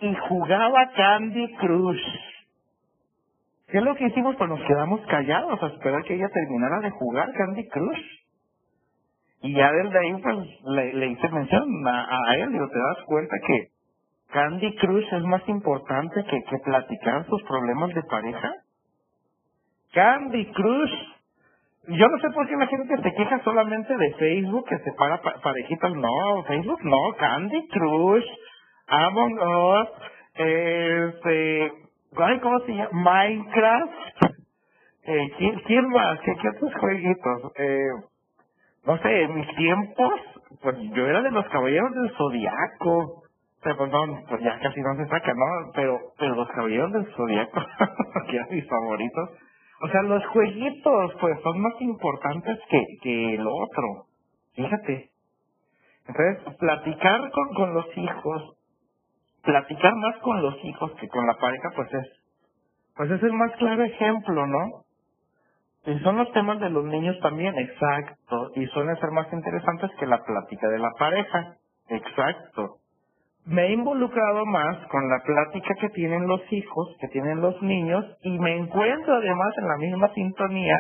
y 0.02 0.14
jugaba 0.16 0.92
Candy 0.92 1.56
Crush. 1.56 2.04
¿Qué 3.70 3.78
es 3.78 3.84
lo 3.84 3.96
que 3.96 4.08
hicimos? 4.08 4.36
Pues 4.36 4.50
nos 4.50 4.62
quedamos 4.62 5.02
callados 5.08 5.62
a 5.62 5.68
esperar 5.68 6.04
que 6.04 6.16
ella 6.16 6.30
terminara 6.30 6.80
de 6.82 6.90
jugar 6.92 7.32
Candy 7.34 7.68
Crush. 7.70 8.06
Y 9.42 9.54
ya 9.54 9.72
desde 9.72 10.00
ahí 10.00 10.22
pues 10.22 10.38
le, 10.96 11.08
hice 11.08 11.30
mención 11.30 11.88
a, 11.88 12.02
a 12.02 12.36
él, 12.38 12.52
digo, 12.52 12.68
te 12.68 12.80
das 12.80 13.06
cuenta 13.06 13.36
que 13.46 13.77
Candy 14.32 14.76
Crush 14.76 15.14
es 15.14 15.24
más 15.24 15.48
importante 15.48 16.24
que, 16.24 16.44
que 16.44 16.58
platicar 16.64 17.26
sus 17.28 17.42
problemas 17.44 17.94
de 17.94 18.04
pareja. 18.04 18.54
Candy 19.94 20.52
Crush. 20.52 20.94
Yo 21.90 22.08
no 22.08 22.20
sé 22.20 22.30
por 22.32 22.48
qué 22.48 22.58
la 22.58 22.68
gente 22.68 23.02
se 23.02 23.14
queja 23.14 23.42
solamente 23.44 23.96
de 23.96 24.14
Facebook, 24.16 24.66
que 24.68 24.78
se 24.80 24.92
para 24.94 25.22
parejitas. 25.22 25.94
No, 25.94 26.44
Facebook 26.46 26.84
no. 26.84 27.16
Candy 27.18 27.68
Crush, 27.70 28.26
Among 28.88 29.40
Us, 29.40 29.90
este, 30.36 31.72
¿cómo 32.42 32.60
se 32.60 32.74
llama? 32.74 32.90
Minecraft. 32.92 33.94
Eh, 35.04 35.32
¿quién, 35.38 35.60
¿Quién 35.62 35.88
más? 35.88 36.20
¿Qué, 36.20 36.34
qué 36.42 36.50
otros 36.50 36.74
jueguitos? 36.82 37.52
Eh, 37.56 37.90
no 38.86 38.98
sé, 38.98 39.22
en 39.24 39.36
mis 39.36 39.48
tiempos, 39.56 40.14
pues 40.62 40.76
yo 40.94 41.08
era 41.08 41.22
de 41.22 41.32
los 41.32 41.46
caballeros 41.48 41.94
del 41.94 42.12
zodiaco 42.18 43.24
pues 43.76 43.92
pues 44.30 44.42
ya 44.42 44.60
casi 44.60 44.82
no 44.82 44.96
se 44.96 45.10
saca, 45.10 45.34
¿no? 45.34 45.72
Pero, 45.74 46.00
pero 46.18 46.36
los 46.36 46.48
caballeros 46.50 46.92
del 46.94 47.06
zodiaco, 47.16 47.62
que 48.30 48.36
eran 48.36 48.50
mis 48.52 48.68
favoritos, 48.68 49.30
o 49.82 49.88
sea, 49.90 50.02
los 50.04 50.26
jueguitos, 50.28 51.14
pues, 51.20 51.40
son 51.42 51.62
más 51.62 51.74
importantes 51.82 52.60
que, 52.70 52.84
que 53.02 53.36
el 53.36 53.48
otro. 53.48 54.06
Fíjate. 54.56 55.10
Entonces, 56.08 56.58
platicar 56.58 57.32
con, 57.32 57.54
con 57.54 57.74
los 57.74 57.98
hijos, 57.98 58.58
platicar 59.44 59.96
más 59.96 60.18
con 60.22 60.42
los 60.42 60.56
hijos 60.64 60.92
que 61.00 61.08
con 61.10 61.28
la 61.28 61.36
pareja, 61.36 61.70
pues 61.76 61.94
es, 61.94 62.08
pues 62.96 63.12
es 63.12 63.22
el 63.22 63.34
más 63.34 63.52
claro 63.58 63.84
ejemplo, 63.84 64.48
¿no? 64.48 64.84
Y 65.86 66.00
son 66.00 66.18
los 66.18 66.32
temas 66.34 66.60
de 66.60 66.70
los 66.70 66.84
niños 66.86 67.18
también, 67.22 67.58
exacto, 67.58 68.52
y 68.56 68.66
suelen 68.68 68.98
ser 68.98 69.12
más 69.12 69.32
interesantes 69.32 69.92
que 70.00 70.06
la 70.06 70.24
plática 70.24 70.68
de 70.70 70.80
la 70.80 70.92
pareja, 70.98 71.56
exacto. 71.90 72.78
Me 73.48 73.66
he 73.66 73.74
involucrado 73.74 74.46
más 74.46 74.78
con 74.88 75.10
la 75.10 75.20
plática 75.24 75.74
que 75.80 75.90
tienen 75.90 76.28
los 76.28 76.42
hijos, 76.52 76.98
que 77.00 77.08
tienen 77.08 77.42
los 77.42 77.62
niños, 77.62 78.06
y 78.22 78.38
me 78.40 78.58
encuentro 78.58 79.16
además 79.16 79.54
en 79.58 79.68
la 79.68 79.78
misma 79.78 80.14
sintonía 80.14 80.76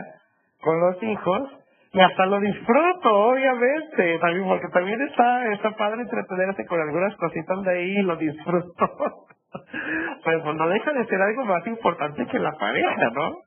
con 0.62 0.80
los 0.80 1.02
hijos, 1.02 1.50
y 1.94 2.00
hasta 2.00 2.26
lo 2.26 2.40
disfruto, 2.42 3.16
obviamente, 3.30 4.20
también 4.20 4.48
porque 4.48 4.68
también 4.74 5.02
está, 5.02 5.54
está 5.54 5.72
padre 5.72 6.02
entretenerse 6.02 6.66
con 6.66 6.82
algunas 6.82 7.16
cositas 7.16 7.64
de 7.64 7.72
ahí 7.72 7.98
y 8.00 8.02
lo 8.02 8.18
disfruto. 8.18 9.26
Pero 10.26 10.44
pues 10.44 10.56
no 10.56 10.68
deja 10.68 10.92
de 10.92 11.06
ser 11.06 11.22
algo 11.22 11.46
más 11.46 11.66
importante 11.66 12.26
que 12.28 12.40
la 12.40 12.52
pareja, 12.52 13.10
¿no? 13.16 13.38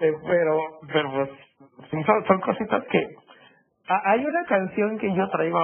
Eh, 0.00 0.12
pero, 0.26 0.58
pero 0.92 1.10
pues, 1.10 1.30
son, 1.90 2.24
son 2.26 2.40
cositas 2.40 2.84
que... 2.90 3.06
hay 3.88 4.24
una 4.24 4.44
canción 4.44 4.98
que 4.98 5.14
yo 5.14 5.28
traigo 5.30 5.58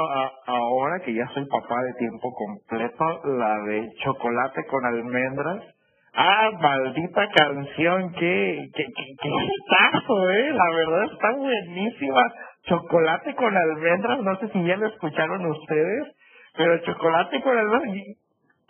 ahora, 0.46 1.00
que 1.04 1.12
ya 1.12 1.26
soy 1.34 1.44
papá 1.46 1.82
de 1.82 1.92
tiempo 1.98 2.32
completo, 2.32 3.20
la 3.36 3.58
de 3.64 3.90
Chocolate 4.02 4.64
con 4.66 4.84
almendras. 4.84 5.62
Ah, 6.16 6.50
maldita 6.60 7.28
canción, 7.30 8.12
qué, 8.12 8.68
qué, 8.74 8.84
qué, 8.84 9.04
qué 9.20 9.28
eh, 9.28 10.52
la 10.52 10.76
verdad 10.76 11.12
está 11.12 11.32
buenísima. 11.32 12.22
Chocolate 12.66 13.34
con 13.34 13.54
almendras, 13.54 14.20
no 14.20 14.36
sé 14.38 14.48
si 14.48 14.64
ya 14.64 14.76
lo 14.76 14.86
escucharon 14.86 15.44
ustedes, 15.44 16.16
pero 16.56 16.78
chocolate 16.78 17.42
con 17.42 17.58
almendras, 17.58 18.16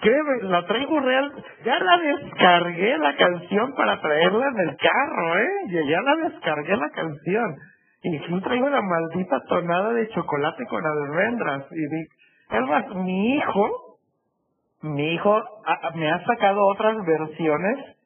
créeme, 0.00 0.42
la 0.42 0.66
traigo 0.66 0.98
real, 1.00 1.32
ya 1.64 1.78
la 1.78 1.98
descargué 1.98 2.98
la 2.98 3.14
canción 3.14 3.74
para 3.74 4.00
traerla 4.00 4.46
en 4.48 4.68
el 4.68 4.76
carro, 4.76 5.38
eh, 5.38 5.84
ya 5.86 6.00
la 6.00 6.28
descargué 6.28 6.76
la 6.76 6.90
canción. 6.90 7.56
Y 8.04 8.18
sí 8.18 8.40
traigo 8.42 8.68
la 8.68 8.82
maldita 8.82 9.40
tonada 9.48 9.94
de 9.94 10.08
chocolate 10.10 10.66
con 10.66 10.84
almendras. 10.84 11.64
Y 11.70 11.86
di, 11.88 12.02
es 12.50 12.60
más, 12.68 12.94
mi 12.96 13.36
hijo, 13.36 13.98
mi 14.82 15.14
hijo 15.14 15.42
me 15.94 16.10
ha 16.10 16.22
sacado 16.26 16.66
otras 16.66 16.96
versiones 17.06 17.96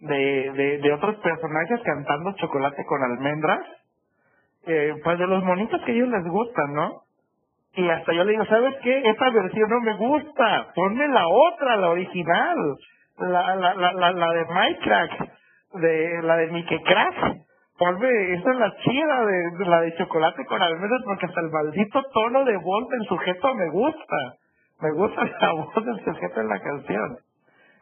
de, 0.00 0.52
de, 0.52 0.78
de 0.78 0.92
otros 0.92 1.16
personajes 1.16 1.80
cantando 1.82 2.32
chocolate 2.36 2.84
con 2.86 3.02
almendras, 3.02 3.60
eh, 4.66 4.94
pues 5.02 5.18
de 5.18 5.26
los 5.26 5.42
monitos 5.42 5.82
que 5.82 5.90
a 5.90 5.94
ellos 5.94 6.08
les 6.08 6.24
gustan, 6.24 6.74
¿no? 6.74 7.02
Y 7.74 7.88
hasta 7.88 8.12
yo 8.12 8.22
le 8.22 8.32
digo, 8.32 8.44
¿sabes 8.46 8.76
qué? 8.82 9.10
Esta 9.10 9.30
versión 9.30 9.68
no 9.68 9.80
me 9.80 9.94
gusta, 9.94 10.68
ponme 10.72 11.08
la 11.08 11.26
otra, 11.26 11.76
la 11.78 11.88
original, 11.90 12.56
la, 13.18 13.56
la, 13.56 13.74
la, 13.74 13.92
la, 13.92 14.12
la 14.12 14.32
de 14.34 14.44
Minecraft, 14.44 15.20
de, 15.74 16.22
la 16.22 16.36
de 16.36 16.46
Mickey 16.52 16.80
Crack. 16.84 17.47
Ponme, 17.78 18.34
esa 18.34 18.50
es 18.50 18.58
la 18.58 18.76
chida 18.78 19.24
de, 19.24 19.66
la 19.66 19.80
de 19.82 19.94
chocolate 19.94 20.44
con 20.46 20.60
almendras 20.60 21.00
porque 21.04 21.26
hasta 21.26 21.40
el 21.40 21.50
maldito 21.50 22.02
tono 22.12 22.44
de 22.44 22.56
voz 22.56 22.88
del 22.88 23.06
sujeto 23.06 23.54
me 23.54 23.68
gusta. 23.70 24.16
Me 24.80 24.92
gusta 24.92 25.24
la 25.40 25.52
voz 25.52 25.74
del 25.84 26.04
sujeto 26.04 26.40
en 26.40 26.48
la 26.48 26.60
canción. 26.60 27.18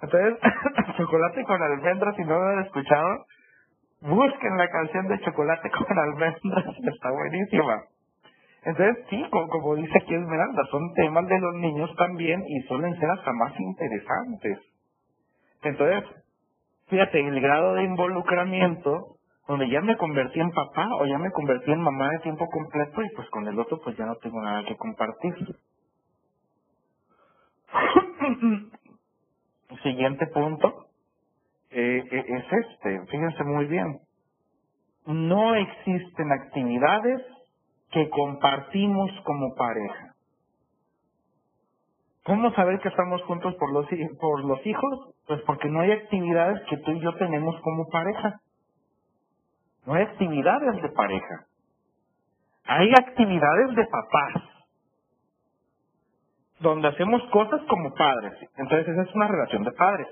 Entonces, 0.02 0.39
chocolate 0.99 1.44
con 1.44 1.62
almendras, 1.62 2.15
si 2.15 2.25
no 2.25 2.39
lo 2.39 2.47
han 2.47 2.65
escuchado, 2.65 3.25
busquen 4.02 4.57
la 4.58 4.68
canción 4.68 5.08
de 5.08 5.20
chocolate 5.20 5.70
con 5.70 5.99
almendras, 5.99 6.76
está 6.94 7.10
buenísima. 7.10 7.83
Entonces, 8.65 9.07
sí, 9.08 9.25
como, 9.31 9.49
como 9.49 9.76
dice 9.76 9.97
aquí 9.97 10.15
Esmeralda, 10.15 10.62
son 10.70 10.92
temas 10.92 11.26
de 11.26 11.39
los 11.39 11.55
niños 11.55 11.94
también 11.97 12.42
y 12.47 12.60
suelen 12.66 12.99
ser 12.99 13.10
hasta 13.10 13.33
más 13.33 13.58
interesantes. 13.58 14.58
Entonces, 15.62 16.05
fíjate, 16.89 17.20
el 17.20 17.41
grado 17.41 17.75
de 17.75 17.84
involucramiento, 17.84 19.16
donde 19.49 19.70
ya 19.70 19.81
me 19.81 19.97
convertí 19.97 20.41
en 20.41 20.50
papá 20.52 20.89
o 21.00 21.07
ya 21.07 21.18
me 21.18 21.31
convertí 21.33 21.70
en 21.73 21.81
mamá 21.83 22.08
de 22.10 22.18
tiempo 22.20 22.47
completo 22.49 23.02
y 23.02 23.08
pues 23.16 23.28
con 23.31 23.47
el 23.49 23.58
otro 23.58 23.81
pues 23.83 23.97
ya 23.97 24.07
no 24.07 24.16
tengo 24.16 24.41
nada 24.42 24.65
que 24.65 24.76
compartir. 24.76 25.34
Siguiente 29.83 30.26
punto 30.28 30.86
eh, 31.70 32.05
eh, 32.10 32.25
es 32.28 32.44
este, 32.52 33.07
fíjense 33.07 33.44
muy 33.44 33.66
bien. 33.66 34.00
No 35.07 35.55
existen 35.55 36.33
actividades 36.33 37.23
que 37.92 38.10
compartimos 38.10 39.10
como 39.25 39.55
pareja. 39.55 40.15
¿Cómo 42.25 42.52
saber 42.55 42.81
que 42.81 42.89
estamos 42.89 43.23
juntos 43.23 43.55
por 43.57 43.73
los, 43.73 43.86
por 44.20 44.44
los 44.44 44.66
hijos? 44.66 45.15
Pues 45.26 45.41
porque 45.42 45.68
no 45.68 45.81
hay 45.81 45.92
actividades 45.92 46.60
que 46.68 46.76
tú 46.78 46.92
y 46.92 47.00
yo 47.00 47.15
tenemos 47.16 47.60
como 47.62 47.89
pareja. 47.89 48.41
No 49.86 49.94
hay 49.94 50.02
actividades 50.02 50.82
de 50.82 50.89
pareja. 50.90 51.47
Hay 52.65 52.90
actividades 52.90 53.76
de 53.76 53.86
papás 53.86 54.42
donde 56.58 56.89
hacemos 56.89 57.23
cosas 57.31 57.60
como 57.68 57.94
padres. 57.94 58.34
Entonces 58.56 58.89
esa 58.89 59.02
es 59.02 59.15
una 59.15 59.28
relación 59.28 59.62
de 59.62 59.70
padres. 59.73 60.08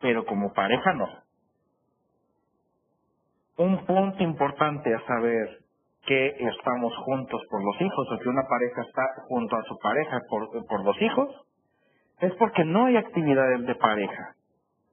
Pero 0.00 0.26
como 0.26 0.52
pareja 0.52 0.92
no. 0.94 1.08
Un 3.56 3.86
punto 3.86 4.22
importante 4.24 4.92
a 4.92 5.06
saber 5.06 5.60
que 6.04 6.26
estamos 6.26 6.92
juntos 7.04 7.40
por 7.48 7.64
los 7.64 7.80
hijos 7.80 8.08
o 8.10 8.18
que 8.18 8.28
una 8.28 8.42
pareja 8.48 8.82
está 8.82 9.02
junto 9.28 9.56
a 9.56 9.62
su 9.62 9.78
pareja 9.78 10.20
por, 10.28 10.66
por 10.66 10.84
los 10.84 11.00
hijos, 11.00 11.28
es 12.20 12.34
porque 12.34 12.64
no 12.64 12.86
hay 12.86 12.96
actividades 12.96 13.64
de 13.64 13.74
pareja. 13.76 14.34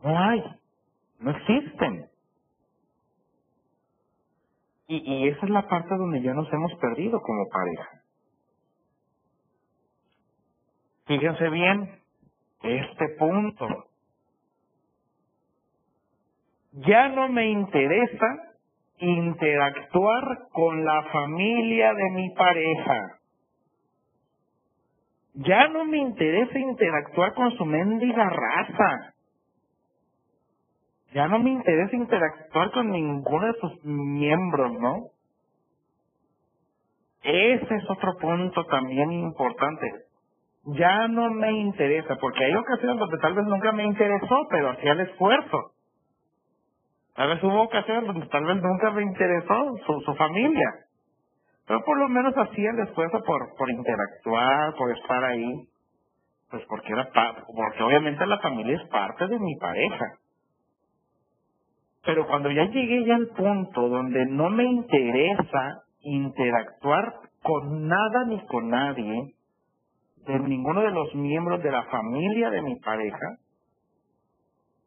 No 0.03 0.17
hay. 0.17 0.43
No 1.19 1.31
existen. 1.31 2.10
Y, 4.93 5.29
esa 5.29 5.45
es 5.45 5.49
la 5.49 5.69
parte 5.69 5.95
donde 5.95 6.21
ya 6.21 6.33
nos 6.33 6.51
hemos 6.51 6.73
perdido 6.75 7.21
como 7.21 7.47
pareja. 7.47 8.01
Fíjense 11.05 11.49
bien, 11.49 11.89
este 12.61 13.05
punto. 13.17 13.67
Ya 16.73 17.07
no 17.07 17.29
me 17.29 17.49
interesa 17.49 18.27
interactuar 18.97 20.23
con 20.51 20.83
la 20.83 21.03
familia 21.03 21.93
de 21.93 22.11
mi 22.11 22.29
pareja. 22.31 23.19
Ya 25.35 25.69
no 25.69 25.85
me 25.85 25.99
interesa 25.99 26.59
interactuar 26.59 27.33
con 27.33 27.51
su 27.51 27.65
mendiga 27.65 28.29
raza. 28.29 29.13
Ya 31.14 31.27
no 31.27 31.40
me 31.40 31.51
interesa 31.51 31.95
interactuar 31.95 32.72
con 32.72 32.90
ninguno 32.90 33.48
de 33.48 33.59
sus 33.59 33.85
miembros, 33.85 34.73
¿no? 34.80 34.95
Ese 37.23 37.75
es 37.75 37.90
otro 37.90 38.17
punto 38.17 38.65
también 38.65 39.11
importante 39.11 40.06
ya 40.65 41.07
no 41.07 41.30
me 41.31 41.51
interesa, 41.51 42.15
porque 42.17 42.45
hay 42.45 42.53
ocasiones 42.56 42.99
donde 42.99 43.17
tal 43.17 43.33
vez 43.33 43.45
nunca 43.45 43.72
me 43.72 43.83
interesó, 43.83 44.48
pero 44.49 44.69
hacía 44.72 44.91
el 44.93 45.01
esfuerzo. 45.01 45.72
Tal 47.15 47.30
vez 47.30 47.43
hubo 47.43 47.64
ocasiones 47.64 48.06
donde 48.07 48.27
tal 48.27 48.45
vez 48.45 48.57
nunca 48.61 48.91
me 48.91 49.01
interesó 49.03 49.75
su, 49.85 50.01
su 50.01 50.15
familia, 50.15 50.69
pero 51.67 51.83
por 51.83 51.98
lo 51.98 52.09
menos 52.09 52.33
hacía 52.38 52.72
el 52.72 52.80
esfuerzo 52.88 53.22
por, 53.23 53.56
por 53.57 53.69
interactuar, 53.69 54.75
por 54.75 54.91
estar 54.91 55.23
ahí, 55.23 55.67
pues 56.49 56.64
porque 56.67 56.93
era 56.93 57.09
porque 57.11 57.83
obviamente 57.83 58.25
la 58.25 58.40
familia 58.40 58.77
es 58.77 58.90
parte 58.90 59.27
de 59.27 59.40
mi 59.40 59.56
pareja. 59.57 60.06
Pero 62.03 62.27
cuando 62.27 62.49
ya 62.51 62.65
llegué 62.65 63.05
ya 63.05 63.15
al 63.15 63.27
punto 63.27 63.88
donde 63.88 64.25
no 64.25 64.49
me 64.49 64.63
interesa 64.63 65.83
interactuar 66.01 67.13
con 67.43 67.88
nada 67.88 68.25
ni 68.27 68.39
con 68.47 68.69
nadie, 68.69 69.33
de 70.25 70.39
ninguno 70.39 70.81
de 70.81 70.91
los 70.91 71.13
miembros 71.15 71.61
de 71.63 71.71
la 71.71 71.83
familia 71.83 72.49
de 72.49 72.61
mi 72.61 72.75
pareja, 72.80 73.38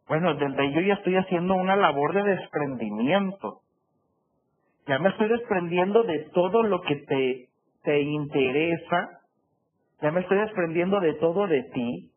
bueno, 0.09 0.35
desde 0.35 0.73
yo 0.73 0.81
ya 0.81 0.95
estoy 0.95 1.17
haciendo 1.17 1.55
una 1.55 1.77
labor 1.77 2.13
de 2.13 2.23
desprendimiento. 2.23 3.61
Ya 4.87 4.99
me 4.99 5.09
estoy 5.09 5.29
desprendiendo 5.29 6.03
de 6.03 6.29
todo 6.35 6.63
lo 6.63 6.83
que 6.83 6.97
te, 6.97 7.49
te 7.83 8.01
interesa. 8.03 9.21
Ya 10.03 10.11
me 10.11 10.21
estoy 10.21 10.39
desprendiendo 10.39 11.01
de 11.01 11.15
todo 11.15 11.47
de 11.47 11.63
ti. 11.73 12.11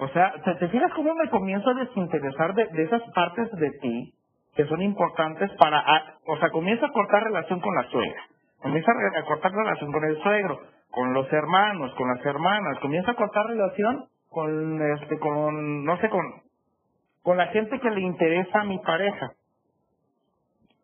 O 0.00 0.08
sea, 0.08 0.32
¿te, 0.44 0.54
te 0.56 0.68
fijas 0.68 0.92
cómo 0.94 1.14
me 1.14 1.28
comienzo 1.30 1.70
a 1.70 1.74
desinteresar 1.74 2.54
de, 2.54 2.68
esas 2.82 3.02
partes 3.14 3.50
de 3.52 3.70
ti 3.80 4.14
que 4.56 4.66
son 4.66 4.82
importantes 4.82 5.50
para... 5.58 5.84
o 6.26 6.36
sea, 6.38 6.50
comienzo 6.50 6.86
a 6.86 6.92
cortar 6.92 7.22
relación 7.22 7.60
con 7.60 7.74
la 7.74 7.84
suegra. 7.84 8.22
Comienza 8.60 8.90
a 8.92 9.24
cortar 9.24 9.52
relación 9.52 9.92
con 9.92 10.04
el 10.04 10.20
suegro 10.22 10.60
con 10.90 11.12
los 11.14 11.32
hermanos, 11.32 11.94
con 11.94 12.08
las 12.08 12.24
hermanas, 12.24 12.78
comienza 12.80 13.12
a 13.12 13.14
cortar 13.14 13.46
relación 13.46 14.06
con 14.28 14.80
este 14.98 15.18
con 15.18 15.84
no 15.84 15.96
sé 15.98 16.08
con 16.08 16.24
con 17.22 17.36
la 17.36 17.46
gente 17.48 17.78
que 17.80 17.90
le 17.90 18.00
interesa 18.00 18.60
a 18.60 18.64
mi 18.64 18.78
pareja. 18.78 19.32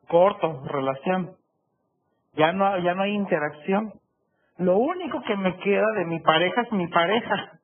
Corto 0.08 0.62
relación. 0.66 1.32
Ya 2.34 2.52
no 2.52 2.78
ya 2.78 2.94
no 2.94 3.02
hay 3.02 3.12
interacción. 3.12 3.94
Lo 4.58 4.76
único 4.78 5.22
que 5.22 5.36
me 5.36 5.56
queda 5.58 5.86
de 5.96 6.04
mi 6.06 6.20
pareja 6.20 6.62
es 6.62 6.72
mi 6.72 6.86
pareja. 6.88 7.58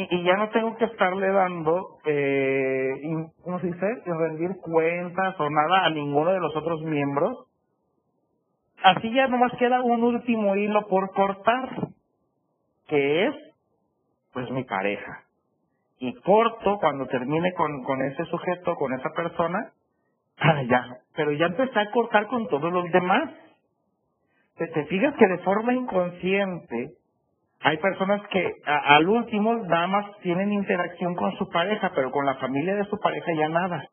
Y, 0.00 0.22
ya 0.22 0.36
no 0.36 0.48
tengo 0.50 0.76
que 0.76 0.84
estarle 0.84 1.28
dando, 1.32 1.98
eh, 2.04 2.88
¿cómo 3.42 3.58
se 3.58 3.66
dice? 3.66 3.86
Rendir 4.06 4.50
cuentas 4.62 5.34
o 5.40 5.50
nada 5.50 5.86
a 5.86 5.90
ninguno 5.90 6.30
de 6.30 6.38
los 6.38 6.54
otros 6.54 6.82
miembros. 6.82 7.48
Así 8.84 9.12
ya 9.12 9.26
nomás 9.26 9.50
queda 9.58 9.82
un 9.82 10.04
último 10.04 10.54
hilo 10.54 10.86
por 10.86 11.10
cortar, 11.10 11.88
que 12.86 13.26
es, 13.26 13.34
pues, 14.32 14.48
mi 14.52 14.62
pareja. 14.62 15.24
Y 15.98 16.14
corto 16.20 16.78
cuando 16.78 17.06
termine 17.06 17.52
con, 17.54 17.82
con 17.82 18.00
ese 18.02 18.24
sujeto, 18.26 18.76
con 18.76 18.92
esa 18.94 19.10
persona, 19.10 19.72
ah, 20.38 20.62
ya. 20.62 20.98
Pero 21.16 21.32
ya 21.32 21.46
empecé 21.46 21.80
a 21.80 21.90
cortar 21.90 22.28
con 22.28 22.46
todos 22.46 22.72
los 22.72 22.88
demás 22.92 23.30
te, 24.58 24.84
fijas 24.86 25.14
que 25.14 25.26
de 25.26 25.38
forma 25.38 25.72
inconsciente 25.72 26.97
hay 27.60 27.76
personas 27.78 28.22
que 28.28 28.52
al 28.64 29.08
último 29.08 29.54
nada 29.54 29.86
más 29.88 30.16
tienen 30.18 30.52
interacción 30.52 31.14
con 31.16 31.36
su 31.36 31.48
pareja, 31.48 31.90
pero 31.94 32.12
con 32.12 32.24
la 32.24 32.36
familia 32.36 32.76
de 32.76 32.84
su 32.84 32.98
pareja 32.98 33.32
ya 33.36 33.48
nada. 33.48 33.88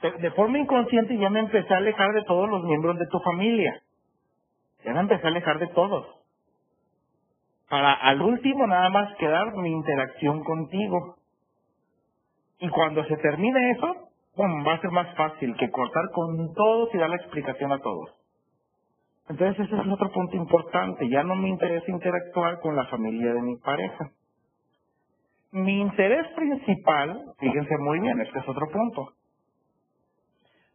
De, 0.00 0.30
forma 0.32 0.58
inconsciente 0.58 1.16
ya 1.18 1.30
me 1.30 1.40
empecé 1.40 1.72
a 1.74 1.78
alejar 1.78 2.12
de 2.12 2.22
todos 2.24 2.48
los 2.48 2.64
miembros 2.64 2.98
de 2.98 3.06
tu 3.06 3.18
familia. 3.20 3.82
Ya 4.84 4.92
me 4.92 5.00
empecé 5.00 5.26
a 5.26 5.30
alejar 5.30 5.58
de 5.58 5.66
todos. 5.68 6.06
Para 7.68 7.92
al 7.92 8.22
último 8.22 8.66
nada 8.66 8.88
más 8.88 9.14
quedar 9.16 9.54
mi 9.56 9.70
interacción 9.70 10.42
contigo. 10.44 11.16
Y 12.60 12.68
cuando 12.70 13.04
se 13.04 13.16
termine 13.18 13.72
eso, 13.72 14.08
va 14.38 14.74
a 14.74 14.80
ser 14.80 14.90
más 14.90 15.14
fácil 15.16 15.54
que 15.56 15.70
cortar 15.70 16.04
con 16.12 16.54
todos 16.54 16.94
y 16.94 16.98
dar 16.98 17.10
la 17.10 17.16
explicación 17.16 17.72
a 17.72 17.78
todos. 17.78 18.25
Entonces 19.28 19.66
ese 19.66 19.74
es 19.74 19.86
otro 19.88 20.10
punto 20.12 20.36
importante. 20.36 21.08
Ya 21.08 21.22
no 21.22 21.34
me 21.34 21.48
interesa 21.48 21.90
interactuar 21.90 22.60
con 22.60 22.76
la 22.76 22.86
familia 22.86 23.34
de 23.34 23.42
mi 23.42 23.56
pareja. 23.56 24.10
Mi 25.52 25.80
interés 25.80 26.26
principal, 26.34 27.34
fíjense 27.38 27.78
muy 27.78 28.00
bien, 28.00 28.20
este 28.20 28.38
es 28.38 28.48
otro 28.48 28.68
punto. 28.68 29.12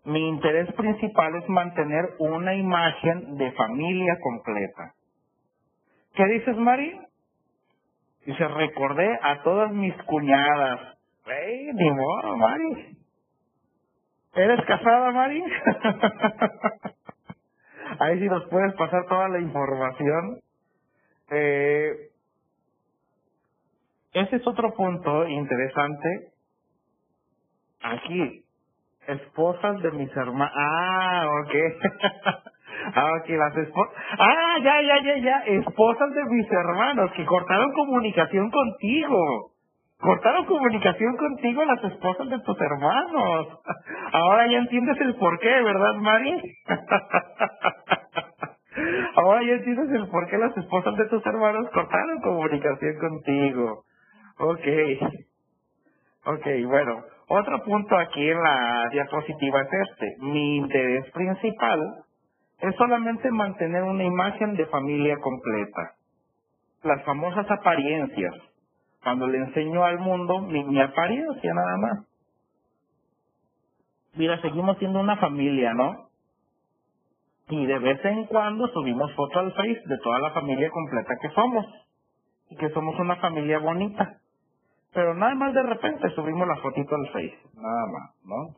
Mi 0.05 0.27
interés 0.27 0.73
principal 0.73 1.35
es 1.35 1.47
mantener 1.47 2.15
una 2.19 2.55
imagen 2.55 3.37
de 3.37 3.51
familia 3.51 4.17
completa. 4.19 4.93
¿Qué 6.15 6.25
dices, 6.25 6.57
Mari? 6.57 6.99
Dice, 8.25 8.47
recordé 8.47 9.19
a 9.21 9.43
todas 9.43 9.71
mis 9.71 9.93
cuñadas. 10.03 10.97
¡Ey, 11.27 11.71
ni 11.73 11.91
modo, 11.91 12.37
Mari! 12.37 12.97
¿Eres 14.33 14.65
casada, 14.65 15.11
Mari? 15.11 15.43
Ahí 18.01 18.19
sí 18.19 18.25
nos 18.25 18.43
puedes 18.49 18.73
pasar 18.73 19.05
toda 19.07 19.29
la 19.29 19.39
información. 19.39 20.39
Eh, 21.29 21.91
ese 24.13 24.35
es 24.37 24.47
otro 24.47 24.73
punto 24.73 25.27
interesante. 25.27 26.31
Aquí, 27.83 28.43
esposas 29.07 29.81
de 29.83 29.91
mis 29.91 30.09
hermanos. 30.17 30.51
Ah, 30.55 31.27
ok. 31.43 31.55
ah, 32.95 33.11
las 33.27 33.57
esposas. 33.57 33.93
Ah, 34.17 34.57
ya, 34.63 34.81
ya, 34.81 35.03
ya, 35.03 35.17
ya. 35.19 35.37
Esposas 35.45 36.13
de 36.15 36.23
mis 36.25 36.51
hermanos 36.51 37.11
que 37.15 37.25
cortaron 37.25 37.71
comunicación 37.73 38.49
contigo. 38.49 39.50
Cortaron 40.01 40.45
comunicación 40.45 41.15
contigo 41.15 41.63
las 41.63 41.83
esposas 41.83 42.27
de 42.27 42.39
tus 42.39 42.59
hermanos. 42.59 43.59
Ahora 44.13 44.47
ya 44.47 44.57
entiendes 44.57 44.99
el 44.99 45.15
porqué, 45.15 45.61
¿verdad, 45.61 45.93
Mari? 45.95 46.41
Ahora 49.15 49.43
ya 49.43 49.53
entiendes 49.53 49.91
el 49.91 50.09
porqué 50.09 50.39
las 50.39 50.57
esposas 50.57 50.97
de 50.97 51.05
tus 51.05 51.23
hermanos 51.23 51.69
cortaron 51.71 52.19
comunicación 52.21 52.97
contigo. 52.97 53.83
Ok. 54.39 54.67
Ok, 56.25 56.47
bueno. 56.65 57.03
Otro 57.27 57.63
punto 57.63 57.95
aquí 57.95 58.27
en 58.27 58.41
la 58.41 58.89
diapositiva 58.91 59.61
es 59.61 59.69
este. 59.87 60.15
Mi 60.19 60.57
interés 60.57 61.11
principal 61.11 62.03
es 62.59 62.75
solamente 62.75 63.29
mantener 63.29 63.83
una 63.83 64.03
imagen 64.03 64.55
de 64.55 64.65
familia 64.65 65.17
completa. 65.17 65.93
Las 66.83 67.03
famosas 67.03 67.49
apariencias 67.51 68.33
cuando 69.03 69.27
le 69.27 69.39
enseño 69.39 69.83
al 69.83 69.99
mundo 69.99 70.39
mi, 70.41 70.79
apariencia 70.79 71.53
nada 71.53 71.77
más. 71.77 72.07
Mira, 74.13 74.39
seguimos 74.41 74.77
siendo 74.77 74.99
una 74.99 75.17
familia, 75.17 75.73
¿no? 75.73 76.09
Y 77.49 77.65
de 77.65 77.79
vez 77.79 78.03
en 78.05 78.25
cuando 78.25 78.67
subimos 78.67 79.13
fotos 79.15 79.37
al 79.37 79.53
Face 79.53 79.81
de 79.85 79.97
toda 79.97 80.19
la 80.19 80.31
familia 80.31 80.69
completa 80.69 81.15
que 81.21 81.29
somos. 81.29 81.65
Y 82.49 82.55
que 82.57 82.69
somos 82.69 82.97
una 82.99 83.15
familia 83.17 83.59
bonita. 83.59 84.17
Pero 84.93 85.13
nada 85.15 85.33
más 85.35 85.53
de 85.53 85.63
repente 85.63 86.09
subimos 86.11 86.47
la 86.47 86.57
fotito 86.57 86.95
al 86.95 87.07
Face. 87.07 87.37
Nada 87.55 87.85
más, 87.87 88.15
¿no? 88.25 88.55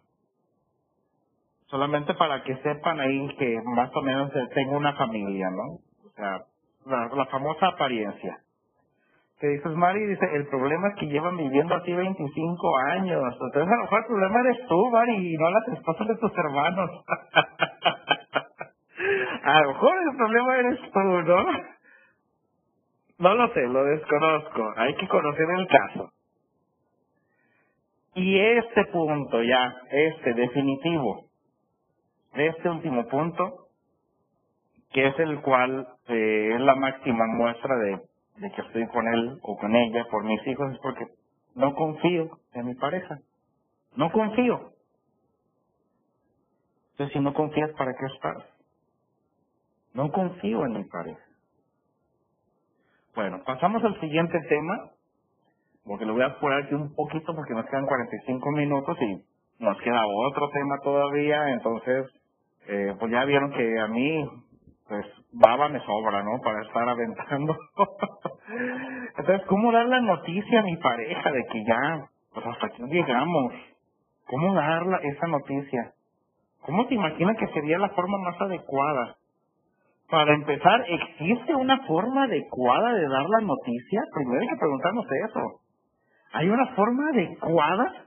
Solamente 1.67 2.13
para 2.15 2.43
que 2.43 2.55
sepan 2.57 2.99
ahí 2.99 3.35
que 3.37 3.61
más 3.63 3.95
o 3.95 4.01
menos 4.01 4.31
tengo 4.53 4.77
una 4.77 4.93
familia, 4.95 5.49
¿no? 5.51 5.63
O 6.05 6.09
sea, 6.15 6.45
la 6.85 7.25
famosa 7.27 7.67
apariencia 7.67 8.43
que 9.43 9.49
dices, 9.49 9.75
Mari, 9.75 10.05
dice, 10.05 10.25
el 10.35 10.47
problema 10.47 10.87
es 10.87 10.95
que 10.95 11.07
llevan 11.07 11.35
viviendo 11.35 11.75
así 11.75 11.91
25 11.91 12.77
años. 12.91 13.21
Entonces, 13.33 13.73
a 13.73 13.75
lo 13.75 13.81
mejor 13.81 13.99
el 13.99 14.05
problema 14.05 14.39
eres 14.39 14.67
tú, 14.69 14.89
Mari, 14.89 15.15
y 15.17 15.35
no 15.35 15.51
las 15.51 15.67
esposas 15.67 16.07
de 16.07 16.15
tus 16.15 16.31
hermanos. 16.37 16.89
a 19.43 19.61
lo 19.63 19.67
mejor 19.67 19.95
el 20.09 20.15
problema 20.15 20.57
eres 20.59 20.79
tú, 20.93 20.99
¿no? 20.99 21.45
No 23.19 23.35
lo 23.35 23.53
sé, 23.53 23.67
lo 23.67 23.83
desconozco. 23.83 24.73
Hay 24.77 24.95
que 24.95 25.09
conocer 25.09 25.45
el 25.57 25.67
caso. 25.67 26.09
Y 28.15 28.39
este 28.39 28.85
punto 28.93 29.43
ya, 29.43 29.75
este 29.91 30.35
definitivo, 30.35 31.25
este 32.33 32.69
último 32.69 33.05
punto, 33.09 33.67
que 34.93 35.07
es 35.07 35.19
el 35.19 35.41
cual 35.41 35.85
eh, 36.07 36.51
es 36.55 36.61
la 36.61 36.75
máxima 36.75 37.25
muestra 37.27 37.75
de 37.75 38.12
de 38.37 38.51
que 38.51 38.61
estoy 38.61 38.87
con 38.89 39.07
él 39.07 39.39
o 39.43 39.57
con 39.57 39.75
ella 39.75 40.05
por 40.11 40.23
mis 40.25 40.45
hijos 40.47 40.73
es 40.73 40.79
porque 40.79 41.07
no 41.55 41.73
confío 41.75 42.39
en 42.53 42.67
mi 42.67 42.75
pareja. 42.75 43.19
No 43.95 44.11
confío. 44.11 44.71
Entonces, 46.93 47.13
si 47.13 47.19
no 47.21 47.33
confías, 47.33 47.71
¿para 47.77 47.93
qué 47.93 48.05
estás? 48.07 48.37
No 49.93 50.11
confío 50.11 50.65
en 50.65 50.73
mi 50.73 50.83
pareja. 50.85 51.21
Bueno, 53.15 53.43
pasamos 53.45 53.83
al 53.83 53.99
siguiente 54.01 54.39
tema, 54.49 54.91
porque 55.85 56.05
lo 56.05 56.13
voy 56.13 56.23
a 56.23 56.27
apurar 56.27 56.63
aquí 56.63 56.75
un 56.75 56.95
poquito 56.95 57.35
porque 57.35 57.53
nos 57.55 57.65
quedan 57.67 57.87
45 57.87 58.51
minutos 58.51 58.97
y 59.01 59.63
nos 59.63 59.79
queda 59.81 60.01
otro 60.29 60.49
tema 60.51 60.77
todavía, 60.83 61.51
entonces, 61.51 62.07
eh, 62.67 62.95
pues 62.99 63.11
ya 63.11 63.25
vieron 63.25 63.51
que 63.53 63.79
a 63.79 63.87
mí 63.87 64.25
pues 64.87 65.05
baba 65.31 65.69
me 65.69 65.79
sobra, 65.79 66.23
¿no? 66.23 66.39
Para 66.43 66.61
estar 66.61 66.87
aventando. 66.87 67.55
Entonces, 69.17 69.47
¿cómo 69.47 69.71
dar 69.71 69.85
la 69.87 70.01
noticia 70.01 70.59
a 70.59 70.63
mi 70.63 70.77
pareja 70.77 71.31
de 71.31 71.43
que 71.51 71.63
ya, 71.65 72.05
pues 72.33 72.45
hasta 72.45 72.67
aquí 72.67 72.83
llegamos? 72.83 73.53
¿Cómo 74.27 74.53
darla 74.53 74.99
esa 75.03 75.27
noticia? 75.27 75.93
¿Cómo 76.61 76.87
te 76.87 76.95
imaginas 76.95 77.37
que 77.37 77.47
sería 77.47 77.77
la 77.77 77.89
forma 77.89 78.17
más 78.19 78.39
adecuada? 78.41 79.15
Para 80.09 80.33
empezar, 80.33 80.85
¿existe 80.87 81.55
una 81.55 81.79
forma 81.87 82.23
adecuada 82.23 82.93
de 82.93 83.07
dar 83.07 83.25
la 83.29 83.41
noticia? 83.41 84.01
Primero 84.13 84.41
hay 84.41 84.47
que 84.47 84.57
preguntarnos 84.57 85.05
eso. 85.29 85.41
¿Hay 86.33 86.49
una 86.49 86.67
forma 86.75 87.09
adecuada? 87.09 88.05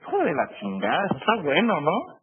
Hijo 0.00 0.18
de 0.18 0.34
la 0.34 0.48
chingada, 0.58 1.06
está 1.06 1.42
bueno, 1.42 1.80
¿no? 1.80 2.15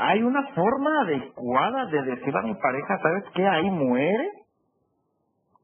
¿Hay 0.00 0.22
una 0.22 0.46
forma 0.54 1.02
adecuada 1.02 1.86
de 1.86 2.02
decir 2.02 2.36
a 2.36 2.42
mi 2.42 2.54
pareja, 2.54 2.98
¿sabes 3.02 3.24
qué? 3.34 3.44
Ahí 3.46 3.68
muere. 3.68 4.30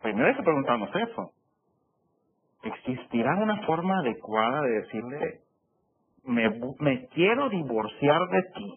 Primero 0.03 0.27
hay 0.27 0.35
que 0.35 0.43
preguntarnos 0.43 0.91
eso. 0.95 1.31
¿Existirá 2.65 3.37
una 3.37 3.65
forma 3.65 4.01
adecuada 4.01 4.63
de 4.63 4.71
decirle, 4.81 5.41
me, 6.25 7.07
quiero 7.11 7.49
divorciar 7.49 8.21
de 8.31 8.43
ti? 8.55 8.75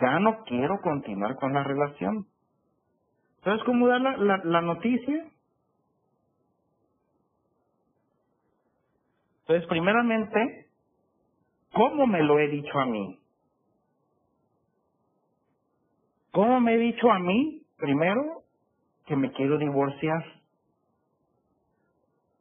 Ya 0.00 0.18
no 0.18 0.44
quiero 0.44 0.80
continuar 0.80 1.36
con 1.36 1.52
la 1.52 1.64
relación. 1.64 2.26
¿Sabes 3.44 3.62
cómo 3.64 3.86
dar 3.88 4.00
la 4.00 4.62
noticia? 4.62 5.24
Entonces, 9.40 9.68
primeramente, 9.68 10.68
¿cómo 11.74 12.06
me 12.06 12.22
lo 12.22 12.38
he 12.38 12.48
dicho 12.48 12.78
a 12.78 12.86
mí? 12.86 13.18
¿Cómo 16.38 16.60
me 16.60 16.72
he 16.72 16.78
dicho 16.78 17.10
a 17.10 17.18
mí, 17.18 17.62
primero, 17.78 18.22
que 19.06 19.16
me 19.16 19.32
quiero 19.32 19.58
divorciar? 19.58 20.24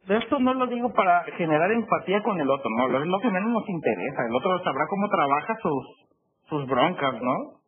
Esto 0.08 0.38
no 0.38 0.54
lo 0.54 0.68
digo 0.68 0.94
para 0.94 1.24
generar 1.36 1.72
empatía 1.72 2.22
con 2.22 2.40
el 2.40 2.48
otro, 2.48 2.70
no, 2.78 2.90
lo 2.90 3.20
que 3.20 3.32
menos 3.32 3.50
nos 3.50 3.68
interesa. 3.68 4.28
El 4.30 4.36
otro 4.36 4.64
sabrá 4.64 4.86
cómo 4.88 5.10
trabaja 5.10 5.56
sus, 5.64 6.10
sus 6.48 6.68
broncas, 6.68 7.16
¿no? 7.24 7.60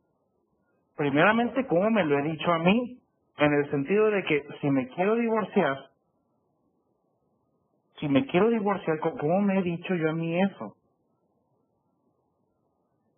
Primeramente, 0.97 1.65
¿cómo 1.65 1.89
me 1.89 2.05
lo 2.05 2.19
he 2.19 2.21
dicho 2.21 2.53
a 2.53 2.59
mí? 2.59 2.99
En 3.39 3.51
el 3.51 3.71
sentido 3.71 4.11
de 4.11 4.23
que 4.23 4.43
si 4.61 4.69
me 4.69 4.87
quiero 4.89 5.15
divorciar, 5.15 5.77
si 7.99 8.07
me 8.07 8.27
quiero 8.27 8.51
divorciar, 8.51 8.99
¿cómo 8.99 9.41
me 9.41 9.57
he 9.57 9.63
dicho 9.63 9.95
yo 9.95 10.11
a 10.11 10.13
mí 10.13 10.39
eso? 10.39 10.75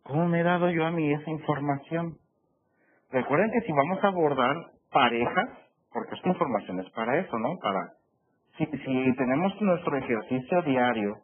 ¿Cómo 0.04 0.30
me 0.30 0.40
he 0.40 0.44
dado 0.44 0.70
yo 0.70 0.86
a 0.86 0.92
mí 0.92 1.12
esa 1.12 1.30
información? 1.30 2.20
Recuerden 3.12 3.52
que 3.52 3.62
si 3.62 3.72
vamos 3.72 4.04
a 4.04 4.08
abordar 4.08 4.56
parejas, 4.92 5.50
porque 5.92 6.16
esta 6.16 6.30
información 6.30 6.80
es 6.80 6.90
para 6.92 7.20
eso, 7.20 7.38
¿no? 7.38 7.58
Para 7.62 7.94
si, 8.58 8.66
si 8.66 9.16
tenemos 9.16 9.62
nuestro 9.62 9.98
ejercicio 9.98 10.62
diario 10.64 11.18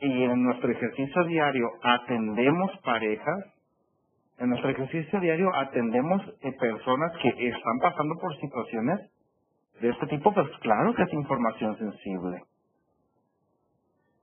y 0.00 0.24
en 0.24 0.42
nuestro 0.44 0.70
ejercicio 0.70 1.24
diario 1.24 1.68
atendemos 1.82 2.70
parejas, 2.84 3.44
en 4.38 4.50
nuestro 4.50 4.70
ejercicio 4.70 5.20
diario 5.20 5.54
atendemos 5.54 6.22
eh, 6.42 6.52
personas 6.58 7.12
que 7.22 7.28
están 7.28 7.78
pasando 7.80 8.14
por 8.20 8.36
situaciones 8.36 9.10
de 9.80 9.90
este 9.90 10.06
tipo, 10.06 10.32
pues 10.32 10.48
claro 10.60 10.94
que 10.94 11.02
es 11.02 11.12
información 11.12 11.76
sensible. 11.78 12.42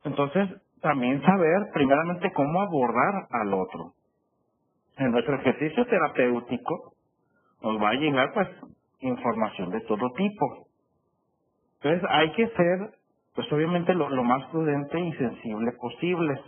Entonces, 0.03 0.49
también 0.81 1.21
saber 1.23 1.71
primeramente 1.73 2.31
cómo 2.33 2.61
abordar 2.61 3.27
al 3.31 3.53
otro. 3.53 3.93
En 4.97 5.11
nuestro 5.11 5.35
ejercicio 5.35 5.85
terapéutico 5.87 6.93
nos 7.61 7.81
va 7.81 7.89
a 7.89 7.93
llegar 7.93 8.33
pues 8.33 8.47
información 8.99 9.71
de 9.71 9.81
todo 9.81 10.11
tipo. 10.13 10.67
Entonces 11.81 12.09
hay 12.09 12.31
que 12.33 12.47
ser 12.49 12.91
pues 13.35 13.51
obviamente 13.51 13.93
lo, 13.93 14.09
lo 14.09 14.23
más 14.23 14.49
prudente 14.49 14.99
y 14.99 15.13
sensible 15.13 15.73
posible. 15.73 16.41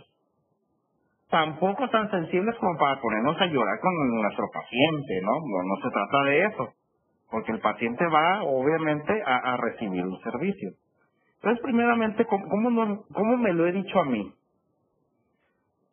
Tampoco 1.30 1.88
tan 1.90 2.10
sensibles 2.10 2.56
como 2.56 2.78
para 2.78 3.00
ponernos 3.00 3.40
a 3.40 3.46
llorar 3.46 3.78
con 3.80 4.22
nuestro 4.22 4.46
paciente, 4.52 5.20
¿no? 5.22 5.32
No, 5.32 5.62
no 5.64 5.76
se 5.82 5.90
trata 5.90 6.22
de 6.24 6.44
eso, 6.46 6.72
porque 7.30 7.52
el 7.52 7.60
paciente 7.60 8.06
va 8.06 8.42
obviamente 8.44 9.22
a, 9.26 9.56
recibir 9.58 10.06
un 10.06 10.18
servicio. 10.22 10.70
Entonces, 11.36 11.62
primeramente, 11.62 12.24
¿cómo, 12.26 12.48
cómo, 12.48 13.04
¿cómo 13.12 13.36
me 13.36 13.52
lo 13.52 13.66
he 13.66 13.72
dicho 13.72 14.00
a 14.00 14.04
mí? 14.04 14.32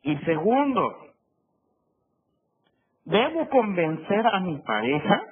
Y 0.03 0.17
segundo, 0.19 0.97
¿debo 3.05 3.49
convencer 3.49 4.25
a 4.27 4.39
mi 4.41 4.57
pareja 4.59 5.23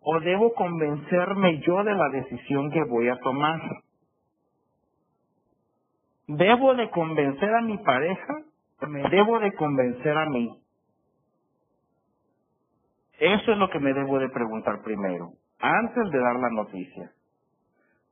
o 0.00 0.20
debo 0.20 0.54
convencerme 0.54 1.60
yo 1.60 1.82
de 1.84 1.94
la 1.94 2.08
decisión 2.10 2.70
que 2.70 2.84
voy 2.84 3.08
a 3.08 3.18
tomar? 3.20 3.60
¿Debo 6.28 6.74
de 6.74 6.90
convencer 6.90 7.54
a 7.54 7.62
mi 7.62 7.78
pareja 7.78 8.34
o 8.82 8.86
me 8.86 9.08
debo 9.08 9.38
de 9.38 9.52
convencer 9.54 10.16
a 10.16 10.26
mí? 10.26 10.60
Eso 13.18 13.52
es 13.52 13.58
lo 13.58 13.70
que 13.70 13.78
me 13.78 13.94
debo 13.94 14.18
de 14.18 14.28
preguntar 14.28 14.82
primero, 14.82 15.30
antes 15.60 16.10
de 16.10 16.18
dar 16.18 16.36
la 16.36 16.50
noticia 16.50 17.10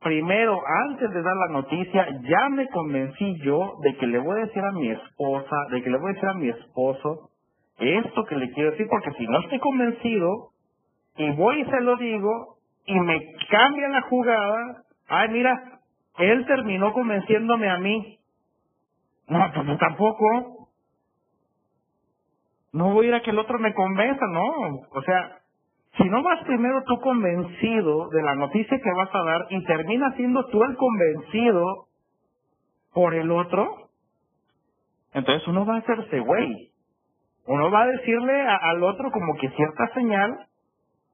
primero, 0.05 0.61
antes 0.87 1.09
de 1.11 1.21
dar 1.23 1.35
la 1.35 1.47
noticia, 1.47 2.07
ya 2.21 2.49
me 2.49 2.67
convencí 2.69 3.39
yo 3.41 3.73
de 3.81 3.97
que 3.97 4.05
le 4.05 4.19
voy 4.19 4.39
a 4.39 4.45
decir 4.45 4.63
a 4.63 4.71
mi 4.73 4.91
esposa, 4.91 5.55
de 5.71 5.81
que 5.81 5.89
le 5.89 5.97
voy 5.97 6.11
a 6.11 6.13
decir 6.13 6.29
a 6.29 6.33
mi 6.35 6.49
esposo 6.49 7.31
esto 7.77 8.25
que 8.25 8.35
le 8.35 8.51
quiero 8.51 8.71
decir, 8.71 8.87
porque 8.89 9.11
si 9.17 9.27
no 9.27 9.39
estoy 9.39 9.59
convencido 9.59 10.49
y 11.17 11.31
voy 11.31 11.61
y 11.61 11.65
se 11.65 11.81
lo 11.81 11.97
digo 11.97 12.57
y 12.85 12.99
me 12.99 13.19
cambia 13.49 13.89
la 13.89 14.01
jugada, 14.03 14.83
ay 15.07 15.29
mira, 15.29 15.79
él 16.17 16.45
terminó 16.45 16.93
convenciéndome 16.93 17.69
a 17.69 17.77
mí. 17.77 18.19
No, 19.27 19.51
pues 19.53 19.79
tampoco. 19.79 20.69
No 22.71 22.93
voy 22.93 23.05
a 23.05 23.09
ir 23.09 23.15
a 23.15 23.21
que 23.21 23.31
el 23.31 23.39
otro 23.39 23.57
me 23.59 23.73
convenza, 23.73 24.25
no. 24.27 24.43
O 24.91 25.01
sea, 25.01 25.39
si 25.97 26.03
no 26.05 26.21
vas 26.23 26.43
primero 26.45 26.83
tú 26.83 26.99
convencido 26.99 28.09
de 28.09 28.21
la 28.21 28.35
noticia 28.35 28.79
que 28.79 28.91
vas 28.95 29.09
a 29.13 29.23
dar 29.23 29.47
y 29.49 29.63
terminas 29.63 30.15
siendo 30.15 30.45
tú 30.47 30.63
el 30.63 30.75
convencido 30.75 31.87
por 32.93 33.13
el 33.13 33.31
otro, 33.31 33.89
entonces 35.13 35.47
uno 35.47 35.65
va 35.65 35.75
a 35.75 35.79
hacerse 35.79 36.19
güey. 36.19 36.74
Uno 37.47 37.71
va 37.71 37.83
a 37.83 37.87
decirle 37.87 38.41
al 38.41 38.83
otro 38.83 39.11
como 39.11 39.35
que 39.35 39.49
cierta 39.49 39.87
señal, 39.93 40.47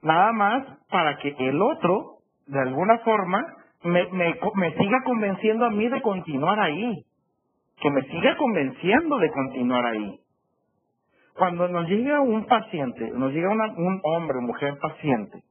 nada 0.01 0.31
más 0.31 0.63
para 0.89 1.17
que 1.17 1.35
el 1.37 1.61
otro, 1.61 2.19
de 2.47 2.59
alguna 2.59 2.99
forma, 2.99 3.45
me, 3.83 4.07
me, 4.11 4.35
me 4.55 4.77
siga 4.77 5.03
convenciendo 5.03 5.65
a 5.65 5.71
mí 5.71 5.87
de 5.89 6.01
continuar 6.01 6.59
ahí. 6.59 7.05
Que 7.81 7.89
me 7.89 8.01
siga 8.03 8.37
convenciendo 8.37 9.17
de 9.17 9.31
continuar 9.31 9.85
ahí. 9.85 10.19
Cuando 11.35 11.67
nos 11.67 11.87
llega 11.87 12.21
un 12.21 12.45
paciente, 12.45 13.09
nos 13.11 13.31
llega 13.31 13.49
un 13.49 14.01
hombre 14.03 14.39
mujer 14.41 14.77
paciente, 14.79 15.43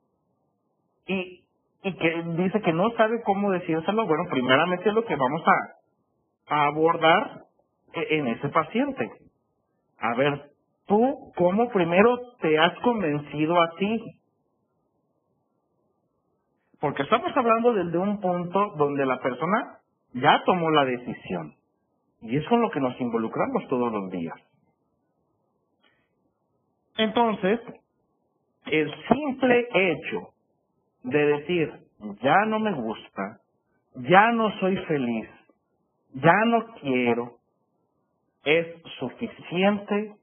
y, 1.11 1.45
y 1.83 1.97
que 1.97 2.23
dice 2.37 2.61
que 2.61 2.73
no 2.73 2.91
sabe 2.93 3.21
cómo 3.25 3.51
decírselo, 3.51 4.07
bueno, 4.07 4.25
primeramente 4.31 4.93
lo 4.93 5.05
que 5.05 5.17
vamos 5.17 5.43
a, 5.47 6.55
a 6.55 6.67
abordar 6.67 7.43
e, 7.95 8.19
en 8.19 8.29
ese 8.29 8.49
paciente. 8.51 9.11
A 9.99 10.15
ver, 10.15 10.50
tú, 10.91 11.33
¿cómo 11.37 11.71
primero 11.71 12.19
te 12.41 12.59
has 12.59 12.77
convencido 12.81 13.63
a 13.63 13.71
ti? 13.79 14.03
Porque 16.81 17.05
estamos 17.05 17.31
hablando 17.37 17.73
desde 17.75 17.97
un 17.97 18.21
punto 18.21 18.75
donde 18.77 19.07
la 19.07 19.19
persona 19.21 19.79
ya 20.15 20.43
tomó 20.45 20.71
la 20.73 20.85
decisión. 20.85 21.55
Y 22.23 22.37
es 22.37 22.47
con 22.49 22.61
lo 22.61 22.71
que 22.71 22.81
nos 22.81 23.01
involucramos 23.01 23.69
todos 23.69 23.93
los 23.93 24.11
días. 24.11 24.35
Entonces, 26.97 27.61
el 28.67 28.93
simple 29.09 29.69
hecho 29.73 30.35
de 31.05 31.27
decir, 31.27 31.73
ya 32.23 32.45
no 32.47 32.59
me 32.59 32.73
gusta, 32.73 33.39
ya 33.95 34.33
no 34.33 34.51
soy 34.59 34.77
feliz, 34.87 35.29
ya 36.15 36.45
no 36.47 36.67
quiero, 36.81 37.37
es 38.45 38.67
suficiente 38.99 40.17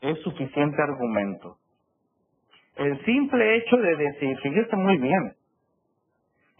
es 0.00 0.18
suficiente 0.22 0.82
argumento. 0.82 1.56
El 2.76 3.04
simple 3.04 3.56
hecho 3.56 3.76
de 3.76 3.96
decir, 3.96 4.38
fíjese 4.38 4.76
muy 4.76 4.96
bien, 4.98 5.34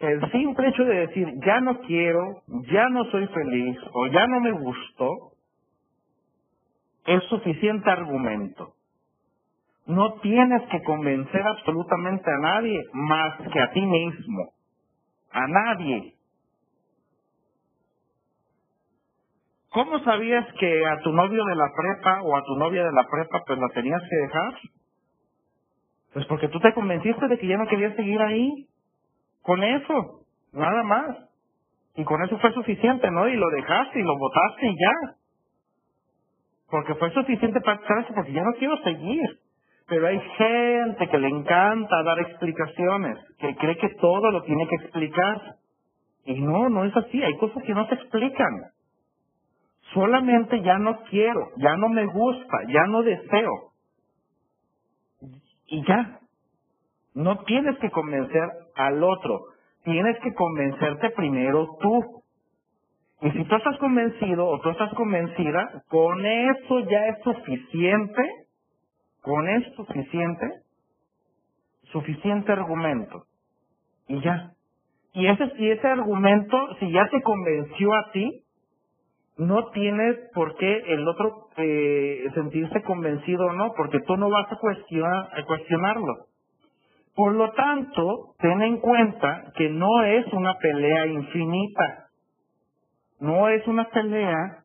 el 0.00 0.30
simple 0.32 0.68
hecho 0.68 0.84
de 0.84 1.06
decir 1.06 1.28
ya 1.44 1.60
no 1.60 1.80
quiero, 1.80 2.42
ya 2.72 2.88
no 2.88 3.04
soy 3.10 3.26
feliz 3.28 3.78
o 3.92 4.06
ya 4.06 4.26
no 4.26 4.40
me 4.40 4.52
gustó, 4.52 5.32
es 7.06 7.22
suficiente 7.24 7.90
argumento. 7.90 8.74
No 9.86 10.14
tienes 10.20 10.62
que 10.70 10.82
convencer 10.82 11.42
absolutamente 11.42 12.30
a 12.30 12.38
nadie 12.38 12.82
más 12.92 13.48
que 13.52 13.60
a 13.60 13.70
ti 13.72 13.80
mismo. 13.80 14.52
A 15.32 15.46
nadie. 15.46 16.14
¿Cómo 19.70 19.98
sabías 20.00 20.46
que 20.58 20.86
a 20.86 21.00
tu 21.00 21.12
novio 21.12 21.44
de 21.44 21.54
la 21.56 21.72
prepa 21.76 22.22
o 22.22 22.36
a 22.36 22.42
tu 22.44 22.56
novia 22.56 22.84
de 22.84 22.92
la 22.92 23.04
prepa 23.08 23.42
pues 23.46 23.58
la 23.58 23.68
tenías 23.68 24.02
que 24.02 24.16
dejar? 24.16 24.54
Pues 26.12 26.26
porque 26.26 26.48
tú 26.48 26.60
te 26.60 26.74
convenciste 26.74 27.28
de 27.28 27.38
que 27.38 27.46
ya 27.46 27.56
no 27.56 27.68
querías 27.68 27.96
seguir 27.96 28.20
ahí. 28.22 28.66
Con 29.42 29.62
eso, 29.62 30.22
nada 30.52 30.82
más. 30.82 31.16
Y 31.96 32.04
con 32.04 32.22
eso 32.24 32.38
fue 32.38 32.52
suficiente, 32.52 33.10
¿no? 33.10 33.28
Y 33.28 33.36
lo 33.36 33.48
dejaste 33.50 34.00
y 34.00 34.02
lo 34.02 34.16
botaste 34.18 34.66
y 34.66 34.74
ya. 34.76 35.16
Porque 36.70 36.94
fue 36.96 37.12
suficiente 37.12 37.60
para 37.60 37.80
eso, 38.00 38.14
porque 38.14 38.32
ya 38.32 38.42
no 38.42 38.52
quiero 38.58 38.76
seguir. 38.82 39.40
Pero 39.88 40.06
hay 40.06 40.20
gente 40.20 41.08
que 41.08 41.18
le 41.18 41.28
encanta 41.28 42.02
dar 42.04 42.20
explicaciones, 42.20 43.18
que 43.38 43.56
cree 43.56 43.76
que 43.76 43.88
todo 44.00 44.30
lo 44.30 44.42
tiene 44.44 44.68
que 44.68 44.76
explicar. 44.76 45.56
Y 46.26 46.40
no, 46.40 46.68
no 46.68 46.84
es 46.84 46.96
así, 46.96 47.22
hay 47.22 47.36
cosas 47.38 47.62
que 47.64 47.74
no 47.74 47.86
se 47.88 47.94
explican. 47.94 48.72
Solamente 49.92 50.62
ya 50.62 50.78
no 50.78 51.02
quiero, 51.10 51.48
ya 51.56 51.76
no 51.76 51.88
me 51.88 52.06
gusta, 52.06 52.58
ya 52.68 52.86
no 52.86 53.02
deseo. 53.02 53.72
Y 55.66 55.84
ya, 55.84 56.20
no 57.14 57.38
tienes 57.44 57.76
que 57.78 57.90
convencer 57.90 58.48
al 58.76 59.02
otro, 59.02 59.40
tienes 59.84 60.18
que 60.20 60.32
convencerte 60.34 61.10
primero 61.10 61.76
tú. 61.80 62.22
Y 63.22 63.30
si 63.32 63.44
tú 63.44 63.56
estás 63.56 63.76
convencido 63.78 64.46
o 64.46 64.60
tú 64.60 64.70
estás 64.70 64.92
convencida, 64.94 65.82
con 65.88 66.24
eso 66.24 66.80
ya 66.88 67.06
es 67.08 67.22
suficiente, 67.22 68.22
con 69.22 69.48
eso 69.48 69.84
suficiente, 69.84 70.46
suficiente 71.92 72.52
argumento. 72.52 73.24
Y 74.08 74.20
ya. 74.22 74.52
Y 75.12 75.26
ese, 75.26 75.52
y 75.58 75.70
ese 75.70 75.86
argumento, 75.86 76.56
si 76.78 76.90
ya 76.92 77.08
te 77.08 77.20
convenció 77.22 77.92
a 77.94 78.10
ti, 78.12 78.44
no 79.40 79.70
tienes 79.70 80.18
por 80.34 80.54
qué 80.56 80.82
el 80.88 81.08
otro 81.08 81.48
eh, 81.56 82.30
sentirse 82.34 82.82
convencido 82.82 83.46
o 83.46 83.52
no, 83.54 83.72
porque 83.74 83.98
tú 84.00 84.14
no 84.18 84.28
vas 84.28 84.52
a, 84.52 84.56
cuestionar, 84.56 85.28
a 85.32 85.42
cuestionarlo. 85.46 86.26
Por 87.16 87.32
lo 87.32 87.50
tanto, 87.52 88.34
ten 88.38 88.60
en 88.60 88.80
cuenta 88.80 89.50
que 89.56 89.70
no 89.70 90.04
es 90.04 90.26
una 90.34 90.58
pelea 90.58 91.06
infinita, 91.06 92.08
no 93.20 93.48
es 93.48 93.66
una 93.66 93.88
pelea 93.88 94.58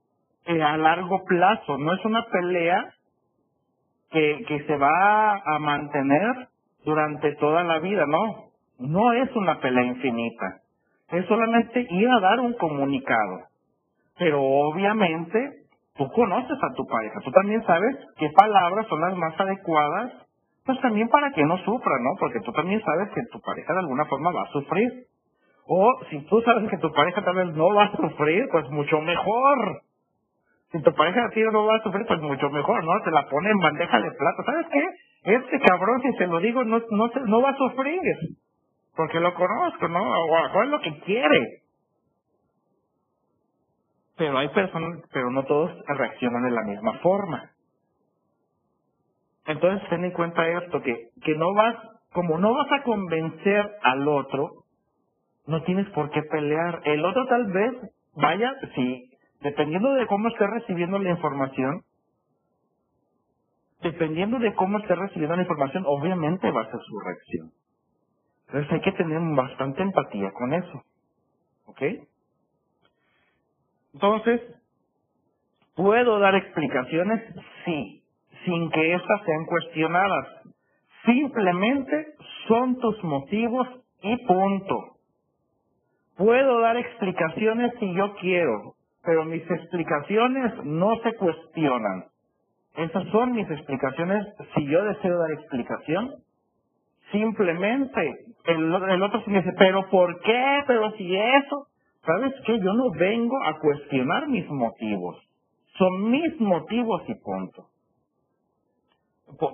eh, 0.46 0.62
a 0.62 0.76
largo 0.76 1.24
plazo, 1.24 1.78
no 1.78 1.94
es 1.94 2.04
una 2.04 2.26
pelea 2.26 2.94
que, 4.12 4.44
que 4.46 4.64
se 4.66 4.78
va 4.78 5.36
a 5.36 5.60
mantener 5.60 6.50
durante 6.84 7.34
toda 7.36 7.64
la 7.64 7.80
vida, 7.80 8.06
no. 8.06 8.50
No 8.78 9.14
es 9.14 9.34
una 9.38 9.62
pelea 9.62 9.86
infinita. 9.86 10.60
Es 11.12 11.26
solamente 11.28 11.88
ir 11.90 12.10
a 12.10 12.20
dar 12.20 12.42
un 12.42 12.54
comunicado. 12.56 13.55
Pero 14.18 14.42
obviamente 14.42 15.66
tú 15.96 16.10
conoces 16.12 16.58
a 16.62 16.74
tu 16.76 16.86
pareja, 16.88 17.20
tú 17.24 17.32
también 17.32 17.64
sabes 17.66 17.96
qué 18.18 18.30
palabras 18.36 18.88
son 18.88 19.02
las 19.02 19.16
más 19.16 19.40
adecuadas, 19.40 20.14
pues 20.66 20.80
también 20.82 21.08
para 21.10 21.32
que 21.32 21.44
no 21.44 21.58
sufra, 21.60 22.00
¿no? 22.00 22.12
Porque 22.20 22.40
tú 22.42 22.52
también 22.52 22.82
sabes 22.84 23.10
que 23.14 23.22
tu 23.32 23.40
pareja 23.42 23.74
de 23.74 23.80
alguna 23.80 24.06
forma 24.06 24.32
va 24.32 24.44
a 24.44 24.52
sufrir. 24.52 25.06
O 25.68 25.94
si 26.10 26.20
tú 26.26 26.42
sabes 26.42 26.70
que 26.70 26.78
tu 26.78 26.92
pareja 26.92 27.24
tal 27.24 27.36
vez 27.36 27.56
no 27.56 27.74
va 27.74 27.86
a 27.86 27.96
sufrir, 27.96 28.48
pues 28.52 28.70
mucho 28.70 29.02
mejor. 29.02 29.82
Si 30.72 30.82
tu 30.82 30.94
pareja 30.94 31.30
ti 31.34 31.42
no 31.52 31.66
va 31.66 31.76
a 31.76 31.84
sufrir, 31.84 32.06
pues 32.08 32.20
mucho 32.22 32.50
mejor, 32.50 32.84
¿no? 32.84 32.92
Se 33.04 33.12
la 33.12 33.28
pone 33.30 33.50
en 33.50 33.58
bandeja 33.60 34.00
de 34.00 34.12
plata. 34.12 34.44
¿Sabes 34.46 34.68
qué? 34.72 35.34
Este 35.36 35.60
cabrón, 35.60 36.02
si 36.02 36.12
se 36.18 36.28
lo 36.28 36.40
digo, 36.40 36.64
no, 36.64 36.80
no, 36.92 37.12
no 37.26 37.42
va 37.42 37.50
a 37.50 37.56
sufrir. 37.56 38.02
Porque 38.96 39.20
lo 39.20 39.34
conozco, 39.34 39.88
¿no? 39.88 40.02
O 40.02 40.64
es 40.64 40.70
lo 40.70 40.80
que 40.80 41.00
quiere. 41.02 41.65
Pero 44.18 44.38
hay 44.38 44.50
personas, 44.50 45.02
pero 45.14 45.32
no 45.32 45.44
todos 45.46 45.72
reaccionan 45.88 46.44
de 46.44 46.52
la 46.52 46.64
misma 46.64 47.00
forma. 47.00 47.52
Entonces 49.48 49.88
ten 49.90 50.06
en 50.06 50.12
cuenta 50.12 50.48
esto, 50.50 50.82
que, 50.84 51.10
que 51.24 51.36
no 51.36 51.54
vas, 51.54 51.76
como 52.14 52.38
no 52.40 52.54
vas 52.56 52.72
a 52.72 52.84
convencer 52.84 53.72
al 53.84 54.08
otro, 54.08 54.52
no 55.48 55.64
tienes 55.64 55.90
por 55.92 56.10
qué 56.12 56.24
pelear. 56.24 56.82
El 56.86 57.06
otro 57.06 57.26
tal 57.28 57.48
vez 57.52 57.74
vaya, 58.16 58.54
si, 58.76 59.12
dependiendo 59.42 59.94
de 59.96 60.08
cómo 60.08 60.30
esté 60.30 60.48
recibiendo 60.48 61.00
la 61.00 61.12
información, 61.12 61.82
dependiendo 63.82 64.40
de 64.40 64.54
cómo 64.56 64.80
esté 64.80 64.96
recibiendo 64.96 65.36
la 65.36 65.44
información, 65.44 65.84
obviamente 65.88 66.52
va 66.52 66.64
a 66.64 66.72
ser 66.72 66.82
su 66.82 67.00
reacción. 67.00 67.52
Entonces 68.48 68.72
hay 68.74 68.82
que 68.82 68.92
tener 68.94 69.20
bastante 69.36 69.84
empatía 69.84 70.32
con 70.34 70.54
eso. 70.54 70.84
¿Ok? 71.68 71.82
Entonces, 73.96 74.42
¿puedo 75.74 76.20
dar 76.20 76.36
explicaciones? 76.36 77.24
Sí, 77.64 78.04
sin 78.44 78.70
que 78.72 78.94
éstas 78.94 79.22
sean 79.26 79.46
cuestionadas. 79.46 80.28
Simplemente 81.06 82.16
son 82.50 82.78
tus 82.80 83.02
motivos 83.06 83.68
y 84.02 84.18
punto. 84.26 84.98
Puedo 86.18 86.60
dar 86.60 86.76
explicaciones 86.76 87.72
si 87.80 87.94
yo 87.94 88.16
quiero, 88.16 88.74
pero 89.06 89.24
mis 89.24 89.50
explicaciones 89.50 90.54
no 90.66 90.98
se 91.02 91.16
cuestionan. 91.16 92.06
Esas 92.76 93.08
son 93.14 93.32
mis 93.32 93.50
explicaciones 93.50 94.26
si 94.56 94.66
yo 94.66 94.84
deseo 94.84 95.18
dar 95.18 95.32
explicación. 95.32 96.16
Simplemente, 97.14 98.26
el, 98.44 98.76
el 98.90 99.04
otro 99.04 99.24
se 99.24 99.32
me 99.32 99.38
dice, 99.38 99.54
pero 99.58 99.90
¿por 99.90 100.20
qué? 100.20 100.64
Pero 100.68 100.92
si 100.98 101.16
eso. 101.16 101.68
¿Sabes 102.06 102.34
qué? 102.46 102.60
Yo 102.60 102.74
no 102.74 102.92
vengo 102.92 103.38
a 103.44 103.60
cuestionar 103.60 104.28
mis 104.28 104.48
motivos. 104.50 105.18
Son 105.78 106.10
mis 106.10 106.40
motivos 106.40 107.02
y 107.08 107.16
punto. 107.16 107.68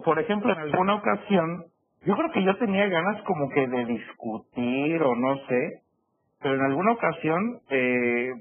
Por, 0.04 0.20
ejemplo, 0.20 0.52
en 0.52 0.60
alguna 0.60 0.96
ocasión, 0.96 1.66
yo 2.06 2.16
creo 2.16 2.32
que 2.32 2.44
yo 2.44 2.58
tenía 2.58 2.88
ganas 2.88 3.22
como 3.24 3.50
que 3.50 3.68
de 3.68 3.86
discutir 3.86 5.02
o 5.02 5.16
no 5.16 5.38
sé, 5.48 5.82
pero 6.42 6.56
en 6.56 6.62
alguna 6.62 6.92
ocasión, 6.92 7.60
eh, 7.70 8.32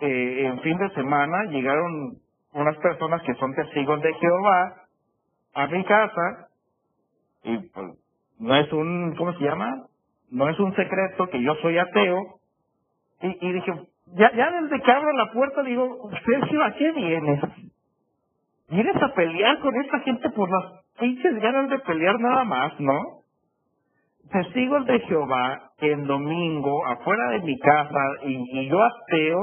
eh, 0.00 0.46
en 0.46 0.60
fin 0.60 0.76
de 0.78 0.90
semana, 0.90 1.44
llegaron 1.50 2.18
unas 2.52 2.76
personas 2.78 3.22
que 3.22 3.34
son 3.34 3.54
testigos 3.54 4.00
de 4.02 4.14
Jehová 4.14 4.74
a 5.54 5.66
mi 5.68 5.84
casa 5.84 6.48
y 7.42 7.58
pues 7.68 7.86
no 8.38 8.54
es 8.56 8.72
un, 8.72 9.14
¿cómo 9.16 9.32
se 9.34 9.44
llama? 9.44 9.86
No 10.30 10.48
es 10.48 10.58
un 10.58 10.74
secreto 10.74 11.28
que 11.30 11.42
yo 11.42 11.54
soy 11.62 11.78
ateo 11.78 12.35
y, 13.22 13.52
dije, 13.52 13.72
ya, 14.14 14.32
ya 14.32 14.50
desde 14.60 14.80
que 14.80 14.92
abro 14.92 15.12
la 15.12 15.32
puerta 15.32 15.62
digo, 15.62 16.10
Sergio, 16.24 16.62
¿a 16.62 16.72
qué 16.74 16.92
vienes? 16.92 17.40
¿Vienes 18.68 19.02
a 19.02 19.14
pelear 19.14 19.58
con 19.60 19.74
esta 19.80 20.00
gente 20.00 20.30
por 20.30 20.50
las 20.50 20.84
pinches 20.98 21.40
ganas 21.40 21.70
de 21.70 21.78
pelear 21.80 22.18
nada 22.20 22.44
más, 22.44 22.78
no? 22.80 23.00
Testigos 24.30 24.84
de 24.86 25.00
Jehová, 25.00 25.70
en 25.78 26.06
domingo, 26.06 26.84
afuera 26.86 27.30
de 27.30 27.40
mi 27.42 27.58
casa, 27.58 28.00
y, 28.24 28.60
y 28.60 28.68
yo 28.68 28.78
ateo, 28.82 29.38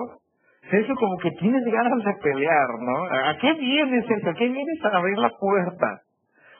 Sergio, 0.69 0.95
como 0.95 1.17
que 1.17 1.31
tienes 1.31 1.63
ganas 1.65 2.03
de 2.03 2.13
pelear, 2.21 2.67
¿no? 2.79 3.05
¿A 3.05 3.37
qué 3.37 3.53
vienes, 3.53 4.05
Sergio? 4.05 4.31
¿A 4.31 4.33
qué 4.33 4.47
vienes 4.47 4.85
a 4.85 4.97
abrir 4.97 5.17
la 5.17 5.29
puerta? 5.29 6.01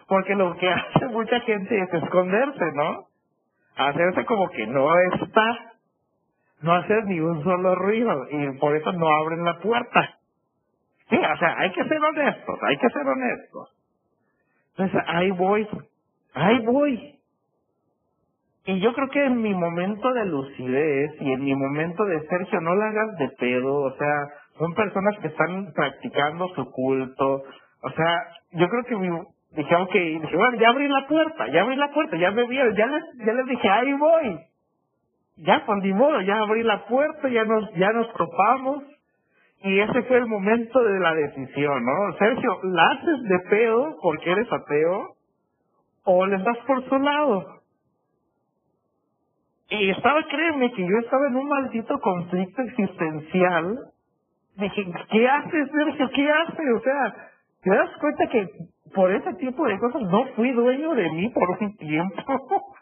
Porque 0.08 0.36
lo 0.36 0.56
que 0.58 0.70
hace 0.72 1.08
mucha 1.08 1.40
gente 1.42 1.80
es 1.80 1.94
esconderse, 1.94 2.72
¿no? 2.76 3.06
Hacerse 3.76 4.26
como 4.26 4.50
que 4.50 4.68
no 4.68 4.88
está 5.22 5.73
no 6.64 6.74
hacer 6.74 7.06
ni 7.06 7.20
un 7.20 7.44
solo 7.44 7.76
ruido 7.76 8.26
y 8.32 8.58
por 8.58 8.76
eso 8.76 8.92
no 8.94 9.08
abren 9.08 9.44
la 9.44 9.60
puerta. 9.60 10.18
Sí, 11.10 11.18
o 11.18 11.38
sea, 11.38 11.56
hay 11.60 11.72
que 11.74 11.84
ser 11.84 12.02
honestos, 12.02 12.60
hay 12.64 12.78
que 12.78 12.90
ser 12.90 13.06
honestos. 13.06 13.76
Entonces, 14.72 15.02
ahí 15.08 15.32
voy, 15.32 15.68
ahí 16.34 16.66
voy. 16.66 17.20
Y 18.66 18.80
yo 18.80 18.94
creo 18.94 19.10
que 19.10 19.26
en 19.26 19.42
mi 19.42 19.54
momento 19.54 20.14
de 20.14 20.26
lucidez 20.26 21.12
y 21.20 21.34
en 21.34 21.44
mi 21.44 21.54
momento 21.54 22.06
de 22.06 22.26
Sergio, 22.28 22.62
no 22.62 22.76
la 22.76 22.88
hagas 22.88 23.18
de 23.18 23.30
pedo, 23.38 23.82
o 23.82 23.92
sea, 23.98 24.28
son 24.58 24.74
personas 24.74 25.20
que 25.20 25.28
están 25.28 25.74
practicando 25.74 26.48
su 26.56 26.72
culto, 26.72 27.44
o 27.82 27.90
sea, 27.90 28.28
yo 28.54 28.70
creo 28.70 28.84
que 28.86 28.96
mi, 28.96 29.10
dije, 29.52 29.76
ok, 29.76 29.94
dije, 29.94 30.38
bueno, 30.38 30.58
ya 30.58 30.70
abrí 30.70 30.88
la 30.88 31.06
puerta, 31.08 31.48
ya 31.50 31.62
abrí 31.62 31.76
la 31.76 31.92
puerta, 31.92 32.16
ya 32.16 32.32
me 32.32 32.48
vieron, 32.48 32.74
ya 32.74 32.88
les, 32.88 33.04
ya 33.26 33.34
les 33.34 33.46
dije, 33.48 33.70
ahí 33.70 33.94
voy 33.94 34.40
ya 35.38 35.66
con 35.66 35.80
ni 35.80 35.90
ya 36.26 36.38
abrí 36.40 36.64
la 36.64 36.86
puerta, 36.86 37.28
ya 37.28 37.44
nos, 37.46 37.72
ya 37.74 37.92
nos 37.92 38.12
topamos, 38.14 38.84
y 39.64 39.80
ese 39.80 40.04
fue 40.04 40.18
el 40.18 40.26
momento 40.28 40.84
de 40.84 41.00
la 41.00 41.14
decisión, 41.14 41.86
¿no? 41.86 42.18
Sergio, 42.18 42.60
¿la 42.64 42.86
haces 42.88 43.24
de 43.24 43.40
pedo 43.50 43.96
porque 44.02 44.32
eres 44.32 44.52
ateo? 44.52 45.16
¿O 46.04 46.26
le 46.26 46.38
das 46.38 46.58
por 46.68 46.84
su 46.90 47.00
lado? 47.00 47.62
Y 49.70 49.90
estaba, 49.90 50.22
créeme, 50.28 50.72
que 50.74 50.82
yo 50.82 50.98
estaba 51.00 51.28
en 51.28 51.38
un 51.38 51.48
maldito 51.48 51.98
conflicto 52.00 52.62
existencial. 52.62 53.80
Dije, 54.58 54.86
¿qué 55.10 55.30
haces, 55.30 55.70
Sergio? 55.72 56.10
¿Qué 56.14 56.30
haces? 56.30 56.66
O 56.76 56.80
sea, 56.82 57.16
¿te 57.64 57.70
das 57.70 57.90
cuenta 58.02 58.28
que 58.28 58.50
por 58.94 59.12
ese 59.12 59.34
tipo 59.36 59.66
de 59.66 59.80
cosas 59.80 60.02
no 60.02 60.26
fui 60.36 60.52
dueño 60.52 60.94
de 60.94 61.10
mí 61.10 61.30
por 61.30 61.50
un 61.50 61.78
tiempo? 61.78 62.22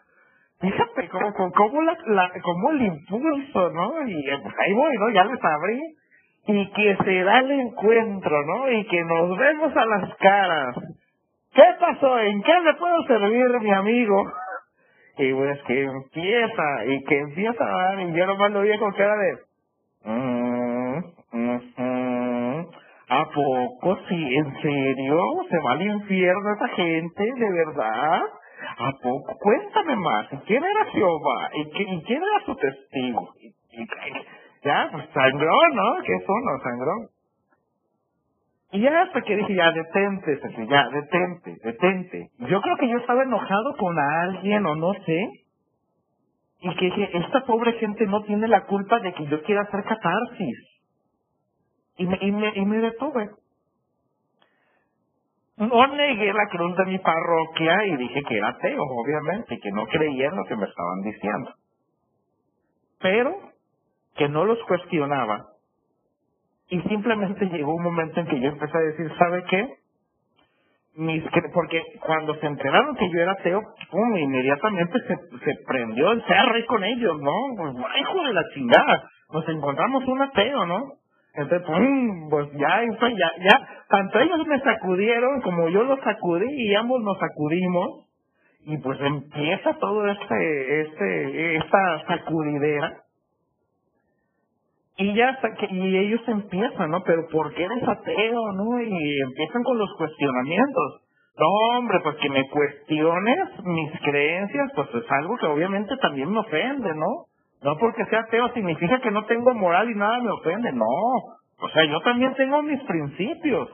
fíjate 0.62 1.08
cómo, 1.08 1.52
cómo, 1.52 1.82
la, 1.82 1.98
la, 2.06 2.30
cómo 2.42 2.70
el 2.70 2.82
impulso, 2.82 3.70
¿no? 3.70 4.08
Y 4.08 4.24
pues 4.42 4.54
ahí 4.58 4.72
voy, 4.72 4.96
¿no? 4.98 5.10
Ya 5.10 5.24
les 5.24 5.44
abrí. 5.44 5.80
Y 6.44 6.72
que 6.72 6.96
se 7.04 7.22
da 7.22 7.38
el 7.40 7.50
encuentro, 7.50 8.44
¿no? 8.46 8.70
Y 8.70 8.84
que 8.86 9.04
nos 9.04 9.38
vemos 9.38 9.76
a 9.76 9.84
las 9.84 10.16
caras. 10.16 10.76
¿Qué 11.54 11.64
pasó? 11.78 12.18
¿En 12.18 12.42
qué 12.42 12.60
le 12.64 12.74
puedo 12.74 13.02
servir, 13.06 13.60
mi 13.60 13.72
amigo? 13.72 14.24
Y 15.18 15.32
pues 15.34 15.62
que 15.66 15.82
empieza, 15.82 16.84
y 16.86 17.04
que 17.04 17.18
empieza 17.18 17.64
a 17.64 17.68
dar, 17.68 18.00
y 18.00 18.12
yo 18.14 18.26
nomás 18.26 18.50
lo 18.52 18.62
vi 18.62 18.78
con 18.78 18.92
cara 18.92 19.14
de... 19.16 19.38
Mm, 20.04 20.98
mm, 21.32 22.66
¿A 23.08 23.24
poco? 23.26 23.98
Sí, 24.08 24.34
¿en 24.36 24.62
serio? 24.62 25.20
¿Se 25.50 25.58
va 25.58 25.72
al 25.72 25.82
infierno 25.82 26.54
esa 26.54 26.68
gente? 26.68 27.22
¿De 27.22 27.52
verdad? 27.52 28.22
¿A 28.78 28.92
poco? 29.02 29.36
Cuéntame 29.38 29.96
más. 29.96 30.28
quién 30.46 30.62
era 30.64 30.84
Jehová? 30.86 31.50
¿Y, 31.54 31.70
quién 32.02 32.22
era 32.22 32.46
su 32.46 32.54
testigo? 32.56 33.28
¿Y, 33.40 33.86
ya, 34.64 34.88
pues 34.92 35.04
sangró, 35.12 35.56
¿no? 35.74 36.02
¿Qué 36.04 36.14
es 36.14 36.24
uno? 36.28 36.62
Sangró. 36.62 36.92
Y 38.72 38.80
ya 38.80 39.02
hasta 39.02 39.20
que 39.20 39.36
dije, 39.36 39.54
ya, 39.54 39.70
detente, 39.70 40.40
ya, 40.68 40.88
detente, 40.88 41.56
detente. 41.62 42.28
Yo 42.38 42.60
creo 42.62 42.76
que 42.76 42.88
yo 42.88 42.98
estaba 42.98 43.22
enojado 43.22 43.76
con 43.76 43.98
alguien 43.98 44.64
o 44.64 44.74
no 44.76 44.94
sé. 44.94 45.30
Y 46.60 46.74
que 46.76 46.84
dije, 46.86 47.18
esta 47.18 47.44
pobre 47.44 47.72
gente 47.74 48.06
no 48.06 48.22
tiene 48.22 48.48
la 48.48 48.64
culpa 48.64 49.00
de 49.00 49.12
que 49.12 49.26
yo 49.26 49.42
quiera 49.42 49.62
hacer 49.62 49.84
catarsis. 49.84 50.56
Y 51.98 52.06
me, 52.06 52.18
y 52.20 52.32
me, 52.32 52.52
y 52.54 52.64
me 52.64 52.78
detuve. 52.78 53.30
No 55.62 55.86
negué 55.86 56.32
la 56.32 56.48
cruz 56.48 56.76
de 56.76 56.86
mi 56.86 56.98
parroquia 56.98 57.86
y 57.86 57.96
dije 57.96 58.20
que 58.28 58.36
era 58.36 58.48
ateo, 58.48 58.82
obviamente, 58.82 59.58
que 59.60 59.70
no 59.70 59.86
creía 59.86 60.26
en 60.26 60.36
lo 60.36 60.44
que 60.44 60.56
me 60.56 60.64
estaban 60.64 61.02
diciendo. 61.02 61.54
Pero 63.00 63.36
que 64.16 64.28
no 64.28 64.44
los 64.44 64.58
cuestionaba. 64.64 65.46
Y 66.68 66.80
simplemente 66.82 67.46
llegó 67.46 67.74
un 67.74 67.82
momento 67.84 68.18
en 68.18 68.26
que 68.26 68.40
yo 68.40 68.48
empecé 68.48 68.76
a 68.76 68.80
decir, 68.80 69.12
¿sabe 69.18 69.44
qué? 69.44 69.68
Mis, 70.96 71.22
porque 71.54 71.80
cuando 72.00 72.34
se 72.34 72.46
enteraron 72.46 72.96
que 72.96 73.08
yo 73.08 73.20
era 73.20 73.32
ateo, 73.32 73.62
pum, 73.90 74.16
inmediatamente 74.16 74.98
se, 75.06 75.14
se 75.44 75.64
prendió 75.66 76.10
el 76.10 76.24
cerro 76.24 76.54
con 76.66 76.82
ellos, 76.82 77.20
¿no? 77.20 77.32
Pues, 77.56 77.74
hijo 78.00 78.24
de 78.24 78.34
la 78.34 78.42
chingada, 78.52 79.10
nos 79.32 79.48
encontramos 79.48 80.04
un 80.08 80.22
ateo, 80.22 80.66
¿no? 80.66 81.01
Entonces, 81.34 81.66
¡pum! 81.66 82.28
pues 82.30 82.48
ya, 82.52 82.82
ya, 83.00 83.30
ya, 83.38 83.68
tanto 83.88 84.18
ellos 84.20 84.46
me 84.46 84.60
sacudieron 84.60 85.40
como 85.40 85.68
yo 85.68 85.82
los 85.84 85.98
sacudí 86.00 86.46
y 86.48 86.74
ambos 86.74 87.02
nos 87.02 87.18
sacudimos 87.18 88.06
y 88.64 88.76
pues 88.78 89.00
empieza 89.00 89.74
todo 89.78 90.06
este, 90.08 90.80
este, 90.82 91.56
esta 91.56 92.06
sacudidera 92.06 93.02
y 94.96 95.14
ya 95.14 95.30
hasta 95.30 95.48
y 95.70 95.96
ellos 95.96 96.20
empiezan, 96.26 96.90
¿no? 96.90 97.02
Pero 97.04 97.26
¿por 97.28 97.54
qué 97.54 97.64
eres 97.64 97.82
ateo, 97.82 98.52
no? 98.52 98.82
Y 98.82 99.20
empiezan 99.22 99.62
con 99.62 99.78
los 99.78 99.90
cuestionamientos. 99.96 101.02
No, 101.38 101.78
hombre, 101.78 101.98
pues 102.02 102.16
que 102.16 102.28
me 102.28 102.48
cuestiones 102.50 103.48
mis 103.64 103.90
creencias, 104.02 104.70
pues 104.74 104.88
es 104.94 105.10
algo 105.10 105.36
que 105.38 105.46
obviamente 105.46 105.96
también 105.96 106.30
me 106.30 106.40
ofende, 106.40 106.94
¿no? 106.94 107.26
No 107.62 107.76
porque 107.78 108.04
sea 108.06 108.20
ateo 108.20 108.52
significa 108.54 109.00
que 109.00 109.10
no 109.10 109.24
tengo 109.26 109.54
moral 109.54 109.90
y 109.90 109.94
nada 109.94 110.20
me 110.20 110.30
ofende, 110.30 110.72
no. 110.72 110.84
O 110.84 111.68
sea, 111.72 111.84
yo 111.84 112.00
también 112.00 112.34
tengo 112.34 112.62
mis 112.62 112.82
principios. 112.84 113.68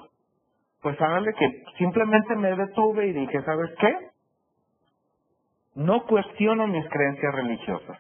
Pues 0.83 1.01
hágale 1.01 1.33
que 1.35 1.65
simplemente 1.79 2.37
me 2.37 2.55
detuve 2.55 3.07
y 3.07 3.13
dije, 3.13 3.43
¿sabes 3.43 3.71
qué? 3.81 3.97
No 5.75 6.05
cuestiono 6.05 6.67
mis 6.67 6.87
creencias 6.89 7.35
religiosas. 7.35 7.99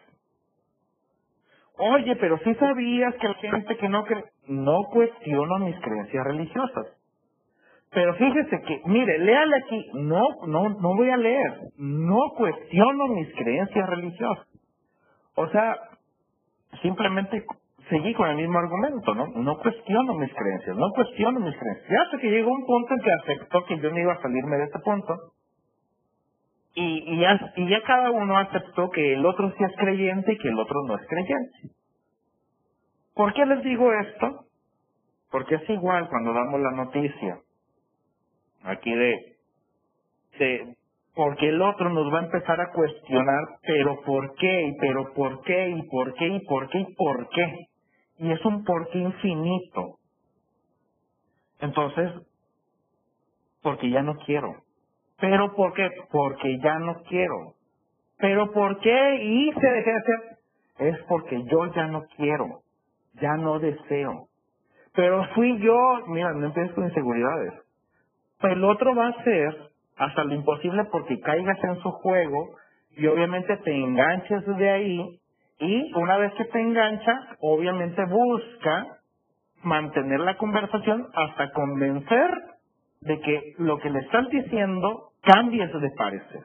Oye, 1.79 2.17
pero 2.17 2.39
si 2.39 2.55
sabías 2.57 3.15
que 3.15 3.29
la 3.29 3.35
gente 3.35 3.77
que 3.77 3.89
no 3.89 4.05
cree, 4.05 4.25
no 4.49 4.85
cuestiono 4.91 5.59
mis 5.61 5.79
creencias 5.81 6.25
religiosas. 6.25 6.87
Pero 7.91 8.15
fíjese 8.15 8.61
que, 8.63 8.83
mire, 8.87 9.19
léale 9.19 9.57
aquí, 9.57 9.91
no, 9.95 10.23
no, 10.47 10.69
no 10.69 10.97
voy 10.97 11.09
a 11.11 11.17
leer, 11.17 11.61
no 11.79 12.19
cuestiono 12.37 13.07
mis 13.09 13.33
creencias 13.35 13.89
religiosas. 13.89 14.47
O 15.41 15.49
sea, 15.51 15.77
simplemente 16.83 17.45
seguí 17.89 18.13
con 18.15 18.29
el 18.29 18.37
mismo 18.37 18.59
argumento, 18.59 19.15
¿no? 19.15 19.29
No 19.37 19.57
cuestiono 19.59 20.15
mis 20.15 20.35
creencias, 20.35 20.77
no 20.77 20.91
cuestiono 20.91 21.39
mis 21.39 21.57
creencias. 21.57 21.89
Ya 21.89 22.03
hasta 22.03 22.19
que 22.19 22.29
llegó 22.29 22.51
un 22.51 22.67
punto 22.67 22.93
en 22.93 23.01
que 23.01 23.13
aceptó 23.13 23.65
que 23.65 23.79
yo 23.79 23.89
no 23.89 23.99
iba 24.01 24.15
a 24.15 24.21
salirme 24.21 24.57
de 24.57 24.65
este 24.65 24.81
punto. 24.81 25.15
Y, 26.75 27.21
ya 27.21 27.83
cada 27.87 28.11
uno 28.11 28.37
aceptó 28.37 28.91
que 28.91 29.15
el 29.15 29.25
otro 29.25 29.53
sí 29.57 29.63
es 29.63 29.77
creyente 29.77 30.33
y 30.33 30.39
que 30.39 30.49
el 30.49 30.59
otro 30.59 30.83
no 30.89 30.97
es 30.97 31.07
creyente. 31.07 31.59
¿Por 33.15 33.33
qué 33.33 33.47
les 33.47 33.63
digo 33.63 33.93
esto? 33.93 34.45
Porque 35.31 35.55
es 35.55 35.71
igual 35.71 36.09
cuando 36.09 36.33
damos 36.33 36.61
la 36.61 36.73
noticia 36.73 37.39
aquí 38.65 38.93
de, 38.93 39.37
de 40.41 40.78
porque 41.15 41.49
el 41.49 41.61
otro 41.61 41.91
nos 41.91 42.13
va 42.13 42.21
a 42.21 42.25
empezar 42.25 42.61
a 42.61 42.71
cuestionar, 42.73 43.45
pero 43.63 44.01
¿por 44.03 44.35
qué? 44.37 44.63
Y 44.69 44.77
pero 44.79 45.13
¿por 45.15 45.43
qué? 45.43 45.71
Y 45.71 45.83
por 45.89 46.15
qué? 46.15 46.27
Y 46.29 46.41
por 46.47 46.69
qué? 46.69 46.79
Y 46.81 46.95
por 46.95 47.29
qué? 47.31 47.67
Y 48.19 48.31
es 48.31 48.45
un 48.45 48.65
por 48.65 48.89
qué 48.91 48.99
infinito. 48.99 49.99
Entonces, 51.61 52.13
porque 53.63 53.91
ya 53.91 54.03
no 54.03 54.17
quiero. 54.27 54.55
¿Pero 55.21 55.55
por 55.55 55.75
qué? 55.75 55.91
Porque 56.11 56.59
ya 56.63 56.79
no 56.79 57.03
quiero. 57.09 57.55
¿Pero 58.19 58.53
por 58.53 58.79
qué? 58.81 59.17
Y 59.23 59.53
se 59.53 59.67
deje 59.71 59.91
de 59.91 59.97
hacer. 59.97 60.39
Es 60.79 60.99
porque 61.09 61.43
yo 61.45 61.67
ya 61.75 61.87
no 61.87 62.05
quiero. 62.17 62.61
Ya 63.21 63.37
no 63.37 63.59
deseo. 63.59 64.29
Pero 64.95 65.25
fui 65.35 65.59
yo, 65.61 65.77
mira, 66.09 66.33
no 66.33 66.47
empieces 66.47 66.73
con 66.75 66.85
inseguridades. 66.85 67.55
El 68.43 68.65
otro 68.65 68.95
va 68.95 69.07
a 69.07 69.11
hacer 69.11 69.68
hasta 69.99 70.25
lo 70.25 70.35
imposible 70.35 70.85
porque 70.93 71.21
caigas 71.21 71.59
en 71.65 71.77
su 71.81 71.91
juego 71.93 72.57
y 72.97 73.07
obviamente 73.07 73.57
te 73.59 73.75
enganches 73.75 74.47
de 74.47 74.71
ahí 74.71 75.21
y 75.61 75.93
una 75.95 76.19
vez 76.19 76.33
que 76.35 76.47
te 76.47 76.61
enganchas, 76.61 77.21
obviamente 77.41 78.05
busca 78.07 78.87
mantener 79.63 80.21
la 80.21 80.37
conversación 80.37 81.09
hasta 81.15 81.53
convencer 81.53 82.31
de 83.03 83.21
que 83.21 83.55
lo 83.59 83.79
que 83.79 83.91
le 83.91 84.01
estás 84.01 84.29
diciendo 84.31 85.13
cambie 85.23 85.67
de 85.67 85.91
parecer. 85.97 86.43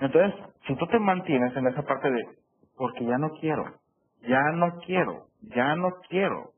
Entonces, 0.00 0.34
si 0.66 0.76
tú 0.76 0.86
te 0.88 0.98
mantienes 0.98 1.56
en 1.56 1.68
esa 1.68 1.82
parte 1.82 2.10
de, 2.10 2.24
porque 2.76 3.04
ya 3.06 3.18
no 3.18 3.30
quiero, 3.40 3.64
ya 4.28 4.42
no 4.54 4.80
quiero, 4.86 5.26
ya 5.42 5.76
no 5.76 5.90
quiero, 6.08 6.50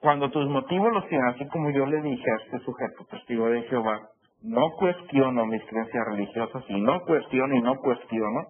cuando 0.00 0.30
tus 0.30 0.48
motivos 0.48 0.92
los 0.92 1.06
tienes, 1.08 1.34
así 1.34 1.46
como 1.48 1.70
yo 1.70 1.84
le 1.86 2.00
dije 2.00 2.30
a 2.30 2.44
este 2.44 2.58
sujeto 2.60 3.04
testigo 3.10 3.48
de 3.48 3.62
Jehová, 3.64 4.00
no 4.42 4.70
cuestiono 4.78 5.44
mis 5.46 5.62
creencias 5.66 6.06
religiosas 6.06 6.64
y 6.68 6.80
no 6.80 7.00
cuestiono 7.00 7.54
y 7.54 7.60
no 7.60 7.76
cuestiono, 7.76 8.48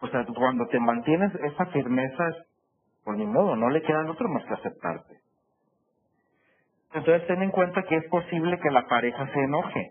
o 0.00 0.08
sea, 0.08 0.24
cuando 0.26 0.66
te 0.68 0.78
mantienes 0.78 1.34
esa 1.34 1.66
firmeza, 1.66 2.24
por 3.04 3.16
ni 3.16 3.26
modo, 3.26 3.56
no 3.56 3.68
le 3.70 3.82
queda 3.82 4.08
otro 4.08 4.28
más 4.28 4.44
que 4.44 4.54
aceptarte. 4.54 5.16
Entonces 6.94 7.26
ten 7.26 7.42
en 7.42 7.50
cuenta 7.50 7.82
que 7.82 7.96
es 7.96 8.08
posible 8.08 8.58
que 8.60 8.70
la 8.70 8.86
pareja 8.86 9.26
se 9.32 9.40
enoje. 9.40 9.90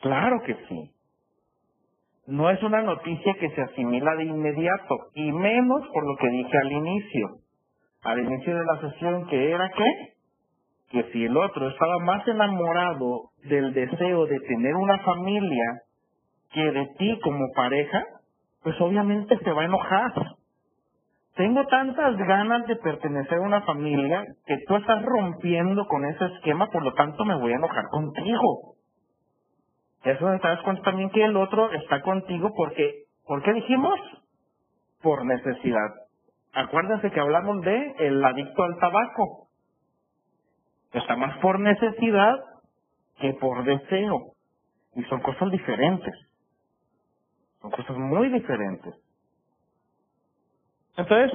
Claro 0.00 0.42
que 0.42 0.54
sí. 0.68 0.90
No 2.26 2.50
es 2.50 2.62
una 2.62 2.82
noticia 2.82 3.34
que 3.40 3.50
se 3.50 3.62
asimila 3.62 4.14
de 4.16 4.24
inmediato, 4.24 4.96
y 5.14 5.32
menos 5.32 5.88
por 5.92 6.06
lo 6.06 6.16
que 6.16 6.28
dije 6.28 6.58
al 6.58 6.72
inicio 6.72 7.43
al 8.04 8.20
inicio 8.20 8.56
de 8.56 8.64
la 8.64 8.80
sesión 8.80 9.26
que 9.26 9.50
era 9.50 9.70
qué? 9.70 10.14
Que 10.90 11.12
si 11.12 11.24
el 11.24 11.36
otro 11.36 11.68
estaba 11.68 11.98
más 12.00 12.26
enamorado 12.28 13.30
del 13.44 13.72
deseo 13.72 14.26
de 14.26 14.38
tener 14.40 14.74
una 14.74 14.98
familia 14.98 15.82
que 16.52 16.70
de 16.70 16.86
ti 16.98 17.18
como 17.22 17.46
pareja, 17.56 18.04
pues 18.62 18.80
obviamente 18.80 19.36
se 19.38 19.50
va 19.50 19.62
a 19.62 19.66
enojar. 19.66 20.12
Tengo 21.34 21.66
tantas 21.66 22.16
ganas 22.16 22.66
de 22.66 22.76
pertenecer 22.76 23.38
a 23.38 23.42
una 23.42 23.62
familia 23.62 24.24
que 24.46 24.58
tú 24.68 24.76
estás 24.76 25.02
rompiendo 25.02 25.86
con 25.88 26.04
ese 26.04 26.26
esquema, 26.26 26.70
por 26.70 26.84
lo 26.84 26.92
tanto 26.92 27.24
me 27.24 27.36
voy 27.36 27.52
a 27.52 27.56
enojar 27.56 27.84
contigo. 27.90 28.74
Eso 30.04 30.26
te 30.40 30.48
das 30.48 30.62
cuenta 30.62 30.82
también 30.82 31.10
que 31.10 31.24
el 31.24 31.36
otro 31.36 31.72
está 31.72 32.02
contigo 32.02 32.52
porque, 32.54 33.04
¿por 33.26 33.42
qué 33.42 33.52
dijimos? 33.54 33.98
Por 35.02 35.24
necesidad. 35.24 36.03
Acuérdense 36.54 37.10
que 37.10 37.20
hablamos 37.20 37.62
de 37.62 37.94
el 37.98 38.24
adicto 38.24 38.62
al 38.62 38.78
tabaco. 38.78 39.48
Está 40.92 41.16
más 41.16 41.36
por 41.38 41.58
necesidad 41.58 42.36
que 43.18 43.32
por 43.34 43.64
deseo. 43.64 44.34
Y 44.94 45.02
son 45.04 45.20
cosas 45.20 45.50
diferentes. 45.50 46.14
Son 47.60 47.72
cosas 47.72 47.96
muy 47.96 48.28
diferentes. 48.28 48.94
Entonces, 50.96 51.32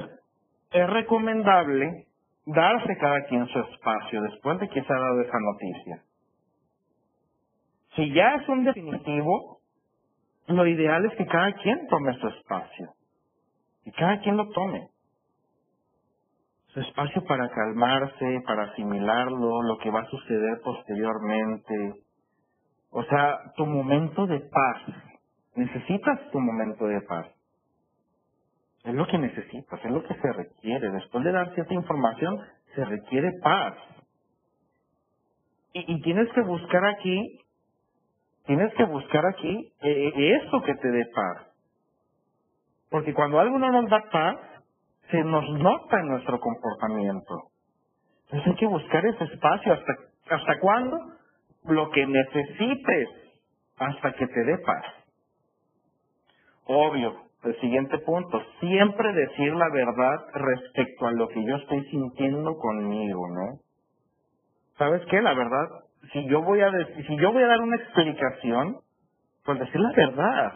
es 0.70 0.88
recomendable 0.88 2.06
darse 2.46 2.96
cada 2.96 3.24
quien 3.26 3.46
su 3.48 3.58
espacio 3.58 4.22
después 4.22 4.58
de 4.58 4.68
que 4.70 4.82
se 4.82 4.92
ha 4.92 4.98
dado 4.98 5.20
esa 5.20 5.38
noticia. 5.38 6.02
Si 7.94 8.14
ya 8.14 8.36
es 8.36 8.48
un 8.48 8.64
definitivo, 8.64 9.60
lo 10.46 10.66
ideal 10.66 11.04
es 11.04 11.14
que 11.16 11.26
cada 11.26 11.52
quien 11.54 11.86
tome 11.88 12.14
su 12.18 12.28
espacio. 12.28 12.94
Y 13.84 13.92
cada 13.92 14.20
quien 14.20 14.38
lo 14.38 14.48
tome 14.48 14.89
su 16.74 16.80
espacio 16.80 17.24
para 17.24 17.48
calmarse, 17.50 18.42
para 18.46 18.64
asimilarlo, 18.64 19.62
lo 19.62 19.78
que 19.78 19.90
va 19.90 20.00
a 20.02 20.06
suceder 20.10 20.60
posteriormente. 20.64 21.94
O 22.90 23.04
sea, 23.04 23.38
tu 23.56 23.66
momento 23.66 24.26
de 24.26 24.40
paz. 24.40 24.82
Necesitas 25.56 26.30
tu 26.32 26.40
momento 26.40 26.86
de 26.86 27.00
paz. 27.02 27.26
Es 28.84 28.94
lo 28.94 29.06
que 29.06 29.18
necesitas, 29.18 29.84
es 29.84 29.90
lo 29.90 30.02
que 30.04 30.14
se 30.14 30.32
requiere. 30.32 30.90
Después 30.90 31.24
de 31.24 31.32
dar 31.32 31.54
cierta 31.54 31.74
información, 31.74 32.40
se 32.74 32.84
requiere 32.84 33.32
paz. 33.42 33.74
Y, 35.74 35.94
y 35.94 36.02
tienes 36.02 36.30
que 36.32 36.42
buscar 36.42 36.84
aquí, 36.86 37.40
tienes 38.46 38.74
que 38.74 38.84
buscar 38.84 39.26
aquí 39.26 39.72
eh, 39.82 40.12
eh, 40.16 40.36
eso 40.42 40.62
que 40.62 40.74
te 40.76 40.90
dé 40.90 41.06
paz. 41.14 41.48
Porque 42.90 43.14
cuando 43.14 43.40
algo 43.40 43.58
no 43.58 43.70
nos 43.72 43.90
da 43.90 44.02
paz, 44.10 44.36
se 45.10 45.24
nos 45.24 45.48
nota 45.58 46.00
en 46.00 46.08
nuestro 46.08 46.38
comportamiento. 46.40 47.50
Entonces 48.24 48.48
hay 48.48 48.56
que 48.56 48.66
buscar 48.66 49.04
ese 49.06 49.24
espacio. 49.24 49.72
¿Hasta, 49.72 49.92
hasta 50.30 50.58
cuándo? 50.60 50.98
Lo 51.64 51.90
que 51.90 52.06
necesites 52.06 53.08
hasta 53.78 54.12
que 54.12 54.26
te 54.26 54.44
dé 54.44 54.58
paz. 54.58 54.84
Obvio, 56.66 57.16
el 57.44 57.60
siguiente 57.60 57.98
punto, 57.98 58.40
siempre 58.60 59.12
decir 59.12 59.54
la 59.54 59.68
verdad 59.70 60.26
respecto 60.34 61.06
a 61.06 61.12
lo 61.12 61.28
que 61.28 61.44
yo 61.44 61.56
estoy 61.56 61.84
sintiendo 61.90 62.56
conmigo, 62.56 63.26
¿no? 63.28 63.58
¿Sabes 64.78 65.02
qué? 65.10 65.20
La 65.20 65.34
verdad, 65.34 65.68
si 66.12 66.26
yo 66.28 66.42
voy 66.42 66.60
a 66.60 66.70
si 67.06 67.16
yo 67.18 67.32
voy 67.32 67.42
a 67.42 67.48
dar 67.48 67.60
una 67.60 67.76
explicación, 67.76 68.78
pues 69.44 69.58
decir 69.58 69.80
la 69.80 69.92
verdad. 69.92 70.52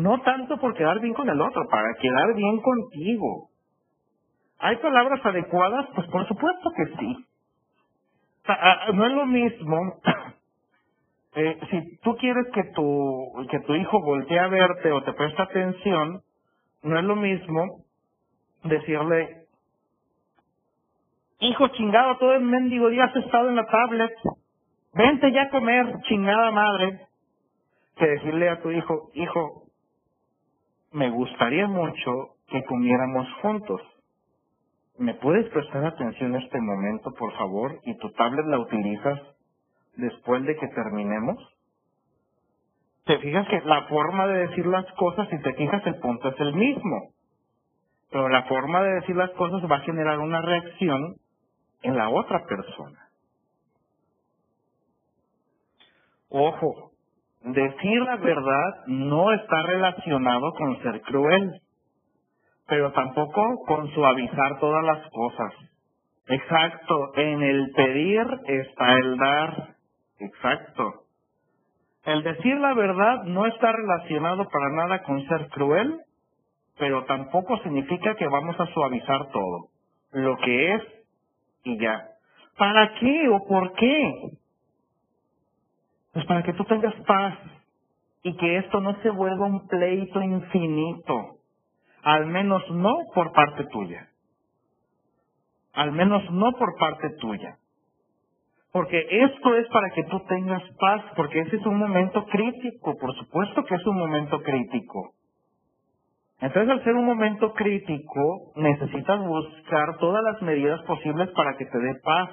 No 0.00 0.20
tanto 0.22 0.58
por 0.58 0.74
quedar 0.74 1.00
bien 1.00 1.14
con 1.14 1.28
el 1.28 1.40
otro, 1.40 1.68
para 1.68 1.94
quedar 2.00 2.34
bien 2.34 2.60
contigo. 2.60 3.50
¿Hay 4.58 4.76
palabras 4.76 5.24
adecuadas? 5.24 5.86
Pues 5.94 6.06
por 6.08 6.26
supuesto 6.28 6.70
que 6.76 6.86
sí. 6.98 7.26
No 8.94 9.06
es 9.06 9.12
lo 9.12 9.26
mismo 9.26 10.00
eh, 11.36 11.60
si 11.70 11.98
tú 11.98 12.16
quieres 12.16 12.46
que 12.54 12.64
tu, 12.74 13.46
que 13.50 13.60
tu 13.60 13.74
hijo 13.74 14.00
voltee 14.02 14.38
a 14.38 14.48
verte 14.48 14.92
o 14.92 15.02
te 15.04 15.12
preste 15.12 15.42
atención, 15.42 16.22
no 16.82 16.98
es 16.98 17.04
lo 17.04 17.16
mismo 17.16 17.84
decirle, 18.64 19.46
hijo 21.40 21.68
chingado, 21.68 22.18
todo 22.18 22.34
el 22.34 22.42
mendigo 22.42 22.88
día 22.90 23.04
has 23.04 23.16
estado 23.16 23.50
en 23.50 23.56
la 23.56 23.66
tablet, 23.66 24.12
vente 24.94 25.32
ya 25.32 25.42
a 25.44 25.50
comer, 25.50 25.86
chingada 26.08 26.50
madre, 26.52 27.06
que 27.96 28.06
decirle 28.06 28.48
a 28.50 28.60
tu 28.62 28.70
hijo, 28.70 29.10
hijo, 29.14 29.64
me 30.92 31.10
gustaría 31.10 31.68
mucho 31.68 32.36
que 32.48 32.64
comiéramos 32.64 33.26
juntos. 33.42 33.80
¿Me 34.98 35.14
puedes 35.14 35.48
prestar 35.50 35.84
atención 35.84 36.34
en 36.34 36.42
este 36.42 36.60
momento, 36.60 37.12
por 37.14 37.32
favor? 37.36 37.80
¿Y 37.84 37.96
tu 37.98 38.10
tablet 38.12 38.46
la 38.46 38.58
utilizas 38.58 39.20
después 39.96 40.44
de 40.44 40.56
que 40.56 40.68
terminemos? 40.68 41.38
Te 43.06 43.18
fijas 43.18 43.48
que 43.48 43.60
la 43.62 43.86
forma 43.88 44.26
de 44.26 44.48
decir 44.48 44.66
las 44.66 44.86
cosas, 44.94 45.28
si 45.30 45.38
te 45.40 45.54
fijas, 45.54 45.86
el 45.86 45.98
punto 46.00 46.28
es 46.28 46.40
el 46.40 46.54
mismo. 46.54 47.12
Pero 48.10 48.28
la 48.28 48.44
forma 48.44 48.82
de 48.82 48.94
decir 48.96 49.16
las 49.16 49.30
cosas 49.32 49.62
va 49.70 49.76
a 49.76 49.82
generar 49.82 50.18
una 50.18 50.42
reacción 50.42 51.16
en 51.82 51.96
la 51.96 52.10
otra 52.10 52.46
persona. 52.46 53.08
Ojo, 56.30 56.89
decir 57.42 58.02
la 58.02 58.16
verdad 58.16 58.86
no 58.86 59.32
está 59.32 59.62
relacionado 59.62 60.52
con 60.54 60.82
ser 60.82 61.00
cruel, 61.02 61.60
pero 62.66 62.92
tampoco 62.92 63.64
con 63.66 63.90
suavizar 63.92 64.58
todas 64.60 64.84
las 64.84 65.10
cosas. 65.10 65.52
Exacto, 66.28 67.12
en 67.16 67.42
el 67.42 67.70
pedir 67.74 68.26
está 68.46 68.94
el 68.94 69.16
dar. 69.16 69.74
Exacto. 70.20 71.04
El 72.04 72.22
decir 72.22 72.56
la 72.58 72.74
verdad 72.74 73.24
no 73.24 73.46
está 73.46 73.72
relacionado 73.72 74.48
para 74.48 74.70
nada 74.70 75.02
con 75.02 75.26
ser 75.26 75.48
cruel, 75.48 76.00
pero 76.78 77.04
tampoco 77.04 77.58
significa 77.58 78.14
que 78.14 78.28
vamos 78.28 78.58
a 78.58 78.66
suavizar 78.66 79.30
todo. 79.32 79.68
Lo 80.12 80.36
que 80.38 80.74
es 80.74 80.82
y 81.64 81.78
ya. 81.78 82.06
¿Para 82.56 82.94
qué 82.94 83.28
o 83.28 83.46
por 83.46 83.72
qué? 83.74 84.12
Pues 86.12 86.26
para 86.26 86.42
que 86.42 86.54
tú 86.54 86.64
tengas 86.64 86.94
paz 87.06 87.38
y 88.22 88.36
que 88.36 88.58
esto 88.58 88.80
no 88.80 89.00
se 89.02 89.10
vuelva 89.10 89.46
un 89.46 89.66
pleito 89.68 90.22
infinito. 90.22 91.36
Al 92.02 92.26
menos 92.26 92.62
no 92.70 92.94
por 93.14 93.32
parte 93.32 93.64
tuya. 93.66 94.08
Al 95.74 95.92
menos 95.92 96.30
no 96.30 96.52
por 96.52 96.76
parte 96.78 97.10
tuya. 97.20 97.58
Porque 98.72 99.06
esto 99.10 99.56
es 99.56 99.68
para 99.68 99.90
que 99.90 100.04
tú 100.04 100.20
tengas 100.28 100.62
paz, 100.78 101.02
porque 101.16 101.40
ese 101.40 101.56
es 101.56 101.66
un 101.66 101.78
momento 101.78 102.26
crítico, 102.26 102.96
por 102.98 103.14
supuesto 103.16 103.64
que 103.64 103.74
es 103.76 103.86
un 103.86 103.96
momento 103.98 104.42
crítico. 104.42 105.14
Entonces, 106.40 106.70
al 106.70 106.84
ser 106.84 106.94
un 106.94 107.06
momento 107.06 107.52
crítico, 107.54 108.52
necesitas 108.56 109.20
buscar 109.20 109.98
todas 109.98 110.22
las 110.24 110.42
medidas 110.42 110.82
posibles 110.82 111.30
para 111.30 111.56
que 111.56 111.66
te 111.66 111.78
dé 111.78 111.94
paz. 112.04 112.30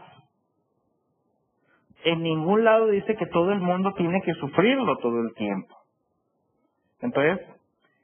En 2.08 2.22
ningún 2.24 2.64
lado 2.64 2.88
dice 2.88 3.16
que 3.18 3.26
todo 3.26 3.52
el 3.52 3.60
mundo 3.60 3.94
tiene 3.98 4.22
que 4.22 4.34
sufrirlo 4.36 4.96
todo 5.00 5.20
el 5.20 5.34
tiempo. 5.34 5.76
Entonces, 7.02 7.46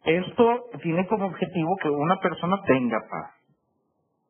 esto 0.03 0.65
tiene 0.81 1.07
como 1.07 1.27
objetivo 1.27 1.77
que 1.81 1.89
una 1.89 2.17
persona 2.17 2.61
tenga 2.67 2.99
paz. 3.09 3.31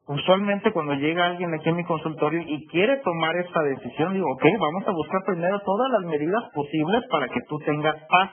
Usualmente 0.05 0.71
cuando 0.71 0.93
llega 0.93 1.25
alguien 1.25 1.51
aquí 1.55 1.69
en 1.69 1.77
mi 1.77 1.85
consultorio 1.85 2.43
y 2.45 2.67
quiere 2.67 2.97
tomar 2.97 3.35
esta 3.37 3.63
decisión, 3.63 4.13
digo, 4.13 4.29
ok, 4.31 4.43
vamos 4.59 4.87
a 4.87 4.91
buscar 4.91 5.21
primero 5.25 5.59
todas 5.61 5.91
las 5.91 6.03
medidas 6.03 6.43
posibles 6.53 7.01
para 7.09 7.27
que 7.29 7.41
tú 7.49 7.57
tengas 7.65 7.95
paz. 8.07 8.29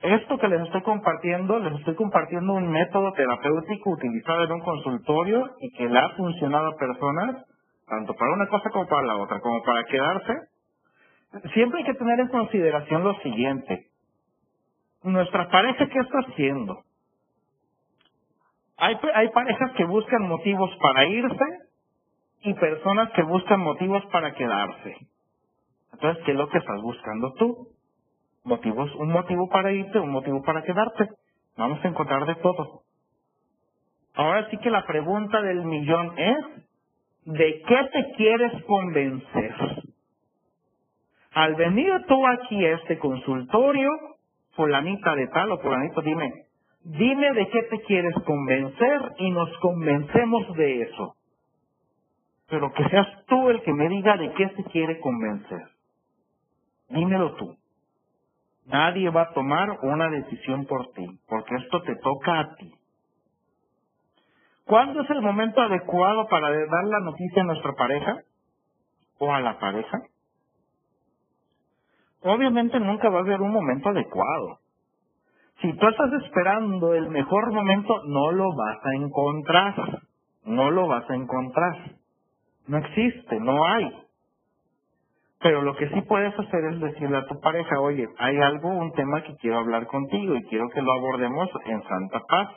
Esto 0.00 0.38
que 0.38 0.48
les 0.48 0.62
estoy 0.62 0.82
compartiendo, 0.82 1.60
les 1.60 1.74
estoy 1.74 1.94
compartiendo 1.94 2.54
un 2.54 2.68
método 2.68 3.12
terapéutico 3.12 3.90
utilizado 3.90 4.42
en 4.42 4.52
un 4.52 4.60
consultorio 4.60 5.50
y 5.60 5.70
que 5.76 5.88
le 5.88 5.98
ha 6.00 6.08
funcionado 6.16 6.68
a 6.68 6.76
personas, 6.76 7.44
tanto 7.88 8.14
para 8.14 8.32
una 8.32 8.48
cosa 8.48 8.70
como 8.70 8.86
para 8.86 9.06
la 9.06 9.16
otra, 9.16 9.40
como 9.40 9.62
para 9.62 9.84
quedarse. 9.84 10.34
Siempre 11.54 11.80
hay 11.80 11.86
que 11.86 11.94
tener 11.94 12.20
en 12.20 12.28
consideración 12.28 13.04
lo 13.04 13.14
siguiente. 13.20 13.86
Nuestra 15.02 15.48
pareja, 15.48 15.88
¿qué 15.88 15.98
está 15.98 16.18
haciendo? 16.20 16.82
Hay, 18.76 18.98
hay 19.14 19.28
parejas 19.30 19.72
que 19.76 19.84
buscan 19.84 20.22
motivos 20.22 20.70
para 20.80 21.06
irse 21.06 21.44
y 22.42 22.54
personas 22.54 23.10
que 23.12 23.22
buscan 23.22 23.60
motivos 23.60 24.04
para 24.12 24.34
quedarse. 24.34 24.96
Entonces, 25.92 26.24
¿qué 26.24 26.32
es 26.32 26.38
lo 26.38 26.48
que 26.48 26.58
estás 26.58 26.80
buscando 26.80 27.32
tú? 27.34 27.68
Motivos, 28.44 28.94
un 28.96 29.10
motivo 29.10 29.48
para 29.48 29.72
irte, 29.72 29.98
un 29.98 30.10
motivo 30.10 30.42
para 30.42 30.62
quedarte. 30.62 31.08
Vamos 31.56 31.84
a 31.84 31.88
encontrar 31.88 32.24
de 32.26 32.36
todo. 32.36 32.82
Ahora 34.14 34.48
sí 34.50 34.58
que 34.58 34.70
la 34.70 34.86
pregunta 34.86 35.40
del 35.42 35.64
millón 35.64 36.18
es, 36.18 36.38
¿de 37.28 37.62
qué 37.62 37.88
te 37.92 38.12
quieres 38.16 38.52
convencer? 38.64 39.54
Al 41.32 41.54
venir 41.56 41.92
tú 42.08 42.26
aquí 42.26 42.64
a 42.64 42.74
este 42.76 42.98
consultorio, 42.98 43.90
fulanita 44.56 45.14
de 45.14 45.26
tal 45.28 45.52
o 45.52 45.58
fulanito, 45.58 46.00
dime, 46.00 46.32
dime 46.84 47.32
de 47.34 47.48
qué 47.50 47.62
te 47.64 47.82
quieres 47.82 48.14
convencer 48.24 49.12
y 49.18 49.30
nos 49.30 49.50
convencemos 49.58 50.56
de 50.56 50.82
eso. 50.82 51.16
Pero 52.48 52.72
que 52.72 52.88
seas 52.88 53.06
tú 53.26 53.50
el 53.50 53.60
que 53.62 53.74
me 53.74 53.90
diga 53.90 54.16
de 54.16 54.32
qué 54.32 54.48
se 54.48 54.64
quiere 54.70 54.98
convencer. 55.00 55.68
Dímelo 56.88 57.34
tú. 57.34 57.56
Nadie 58.64 59.10
va 59.10 59.22
a 59.22 59.32
tomar 59.34 59.78
una 59.82 60.08
decisión 60.08 60.64
por 60.64 60.92
ti, 60.92 61.06
porque 61.28 61.56
esto 61.56 61.82
te 61.82 61.94
toca 61.96 62.40
a 62.40 62.54
ti. 62.54 62.72
¿Cuándo 64.68 65.00
es 65.00 65.08
el 65.08 65.22
momento 65.22 65.62
adecuado 65.62 66.26
para 66.28 66.50
dar 66.50 66.84
la 66.84 67.00
noticia 67.00 67.40
a 67.40 67.46
nuestra 67.46 67.72
pareja 67.72 68.18
o 69.18 69.32
a 69.32 69.40
la 69.40 69.58
pareja? 69.58 70.02
Obviamente 72.22 72.78
nunca 72.78 73.08
va 73.08 73.20
a 73.20 73.22
haber 73.22 73.40
un 73.40 73.50
momento 73.50 73.88
adecuado. 73.88 74.58
Si 75.62 75.72
tú 75.72 75.88
estás 75.88 76.12
esperando 76.22 76.92
el 76.92 77.08
mejor 77.08 77.50
momento, 77.50 78.02
no 78.08 78.30
lo 78.32 78.54
vas 78.54 78.78
a 78.84 78.94
encontrar. 78.96 79.74
No 80.44 80.70
lo 80.70 80.86
vas 80.86 81.08
a 81.08 81.14
encontrar. 81.14 81.76
No 82.66 82.76
existe, 82.76 83.40
no 83.40 83.64
hay. 83.66 83.90
Pero 85.40 85.62
lo 85.62 85.76
que 85.76 85.88
sí 85.88 86.02
puedes 86.02 86.38
hacer 86.38 86.64
es 86.66 86.80
decirle 86.80 87.16
a 87.16 87.26
tu 87.26 87.40
pareja, 87.40 87.80
oye, 87.80 88.06
hay 88.18 88.36
algo, 88.36 88.68
un 88.68 88.92
tema 88.92 89.22
que 89.22 89.34
quiero 89.36 89.60
hablar 89.60 89.86
contigo 89.86 90.34
y 90.34 90.42
quiero 90.48 90.68
que 90.68 90.82
lo 90.82 90.92
abordemos 90.92 91.48
en 91.64 91.82
santa 91.84 92.20
paz. 92.28 92.48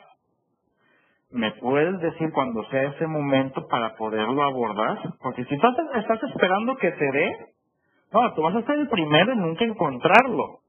¿Me 1.32 1.52
puedes 1.52 1.98
decir 2.00 2.30
cuando 2.32 2.64
sea 2.70 2.90
ese 2.90 3.06
momento 3.06 3.66
para 3.68 3.96
poderlo 3.96 4.42
abordar? 4.42 4.98
Porque 5.20 5.44
si 5.44 5.58
tú 5.58 5.66
estás 5.94 6.22
esperando 6.24 6.76
que 6.76 6.90
te 6.92 7.12
dé, 7.12 7.36
no, 8.12 8.34
tú 8.34 8.42
vas 8.42 8.54
a 8.56 8.62
ser 8.62 8.78
el 8.78 8.88
primero 8.88 9.32
en 9.32 9.40
nunca 9.40 9.64
encontrarlo. 9.64 10.60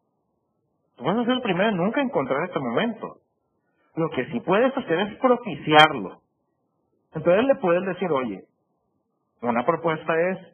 Tú 0.98 1.04
vas 1.04 1.18
a 1.18 1.26
ser 1.26 1.34
el 1.34 1.42
primero 1.42 1.70
en 1.70 1.78
nunca 1.78 2.02
encontrar 2.02 2.46
este 2.46 2.60
momento. 2.60 3.18
Lo 3.96 4.10
que 4.10 4.26
sí 4.32 4.40
puedes 4.40 4.76
hacer 4.78 5.00
es 5.00 5.18
propiciarlo. 5.20 6.22
Entonces 7.14 7.46
le 7.46 7.56
puedes 7.56 7.86
decir, 7.86 8.12
oye, 8.12 8.46
una 9.42 9.66
propuesta 9.66 10.14
es, 10.32 10.54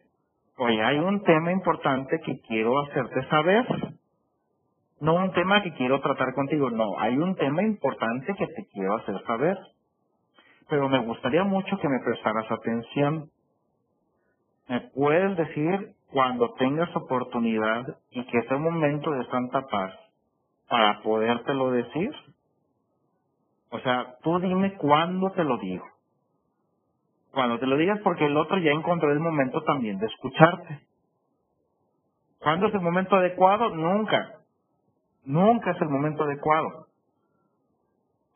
Oye, 0.60 0.84
hay 0.84 0.98
un 1.00 1.24
tema 1.24 1.54
importante 1.54 2.20
que 2.20 2.42
quiero 2.42 2.82
hacerte 2.82 3.26
saber. 3.30 3.66
No 5.00 5.16
un 5.16 5.32
tema 5.32 5.64
que 5.64 5.74
quiero 5.76 6.02
tratar 6.02 6.34
contigo, 6.34 6.70
no, 6.70 7.00
hay 7.00 7.18
un 7.18 7.36
tema 7.36 7.64
importante 7.64 8.36
que 8.36 8.46
te 8.46 8.68
quiero 8.74 8.98
hacer 8.98 9.24
saber. 9.26 9.58
Pero 10.70 10.88
me 10.90 11.00
gustaría 11.00 11.44
mucho 11.44 11.78
que 11.80 11.90
me 11.90 12.00
prestaras 12.04 12.50
atención. 12.52 13.30
¿Me 14.68 14.82
puedes 14.94 15.36
decir 15.38 15.94
cuando 16.12 16.54
tengas 16.54 16.96
oportunidad 16.96 17.86
y 18.12 18.24
que 18.26 18.42
sea 18.44 18.58
un 18.58 18.64
momento 18.64 19.12
de 19.12 19.26
santa 19.28 19.62
paz 19.68 19.94
para 20.70 21.02
podértelo 21.02 21.72
decir? 21.72 22.12
O 23.72 23.80
sea, 23.80 24.18
tú 24.24 24.40
dime 24.40 24.76
cuándo 24.78 25.32
te 25.32 25.44
lo 25.44 25.58
digo. 25.58 25.86
Cuando 27.32 27.60
te 27.60 27.68
lo 27.68 27.78
digas 27.78 28.00
porque 28.04 28.26
el 28.26 28.38
otro 28.38 28.58
ya 28.58 28.72
encontró 28.72 29.12
el 29.12 29.20
momento 29.20 29.62
también 29.64 30.00
de 30.00 30.08
escucharte. 30.08 30.82
¿Cuándo 32.40 32.68
es 32.68 32.74
el 32.74 32.82
momento 32.82 33.16
adecuado? 33.16 33.70
Nunca. 33.76 34.40
Nunca 35.26 35.72
es 35.72 35.82
el 35.82 35.90
momento 35.90 36.24
adecuado. 36.24 36.88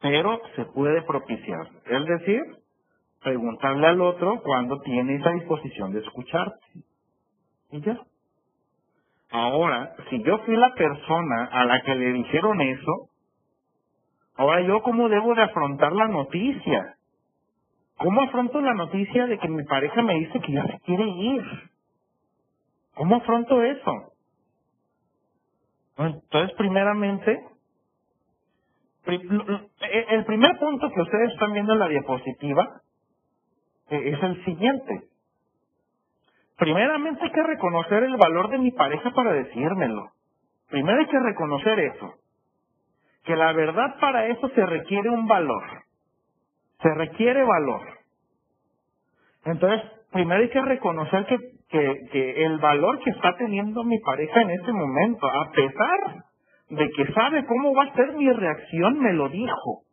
Pero 0.04 0.42
se 0.58 0.66
puede 0.68 1.04
propiciar. 1.04 1.68
Es 1.88 2.06
decir, 2.06 2.42
preguntarle 3.24 3.88
al 3.88 4.02
otro 4.02 4.42
cuando 4.44 4.80
tiene 4.82 5.16
esa 5.16 5.32
disposición 5.32 5.94
de 5.94 6.02
escucharte. 6.02 6.60
Y 7.72 7.82
ya. 7.82 8.00
Ahora, 9.32 9.96
si 10.10 10.24
yo 10.24 10.40
fui 10.40 10.56
la 10.58 10.74
persona 10.76 11.46
a 11.52 11.66
la 11.66 11.82
que 11.84 11.96
le 11.96 12.14
dijeron 12.14 12.62
eso, 12.62 13.10
ahora 14.38 14.62
yo 14.62 14.82
cómo 14.84 15.10
debo 15.10 15.36
de 15.36 15.44
afrontar 15.44 15.94
la 15.94 16.08
noticia. 16.08 16.96
¿Cómo 17.98 18.24
afronto 18.24 18.62
la 18.62 18.76
noticia 18.76 19.28
de 19.28 19.40
que 19.40 19.50
mi 19.50 19.64
pareja 19.66 20.02
me 20.04 20.16
dice 20.16 20.40
que 20.42 20.54
ya 20.54 20.68
se 20.68 20.80
quiere 20.82 21.08
ir? 21.08 21.44
¿Cómo 22.96 23.18
afronto 23.18 23.64
eso? 23.64 24.14
Entonces, 25.98 26.56
primeramente, 26.58 27.44
El 29.06 30.26
primer 30.26 30.58
punto 30.60 30.90
que 30.90 31.02
ustedes 31.02 31.34
están 31.34 31.54
viendo 31.54 31.74
en 31.74 31.80
la 31.80 31.88
diapositiva 31.90 32.82
eh, 33.90 34.14
es 34.14 34.24
el 34.24 34.46
siguiente. 34.46 35.04
Primeramente 36.58 37.24
hay 37.24 37.32
que 37.32 37.44
reconocer 37.44 38.04
el 38.04 38.16
valor 38.16 38.50
de 38.50 38.60
mi 38.60 38.72
pareja 38.72 39.12
para 39.12 39.34
decírmelo. 39.34 40.12
Primero 40.70 41.00
hay 41.00 41.08
que 41.08 41.20
reconocer 41.20 41.80
eso. 41.80 42.14
Que 43.26 43.36
la 43.36 43.52
verdad 43.54 43.96
para 44.00 44.28
eso 44.28 44.48
se 44.50 44.66
requiere 44.66 45.10
un 45.10 45.28
valor. 45.28 45.64
Se 46.82 46.94
requiere 46.94 47.44
valor. 47.44 47.82
Entonces, 49.46 49.82
primero 50.12 50.42
hay 50.42 50.50
que 50.50 50.62
reconocer 50.62 51.26
que, 51.26 51.38
que, 51.70 52.10
que 52.12 52.46
el 52.46 52.60
valor 52.60 53.00
que 53.00 53.10
está 53.10 53.36
teniendo 53.36 53.84
mi 53.84 54.00
pareja 54.00 54.42
en 54.42 54.52
este 54.52 54.72
momento, 54.72 55.28
a 55.28 55.52
pesar 55.52 56.24
de 56.70 56.90
que 56.90 57.14
sabe 57.14 57.46
cómo 57.46 57.74
va 57.76 57.84
a 57.84 57.96
ser 57.96 58.14
mi 58.14 58.32
reacción, 58.32 59.00
me 59.00 59.14
lo 59.14 59.30
dijo. 59.30 59.84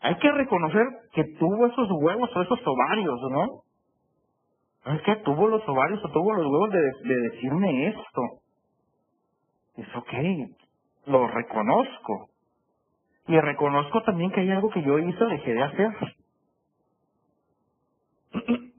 Hay 0.00 0.16
que 0.16 0.32
reconocer 0.32 0.86
que 1.12 1.24
tuvo 1.38 1.66
esos 1.66 1.88
huevos 1.90 2.30
o 2.34 2.42
esos 2.42 2.60
ovarios, 2.66 3.20
¿no? 3.30 4.94
Es 4.94 5.02
que 5.02 5.16
tuvo 5.16 5.46
los 5.48 5.68
ovarios 5.68 6.02
o 6.04 6.10
tuvo 6.10 6.32
los 6.32 6.46
huevos 6.46 6.70
de, 6.70 6.80
de 6.80 7.20
decirme 7.30 7.88
esto. 7.88 8.22
Es 9.76 9.96
ok, 9.96 10.12
lo 11.06 11.26
reconozco. 11.28 12.30
Y 13.28 13.38
reconozco 13.38 14.02
también 14.02 14.30
que 14.30 14.40
hay 14.40 14.50
algo 14.50 14.70
que 14.70 14.82
yo 14.82 14.98
hice 14.98 15.24
dejé 15.24 15.54
de 15.54 15.62
hacer. 15.62 15.90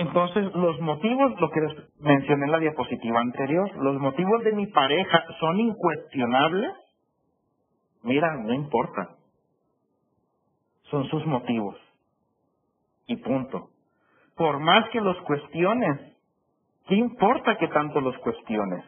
Entonces, 0.00 0.50
los 0.54 0.80
motivos, 0.80 1.38
lo 1.38 1.50
que 1.50 1.60
mencioné 1.98 2.46
en 2.46 2.52
la 2.52 2.58
diapositiva 2.58 3.20
anterior, 3.20 3.70
los 3.76 4.00
motivos 4.00 4.42
de 4.44 4.52
mi 4.52 4.66
pareja 4.68 5.26
son 5.38 5.60
incuestionables. 5.60 6.72
Mira, 8.02 8.34
no 8.38 8.54
importa. 8.54 9.10
Son 10.84 11.04
sus 11.08 11.26
motivos. 11.26 11.76
Y 13.08 13.16
punto. 13.16 13.68
Por 14.36 14.58
más 14.60 14.88
que 14.88 15.02
los 15.02 15.18
cuestiones, 15.20 16.16
¿qué 16.88 16.94
importa 16.94 17.58
que 17.58 17.68
tanto 17.68 18.00
los 18.00 18.16
cuestiones? 18.20 18.82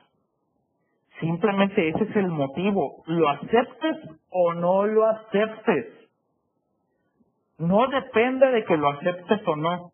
Simplemente 1.20 1.90
ese 1.90 2.04
es 2.04 2.16
el 2.16 2.28
motivo. 2.28 3.02
Lo 3.04 3.28
aceptes 3.28 3.98
o 4.30 4.54
no 4.54 4.86
lo 4.86 5.06
aceptes. 5.08 6.08
No 7.58 7.86
depende 7.88 8.50
de 8.50 8.64
que 8.64 8.78
lo 8.78 8.88
aceptes 8.88 9.46
o 9.46 9.56
no. 9.56 9.92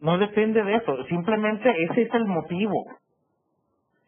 No 0.00 0.18
depende 0.18 0.62
de 0.62 0.76
eso, 0.76 1.04
simplemente 1.06 1.70
ese 1.84 2.02
es 2.02 2.14
el 2.14 2.26
motivo. 2.26 2.86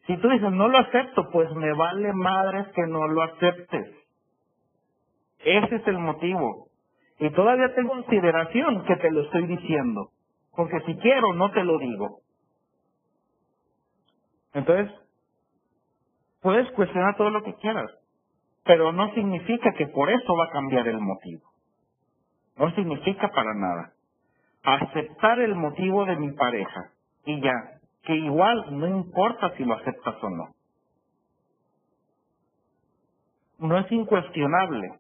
Si 0.07 0.17
tú 0.19 0.29
dices, 0.29 0.51
no 0.53 0.69
lo 0.69 0.79
acepto, 0.79 1.31
pues 1.31 1.51
me 1.55 1.73
vale 1.75 2.13
madres 2.13 2.69
que 2.75 2.83
no 2.87 3.07
lo 3.09 3.23
aceptes. 3.23 3.95
Ese 5.41 5.77
es 5.77 5.87
el 5.87 5.99
motivo. 5.99 6.69
Y 7.19 7.31
todavía 7.31 7.75
tengo 7.75 7.91
consideración 7.91 8.85
que 8.85 8.97
te 8.97 9.11
lo 9.11 9.23
estoy 9.23 9.47
diciendo. 9.47 10.11
Porque 10.57 10.81
si 10.87 10.97
quiero, 10.97 11.35
no 11.35 11.51
te 11.53 11.65
lo 11.65 11.79
digo. 11.79 12.21
Entonces, 14.55 14.93
puedes 16.43 16.71
cuestionar 16.73 17.17
todo 17.17 17.31
lo 17.31 17.43
que 17.43 17.55
quieras, 17.57 17.91
pero 18.65 18.93
no 18.93 19.13
significa 19.15 19.73
que 19.75 19.87
por 19.89 20.11
eso 20.11 20.37
va 20.37 20.47
a 20.47 20.51
cambiar 20.53 20.89
el 20.89 21.01
motivo. 21.01 21.43
No 22.57 22.71
significa 22.75 23.29
para 23.31 23.55
nada 23.55 23.93
aceptar 24.63 25.41
el 25.41 25.55
motivo 25.55 26.05
de 26.05 26.17
mi 26.17 26.33
pareja 26.33 26.91
y 27.25 27.41
ya, 27.41 27.81
que 28.05 28.15
igual 28.15 28.79
no 28.79 28.87
importa 28.87 29.55
si 29.57 29.65
lo 29.65 29.75
aceptas 29.75 30.17
o 30.23 30.31
no. 30.31 30.49
No 33.59 33.79
es 33.79 33.91
incuestionable, 33.93 34.99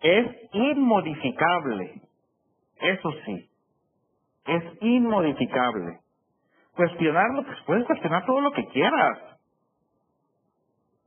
es 0.00 0.26
inmodificable, 0.52 2.02
eso 2.80 3.12
sí, 3.24 3.50
es 4.46 4.64
inmodificable. 4.82 6.00
Cuestionarlo, 6.74 7.44
pues 7.44 7.58
puedes 7.66 7.86
cuestionar 7.86 8.24
todo 8.26 8.40
lo 8.40 8.52
que 8.52 8.66
quieras, 8.68 9.18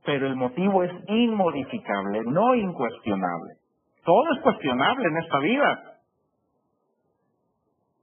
pero 0.04 0.26
el 0.26 0.36
motivo 0.36 0.84
es 0.84 0.92
inmodificable, 1.08 2.22
no 2.26 2.54
incuestionable. 2.54 3.54
Todo 4.04 4.34
es 4.36 4.42
cuestionable 4.42 5.08
en 5.08 5.16
esta 5.16 5.38
vida. 5.38 5.93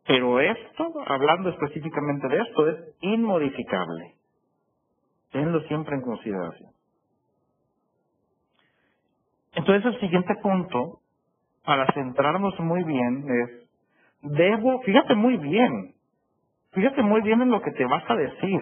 Pero 0.08 0.40
esto, 0.40 0.94
hablando 1.08 1.50
específicamente 1.50 2.28
de 2.28 2.42
esto, 2.42 2.70
es 2.70 2.96
inmodificable. 3.02 4.16
Tenlo 5.32 5.62
siempre 5.64 5.96
en 5.96 6.02
consideración. 6.02 6.72
Entonces 9.54 9.94
el 9.96 10.00
siguiente 10.02 10.36
punto, 10.42 11.00
para 11.66 11.88
centrarnos 11.94 12.60
muy 12.60 12.84
bien, 12.84 13.26
es, 13.30 13.70
debo, 14.24 14.82
fíjate 14.84 15.16
muy 15.16 15.38
bien, 15.38 15.96
fíjate 16.74 17.04
muy 17.04 17.22
bien 17.22 17.42
en 17.42 17.52
lo 17.52 17.62
que 17.62 17.72
te 17.72 17.86
vas 17.86 18.04
a 18.10 18.16
decir. 18.16 18.62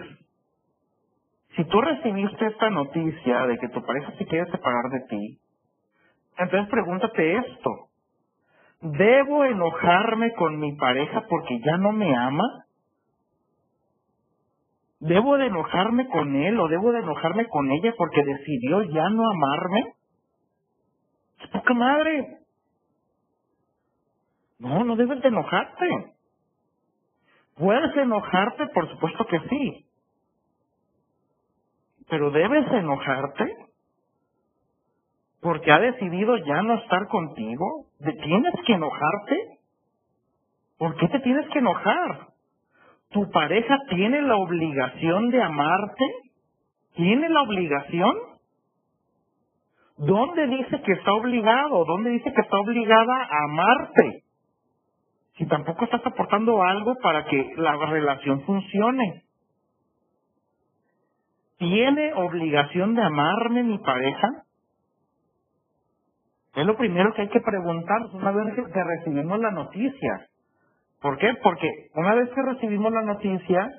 Si 1.56 1.64
tú 1.66 1.80
recibiste 1.80 2.46
esta 2.46 2.70
noticia 2.70 3.46
de 3.46 3.58
que 3.58 3.68
tu 3.70 3.84
pareja 3.84 4.12
se 4.18 4.26
quiere 4.26 4.50
separar 4.50 4.90
de 4.90 5.00
ti, 5.08 5.40
entonces 6.38 6.70
pregúntate 6.70 7.36
esto. 7.38 7.89
¿Debo 8.82 9.44
enojarme 9.44 10.32
con 10.34 10.58
mi 10.58 10.74
pareja 10.76 11.26
porque 11.28 11.60
ya 11.64 11.76
no 11.78 11.92
me 11.92 12.16
ama? 12.16 12.44
¿Debo 15.00 15.36
de 15.38 15.46
enojarme 15.46 16.08
con 16.08 16.34
él 16.36 16.58
o 16.60 16.68
debo 16.68 16.92
de 16.92 17.00
enojarme 17.00 17.46
con 17.48 17.70
ella 17.70 17.94
porque 17.96 18.22
decidió 18.24 18.82
ya 18.82 19.10
no 19.10 19.30
amarme? 19.30 19.94
¡Qué 21.38 21.48
poca 21.48 21.74
madre! 21.74 22.38
No, 24.58 24.84
no 24.84 24.96
debes 24.96 25.20
de 25.22 25.28
enojarte. 25.28 26.14
¿Puedes 27.56 27.96
enojarte? 27.96 28.66
Por 28.68 28.90
supuesto 28.90 29.26
que 29.26 29.40
sí. 29.48 29.86
Pero 32.08 32.30
debes 32.30 32.66
enojarte 32.72 33.69
porque 35.40 35.72
ha 35.72 35.78
decidido 35.78 36.36
ya 36.38 36.62
no 36.62 36.74
estar 36.74 37.08
contigo? 37.08 37.86
¿Tienes 37.98 38.54
que 38.66 38.74
enojarte? 38.74 39.58
¿Por 40.78 40.96
qué 40.96 41.08
te 41.08 41.20
tienes 41.20 41.48
que 41.50 41.58
enojar? 41.58 42.28
¿Tu 43.10 43.28
pareja 43.30 43.78
tiene 43.90 44.22
la 44.22 44.36
obligación 44.36 45.30
de 45.30 45.42
amarte? 45.42 46.04
¿Tiene 46.94 47.28
la 47.28 47.42
obligación? 47.42 48.16
¿Dónde 49.98 50.46
dice 50.46 50.80
que 50.82 50.92
está 50.92 51.12
obligado? 51.12 51.84
¿Dónde 51.84 52.10
dice 52.10 52.32
que 52.32 52.40
está 52.40 52.58
obligada 52.58 53.22
a 53.22 53.44
amarte? 53.44 54.24
Si 55.36 55.46
tampoco 55.46 55.84
estás 55.84 56.04
aportando 56.04 56.62
algo 56.62 56.94
para 57.02 57.24
que 57.24 57.52
la 57.56 57.76
relación 57.76 58.42
funcione. 58.42 59.24
¿Tiene 61.58 62.14
obligación 62.14 62.94
de 62.94 63.02
amarme 63.02 63.62
mi 63.62 63.78
pareja? 63.78 64.28
Es 66.54 66.66
lo 66.66 66.76
primero 66.76 67.12
que 67.14 67.22
hay 67.22 67.28
que 67.28 67.40
preguntar 67.40 68.02
una 68.12 68.32
vez 68.32 68.54
que 68.54 68.84
recibimos 68.84 69.38
la 69.40 69.50
noticia. 69.52 70.26
¿Por 71.00 71.18
qué? 71.18 71.34
Porque 71.42 71.68
una 71.94 72.14
vez 72.14 72.30
que 72.30 72.42
recibimos 72.42 72.92
la 72.92 73.02
noticia, 73.02 73.70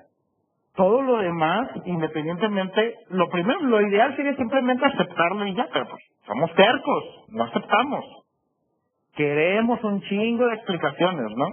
todo 0.75 1.01
lo 1.01 1.17
demás, 1.17 1.69
independientemente, 1.85 2.95
lo 3.09 3.29
primero, 3.29 3.59
lo 3.61 3.81
ideal 3.81 4.15
sería 4.15 4.35
simplemente 4.35 4.85
aceptarlo 4.85 5.45
y 5.47 5.55
ya, 5.55 5.67
pero 5.73 5.87
pues 5.89 6.03
somos 6.27 6.53
tercos, 6.55 7.03
no 7.29 7.43
aceptamos. 7.45 8.05
Queremos 9.15 9.83
un 9.83 10.01
chingo 10.03 10.47
de 10.47 10.55
explicaciones, 10.55 11.35
¿no? 11.35 11.47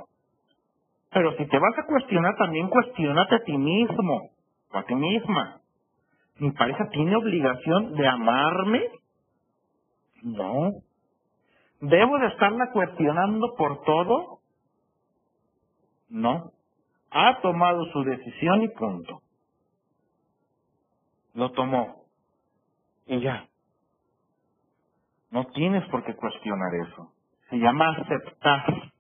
Pero 1.12 1.36
si 1.36 1.46
te 1.46 1.58
vas 1.58 1.78
a 1.78 1.86
cuestionar, 1.86 2.36
también 2.36 2.68
cuestionate 2.68 3.36
a 3.36 3.44
ti 3.44 3.56
mismo, 3.58 4.30
o 4.72 4.78
a 4.78 4.84
ti 4.84 4.94
misma. 4.94 5.60
¿Mi 6.38 6.52
pareja 6.52 6.88
tiene 6.90 7.16
obligación 7.16 7.94
de 7.94 8.08
amarme? 8.08 8.82
No. 10.22 10.72
¿Debo 11.80 12.18
de 12.18 12.26
estarla 12.26 12.70
cuestionando 12.72 13.54
por 13.56 13.82
todo? 13.82 14.40
No. 16.08 16.52
Ha 17.10 17.40
tomado 17.40 17.84
su 17.92 18.02
decisión 18.02 18.62
y 18.62 18.68
punto. 18.68 19.22
Lo 21.34 21.52
tomó. 21.52 22.04
Y 23.06 23.20
ya. 23.20 23.46
No 25.30 25.44
tienes 25.46 25.88
por 25.88 26.04
qué 26.04 26.14
cuestionar 26.16 26.74
eso. 26.86 27.12
Se 27.50 27.58
llama 27.58 27.90
aceptar. 27.90 28.92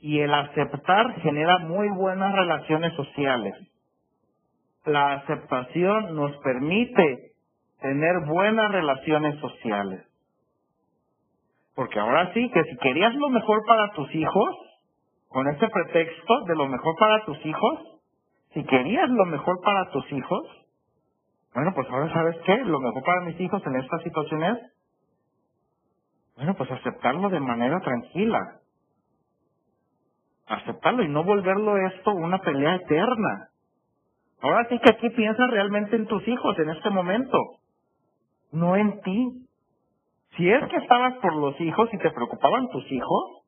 Y 0.00 0.20
el 0.20 0.32
aceptar 0.32 1.20
genera 1.20 1.58
muy 1.58 1.88
buenas 1.90 2.32
relaciones 2.34 2.94
sociales. 2.94 3.54
La 4.84 5.14
aceptación 5.14 6.14
nos 6.14 6.36
permite 6.38 7.32
tener 7.80 8.20
buenas 8.26 8.72
relaciones 8.72 9.38
sociales. 9.40 10.07
Porque 11.78 12.00
ahora 12.00 12.34
sí, 12.34 12.50
que 12.50 12.64
si 12.64 12.76
querías 12.78 13.14
lo 13.14 13.28
mejor 13.28 13.64
para 13.64 13.92
tus 13.92 14.12
hijos, 14.12 14.56
con 15.28 15.46
ese 15.46 15.68
pretexto 15.68 16.40
de 16.46 16.56
lo 16.56 16.66
mejor 16.66 16.96
para 16.98 17.24
tus 17.24 17.38
hijos, 17.46 18.00
si 18.52 18.64
querías 18.64 19.08
lo 19.08 19.24
mejor 19.26 19.60
para 19.62 19.88
tus 19.92 20.10
hijos, 20.10 20.42
Bueno, 21.54 21.72
pues 21.76 21.88
ahora 21.88 22.12
sabes 22.12 22.36
qué, 22.44 22.56
lo 22.64 22.80
mejor 22.80 23.04
para 23.04 23.20
mis 23.20 23.38
hijos 23.40 23.64
en 23.64 23.76
esta 23.76 23.98
situación 24.00 24.42
es, 24.42 24.58
bueno, 26.34 26.54
pues 26.56 26.68
aceptarlo 26.68 27.28
de 27.30 27.38
manera 27.38 27.78
tranquila. 27.78 28.58
Aceptarlo 30.48 31.04
y 31.04 31.08
no 31.08 31.22
volverlo 31.22 31.76
esto 31.76 32.10
una 32.10 32.40
pelea 32.40 32.74
eterna. 32.74 33.50
Ahora 34.42 34.66
sí 34.68 34.80
que 34.80 34.90
aquí 34.90 35.10
piensa 35.10 35.46
realmente 35.46 35.94
en 35.94 36.08
tus 36.08 36.26
hijos 36.26 36.58
en 36.58 36.70
este 36.70 36.90
momento, 36.90 37.38
no 38.50 38.74
en 38.74 39.00
ti. 39.02 39.47
Si 40.36 40.48
es 40.48 40.64
que 40.68 40.76
estabas 40.76 41.14
por 41.16 41.34
los 41.36 41.60
hijos 41.60 41.88
y 41.92 41.98
te 41.98 42.10
preocupaban 42.10 42.68
tus 42.68 42.90
hijos, 42.92 43.42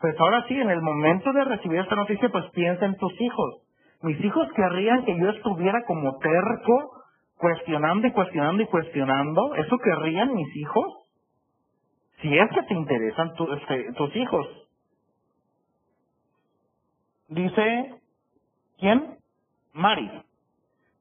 pues 0.00 0.18
ahora 0.20 0.44
sí, 0.46 0.54
en 0.54 0.70
el 0.70 0.80
momento 0.80 1.32
de 1.32 1.44
recibir 1.44 1.80
esta 1.80 1.96
noticia, 1.96 2.28
pues 2.28 2.44
piensa 2.52 2.86
en 2.86 2.96
tus 2.96 3.20
hijos. 3.20 3.62
Mis 4.02 4.20
hijos 4.24 4.48
querrían 4.54 5.04
que 5.04 5.18
yo 5.18 5.30
estuviera 5.30 5.84
como 5.86 6.18
terco, 6.18 6.92
cuestionando 7.36 8.06
y 8.06 8.12
cuestionando 8.12 8.62
y 8.62 8.66
cuestionando. 8.66 9.54
¿Eso 9.56 9.76
querrían 9.78 10.34
mis 10.34 10.54
hijos? 10.56 11.08
Si 12.22 12.36
es 12.36 12.50
que 12.50 12.62
te 12.62 12.74
interesan 12.74 13.32
este, 13.56 13.92
tus 13.94 14.16
hijos. 14.16 14.46
Dice, 17.28 17.94
¿quién? 18.78 19.18
Mari. 19.72 20.10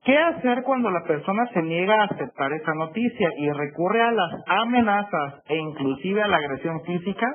¿Qué 0.07 0.17
hacer 0.17 0.63
cuando 0.63 0.89
la 0.89 1.03
persona 1.03 1.45
se 1.53 1.61
niega 1.63 1.93
a 1.93 2.05
aceptar 2.05 2.53
esa 2.53 2.73
noticia 2.75 3.29
y 3.39 3.51
recurre 3.51 4.01
a 4.01 4.11
las 4.13 4.31
amenazas 4.47 5.43
e 5.49 5.57
inclusive 5.57 6.23
a 6.23 6.27
la 6.29 6.37
agresión 6.37 6.81
física? 6.85 7.27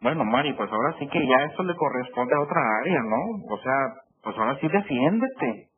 Bueno, 0.00 0.24
Mari, 0.24 0.54
pues 0.54 0.68
ahora 0.72 0.96
sí 0.98 1.06
que 1.06 1.24
ya 1.24 1.44
eso 1.44 1.62
le 1.62 1.76
corresponde 1.76 2.34
a 2.34 2.40
otra 2.40 2.60
área, 2.80 2.98
¿no? 3.02 3.54
O 3.54 3.58
sea, 3.58 3.76
pues 4.24 4.36
ahora 4.38 4.58
sí 4.60 4.66
defiéndete. 4.66 5.68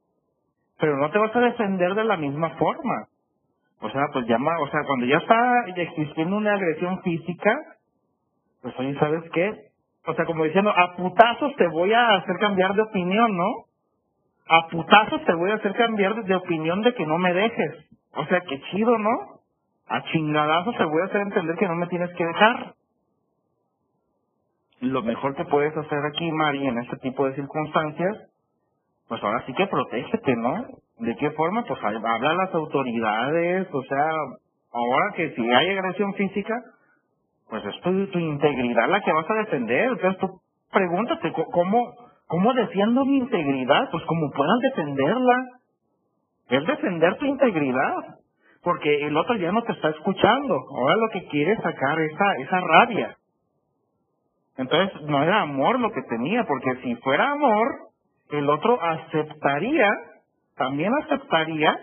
Pero 0.80 0.96
no 0.96 1.10
te 1.10 1.18
vas 1.18 1.36
a 1.36 1.40
defender 1.40 1.94
de 1.94 2.04
la 2.04 2.16
misma 2.16 2.48
forma. 2.56 3.08
O 3.82 3.90
sea, 3.90 4.06
pues 4.10 4.26
llama, 4.26 4.58
o 4.60 4.68
sea, 4.68 4.80
cuando 4.86 5.04
ya 5.04 5.18
está 5.18 5.64
existiendo 5.76 6.38
una 6.38 6.54
agresión 6.54 7.02
física, 7.02 7.58
pues 8.62 8.74
oye, 8.78 8.98
¿sabes 8.98 9.30
qué? 9.34 9.52
O 10.06 10.14
sea, 10.14 10.24
como 10.24 10.44
diciendo, 10.44 10.72
a 10.74 10.96
putazos 10.96 11.54
te 11.56 11.68
voy 11.68 11.92
a 11.92 12.14
hacer 12.14 12.36
cambiar 12.40 12.72
de 12.72 12.80
opinión, 12.80 13.36
¿no? 13.36 13.74
A 14.47 14.68
putazos 14.68 15.24
te 15.24 15.34
voy 15.34 15.50
a 15.50 15.55
hacer 15.55 15.74
cambiar 15.74 16.14
de 16.23 16.34
opinión 16.34 16.82
de 16.82 16.94
que 16.94 17.06
no 17.06 17.18
me 17.18 17.32
dejes. 17.32 17.86
O 18.14 18.24
sea, 18.26 18.40
qué 18.42 18.60
chido, 18.70 18.98
¿no? 18.98 19.40
A 19.89 20.02
chingadazos 20.05 20.76
te 20.76 20.84
voy 20.84 21.02
a 21.02 21.06
hacer 21.06 21.23
entender 21.23 21.56
que 21.56 21.68
no 21.68 21.74
me 21.74 21.86
tienes 21.89 22.10
que 22.14 22.24
dejar 22.24 22.74
lo 24.81 25.02
mejor 25.02 25.34
que 25.34 25.44
puedes 25.44 25.76
hacer 25.76 25.98
aquí, 26.05 26.31
Mari, 26.31 26.66
en 26.66 26.78
este 26.78 26.97
tipo 26.98 27.26
de 27.26 27.34
circunstancias, 27.34 28.31
pues 29.08 29.23
ahora 29.23 29.44
sí 29.47 29.55
que 29.55 29.66
protégete, 29.66 30.36
¿no? 30.36 30.66
¿De 30.98 31.16
qué 31.16 31.31
forma? 31.32 31.64
Pues 31.64 31.82
habla 31.82 32.31
a 32.31 32.34
las 32.34 32.55
autoridades, 32.55 33.68
o 33.73 33.82
sea, 33.82 34.10
ahora 34.73 35.12
que 35.16 35.34
si 35.34 35.50
hay 35.50 35.70
agresión 35.70 36.14
física, 36.14 36.55
pues 37.48 37.64
es 37.64 37.81
tu, 37.81 38.18
integridad 38.18 38.89
la 38.89 39.00
que 39.00 39.12
vas 39.12 39.28
a 39.31 39.34
defender. 39.34 39.90
Entonces 39.90 40.18
tú 40.18 40.40
pregúntate, 40.70 41.32
¿cómo, 41.52 41.92
¿cómo 42.27 42.53
defiendo 42.55 43.05
mi 43.05 43.19
integridad? 43.19 43.91
Pues 43.91 44.05
como 44.07 44.31
puedan 44.31 44.59
defenderla. 44.61 45.44
Es 46.49 46.67
defender 46.67 47.19
tu 47.19 47.27
integridad. 47.27 47.94
Porque 48.62 49.07
el 49.07 49.17
otro 49.17 49.36
ya 49.36 49.53
no 49.53 49.62
te 49.62 49.73
está 49.73 49.91
escuchando. 49.91 50.55
Ahora 50.55 50.97
lo 50.97 51.09
que 51.12 51.27
quiere 51.28 51.53
es 51.53 51.62
sacar 51.62 52.01
esa, 52.01 52.35
esa 52.41 52.61
rabia. 52.61 53.17
Entonces 54.57 55.03
no 55.03 55.23
era 55.23 55.43
amor 55.43 55.81
lo 55.81 55.91
que 55.93 56.03
tenía, 56.03 56.44
porque 56.44 56.77
si 56.83 56.94
fuera 56.97 57.31
amor, 57.31 57.89
el 58.31 58.49
otro 58.49 58.81
aceptaría, 58.83 59.91
también 60.57 60.93
aceptaría 61.03 61.77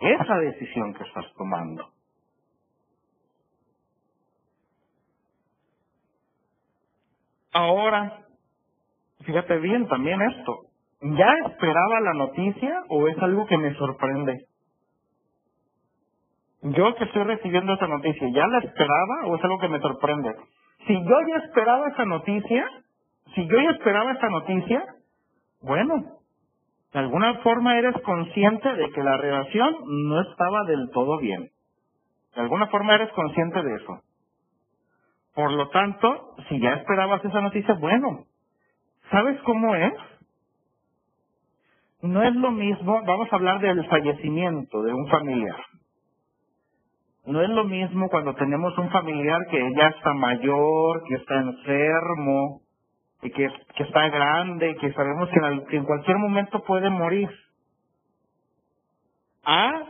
esa 0.00 0.38
decisión 0.38 0.94
que 0.94 1.04
estás 1.04 1.24
tomando. 1.36 1.88
Ahora, 7.52 8.25
fíjate 9.26 9.58
bien 9.58 9.86
también 9.88 10.20
esto, 10.22 10.60
¿ya 11.02 11.32
esperaba 11.46 12.00
la 12.00 12.14
noticia 12.14 12.82
o 12.88 13.08
es 13.08 13.18
algo 13.18 13.46
que 13.46 13.58
me 13.58 13.74
sorprende? 13.74 14.46
Yo 16.62 16.94
que 16.94 17.04
estoy 17.04 17.24
recibiendo 17.24 17.74
esa 17.74 17.86
noticia, 17.86 18.28
¿ya 18.32 18.46
la 18.46 18.58
esperaba 18.58 19.26
o 19.26 19.36
es 19.36 19.44
algo 19.44 19.58
que 19.58 19.68
me 19.68 19.80
sorprende? 19.80 20.34
Si 20.86 20.94
yo 20.94 21.16
ya 21.28 21.44
esperaba 21.44 21.88
esa 21.88 22.04
noticia, 22.04 22.66
si 23.34 23.46
yo 23.46 23.60
ya 23.60 23.70
esperaba 23.70 24.12
esa 24.12 24.28
noticia, 24.28 24.84
bueno, 25.60 25.94
de 26.92 26.98
alguna 26.98 27.34
forma 27.42 27.76
eres 27.76 27.94
consciente 28.02 28.72
de 28.72 28.90
que 28.90 29.02
la 29.02 29.16
relación 29.16 29.76
no 30.08 30.20
estaba 30.22 30.64
del 30.64 30.90
todo 30.92 31.18
bien. 31.18 31.50
De 32.34 32.42
alguna 32.42 32.68
forma 32.68 32.94
eres 32.94 33.10
consciente 33.12 33.62
de 33.62 33.74
eso. 33.76 34.00
Por 35.34 35.52
lo 35.52 35.68
tanto, 35.68 36.34
si 36.48 36.58
ya 36.60 36.70
esperabas 36.74 37.24
esa 37.24 37.40
noticia, 37.42 37.74
bueno, 37.74 38.24
¿sabes 39.10 39.40
cómo 39.42 39.74
es? 39.74 39.92
No 42.02 42.22
es 42.22 42.34
lo 42.36 42.52
mismo, 42.52 43.02
vamos 43.06 43.32
a 43.32 43.36
hablar 43.36 43.60
del 43.60 43.86
fallecimiento 43.88 44.82
de 44.82 44.94
un 44.94 45.08
familiar. 45.08 45.56
No 47.26 47.42
es 47.42 47.50
lo 47.50 47.64
mismo 47.64 48.08
cuando 48.10 48.34
tenemos 48.34 48.76
un 48.78 48.90
familiar 48.90 49.46
que 49.50 49.60
ya 49.76 49.88
está 49.88 50.14
mayor, 50.14 51.04
que 51.08 51.16
está 51.16 51.36
enfermo, 51.40 52.62
que, 53.22 53.50
está 53.84 54.08
grande, 54.08 54.76
que 54.76 54.92
sabemos 54.92 55.28
que 55.30 55.76
en, 55.76 55.84
cualquier 55.84 56.18
momento 56.18 56.62
puede 56.64 56.90
morir. 56.90 57.30
A 59.44 59.84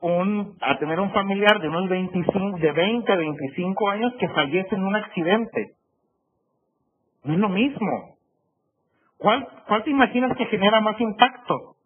un, 0.00 0.56
a 0.60 0.78
tener 0.78 1.00
un 1.00 1.12
familiar 1.12 1.60
de 1.60 1.68
unos 1.68 1.88
25, 1.88 2.58
de 2.58 2.72
20 2.72 3.12
a 3.12 3.16
25 3.16 3.90
años 3.90 4.14
que 4.20 4.28
fallece 4.30 4.74
en 4.76 4.84
un 4.84 4.96
accidente. 4.96 5.72
No 7.24 7.34
es 7.34 7.40
lo 7.40 7.48
mismo. 7.50 8.16
¿Cuál, 9.20 9.46
¿Cuál 9.68 9.84
te 9.84 9.90
imaginas 9.90 10.36
que 10.36 10.46
genera 10.46 10.80
más 10.80 10.98
impacto? 10.98 11.76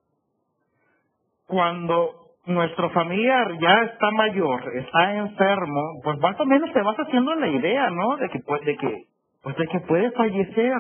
Cuando 1.49 2.13
nuestro 2.47 2.91
familiar 2.91 3.59
ya 3.61 3.83
está 3.93 4.11
mayor, 4.13 4.63
está 4.77 5.17
enfermo, 5.17 6.01
pues 6.05 6.19
más 6.21 6.39
o 6.39 6.47
menos 6.47 6.73
te 6.73 6.81
vas 6.81 6.97
haciendo 6.97 7.35
la 7.35 7.49
idea, 7.49 7.91
¿no? 7.91 8.17
De 8.19 8.29
que, 8.29 8.39
de 8.39 8.77
que, 8.77 9.05
pues 9.43 9.57
de 9.57 9.67
que 9.67 9.81
puede 9.81 10.13
fallecer. 10.13 10.79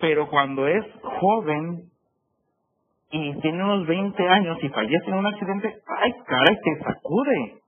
Pero 0.00 0.28
cuando 0.28 0.66
es 0.66 0.84
joven 1.02 1.90
y 3.10 3.40
tiene 3.40 3.64
unos 3.64 3.86
20 3.86 4.28
años 4.28 4.58
y 4.62 4.68
fallece 4.70 5.08
en 5.08 5.14
un 5.14 5.26
accidente, 5.26 5.74
ay, 5.86 6.12
caray, 6.26 6.56
te 6.62 6.84
sacude. 6.84 7.60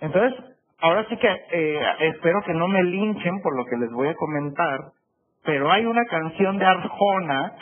Entonces, 0.00 0.49
ahora 0.80 1.06
sí 1.08 1.16
que 1.16 1.28
eh, 1.28 1.80
espero 2.00 2.42
que 2.42 2.54
no 2.54 2.68
me 2.68 2.82
linchen 2.82 3.40
por 3.42 3.56
lo 3.56 3.64
que 3.66 3.76
les 3.76 3.90
voy 3.90 4.08
a 4.08 4.14
comentar, 4.14 4.80
pero 5.44 5.70
hay 5.70 5.86
una 5.86 6.04
canción 6.06 6.58
de 6.58 6.66
Arjona 6.66 7.52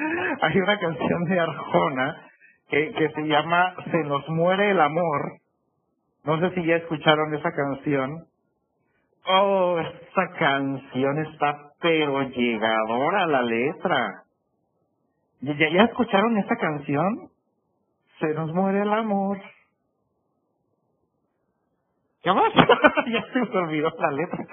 hay 0.42 0.58
una 0.58 0.78
canción 0.78 1.24
de 1.24 1.40
Arjona 1.40 2.26
que, 2.68 3.10
se 3.14 3.22
llama 3.22 3.74
Se 3.90 3.98
nos 4.04 4.28
muere 4.28 4.70
el 4.70 4.80
amor. 4.80 5.38
No 6.24 6.38
sé 6.38 6.54
si 6.54 6.64
ya 6.64 6.76
escucharon 6.76 7.34
esa 7.34 7.50
canción. 7.52 8.26
Oh, 9.26 9.78
esta 9.80 10.28
canción 10.38 11.18
está 11.26 11.56
pero 11.80 12.22
llegadora 12.22 13.24
a 13.24 13.26
la 13.26 13.42
letra. 13.42 14.22
¿Ya, 15.40 15.54
¿Ya 15.54 15.84
escucharon 15.84 16.36
esta 16.38 16.56
canción? 16.56 17.30
Se 18.20 18.28
nos 18.34 18.52
muere 18.52 18.82
el 18.82 18.92
amor. 18.92 19.38
¿Qué 22.22 22.32
más? 22.32 22.52
ya 23.06 23.24
se 23.32 23.40
me 23.40 23.58
olvidó 23.58 23.90
la 23.98 24.10
letra. 24.12 24.46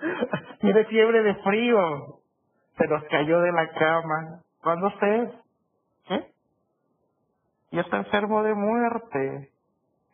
Tiene 0.60 0.84
fiebre 0.84 1.22
de 1.22 1.34
frío. 1.36 2.20
Se 2.78 2.86
nos 2.88 3.04
cayó 3.04 3.40
de 3.40 3.52
la 3.52 3.68
cama 3.72 4.42
cuando 4.62 4.88
usted, 4.88 5.30
¿eh? 6.10 6.32
Y 7.72 7.78
está 7.78 7.98
enfermo 7.98 8.42
de 8.42 8.54
muerte. 8.54 9.50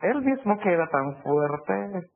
Él 0.01 0.21
mismo 0.21 0.59
queda 0.59 0.87
tan 0.89 1.23
fuerte. 1.23 2.11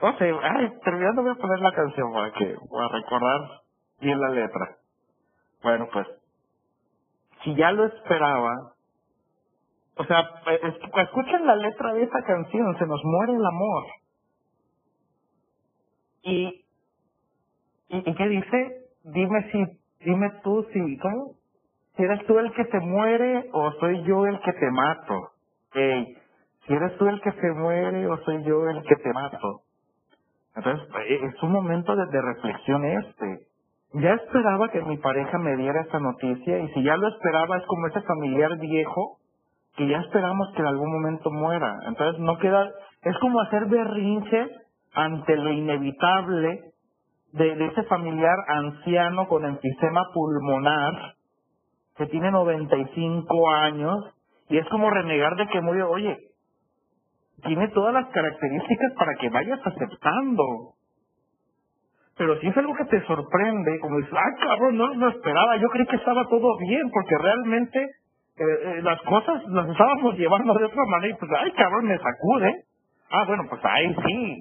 O 0.00 0.12
sea, 0.12 0.40
ay, 0.42 0.78
terminando 0.84 1.22
voy 1.22 1.32
a 1.32 1.34
poner 1.34 1.60
la 1.60 1.72
canción 1.72 2.12
para 2.12 2.32
que, 2.32 2.56
voy 2.68 2.84
a 2.84 2.88
recordar 2.88 3.40
bien 4.00 4.20
la 4.20 4.30
letra. 4.30 4.76
Bueno, 5.62 5.88
pues, 5.92 6.06
si 7.44 7.54
ya 7.54 7.72
lo 7.72 7.86
esperaba, 7.86 8.74
o 10.00 10.04
sea, 10.04 10.30
escuchen 11.02 11.46
la 11.46 11.56
letra 11.56 11.92
de 11.94 12.02
esa 12.04 12.22
canción, 12.22 12.76
se 12.78 12.86
nos 12.86 13.00
muere 13.04 13.34
el 13.34 13.44
amor. 13.44 13.84
Y, 16.22 16.64
y, 17.88 18.10
y 18.10 18.14
qué 18.14 18.28
dice? 18.28 18.76
Dime 19.04 19.50
si 19.50 19.80
Dime 20.04 20.30
tú 20.42 20.66
si, 20.72 20.98
¿cómo? 20.98 21.34
Si 21.96 22.02
eres 22.02 22.24
tú 22.26 22.38
el 22.38 22.52
que 22.52 22.64
te 22.64 22.80
muere 22.80 23.50
o 23.52 23.72
soy 23.72 24.02
yo 24.04 24.26
el 24.26 24.40
que 24.40 24.52
te 24.54 24.70
mato. 24.70 25.30
Hey, 25.74 26.16
si 26.66 26.72
eres 26.72 26.96
tú 26.96 27.06
el 27.06 27.20
que 27.20 27.32
se 27.32 27.52
muere 27.52 28.06
o 28.06 28.16
soy 28.24 28.42
yo 28.44 28.68
el 28.70 28.82
que 28.84 28.96
te 28.96 29.12
mato. 29.12 29.60
Entonces, 30.56 30.88
eh, 31.06 31.20
es 31.22 31.42
un 31.42 31.52
momento 31.52 31.94
de, 31.94 32.22
reflexión 32.22 32.84
este. 32.84 33.46
ya 33.94 34.14
esperaba 34.14 34.70
que 34.70 34.82
mi 34.82 34.96
pareja 34.98 35.38
me 35.38 35.56
diera 35.56 35.82
esta 35.82 36.00
noticia 36.00 36.58
y 36.58 36.68
si 36.68 36.82
ya 36.82 36.96
lo 36.96 37.08
esperaba 37.08 37.58
es 37.58 37.66
como 37.66 37.86
ese 37.88 38.00
familiar 38.02 38.58
viejo 38.58 39.18
que 39.80 39.88
ya 39.88 39.98
esperamos 40.00 40.52
que 40.54 40.60
en 40.60 40.66
algún 40.68 40.92
momento 40.92 41.30
muera. 41.30 41.74
Entonces 41.86 42.20
no 42.20 42.36
queda, 42.36 42.70
es 43.00 43.16
como 43.18 43.40
hacer 43.40 43.64
berrinche 43.64 44.46
ante 44.92 45.34
lo 45.36 45.50
inevitable 45.52 46.72
de, 47.32 47.64
ese 47.64 47.82
familiar 47.84 48.36
anciano 48.46 49.26
con 49.26 49.46
enfisema 49.46 50.04
pulmonar 50.12 51.14
que 51.96 52.04
tiene 52.08 52.30
95 52.30 53.50
años 53.52 54.04
y 54.50 54.58
es 54.58 54.68
como 54.68 54.90
renegar 54.90 55.34
de 55.36 55.46
que 55.48 55.62
murió. 55.62 55.88
Oye, 55.88 56.14
tiene 57.42 57.68
todas 57.68 57.94
las 57.94 58.06
características 58.08 58.92
para 58.98 59.14
que 59.14 59.30
vayas 59.30 59.60
aceptando. 59.64 60.74
Pero 62.18 62.38
si 62.38 62.48
es 62.48 62.56
algo 62.58 62.74
que 62.74 62.84
te 62.84 63.06
sorprende, 63.06 63.80
como 63.80 63.96
dices, 63.96 64.12
ay 64.12 64.46
cabrón, 64.46 64.76
no 64.76 64.92
lo 64.92 65.08
esperaba, 65.08 65.56
yo 65.56 65.68
creí 65.68 65.86
que 65.86 65.96
estaba 65.96 66.22
todo 66.28 66.58
bien, 66.58 66.90
porque 66.92 67.16
realmente 67.18 67.99
eh, 68.40 68.44
eh, 68.78 68.82
las 68.82 69.00
cosas 69.02 69.44
las 69.48 69.68
estábamos 69.68 70.16
llevando 70.16 70.54
de 70.54 70.64
otra 70.64 70.82
manera 70.86 71.14
y 71.14 71.18
pues, 71.18 71.30
ay 71.38 71.52
cabrón, 71.52 71.84
me 71.86 71.98
sacude. 71.98 72.64
Ah, 73.10 73.24
bueno, 73.26 73.42
pues 73.50 73.60
ahí 73.64 73.94
sí, 74.06 74.36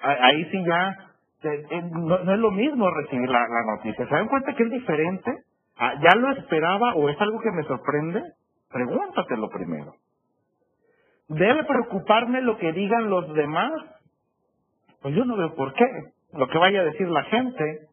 ahí 0.00 0.44
sí 0.50 0.64
ya, 0.64 0.96
eh, 1.42 1.82
no, 1.92 2.16
es 2.16 2.38
lo 2.38 2.50
mismo 2.52 2.88
recibir 2.90 3.28
la, 3.28 3.40
la 3.40 3.76
noticia. 3.76 4.06
¿Se 4.06 4.14
dan 4.14 4.28
cuenta 4.28 4.54
que 4.54 4.62
es 4.62 4.70
diferente? 4.70 5.30
Ah, 5.76 5.94
¿Ya 6.00 6.16
lo 6.16 6.30
esperaba 6.32 6.94
o 6.94 7.10
es 7.10 7.20
algo 7.20 7.40
que 7.40 7.50
me 7.50 7.64
sorprende? 7.64 8.22
Pregúntatelo 8.70 9.50
primero. 9.50 9.94
¿Debe 11.28 11.64
preocuparme 11.64 12.40
lo 12.40 12.56
que 12.56 12.72
digan 12.72 13.10
los 13.10 13.32
demás? 13.34 13.72
Pues 15.02 15.14
yo 15.14 15.24
no 15.24 15.36
veo 15.36 15.54
por 15.54 15.74
qué. 15.74 15.86
Lo 16.32 16.48
que 16.48 16.58
vaya 16.58 16.80
a 16.80 16.84
decir 16.84 17.08
la 17.08 17.24
gente, 17.24 17.88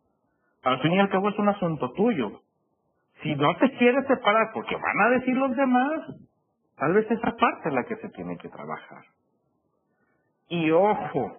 al 0.64 0.80
fin 0.82 0.94
y 0.94 1.00
al 1.00 1.10
cabo 1.10 1.30
es 1.30 1.38
un 1.38 1.50
asunto 1.50 1.92
tuyo. 1.92 2.42
Si 3.22 3.36
no 3.36 3.56
te 3.58 3.72
quieres 3.78 4.06
separar 4.08 4.52
porque 4.54 4.76
van 4.76 5.02
a 5.02 5.10
decir 5.12 5.36
los 5.36 5.56
demás, 5.56 6.02
tal 6.78 6.94
vez 6.94 7.10
esa 7.10 7.32
parte 7.36 7.70
es 7.70 7.74
la 7.74 7.84
que 7.84 7.96
se 7.98 8.10
tiene 8.10 8.38
que 8.38 8.50
trabajar. 8.50 9.04
Y 10.50 10.72
ojo, 10.72 11.38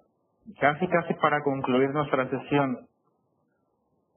casi 0.59 0.87
casi 0.87 1.13
para 1.15 1.41
concluir 1.43 1.89
nuestra 1.91 2.29
sesión, 2.29 2.87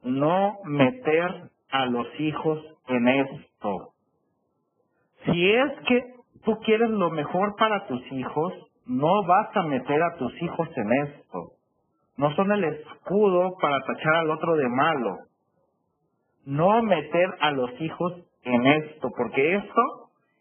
no 0.03 0.59
meter 0.65 1.51
a 1.71 1.87
los 1.87 2.07
hijos 2.21 2.61
en 2.89 3.09
esto. 3.09 3.93
Si 5.25 5.53
es 5.53 5.73
que 5.89 6.05
tú 6.45 6.59
quieres 6.61 6.91
lo 6.91 7.11
mejor 7.11 7.57
para 7.57 7.87
tus 7.87 8.01
hijos, 8.13 8.53
no 8.87 9.25
vas 9.27 9.57
a 9.57 9.63
meter 9.63 10.01
a 10.03 10.17
tus 10.17 10.33
hijos 10.41 10.69
en 10.77 10.93
esto. 11.09 11.51
No 12.17 12.35
son 12.37 12.53
el 12.53 12.65
escudo 12.65 13.57
para 13.61 13.81
tachar 13.85 14.15
al 14.15 14.31
otro 14.31 14.57
de 14.57 14.69
malo. 14.69 15.17
No 16.47 16.83
meter 16.83 17.35
a 17.41 17.51
los 17.51 17.71
hijos 17.81 18.15
en 18.45 18.67
esto, 18.67 19.11
porque 19.17 19.57
esto 19.57 19.83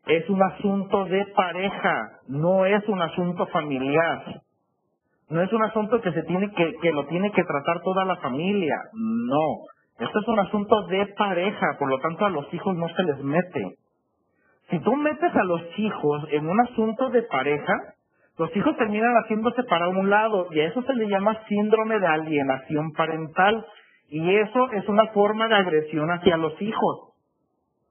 es 0.07 0.29
un 0.29 0.41
asunto 0.41 1.05
de 1.05 1.25
pareja, 1.35 2.09
no 2.27 2.65
es 2.65 2.87
un 2.87 3.01
asunto 3.01 3.47
familiar. 3.47 4.41
No 5.29 5.41
es 5.41 5.51
un 5.51 5.63
asunto 5.63 5.99
que 6.01 6.11
se 6.11 6.21
tiene 6.23 6.51
que, 6.51 6.75
que 6.79 6.91
lo 6.91 7.07
tiene 7.07 7.31
que 7.31 7.43
tratar 7.43 7.81
toda 7.81 8.05
la 8.05 8.17
familia. 8.17 8.75
No. 8.93 9.65
Esto 9.97 10.19
es 10.19 10.27
un 10.27 10.39
asunto 10.39 10.85
de 10.87 11.07
pareja, 11.17 11.75
por 11.79 11.89
lo 11.89 11.99
tanto 11.99 12.25
a 12.25 12.29
los 12.29 12.53
hijos 12.53 12.75
no 12.75 12.87
se 12.89 13.03
les 13.03 13.23
mete. 13.23 13.77
Si 14.69 14.79
tú 14.79 14.95
metes 14.95 15.35
a 15.35 15.43
los 15.43 15.61
hijos 15.77 16.27
en 16.31 16.47
un 16.47 16.59
asunto 16.59 17.09
de 17.09 17.23
pareja, 17.23 17.73
los 18.37 18.55
hijos 18.55 18.75
terminan 18.77 19.13
haciéndose 19.23 19.63
para 19.63 19.87
un 19.87 20.09
lado 20.09 20.47
y 20.51 20.59
a 20.59 20.67
eso 20.67 20.81
se 20.83 20.93
le 20.93 21.07
llama 21.07 21.39
síndrome 21.47 21.99
de 21.99 22.07
alienación 22.07 22.91
parental 22.91 23.65
y 24.09 24.35
eso 24.35 24.71
es 24.71 24.87
una 24.87 25.07
forma 25.07 25.47
de 25.47 25.55
agresión 25.55 26.09
hacia 26.11 26.37
los 26.37 26.59
hijos. 26.61 27.13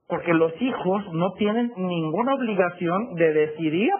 Porque 0.07 0.33
los 0.33 0.53
hijos 0.61 1.03
no 1.13 1.33
tienen 1.33 1.73
ninguna 1.75 2.35
obligación 2.35 3.15
de 3.15 3.33
decidir 3.33 3.91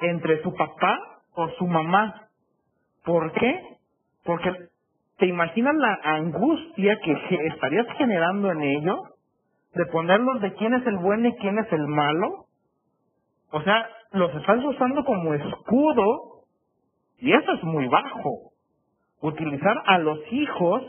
entre 0.00 0.42
su 0.42 0.54
papá 0.54 0.98
o 1.34 1.48
su 1.50 1.66
mamá. 1.66 2.28
¿Por 3.04 3.32
qué? 3.32 3.62
Porque 4.24 4.52
te 5.18 5.26
imaginas 5.26 5.74
la 5.76 5.98
angustia 6.02 6.98
que 7.00 7.12
estarías 7.46 7.86
generando 7.96 8.50
en 8.50 8.62
ellos 8.62 8.98
de 9.74 9.86
ponerlos 9.86 10.40
de 10.40 10.54
quién 10.54 10.74
es 10.74 10.86
el 10.86 10.98
bueno 10.98 11.28
y 11.28 11.36
quién 11.36 11.58
es 11.58 11.72
el 11.72 11.86
malo. 11.86 12.46
O 13.50 13.62
sea, 13.62 13.88
los 14.12 14.34
estás 14.34 14.62
usando 14.64 15.04
como 15.04 15.34
escudo 15.34 16.42
y 17.18 17.32
eso 17.32 17.52
es 17.52 17.62
muy 17.64 17.86
bajo. 17.88 18.52
Utilizar 19.20 19.76
a 19.86 19.98
los 19.98 20.20
hijos 20.30 20.82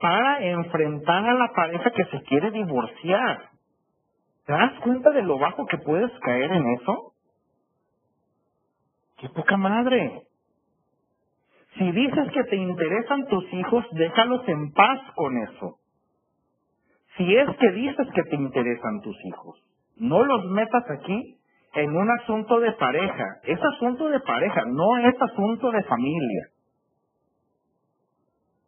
para 0.00 0.44
enfrentar 0.44 1.28
a 1.28 1.34
la 1.34 1.52
pareja 1.52 1.90
que 1.90 2.04
se 2.04 2.22
quiere 2.24 2.50
divorciar. 2.50 3.50
¿Te 4.46 4.52
das 4.52 4.78
cuenta 4.80 5.10
de 5.10 5.22
lo 5.22 5.38
bajo 5.38 5.66
que 5.66 5.78
puedes 5.78 6.10
caer 6.20 6.52
en 6.52 6.66
eso? 6.74 7.12
¡Qué 9.18 9.28
poca 9.30 9.56
madre! 9.56 10.22
Si 11.78 11.90
dices 11.92 12.30
que 12.32 12.44
te 12.44 12.56
interesan 12.56 13.26
tus 13.26 13.52
hijos, 13.52 13.84
déjalos 13.92 14.48
en 14.48 14.72
paz 14.72 15.00
con 15.14 15.36
eso. 15.38 15.76
Si 17.16 17.36
es 17.36 17.48
que 17.56 17.70
dices 17.72 18.06
que 18.14 18.22
te 18.24 18.36
interesan 18.36 19.00
tus 19.02 19.16
hijos, 19.24 19.62
no 19.96 20.24
los 20.24 20.44
metas 20.50 20.84
aquí 20.90 21.38
en 21.74 21.94
un 21.94 22.10
asunto 22.10 22.60
de 22.60 22.72
pareja. 22.72 23.24
Es 23.44 23.58
asunto 23.62 24.08
de 24.08 24.20
pareja, 24.20 24.64
no 24.66 24.96
es 24.98 25.14
asunto 25.20 25.70
de 25.70 25.82
familia. 25.84 26.48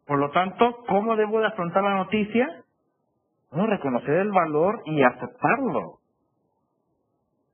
Por 0.09 0.17
lo 0.17 0.31
tanto, 0.31 0.75
¿cómo 0.87 1.15
debo 1.15 1.39
de 1.39 1.45
afrontar 1.45 1.83
la 1.83 1.97
noticia? 1.97 2.63
No, 3.51 3.67
reconocer 3.67 4.15
el 4.15 4.31
valor 4.31 4.81
y 4.85 5.03
aceptarlo. 5.03 5.99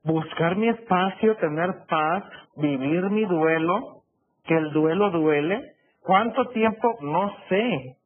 Buscar 0.02 0.56
mi 0.56 0.70
espacio, 0.70 1.36
tener 1.36 1.70
paz, 1.86 2.24
vivir 2.56 3.10
mi 3.10 3.26
duelo, 3.26 4.04
que 4.46 4.56
el 4.56 4.72
duelo 4.72 5.10
duele. 5.10 5.74
¿Cuánto 6.00 6.48
tiempo? 6.48 6.96
No 7.02 7.30
sé. 7.50 7.98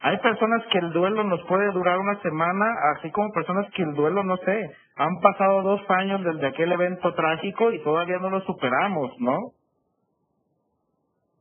Hay 0.00 0.18
personas 0.18 0.62
que 0.70 0.76
el 0.80 0.92
duelo 0.92 1.24
nos 1.24 1.42
puede 1.44 1.72
durar 1.72 1.98
una 1.98 2.20
semana, 2.20 2.66
así 2.98 3.10
como 3.12 3.32
personas 3.32 3.66
que 3.74 3.82
el 3.82 3.94
duelo, 3.94 4.24
no 4.24 4.36
sé, 4.36 4.72
han 4.96 5.20
pasado 5.22 5.62
dos 5.62 5.80
años 5.88 6.22
desde 6.22 6.48
aquel 6.48 6.70
evento 6.70 7.14
trágico 7.14 7.72
y 7.72 7.82
todavía 7.82 8.18
no 8.18 8.28
lo 8.28 8.42
superamos, 8.42 9.10
¿no? 9.20 9.38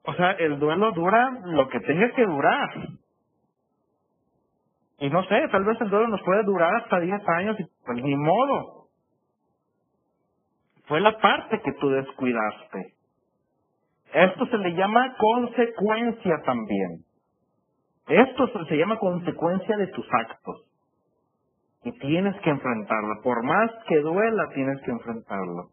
O 0.05 0.13
sea, 0.13 0.31
el 0.31 0.59
duelo 0.59 0.91
dura 0.91 1.39
lo 1.45 1.69
que 1.69 1.79
tenga 1.79 2.11
que 2.11 2.25
durar. 2.25 2.69
Y 4.99 5.09
no 5.09 5.23
sé, 5.23 5.47
tal 5.51 5.63
vez 5.63 5.79
el 5.81 5.89
duelo 5.89 6.07
nos 6.07 6.21
puede 6.23 6.43
durar 6.43 6.75
hasta 6.75 6.99
10 6.99 7.21
años 7.27 7.59
y 7.59 7.65
pues 7.85 8.03
ni 8.03 8.15
modo. 8.15 8.87
Fue 10.85 10.99
la 10.99 11.17
parte 11.19 11.61
que 11.61 11.71
tú 11.73 11.89
descuidaste. 11.89 12.93
Esto 14.13 14.45
se 14.47 14.57
le 14.57 14.75
llama 14.75 15.15
consecuencia 15.17 16.41
también. 16.45 17.03
Esto 18.07 18.65
se 18.65 18.75
llama 18.77 18.99
consecuencia 18.99 19.77
de 19.77 19.87
tus 19.87 20.05
actos. 20.11 20.65
Y 21.83 21.91
tienes 21.99 22.39
que 22.41 22.49
enfrentarlo. 22.49 23.21
Por 23.23 23.43
más 23.43 23.71
que 23.87 23.99
duela, 23.99 24.49
tienes 24.53 24.81
que 24.83 24.91
enfrentarlo. 24.91 25.69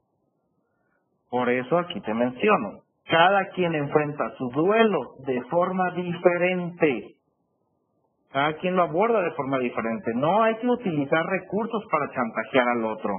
Por 1.29 1.49
eso 1.51 1.79
aquí 1.79 2.01
te 2.01 2.15
menciono. 2.15 2.83
Cada 3.09 3.49
quien 3.51 3.75
enfrenta 3.75 4.31
su 4.37 4.49
duelo 4.51 5.15
de 5.27 5.43
forma 5.51 5.91
diferente. 5.93 7.15
Cada 8.33 8.53
quien 8.55 8.77
lo 8.77 8.83
aborda 8.83 9.23
de 9.23 9.33
forma 9.33 9.59
diferente. 9.59 10.13
No 10.15 10.43
hay 10.43 10.57
que 10.57 10.69
utilizar 10.69 11.25
recursos 11.27 11.83
para 11.91 12.11
chantajear 12.13 12.69
al 12.69 12.85
otro. 12.85 13.13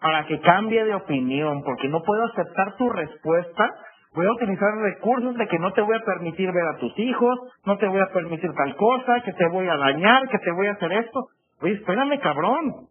Para 0.00 0.26
que 0.26 0.40
cambie 0.40 0.84
de 0.84 0.94
opinión. 0.94 1.62
Porque 1.64 1.88
no 1.88 2.02
puedo 2.02 2.24
aceptar 2.24 2.76
tu 2.76 2.88
respuesta 2.90 3.70
voy 4.14 4.26
a 4.26 4.32
utilizar 4.32 4.72
recursos 4.76 5.34
de 5.34 5.46
que 5.48 5.58
no 5.58 5.72
te 5.72 5.82
voy 5.82 5.96
a 5.96 6.04
permitir 6.04 6.50
ver 6.52 6.66
a 6.66 6.78
tus 6.78 6.96
hijos, 6.98 7.36
no 7.64 7.76
te 7.78 7.88
voy 7.88 8.00
a 8.00 8.12
permitir 8.12 8.50
tal 8.52 8.76
cosa, 8.76 9.20
que 9.24 9.32
te 9.32 9.48
voy 9.48 9.68
a 9.68 9.76
dañar, 9.76 10.28
que 10.28 10.38
te 10.38 10.52
voy 10.52 10.68
a 10.68 10.72
hacer 10.72 10.92
esto. 10.92 11.26
Oye, 11.60 11.74
espérame, 11.74 12.20
cabrón. 12.20 12.88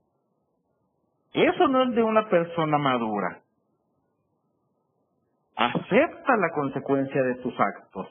Eso 1.33 1.67
no 1.67 1.83
es 1.83 1.95
de 1.95 2.03
una 2.03 2.27
persona 2.29 2.77
madura. 2.77 3.39
Acepta 5.55 6.37
la 6.37 6.51
consecuencia 6.53 7.23
de 7.23 7.35
tus 7.35 7.59
actos. 7.59 8.07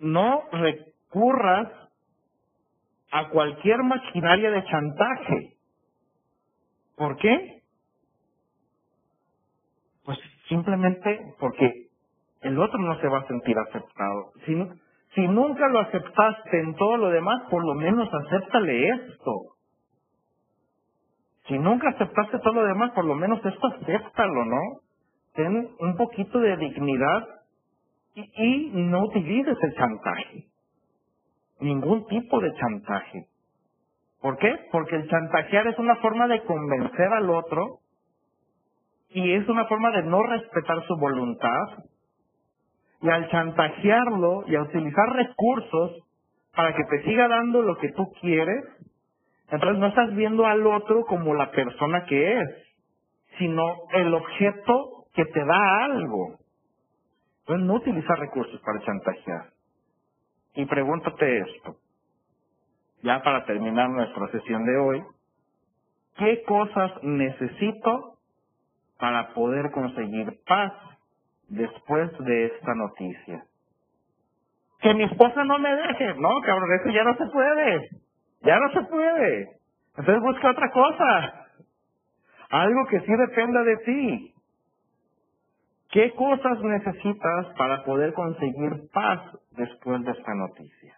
No 0.00 0.44
recurras 0.52 1.68
a 3.12 3.28
cualquier 3.30 3.82
maquinaria 3.84 4.50
de 4.50 4.64
chantaje. 4.66 5.54
¿Por 6.96 7.16
qué? 7.18 7.62
Pues 10.04 10.18
simplemente 10.48 11.34
porque 11.40 11.88
el 12.42 12.58
otro 12.58 12.78
no 12.80 12.98
se 13.00 13.08
va 13.08 13.20
a 13.20 13.28
sentir 13.28 13.58
aceptado. 13.58 14.32
Si, 14.46 14.54
si 15.14 15.28
nunca 15.28 15.68
lo 15.68 15.80
aceptaste 15.80 16.60
en 16.60 16.76
todo 16.76 16.96
lo 16.98 17.10
demás, 17.10 17.42
por 17.50 17.64
lo 17.64 17.74
menos 17.74 18.08
acéptale 18.12 18.88
esto. 18.90 19.56
Si 21.48 21.58
nunca 21.58 21.90
aceptaste 21.90 22.38
todo 22.40 22.54
lo 22.54 22.64
demás, 22.66 22.92
por 22.92 23.04
lo 23.04 23.14
menos 23.16 23.44
esto 23.44 23.68
acéptalo, 23.68 24.44
¿no? 24.46 24.60
Ten 25.34 25.70
un 25.80 25.96
poquito 25.96 26.40
de 26.40 26.56
dignidad 26.56 27.28
y, 28.14 28.22
y 28.36 28.70
no 28.82 29.04
utilices 29.04 29.56
el 29.62 29.74
chantaje. 29.74 30.44
ningún 31.60 32.06
tipo 32.06 32.40
de 32.40 32.54
chantaje. 32.54 33.26
¿Por 34.20 34.38
qué? 34.38 34.54
Porque 34.72 34.96
el 34.96 35.08
chantajear 35.08 35.66
es 35.68 35.78
una 35.78 35.96
forma 35.96 36.28
de 36.28 36.42
convencer 36.44 37.12
al 37.12 37.30
otro 37.30 37.78
y 39.10 39.32
es 39.32 39.48
una 39.48 39.66
forma 39.66 39.90
de 39.92 40.04
no 40.04 40.22
respetar 40.22 40.84
su 40.86 40.96
voluntad. 40.98 41.84
Y 43.02 43.10
al 43.10 43.30
chantajearlo 43.30 44.44
y 44.48 44.56
a 44.56 44.62
utilizar 44.62 45.08
recursos 45.14 45.92
para 46.54 46.74
que 46.74 46.84
te 46.84 47.04
siga 47.04 47.28
dando 47.28 47.62
lo 47.62 47.78
que 47.78 47.90
tú 47.92 48.12
quieres, 48.20 48.64
entonces 49.50 49.78
no 49.78 49.88
estás 49.88 50.14
viendo 50.14 50.46
al 50.46 50.66
otro 50.66 51.04
como 51.06 51.34
la 51.34 51.50
persona 51.50 52.04
que 52.06 52.40
es, 52.40 52.48
sino 53.38 53.64
el 53.94 54.14
objeto 54.14 54.99
que 55.14 55.24
te 55.24 55.44
da 55.44 55.84
algo. 55.84 56.38
Entonces 57.40 57.66
no 57.66 57.74
utilizar 57.74 58.18
recursos 58.18 58.60
para 58.60 58.80
chantajear. 58.80 59.50
Y 60.54 60.64
pregúntate 60.66 61.38
esto, 61.38 61.76
ya 63.02 63.22
para 63.22 63.44
terminar 63.44 63.88
nuestra 63.88 64.28
sesión 64.28 64.64
de 64.64 64.76
hoy, 64.76 65.02
¿qué 66.16 66.42
cosas 66.42 66.92
necesito 67.02 68.18
para 68.98 69.32
poder 69.32 69.70
conseguir 69.70 70.40
paz 70.46 70.72
después 71.48 72.10
de 72.18 72.46
esta 72.46 72.74
noticia? 72.74 73.44
Que 74.80 74.94
mi 74.94 75.04
esposa 75.04 75.44
no 75.44 75.58
me 75.58 75.74
deje, 75.74 76.14
no, 76.14 76.40
cabrón, 76.44 76.70
eso 76.80 76.90
ya 76.90 77.04
no 77.04 77.14
se 77.16 77.26
puede, 77.26 77.88
ya 78.42 78.58
no 78.58 78.72
se 78.72 78.82
puede. 78.82 79.48
Entonces 79.96 80.22
busca 80.22 80.50
otra 80.50 80.70
cosa, 80.70 81.46
algo 82.50 82.86
que 82.86 83.00
sí 83.00 83.12
dependa 83.12 83.62
de 83.62 83.76
ti. 83.78 84.29
¿Qué 85.92 86.12
cosas 86.14 86.60
necesitas 86.62 87.46
para 87.58 87.84
poder 87.84 88.12
conseguir 88.14 88.88
paz 88.92 89.20
después 89.56 90.02
de 90.04 90.12
esta 90.12 90.34
noticia? 90.34 90.94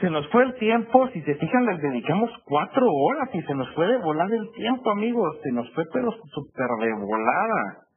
Se 0.00 0.10
nos 0.10 0.28
fue 0.30 0.44
el 0.44 0.54
tiempo, 0.56 1.08
si 1.08 1.20
se 1.22 1.34
fijan, 1.34 1.66
les 1.66 1.80
dedicamos 1.80 2.30
cuatro 2.44 2.86
horas 2.86 3.30
y 3.32 3.42
se 3.42 3.54
nos 3.54 3.74
fue 3.74 3.86
de 3.88 3.96
volar 3.98 4.30
el 4.30 4.52
tiempo, 4.52 4.90
amigos. 4.90 5.38
Se 5.42 5.50
nos 5.52 5.72
fue, 5.74 5.84
pero 5.92 6.12
súper 6.32 6.68
de 6.80 6.92
volada. 6.94 7.88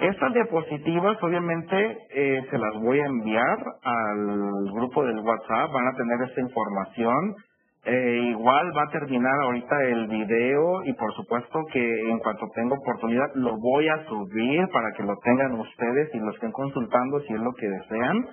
Estas 0.00 0.34
diapositivas, 0.34 1.22
obviamente, 1.22 1.98
eh, 2.10 2.46
se 2.50 2.58
las 2.58 2.74
voy 2.82 3.00
a 3.00 3.06
enviar 3.06 3.58
al 3.84 4.70
grupo 4.72 5.04
del 5.04 5.18
WhatsApp. 5.20 5.72
Van 5.72 5.86
a 5.86 5.96
tener 5.96 6.28
esta 6.28 6.40
información. 6.40 7.36
Eh, 7.84 8.26
igual 8.30 8.76
va 8.76 8.82
a 8.82 8.90
terminar 8.90 9.32
ahorita 9.42 9.74
el 9.84 10.06
video 10.08 10.84
y 10.84 10.92
por 10.94 11.14
supuesto 11.14 11.60
que 11.72 12.10
en 12.10 12.18
cuanto 12.18 12.46
tenga 12.54 12.76
oportunidad 12.76 13.34
lo 13.36 13.56
voy 13.56 13.88
a 13.88 14.04
subir 14.04 14.68
para 14.68 14.92
que 14.92 15.02
lo 15.02 15.16
tengan 15.24 15.52
ustedes 15.58 16.14
y 16.14 16.18
lo 16.18 16.30
estén 16.30 16.52
consultando 16.52 17.20
si 17.22 17.32
es 17.32 17.40
lo 17.40 17.54
que 17.54 17.68
desean. 17.68 18.26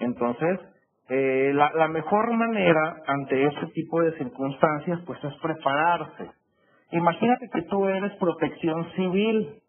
Entonces, 0.00 0.60
eh, 1.08 1.52
la, 1.54 1.72
la 1.74 1.88
mejor 1.88 2.30
manera 2.34 2.96
ante 3.06 3.46
este 3.46 3.66
tipo 3.68 4.02
de 4.02 4.18
circunstancias 4.18 5.00
pues 5.06 5.22
es 5.24 5.34
prepararse. 5.40 6.30
Imagínate 6.90 7.48
que 7.52 7.62
tú 7.62 7.86
eres 7.88 8.12
protección 8.16 8.90
civil 8.96 9.62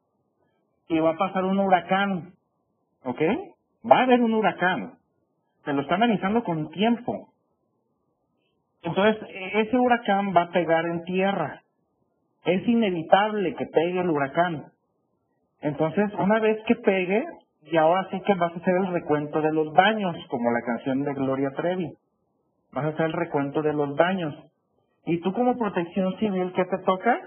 y 0.89 0.99
va 0.99 1.11
a 1.11 1.17
pasar 1.17 1.45
un 1.45 1.57
huracán, 1.59 2.33
¿ok? 3.05 3.21
Va 3.89 3.99
a 3.99 4.03
haber 4.03 4.21
un 4.21 4.33
huracán. 4.33 4.93
Te 5.63 5.73
lo 5.73 5.81
están 5.81 6.03
analizando 6.03 6.43
con 6.43 6.69
tiempo. 6.71 7.29
Entonces, 8.85 9.27
ese 9.53 9.77
huracán 9.77 10.33
va 10.35 10.43
a 10.43 10.51
pegar 10.51 10.85
en 10.85 11.03
tierra. 11.03 11.61
Es 12.45 12.67
inevitable 12.67 13.55
que 13.55 13.65
pegue 13.65 13.99
el 13.99 14.09
huracán. 14.09 14.65
Entonces, 15.61 16.13
una 16.19 16.39
vez 16.39 16.63
que 16.67 16.75
pegue, 16.75 17.25
y 17.63 17.77
ahora 17.77 18.07
sí 18.11 18.21
que 18.21 18.35
vas 18.35 18.53
a 18.53 18.57
hacer 18.57 18.75
el 18.75 18.93
recuento 18.93 19.41
de 19.41 19.51
los 19.51 19.73
daños, 19.73 20.15
como 20.29 20.51
la 20.51 20.61
canción 20.61 21.03
de 21.03 21.13
Gloria 21.15 21.49
Trevi. 21.55 21.93
Vas 22.73 22.85
a 22.85 22.89
hacer 22.89 23.07
el 23.07 23.13
recuento 23.13 23.63
de 23.63 23.73
los 23.73 23.95
daños. 23.95 24.35
Y 25.07 25.19
tú 25.21 25.33
como 25.33 25.57
protección 25.57 26.15
civil, 26.19 26.53
¿qué 26.55 26.65
te 26.65 26.77
toca? 26.85 27.19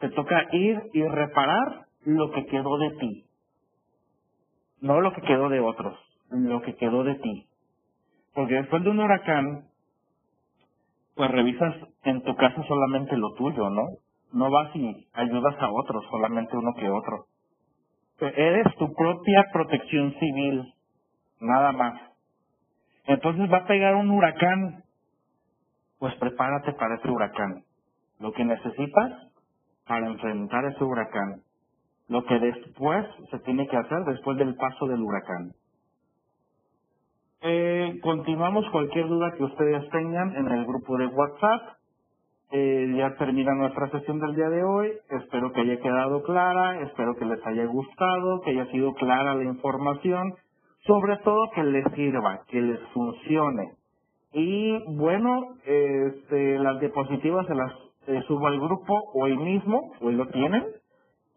Te 0.00 0.08
toca 0.10 0.46
ir 0.50 0.82
y 0.92 1.02
reparar 1.04 1.86
lo 2.04 2.32
que 2.32 2.44
quedó 2.46 2.76
de 2.78 2.90
ti. 2.98 3.24
No 4.80 5.00
lo 5.00 5.12
que 5.12 5.22
quedó 5.22 5.48
de 5.48 5.60
otros, 5.60 5.96
lo 6.30 6.60
que 6.62 6.74
quedó 6.74 7.04
de 7.04 7.14
ti. 7.14 7.46
Porque 8.34 8.54
después 8.54 8.82
de 8.82 8.90
un 8.90 8.98
huracán, 8.98 9.66
pues 11.16 11.30
revisas 11.30 11.74
en 12.04 12.22
tu 12.22 12.36
casa 12.36 12.62
solamente 12.68 13.16
lo 13.16 13.32
tuyo, 13.34 13.70
¿no? 13.70 13.84
No 14.32 14.50
vas 14.50 14.74
y 14.76 15.08
ayudas 15.14 15.56
a 15.60 15.70
otros, 15.72 16.04
solamente 16.10 16.56
uno 16.56 16.72
que 16.78 16.90
otro. 16.90 17.26
Eres 18.20 18.74
tu 18.76 18.92
propia 18.94 19.46
protección 19.52 20.14
civil, 20.18 20.74
nada 21.40 21.72
más. 21.72 22.00
Entonces 23.06 23.50
va 23.52 23.58
a 23.58 23.66
pegar 23.66 23.94
un 23.94 24.10
huracán, 24.10 24.84
pues 25.98 26.14
prepárate 26.16 26.72
para 26.74 26.96
ese 26.96 27.10
huracán. 27.10 27.64
Lo 28.20 28.32
que 28.32 28.44
necesitas 28.44 29.28
para 29.86 30.06
enfrentar 30.06 30.64
ese 30.66 30.84
huracán. 30.84 31.42
Lo 32.08 32.24
que 32.24 32.38
después 32.38 33.06
se 33.30 33.38
tiene 33.40 33.66
que 33.68 33.76
hacer 33.76 33.98
después 34.06 34.38
del 34.38 34.54
paso 34.56 34.86
del 34.86 35.02
huracán. 35.02 35.52
Eh, 37.42 38.00
continuamos 38.02 38.64
cualquier 38.70 39.08
duda 39.08 39.32
que 39.36 39.44
ustedes 39.44 39.88
tengan 39.90 40.34
en 40.36 40.48
el 40.48 40.64
grupo 40.64 40.96
de 40.96 41.06
WhatsApp. 41.06 41.76
Eh, 42.50 42.94
ya 42.96 43.14
termina 43.16 43.54
nuestra 43.54 43.90
sesión 43.90 44.20
del 44.20 44.34
día 44.34 44.48
de 44.48 44.62
hoy. 44.62 44.92
Espero 45.10 45.52
que 45.52 45.60
haya 45.60 45.80
quedado 45.80 46.22
clara, 46.22 46.80
espero 46.82 47.14
que 47.16 47.24
les 47.24 47.44
haya 47.46 47.66
gustado, 47.66 48.40
que 48.40 48.50
haya 48.52 48.66
sido 48.70 48.94
clara 48.94 49.34
la 49.34 49.44
información, 49.44 50.34
sobre 50.86 51.16
todo 51.18 51.50
que 51.54 51.64
les 51.64 51.84
sirva, 51.94 52.40
que 52.48 52.60
les 52.60 52.80
funcione. 52.94 53.72
Y 54.32 54.78
bueno, 54.96 55.56
este, 55.64 56.58
las 56.58 56.80
diapositivas 56.80 57.46
se 57.46 57.54
las 57.54 57.72
eh, 58.06 58.22
subo 58.28 58.46
al 58.46 58.60
grupo 58.60 59.10
hoy 59.14 59.36
mismo, 59.36 59.92
hoy 60.00 60.14
lo 60.14 60.26
tienen. 60.28 60.64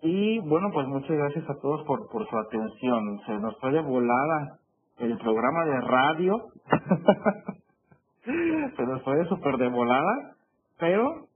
Y 0.02 0.40
bueno, 0.40 0.70
pues 0.72 0.88
muchas 0.88 1.12
gracias 1.18 1.50
a 1.50 1.60
todos 1.60 1.84
por, 1.86 2.08
por 2.10 2.28
su 2.30 2.38
atención. 2.38 3.20
Se 3.26 3.34
nos 3.40 3.58
fue 3.60 3.82
volada 3.82 4.59
el 5.00 5.18
programa 5.18 5.66
de 5.66 5.82
radio. 5.82 6.48
se 8.76 8.84
nos 8.84 9.02
fue 9.04 9.26
súper 9.26 9.58
de 9.58 9.70
volada 9.70 10.36
pero 10.80 11.28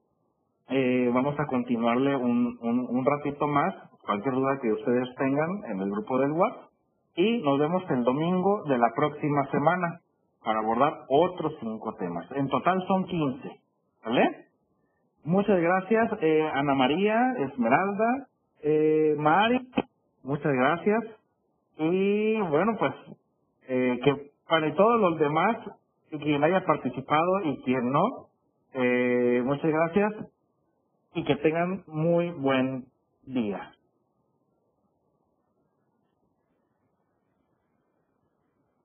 eh, 0.70 1.12
vamos 1.14 1.38
a 1.40 1.46
continuarle 1.46 2.16
un, 2.16 2.58
un, 2.62 3.06
ratito 3.06 3.46
más, 3.48 3.76
cualquier 4.02 4.34
duda 4.34 4.60
que 4.62 4.72
ustedes 4.72 5.10
tengan 5.18 5.64
en 5.70 5.82
el 5.82 5.92
grupo 5.92 6.18
del 6.20 6.32
WhatsApp, 6.32 6.70
y 7.16 7.42
nos 7.44 7.60
vemos 7.60 7.84
el 7.92 8.04
domingo 8.04 8.64
de 8.64 8.78
la 8.78 8.90
próxima 8.96 9.46
semana 9.52 10.00
para 10.44 10.60
abordar 10.60 11.02
otros 11.10 11.54
cinco 11.60 11.94
temas. 11.96 12.26
En 12.32 12.48
total 12.48 12.82
son 12.88 13.06
15, 13.06 13.52
¿vale? 14.06 14.46
Muchas 15.26 15.60
gracias, 15.60 16.12
eh, 16.22 16.50
Ana 16.54 16.74
María, 16.74 17.34
Esmeralda, 17.40 18.28
eh, 18.64 19.16
Mari, 19.18 19.70
muchas 20.24 20.54
gracias. 20.54 21.04
Y 21.78 22.40
bueno, 22.42 22.76
pues 22.80 22.94
eh, 23.68 24.00
que 24.04 24.32
para 24.48 24.74
todos 24.76 25.00
los 25.02 25.20
demás, 25.20 25.58
quien 26.10 26.44
haya 26.44 26.66
participado 26.66 27.42
y 27.46 27.62
quien 27.64 27.92
no, 27.92 28.30
eh, 28.74 29.42
muchas 29.46 29.72
gracias 29.72 30.14
y 31.16 31.24
que 31.24 31.36
tengan 31.38 31.84
muy 31.88 32.32
buen 32.32 32.86
día. 33.26 33.74